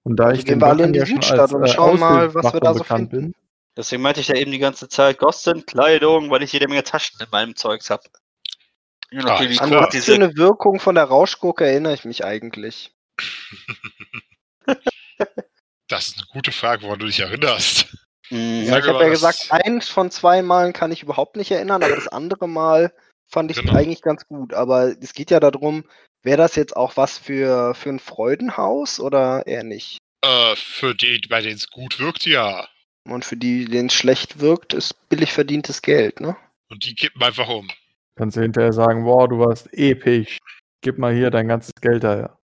Und 0.03 0.17
da 0.17 0.25
Also 0.25 0.39
ich 0.39 0.45
gehen 0.45 0.59
den 0.59 0.61
wir 0.61 0.67
alle 0.67 0.83
in 0.85 0.93
die 0.93 0.99
ja 0.99 1.05
Südstadt 1.05 1.39
als, 1.39 1.53
und 1.53 1.63
äh, 1.63 1.67
schauen 1.67 1.99
mal, 1.99 2.33
was 2.33 2.53
wir 2.53 2.59
da 2.59 2.73
so 2.73 2.79
bekannt 2.79 3.11
finden. 3.11 3.31
bin. 3.31 3.35
Deswegen 3.75 4.01
meinte 4.03 4.19
ich 4.21 4.27
ja 4.27 4.35
eben 4.35 4.51
die 4.51 4.59
ganze 4.59 4.87
Zeit 4.89 5.17
Gossenkleidung, 5.17 6.29
weil 6.29 6.43
ich 6.43 6.53
jede 6.53 6.67
Menge 6.67 6.83
Taschen 6.83 7.19
in 7.19 7.27
meinem 7.31 7.55
Zeugs 7.55 7.89
habe. 7.89 8.03
Ja, 9.11 9.35
okay, 9.35 9.57
An 9.59 9.71
was 9.71 9.85
für 9.85 9.91
diese 9.91 10.13
eine 10.13 10.35
Wirkung 10.35 10.79
von 10.79 10.95
der 10.95 11.05
Rauschgurke 11.05 11.65
erinnere 11.65 11.93
ich 11.93 12.05
mich 12.05 12.23
eigentlich? 12.25 12.93
Das 15.89 16.07
ist 16.07 16.17
eine 16.17 16.25
gute 16.31 16.51
Frage, 16.51 16.83
woran 16.83 16.97
du 16.99 17.05
dich 17.05 17.19
erinnerst. 17.19 17.87
Mhm. 18.29 18.63
Ja, 18.63 18.79
ich 18.79 18.87
habe 18.87 19.03
ja 19.03 19.09
gesagt, 19.09 19.47
eins 19.51 19.89
von 19.89 20.09
zwei 20.09 20.41
Malen 20.41 20.73
kann 20.73 20.91
ich 20.91 21.03
überhaupt 21.03 21.35
nicht 21.35 21.51
erinnern, 21.51 21.83
aber 21.83 21.95
das 21.95 22.07
andere 22.07 22.47
Mal 22.47 22.93
fand 23.27 23.51
ich 23.51 23.57
Genau. 23.57 23.73
eigentlich 23.73 24.01
ganz 24.01 24.25
gut. 24.25 24.53
Aber 24.53 24.95
es 25.01 25.13
geht 25.13 25.29
ja 25.29 25.39
darum, 25.39 25.83
wäre 26.23 26.37
das 26.37 26.55
jetzt 26.55 26.75
auch 26.75 26.97
was 26.97 27.17
für, 27.17 27.75
für 27.75 27.89
ein 27.89 27.99
Freudenhaus 27.99 28.99
oder 28.99 29.45
eher 29.45 29.63
nicht? 29.63 29.99
Äh, 30.21 30.55
für 30.55 30.95
die, 30.95 31.21
bei 31.29 31.41
denen 31.41 31.55
es 31.55 31.69
gut 31.69 31.99
wirkt, 31.99 32.25
ja. 32.25 32.67
Und 33.07 33.25
für 33.25 33.35
die, 33.35 33.65
denen 33.65 33.89
es 33.89 33.93
schlecht 33.93 34.39
wirkt, 34.39 34.73
ist 34.73 35.09
billig 35.09 35.33
verdientes 35.33 35.81
Geld, 35.81 36.21
ne? 36.21 36.37
Und 36.69 36.85
die 36.85 36.95
kippen 36.95 37.21
einfach 37.21 37.49
um. 37.49 37.69
Kannst 38.15 38.37
du 38.37 38.41
hinterher 38.41 38.73
sagen, 38.73 39.05
wow, 39.05 39.27
du 39.27 39.39
warst 39.39 39.67
episch. 39.73 40.37
Gib 40.81 40.97
mal 40.97 41.13
hier 41.13 41.29
dein 41.29 41.47
ganzes 41.47 41.73
Geld 41.81 42.03
daher. 42.03 42.37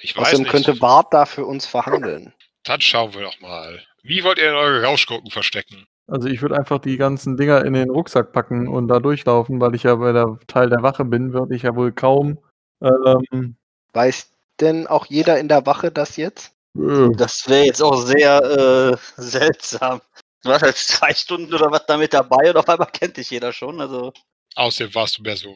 Ich 0.00 0.16
weiß 0.16 0.28
Außerdem 0.28 0.42
nicht. 0.42 0.50
könnte 0.50 0.74
Bart 0.74 1.12
da 1.12 1.26
für 1.26 1.44
uns 1.44 1.66
verhandeln. 1.66 2.32
Dann 2.64 2.80
schauen 2.80 3.14
wir 3.14 3.22
doch 3.22 3.40
mal. 3.40 3.82
Wie 4.02 4.22
wollt 4.24 4.38
ihr 4.38 4.44
denn 4.44 4.54
eure 4.54 4.82
Rauschgurken 4.82 5.30
verstecken? 5.30 5.86
Also 6.08 6.28
ich 6.28 6.42
würde 6.42 6.56
einfach 6.56 6.78
die 6.80 6.96
ganzen 6.96 7.36
Dinger 7.36 7.64
in 7.64 7.72
den 7.72 7.90
Rucksack 7.90 8.32
packen 8.32 8.68
und 8.68 8.88
da 8.88 8.98
durchlaufen, 9.00 9.60
weil 9.60 9.74
ich 9.74 9.84
ja 9.84 9.94
bei 9.94 10.12
der 10.12 10.38
Teil 10.46 10.68
der 10.68 10.82
Wache 10.82 11.04
bin, 11.04 11.32
würde 11.32 11.54
ich 11.54 11.62
ja 11.62 11.74
wohl 11.74 11.92
kaum 11.92 12.38
ähm, 12.82 13.56
Weiß 13.92 14.30
denn 14.60 14.86
auch 14.86 15.06
jeder 15.06 15.38
in 15.38 15.48
der 15.48 15.66
Wache 15.66 15.90
das 15.90 16.16
jetzt? 16.16 16.52
Das 16.74 17.48
wäre 17.48 17.66
jetzt 17.66 17.82
auch 17.82 17.96
sehr 17.96 18.42
äh, 18.42 18.96
seltsam. 19.20 20.00
Du 20.42 20.48
warst 20.48 20.62
halt 20.62 20.76
zwei 20.76 21.12
Stunden 21.12 21.52
oder 21.54 21.70
was 21.70 21.86
damit 21.86 22.14
dabei 22.14 22.50
und 22.50 22.56
auf 22.56 22.68
einmal 22.68 22.88
kennt 22.92 23.16
dich 23.16 23.30
jeder 23.30 23.52
schon. 23.52 23.80
Also 23.80 24.12
Außerdem 24.54 24.94
warst 24.94 25.18
du 25.18 25.22
mehr 25.22 25.36
so 25.36 25.54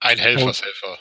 ein 0.00 0.18
Helfershelfer. 0.18 0.98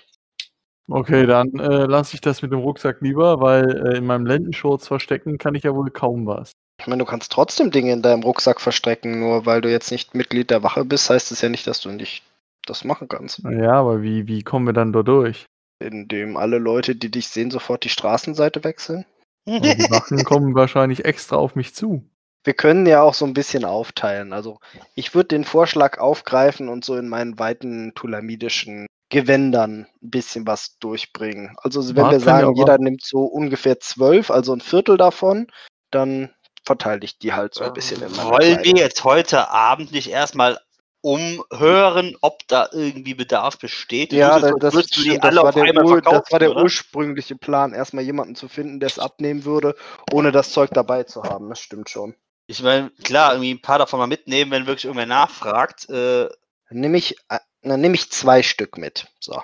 Okay, 0.90 1.26
dann 1.26 1.54
äh, 1.60 1.86
lasse 1.86 2.16
ich 2.16 2.22
das 2.22 2.42
mit 2.42 2.52
dem 2.52 2.60
Rucksack 2.60 3.02
lieber, 3.02 3.40
weil 3.40 3.88
äh, 3.88 3.98
in 3.98 4.06
meinem 4.06 4.26
Lendenschurz 4.26 4.88
verstecken 4.88 5.38
kann 5.38 5.56
ich 5.56 5.64
ja 5.64 5.74
wohl 5.74 5.90
kaum 5.90 6.26
was. 6.26 6.52
Ich 6.80 6.88
meine, 6.88 7.04
du 7.04 7.10
kannst 7.10 7.32
trotzdem 7.32 7.72
Dinge 7.72 7.94
in 7.94 8.02
deinem 8.02 8.24
Rucksack 8.24 8.60
verstecken, 8.60 9.20
nur 9.20 9.46
weil 9.46 9.62
du 9.62 9.72
jetzt 9.72 9.92
nicht 9.92 10.16
Mitglied 10.16 10.50
der 10.50 10.64
Wache 10.64 10.84
bist, 10.84 11.10
heißt 11.10 11.32
es 11.32 11.42
ja 11.42 11.50
nicht, 11.50 11.68
dass 11.68 11.80
du 11.80 11.90
nicht 11.90 12.24
das 12.66 12.84
machen 12.84 13.08
kannst. 13.08 13.40
Ja, 13.44 13.74
aber 13.74 14.02
wie, 14.02 14.28
wie 14.28 14.44
kommen 14.44 14.66
wir 14.66 14.74
dann 14.74 14.94
da 14.94 15.04
durch? 15.04 15.46
Indem 15.80 16.38
alle 16.38 16.58
Leute, 16.60 16.96
die 16.96 17.12
dich 17.12 17.28
sehen, 17.28 17.52
sofort 17.52 17.84
die 17.84 17.90
Straßenseite 17.90 18.64
wechseln. 18.64 19.06
Aber 19.48 19.60
die 19.60 19.92
Wachen 19.92 20.24
kommen 20.24 20.56
wahrscheinlich 20.56 21.06
extra 21.06 21.36
auf 21.36 21.56
mich 21.56 21.76
zu. 21.76 22.04
Wir 22.46 22.54
können 22.54 22.86
ja 22.86 23.02
auch 23.02 23.14
so 23.14 23.26
ein 23.26 23.34
bisschen 23.34 23.64
aufteilen. 23.66 24.34
Also 24.34 24.60
ich 24.96 25.16
würde 25.16 25.30
den 25.30 25.46
Vorschlag 25.46 25.98
aufgreifen 25.98 26.68
und 26.70 26.84
so 26.84 26.96
in 26.98 27.08
meinen 27.08 27.40
weiten 27.40 27.94
tulamidischen 27.96 28.88
Gewändern 29.10 29.88
ein 30.02 30.10
bisschen 30.10 30.48
was 30.48 30.78
durchbringen. 30.80 31.56
Also 31.62 31.88
wenn 31.90 31.96
Bart 31.96 32.12
wir 32.12 32.20
sagen, 32.20 32.48
aber- 32.48 32.58
jeder 32.58 32.78
nimmt 32.80 33.04
so 33.04 33.24
ungefähr 33.26 33.80
zwölf, 33.80 34.32
also 34.32 34.54
ein 34.54 34.62
Viertel 34.62 34.98
davon, 34.98 35.48
dann 35.92 36.32
verteile 36.66 37.02
ich 37.04 37.18
die 37.20 37.34
halt 37.34 37.54
so 37.54 37.64
ein 37.64 37.74
bisschen 37.74 38.02
in 38.02 38.12
meiner 38.12 38.30
Wollen 38.30 38.64
wir 38.64 38.76
jetzt 38.76 39.04
heute 39.04 39.50
Abend 39.50 39.92
nicht 39.92 40.10
erstmal 40.10 40.58
umhören, 41.04 42.16
ob 42.22 42.48
da 42.48 42.70
irgendwie 42.72 43.14
Bedarf 43.14 43.60
besteht? 43.60 44.14
Ja, 44.14 44.40
das, 44.40 44.86
stimmt, 44.86 45.22
war 45.22 45.52
der, 45.52 45.64
einmal 45.64 45.86
ur, 45.86 46.02
das 46.02 46.06
war 46.06 46.24
verkaufen, 46.24 46.40
der 46.40 46.52
oder? 46.52 46.64
ursprüngliche 46.64 47.36
Plan, 47.36 47.74
erstmal 47.74 48.06
jemanden 48.06 48.36
zu 48.36 48.48
finden, 48.48 48.80
der 48.80 48.88
es 48.88 49.00
abnehmen 49.00 49.44
würde, 49.44 49.76
ohne 50.14 50.32
das 50.32 50.54
Zeug 50.54 50.70
dabei 50.72 51.04
zu 51.04 51.24
haben. 51.24 51.50
Das 51.50 51.60
stimmt 51.60 51.90
schon. 51.90 52.16
Ich 52.48 52.62
meine, 52.62 52.90
klar, 53.04 53.34
irgendwie 53.34 53.54
ein 53.54 53.62
paar 53.62 53.80
davon 53.80 54.00
mal 54.00 54.08
mitnehmen, 54.08 54.52
wenn 54.52 54.66
wirklich 54.66 54.86
irgendwer 54.86 55.06
nachfragt. 55.06 55.90
Äh, 55.90 56.30
Dann 56.70 56.80
nehme 56.80 56.98
ich, 56.98 57.18
äh, 57.28 57.40
dann 57.62 57.82
nehme 57.82 57.96
ich 57.96 58.10
zwei 58.10 58.42
Stück 58.42 58.78
mit. 58.78 59.08
So. 59.20 59.44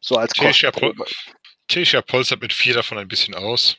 So 0.00 0.16
als 0.16 0.32
Tisha, 0.32 0.72
Pol. 0.72 0.94
Tisha 1.68 2.02
polstert 2.02 2.40
mit 2.40 2.52
vier 2.52 2.74
davon 2.74 2.98
ein 2.98 3.08
bisschen 3.08 3.36
aus. 3.36 3.76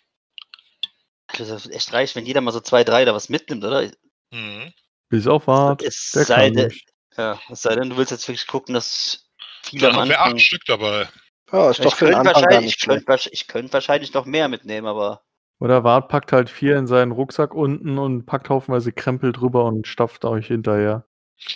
das 1.38 1.50
wird 1.50 1.76
echt 1.76 1.92
reich, 1.92 2.16
wenn 2.16 2.26
jeder 2.26 2.40
mal 2.40 2.52
so 2.52 2.62
zwei, 2.62 2.86
drei 2.86 3.04
da 3.04 3.14
was 3.14 3.28
mitnimmt, 3.28 3.66
oder? 3.66 3.92
Mhm. 4.32 4.72
Bis 5.10 5.28
auf 5.28 5.48
Wart. 5.48 5.82
Es 5.82 6.12
sei, 6.12 6.52
denn. 6.52 6.72
Ja, 7.18 7.40
es 7.50 7.62
sei 7.62 7.76
denn, 7.76 7.90
du 7.90 7.98
willst 7.98 8.12
jetzt 8.12 8.28
wirklich 8.28 8.48
gucken, 8.48 8.74
dass 8.74 9.26
viele 9.64 9.88
Dann 9.88 9.96
am 9.96 10.02
haben 10.02 10.10
wir 10.10 10.22
acht 10.22 10.42
Stück 10.42 10.66
dabei. 10.66 11.10
Ja, 11.52 11.70
ist 11.70 11.80
doch 11.80 11.86
Ich 11.92 11.96
für 11.96 12.06
den 12.06 12.16
könnte 12.16 12.34
wahrscheinlich, 12.34 12.62
nicht 12.66 12.78
ich 12.82 12.88
könnte, 12.88 13.30
ich 13.32 13.48
könnte 13.48 13.74
wahrscheinlich 13.74 14.14
noch 14.14 14.26
mehr 14.26 14.48
mitnehmen, 14.48 14.88
aber 14.88 15.22
Oder 15.60 15.84
Wart 15.84 16.08
packt 16.08 16.32
halt 16.32 16.50
vier 16.50 16.78
in 16.78 16.88
seinen 16.88 17.12
Rucksack 17.12 17.54
unten 17.54 17.98
und 17.98 18.26
packt 18.26 18.50
haufenweise 18.50 18.92
Krempel 18.94 19.34
drüber 19.34 19.66
und 19.66 19.88
stapft 19.88 20.24
euch 20.26 20.48
hinterher. 20.48 21.06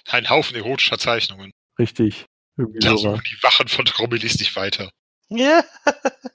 Ein 0.09 0.29
Haufen 0.29 0.55
erotischer 0.55 0.97
Zeichnungen. 0.97 1.51
Richtig. 1.79 2.25
Irgendwie 2.57 2.79
Da 2.79 2.97
suchen 2.97 3.21
die 3.29 3.43
Wachen 3.43 3.67
von 3.67 3.85
Romilis 3.99 4.39
nicht 4.39 4.55
weiter. 4.55 4.89
ja, 5.29 5.63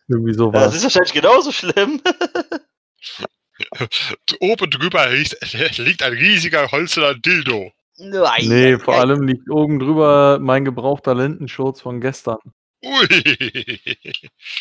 Irgendwie 0.09 0.33
das 0.33 0.39
sowas. 0.39 0.75
ist 0.75 0.83
wahrscheinlich 0.85 1.13
genauso 1.13 1.53
schlimm. 1.53 2.01
Oben 4.41 4.71
drüber 4.71 5.09
liegt, 5.11 5.37
liegt 5.79 6.03
ein 6.03 6.13
riesiger 6.13 6.71
holzerner 6.71 7.15
Dildo. 7.15 7.73
Nein, 8.01 8.49
Nee, 8.49 8.71
nein, 8.73 8.81
vor 8.81 8.95
nein. 8.95 9.01
allem 9.11 9.23
liegt 9.27 9.51
oben 9.51 9.79
drüber 9.79 10.39
mein 10.41 10.65
gebrauchter 10.65 11.15
Lendenschurz 11.15 11.81
von 11.81 12.01
gestern. 12.01 12.39
Ui. 12.85 13.07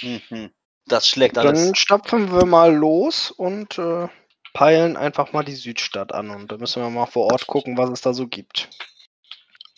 Mhm. 0.02 0.52
Das 0.88 1.08
schlägt 1.08 1.38
alles. 1.38 1.64
Dann 1.66 1.76
stapfen 1.76 2.32
wir 2.34 2.46
mal 2.46 2.74
los 2.76 3.32
und 3.32 3.78
äh, 3.78 4.08
peilen 4.54 4.98
einfach 4.98 5.32
mal 5.34 5.44
die 5.44 5.56
Südstadt 5.56 6.14
an. 6.14 6.30
Und 6.32 6.52
da 6.52 6.58
müssen 6.58 6.82
wir 6.82 6.90
mal 6.90 7.06
vor 7.06 7.32
Ort 7.32 7.48
gucken, 7.48 7.78
was 7.78 7.90
es 7.92 8.02
da 8.02 8.14
so 8.14 8.28
gibt. 8.28 8.70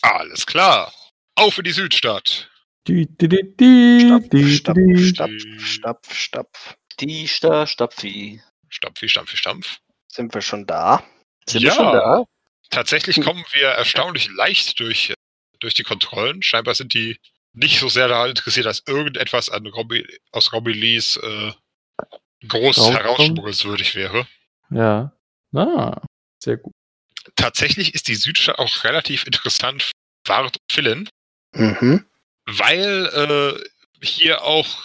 Alles 0.02 0.46
klar. 0.46 0.92
Auf 1.36 1.58
in 1.58 1.66
die 1.66 1.72
Südstadt. 1.72 2.50
Die, 2.88 3.06
die, 3.08 3.28
die, 3.28 3.56
die, 3.58 4.08
Stapf, 4.08 4.30
die, 4.30 4.56
stapf, 4.56 4.76
die. 4.78 4.98
stapf, 4.98 5.32
stapf, 5.60 6.14
stapf. 6.14 6.76
Die 7.00 7.28
Sta 7.28 7.68
Stapfi. 7.68 8.42
Stampfi, 8.70 9.08
stampfi, 9.10 9.38
stampf. 9.38 9.78
Sind 10.08 10.34
wir 10.34 10.42
schon 10.42 10.66
da? 10.66 11.04
Sind 11.48 11.62
Ja. 11.64 11.70
wir 11.72 11.76
schon 11.76 11.94
da? 11.94 12.24
Tatsächlich 12.72 13.22
kommen 13.22 13.44
wir 13.52 13.68
erstaunlich 13.68 14.30
leicht 14.32 14.80
durch, 14.80 15.14
durch 15.60 15.74
die 15.74 15.84
Kontrollen. 15.84 16.42
Scheinbar 16.42 16.74
sind 16.74 16.94
die 16.94 17.20
nicht 17.54 17.80
so 17.80 17.90
sehr 17.90 18.08
daran 18.08 18.30
interessiert, 18.30 18.66
dass 18.66 18.84
irgendetwas 18.88 19.50
an 19.50 19.68
Robbie, 19.68 20.08
aus 20.32 20.54
Robilis 20.54 21.18
äh, 21.18 21.52
groß 22.48 22.92
herausschmuggelnswürdig 22.92 23.96
wäre. 23.96 24.26
Ja. 24.70 25.12
Ah, 25.54 26.02
sehr 26.40 26.58
gut. 26.58 26.74
Tatsächlich 27.36 27.94
ist 27.94 28.08
die 28.08 28.16
Südstadt 28.16 28.58
auch 28.58 28.84
relativ 28.86 29.26
interessant 29.26 29.84
für 29.84 29.92
Wart 30.28 30.58
und 30.58 30.72
Philin, 30.72 31.10
Mhm. 31.54 32.06
weil 32.46 33.60
äh, 33.62 34.06
hier 34.06 34.44
auch, 34.44 34.82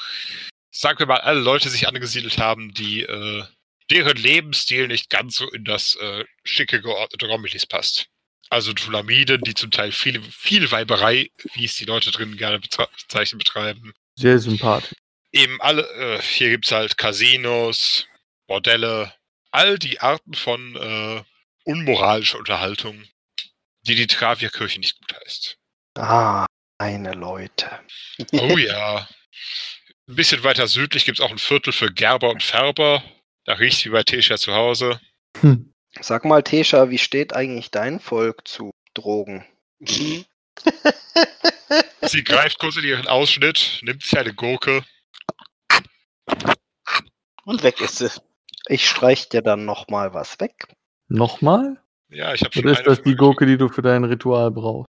sagen 0.73 0.98
wir 0.98 1.06
mal, 1.06 1.20
alle 1.20 1.40
Leute 1.40 1.70
sich 1.70 1.86
angesiedelt 1.86 2.39
haben, 2.39 2.74
die 2.74 3.02
äh, 3.02 3.44
deren 3.90 4.16
Lebensstil 4.16 4.89
nicht 4.89 5.10
ganz 5.10 5.36
so 5.36 5.50
in 5.50 5.65
das 5.65 5.97
äh, 5.97 6.24
schicke 6.44 6.81
geordnete 6.81 7.26
Romilis 7.26 7.66
passt. 7.66 8.08
Also 8.48 8.73
Tulamiden, 8.73 9.40
die 9.42 9.55
zum 9.55 9.70
Teil 9.70 9.90
viel, 9.92 10.23
viel 10.23 10.70
Weiberei, 10.70 11.31
wie 11.55 11.65
es 11.65 11.74
die 11.76 11.84
Leute 11.84 12.10
drin 12.12 12.36
gerne 12.36 12.60
bezeichnen, 12.60 13.39
betreiben. 13.39 13.92
Sehr 14.15 14.39
sympathisch. 14.39 14.97
Eben 15.32 15.60
alle, 15.60 15.82
äh, 15.94 16.23
hier 16.23 16.50
gibt's 16.50 16.70
halt 16.70 16.97
Casinos, 16.97 18.06
Bordelle, 18.47 19.12
all 19.50 19.78
die 19.78 20.00
Arten 20.00 20.34
von 20.34 20.76
äh, 20.76 21.23
unmoralischer 21.65 22.39
Unterhaltung, 22.39 23.05
die 23.82 23.97
die 23.97 24.06
Travierkirche 24.06 24.78
nicht 24.78 24.98
gut 24.98 25.15
heißt. 25.20 25.58
Ah, 25.98 26.47
meine 26.78 27.12
Leute. 27.12 27.81
Oh 28.32 28.56
ja. 28.56 29.08
Ein 30.08 30.15
bisschen 30.15 30.44
weiter 30.44 30.68
südlich 30.68 31.05
gibt's 31.05 31.20
auch 31.20 31.31
ein 31.31 31.39
Viertel 31.39 31.73
für 31.73 31.92
Gerber 31.92 32.31
und 32.31 32.42
Färber. 32.42 33.02
Da 33.47 33.55
riecht's 33.55 33.84
wie 33.84 33.91
bei 33.91 34.02
Tesha 34.02 34.36
zu 34.36 34.52
Hause. 34.55 35.00
Hm. 35.41 35.73
Sag 36.00 36.25
mal, 36.25 36.42
Tesha, 36.42 36.91
wie 36.91 36.99
steht 36.99 37.33
eigentlich 37.33 37.70
dein 37.70 38.00
Volk 38.00 38.47
zu 38.47 38.70
Drogen? 38.94 39.44
Sie 42.02 42.25
greift 42.25 42.58
kurz 42.58 42.76
in 42.76 42.84
ihren 42.84 43.07
Ausschnitt, 43.07 43.78
nimmt 43.83 44.02
sich 44.02 44.18
eine 44.18 44.34
Gurke. 44.34 44.84
Und 47.44 47.62
weg 47.62 47.81
ist 47.81 47.99
sie. 47.99 48.10
Ich 48.68 48.89
streich 48.89 49.28
dir 49.28 49.42
dann 49.42 49.65
noch 49.65 49.89
mal 49.89 50.12
was 50.15 50.41
weg. 50.41 50.66
Nochmal? 51.08 51.81
Ja, 52.08 52.34
ich 52.34 52.42
habe 52.42 52.52
schon 52.52 52.65
Oder 52.65 52.73
ist 52.73 52.86
das 52.86 53.02
die 53.02 53.15
Gurke, 53.15 53.47
die 53.47 53.57
du 53.57 53.68
für 53.68 53.83
dein 53.83 54.05
Ritual 54.05 54.50
brauchst? 54.50 54.89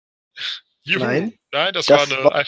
Juhu. 0.83 1.05
Nein. 1.05 1.35
Nein, 1.53 1.73
das, 1.75 1.87
Das 1.87 2.11
war 2.11 2.17
eine, 2.19 2.25
war- 2.25 2.45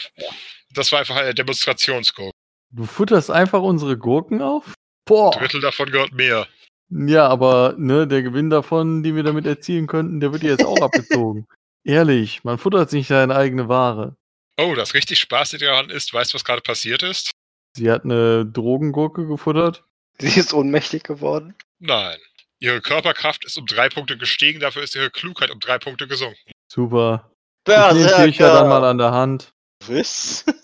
das 0.71 0.91
war 0.91 0.99
einfach 0.99 1.15
eine 1.17 1.33
Demonstrationsgurke. 1.35 2.31
Du 2.71 2.85
futterst 2.85 3.29
einfach 3.31 3.61
unsere 3.61 3.97
Gurken 3.97 4.41
auf? 4.41 4.73
Boah. 5.09 5.33
Ein 5.33 5.39
Drittel 5.39 5.61
davon 5.61 5.91
gehört 5.91 6.13
mir. 6.13 6.47
Ja, 6.89 7.27
aber 7.27 7.75
ne, 7.77 8.07
der 8.07 8.23
Gewinn 8.23 8.49
davon, 8.49 9.03
den 9.03 9.15
wir 9.15 9.23
damit 9.23 9.45
erzielen 9.45 9.87
könnten, 9.87 10.19
der 10.19 10.31
wird 10.31 10.43
dir 10.43 10.51
jetzt 10.51 10.65
auch 10.65 10.81
abgezogen. 10.81 11.47
Ehrlich, 11.83 12.43
man 12.43 12.57
futtert 12.57 12.89
sich 12.89 13.07
seine 13.07 13.35
eigene 13.35 13.67
Ware. 13.67 14.15
Oh, 14.57 14.73
das 14.75 14.93
richtig 14.93 15.19
Spaßige 15.19 15.61
daran 15.61 15.89
ist, 15.89 16.13
weißt 16.13 16.31
du, 16.31 16.35
was 16.35 16.45
gerade 16.45 16.61
passiert 16.61 17.03
ist? 17.03 17.31
Sie 17.75 17.89
hat 17.89 18.03
eine 18.03 18.45
Drogengurke 18.45 19.25
gefuttert. 19.25 19.83
Sie 20.19 20.39
ist 20.39 20.53
ohnmächtig 20.53 21.03
geworden. 21.03 21.55
Nein. 21.79 22.17
Ihre 22.59 22.81
Körperkraft 22.81 23.45
ist 23.45 23.57
um 23.57 23.65
drei 23.65 23.89
Punkte 23.89 24.17
gestiegen, 24.17 24.59
dafür 24.59 24.83
ist 24.83 24.95
ihre 24.95 25.09
Klugheit 25.09 25.49
um 25.49 25.59
drei 25.59 25.79
Punkte 25.79 26.07
gesunken. 26.07 26.51
Super. 26.71 27.31
Ich 27.67 27.73
nehme 27.73 28.25
Tisha 28.25 28.53
dann 28.53 28.67
mal 28.67 28.83
an 28.83 28.97
der 28.97 29.11
Hand. 29.11 29.49
Was? 29.87 30.45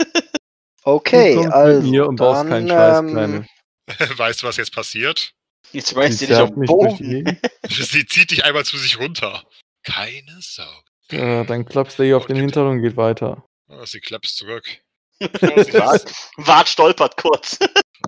Okay, 0.88 1.34
Du 1.34 1.42
kommst 1.42 1.48
mit 1.48 1.54
also 1.56 1.90
mir 1.90 2.08
und 2.08 2.16
baust 2.18 2.42
dann, 2.42 2.50
keinen 2.50 2.68
Scheiß, 2.68 3.00
ähm, 3.00 3.10
Kleine. 3.10 3.48
weißt 4.18 4.42
du, 4.44 4.48
was 4.48 4.58
jetzt 4.58 4.74
passiert? 4.74 5.34
Jetzt 5.72 5.90
Sie 5.90 6.12
sie 6.12 6.28
dich 6.28 6.38
auf 6.38 6.52
den 6.52 6.66
Boden. 6.66 7.40
Sie 7.70 8.06
zieht 8.06 8.32
dich 8.32 8.46
einmal 8.46 8.66
zu 8.66 8.78
sich 8.78 9.00
runter. 9.00 9.44
Keine 9.84 10.38
Sorge. 10.40 10.86
Ja, 11.12 11.44
dann 11.44 11.66
klappst 11.66 12.00
du 12.00 12.04
ihr 12.04 12.18
auf 12.18 12.28
den 12.28 12.38
Hintern 12.38 12.68
und 12.68 12.82
geht 12.82 12.98
weiter. 12.98 13.46
Ah, 13.68 13.86
Sie 13.86 14.00
klappst 14.00 14.38
zurück. 14.38 14.66
Wart, 16.38 16.70
stolpert 16.70 17.18
kurz. 17.18 17.58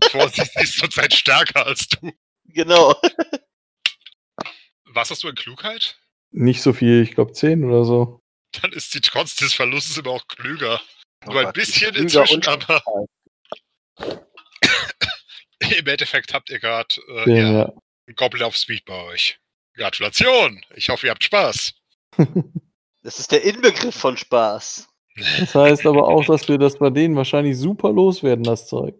Vorsicht, 0.09 0.51
sie 0.56 0.64
ist 0.64 0.80
zurzeit 0.80 1.14
stärker 1.14 1.65
als 1.65 1.88
du. 1.88 2.11
genau. 2.45 2.95
Was 4.85 5.11
hast 5.11 5.23
du 5.23 5.30
in 5.30 5.35
Klugheit? 5.35 5.99
Nicht 6.31 6.61
so 6.61 6.73
viel, 6.73 7.01
ich 7.03 7.15
glaube 7.15 7.33
10 7.33 7.64
oder 7.64 7.85
so. 7.85 8.19
Dann 8.61 8.72
ist 8.73 8.91
sie 8.91 9.01
trotz 9.01 9.35
des 9.35 9.53
Verlustes 9.53 9.97
immer 9.97 10.11
auch 10.11 10.27
klüger. 10.27 10.81
oh 11.25 11.31
Nur 11.31 11.47
ein 11.47 11.53
bisschen 11.53 11.95
inzwischen, 11.95 12.45
aber 12.47 12.83
im 15.79 15.87
Endeffekt 15.87 16.33
habt 16.33 16.49
ihr 16.49 16.59
gerade 16.59 16.95
äh, 17.07 17.23
10, 17.25 17.35
ja, 17.35 17.51
ja. 17.51 17.73
einen 18.07 18.15
Goblin 18.15 18.43
auf 18.43 18.55
Speed 18.55 18.85
bei 18.85 19.03
euch. 19.05 19.39
Gratulation! 19.75 20.61
Ich 20.75 20.89
hoffe, 20.89 21.07
ihr 21.07 21.11
habt 21.11 21.23
Spaß. 21.23 21.73
Das 23.03 23.19
ist 23.19 23.31
der 23.31 23.41
Inbegriff 23.45 23.95
von 23.95 24.17
Spaß. 24.17 24.85
Das 25.39 25.55
heißt 25.55 25.85
aber 25.85 26.09
auch, 26.09 26.25
dass 26.25 26.49
wir 26.49 26.57
das 26.57 26.77
bei 26.77 26.89
denen 26.89 27.15
wahrscheinlich 27.15 27.57
super 27.57 27.89
loswerden, 27.89 28.43
das 28.43 28.67
Zeug. 28.67 28.95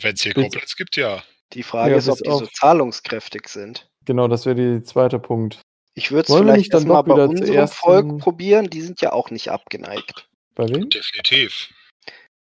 Wenn 0.00 0.14
es 0.14 0.22
hier. 0.22 0.34
Goblins 0.34 0.76
gibt, 0.76 0.96
ja. 0.96 1.24
Die 1.52 1.64
Frage 1.64 1.90
Ja, 1.90 1.98
ist, 1.98 2.08
ob 2.08 2.18
die 2.18 2.30
so 2.30 2.46
zahlungskräftig 2.46 3.48
sind. 3.48 3.90
Genau, 4.04 4.28
das 4.28 4.46
wäre 4.46 4.54
der 4.54 4.84
zweite 4.84 5.18
Punkt. 5.18 5.60
Ich 5.94 6.12
würde 6.12 6.32
es 6.32 6.38
vielleicht 6.38 6.72
dann 6.72 6.86
erstmal 6.86 7.02
doch 7.02 7.16
bei 7.16 7.24
unserem 7.24 7.68
Volk 7.68 8.18
probieren. 8.18 8.70
Die 8.70 8.82
sind 8.82 9.00
ja 9.00 9.12
auch 9.12 9.30
nicht 9.30 9.48
abgeneigt. 9.48 10.28
Bei 10.54 10.68
wem? 10.68 10.88
Definitiv. 10.88 11.70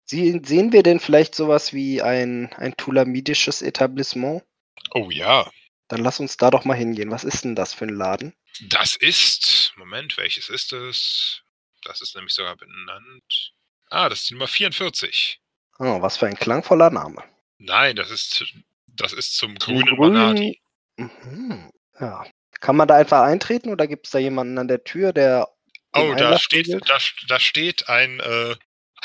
Sie, 0.05 0.39
sehen 0.45 0.71
wir 0.71 0.83
denn 0.83 0.99
vielleicht 0.99 1.35
sowas 1.35 1.73
wie 1.73 2.01
ein, 2.01 2.53
ein 2.57 2.75
tulamidisches 2.77 3.61
Etablissement? 3.61 4.43
Oh 4.91 5.09
ja. 5.09 5.49
Dann 5.87 6.01
lass 6.01 6.19
uns 6.19 6.37
da 6.37 6.49
doch 6.51 6.65
mal 6.65 6.75
hingehen. 6.75 7.11
Was 7.11 7.23
ist 7.23 7.43
denn 7.43 7.55
das 7.55 7.73
für 7.73 7.85
ein 7.85 7.95
Laden? 7.95 8.33
Das 8.69 8.95
ist. 8.95 9.73
Moment, 9.77 10.17
welches 10.17 10.49
ist 10.49 10.73
es? 10.73 11.41
Das 11.83 12.01
ist 12.01 12.15
nämlich 12.15 12.33
sogar 12.33 12.55
benannt. 12.55 13.53
Ah, 13.89 14.09
das 14.09 14.21
ist 14.21 14.29
die 14.29 14.33
Nummer 14.35 14.47
44. 14.47 15.39
Oh, 15.79 16.01
was 16.01 16.17
für 16.17 16.27
ein 16.27 16.35
klangvoller 16.37 16.89
Name. 16.89 17.23
Nein, 17.57 17.95
das 17.95 18.09
ist 18.11 18.45
Das 18.87 19.11
ist 19.13 19.35
zum 19.35 19.55
grünen 19.55 19.95
grünen- 19.95 20.13
Manati. 20.13 20.61
Mhm. 20.97 21.69
Ja. 21.99 22.25
Kann 22.61 22.77
man 22.77 22.87
da 22.87 22.95
einfach 22.95 23.21
eintreten 23.23 23.69
oder 23.69 23.85
gibt 23.87 24.07
es 24.07 24.11
da 24.11 24.19
jemanden 24.19 24.57
an 24.57 24.67
der 24.67 24.83
Tür, 24.83 25.13
der. 25.13 25.49
Oh, 25.93 26.13
da 26.17 26.37
steht, 26.39 26.67
da, 26.87 26.97
da 27.27 27.39
steht 27.39 27.89
ein, 27.89 28.19
äh, 28.21 28.55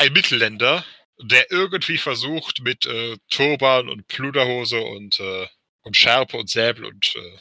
ein 0.01 0.15
Mittelländer, 0.15 0.83
der 1.23 1.51
irgendwie 1.51 1.99
versucht, 1.99 2.62
mit 2.62 2.87
äh, 2.87 3.19
Turban 3.29 3.91
und 3.91 4.09
Pluderhose 4.09 4.81
und, 4.81 5.20
äh, 5.20 5.47
und 5.83 5.97
Schärpe 5.97 6.39
und 6.39 6.49
Säbel 6.49 6.87
und, 6.87 7.15
äh, 7.17 7.39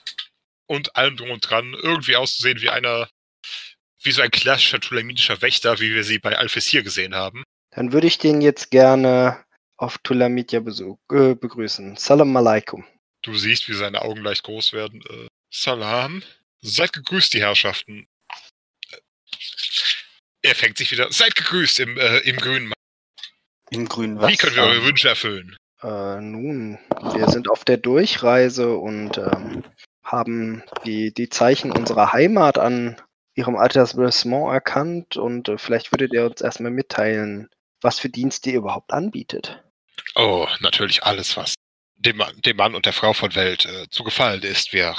und 0.67 0.95
allem 0.97 1.15
drum 1.15 1.31
und 1.31 1.49
dran 1.49 1.73
irgendwie 1.81 2.17
auszusehen 2.17 2.61
wie 2.61 2.69
einer, 2.69 3.09
wie 4.03 4.11
so 4.11 4.21
ein 4.21 4.31
klassischer 4.31 4.81
tulamitischer 4.81 5.41
Wächter, 5.41 5.79
wie 5.79 5.93
wir 5.95 6.03
sie 6.03 6.19
bei 6.19 6.37
Alphysir 6.37 6.83
gesehen 6.83 7.15
haben. 7.15 7.43
Dann 7.71 7.93
würde 7.93 8.07
ich 8.07 8.17
den 8.17 8.41
jetzt 8.41 8.71
gerne 8.71 9.41
auf 9.77 9.97
Tulamitia 9.99 10.59
äh, 10.59 11.35
begrüßen. 11.35 11.95
Salam 11.95 12.35
alaikum. 12.35 12.85
Du 13.21 13.35
siehst, 13.35 13.69
wie 13.69 13.73
seine 13.73 14.01
Augen 14.01 14.21
leicht 14.21 14.43
groß 14.43 14.73
werden. 14.73 15.01
Äh, 15.09 15.27
Salam. 15.49 16.23
Seid 16.61 16.91
gegrüßt, 16.91 17.33
die 17.33 17.41
Herrschaften. 17.41 18.05
Er 20.41 20.55
fängt 20.55 20.77
sich 20.77 20.91
wieder. 20.91 21.11
Seid 21.11 21.35
gegrüßt 21.35 21.79
im, 21.79 21.97
äh, 21.97 22.19
im 22.19 22.37
Grünen. 22.37 22.73
Im 23.71 23.87
grünen 23.87 24.19
Wie 24.27 24.37
können 24.37 24.55
wir 24.55 24.63
eure 24.63 24.83
Wünsche 24.85 25.09
erfüllen? 25.09 25.55
Äh, 25.81 26.21
nun, 26.21 26.79
wir 27.13 27.29
sind 27.29 27.49
auf 27.49 27.63
der 27.65 27.77
Durchreise 27.77 28.75
und 28.75 29.17
ähm, 29.17 29.63
haben 30.03 30.63
die, 30.85 31.13
die 31.13 31.29
Zeichen 31.29 31.71
unserer 31.71 32.11
Heimat 32.13 32.57
an 32.57 32.99
ihrem 33.35 33.55
Etablissement 33.55 34.51
erkannt 34.51 35.17
und 35.17 35.49
äh, 35.49 35.57
vielleicht 35.57 35.91
würdet 35.91 36.13
ihr 36.13 36.25
uns 36.25 36.41
erstmal 36.41 36.71
mitteilen, 36.71 37.49
was 37.81 37.99
für 37.99 38.09
Dienste 38.09 38.49
ihr 38.49 38.57
überhaupt 38.57 38.91
anbietet. 38.91 39.63
Oh, 40.15 40.47
natürlich 40.59 41.03
alles, 41.03 41.37
was 41.37 41.53
dem, 41.95 42.17
Mann- 42.17 42.41
dem 42.41 42.57
Mann 42.57 42.75
und 42.75 42.85
der 42.85 42.93
Frau 42.93 43.13
von 43.13 43.35
Welt 43.35 43.65
äh, 43.65 43.87
zu 43.89 44.03
gefallen 44.03 44.41
ist. 44.41 44.73
Wir, 44.73 44.95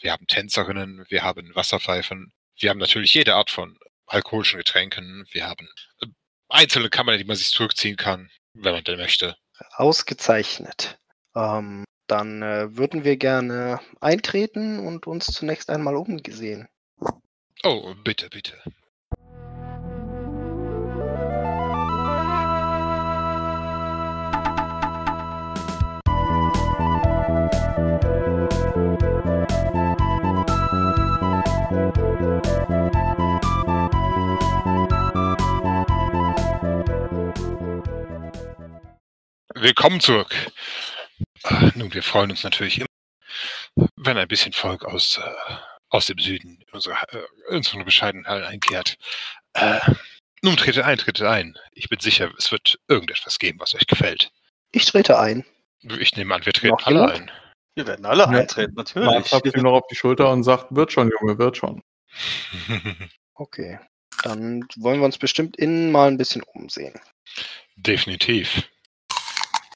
wir 0.00 0.12
haben 0.12 0.26
Tänzerinnen, 0.26 1.04
wir 1.08 1.24
haben 1.24 1.54
Wasserpfeifen, 1.54 2.32
wir 2.58 2.70
haben 2.70 2.78
natürlich 2.78 3.12
jede 3.12 3.34
Art 3.34 3.50
von 3.50 3.76
alkoholischen 4.12 4.58
Getränken, 4.58 5.24
wir 5.30 5.46
haben 5.48 5.68
äh, 6.00 6.06
einzelne 6.48 6.90
Kammern, 6.90 7.18
die 7.18 7.24
man 7.24 7.36
sich 7.36 7.50
zurückziehen 7.50 7.96
kann, 7.96 8.30
wenn 8.54 8.72
man 8.72 8.84
denn 8.84 8.98
möchte. 8.98 9.36
Ausgezeichnet. 9.76 10.98
Ähm, 11.34 11.84
dann 12.06 12.42
äh, 12.42 12.76
würden 12.76 13.04
wir 13.04 13.16
gerne 13.16 13.80
eintreten 14.00 14.86
und 14.86 15.06
uns 15.06 15.26
zunächst 15.26 15.70
einmal 15.70 15.96
umgesehen. 15.96 16.68
Oh, 17.64 17.94
bitte, 18.04 18.28
bitte. 18.28 18.60
Willkommen 39.62 40.00
zurück. 40.00 40.34
Ah, 41.44 41.70
Nun, 41.76 41.94
wir 41.94 42.02
freuen 42.02 42.32
uns 42.32 42.42
natürlich 42.42 42.80
immer, 42.80 43.86
wenn 43.94 44.18
ein 44.18 44.26
bisschen 44.26 44.52
Volk 44.52 44.84
aus, 44.84 45.18
äh, 45.24 45.54
aus 45.88 46.06
dem 46.06 46.18
Süden 46.18 46.58
in 46.60 46.66
unsere, 46.72 46.96
äh, 47.10 47.22
in 47.48 47.56
unsere 47.58 47.84
bescheidenen 47.84 48.26
Hallen 48.26 48.42
einkehrt. 48.42 48.96
Äh, 49.52 49.78
nun, 50.42 50.56
tretet 50.56 50.84
ein, 50.84 50.98
tretet 50.98 51.22
ein. 51.28 51.56
Ich 51.74 51.88
bin 51.88 52.00
sicher, 52.00 52.32
es 52.38 52.50
wird 52.50 52.80
irgendetwas 52.88 53.38
geben, 53.38 53.60
was 53.60 53.72
euch 53.76 53.86
gefällt. 53.86 54.32
Ich 54.72 54.84
trete 54.84 55.16
ein. 55.20 55.44
Ich 56.00 56.16
nehme 56.16 56.34
an, 56.34 56.44
wir 56.44 56.52
treten 56.52 56.74
Noch 56.74 56.86
alle 56.88 56.96
jemand? 57.00 57.20
ein. 57.20 57.30
Wir 57.76 57.86
werden 57.86 58.04
alle 58.04 58.22
Ja. 58.24 58.28
eintreten, 58.30 58.74
natürlich. 58.74 59.24
klopft 59.26 59.46
ihm 59.56 59.62
noch 59.62 59.74
auf 59.74 59.86
die 59.88 59.94
Schulter 59.94 60.28
und 60.30 60.42
sagt, 60.42 60.74
wird 60.74 60.92
schon, 60.92 61.08
Junge, 61.20 61.38
wird 61.38 61.56
schon. 61.56 61.80
Okay. 63.34 63.78
Dann 64.24 64.66
wollen 64.76 64.98
wir 65.00 65.06
uns 65.06 65.18
bestimmt 65.18 65.56
innen 65.56 65.92
mal 65.92 66.08
ein 66.08 66.18
bisschen 66.18 66.42
umsehen. 66.42 67.00
Definitiv. 67.76 68.68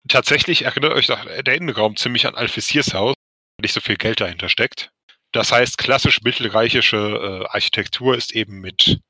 Tatsächlich 0.09 0.63
erinnert 0.63 0.93
euch 0.93 1.07
doch 1.07 1.25
der 1.25 1.55
Innenraum 1.55 1.97
ziemlich 1.97 2.27
an 2.27 2.35
Alphesirs 2.35 2.95
Haus, 2.95 3.15
weil 3.17 3.63
nicht 3.63 3.73
so 3.73 3.81
viel 3.81 3.97
Geld 3.97 4.21
dahinter 4.21 4.49
steckt. 4.49 4.91
Das 5.33 5.53
heißt, 5.53 5.79
klassisch 5.79 6.23
mittelreichische 6.23 6.97
äh, 6.97 7.47
Architektur 7.49 8.17
ist 8.17 8.33
eben 8.33 8.61
mit, 8.61 9.01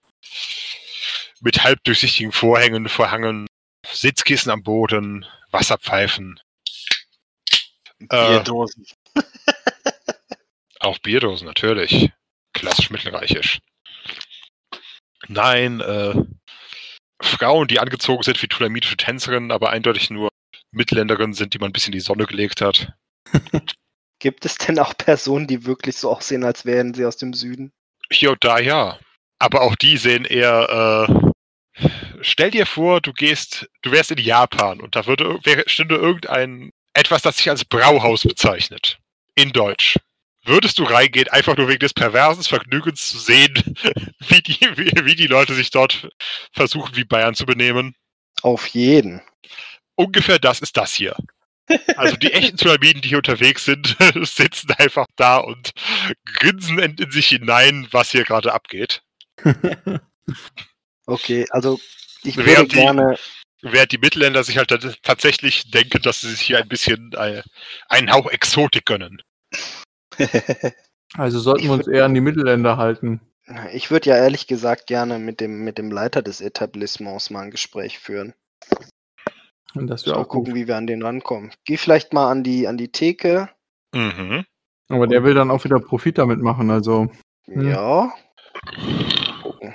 mit 1.40 1.62
halbdurchsichtigen 1.62 2.32
Vorhängen 2.32 2.88
verhangen, 2.88 3.46
Sitzkissen 3.86 4.50
am 4.50 4.62
Boden, 4.62 5.26
Wasserpfeifen, 5.50 6.40
äh, 8.00 8.28
Bierdosen. 8.28 8.86
auch 10.80 10.98
Bierdosen 10.98 11.46
natürlich. 11.46 12.10
Klassisch 12.52 12.90
mittelreichisch. 12.90 13.58
Nein, 15.28 15.80
äh, 15.80 16.14
Frauen, 17.20 17.68
die 17.68 17.80
angezogen 17.80 18.22
sind 18.22 18.42
wie 18.42 18.48
tulamitische 18.48 18.96
Tänzerinnen, 18.96 19.50
aber 19.50 19.70
eindeutig 19.70 20.10
nur 20.10 20.30
Mittelländerinnen 20.76 21.34
sind, 21.34 21.54
die 21.54 21.58
man 21.58 21.70
ein 21.70 21.72
bisschen 21.72 21.92
in 21.92 21.98
die 21.98 22.04
Sonne 22.04 22.26
gelegt 22.26 22.60
hat. 22.60 22.92
Gibt 24.18 24.44
es 24.44 24.56
denn 24.56 24.78
auch 24.78 24.96
Personen, 24.96 25.46
die 25.46 25.66
wirklich 25.66 25.96
so 25.96 26.10
aussehen, 26.10 26.44
als 26.44 26.64
wären 26.64 26.94
sie 26.94 27.04
aus 27.04 27.16
dem 27.16 27.34
Süden? 27.34 27.72
Hier 28.10 28.32
und 28.32 28.44
da 28.44 28.58
ja. 28.58 28.98
Aber 29.38 29.62
auch 29.62 29.76
die 29.76 29.98
sehen 29.98 30.24
eher, 30.24 31.08
äh, 31.08 31.88
stell 32.22 32.50
dir 32.50 32.64
vor, 32.64 33.00
du 33.00 33.12
gehst, 33.12 33.68
du 33.82 33.90
wärst 33.90 34.10
in 34.10 34.18
Japan 34.18 34.80
und 34.80 34.96
da 34.96 35.06
würde, 35.06 35.38
wäre, 35.42 35.64
stünde 35.66 35.96
irgendein, 35.96 36.70
etwas, 36.94 37.22
das 37.22 37.36
sich 37.36 37.50
als 37.50 37.64
Brauhaus 37.64 38.22
bezeichnet. 38.22 38.98
In 39.34 39.52
Deutsch. 39.52 39.98
Würdest 40.44 40.78
du 40.78 40.84
reingehen, 40.84 41.28
einfach 41.28 41.56
nur 41.56 41.68
wegen 41.68 41.80
des 41.80 41.92
perversen 41.92 42.44
Vergnügens 42.44 43.08
zu 43.08 43.18
sehen, 43.18 43.52
wie 44.28 44.40
die, 44.40 44.60
wie, 44.76 44.92
wie 45.04 45.14
die 45.14 45.26
Leute 45.26 45.54
sich 45.54 45.70
dort 45.70 46.08
versuchen, 46.52 46.96
wie 46.96 47.04
Bayern 47.04 47.34
zu 47.34 47.44
benehmen? 47.44 47.94
Auf 48.42 48.68
jeden. 48.68 49.20
Ungefähr 49.96 50.38
das 50.38 50.60
ist 50.60 50.76
das 50.76 50.92
hier. 50.94 51.16
Also 51.96 52.14
die 52.16 52.32
echten 52.32 52.56
Pyramiden, 52.56 53.02
die 53.02 53.08
hier 53.08 53.18
unterwegs 53.18 53.64
sind, 53.64 53.96
sitzen 54.22 54.70
einfach 54.78 55.06
da 55.16 55.38
und 55.38 55.72
grinsen 56.24 56.78
in, 56.78 56.94
in 56.96 57.10
sich 57.10 57.26
hinein, 57.28 57.88
was 57.90 58.10
hier 58.12 58.24
gerade 58.24 58.52
abgeht. 58.52 59.02
Okay, 61.08 61.46
also 61.50 61.78
ich 62.24 62.36
Während 62.36 62.48
würde 62.48 62.68
die- 62.68 62.74
gerne. 62.76 63.18
Während 63.62 63.92
die 63.92 63.98
Mittelländer 63.98 64.42
sich 64.44 64.58
halt 64.58 64.68
tat- 64.70 64.98
tatsächlich 65.02 65.70
denken, 65.70 66.02
dass 66.02 66.20
sie 66.20 66.30
sich 66.30 66.40
hier 66.40 66.58
ein 66.58 66.68
bisschen 66.68 67.12
äh, 67.12 67.42
einen 67.88 68.12
Hauch 68.12 68.26
Exotik 68.30 68.86
gönnen. 68.86 69.22
Also 71.14 71.38
sollten 71.38 71.62
wir 71.64 71.70
uns 71.72 71.86
eher 71.86 72.04
an 72.04 72.14
die 72.14 72.20
Mittelländer 72.20 72.76
halten. 72.76 73.20
Ich 73.72 73.92
würde 73.92 74.10
ja 74.10 74.16
ehrlich 74.16 74.48
gesagt 74.48 74.88
gerne 74.88 75.20
mit 75.20 75.40
dem, 75.40 75.62
mit 75.62 75.78
dem 75.78 75.90
Leiter 75.92 76.20
des 76.20 76.40
Etablissements 76.40 77.30
mal 77.30 77.42
ein 77.42 77.50
Gespräch 77.52 78.00
führen. 78.00 78.34
Und 79.74 79.88
das 79.88 80.02
Ja, 80.02 80.08
wäre 80.08 80.16
mal 80.16 80.22
auch 80.22 80.28
gut. 80.28 80.38
gucken, 80.44 80.54
wie 80.54 80.66
wir 80.66 80.76
an 80.76 80.86
den 80.86 81.02
rankommen. 81.02 81.52
Geh 81.64 81.76
vielleicht 81.76 82.12
mal 82.12 82.30
an 82.30 82.42
die, 82.42 82.66
an 82.66 82.76
die 82.76 82.88
Theke. 82.88 83.50
Mhm. 83.94 84.44
Aber 84.88 85.06
der 85.06 85.24
will 85.24 85.34
dann 85.34 85.50
auch 85.50 85.64
wieder 85.64 85.80
Profit 85.80 86.18
damit 86.18 86.40
machen, 86.40 86.70
also. 86.70 87.08
Hm. 87.46 87.68
Ja. 87.68 88.12
Mal 88.76 89.42
gucken. 89.42 89.74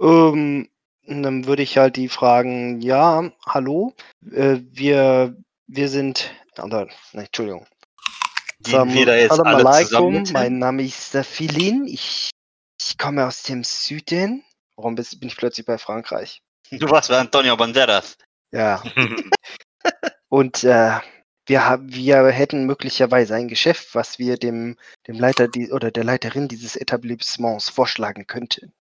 Ähm, 0.00 0.68
dann 1.06 1.46
würde 1.46 1.62
ich 1.62 1.78
halt 1.78 1.96
die 1.96 2.08
fragen, 2.08 2.80
ja, 2.80 3.30
hallo, 3.46 3.94
äh, 4.30 4.58
wir, 4.70 5.36
wir 5.66 5.88
sind, 5.88 6.34
oder, 6.62 6.86
ne, 7.12 7.24
Entschuldigung. 7.24 7.66
Gehen 8.60 8.94
wir 8.94 9.06
da 9.06 9.16
jetzt 9.16 9.36
Salam 9.36 9.46
alle 9.54 9.68
alaikum, 9.68 10.24
mein? 10.32 10.58
Name 10.58 10.82
ist 10.82 11.14
Filin, 11.26 11.86
ich, 11.86 12.30
ich 12.80 12.96
komme 12.98 13.26
aus 13.26 13.42
dem 13.42 13.62
Süden. 13.64 14.42
Warum 14.76 14.94
bist- 14.94 15.20
bin 15.20 15.28
ich 15.28 15.36
plötzlich 15.36 15.66
bei 15.66 15.76
Frankreich? 15.78 16.40
Du 16.70 16.88
warst 16.88 17.10
bei 17.10 17.18
Antonio 17.18 17.56
Banderas. 17.56 18.16
Ja, 18.54 18.80
und 20.28 20.62
äh, 20.62 21.00
wir, 21.46 21.66
haben, 21.66 21.92
wir 21.92 22.24
hätten 22.28 22.66
möglicherweise 22.66 23.34
ein 23.34 23.48
Geschäft, 23.48 23.96
was 23.96 24.20
wir 24.20 24.36
dem, 24.36 24.78
dem 25.08 25.18
Leiter 25.18 25.48
die, 25.48 25.72
oder 25.72 25.90
der 25.90 26.04
Leiterin 26.04 26.46
dieses 26.46 26.76
Etablissements 26.76 27.68
vorschlagen 27.68 28.28
könnten. 28.28 28.72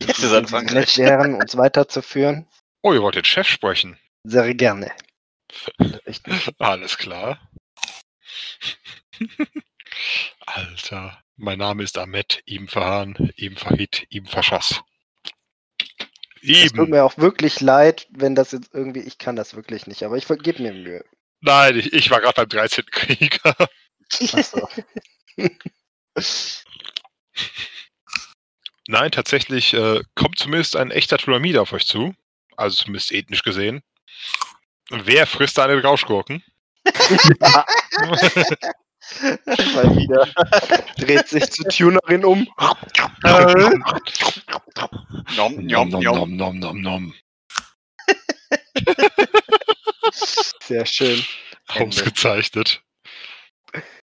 Das 0.00 0.18
ist 0.18 0.32
an 0.32 0.48
Frankreich. 0.48 0.98
wären, 0.98 1.36
uns 1.36 1.56
weiterzuführen, 1.56 2.48
oh, 2.82 2.92
ihr 2.92 3.00
wollt 3.00 3.14
den 3.14 3.24
Chef 3.24 3.46
sprechen. 3.46 3.96
sehr 4.24 4.52
gerne. 4.54 4.90
Alles 6.58 6.98
klar. 6.98 7.40
Alter. 10.46 11.22
Mein 11.36 11.60
Name 11.60 11.84
ist 11.84 11.96
Ahmed 11.96 12.42
Ibn 12.44 12.66
Fahan, 12.66 13.32
Ibn 13.36 13.56
Fahid, 13.56 14.06
Ibn 14.10 14.26
Fashas. 16.40 16.64
Es 16.64 16.72
tut 16.72 16.88
mir 16.88 17.04
auch 17.04 17.18
wirklich 17.18 17.60
leid, 17.60 18.06
wenn 18.10 18.34
das 18.34 18.52
jetzt 18.52 18.70
irgendwie, 18.72 19.00
ich 19.00 19.18
kann 19.18 19.36
das 19.36 19.54
wirklich 19.54 19.86
nicht, 19.86 20.02
aber 20.02 20.16
ich 20.16 20.26
gebe 20.26 20.62
mir 20.62 20.72
Mühe. 20.72 21.04
Nein, 21.40 21.78
ich, 21.78 21.92
ich 21.92 22.10
war 22.10 22.20
gerade 22.20 22.34
beim 22.34 22.48
13. 22.48 22.84
Krieger. 22.90 23.54
Achso. 24.32 24.68
Nein, 28.88 29.12
tatsächlich 29.12 29.74
äh, 29.74 30.00
kommt 30.14 30.38
zumindest 30.38 30.76
ein 30.76 30.90
echter 30.90 31.18
Tulamide 31.18 31.60
auf 31.60 31.72
euch 31.72 31.86
zu. 31.86 32.14
Also 32.56 32.84
zumindest 32.84 33.12
ethnisch 33.12 33.42
gesehen. 33.42 33.82
Wer 34.90 35.26
frisst 35.26 35.58
da 35.58 35.64
einen 35.64 35.80
Rauschgurken? 35.80 36.42
Mal 37.38 37.64
wieder. 39.96 40.28
Dreht 40.96 41.28
sich 41.28 41.50
zur 41.50 41.68
Tunerin 41.68 42.24
um. 42.24 42.48
Nom, 45.36 45.66
nom, 45.66 45.88
nom. 45.88 46.02
nom, 46.02 46.36
nom, 46.36 46.58
nom, 46.58 46.80
nom. 46.80 47.14
Sehr 50.62 50.86
schön. 50.86 51.24
Ausgezeichnet. 51.68 52.82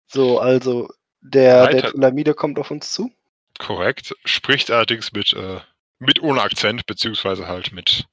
So, 0.08 0.40
also 0.40 0.90
der, 1.22 1.68
der. 1.68 1.92
Tulamide 1.92 2.34
kommt 2.34 2.60
auf 2.60 2.72
uns 2.72 2.92
zu. 2.92 3.11
Korrekt. 3.58 4.16
Spricht 4.26 4.72
allerdings 4.72 5.11
mit, 5.11 5.34
äh, 5.34 5.60
mit 6.00 6.22
ohne 6.22 6.42
Akzent, 6.42 6.86
beziehungsweise 6.86 7.48
halt 7.48 7.72
mit 7.72 8.06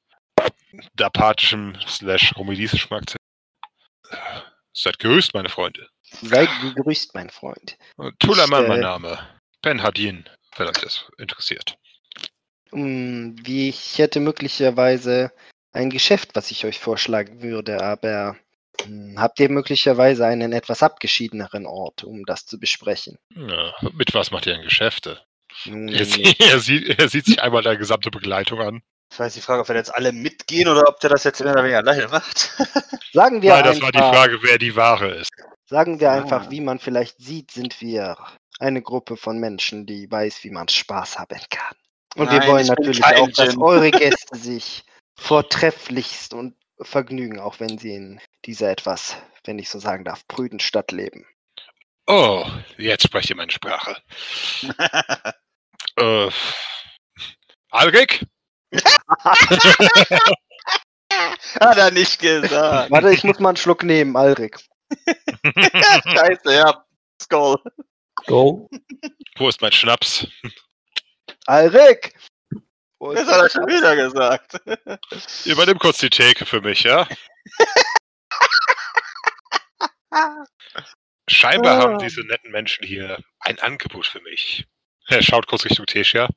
dapatischem 0.94 1.76
slash 1.86 2.34
romilisischem 2.36 2.96
Akzent. 2.96 3.20
Seid 4.72 4.98
gerüßt, 4.98 5.34
meine 5.34 5.48
Freunde. 5.48 5.88
Sei 6.02 6.46
gegrüßt, 6.46 7.14
mein 7.14 7.30
Freund. 7.30 7.76
Tulaman, 8.18 8.62
Ich, 8.62 8.68
mein 8.68 8.78
äh, 8.78 8.82
Name. 8.82 9.18
Ben 9.62 9.82
Hadin, 9.82 10.28
wenn 10.56 10.68
euch 10.68 10.78
das 10.78 11.10
interessiert. 11.18 11.78
Hm, 12.74 13.36
Wie 13.42 13.68
ich 13.68 13.98
hätte 13.98 14.20
möglicherweise 14.20 15.32
ein 15.72 15.90
Geschäft, 15.90 16.30
was 16.34 16.50
ich 16.50 16.64
euch 16.64 16.78
vorschlagen 16.78 17.42
würde, 17.42 17.82
aber 17.82 18.36
hm, 18.84 19.14
habt 19.18 19.38
ihr 19.40 19.48
möglicherweise 19.50 20.26
einen 20.26 20.52
etwas 20.52 20.82
abgeschiedeneren 20.82 21.66
Ort, 21.66 22.04
um 22.04 22.24
das 22.26 22.46
zu 22.46 22.58
besprechen? 22.58 23.18
Ja, 23.34 23.72
mit 23.92 24.12
was 24.14 24.30
macht 24.30 24.46
ihr 24.46 24.54
denn 24.54 24.62
Geschäfte? 24.62 25.20
Nun, 25.66 25.88
Er, 25.88 26.04
sie- 26.04 26.22
er, 26.40 26.58
sieht, 26.58 26.98
er 26.98 27.08
sieht 27.08 27.26
sich 27.26 27.40
einmal 27.42 27.62
der 27.62 27.76
gesamte 27.76 28.10
Begleitung 28.10 28.60
an. 28.60 28.82
Ich 29.12 29.18
weiß 29.20 29.34
die 29.34 29.40
Frage, 29.40 29.60
ob 29.62 29.68
wir 29.68 29.76
jetzt 29.76 29.94
alle 29.94 30.10
mitgehen 30.12 30.66
oder 30.68 30.88
ob 30.88 30.98
der 30.98 31.10
das 31.10 31.22
jetzt 31.24 31.40
mehr 31.40 31.52
oder 31.52 31.62
weniger 31.62 31.78
alleine 31.78 32.08
macht. 32.08 32.50
sagen 33.12 33.42
wir 33.42 33.50
Nein, 33.52 33.64
das 33.64 33.76
einfach, 33.76 33.84
war 33.86 33.92
die 33.92 33.98
Frage, 34.16 34.38
wer 34.42 34.58
die 34.58 34.74
Ware 34.74 35.08
ist. 35.14 35.30
sagen 35.66 36.00
wir 36.00 36.10
Ah. 36.10 36.14
einfach, 36.20 36.50
wie 36.50 36.60
man 36.60 36.80
vielleicht 36.80 37.18
sieht, 37.20 37.52
sind 37.52 37.80
wir 37.80 38.16
eine 38.58 38.82
Gruppe 38.82 39.16
von 39.16 39.38
Menschen, 39.38 39.86
die 39.86 40.10
weiß, 40.10 40.42
wie 40.42 40.50
man 40.50 40.68
Spaß 40.68 41.18
haben 41.18 41.38
kann. 41.50 41.76
Und 42.14 42.30
wir 42.30 42.38
Nein, 42.38 42.48
wollen 42.48 42.62
ich 42.62 42.68
bin 42.68 42.76
natürlich 42.76 43.04
auch, 43.04 43.28
dass 43.28 43.48
Djinn. 43.50 43.62
eure 43.62 43.90
Gäste 43.92 44.36
sich 44.36 44.84
vortrefflichst 45.16 46.34
und 46.34 46.54
vergnügen, 46.80 47.38
auch 47.40 47.60
wenn 47.60 47.78
sie 47.78 47.94
in 47.94 48.20
dieser 48.44 48.70
etwas, 48.70 49.16
wenn 49.44 49.58
ich 49.58 49.68
so 49.70 49.78
sagen 49.78 50.04
darf, 50.04 50.26
prüden 50.28 50.60
Stadt 50.60 50.92
leben. 50.92 51.26
Oh, 52.06 52.46
jetzt 52.76 53.04
sprecht 53.04 53.30
ihr 53.30 53.36
meine 53.36 53.52
Sprache. 53.52 53.96
Äh, 55.96 56.28
Alrik? 57.70 58.26
Hat 61.60 61.76
er 61.76 61.92
nicht 61.92 62.18
gesagt. 62.18 62.90
Warte, 62.90 63.12
ich 63.12 63.22
muss 63.22 63.38
mal 63.38 63.50
einen 63.50 63.56
Schluck 63.56 63.84
nehmen, 63.84 64.16
Alrik. 64.16 64.58
Scheiße, 66.04 66.52
ja. 66.52 66.84
Skull. 67.22 67.58
Go. 68.26 68.68
Wo 69.36 69.48
ist 69.48 69.60
mein 69.60 69.70
Schnaps? 69.70 70.26
Alrik! 71.46 72.14
Wo 72.98 73.10
ist 73.10 73.26
Das 73.26 73.28
hat 73.34 73.42
er 73.42 73.50
schon 73.50 73.66
wieder 73.66 73.96
gesagt. 73.96 74.60
Übernimm 75.46 75.78
kurz 75.78 75.98
die 75.98 76.10
Theke 76.10 76.46
für 76.46 76.60
mich, 76.60 76.82
ja? 76.84 77.06
Scheinbar 81.28 81.78
Ah. 81.78 81.82
haben 81.82 81.98
diese 81.98 82.20
netten 82.22 82.50
Menschen 82.50 82.86
hier 82.86 83.18
ein 83.40 83.58
Angebot 83.58 84.06
für 84.06 84.20
mich. 84.20 84.66
Er 85.08 85.22
schaut 85.22 85.46
kurz 85.46 85.64
Richtung 85.64 85.86
Tessia. 85.86 86.28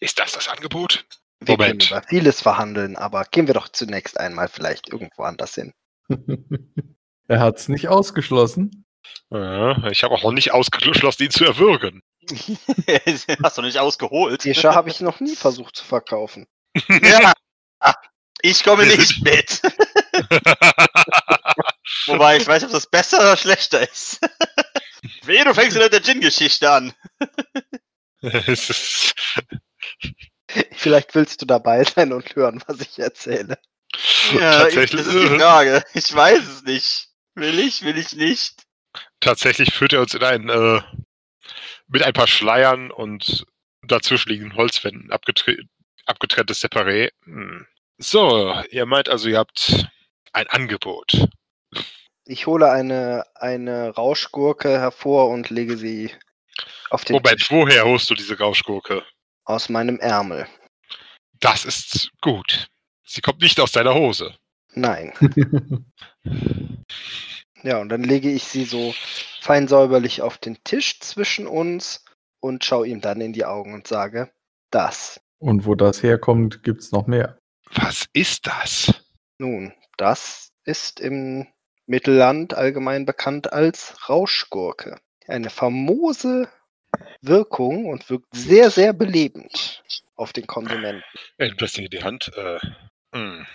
Ist 0.00 0.18
das 0.18 0.32
das 0.32 0.48
Angebot? 0.48 1.04
Wir 1.40 1.52
Moment. 1.56 1.88
können 1.88 2.00
über 2.00 2.08
vieles 2.08 2.40
verhandeln, 2.40 2.96
aber 2.96 3.24
gehen 3.24 3.46
wir 3.46 3.54
doch 3.54 3.68
zunächst 3.68 4.18
einmal 4.18 4.48
vielleicht 4.48 4.88
irgendwo 4.88 5.22
anders 5.22 5.54
hin. 5.54 5.72
er 7.28 7.40
hat's 7.40 7.68
nicht 7.68 7.88
ausgeschlossen. 7.88 8.84
Ja, 9.30 9.86
ich 9.88 10.02
habe 10.02 10.14
auch 10.14 10.22
noch 10.22 10.32
nicht 10.32 10.52
ausgeschlossen, 10.52 11.24
ihn 11.24 11.30
zu 11.30 11.44
erwürgen. 11.44 12.02
Hast 13.42 13.58
du 13.58 13.62
nicht 13.62 13.78
ausgeholt? 13.78 14.42
Tisha 14.42 14.74
habe 14.74 14.90
ich 14.90 15.00
noch 15.00 15.20
nie 15.20 15.36
versucht 15.36 15.76
zu 15.76 15.84
verkaufen. 15.84 16.46
Ja. 17.02 17.32
Ich 18.42 18.64
komme 18.64 18.86
nicht 18.86 19.22
mit. 19.22 19.62
Wobei 22.06 22.36
ich 22.36 22.46
weiß, 22.46 22.64
ob 22.64 22.70
das 22.70 22.86
besser 22.86 23.18
oder 23.18 23.36
schlechter 23.36 23.88
ist. 23.88 24.20
Weh, 25.22 25.42
du 25.42 25.54
fängst 25.54 25.76
mit 25.76 25.92
der 25.92 26.00
Djinn-Geschichte 26.00 26.70
an. 26.70 26.92
Vielleicht 30.72 31.14
willst 31.14 31.42
du 31.42 31.46
dabei 31.46 31.84
sein 31.84 32.12
und 32.12 32.36
hören, 32.36 32.62
was 32.66 32.80
ich 32.80 32.98
erzähle. 32.98 33.58
Ja, 34.32 34.64
tatsächlich, 34.64 35.04
das 35.04 35.14
ist 35.14 35.22
die 35.22 35.38
Frage. 35.38 35.82
Ich 35.94 36.14
weiß 36.14 36.46
es 36.46 36.62
nicht. 36.64 37.08
Will 37.34 37.58
ich, 37.58 37.82
will 37.82 37.98
ich 37.98 38.14
nicht? 38.14 38.66
tatsächlich 39.20 39.72
führt 39.72 39.92
er 39.92 40.00
uns 40.00 40.14
in 40.14 40.22
ein, 40.22 40.48
äh, 40.48 40.80
mit 41.88 42.02
ein 42.02 42.12
paar 42.12 42.26
Schleiern 42.26 42.90
und 42.90 43.46
dazwischen 43.82 44.30
liegenden 44.30 44.56
Holzwänden 44.56 45.10
abgetre 45.10 45.56
abgetrenntes 46.06 46.62
Separé. 46.62 47.10
Hm. 47.24 47.66
So, 47.98 48.54
ihr 48.70 48.86
meint 48.86 49.08
also, 49.08 49.28
ihr 49.28 49.38
habt 49.38 49.88
ein 50.32 50.46
Angebot. 50.48 51.28
Ich 52.24 52.46
hole 52.46 52.70
eine, 52.70 53.24
eine 53.34 53.90
Rauschgurke 53.90 54.78
hervor 54.78 55.30
und 55.30 55.50
lege 55.50 55.76
sie 55.76 56.12
auf 56.90 57.04
den 57.04 57.14
Moment, 57.14 57.38
Tisch 57.38 57.50
woher 57.50 57.84
holst 57.84 58.10
du 58.10 58.14
diese 58.14 58.38
Rauschgurke? 58.38 59.04
aus 59.46 59.68
meinem 59.68 59.98
Ärmel. 60.00 60.46
Das 61.40 61.64
ist 61.64 62.10
gut. 62.20 62.68
Sie 63.04 63.20
kommt 63.20 63.40
nicht 63.40 63.58
aus 63.60 63.72
deiner 63.72 63.94
Hose. 63.94 64.34
Nein. 64.74 65.12
Ja, 67.62 67.80
und 67.80 67.88
dann 67.88 68.02
lege 68.02 68.30
ich 68.30 68.44
sie 68.44 68.64
so 68.64 68.94
fein 69.40 69.68
säuberlich 69.68 70.22
auf 70.22 70.38
den 70.38 70.58
Tisch 70.64 71.00
zwischen 71.00 71.46
uns 71.46 72.04
und 72.40 72.64
schaue 72.64 72.86
ihm 72.86 73.00
dann 73.00 73.20
in 73.20 73.32
die 73.32 73.44
Augen 73.44 73.74
und 73.74 73.86
sage, 73.86 74.30
das. 74.70 75.20
Und 75.38 75.66
wo 75.66 75.74
das 75.74 76.02
herkommt, 76.02 76.62
gibt's 76.62 76.92
noch 76.92 77.06
mehr. 77.06 77.38
Was 77.74 78.06
ist 78.12 78.46
das? 78.46 78.94
Nun, 79.38 79.72
das 79.96 80.52
ist 80.64 81.00
im 81.00 81.46
Mittelland 81.86 82.54
allgemein 82.54 83.06
bekannt 83.06 83.52
als 83.52 84.08
Rauschgurke. 84.08 84.98
Eine 85.26 85.50
famose 85.50 86.48
Wirkung 87.20 87.86
und 87.86 88.08
wirkt 88.10 88.26
sehr, 88.32 88.70
sehr 88.70 88.92
belebend 88.92 89.82
auf 90.14 90.32
den 90.32 90.46
Konsumenten. 90.46 91.02
Er 91.36 91.48
nimmt 91.48 91.62
das 91.62 91.72
Ding 91.72 91.84
in 91.84 91.90
die 91.90 92.02
Hand. 92.02 92.32
Äh, 92.36 92.58
hm. 93.14 93.46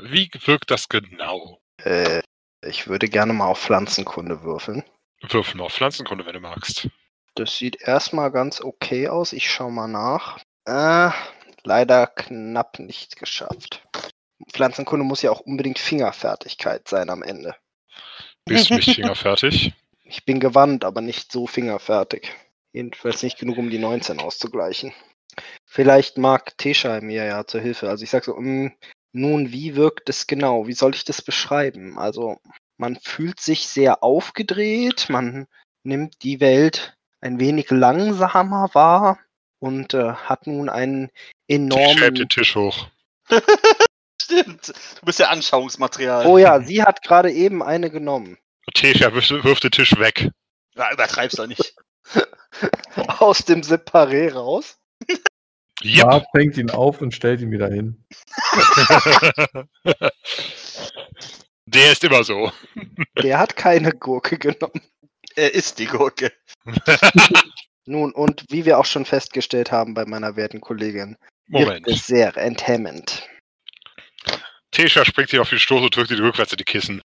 Wie 0.00 0.30
wirkt 0.44 0.70
das 0.70 0.88
genau? 0.88 1.60
Äh, 1.78 2.22
ich 2.62 2.88
würde 2.88 3.08
gerne 3.08 3.32
mal 3.32 3.46
auf 3.46 3.60
Pflanzenkunde 3.60 4.42
würfeln. 4.42 4.84
Würfel 5.22 5.58
mal 5.58 5.64
auf 5.64 5.74
Pflanzenkunde, 5.74 6.26
wenn 6.26 6.34
du 6.34 6.40
magst. 6.40 6.88
Das 7.34 7.56
sieht 7.56 7.80
erstmal 7.82 8.30
ganz 8.30 8.60
okay 8.60 9.08
aus. 9.08 9.32
Ich 9.32 9.50
schau 9.50 9.70
mal 9.70 9.88
nach. 9.88 10.38
Äh, 10.64 11.10
leider 11.62 12.06
knapp 12.06 12.78
nicht 12.78 13.16
geschafft. 13.16 13.86
Pflanzenkunde 14.52 15.04
muss 15.04 15.22
ja 15.22 15.30
auch 15.30 15.40
unbedingt 15.40 15.78
Fingerfertigkeit 15.78 16.88
sein 16.88 17.10
am 17.10 17.22
Ende. 17.22 17.54
Bist 18.44 18.70
du 18.70 18.74
nicht 18.74 18.94
fingerfertig? 18.94 19.74
Ich 20.04 20.24
bin 20.24 20.40
gewandt, 20.40 20.84
aber 20.84 21.00
nicht 21.00 21.30
so 21.30 21.46
fingerfertig. 21.46 22.32
Jedenfalls 22.72 23.22
nicht 23.22 23.38
genug, 23.38 23.58
um 23.58 23.70
die 23.70 23.78
19 23.78 24.20
auszugleichen. 24.20 24.92
Vielleicht 25.66 26.18
mag 26.18 26.56
Tesha 26.58 27.00
mir 27.00 27.24
ja 27.24 27.46
zur 27.46 27.60
Hilfe. 27.60 27.88
Also 27.88 28.04
ich 28.04 28.10
sag 28.10 28.24
so, 28.24 28.34
mm, 28.34 28.72
nun, 29.12 29.52
wie 29.52 29.76
wirkt 29.76 30.08
es 30.08 30.26
genau? 30.26 30.66
Wie 30.66 30.72
soll 30.72 30.94
ich 30.94 31.04
das 31.04 31.22
beschreiben? 31.22 31.98
Also 31.98 32.38
man 32.76 32.96
fühlt 32.96 33.40
sich 33.40 33.66
sehr 33.66 34.02
aufgedreht, 34.02 35.08
man 35.08 35.46
nimmt 35.82 36.22
die 36.22 36.40
Welt 36.40 36.96
ein 37.20 37.40
wenig 37.40 37.70
langsamer 37.70 38.70
wahr 38.72 39.18
und 39.58 39.94
äh, 39.94 40.12
hat 40.12 40.46
nun 40.46 40.68
einen 40.68 41.10
Ich 41.46 41.56
schreib 41.56 41.72
enormen... 41.72 42.14
den 42.14 42.28
Tisch 42.28 42.54
hoch. 42.54 42.88
Stimmt. 44.22 44.68
Du 44.68 45.06
bist 45.06 45.18
ja 45.18 45.28
Anschauungsmaterial. 45.28 46.26
Oh 46.26 46.38
ja, 46.38 46.60
sie 46.60 46.82
hat 46.82 47.02
gerade 47.02 47.32
eben 47.32 47.62
eine 47.62 47.90
genommen. 47.90 48.38
Tesha 48.74 49.12
wirft, 49.12 49.30
wirft 49.30 49.64
den 49.64 49.70
Tisch 49.72 49.98
weg. 49.98 50.30
Ja, 50.74 50.92
übertreib's 50.92 51.36
doch 51.36 51.46
nicht. 51.46 51.74
Aus 53.18 53.44
dem 53.44 53.62
Separé 53.62 54.32
raus. 54.32 54.79
Yep. 55.82 56.02
Bart 56.04 56.26
fängt 56.34 56.56
ihn 56.58 56.70
auf 56.70 57.00
und 57.00 57.14
stellt 57.14 57.40
ihn 57.40 57.50
wieder 57.50 57.68
hin. 57.70 58.04
Der 61.66 61.92
ist 61.92 62.02
immer 62.04 62.24
so. 62.24 62.50
Der 63.22 63.38
hat 63.38 63.56
keine 63.56 63.92
Gurke 63.92 64.38
genommen. 64.38 64.82
Er 65.36 65.54
ist 65.54 65.78
die 65.78 65.86
Gurke. 65.86 66.32
Nun, 67.86 68.12
und 68.12 68.44
wie 68.50 68.64
wir 68.64 68.78
auch 68.78 68.84
schon 68.84 69.04
festgestellt 69.06 69.70
haben 69.72 69.94
bei 69.94 70.04
meiner 70.04 70.36
werten 70.36 70.60
Kollegin, 70.60 71.16
Moment. 71.46 71.86
es 71.88 72.06
sehr 72.06 72.36
enthemmend. 72.36 73.26
Tesha 74.72 75.04
springt 75.04 75.30
hier 75.30 75.42
auf 75.42 75.50
den 75.50 75.58
Stoß 75.58 75.82
und 75.82 75.96
drückt 75.96 76.10
ihn 76.10 76.20
rückwärts 76.20 76.52
in 76.52 76.58
die 76.58 76.64
Kissen. 76.64 77.02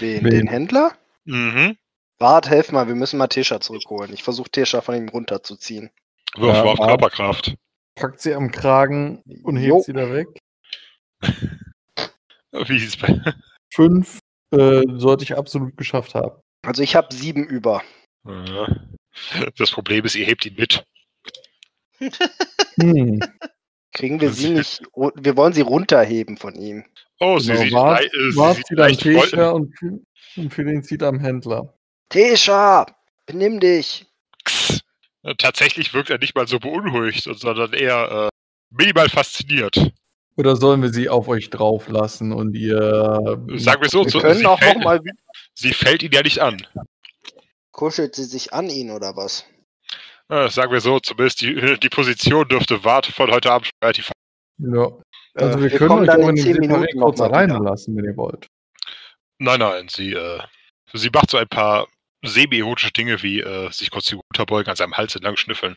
Den, 0.00 0.24
Wen? 0.24 0.30
den 0.30 0.46
Händler? 0.48 0.92
Mhm. 1.24 1.76
Bart, 2.18 2.48
helf 2.50 2.70
mal, 2.72 2.86
wir 2.88 2.94
müssen 2.94 3.18
mal 3.18 3.28
Tesha 3.28 3.60
zurückholen. 3.60 4.12
Ich 4.12 4.22
versuche 4.22 4.50
Tesha 4.50 4.80
von 4.80 4.94
ihm 4.96 5.08
runterzuziehen. 5.08 5.90
Würfel 6.36 6.64
Ja, 6.64 6.70
auf. 6.72 6.78
Körperkraft. 6.78 7.54
Packt 8.00 8.20
sie 8.20 8.34
am 8.34 8.50
Kragen 8.50 9.22
und 9.42 9.56
Jo. 9.58 9.76
hebt 9.76 9.84
sie 9.86 9.92
da 9.92 10.12
weg. 10.12 10.28
Wie 12.52 12.78
hieß 12.78 12.88
es 12.88 12.96
bei. 12.96 13.20
Fünf 13.72 14.18
äh, 14.52 14.82
sollte 14.96 15.22
ich 15.24 15.36
absolut 15.36 15.76
geschafft 15.76 16.14
haben. 16.14 16.40
Also 16.62 16.82
ich 16.82 16.96
habe 16.96 17.14
sieben 17.14 17.44
über. 17.44 17.82
Ja. 18.26 18.66
Das 19.56 19.70
Problem 19.70 20.04
ist, 20.04 20.14
ihr 20.14 20.26
hebt 20.26 20.44
ihn 20.46 20.54
mit. 20.56 20.84
Hm. 22.80 23.20
Kriegen 23.92 24.20
wir 24.20 24.32
sie 24.32 24.50
nicht. 24.50 24.82
Wir 24.94 25.36
wollen 25.36 25.52
sie 25.52 25.60
runterheben 25.62 26.36
von 26.36 26.54
ihm. 26.54 26.84
Oh, 27.18 27.38
sie 27.38 27.52
Genau, 27.52 27.62
sieht, 27.62 27.72
lei- 27.72 28.04
äh, 28.04 28.30
sie 28.30 28.94
sieht 28.94 29.00
sie 29.00 29.12
voll- 29.14 29.28
Tesha 29.28 29.50
und, 29.50 29.74
und 30.36 30.54
Philin 30.54 30.82
zieht 30.82 31.02
am 31.02 31.18
Händler. 31.20 31.74
Tesha, 32.08 32.86
benimm 33.26 33.60
dich. 33.60 34.06
Äh, 35.22 35.34
Tatsächlich 35.36 35.92
wirkt 35.94 36.10
er 36.10 36.18
nicht 36.18 36.34
mal 36.34 36.46
so 36.48 36.58
beunruhigt, 36.58 37.24
sondern 37.24 37.72
eher 37.72 38.28
äh, 38.28 38.28
minimal 38.70 39.08
fasziniert. 39.08 39.92
Oder 40.36 40.56
sollen 40.56 40.80
wir 40.82 40.90
sie 40.90 41.08
auf 41.08 41.28
euch 41.28 41.50
drauf 41.50 41.88
lassen 41.88 42.32
und 42.32 42.54
ihr. 42.54 42.78
Sagen 43.56 43.82
wir 43.82 43.88
so, 43.90 44.04
Wir 44.04 44.10
so 44.10 44.20
können 44.20 44.38
sie, 44.38 44.46
auch 44.46 44.58
fällt, 44.58 44.76
noch 44.78 44.84
mal. 44.84 45.00
sie 45.54 45.72
fällt 45.72 46.02
ihn 46.02 46.12
ja 46.12 46.22
nicht 46.22 46.38
an. 46.38 46.66
Kuschelt 47.72 48.14
sie 48.14 48.24
sich 48.24 48.52
an 48.52 48.70
ihn 48.70 48.90
oder 48.90 49.16
was? 49.16 49.44
Äh, 50.28 50.48
sagen 50.48 50.72
wir 50.72 50.80
so, 50.80 51.00
zumindest 51.00 51.40
die, 51.42 51.54
die 51.82 51.88
Position 51.88 52.48
dürfte 52.48 52.82
Wart 52.84 53.06
von 53.06 53.30
heute 53.30 53.50
Abend 53.50 53.66
schon 53.66 53.72
relativ. 53.82 54.10
Ja. 54.58 54.88
Also 55.34 55.58
Äh, 55.58 55.62
wir, 55.62 55.70
wir 55.72 55.78
können 55.78 55.90
euch 56.00 56.06
dann 56.06 56.20
in 56.22 56.28
in 56.28 56.34
den 56.36 56.44
10 56.44 56.56
Separé 56.56 56.60
Minuten 56.60 56.98
noch 56.98 57.06
kurz 57.06 57.18
mal 57.18 57.26
alleine 57.34 57.58
lassen, 57.58 57.96
wenn 57.96 58.04
ihr 58.04 58.16
wollt. 58.16 58.46
Nein, 59.38 59.60
nein, 59.60 59.88
sie, 59.88 60.12
äh, 60.12 60.40
sie 60.92 61.10
macht 61.10 61.30
so 61.30 61.38
ein 61.38 61.48
paar 61.48 61.86
semi-erotische 62.22 62.92
Dinge 62.92 63.22
wie 63.22 63.40
äh, 63.40 63.70
sich 63.70 63.90
kurz 63.90 64.06
die 64.06 64.16
runterbeugen, 64.16 64.70
an 64.70 64.76
seinem 64.76 64.96
Hals 64.96 65.14
entlang 65.14 65.36
schnüffeln. 65.36 65.76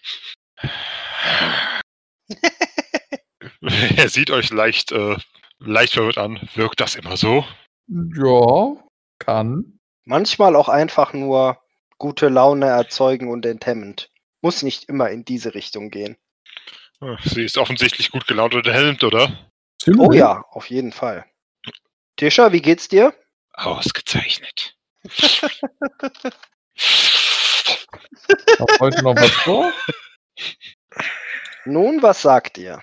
er 3.61 4.09
sieht 4.09 4.31
euch 4.31 4.51
leicht, 4.51 4.91
äh, 4.91 5.17
leicht 5.59 5.93
verwirrt 5.93 6.17
an. 6.17 6.39
Wirkt 6.55 6.79
das 6.79 6.95
immer 6.95 7.17
so? 7.17 7.45
Ja, 7.87 8.75
kann. 9.19 9.79
Manchmal 10.05 10.55
auch 10.55 10.69
einfach 10.69 11.13
nur 11.13 11.59
gute 11.97 12.29
Laune 12.29 12.65
erzeugen 12.65 13.29
und 13.29 13.45
enthemmend. 13.45 14.09
Muss 14.41 14.63
nicht 14.63 14.89
immer 14.89 15.09
in 15.09 15.23
diese 15.23 15.55
Richtung 15.55 15.89
gehen. 15.89 16.17
Sie 17.23 17.43
ist 17.43 17.57
offensichtlich 17.57 18.11
gut 18.11 18.27
gelaunt 18.27 18.53
und 18.53 18.65
erhelmt, 18.65 19.03
oder? 19.03 19.51
Oh 19.97 20.11
ja, 20.11 20.43
auf 20.51 20.69
jeden 20.69 20.91
Fall. 20.91 21.25
Tisha, 22.15 22.51
wie 22.51 22.61
geht's 22.61 22.87
dir? 22.87 23.13
Ausgezeichnet. 23.53 24.72
Hast 28.59 28.79
heute 28.79 29.03
noch 29.03 29.15
was 29.15 29.31
vor? 29.31 29.71
Nun, 31.65 32.01
was 32.01 32.21
sagt 32.21 32.57
ihr? 32.57 32.81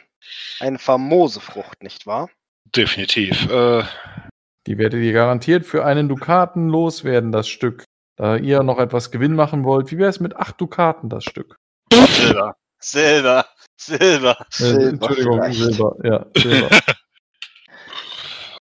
Eine 0.61 0.79
famose 0.79 1.41
Frucht, 1.41 1.83
nicht 1.83 2.07
wahr? 2.07 2.31
Definitiv. 2.77 3.51
Äh, 3.51 3.83
Die 4.67 4.79
werdet 4.79 5.03
ihr 5.03 5.13
garantiert 5.13 5.67
für 5.67 5.85
einen 5.85 6.09
Dukaten 6.09 6.69
loswerden, 6.69 7.33
das 7.33 7.49
Stück. 7.49 7.85
Da 8.17 8.37
ihr 8.37 8.63
noch 8.63 8.79
etwas 8.79 9.11
Gewinn 9.11 9.35
machen 9.35 9.65
wollt, 9.65 9.91
wie 9.91 9.99
wäre 9.99 10.11
es 10.11 10.21
mit 10.21 10.37
acht 10.37 10.61
Dukaten 10.61 11.09
das 11.09 11.25
Stück? 11.25 11.57
Silber. 11.93 12.57
Silber. 12.79 13.47
Silber. 13.77 14.37
Äh, 14.41 14.45
Silber 14.51 14.89
Entschuldigung, 14.91 15.41
vielleicht. 15.43 15.59
Silber. 15.59 15.97
Ja, 16.05 16.27
Silber. 16.37 16.69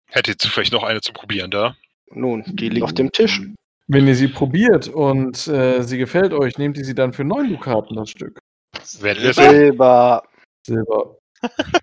hättet 0.05 0.43
ihr 0.45 0.49
vielleicht 0.49 0.71
noch 0.73 0.83
eine 0.83 1.01
zu 1.01 1.11
probieren 1.13 1.51
da? 1.51 1.75
Nun, 2.13 2.43
die 2.47 2.69
liegt 2.69 2.83
auf 2.83 2.93
dem 2.93 3.11
Tisch. 3.11 3.41
Wenn 3.87 4.07
ihr 4.07 4.15
sie 4.15 4.27
probiert 4.27 4.87
und 4.87 5.47
äh, 5.47 5.81
sie 5.81 5.97
gefällt 5.97 6.33
euch, 6.33 6.57
nehmt 6.57 6.77
ihr 6.77 6.85
sie 6.85 6.95
dann 6.95 7.13
für 7.13 7.23
neun 7.23 7.49
Dukaten 7.49 7.95
das 7.95 8.09
Stück. 8.09 8.39
Silber. 8.83 10.23
Silber. 10.65 11.17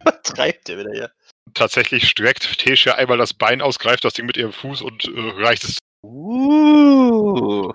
Was 0.04 0.22
treibt 0.22 0.68
der 0.68 0.78
wieder 0.78 0.92
hier? 0.92 1.10
Tatsächlich 1.54 2.08
streckt 2.08 2.58
Tesha 2.58 2.92
einmal 2.92 3.18
das 3.18 3.34
Bein 3.34 3.60
aus, 3.60 3.78
greift 3.78 4.04
das 4.04 4.14
Ding 4.14 4.26
mit 4.26 4.36
ihrem 4.36 4.52
Fuß 4.52 4.82
und 4.82 5.04
äh, 5.04 5.42
reicht 5.42 5.64
es. 5.64 5.78
Uh. 6.02 7.72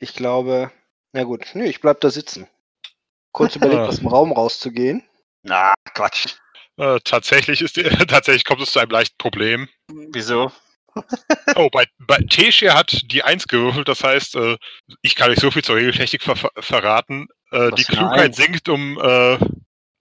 Ich 0.00 0.14
glaube. 0.14 0.70
Na 1.12 1.24
gut, 1.24 1.46
nö, 1.54 1.64
ich 1.64 1.80
bleib 1.80 2.00
da 2.00 2.10
sitzen. 2.10 2.48
Kurz 3.32 3.56
überlegt, 3.56 3.80
aus 3.80 3.98
dem 3.98 4.08
Raum 4.08 4.32
rauszugehen. 4.32 5.02
Na, 5.42 5.74
Quatsch. 5.94 6.36
Äh, 6.76 6.98
tatsächlich, 7.04 7.62
ist, 7.62 7.74
tatsächlich 8.08 8.44
kommt 8.44 8.62
es 8.62 8.72
zu 8.72 8.78
einem 8.78 8.90
leichten 8.90 9.16
Problem. 9.18 9.68
Wieso? 10.12 10.52
Oh, 11.56 11.68
bei, 11.70 11.84
bei 11.98 12.18
Tesha 12.28 12.74
hat 12.74 13.00
die 13.12 13.22
1 13.22 13.46
gewürfelt, 13.48 13.88
das 13.88 14.02
heißt, 14.02 14.34
äh, 14.36 14.56
ich 15.02 15.14
kann 15.14 15.30
euch 15.30 15.38
so 15.38 15.50
viel 15.50 15.62
zur 15.62 15.76
Regeltechnik 15.76 16.22
ver 16.22 16.36
ver 16.36 16.50
verraten. 16.58 17.28
Äh, 17.52 17.70
die 17.72 17.84
Klugheit 17.84 18.34
sinkt 18.34 18.68
um 18.68 18.98
äh, 18.98 19.38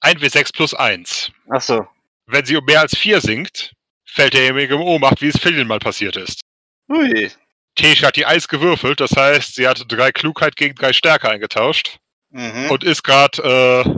1w6 0.02 0.54
plus 0.54 0.74
1. 0.74 1.32
Achso. 1.50 1.88
Wenn 2.26 2.46
sie 2.46 2.58
um 2.58 2.66
mehr 2.66 2.82
als 2.82 2.98
4 2.98 3.22
sinkt, 3.22 3.74
fällt 4.06 4.34
derjenige 4.34 4.76
in 4.76 4.82
Ohnmacht, 4.82 5.22
wie 5.22 5.28
es 5.28 5.40
Philin 5.40 5.68
mal 5.68 5.80
passiert 5.80 6.16
ist. 6.18 6.42
Ui. 6.90 7.32
Tesha 7.76 8.08
hat 8.08 8.16
die 8.16 8.26
1 8.26 8.48
gewürfelt, 8.48 9.00
das 9.00 9.12
heißt, 9.16 9.56
sie 9.56 9.68
hatte 9.68 9.86
drei 9.86 10.12
Klugheit 10.12 10.56
gegen 10.56 10.76
drei 10.76 10.94
Stärke 10.94 11.30
eingetauscht 11.30 12.00
Mhm. 12.30 12.70
und 12.72 12.84
ist 12.84 13.04
gerade 13.04 13.42
äh, 13.86 13.90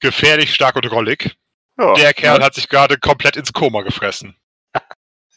gefährlich 0.00 0.52
stark 0.52 0.74
und 0.74 0.90
rollig. 0.90 1.36
ja. 1.78 1.94
Der 1.94 2.12
Kerl 2.12 2.42
hat 2.42 2.54
sich 2.54 2.68
gerade 2.68 2.98
komplett 2.98 3.36
ins 3.36 3.52
Koma 3.52 3.82
gefressen. 3.82 4.34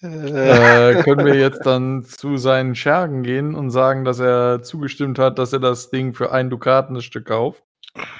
Äh, 0.01 1.03
können 1.03 1.25
wir 1.25 1.35
jetzt 1.35 1.65
dann 1.65 2.03
zu 2.03 2.37
seinen 2.37 2.75
Schergen 2.75 3.23
gehen 3.23 3.55
und 3.55 3.71
sagen, 3.71 4.03
dass 4.03 4.19
er 4.19 4.63
zugestimmt 4.63 5.19
hat, 5.19 5.37
dass 5.37 5.53
er 5.53 5.59
das 5.59 5.89
Ding 5.89 6.13
für 6.13 6.31
ein 6.31 6.49
Dukaten 6.49 6.95
das 6.95 7.03
Stück 7.03 7.27
kauft? 7.27 7.63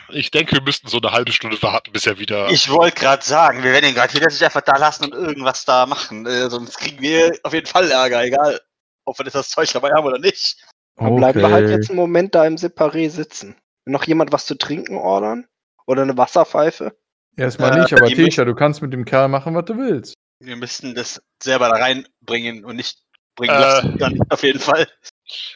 Ich 0.10 0.32
denke, 0.32 0.54
wir 0.54 0.62
müssten 0.62 0.90
so 0.90 1.00
eine 1.00 1.14
halbe 1.14 1.32
Stunde 1.32 1.62
warten, 1.64 1.92
bis 1.94 2.06
er 2.06 2.20
wieder. 2.20 2.50
Ich 2.50 2.70
wollte 2.70 3.00
gerade 3.00 3.24
sagen, 3.24 3.64
wir 3.64 3.72
werden 3.72 3.90
ihn 3.90 3.96
gerade 3.96 4.14
wieder 4.14 4.30
sich 4.30 4.44
einfach 4.44 4.62
da 4.62 4.78
lassen 4.78 5.06
und 5.06 5.14
irgendwas 5.14 5.64
da 5.64 5.86
machen. 5.86 6.26
Äh, 6.26 6.50
sonst 6.50 6.78
kriegen 6.78 7.02
wir 7.02 7.38
auf 7.44 7.54
jeden 7.54 7.68
Fall 7.68 7.90
Ärger, 7.90 8.24
egal. 8.24 8.60
Ob 9.06 9.18
wir 9.18 9.26
das 9.26 9.50
Zeug 9.50 9.72
dabei 9.72 9.92
haben 9.92 10.06
oder 10.06 10.20
nicht. 10.20 10.58
Dann 10.98 11.16
bleiben 11.16 11.40
wir 11.40 11.50
halt 11.50 11.70
jetzt 11.70 11.90
einen 11.90 11.98
Moment 11.98 12.36
da 12.36 12.46
im 12.46 12.56
Separé 12.56 13.10
sitzen. 13.10 13.56
Noch 13.86 14.04
jemand 14.04 14.32
was 14.32 14.46
zu 14.46 14.56
trinken 14.56 14.98
ordern? 14.98 15.48
Oder 15.88 16.04
eine 16.04 16.18
Wasserpfeife? 16.18 16.96
Erstmal 17.38 17.78
Äh, 17.78 17.82
nicht, 17.82 17.94
aber 17.94 18.08
Tisha, 18.08 18.46
du 18.46 18.54
kannst 18.54 18.82
mit 18.82 18.94
dem 18.94 19.06
Kerl 19.06 19.30
machen, 19.30 19.56
was 19.56 19.66
du 19.66 19.78
willst. 19.78 20.14
Wir 20.42 20.56
müssten 20.56 20.96
das 20.96 21.22
selber 21.42 21.70
da 21.70 21.76
reinbringen 21.76 22.66
und 22.66 22.76
nicht 22.76 22.98
bringen 23.36 23.54
Äh. 23.56 23.60
lassen. 23.60 23.98
Dann 23.98 24.20
auf 24.30 24.44
jeden 24.44 24.60
Fall. 24.60 24.88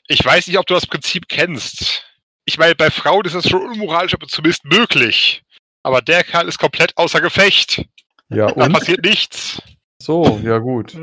Ich 0.07 0.23
weiß 0.23 0.47
nicht, 0.47 0.57
ob 0.57 0.65
du 0.67 0.73
das 0.75 0.85
Prinzip 0.87 1.27
kennst. 1.27 2.03
Ich 2.45 2.57
meine, 2.57 2.75
bei 2.75 2.91
Frauen 2.91 3.25
ist 3.25 3.33
das 3.35 3.49
schon 3.49 3.61
unmoralisch, 3.67 4.13
aber 4.13 4.27
zumindest 4.27 4.63
möglich. 4.65 5.43
Aber 5.83 6.01
der 6.01 6.23
Kerl 6.23 6.47
ist 6.47 6.59
komplett 6.59 6.95
außer 6.97 7.19
Gefecht. 7.21 7.83
Ja, 8.29 8.47
Da 8.47 8.65
und? 8.65 8.73
passiert 8.73 9.03
nichts. 9.03 9.61
So, 10.01 10.39
ja 10.43 10.57
gut. 10.59 10.93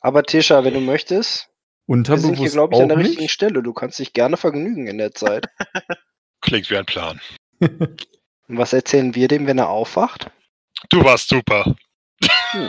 Aber 0.00 0.22
Tisha, 0.24 0.64
wenn 0.64 0.74
du 0.74 0.80
möchtest, 0.80 1.48
wir 1.86 1.96
sind 1.96 2.06
hier, 2.06 2.14
Unterbewusst 2.16 2.52
glaube 2.54 2.74
ich, 2.76 2.82
an 2.82 2.88
der 2.88 2.98
richtigen 2.98 3.22
nicht. 3.22 3.32
Stelle. 3.32 3.62
Du 3.62 3.72
kannst 3.72 3.98
dich 3.98 4.12
gerne 4.12 4.36
vergnügen 4.36 4.86
in 4.88 4.98
der 4.98 5.12
Zeit. 5.12 5.46
Klingt 6.40 6.68
wie 6.70 6.76
ein 6.76 6.86
Plan. 6.86 7.20
Und 8.48 8.58
was 8.58 8.72
erzählen 8.72 9.14
wir 9.14 9.28
dem, 9.28 9.46
wenn 9.46 9.58
er 9.58 9.68
aufwacht? 9.68 10.30
Du 10.88 11.04
warst 11.04 11.28
super. 11.28 11.74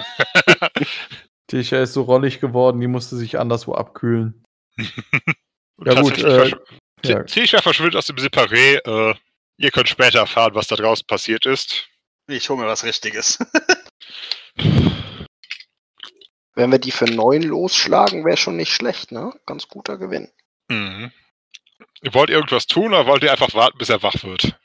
Tisha 1.48 1.82
ist 1.82 1.94
so 1.94 2.04
rollig 2.04 2.40
geworden, 2.40 2.80
die 2.80 2.88
musste 2.88 3.16
sich 3.16 3.40
anderswo 3.40 3.74
abkühlen. 3.74 4.44
Und 4.78 5.88
Ja, 5.88 6.02
gut, 6.02 6.18
äh, 6.20 6.52
ja. 7.04 7.24
Tisha 7.24 7.62
verschwindet 7.62 7.96
aus 7.96 8.06
dem 8.06 8.18
Separé. 8.18 8.80
Äh, 8.86 9.16
ihr 9.58 9.72
könnt 9.72 9.90
später 9.90 10.20
erfahren, 10.20 10.56
was 10.56 10.68
da 10.68 10.76
draußen 10.76 11.06
passiert 11.08 11.46
ist. 11.46 11.88
Ich 12.28 12.50
hole 12.50 12.62
mir 12.62 12.68
was 12.68 12.84
Richtiges. 12.84 13.40
Wenn 16.56 16.72
wir 16.72 16.80
die 16.80 16.92
für 16.92 17.06
neun 17.06 17.42
losschlagen, 17.42 18.24
wäre 18.26 18.38
schon 18.38 18.56
nicht 18.56 18.72
schlecht, 18.72 19.12
ne? 19.12 19.34
Ganz 19.46 19.68
guter 19.68 19.98
Gewinn. 19.98 20.32
Mhm. 20.70 21.12
Wollt 22.12 22.30
ihr 22.30 22.36
irgendwas 22.36 22.68
tun 22.68 22.94
oder 22.94 23.08
wollt 23.08 23.24
ihr 23.24 23.32
einfach 23.32 23.54
warten, 23.54 23.78
bis 23.78 23.90
er 23.90 24.04
wach 24.04 24.24
wird? 24.24 24.58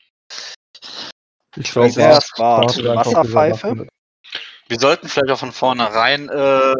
Ich 1.56 1.74
weiß, 1.74 1.94
glaube, 1.94 2.08
wer 2.08 2.18
es 2.18 2.32
war. 2.36 2.96
Wasserpfeife? 2.96 3.86
Wir 4.68 4.78
sollten 4.78 5.08
vielleicht 5.08 5.30
auch 5.30 5.38
von 5.38 5.52
vornherein 5.52 6.28
äh, 6.28 6.74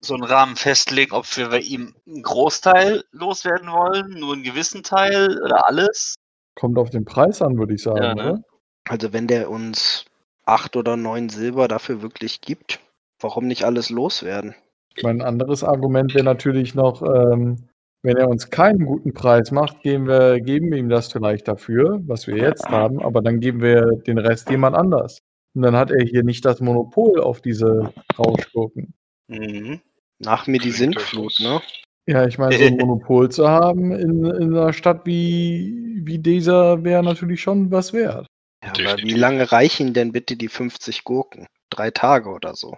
so 0.00 0.14
einen 0.14 0.24
Rahmen 0.24 0.56
festlegen, 0.56 1.12
ob 1.12 1.24
wir 1.36 1.48
bei 1.48 1.60
ihm 1.60 1.94
einen 2.06 2.22
Großteil 2.22 3.02
loswerden 3.12 3.72
wollen, 3.72 4.10
nur 4.20 4.34
einen 4.34 4.42
gewissen 4.42 4.82
Teil 4.82 5.40
oder 5.42 5.66
alles. 5.66 6.16
Kommt 6.54 6.78
auf 6.78 6.90
den 6.90 7.06
Preis 7.06 7.40
an, 7.40 7.56
würde 7.56 7.74
ich 7.74 7.82
sagen, 7.82 8.02
Ja, 8.02 8.14
ne? 8.14 8.44
Also 8.86 9.14
wenn 9.14 9.26
der 9.26 9.48
uns 9.48 10.04
acht 10.44 10.76
oder 10.76 10.96
neun 10.96 11.30
Silber 11.30 11.68
dafür 11.68 12.02
wirklich 12.02 12.42
gibt, 12.42 12.80
warum 13.18 13.46
nicht 13.46 13.64
alles 13.64 13.88
loswerden? 13.88 14.54
Mein 15.02 15.22
anderes 15.22 15.64
Argument 15.64 16.14
wäre 16.14 16.24
natürlich 16.24 16.74
noch, 16.74 17.02
ähm, 17.02 17.68
wenn 18.04 18.16
er 18.16 18.28
uns 18.28 18.50
keinen 18.50 18.84
guten 18.84 19.12
Preis 19.12 19.50
macht, 19.50 19.82
geben 19.82 20.06
wir, 20.06 20.40
geben 20.40 20.70
wir 20.70 20.78
ihm 20.78 20.88
das 20.88 21.10
vielleicht 21.10 21.48
dafür, 21.48 22.00
was 22.06 22.26
wir 22.26 22.36
jetzt 22.36 22.68
haben, 22.68 23.02
aber 23.02 23.22
dann 23.22 23.40
geben 23.40 23.60
wir 23.60 23.96
den 24.06 24.18
Rest 24.18 24.50
jemand 24.50 24.76
anders. 24.76 25.20
Und 25.54 25.62
dann 25.62 25.76
hat 25.76 25.90
er 25.90 26.04
hier 26.04 26.22
nicht 26.22 26.44
das 26.44 26.60
Monopol 26.60 27.20
auf 27.20 27.40
diese 27.40 27.92
Rauschgurken. 28.18 28.94
Mhm. 29.28 29.80
Nach 30.18 30.46
mir 30.46 30.58
die 30.58 30.70
Sintflut, 30.70 31.34
ne? 31.40 31.60
Ja, 32.06 32.26
ich 32.26 32.38
meine, 32.38 32.56
so 32.56 32.64
ein 32.64 32.76
Monopol 32.76 33.30
zu 33.30 33.48
haben 33.48 33.90
in, 33.92 34.24
in 34.26 34.54
einer 34.54 34.72
Stadt 34.72 35.06
wie, 35.06 36.02
wie 36.04 36.18
dieser 36.18 36.84
wäre 36.84 37.02
natürlich 37.02 37.40
schon 37.40 37.70
was 37.70 37.92
wert. 37.92 38.26
Ja, 38.62 38.70
aber 38.70 39.02
wie 39.02 39.14
lange 39.14 39.50
reichen 39.50 39.94
denn 39.94 40.12
bitte 40.12 40.36
die 40.36 40.48
50 40.48 41.04
Gurken? 41.04 41.46
drei 41.74 41.90
Tage 41.90 42.30
oder 42.30 42.54
so. 42.54 42.76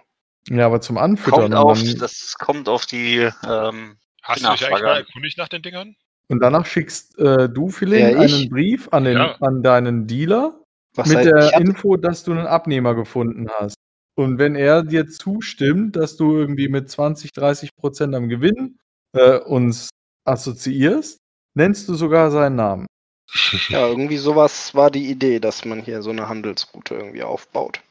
Ja, 0.49 0.65
aber 0.65 0.81
zum 0.81 0.97
Anfüttern. 0.97 1.51
Kommt 1.51 1.55
auf, 1.55 1.81
das 1.99 2.35
kommt 2.39 2.69
auf 2.69 2.85
die 2.85 3.29
ähm, 3.47 3.97
Hast 4.27 4.43
du 4.43 4.51
dich 4.51 4.67
eigentlich 4.67 4.83
mal 4.83 4.97
erkundigt 4.97 5.37
nach 5.37 5.47
den 5.47 5.61
Dingern? 5.61 5.95
und 6.29 6.39
danach 6.41 6.65
schickst 6.65 7.17
äh, 7.19 7.49
du, 7.49 7.69
Philin, 7.69 7.99
Ja, 7.99 8.19
einen 8.19 8.49
Brief 8.49 8.89
an, 8.91 9.05
den, 9.05 9.17
Ja. 9.17 9.35
an 9.39 9.63
deinen 9.63 10.07
Dealer 10.07 10.59
Was 10.95 11.07
mit 11.07 11.25
der 11.25 11.53
Info, 11.59 11.95
dass 11.95 12.23
du 12.23 12.31
einen 12.31 12.47
Abnehmer 12.47 12.95
gefunden 12.95 13.47
hast. 13.59 13.75
Und 14.15 14.39
wenn 14.39 14.55
er 14.55 14.83
dir 14.83 15.07
zustimmt, 15.07 15.95
dass 15.95 16.17
du 16.17 16.35
irgendwie 16.35 16.67
mit 16.69 16.89
20, 16.89 17.31
30 17.31 17.75
Prozent 17.75 18.15
am 18.15 18.29
Gewinn 18.29 18.77
äh, 19.13 19.37
uns 19.37 19.89
assoziierst, 20.25 21.19
nennst 21.55 21.87
du 21.87 21.93
sogar 21.95 22.31
seinen 22.31 22.55
Namen. 22.55 22.85
Ja, 23.69 23.87
irgendwie 23.87 24.17
sowas 24.17 24.73
war 24.73 24.89
die 24.89 25.09
Idee, 25.09 25.39
dass 25.39 25.65
man 25.65 25.81
hier 25.81 26.01
so 26.01 26.09
eine 26.09 26.29
Handelsroute 26.29 26.95
irgendwie 26.95 27.23
aufbaut. 27.23 27.81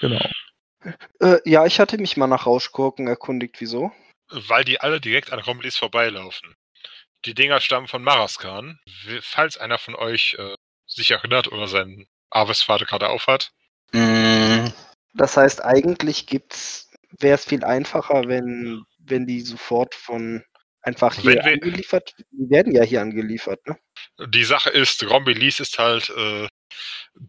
Genau. 0.00 0.24
Äh, 1.20 1.38
ja, 1.44 1.66
ich 1.66 1.78
hatte 1.78 1.98
mich 1.98 2.16
mal 2.16 2.26
nach 2.26 2.46
Rauschgurken 2.46 3.06
erkundigt, 3.06 3.56
wieso? 3.60 3.92
Weil 4.30 4.64
die 4.64 4.80
alle 4.80 5.00
direkt 5.00 5.32
an 5.32 5.38
Romillis 5.40 5.76
vorbeilaufen. 5.76 6.54
Die 7.24 7.34
Dinger 7.34 7.60
stammen 7.60 7.88
von 7.88 8.02
Maraskan. 8.02 8.78
Falls 9.22 9.56
einer 9.56 9.78
von 9.78 9.94
euch 9.94 10.36
äh, 10.38 10.54
sich 10.86 11.10
erinnert 11.10 11.48
oder 11.50 11.66
seinen 11.66 12.06
Aves-Vater 12.30 12.84
gerade 12.84 13.08
aufhat. 13.08 13.50
Mm, 13.92 14.68
Das 15.14 15.36
heißt, 15.36 15.64
eigentlich 15.64 16.26
gibt's, 16.26 16.90
wäre 17.18 17.34
es 17.34 17.44
viel 17.46 17.64
einfacher, 17.64 18.24
wenn, 18.28 18.84
wenn 18.98 19.26
die 19.26 19.40
sofort 19.40 19.94
von 19.94 20.44
einfach 20.82 21.14
hier 21.14 21.24
Wenn 21.36 21.44
wir- 21.44 21.52
angeliefert, 21.54 22.14
die 22.30 22.50
werden 22.50 22.74
ja 22.74 22.82
hier 22.82 23.00
angeliefert, 23.00 23.66
ne? 23.66 23.78
Die 24.28 24.44
Sache 24.44 24.70
ist, 24.70 25.02
Rombilis 25.08 25.58
ist 25.60 25.78
halt 25.78 26.10
äh, 26.10 26.48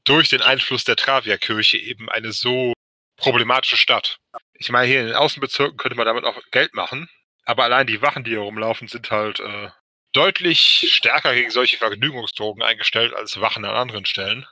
durch 0.03 0.29
den 0.29 0.41
Einfluss 0.41 0.83
der 0.83 0.95
Travia-Kirche 0.97 1.77
eben 1.77 2.09
eine 2.09 2.31
so 2.31 2.73
problematische 3.19 3.77
Stadt. 3.77 4.17
Ich 4.53 4.69
meine, 4.69 4.88
hier 4.88 5.01
in 5.01 5.07
den 5.07 5.15
Außenbezirken 5.15 5.77
könnte 5.77 5.95
man 5.98 6.06
damit 6.06 6.25
auch 6.25 6.38
Geld 6.51 6.73
machen, 6.73 7.09
aber 7.45 7.64
allein 7.64 7.88
die 7.88 8.01
Wachen, 8.01 8.23
die 8.23 8.31
hier 8.31 8.39
rumlaufen, 8.39 8.88
sind 8.88 9.09
halt 9.11 9.39
äh, 9.39 9.69
deutlich 10.14 10.89
stärker 10.91 11.33
gegen 11.33 11.51
solche 11.51 11.77
Vergnügungsdrogen 11.77 12.64
eingestellt 12.64 13.14
als 13.14 13.39
Wachen 13.39 13.65
an 13.65 13.75
anderen 13.75 14.06
Stellen. 14.06 14.45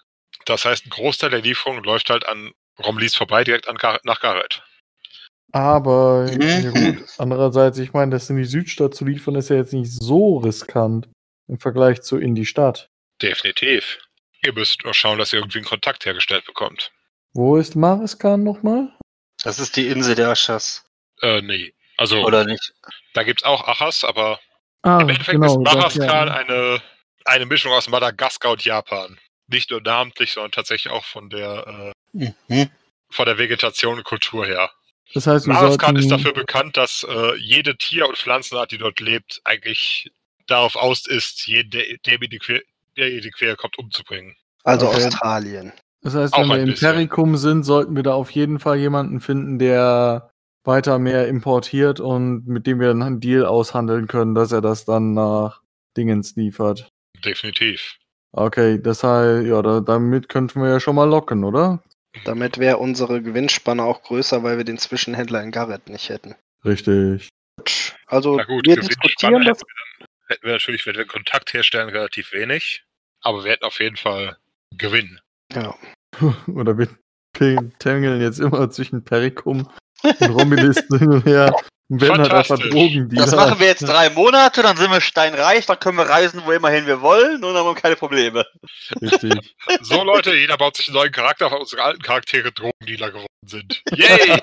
Das 0.46 0.66
heißt, 0.66 0.86
ein 0.86 0.92
Großteil 0.92 1.30
der 1.30 1.42
Lieferung 1.42 1.84
läuft 1.84 2.10
halt 2.10 2.26
an 2.26 2.52
Rombilis 2.80 3.16
vorbei, 3.16 3.44
direkt 3.44 3.68
an 3.68 3.76
Gar 3.78 4.00
nach 4.04 4.22
Garrett. 4.22 4.64
Aber 5.52 6.28
ja 6.30 6.72
Mhm. 6.72 6.98
gut, 6.98 7.10
andererseits, 7.18 7.78
ich 7.80 7.94
meine, 7.94 8.12
das 8.12 8.30
in 8.30 8.38
die 8.38 8.46
Südstadt 8.46 8.94
zu 8.96 9.06
liefern, 9.06 9.36
ist 9.36 9.50
ja 9.50 9.56
jetzt 9.56 9.74
nicht 9.74 9.92
so 9.92 10.38
riskant 10.38 11.08
im 11.48 11.60
Vergleich 11.60 12.02
zu 12.02 12.18
in 12.18 12.36
die 12.36 12.46
Stadt. 12.46 12.88
Definitiv. 13.22 14.00
Ihr 14.44 14.54
müsst 14.54 14.84
nur 14.84 14.94
schauen, 14.94 15.18
dass 15.18 15.34
ihr 15.34 15.40
irgendwie 15.40 15.60
einen 15.60 15.66
Kontakt 15.68 16.06
hergestellt 16.06 16.46
bekommt. 16.46 16.92
Wo 17.38 17.56
ist 17.58 17.76
Mariskan 17.76 18.44
nochmal? 18.44 18.90
das 19.44 19.60
ist 19.60 19.76
die 19.76 19.86
Insel 19.88 20.16
der 20.16 20.30
Aschas. 20.30 20.84
Äh, 21.22 21.42
nee. 21.44 21.72
Also, 21.96 22.26
Oder 22.26 22.44
nicht? 22.46 22.74
da 23.14 23.22
gibt's 23.22 23.44
auch 23.44 23.68
Achas, 23.68 24.04
aber 24.04 24.40
Ah, 24.82 25.00
Im 25.02 25.10
Endeffekt 25.10 25.44
ist 25.44 25.56
das, 25.56 25.58
Maraskan 25.76 26.28
ja. 26.28 26.34
eine, 26.34 26.82
eine 27.26 27.46
Mischung 27.46 27.72
aus 27.74 27.88
Madagaskar 27.90 28.54
und 28.54 28.66
Japan. 28.66 29.20
Nicht 29.48 29.70
nur 29.70 29.82
namentlich, 29.82 30.32
sondern 30.34 30.52
tatsächlich 30.52 30.92
auch 30.92 31.06
von 31.06 31.30
der, 31.30 31.94
äh, 32.16 32.32
Mhm. 32.48 32.70
von 33.12 33.26
der 33.28 33.38
Vegetation 33.38 33.98
und 34.00 34.04
Kultur 34.04 34.46
her. 34.46 34.72
Das 35.14 35.28
heißt, 35.28 35.46
Maraskan 35.46 35.96
sollten, 35.96 36.00
ist 36.00 36.10
dafür 36.12 36.34
bekannt, 36.34 36.76
dass 36.76 37.06
äh, 37.08 37.36
jede 37.36 37.78
Tier- 37.78 38.08
und 38.08 38.18
Pflanzenart, 38.18 38.72
die 38.72 38.78
dort 38.80 39.00
lebt, 39.00 39.42
eigentlich 39.44 40.12
darauf 40.48 40.76
aus 40.76 41.06
ist, 41.06 41.46
jeden, 41.46 41.70
der, 41.70 41.84
der, 42.06 42.18
der 42.98 43.10
ihr 43.12 43.22
die 43.22 43.32
Quere 43.32 43.56
kommt, 43.56 43.78
umzubringen. 43.78 44.36
Also 44.64 44.88
Okay. 44.88 45.06
Australien. 45.06 45.72
Das 46.02 46.16
heißt, 46.16 46.34
auch 46.34 46.42
wenn 46.42 46.50
wir 46.50 46.60
im 46.60 46.66
bisschen. 46.70 46.90
Perikum 46.90 47.38
sind, 47.38 47.64
sollten 47.64 47.96
wir 47.96 48.04
da 48.04 48.14
auf 48.14 48.32
jeden 48.32 48.60
Fall 48.60 48.78
jemanden 48.78 49.20
finden, 49.20 49.60
der 49.60 50.32
weiter 50.64 51.00
mehr 51.00 51.28
importiert 51.28 52.00
und 52.00 52.46
mit 52.48 52.68
dem 52.68 52.80
wir 52.80 52.92
einen 52.92 53.20
Deal 53.20 53.46
aushandeln 53.46 54.08
können, 54.08 54.36
dass 54.36 54.52
er 54.52 54.62
das 54.62 54.86
dann 54.86 55.14
nach 55.14 55.62
Dingens 55.96 56.36
liefert. 56.36 56.90
Definitiv. 57.24 57.98
Okay, 58.34 58.80
das 58.82 59.04
heißt, 59.04 59.48
ja, 59.48 59.62
da, 59.62 59.80
damit 59.80 60.30
könnten 60.30 60.62
wir 60.62 60.70
ja 60.70 60.80
schon 60.80 60.96
mal 60.96 61.10
locken, 61.10 61.44
oder? 61.44 61.82
Damit 62.26 62.58
wäre 62.58 62.78
unsere 62.78 63.22
Gewinnspanne 63.22 63.84
auch 63.84 64.02
größer, 64.04 64.44
weil 64.44 64.58
wir 64.58 64.64
den 64.66 64.78
Zwischenhändler 64.78 65.42
in 65.42 65.52
Garrett 65.52 65.90
nicht 65.90 66.10
hätten. 66.10 66.36
Richtig. 66.66 67.30
Gut. 67.58 67.96
Also 68.06 68.36
Na 68.36 68.44
gut, 68.44 68.66
wir 68.66 68.76
Gewinnspanne 68.76 69.40
diskutieren 69.40 69.46
das. 69.46 69.60
hätten 69.60 69.68
wir, 69.68 69.98
dann, 70.00 70.08
hätten 70.28 70.46
wir 70.46 70.52
natürlich, 70.54 70.86
wenn 70.86 70.96
wir 70.96 71.06
Kontakt 71.06 71.54
herstellen, 71.54 71.90
relativ 71.90 72.34
wenig. 72.34 72.84
Aber 73.22 73.44
wir 73.44 73.52
hätten 73.52 73.66
auf 73.66 73.80
jeden 73.80 73.98
Fall 73.98 74.38
Gewinn. 74.78 75.20
Ja. 75.54 75.76
Oder 76.54 76.78
wir 76.78 76.88
tängeln 77.34 78.22
jetzt 78.22 78.40
immer 78.40 78.70
zwischen 78.70 79.04
Perikum 79.04 79.70
und 80.04 80.30
Romilisten 80.30 81.00
hin 81.00 81.12
und 81.12 81.26
her 81.26 81.54
und 81.90 82.02
werden 82.02 82.22
halt 82.22 82.34
einfach. 82.34 82.58
Drogendealer. 82.60 83.26
Das 83.26 83.36
machen 83.36 83.60
wir 83.60 83.68
jetzt 83.68 83.88
drei 83.88 84.10
Monate, 84.10 84.62
dann 84.62 84.76
sind 84.76 84.92
wir 84.92 85.00
steinreich, 85.02 85.66
dann 85.66 85.80
können 85.80 85.98
wir 85.98 86.10
reisen, 86.10 86.42
wo 86.46 86.52
immerhin 86.52 86.86
wir 86.86 87.02
wollen 87.02 87.36
und 87.36 87.54
dann 87.54 87.56
haben 87.56 87.68
wir 87.68 87.76
keine 87.76 87.96
Probleme. 87.96 88.46
Richtig. 89.02 89.56
So, 89.82 90.04
Leute, 90.04 90.34
jeder 90.36 90.58
baut 90.58 90.76
sich 90.76 90.88
einen 90.88 90.96
neuen 90.96 91.12
Charakter, 91.12 91.52
weil 91.52 91.60
unsere 91.60 91.84
alten 91.84 92.02
Charaktere 92.02 92.52
Drogendealer 92.52 93.12
geworden 93.12 93.28
sind. 93.46 93.82
Yay! 93.96 94.42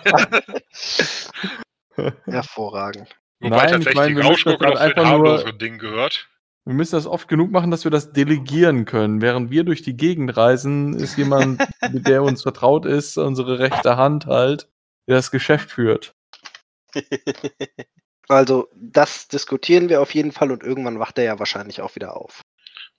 Hervorragend. 2.27 3.09
Wobei 3.41 3.57
Nein, 3.57 3.65
ich 3.67 3.71
tatsächlich 3.73 3.95
meine, 3.95 4.15
müssen 4.15 4.21
das 4.23 4.31
Rauschgurke 4.31 4.65
halt 4.67 4.75
noch 4.75 4.81
zu 4.81 4.87
den 4.87 4.99
einfach 4.99 5.03
nur- 5.03 5.11
harmloseren 5.13 5.59
Dingen 5.59 5.79
gehört. 5.79 6.29
Wir 6.67 6.75
müssen 6.75 6.97
das 6.97 7.07
oft 7.07 7.29
genug 7.29 7.51
machen, 7.51 7.71
dass 7.71 7.85
wir 7.85 7.91
das 7.91 8.13
delegieren 8.13 8.87
können. 8.87 9.21
Während 9.21 9.51
wir 9.51 9.65
durch 9.65 9.83
die 9.83 9.97
Gegend 9.97 10.35
reisen, 10.37 10.95
ist 10.95 11.19
jemand, 11.19 11.63
mit 11.93 12.07
der 12.09 12.23
uns 12.23 12.43
vertraut 12.43 12.87
ist, 12.87 13.19
unsere 13.19 13.59
rechte 13.59 13.97
Hand 13.97 14.27
halt, 14.27 14.69
der 15.07 15.17
das 15.17 15.31
Geschäft 15.31 15.71
führt. 15.71 16.15
Also 18.29 18.69
das 18.75 19.29
diskutieren 19.29 19.91
wir 19.91 20.01
auf 20.01 20.15
jeden 20.15 20.33
Fall 20.33 20.51
und 20.51 20.63
irgendwann 20.63 20.99
wacht 20.99 21.19
er 21.19 21.25
ja 21.25 21.39
wahrscheinlich 21.39 21.83
auch 21.83 21.95
wieder 21.95 22.17
auf. 22.17 22.41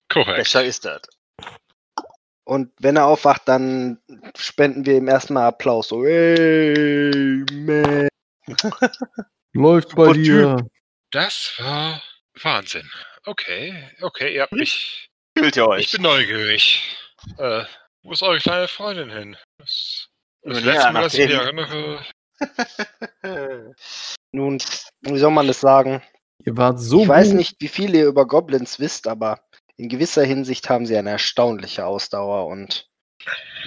Korrekt. 0.07 0.37
Besser 0.37 0.63
ist 0.63 0.85
das. 0.85 1.01
Und 2.43 2.71
wenn 2.79 2.95
er 2.95 3.07
aufwacht, 3.07 3.41
dann 3.47 3.97
spenden 4.37 4.85
wir 4.85 4.97
ihm 4.97 5.07
erstmal 5.07 5.47
Applaus. 5.47 5.87
So, 5.87 6.05
hey, 6.05 7.43
man. 7.51 8.07
Läuft 9.53 9.95
bei 9.95 10.05
Super 10.05 10.13
dir. 10.13 10.67
Das 11.09 11.55
war 11.57 12.03
Wahnsinn. 12.43 12.87
Okay, 13.25 13.73
okay, 14.01 14.35
ihr 14.35 14.43
habt 14.43 14.53
mich. 14.53 15.09
Fühlt 15.37 15.55
ihr 15.57 15.63
Ich 15.63 15.69
euch? 15.69 15.91
bin 15.91 16.01
neugierig. 16.03 16.95
Äh, 17.37 17.63
wo 18.03 18.11
ist 18.11 18.21
eure 18.21 18.37
kleine 18.39 18.67
Freundin 18.67 19.09
hin? 19.09 19.37
Das, 19.57 20.07
das 20.43 20.59
Ja, 20.63 20.65
letzte 20.73 20.91
Mal, 20.91 21.01
dass 21.03 21.13
ich 21.15 21.27
mich 21.27 21.35
nachdem- 21.37 21.57
erinnere. 21.57 22.05
Nun, 24.31 24.59
wie 25.01 25.17
soll 25.17 25.31
man 25.31 25.47
das 25.47 25.59
sagen? 25.61 26.01
Ihr 26.45 26.55
wart 26.57 26.79
so 26.79 27.03
ich 27.03 27.07
weiß 27.07 27.29
gut. 27.29 27.37
nicht, 27.37 27.55
wie 27.59 27.67
viel 27.67 27.95
ihr 27.95 28.05
über 28.05 28.27
Goblins 28.27 28.79
wisst, 28.79 29.07
aber 29.07 29.41
in 29.77 29.89
gewisser 29.89 30.23
Hinsicht 30.23 30.69
haben 30.69 30.85
sie 30.85 30.97
eine 30.97 31.11
erstaunliche 31.11 31.85
Ausdauer 31.85 32.47
und 32.47 32.87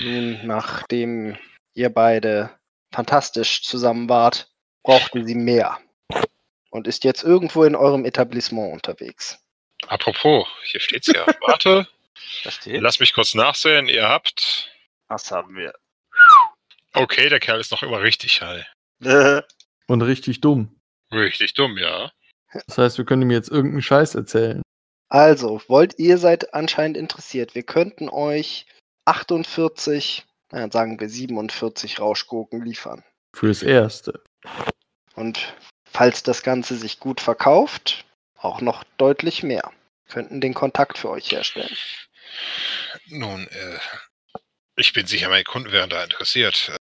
nun, 0.00 0.46
nachdem 0.46 1.36
ihr 1.74 1.92
beide 1.92 2.50
fantastisch 2.94 3.62
zusammen 3.62 4.08
wart, 4.08 4.52
brauchten 4.84 5.26
sie 5.26 5.34
mehr. 5.34 5.78
Und 6.70 6.86
ist 6.86 7.02
jetzt 7.04 7.24
irgendwo 7.24 7.64
in 7.64 7.74
eurem 7.74 8.04
Etablissement 8.04 8.72
unterwegs. 8.72 9.38
Apropos, 9.86 10.46
hier 10.64 10.80
steht's 10.80 11.06
ja. 11.06 11.26
Warte, 11.46 11.86
lass 12.66 13.00
mich 13.00 13.12
kurz 13.12 13.34
nachsehen. 13.34 13.88
Ihr 13.88 14.08
habt. 14.08 14.70
Was 15.08 15.30
haben 15.30 15.56
wir? 15.56 15.72
Okay, 16.92 17.28
der 17.28 17.40
Kerl 17.40 17.60
ist 17.60 17.70
noch 17.70 17.82
immer 17.82 18.02
richtig 18.02 18.42
high. 18.42 18.66
Und 19.86 20.02
richtig 20.02 20.40
dumm. 20.40 20.80
Richtig 21.12 21.54
dumm, 21.54 21.78
ja. 21.78 22.12
Das 22.66 22.78
heißt, 22.78 22.98
wir 22.98 23.04
können 23.04 23.22
ihm 23.22 23.30
jetzt 23.30 23.50
irgendeinen 23.50 23.82
Scheiß 23.82 24.14
erzählen. 24.14 24.62
Also, 25.08 25.62
wollt 25.68 25.98
ihr 25.98 26.18
seid 26.18 26.52
anscheinend 26.52 26.96
interessiert. 26.96 27.54
Wir 27.54 27.62
könnten 27.62 28.10
euch 28.10 28.66
48, 29.06 30.26
naja, 30.50 30.70
sagen 30.70 31.00
wir 31.00 31.08
47 31.08 32.00
Rauschgurken 32.00 32.62
liefern. 32.62 33.02
Fürs 33.34 33.62
Erste. 33.62 34.22
Und 35.14 35.54
falls 35.86 36.22
das 36.22 36.42
Ganze 36.42 36.76
sich 36.76 37.00
gut 37.00 37.20
verkauft, 37.20 38.04
auch 38.38 38.60
noch 38.60 38.84
deutlich 38.96 39.42
mehr. 39.42 39.72
Könnten 40.08 40.40
den 40.40 40.54
Kontakt 40.54 40.96
für 40.98 41.10
euch 41.10 41.30
herstellen. 41.30 41.76
Nun, 43.08 43.46
äh, 43.48 43.78
ich 44.76 44.92
bin 44.92 45.06
sicher, 45.06 45.28
meine 45.28 45.44
Kunden 45.44 45.72
wären 45.72 45.90
da 45.90 46.02
interessiert. 46.02 46.74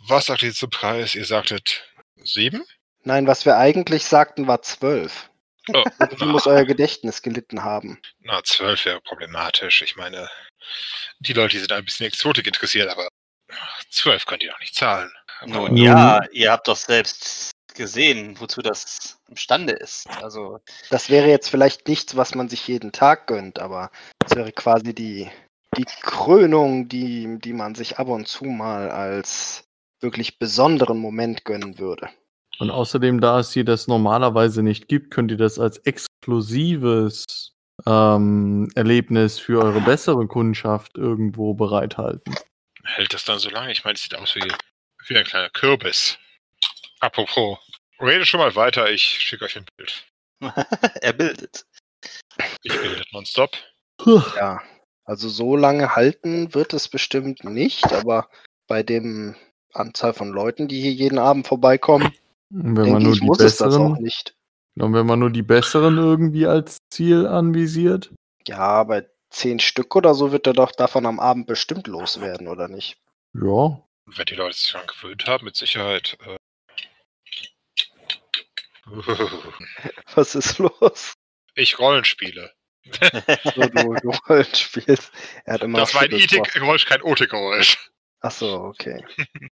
Was 0.00 0.26
sagt 0.26 0.42
ihr 0.42 0.52
zum 0.52 0.70
Preis? 0.70 1.14
Ihr 1.14 1.24
sagtet 1.24 1.82
sieben? 2.16 2.64
Nein, 3.02 3.26
was 3.26 3.46
wir 3.46 3.56
eigentlich 3.56 4.04
sagten, 4.04 4.46
war 4.46 4.60
12. 4.60 5.30
Oh, 5.72 5.84
Wie 6.18 6.24
muss 6.26 6.46
euer 6.46 6.64
Gedächtnis 6.64 7.22
gelitten 7.22 7.62
haben? 7.62 8.00
na, 8.20 8.42
zwölf 8.44 8.84
wäre 8.84 9.00
problematisch. 9.00 9.80
Ich 9.82 9.96
meine, 9.96 10.28
die 11.20 11.32
Leute, 11.32 11.52
die 11.52 11.60
sind 11.60 11.72
ein 11.72 11.84
bisschen 11.84 12.06
Exotik 12.06 12.46
interessiert, 12.46 12.90
aber 12.90 13.08
zwölf 13.90 14.26
könnt 14.26 14.42
ihr 14.42 14.50
doch 14.50 14.60
nicht 14.60 14.74
zahlen. 14.74 15.10
Nun- 15.46 15.76
ja, 15.76 16.22
ihr 16.32 16.50
habt 16.52 16.68
doch 16.68 16.76
selbst 16.76 17.52
gesehen, 17.74 18.38
wozu 18.38 18.62
das 18.62 19.18
imstande 19.28 19.72
ist. 19.72 20.06
Also, 20.22 20.58
Das 20.90 21.10
wäre 21.10 21.28
jetzt 21.28 21.48
vielleicht 21.48 21.88
nichts, 21.88 22.16
was 22.16 22.34
man 22.34 22.48
sich 22.48 22.66
jeden 22.68 22.92
Tag 22.92 23.26
gönnt, 23.26 23.58
aber 23.58 23.90
es 24.24 24.34
wäre 24.34 24.52
quasi 24.52 24.94
die, 24.94 25.30
die 25.76 25.84
Krönung, 26.02 26.88
die, 26.88 27.38
die 27.38 27.52
man 27.52 27.74
sich 27.74 27.98
ab 27.98 28.08
und 28.08 28.26
zu 28.26 28.44
mal 28.44 28.90
als 28.90 29.64
wirklich 30.00 30.38
besonderen 30.38 30.98
Moment 30.98 31.44
gönnen 31.44 31.78
würde. 31.78 32.08
Und 32.58 32.70
außerdem, 32.70 33.20
da 33.20 33.40
es 33.40 33.52
hier 33.52 33.64
das 33.64 33.86
normalerweise 33.86 34.62
nicht 34.62 34.88
gibt, 34.88 35.10
könnt 35.10 35.30
ihr 35.30 35.36
das 35.36 35.58
als 35.58 35.78
exklusives 35.78 37.54
ähm, 37.86 38.68
Erlebnis 38.74 39.38
für 39.38 39.62
eure 39.62 39.80
bessere 39.80 40.26
Kundschaft 40.26 40.98
irgendwo 40.98 41.54
bereithalten. 41.54 42.34
Hält 42.84 43.14
das 43.14 43.24
dann 43.24 43.38
so 43.38 43.50
lange? 43.50 43.72
Ich 43.72 43.84
meine, 43.84 43.94
es 43.94 44.02
sieht 44.02 44.14
aus 44.14 44.34
wie, 44.34 44.52
wie 45.06 45.16
ein 45.16 45.24
kleiner 45.24 45.50
Kürbis. 45.50 46.18
Apropos, 47.00 47.58
rede 48.00 48.24
schon 48.26 48.40
mal 48.40 48.54
weiter, 48.56 48.90
ich 48.90 49.02
schicke 49.02 49.44
euch 49.44 49.56
ein 49.56 49.64
Bild. 49.76 50.04
er 51.02 51.12
bildet. 51.12 51.66
Ich 52.62 52.72
bilde 52.72 53.02
nonstop. 53.12 53.56
Ja, 54.36 54.62
also 55.04 55.28
so 55.28 55.56
lange 55.56 55.94
halten 55.96 56.54
wird 56.54 56.72
es 56.72 56.88
bestimmt 56.88 57.44
nicht, 57.44 57.92
aber 57.92 58.28
bei 58.66 58.82
dem 58.82 59.36
Anzahl 59.72 60.14
von 60.14 60.30
Leuten, 60.30 60.68
die 60.68 60.80
hier 60.80 60.92
jeden 60.92 61.18
Abend 61.18 61.46
vorbeikommen, 61.46 62.12
wenn 62.50 62.92
man 62.92 63.02
nur 63.02 63.12
ich, 63.12 63.20
die 63.20 63.26
muss 63.26 63.40
es 63.40 63.58
das 63.58 63.74
auch 63.74 63.78
besseren, 63.78 64.02
nicht. 64.02 64.34
und 64.78 64.94
wenn 64.94 65.06
man 65.06 65.18
nur 65.18 65.30
die 65.30 65.42
besseren 65.42 65.98
irgendwie 65.98 66.46
als 66.46 66.78
Ziel 66.90 67.26
anvisiert, 67.26 68.10
Ja, 68.46 68.82
bei 68.84 69.06
zehn 69.30 69.58
Stück 69.60 69.94
oder 69.96 70.14
so 70.14 70.32
wird 70.32 70.46
er 70.46 70.54
doch 70.54 70.72
davon 70.72 71.06
am 71.06 71.20
Abend 71.20 71.46
bestimmt 71.46 71.86
loswerden, 71.86 72.48
oder 72.48 72.68
nicht? 72.68 72.96
ja, 73.34 73.80
Wenn 74.06 74.26
die 74.26 74.34
Leute 74.34 74.56
sich 74.56 74.72
daran 74.72 74.86
gewöhnt 74.88 75.26
haben, 75.26 75.44
mit 75.44 75.56
Sicherheit. 75.56 76.16
Äh. 76.26 76.36
Was 80.14 80.34
ist 80.34 80.58
los? 80.58 81.14
Ich 81.54 81.78
Rollenspiele. 81.78 82.52
So, 83.54 83.62
du, 83.62 83.94
du 83.94 84.10
Rollenspielst. 84.28 85.12
Er 85.44 85.54
hat 85.54 85.62
immer 85.62 85.78
Das 85.78 85.94
war 85.94 86.02
ein. 86.02 86.12
IT-Geräusch, 86.12 86.86
kein 86.86 87.02
OT-Geräusch. 87.02 87.90
Ach 88.20 88.30
so, 88.30 88.54
okay. 88.62 89.04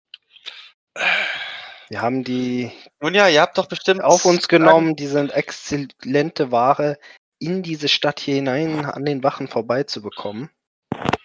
Wir 1.90 2.01
haben 2.01 2.24
die 2.24 2.72
Nun 3.01 3.14
ja, 3.14 3.27
ihr 3.27 3.42
habt 3.42 3.58
doch 3.58 3.68
bestimmt 3.68 4.01
auf 4.01 4.24
uns 4.26 4.48
genommen, 4.48 4.95
die 4.95 5.08
sind 5.08 5.32
exzellente 5.32 6.51
Ware 6.51 6.98
in 7.38 7.64
diese 7.64 7.90
Stadt 7.90 8.19
hier 8.19 8.35
hinein 8.35 8.85
an 8.85 9.03
den 9.03 9.24
Wachen 9.24 9.48
vorbeizubekommen. 9.48 10.50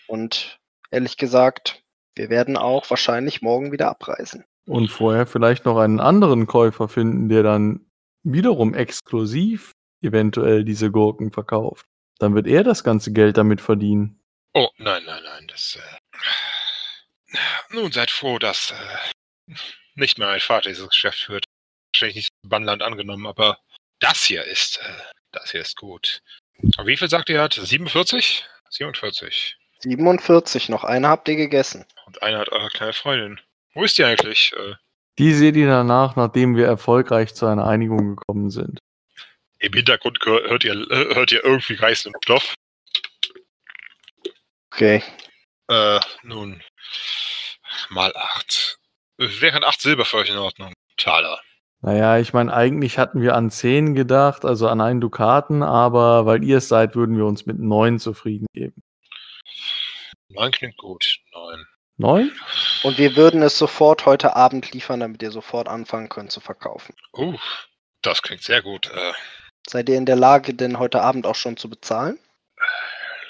Und 0.09 0.59
ehrlich 0.91 1.17
gesagt, 1.19 1.85
wir 2.15 2.31
werden 2.31 2.57
auch 2.57 2.89
wahrscheinlich 2.91 3.43
morgen 3.43 3.71
wieder 3.71 3.89
abreisen. 3.89 4.45
und 4.67 4.91
vorher 4.91 5.27
vielleicht 5.27 5.65
noch 5.65 5.79
einen 5.79 6.01
anderen 6.01 6.47
Käufer 6.47 6.89
finden, 6.89 7.29
der 7.29 7.43
dann 7.43 7.86
wiederum 8.33 8.75
exklusiv 8.75 9.73
eventuell 10.03 10.65
diese 10.65 10.91
Gurken 10.91 11.33
verkauft. 11.33 11.87
Dann 12.19 12.35
wird 12.35 12.47
er 12.47 12.65
das 12.65 12.85
ganze 12.85 13.13
Geld 13.13 13.37
damit 13.37 13.61
verdienen. 13.61 14.21
Oh, 14.55 14.69
nein, 14.79 15.03
nein, 15.05 15.23
nein. 15.23 15.47
Das. 15.49 15.79
Äh... 15.79 17.37
Nun 17.71 17.93
seid 17.93 18.11
froh, 18.11 18.39
dass 18.39 18.73
äh... 18.73 19.55
nicht 19.95 20.19
mehr 20.19 20.29
mein 20.29 20.41
Vater 20.41 20.71
dieses 20.71 20.89
Geschäft 20.89 21.19
führt. 21.19 21.45
Wahrscheinlich 21.93 22.17
nicht 22.17 22.31
Bannland 22.43 22.83
angenommen, 22.83 23.27
aber 23.27 23.59
das 24.01 24.25
hier 24.25 24.45
ist. 24.45 24.79
Äh... 24.79 25.03
Das 25.33 25.51
hier 25.51 25.61
ist 25.61 25.77
gut. 25.77 26.23
Und 26.59 26.87
wie 26.87 26.97
viel 26.97 27.11
sagt 27.11 27.29
ihr, 27.29 27.43
hat? 27.43 27.55
47? 27.55 28.47
47. 28.71 29.57
47, 29.81 30.69
noch 30.71 30.85
eine 30.85 31.09
habt 31.09 31.29
ihr 31.29 31.37
gegessen. 31.37 31.85
Und 32.07 32.23
einer 32.23 32.39
hat 32.39 32.49
eure 32.51 32.71
kleine 32.71 32.95
Freundin. 32.95 33.41
Wo 33.75 33.85
ist 33.85 33.99
die 33.99 34.05
eigentlich? 34.05 34.55
Äh, 34.57 34.75
Die 35.19 35.33
seht 35.33 35.57
ihr 35.57 35.67
danach, 35.67 36.17
nachdem 36.17 36.57
wir 36.57 36.67
erfolgreich 36.67 37.35
zu 37.35 37.47
einer 37.47 37.67
Einigung 37.67 38.17
gekommen 38.17 38.51
sind. 38.51 38.81
Im 39.59 39.73
Hintergrund 39.73 40.19
hört 40.25 40.65
ihr, 40.65 40.75
äh, 40.75 41.15
hört 41.15 41.33
ihr 41.33 41.43
irgendwie 41.43 41.75
reißenden 41.75 42.21
Knopf. 42.21 42.55
Okay. 44.71 45.03
Äh, 45.69 46.01
nun. 46.23 46.63
Mal 47.89 48.15
acht. 48.15 48.79
Wären 49.17 49.65
acht 49.65 49.81
Silber 49.81 50.05
für 50.05 50.19
euch 50.19 50.29
in 50.29 50.37
Ordnung. 50.37 50.75
Taler. 50.99 51.41
Naja, 51.81 52.19
ich 52.19 52.33
meine, 52.33 52.53
eigentlich 52.53 52.99
hatten 52.99 53.23
wir 53.23 53.35
an 53.35 53.51
10 53.51 53.95
gedacht, 53.95 54.45
also 54.45 54.69
an 54.69 54.81
einen 54.81 55.01
Dukaten, 55.01 55.63
aber 55.63 56.27
weil 56.27 56.43
ihr 56.43 56.59
es 56.59 56.69
seid, 56.69 56.97
würden 56.97 57.17
wir 57.17 57.27
uns 57.27 57.47
mit 57.47 57.59
9 57.59 57.99
zufrieden 57.99 58.47
geben. 58.53 58.83
Neun 60.29 60.51
klingt 60.53 60.77
gut. 60.77 61.21
Neun. 61.33 61.67
9? 61.99 62.31
Und 62.83 62.99
wir 62.99 63.17
würden 63.17 63.43
es 63.43 63.59
sofort 63.59 64.07
heute 64.07 64.37
Abend 64.37 64.73
liefern, 64.73 65.01
damit 65.01 65.23
ihr 65.23 65.31
sofort 65.31 65.69
anfangen 65.69 66.09
könnt 66.09 66.33
zu 66.33 66.41
verkaufen. 66.41 66.95
Uh, 67.13 67.39
das 68.03 68.23
klingt 68.23 68.43
sehr 68.43 68.63
gut. 68.63 68.91
Äh, 68.95 69.13
Seid 69.69 69.89
ihr 69.89 69.97
in 69.97 70.07
der 70.07 70.17
Lage, 70.17 70.55
denn 70.55 70.79
heute 70.79 71.01
Abend 71.03 71.27
auch 71.27 71.35
schon 71.35 71.57
zu 71.57 71.69
bezahlen? 71.69 72.19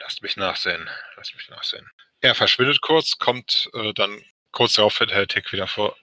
lasst 0.07 0.23
mich 0.23 0.37
nachsehen. 0.37 0.89
Lasst 1.17 1.35
mich 1.35 1.49
nachsehen. 1.49 1.91
Er 2.21 2.35
verschwindet 2.35 2.81
kurz, 2.81 3.19
kommt 3.19 3.69
äh, 3.75 3.93
dann 3.93 4.23
kurz 4.53 4.75
darauf 4.75 4.95
fällt 4.95 5.13
Herr 5.13 5.27
Tick 5.27 5.53
wieder 5.53 5.67
vor. 5.67 5.97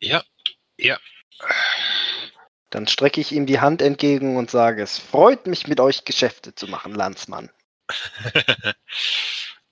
Ja, 0.00 0.24
ja. 0.76 0.98
Dann 2.70 2.88
strecke 2.88 3.20
ich 3.20 3.30
ihm 3.30 3.46
die 3.46 3.60
Hand 3.60 3.80
entgegen 3.80 4.36
und 4.36 4.50
sage, 4.50 4.82
es 4.82 4.98
freut 4.98 5.46
mich, 5.46 5.68
mit 5.68 5.78
euch 5.78 6.04
Geschäfte 6.04 6.54
zu 6.54 6.66
machen, 6.66 6.94
Landsmann. 6.94 7.50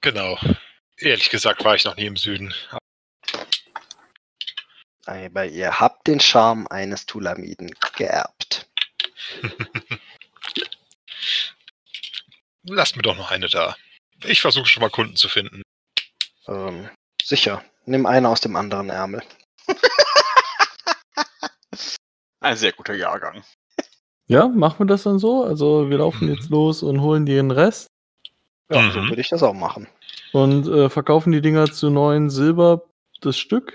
genau. 0.00 0.38
Ehrlich 0.98 1.30
gesagt 1.30 1.64
war 1.64 1.74
ich 1.74 1.84
noch 1.84 1.96
nie 1.96 2.06
im 2.06 2.16
Süden. 2.16 2.54
Aber 5.06 5.44
ihr 5.46 5.80
habt 5.80 6.06
den 6.06 6.20
Charme 6.20 6.66
eines 6.68 7.04
Tulamiden 7.06 7.74
geerbt. 7.96 8.68
Lasst 12.62 12.96
mir 12.96 13.02
doch 13.02 13.16
noch 13.16 13.30
eine 13.30 13.48
da. 13.48 13.76
Ich 14.24 14.40
versuche 14.40 14.66
schon 14.66 14.80
mal 14.80 14.88
Kunden 14.88 15.16
zu 15.16 15.28
finden. 15.28 15.62
Ähm, 16.46 16.88
sicher. 17.22 17.62
Nimm 17.84 18.06
eine 18.06 18.30
aus 18.30 18.40
dem 18.40 18.56
anderen 18.56 18.88
Ärmel. 18.88 19.22
Ein 22.40 22.56
sehr 22.56 22.72
guter 22.72 22.94
Jahrgang. 22.94 23.44
Ja, 24.26 24.48
machen 24.48 24.78
wir 24.80 24.86
das 24.86 25.02
dann 25.02 25.18
so? 25.18 25.44
Also 25.44 25.90
wir 25.90 25.98
laufen 25.98 26.34
jetzt 26.34 26.48
los 26.48 26.82
und 26.82 27.02
holen 27.02 27.26
den 27.26 27.50
Rest 27.50 27.88
Ja, 28.70 28.90
so 28.92 29.00
Mhm. 29.00 29.08
würde 29.10 29.20
ich 29.20 29.28
das 29.28 29.42
auch 29.42 29.54
machen. 29.54 29.86
und 30.32 30.66
äh, 30.66 30.88
verkaufen 30.88 31.32
die 31.32 31.40
Dinger 31.42 31.70
zu 31.70 31.90
9 31.90 32.30
Silber 32.30 32.82
das 33.20 33.36
Stück. 33.38 33.74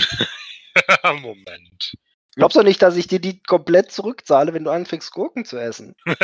Moment. 1.21 1.95
Glaubst 2.35 2.55
du 2.55 2.61
nicht, 2.61 2.83
dass 2.83 2.97
ich 2.97 3.07
dir 3.07 3.19
die 3.19 3.41
komplett 3.41 3.91
zurückzahle, 3.91 4.53
wenn 4.53 4.65
du 4.65 4.69
anfängst, 4.69 5.11
Gurken 5.11 5.45
zu 5.45 5.57
essen? 5.57 5.95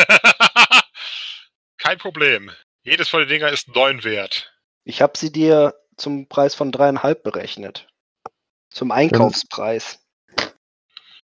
Kein 1.81 1.97
Problem. 1.97 2.51
Jedes 2.83 3.09
von 3.09 3.21
den 3.21 3.29
Dinger 3.29 3.49
ist 3.49 3.73
neun 3.75 4.03
wert. 4.03 4.53
Ich 4.83 5.01
habe 5.01 5.17
sie 5.17 5.31
dir 5.31 5.73
zum 5.97 6.27
Preis 6.27 6.53
von 6.53 6.71
dreieinhalb 6.71 7.23
berechnet. 7.23 7.87
Zum 8.69 8.91
Einkaufspreis. 8.91 9.99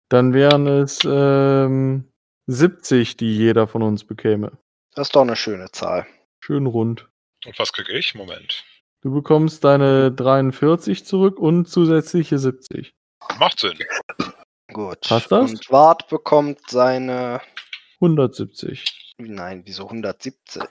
Dann 0.08 0.34
wären 0.34 0.68
es 0.68 1.00
ähm, 1.04 2.12
70, 2.46 3.18
die 3.18 3.36
jeder 3.36 3.68
von 3.68 3.82
uns 3.82 4.04
bekäme. 4.04 4.52
Das 4.94 5.08
ist 5.08 5.16
doch 5.16 5.22
eine 5.22 5.36
schöne 5.36 5.72
Zahl. 5.72 6.06
Schön 6.42 6.68
rund. 6.68 7.10
Und 7.44 7.58
was 7.58 7.74
kriege 7.74 7.94
ich? 7.94 8.14
Moment. 8.14 8.64
Du 9.02 9.12
bekommst 9.12 9.64
deine 9.64 10.12
43 10.12 11.06
zurück 11.06 11.40
und 11.40 11.66
zusätzliche 11.66 12.38
70. 12.38 12.94
Macht 13.40 13.60
Sinn. 13.60 13.80
Gut. 14.72 15.02
Passt 15.08 15.32
das? 15.32 15.50
Und 15.52 15.72
Wart 15.72 16.08
bekommt 16.08 16.60
seine. 16.70 17.42
170. 18.02 18.84
Nein, 19.18 19.62
wieso 19.66 19.84
170? 19.86 20.64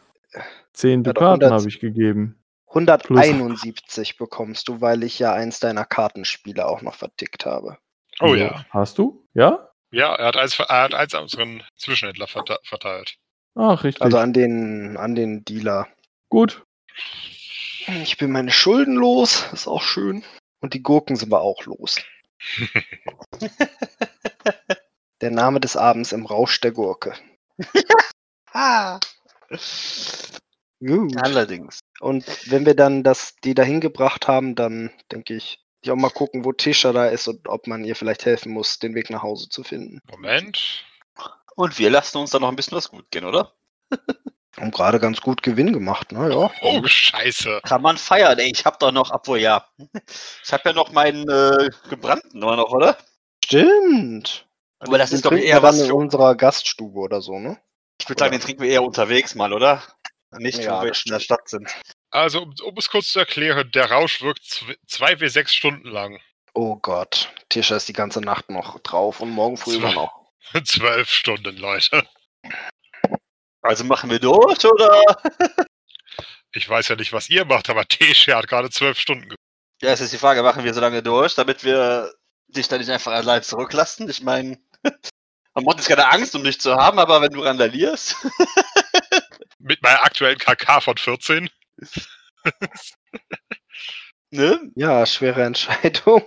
10 0.72 1.04
Ja, 1.04 1.12
doch, 1.12 1.20
Dukaten 1.20 1.42
100 1.44 1.52
habe 1.52 1.68
ich 1.68 1.80
gegeben. 1.80 2.40
171 2.68 4.16
bekommst 4.16 4.68
du, 4.68 4.80
weil 4.80 5.04
ich 5.04 5.18
ja 5.20 5.32
eins 5.32 5.60
deiner 5.60 5.84
Kartenspiele 5.84 6.66
auch 6.66 6.82
noch 6.82 6.94
vertickt 6.94 7.46
habe. 7.46 7.78
Oh 8.20 8.28
So. 8.28 8.34
ja. 8.34 8.64
Hast 8.70 8.98
du? 8.98 9.26
Ja? 9.34 9.70
Ja, 9.92 10.14
er 10.16 10.26
hat 10.26 10.36
eins, 10.36 10.58
er 10.58 10.82
hat 10.82 10.94
eins 10.94 11.14
an 11.14 11.22
unseren 11.22 11.62
Zwischenhändler 11.76 12.26
verte- 12.26 12.58
verteilt. 12.64 13.14
Ach, 13.54 13.84
richtig. 13.84 14.02
Also 14.02 14.18
an 14.18 14.32
den, 14.32 14.96
an 14.96 15.14
den 15.14 15.44
Dealer. 15.44 15.86
Gut. 16.28 16.64
Ich 18.02 18.16
bin 18.18 18.32
meine 18.32 18.50
Schulden 18.50 18.96
los, 18.96 19.46
ist 19.52 19.68
auch 19.68 19.82
schön. 19.82 20.24
Und 20.60 20.74
die 20.74 20.82
Gurken 20.82 21.14
sind 21.14 21.30
wir 21.30 21.40
auch 21.42 21.64
los. 21.66 22.00
Der 25.20 25.30
Name 25.30 25.60
des 25.60 25.76
Abends 25.76 26.12
im 26.12 26.26
Rausch 26.26 26.60
der 26.60 26.72
Gurke. 26.72 27.14
Ah. 28.56 29.00
Gut. 30.78 31.16
Allerdings. 31.20 31.80
Und 31.98 32.24
wenn 32.50 32.64
wir 32.66 32.76
dann 32.76 33.02
das, 33.02 33.34
die 33.42 33.52
dahin 33.52 33.80
gebracht 33.80 34.28
haben, 34.28 34.54
dann 34.54 34.92
denke 35.10 35.34
ich, 35.34 35.58
ich 35.82 35.90
auch 35.90 35.96
mal 35.96 36.10
gucken, 36.10 36.44
wo 36.44 36.52
Tisha 36.52 36.92
da 36.92 37.06
ist 37.06 37.26
und 37.26 37.48
ob 37.48 37.66
man 37.66 37.84
ihr 37.84 37.96
vielleicht 37.96 38.24
helfen 38.24 38.52
muss, 38.52 38.78
den 38.78 38.94
Weg 38.94 39.10
nach 39.10 39.22
Hause 39.22 39.48
zu 39.48 39.64
finden. 39.64 40.00
Moment. 40.08 40.84
Und 41.56 41.78
wir 41.78 41.90
lassen 41.90 42.18
uns 42.18 42.30
da 42.30 42.38
noch 42.38 42.48
ein 42.48 42.56
bisschen 42.56 42.76
was 42.76 42.90
gut 42.90 43.10
gehen, 43.10 43.24
oder? 43.24 43.52
Haben 44.56 44.70
gerade 44.70 45.00
ganz 45.00 45.20
gut 45.20 45.42
Gewinn 45.42 45.72
gemacht, 45.72 46.12
ne? 46.12 46.30
Ja. 46.32 46.50
Oh, 46.62 46.82
scheiße. 46.84 47.60
Kann 47.64 47.82
man 47.82 47.96
feiern, 47.98 48.38
ey. 48.38 48.52
Ich 48.54 48.64
hab 48.64 48.78
doch 48.78 48.92
noch, 48.92 49.10
obwohl 49.10 49.40
ja. 49.40 49.66
Ich 50.44 50.52
hab 50.52 50.64
ja 50.64 50.72
noch 50.72 50.92
meinen 50.92 51.28
äh, 51.28 51.70
gebrannten 51.90 52.38
nur 52.38 52.56
noch, 52.56 52.70
oder? 52.70 52.96
Stimmt. 53.44 54.43
Aber 54.86 54.98
das 54.98 55.12
ist 55.12 55.24
doch 55.24 55.32
eher 55.32 55.62
was 55.62 55.80
in 55.80 55.86
für, 55.86 55.94
unserer 55.94 56.34
Gaststube 56.34 56.98
oder 56.98 57.20
so, 57.20 57.38
ne? 57.38 57.58
Ich 58.00 58.08
würde 58.08 58.18
sagen, 58.20 58.32
den 58.32 58.40
trinken 58.40 58.62
wir 58.62 58.70
eher 58.70 58.82
unterwegs 58.82 59.34
mal, 59.34 59.52
oder? 59.52 59.82
Nicht, 60.36 60.58
Ja, 60.58 60.78
wo 60.80 60.84
wir 60.84 60.92
in 60.92 61.12
der 61.12 61.20
Stadt 61.20 61.48
sind. 61.48 61.70
Also, 62.10 62.42
um, 62.42 62.54
um 62.64 62.74
es 62.76 62.90
kurz 62.90 63.08
zu 63.08 63.20
erklären, 63.20 63.70
der 63.72 63.90
Rausch 63.90 64.20
wirkt 64.22 64.42
zw- 64.42 64.76
zwei 64.86 65.14
bis 65.14 65.32
sechs 65.32 65.54
Stunden 65.54 65.88
lang. 65.88 66.20
Oh 66.54 66.76
Gott. 66.76 67.32
Tisha 67.48 67.76
ist 67.76 67.88
die 67.88 67.92
ganze 67.92 68.20
Nacht 68.20 68.50
noch 68.50 68.78
drauf 68.80 69.20
und 69.20 69.30
morgen 69.30 69.56
früh 69.56 69.76
immer 69.76 69.92
noch. 69.92 70.12
Zwölf 70.64 71.08
Stunden, 71.08 71.56
Leute. 71.56 72.04
Also 73.62 73.84
machen 73.84 74.10
wir 74.10 74.18
durch, 74.18 74.64
oder? 74.64 75.02
Ich 76.56 76.68
weiß 76.68 76.86
ja 76.86 76.94
nicht, 76.94 77.12
was 77.12 77.28
ihr 77.30 77.44
macht, 77.44 77.68
aber 77.68 77.84
Tesche 77.84 78.36
hat 78.36 78.46
gerade 78.46 78.70
zwölf 78.70 78.96
Stunden 78.96 79.34
Ja, 79.82 79.90
es 79.90 80.00
ist 80.00 80.12
die 80.12 80.18
Frage, 80.18 80.40
machen 80.44 80.62
wir 80.62 80.72
so 80.72 80.80
lange 80.80 81.02
durch, 81.02 81.34
damit 81.34 81.64
wir 81.64 82.14
dich 82.46 82.68
dann 82.68 82.78
nicht 82.78 82.90
einfach 82.90 83.10
allein 83.10 83.42
zurücklassen? 83.42 84.08
Ich 84.08 84.22
meine, 84.22 84.56
man 85.54 85.64
muss 85.64 85.76
jetzt 85.76 85.88
keine 85.88 86.10
Angst, 86.10 86.34
um 86.34 86.44
dich 86.44 86.60
zu 86.60 86.74
haben, 86.74 86.98
aber 86.98 87.20
wenn 87.22 87.32
du 87.32 87.40
randalierst. 87.42 88.16
Mit 89.58 89.82
meiner 89.82 90.02
aktuellen 90.04 90.38
KK 90.38 90.80
von 90.82 90.96
14. 90.96 91.48
ne? 94.30 94.60
Ja, 94.74 95.06
schwere 95.06 95.42
Entscheidung. 95.44 96.22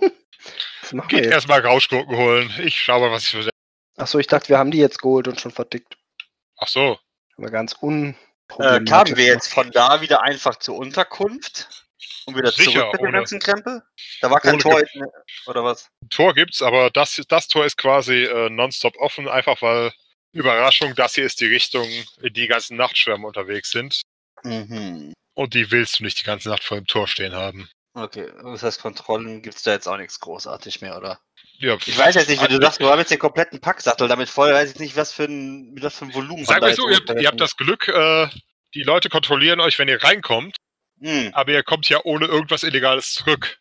Geht 1.08 1.26
erstmal 1.26 1.60
Rauschgurken 1.60 2.16
holen. 2.16 2.52
Ich 2.58 2.82
schaue 2.82 3.00
mal, 3.00 3.10
was 3.12 3.24
ich 3.24 3.30
für. 3.30 3.50
Achso, 3.96 4.18
ich 4.18 4.26
dachte, 4.26 4.48
wir 4.48 4.58
haben 4.58 4.70
die 4.70 4.78
jetzt 4.78 5.00
geholt 5.02 5.28
und 5.28 5.40
schon 5.40 5.50
vertickt. 5.52 5.96
Ach 6.56 6.68
so. 6.68 6.98
Aber 7.36 7.50
ganz 7.50 7.74
Äh, 7.74 7.76
unproblematisch. 7.86 8.90
kamen 8.90 9.16
wir 9.16 9.24
jetzt 9.26 9.52
von 9.52 9.70
da 9.70 10.00
wieder 10.00 10.22
einfach 10.22 10.56
zur 10.56 10.76
Unterkunft? 10.76 11.87
Und 12.28 12.36
wieder 12.36 12.52
Sicher, 12.52 12.80
zurück 12.80 12.92
mit 13.00 13.08
dem 13.08 13.12
ganzen 13.12 13.40
Krempel? 13.40 13.82
Da 14.20 14.30
war 14.30 14.38
kein 14.40 14.58
Tor, 14.58 14.80
in- 14.80 15.06
oder 15.46 15.64
was? 15.64 15.88
Ein 16.02 16.10
Tor 16.10 16.34
gibt's, 16.34 16.60
aber 16.60 16.90
das, 16.90 17.18
das 17.26 17.48
Tor 17.48 17.64
ist 17.64 17.78
quasi 17.78 18.24
äh, 18.24 18.50
nonstop 18.50 18.96
offen, 18.98 19.28
einfach 19.28 19.62
weil 19.62 19.92
Überraschung, 20.32 20.94
das 20.94 21.14
hier 21.14 21.24
ist 21.24 21.40
die 21.40 21.46
Richtung, 21.46 21.88
in 21.88 22.04
die 22.34 22.42
die 22.42 22.46
ganzen 22.46 22.76
Nachtschwärme 22.76 23.26
unterwegs 23.26 23.70
sind. 23.70 24.02
Mhm. 24.42 25.14
Und 25.34 25.54
die 25.54 25.70
willst 25.70 26.00
du 26.00 26.04
nicht 26.04 26.20
die 26.20 26.24
ganze 26.24 26.50
Nacht 26.50 26.64
vor 26.64 26.76
dem 26.76 26.86
Tor 26.86 27.08
stehen 27.08 27.32
haben. 27.34 27.70
Okay, 27.94 28.30
das 28.42 28.62
heißt, 28.62 28.82
Kontrollen 28.82 29.40
gibt's 29.40 29.62
da 29.62 29.72
jetzt 29.72 29.88
auch 29.88 29.96
nichts 29.96 30.20
großartig 30.20 30.82
mehr, 30.82 30.98
oder? 30.98 31.18
Ja, 31.56 31.76
Ich 31.86 31.96
weiß 31.96 32.14
jetzt 32.14 32.28
nicht, 32.28 32.42
wie 32.42 32.48
du 32.48 32.60
sagst, 32.60 32.78
wir 32.78 32.88
haben 32.88 32.98
jetzt 32.98 33.10
den 33.10 33.18
kompletten 33.18 33.60
Packsattel 33.60 34.06
damit 34.06 34.28
voll, 34.28 34.52
weiß 34.52 34.72
ich 34.72 34.78
nicht, 34.78 34.96
was 34.96 35.12
für 35.12 35.24
ein, 35.24 35.74
wie 35.74 35.80
das 35.80 35.96
für 35.96 36.04
ein 36.04 36.14
Volumen 36.14 36.44
Sag 36.44 36.60
mal 36.60 36.74
so, 36.74 36.88
ihr 36.90 36.96
habt, 36.96 37.08
ihr 37.08 37.26
habt 37.26 37.40
das 37.40 37.56
Glück, 37.56 37.88
äh, 37.88 38.28
die 38.74 38.82
Leute 38.82 39.08
kontrollieren 39.08 39.60
euch, 39.60 39.78
wenn 39.78 39.88
ihr 39.88 40.02
reinkommt, 40.02 40.56
Hm. 41.00 41.30
aber 41.32 41.52
ihr 41.52 41.62
kommt 41.62 41.88
ja 41.88 42.00
ohne 42.04 42.26
irgendwas 42.26 42.62
Illegales 42.62 43.12
zurück. 43.14 43.58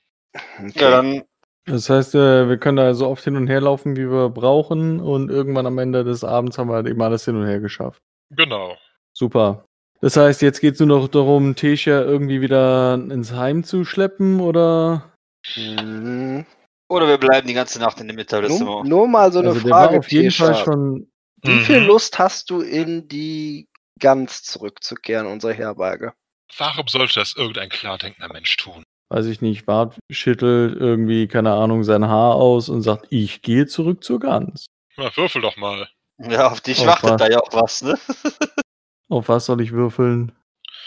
Okay. 0.59 0.71
Ja, 0.75 0.89
dann 0.91 1.23
Das 1.65 1.89
heißt, 1.89 2.15
äh, 2.15 2.47
wir 2.49 2.57
können 2.57 2.77
da 2.77 2.93
so 2.93 3.07
oft 3.07 3.23
hin 3.23 3.35
und 3.35 3.47
her 3.47 3.61
laufen, 3.61 3.95
wie 3.95 4.09
wir 4.09 4.29
brauchen. 4.29 4.99
Und 4.99 5.29
irgendwann 5.29 5.65
am 5.67 5.77
Ende 5.79 6.03
des 6.03 6.23
Abends 6.23 6.57
haben 6.57 6.69
wir 6.69 6.75
halt 6.75 6.87
eben 6.87 7.01
alles 7.01 7.25
hin 7.25 7.35
und 7.35 7.45
her 7.47 7.59
geschafft. 7.59 8.01
Genau. 8.35 8.75
Super. 9.13 9.65
Das 10.01 10.15
heißt, 10.15 10.41
jetzt 10.43 10.61
geht 10.61 10.75
es 10.75 10.79
nur 10.79 10.87
noch 10.99 11.07
darum, 11.07 11.55
Tesha 11.55 12.01
irgendwie 12.01 12.39
wieder 12.41 12.93
ins 12.93 13.31
Heim 13.33 13.63
zu 13.63 13.83
schleppen, 13.83 14.39
oder? 14.39 15.11
Mhm. 15.55 16.45
Oder 16.89 17.07
wir 17.07 17.17
bleiben 17.17 17.47
die 17.47 17.53
ganze 17.53 17.79
Nacht 17.79 17.99
in 17.99 18.07
dem 18.07 18.15
Nur, 18.15 18.23
Etablissement. 18.23 18.87
nur 18.87 19.07
mal 19.07 19.31
so 19.31 19.39
eine 19.39 19.49
also 19.49 19.67
Frage, 19.67 19.99
auf 19.99 20.11
jeden. 20.11 20.31
Fall 20.31 20.55
schon. 20.55 21.11
Wie 21.43 21.59
viel 21.59 21.81
Mhm. 21.81 21.87
Lust 21.87 22.17
hast 22.19 22.49
du 22.49 22.61
in 22.61 23.07
die 23.07 23.67
Gans 23.99 24.43
zurückzukehren, 24.43 25.27
unsere 25.27 25.53
Herberge? 25.53 26.13
Warum 26.57 26.87
sollte 26.87 27.15
das 27.19 27.35
irgendein 27.35 27.69
klardenkender 27.69 28.31
Mensch 28.33 28.55
tun? 28.57 28.83
weiß 29.09 29.25
ich 29.27 29.39
nicht, 29.41 29.65
Bart 29.65 29.97
schüttelt 30.11 30.75
irgendwie, 30.77 31.29
keine 31.29 31.53
Ahnung, 31.53 31.85
sein 31.85 32.05
Haar 32.09 32.35
aus 32.35 32.67
und 32.67 32.81
sagt, 32.81 33.07
ich 33.09 33.41
gehe 33.41 33.65
zurück 33.65 34.03
zur 34.03 34.19
Gans. 34.19 34.65
Na, 34.97 35.15
würfel 35.15 35.41
doch 35.41 35.55
mal. 35.55 35.87
Ja, 36.19 36.51
auf 36.51 36.59
dich 36.59 36.81
Oh, 36.81 36.87
wartet 36.87 37.11
was? 37.11 37.17
da 37.17 37.29
ja 37.29 37.39
auch 37.39 37.53
was, 37.53 37.81
ne? 37.83 37.97
Auf 39.09 39.29
was 39.29 39.45
soll 39.45 39.61
ich 39.61 39.71
würfeln? 39.71 40.33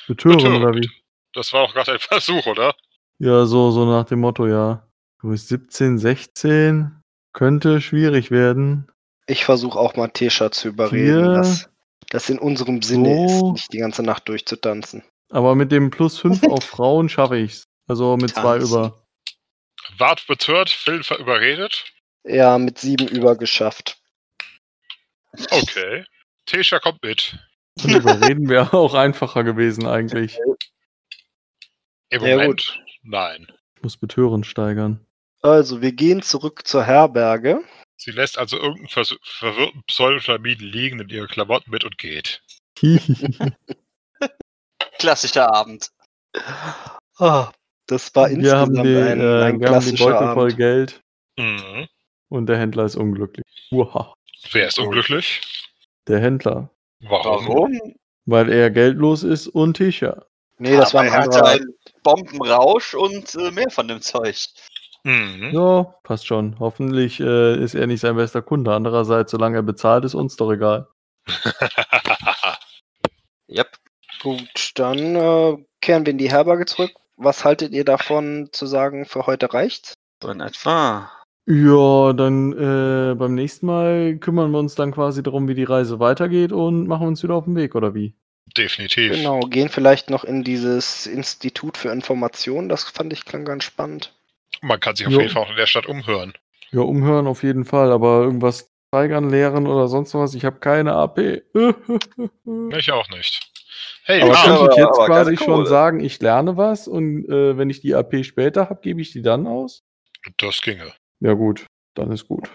Betören 0.06 0.36
Betören. 0.36 0.62
oder 0.62 0.74
wie? 0.74 0.90
Das 1.32 1.52
war 1.54 1.62
auch 1.62 1.72
gerade 1.72 1.92
ein 1.92 1.98
Versuch, 2.00 2.44
oder? 2.46 2.74
Ja, 3.18 3.46
so, 3.46 3.70
so 3.70 3.86
nach 3.86 4.04
dem 4.04 4.20
Motto, 4.20 4.46
ja. 4.46 4.86
Du 5.22 5.30
bist 5.30 5.48
17, 5.48 5.98
16, 5.98 6.90
könnte 7.32 7.80
schwierig 7.80 8.30
werden. 8.30 8.90
Ich 9.26 9.46
versuche 9.46 9.78
auch 9.78 9.96
mal 9.96 10.08
Tesha 10.08 10.50
zu 10.50 10.68
überreden, 10.68 11.24
Vier. 11.24 11.32
dass 11.32 11.70
das 12.10 12.28
in 12.28 12.38
unserem 12.38 12.82
Sinne 12.82 13.28
So. 13.28 13.46
ist, 13.46 13.52
nicht 13.52 13.72
die 13.72 13.78
ganze 13.78 14.02
Nacht 14.02 14.28
durchzutanzen. 14.28 15.02
Aber 15.30 15.54
mit 15.54 15.72
dem 15.72 15.90
plus 15.90 16.18
5 16.18 16.42
auf 16.48 16.64
Frauen 16.64 17.08
schaffe 17.08 17.38
ich's. 17.38 17.64
Also 17.86 18.16
mit 18.16 18.30
zwei 18.30 18.58
Tanzen. 18.58 18.68
über. 18.68 19.06
Wart 19.96 20.26
betört, 20.26 20.70
Phil 20.70 21.02
überredet. 21.18 21.84
Ja, 22.24 22.58
mit 22.58 22.78
sieben 22.78 23.08
über 23.08 23.36
geschafft. 23.36 23.98
Okay. 25.50 26.04
Tesha 26.46 26.78
kommt 26.78 27.02
mit. 27.02 27.38
Und 27.82 27.94
überreden 27.94 28.48
wäre 28.48 28.72
auch 28.76 28.94
einfacher 28.94 29.44
gewesen 29.44 29.86
eigentlich. 29.86 30.38
Im 32.10 32.24
Ja, 32.24 32.36
Moment, 32.36 32.80
nein. 33.02 33.46
Ich 33.76 33.82
muss 33.82 33.96
Betören 33.96 34.44
steigern. 34.44 35.06
Also, 35.42 35.80
wir 35.80 35.92
gehen 35.92 36.22
zurück 36.22 36.66
zur 36.66 36.84
Herberge. 36.84 37.62
Sie 37.96 38.10
lässt 38.10 38.38
also 38.38 38.58
irgendeinen 38.58 39.06
verwirrten 39.22 39.82
Pseudotlamiden 39.86 40.66
liegen 40.66 41.00
in 41.00 41.08
ihre 41.08 41.28
Klamotten 41.28 41.70
mit 41.70 41.84
und 41.84 41.98
geht. 41.98 42.42
Klassischer 45.00 45.52
Abend. 45.52 45.88
Ah, 47.18 47.50
das 47.86 48.14
war 48.14 48.28
wir 48.28 48.36
insgesamt 48.36 48.78
haben 48.78 48.84
die, 48.86 48.96
ein, 48.96 49.20
äh, 49.20 49.22
ein 49.22 49.22
wir 49.22 49.46
haben 49.46 49.58
die 49.60 49.64
klassischer 49.66 50.04
Beutel 50.10 50.34
voll 50.34 50.44
Abend. 50.48 50.56
Geld 50.58 51.00
Mhm. 51.38 51.88
und 52.28 52.46
der 52.46 52.58
Händler 52.58 52.84
ist 52.84 52.96
unglücklich. 52.96 53.46
Uha. 53.72 54.12
Wer 54.52 54.68
ist 54.68 54.78
unglücklich? 54.78 55.40
Der 56.06 56.20
Händler. 56.20 56.70
Warum? 57.00 57.46
Warum? 57.48 57.94
Weil 58.26 58.50
er 58.52 58.70
geldlos 58.70 59.22
ist 59.22 59.48
und 59.48 59.78
Tisha. 59.78 60.24
Nee, 60.58 60.76
das 60.76 60.92
war 60.92 61.00
ein 61.02 61.08
Aber 61.08 61.16
er 61.16 61.22
hatte 61.22 61.36
anderer. 61.38 61.52
einen 61.52 61.74
Bombenrausch 62.02 62.94
und 62.94 63.34
äh, 63.36 63.50
mehr 63.50 63.70
von 63.70 63.88
dem 63.88 64.02
Zeug. 64.02 64.36
Mhm. 65.04 65.50
Ja, 65.52 65.94
passt 66.02 66.26
schon. 66.26 66.58
Hoffentlich 66.58 67.18
äh, 67.20 67.56
ist 67.62 67.74
er 67.74 67.86
nicht 67.86 68.00
sein 68.00 68.16
bester 68.16 68.42
Kunde. 68.42 68.74
Andererseits, 68.74 69.30
solange 69.30 69.56
er 69.56 69.62
bezahlt, 69.62 70.04
ist 70.04 70.14
uns 70.14 70.36
doch 70.36 70.52
egal. 70.52 70.88
Yep. 73.52 73.79
Gut, 74.22 74.72
dann 74.74 75.16
äh, 75.16 75.56
kehren 75.80 76.04
wir 76.04 76.12
in 76.12 76.18
die 76.18 76.30
Herberge 76.30 76.66
zurück. 76.66 76.92
Was 77.16 77.44
haltet 77.44 77.72
ihr 77.72 77.84
davon 77.84 78.48
zu 78.52 78.66
sagen, 78.66 79.04
für 79.04 79.26
heute 79.26 79.52
reicht's? 79.52 79.94
So 80.22 80.30
in 80.30 80.40
etwa. 80.40 81.10
Ja, 81.46 82.12
dann 82.12 82.52
äh, 82.52 83.14
beim 83.14 83.34
nächsten 83.34 83.66
Mal 83.66 84.16
kümmern 84.18 84.50
wir 84.52 84.58
uns 84.58 84.74
dann 84.74 84.92
quasi 84.92 85.22
darum, 85.22 85.48
wie 85.48 85.54
die 85.54 85.64
Reise 85.64 85.98
weitergeht 85.98 86.52
und 86.52 86.86
machen 86.86 87.08
uns 87.08 87.22
wieder 87.22 87.34
auf 87.34 87.44
den 87.44 87.56
Weg, 87.56 87.74
oder 87.74 87.94
wie? 87.94 88.14
Definitiv. 88.56 89.12
Genau, 89.12 89.40
gehen 89.40 89.68
vielleicht 89.68 90.10
noch 90.10 90.24
in 90.24 90.44
dieses 90.44 91.06
Institut 91.06 91.76
für 91.76 91.90
Information. 91.90 92.68
Das 92.68 92.84
fand 92.84 93.12
ich 93.12 93.24
klang 93.24 93.44
ganz 93.44 93.64
spannend. 93.64 94.14
Man 94.60 94.80
kann 94.80 94.96
sich 94.96 95.06
auf 95.06 95.12
Jo. 95.12 95.20
jeden 95.20 95.32
Fall 95.32 95.44
auch 95.44 95.50
in 95.50 95.56
der 95.56 95.66
Stadt 95.66 95.86
umhören. 95.86 96.34
Ja, 96.70 96.80
umhören 96.80 97.26
auf 97.26 97.42
jeden 97.42 97.64
Fall, 97.64 97.90
aber 97.90 98.22
irgendwas 98.22 98.70
steigern, 98.88 99.30
lehren 99.30 99.66
oder 99.66 99.88
sonst 99.88 100.14
was. 100.14 100.34
Ich 100.34 100.44
habe 100.44 100.58
keine 100.58 100.94
AP. 100.94 101.42
Ich 102.72 102.92
auch 102.92 103.08
nicht. 103.10 103.49
Hey, 104.10 104.22
Aber 104.22 104.36
aber- 104.38 104.70
ich 104.72 104.76
jetzt 104.78 104.98
quasi 105.06 105.36
schon 105.36 105.46
Kohle. 105.46 105.66
sagen, 105.66 106.00
ich 106.00 106.20
lerne 106.20 106.56
was 106.56 106.88
und 106.88 107.28
äh, 107.28 107.56
wenn 107.56 107.70
ich 107.70 107.80
die 107.80 107.94
AP 107.94 108.24
später 108.24 108.68
habe, 108.68 108.80
gebe 108.80 109.00
ich 109.00 109.12
die 109.12 109.22
dann 109.22 109.46
aus? 109.46 109.82
das 110.38 110.60
ginge. 110.60 110.92
Ja 111.20 111.34
gut, 111.34 111.64
dann 111.94 112.10
ist 112.12 112.26
gut. 112.26 112.50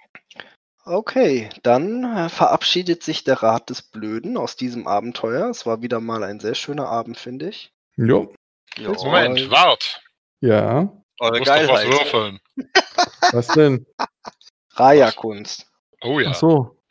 Okay, 0.84 1.50
dann 1.64 2.03
äh, 2.03 2.30
verabschiedet 2.30 3.01
sich 3.03 3.24
der 3.24 3.42
Rat 3.42 3.69
des 3.69 3.82
Blöden 3.82 4.38
aus 4.38 4.56
diesem 4.56 4.85
Abenteuer. 4.85 5.50
Es 5.50 5.66
war 5.66 5.82
wieder 5.82 6.00
mal 6.00 6.24
ein 6.24 6.40
sehr 6.40 6.53
schöner 6.56 6.88
Abend, 6.90 7.17
finde 7.17 7.50
ich. 7.50 7.72
Jo, 7.95 8.34
Jo. 8.77 8.92
Moment, 9.03 9.50
wart. 9.50 10.03
ja. 10.42 10.92
Eure 11.19 11.40
Muss 11.40 11.48
doch 11.48 11.56
was 11.56 11.67
Geilheit. 11.67 11.88
würfeln. 11.88 12.40
Was 13.32 13.48
denn? 13.48 13.85
Raya-Kunst. 14.74 15.66
Oh 16.01 16.19
ja. 16.19 16.32
Ach 16.32 16.35
so. 16.35 16.82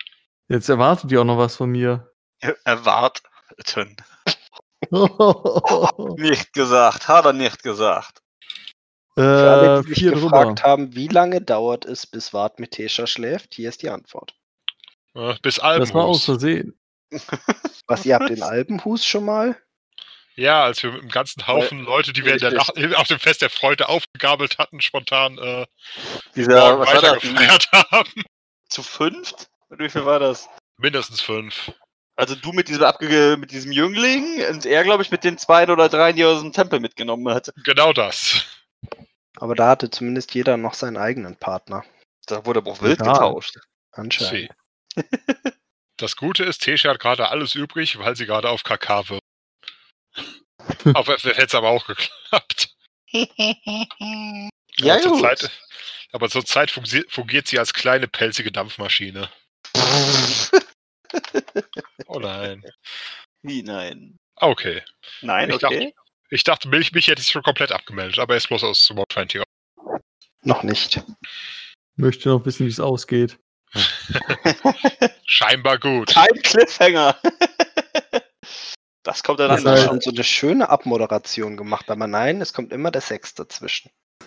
Jetzt 0.49 0.69
erwartet 0.71 1.13
ihr 1.13 1.21
auch 1.21 1.25
noch 1.25 1.37
was 1.39 1.57
von 1.57 1.71
mir. 1.71 2.11
Erwarten. 2.65 3.21
Nicht 4.91 6.53
gesagt, 6.53 7.09
hat 7.09 7.25
er 7.25 7.33
nicht 7.33 7.63
gesagt. 7.63 8.21
Für 9.17 9.23
alle, 9.23 9.79
äh, 9.79 9.83
die 9.83 9.89
sich 9.91 9.99
vier 9.99 10.13
drüber. 10.13 10.39
gefragt 10.41 10.63
haben, 10.65 10.95
wie 10.95 11.09
lange 11.09 11.41
dauert 11.41 11.85
es, 11.85 12.07
bis 12.07 12.33
Wart 12.33 12.59
mit 12.59 12.73
Tesha 12.73 13.07
schläft, 13.07 13.55
hier 13.55 13.69
ist 13.69 13.83
die 13.83 13.91
Antwort. 13.91 14.35
Äh, 15.15 15.35
bis 15.43 15.57
Das 15.57 15.65
war 15.65 15.75
aus 15.75 15.93
Albenhus. 15.93 16.25
Versehen. 16.25 16.79
Was, 17.87 18.05
ihr 18.05 18.17
habt 18.17 18.31
den 18.31 18.43
Alpenhus 18.43 19.07
schon 19.07 19.25
mal? 19.25 19.57
Ja, 20.37 20.65
als 20.65 20.83
wir 20.83 20.91
mit 20.91 21.03
einem 21.03 21.11
ganzen 21.11 21.47
Haufen 21.47 21.85
Leute, 21.85 22.13
die 22.13 22.25
wir 22.25 22.33
in 22.33 22.41
der 22.41 22.53
Nacht, 22.55 22.73
auf 22.97 23.07
dem 23.07 23.21
Fest 23.21 23.41
der 23.41 23.51
Freude 23.51 23.89
aufgegabelt 23.89 24.59
hatten, 24.59 24.81
spontan 24.81 25.39
äh, 25.39 25.65
Dieser, 26.35 26.81
was 26.81 26.89
war 26.89 26.97
weiter 26.97 27.15
das? 27.15 27.23
gefeiert 27.23 27.69
haben. 27.93 28.25
Zu 28.69 28.83
fünft? 28.83 29.49
Und 29.69 29.79
wie 29.79 29.89
viel 29.89 30.05
war 30.05 30.19
das? 30.19 30.49
Mindestens 30.77 31.21
fünf. 31.21 31.71
Also 32.17 32.35
du 32.37 32.53
mit 32.53 32.69
diesem 32.69 32.85
abge 32.85 33.37
mit 33.39 33.51
diesem 33.51 33.73
Jüngling 33.73 34.45
und 34.51 34.65
er, 34.67 34.85
glaube 34.85 35.03
ich, 35.03 35.11
mit 35.11 35.25
den 35.25 35.37
zwei 35.39 35.65
oder 35.69 35.89
drei, 35.89 36.13
die 36.13 36.23
er 36.23 36.29
aus 36.29 36.41
dem 36.43 36.53
Tempel 36.53 36.79
mitgenommen 36.81 37.33
hat. 37.35 37.53
Genau 37.65 37.93
das. 37.93 38.45
Aber 39.37 39.55
da 39.57 39.69
hatte 39.71 39.91
zumindest 39.91 40.33
jeder 40.35 40.57
noch 40.57 40.75
seinen 40.75 40.97
eigenen 40.97 41.37
Partner. 41.37 41.85
Da 42.27 42.47
wurde 42.47 42.61
aber 42.61 42.71
auch 42.71 42.83
wild 42.83 43.01
Ja. 43.01 43.13
getauscht. 43.13 43.57
Anscheinend. 43.93 44.51
Das 45.97 46.15
Gute 46.17 46.45
ist, 46.45 46.59
Tesha 46.63 46.91
hat 46.91 47.01
gerade 47.01 47.29
alles 47.29 47.55
übrig, 47.55 47.99
weil 47.99 48.15
sie 48.17 48.27
gerade 48.27 48.49
auf 48.49 48.63
KK 48.63 49.09
wird. 49.11 49.21
auf 50.95 51.07
FF 51.09 51.25
hätte 51.25 51.47
es 51.47 51.55
aber 51.55 51.71
auch 51.71 51.87
geklappt. 51.87 52.75
Ja, 54.79 54.95
aber 54.95 55.03
zur. 55.03 55.21
Zeit, 55.21 55.51
aber 56.13 56.29
zurzeit 56.31 56.71
fungi- 56.71 57.05
fungiert 57.09 57.47
sie 57.49 57.59
als 57.59 57.73
kleine 57.75 58.07
pelzige 58.09 58.51
Dampfmaschine. 58.53 59.29
Oh 62.07 62.19
nein. 62.19 62.63
Wie 63.43 63.63
nein? 63.63 64.17
Okay. 64.37 64.83
Nein, 65.23 65.51
Ich 65.51 65.57
okay. 65.65 65.95
Ich 66.31 66.43
dachte, 66.45 66.69
Milch, 66.69 66.93
mich 66.93 67.07
hätte 67.09 67.21
ich 67.23 67.29
schon 67.29 67.43
komplett 67.43 67.71
abgemeldet, 67.73 68.19
aber 68.19 68.35
er 68.35 68.39
ist 68.39 68.49
bloß 68.49 68.65
aus 68.65 68.91
Mod 68.95 69.07
20. 69.13 69.43
Noch 70.43 70.63
nicht. 70.63 71.03
Möchte 71.97 72.29
noch 72.31 72.45
wissen, 72.45 72.67
wie 72.67 72.71
es 72.71 72.81
ausgeht. 72.81 73.39
Scheinbar 75.27 75.79
gut. 75.79 76.09
Kein 76.09 76.35
Cliffhanger. 76.43 77.17
das 79.03 79.23
kommt 79.23 79.41
dann 79.41 79.51
Das 79.51 79.65
heißt- 79.65 79.87
haben 79.87 79.87
schon 79.87 80.01
so 80.01 80.11
eine 80.11 80.25
schöne 80.25 80.69
Abmoderation 80.69 81.57
gemacht, 81.57 81.89
aber 81.91 82.07
nein, 82.07 82.41
es 82.41 82.53
kommt 82.53 82.73
immer 82.73 82.91
der 82.91 83.01
Sex 83.03 83.35
dazwischen. 83.35 83.91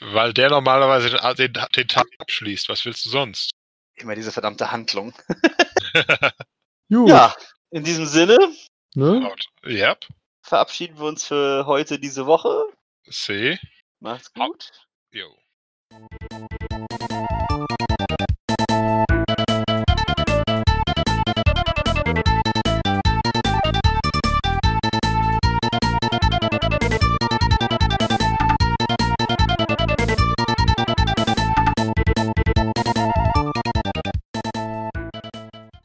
Weil 0.00 0.32
der 0.34 0.50
normalerweise 0.50 1.10
den, 1.10 1.52
den, 1.52 1.64
den 1.76 1.88
Tag 1.88 2.06
abschließt. 2.18 2.68
Was 2.68 2.84
willst 2.84 3.04
du 3.04 3.10
sonst? 3.10 3.50
Immer 3.96 4.14
diese 4.14 4.32
verdammte 4.32 4.70
Handlung. 4.70 5.12
Ja, 6.90 7.34
in 7.70 7.82
diesem 7.82 8.06
Sinne 8.06 8.38
Ne? 8.96 9.34
Ja, 9.64 9.96
verabschieden 10.42 10.98
wir 10.98 11.06
uns 11.06 11.24
für 11.24 11.66
heute 11.66 11.98
diese 11.98 12.26
Woche. 12.26 12.64
see. 13.06 13.58
Macht's 13.98 14.32
gut. 14.32 14.70
Jo. 15.10 15.26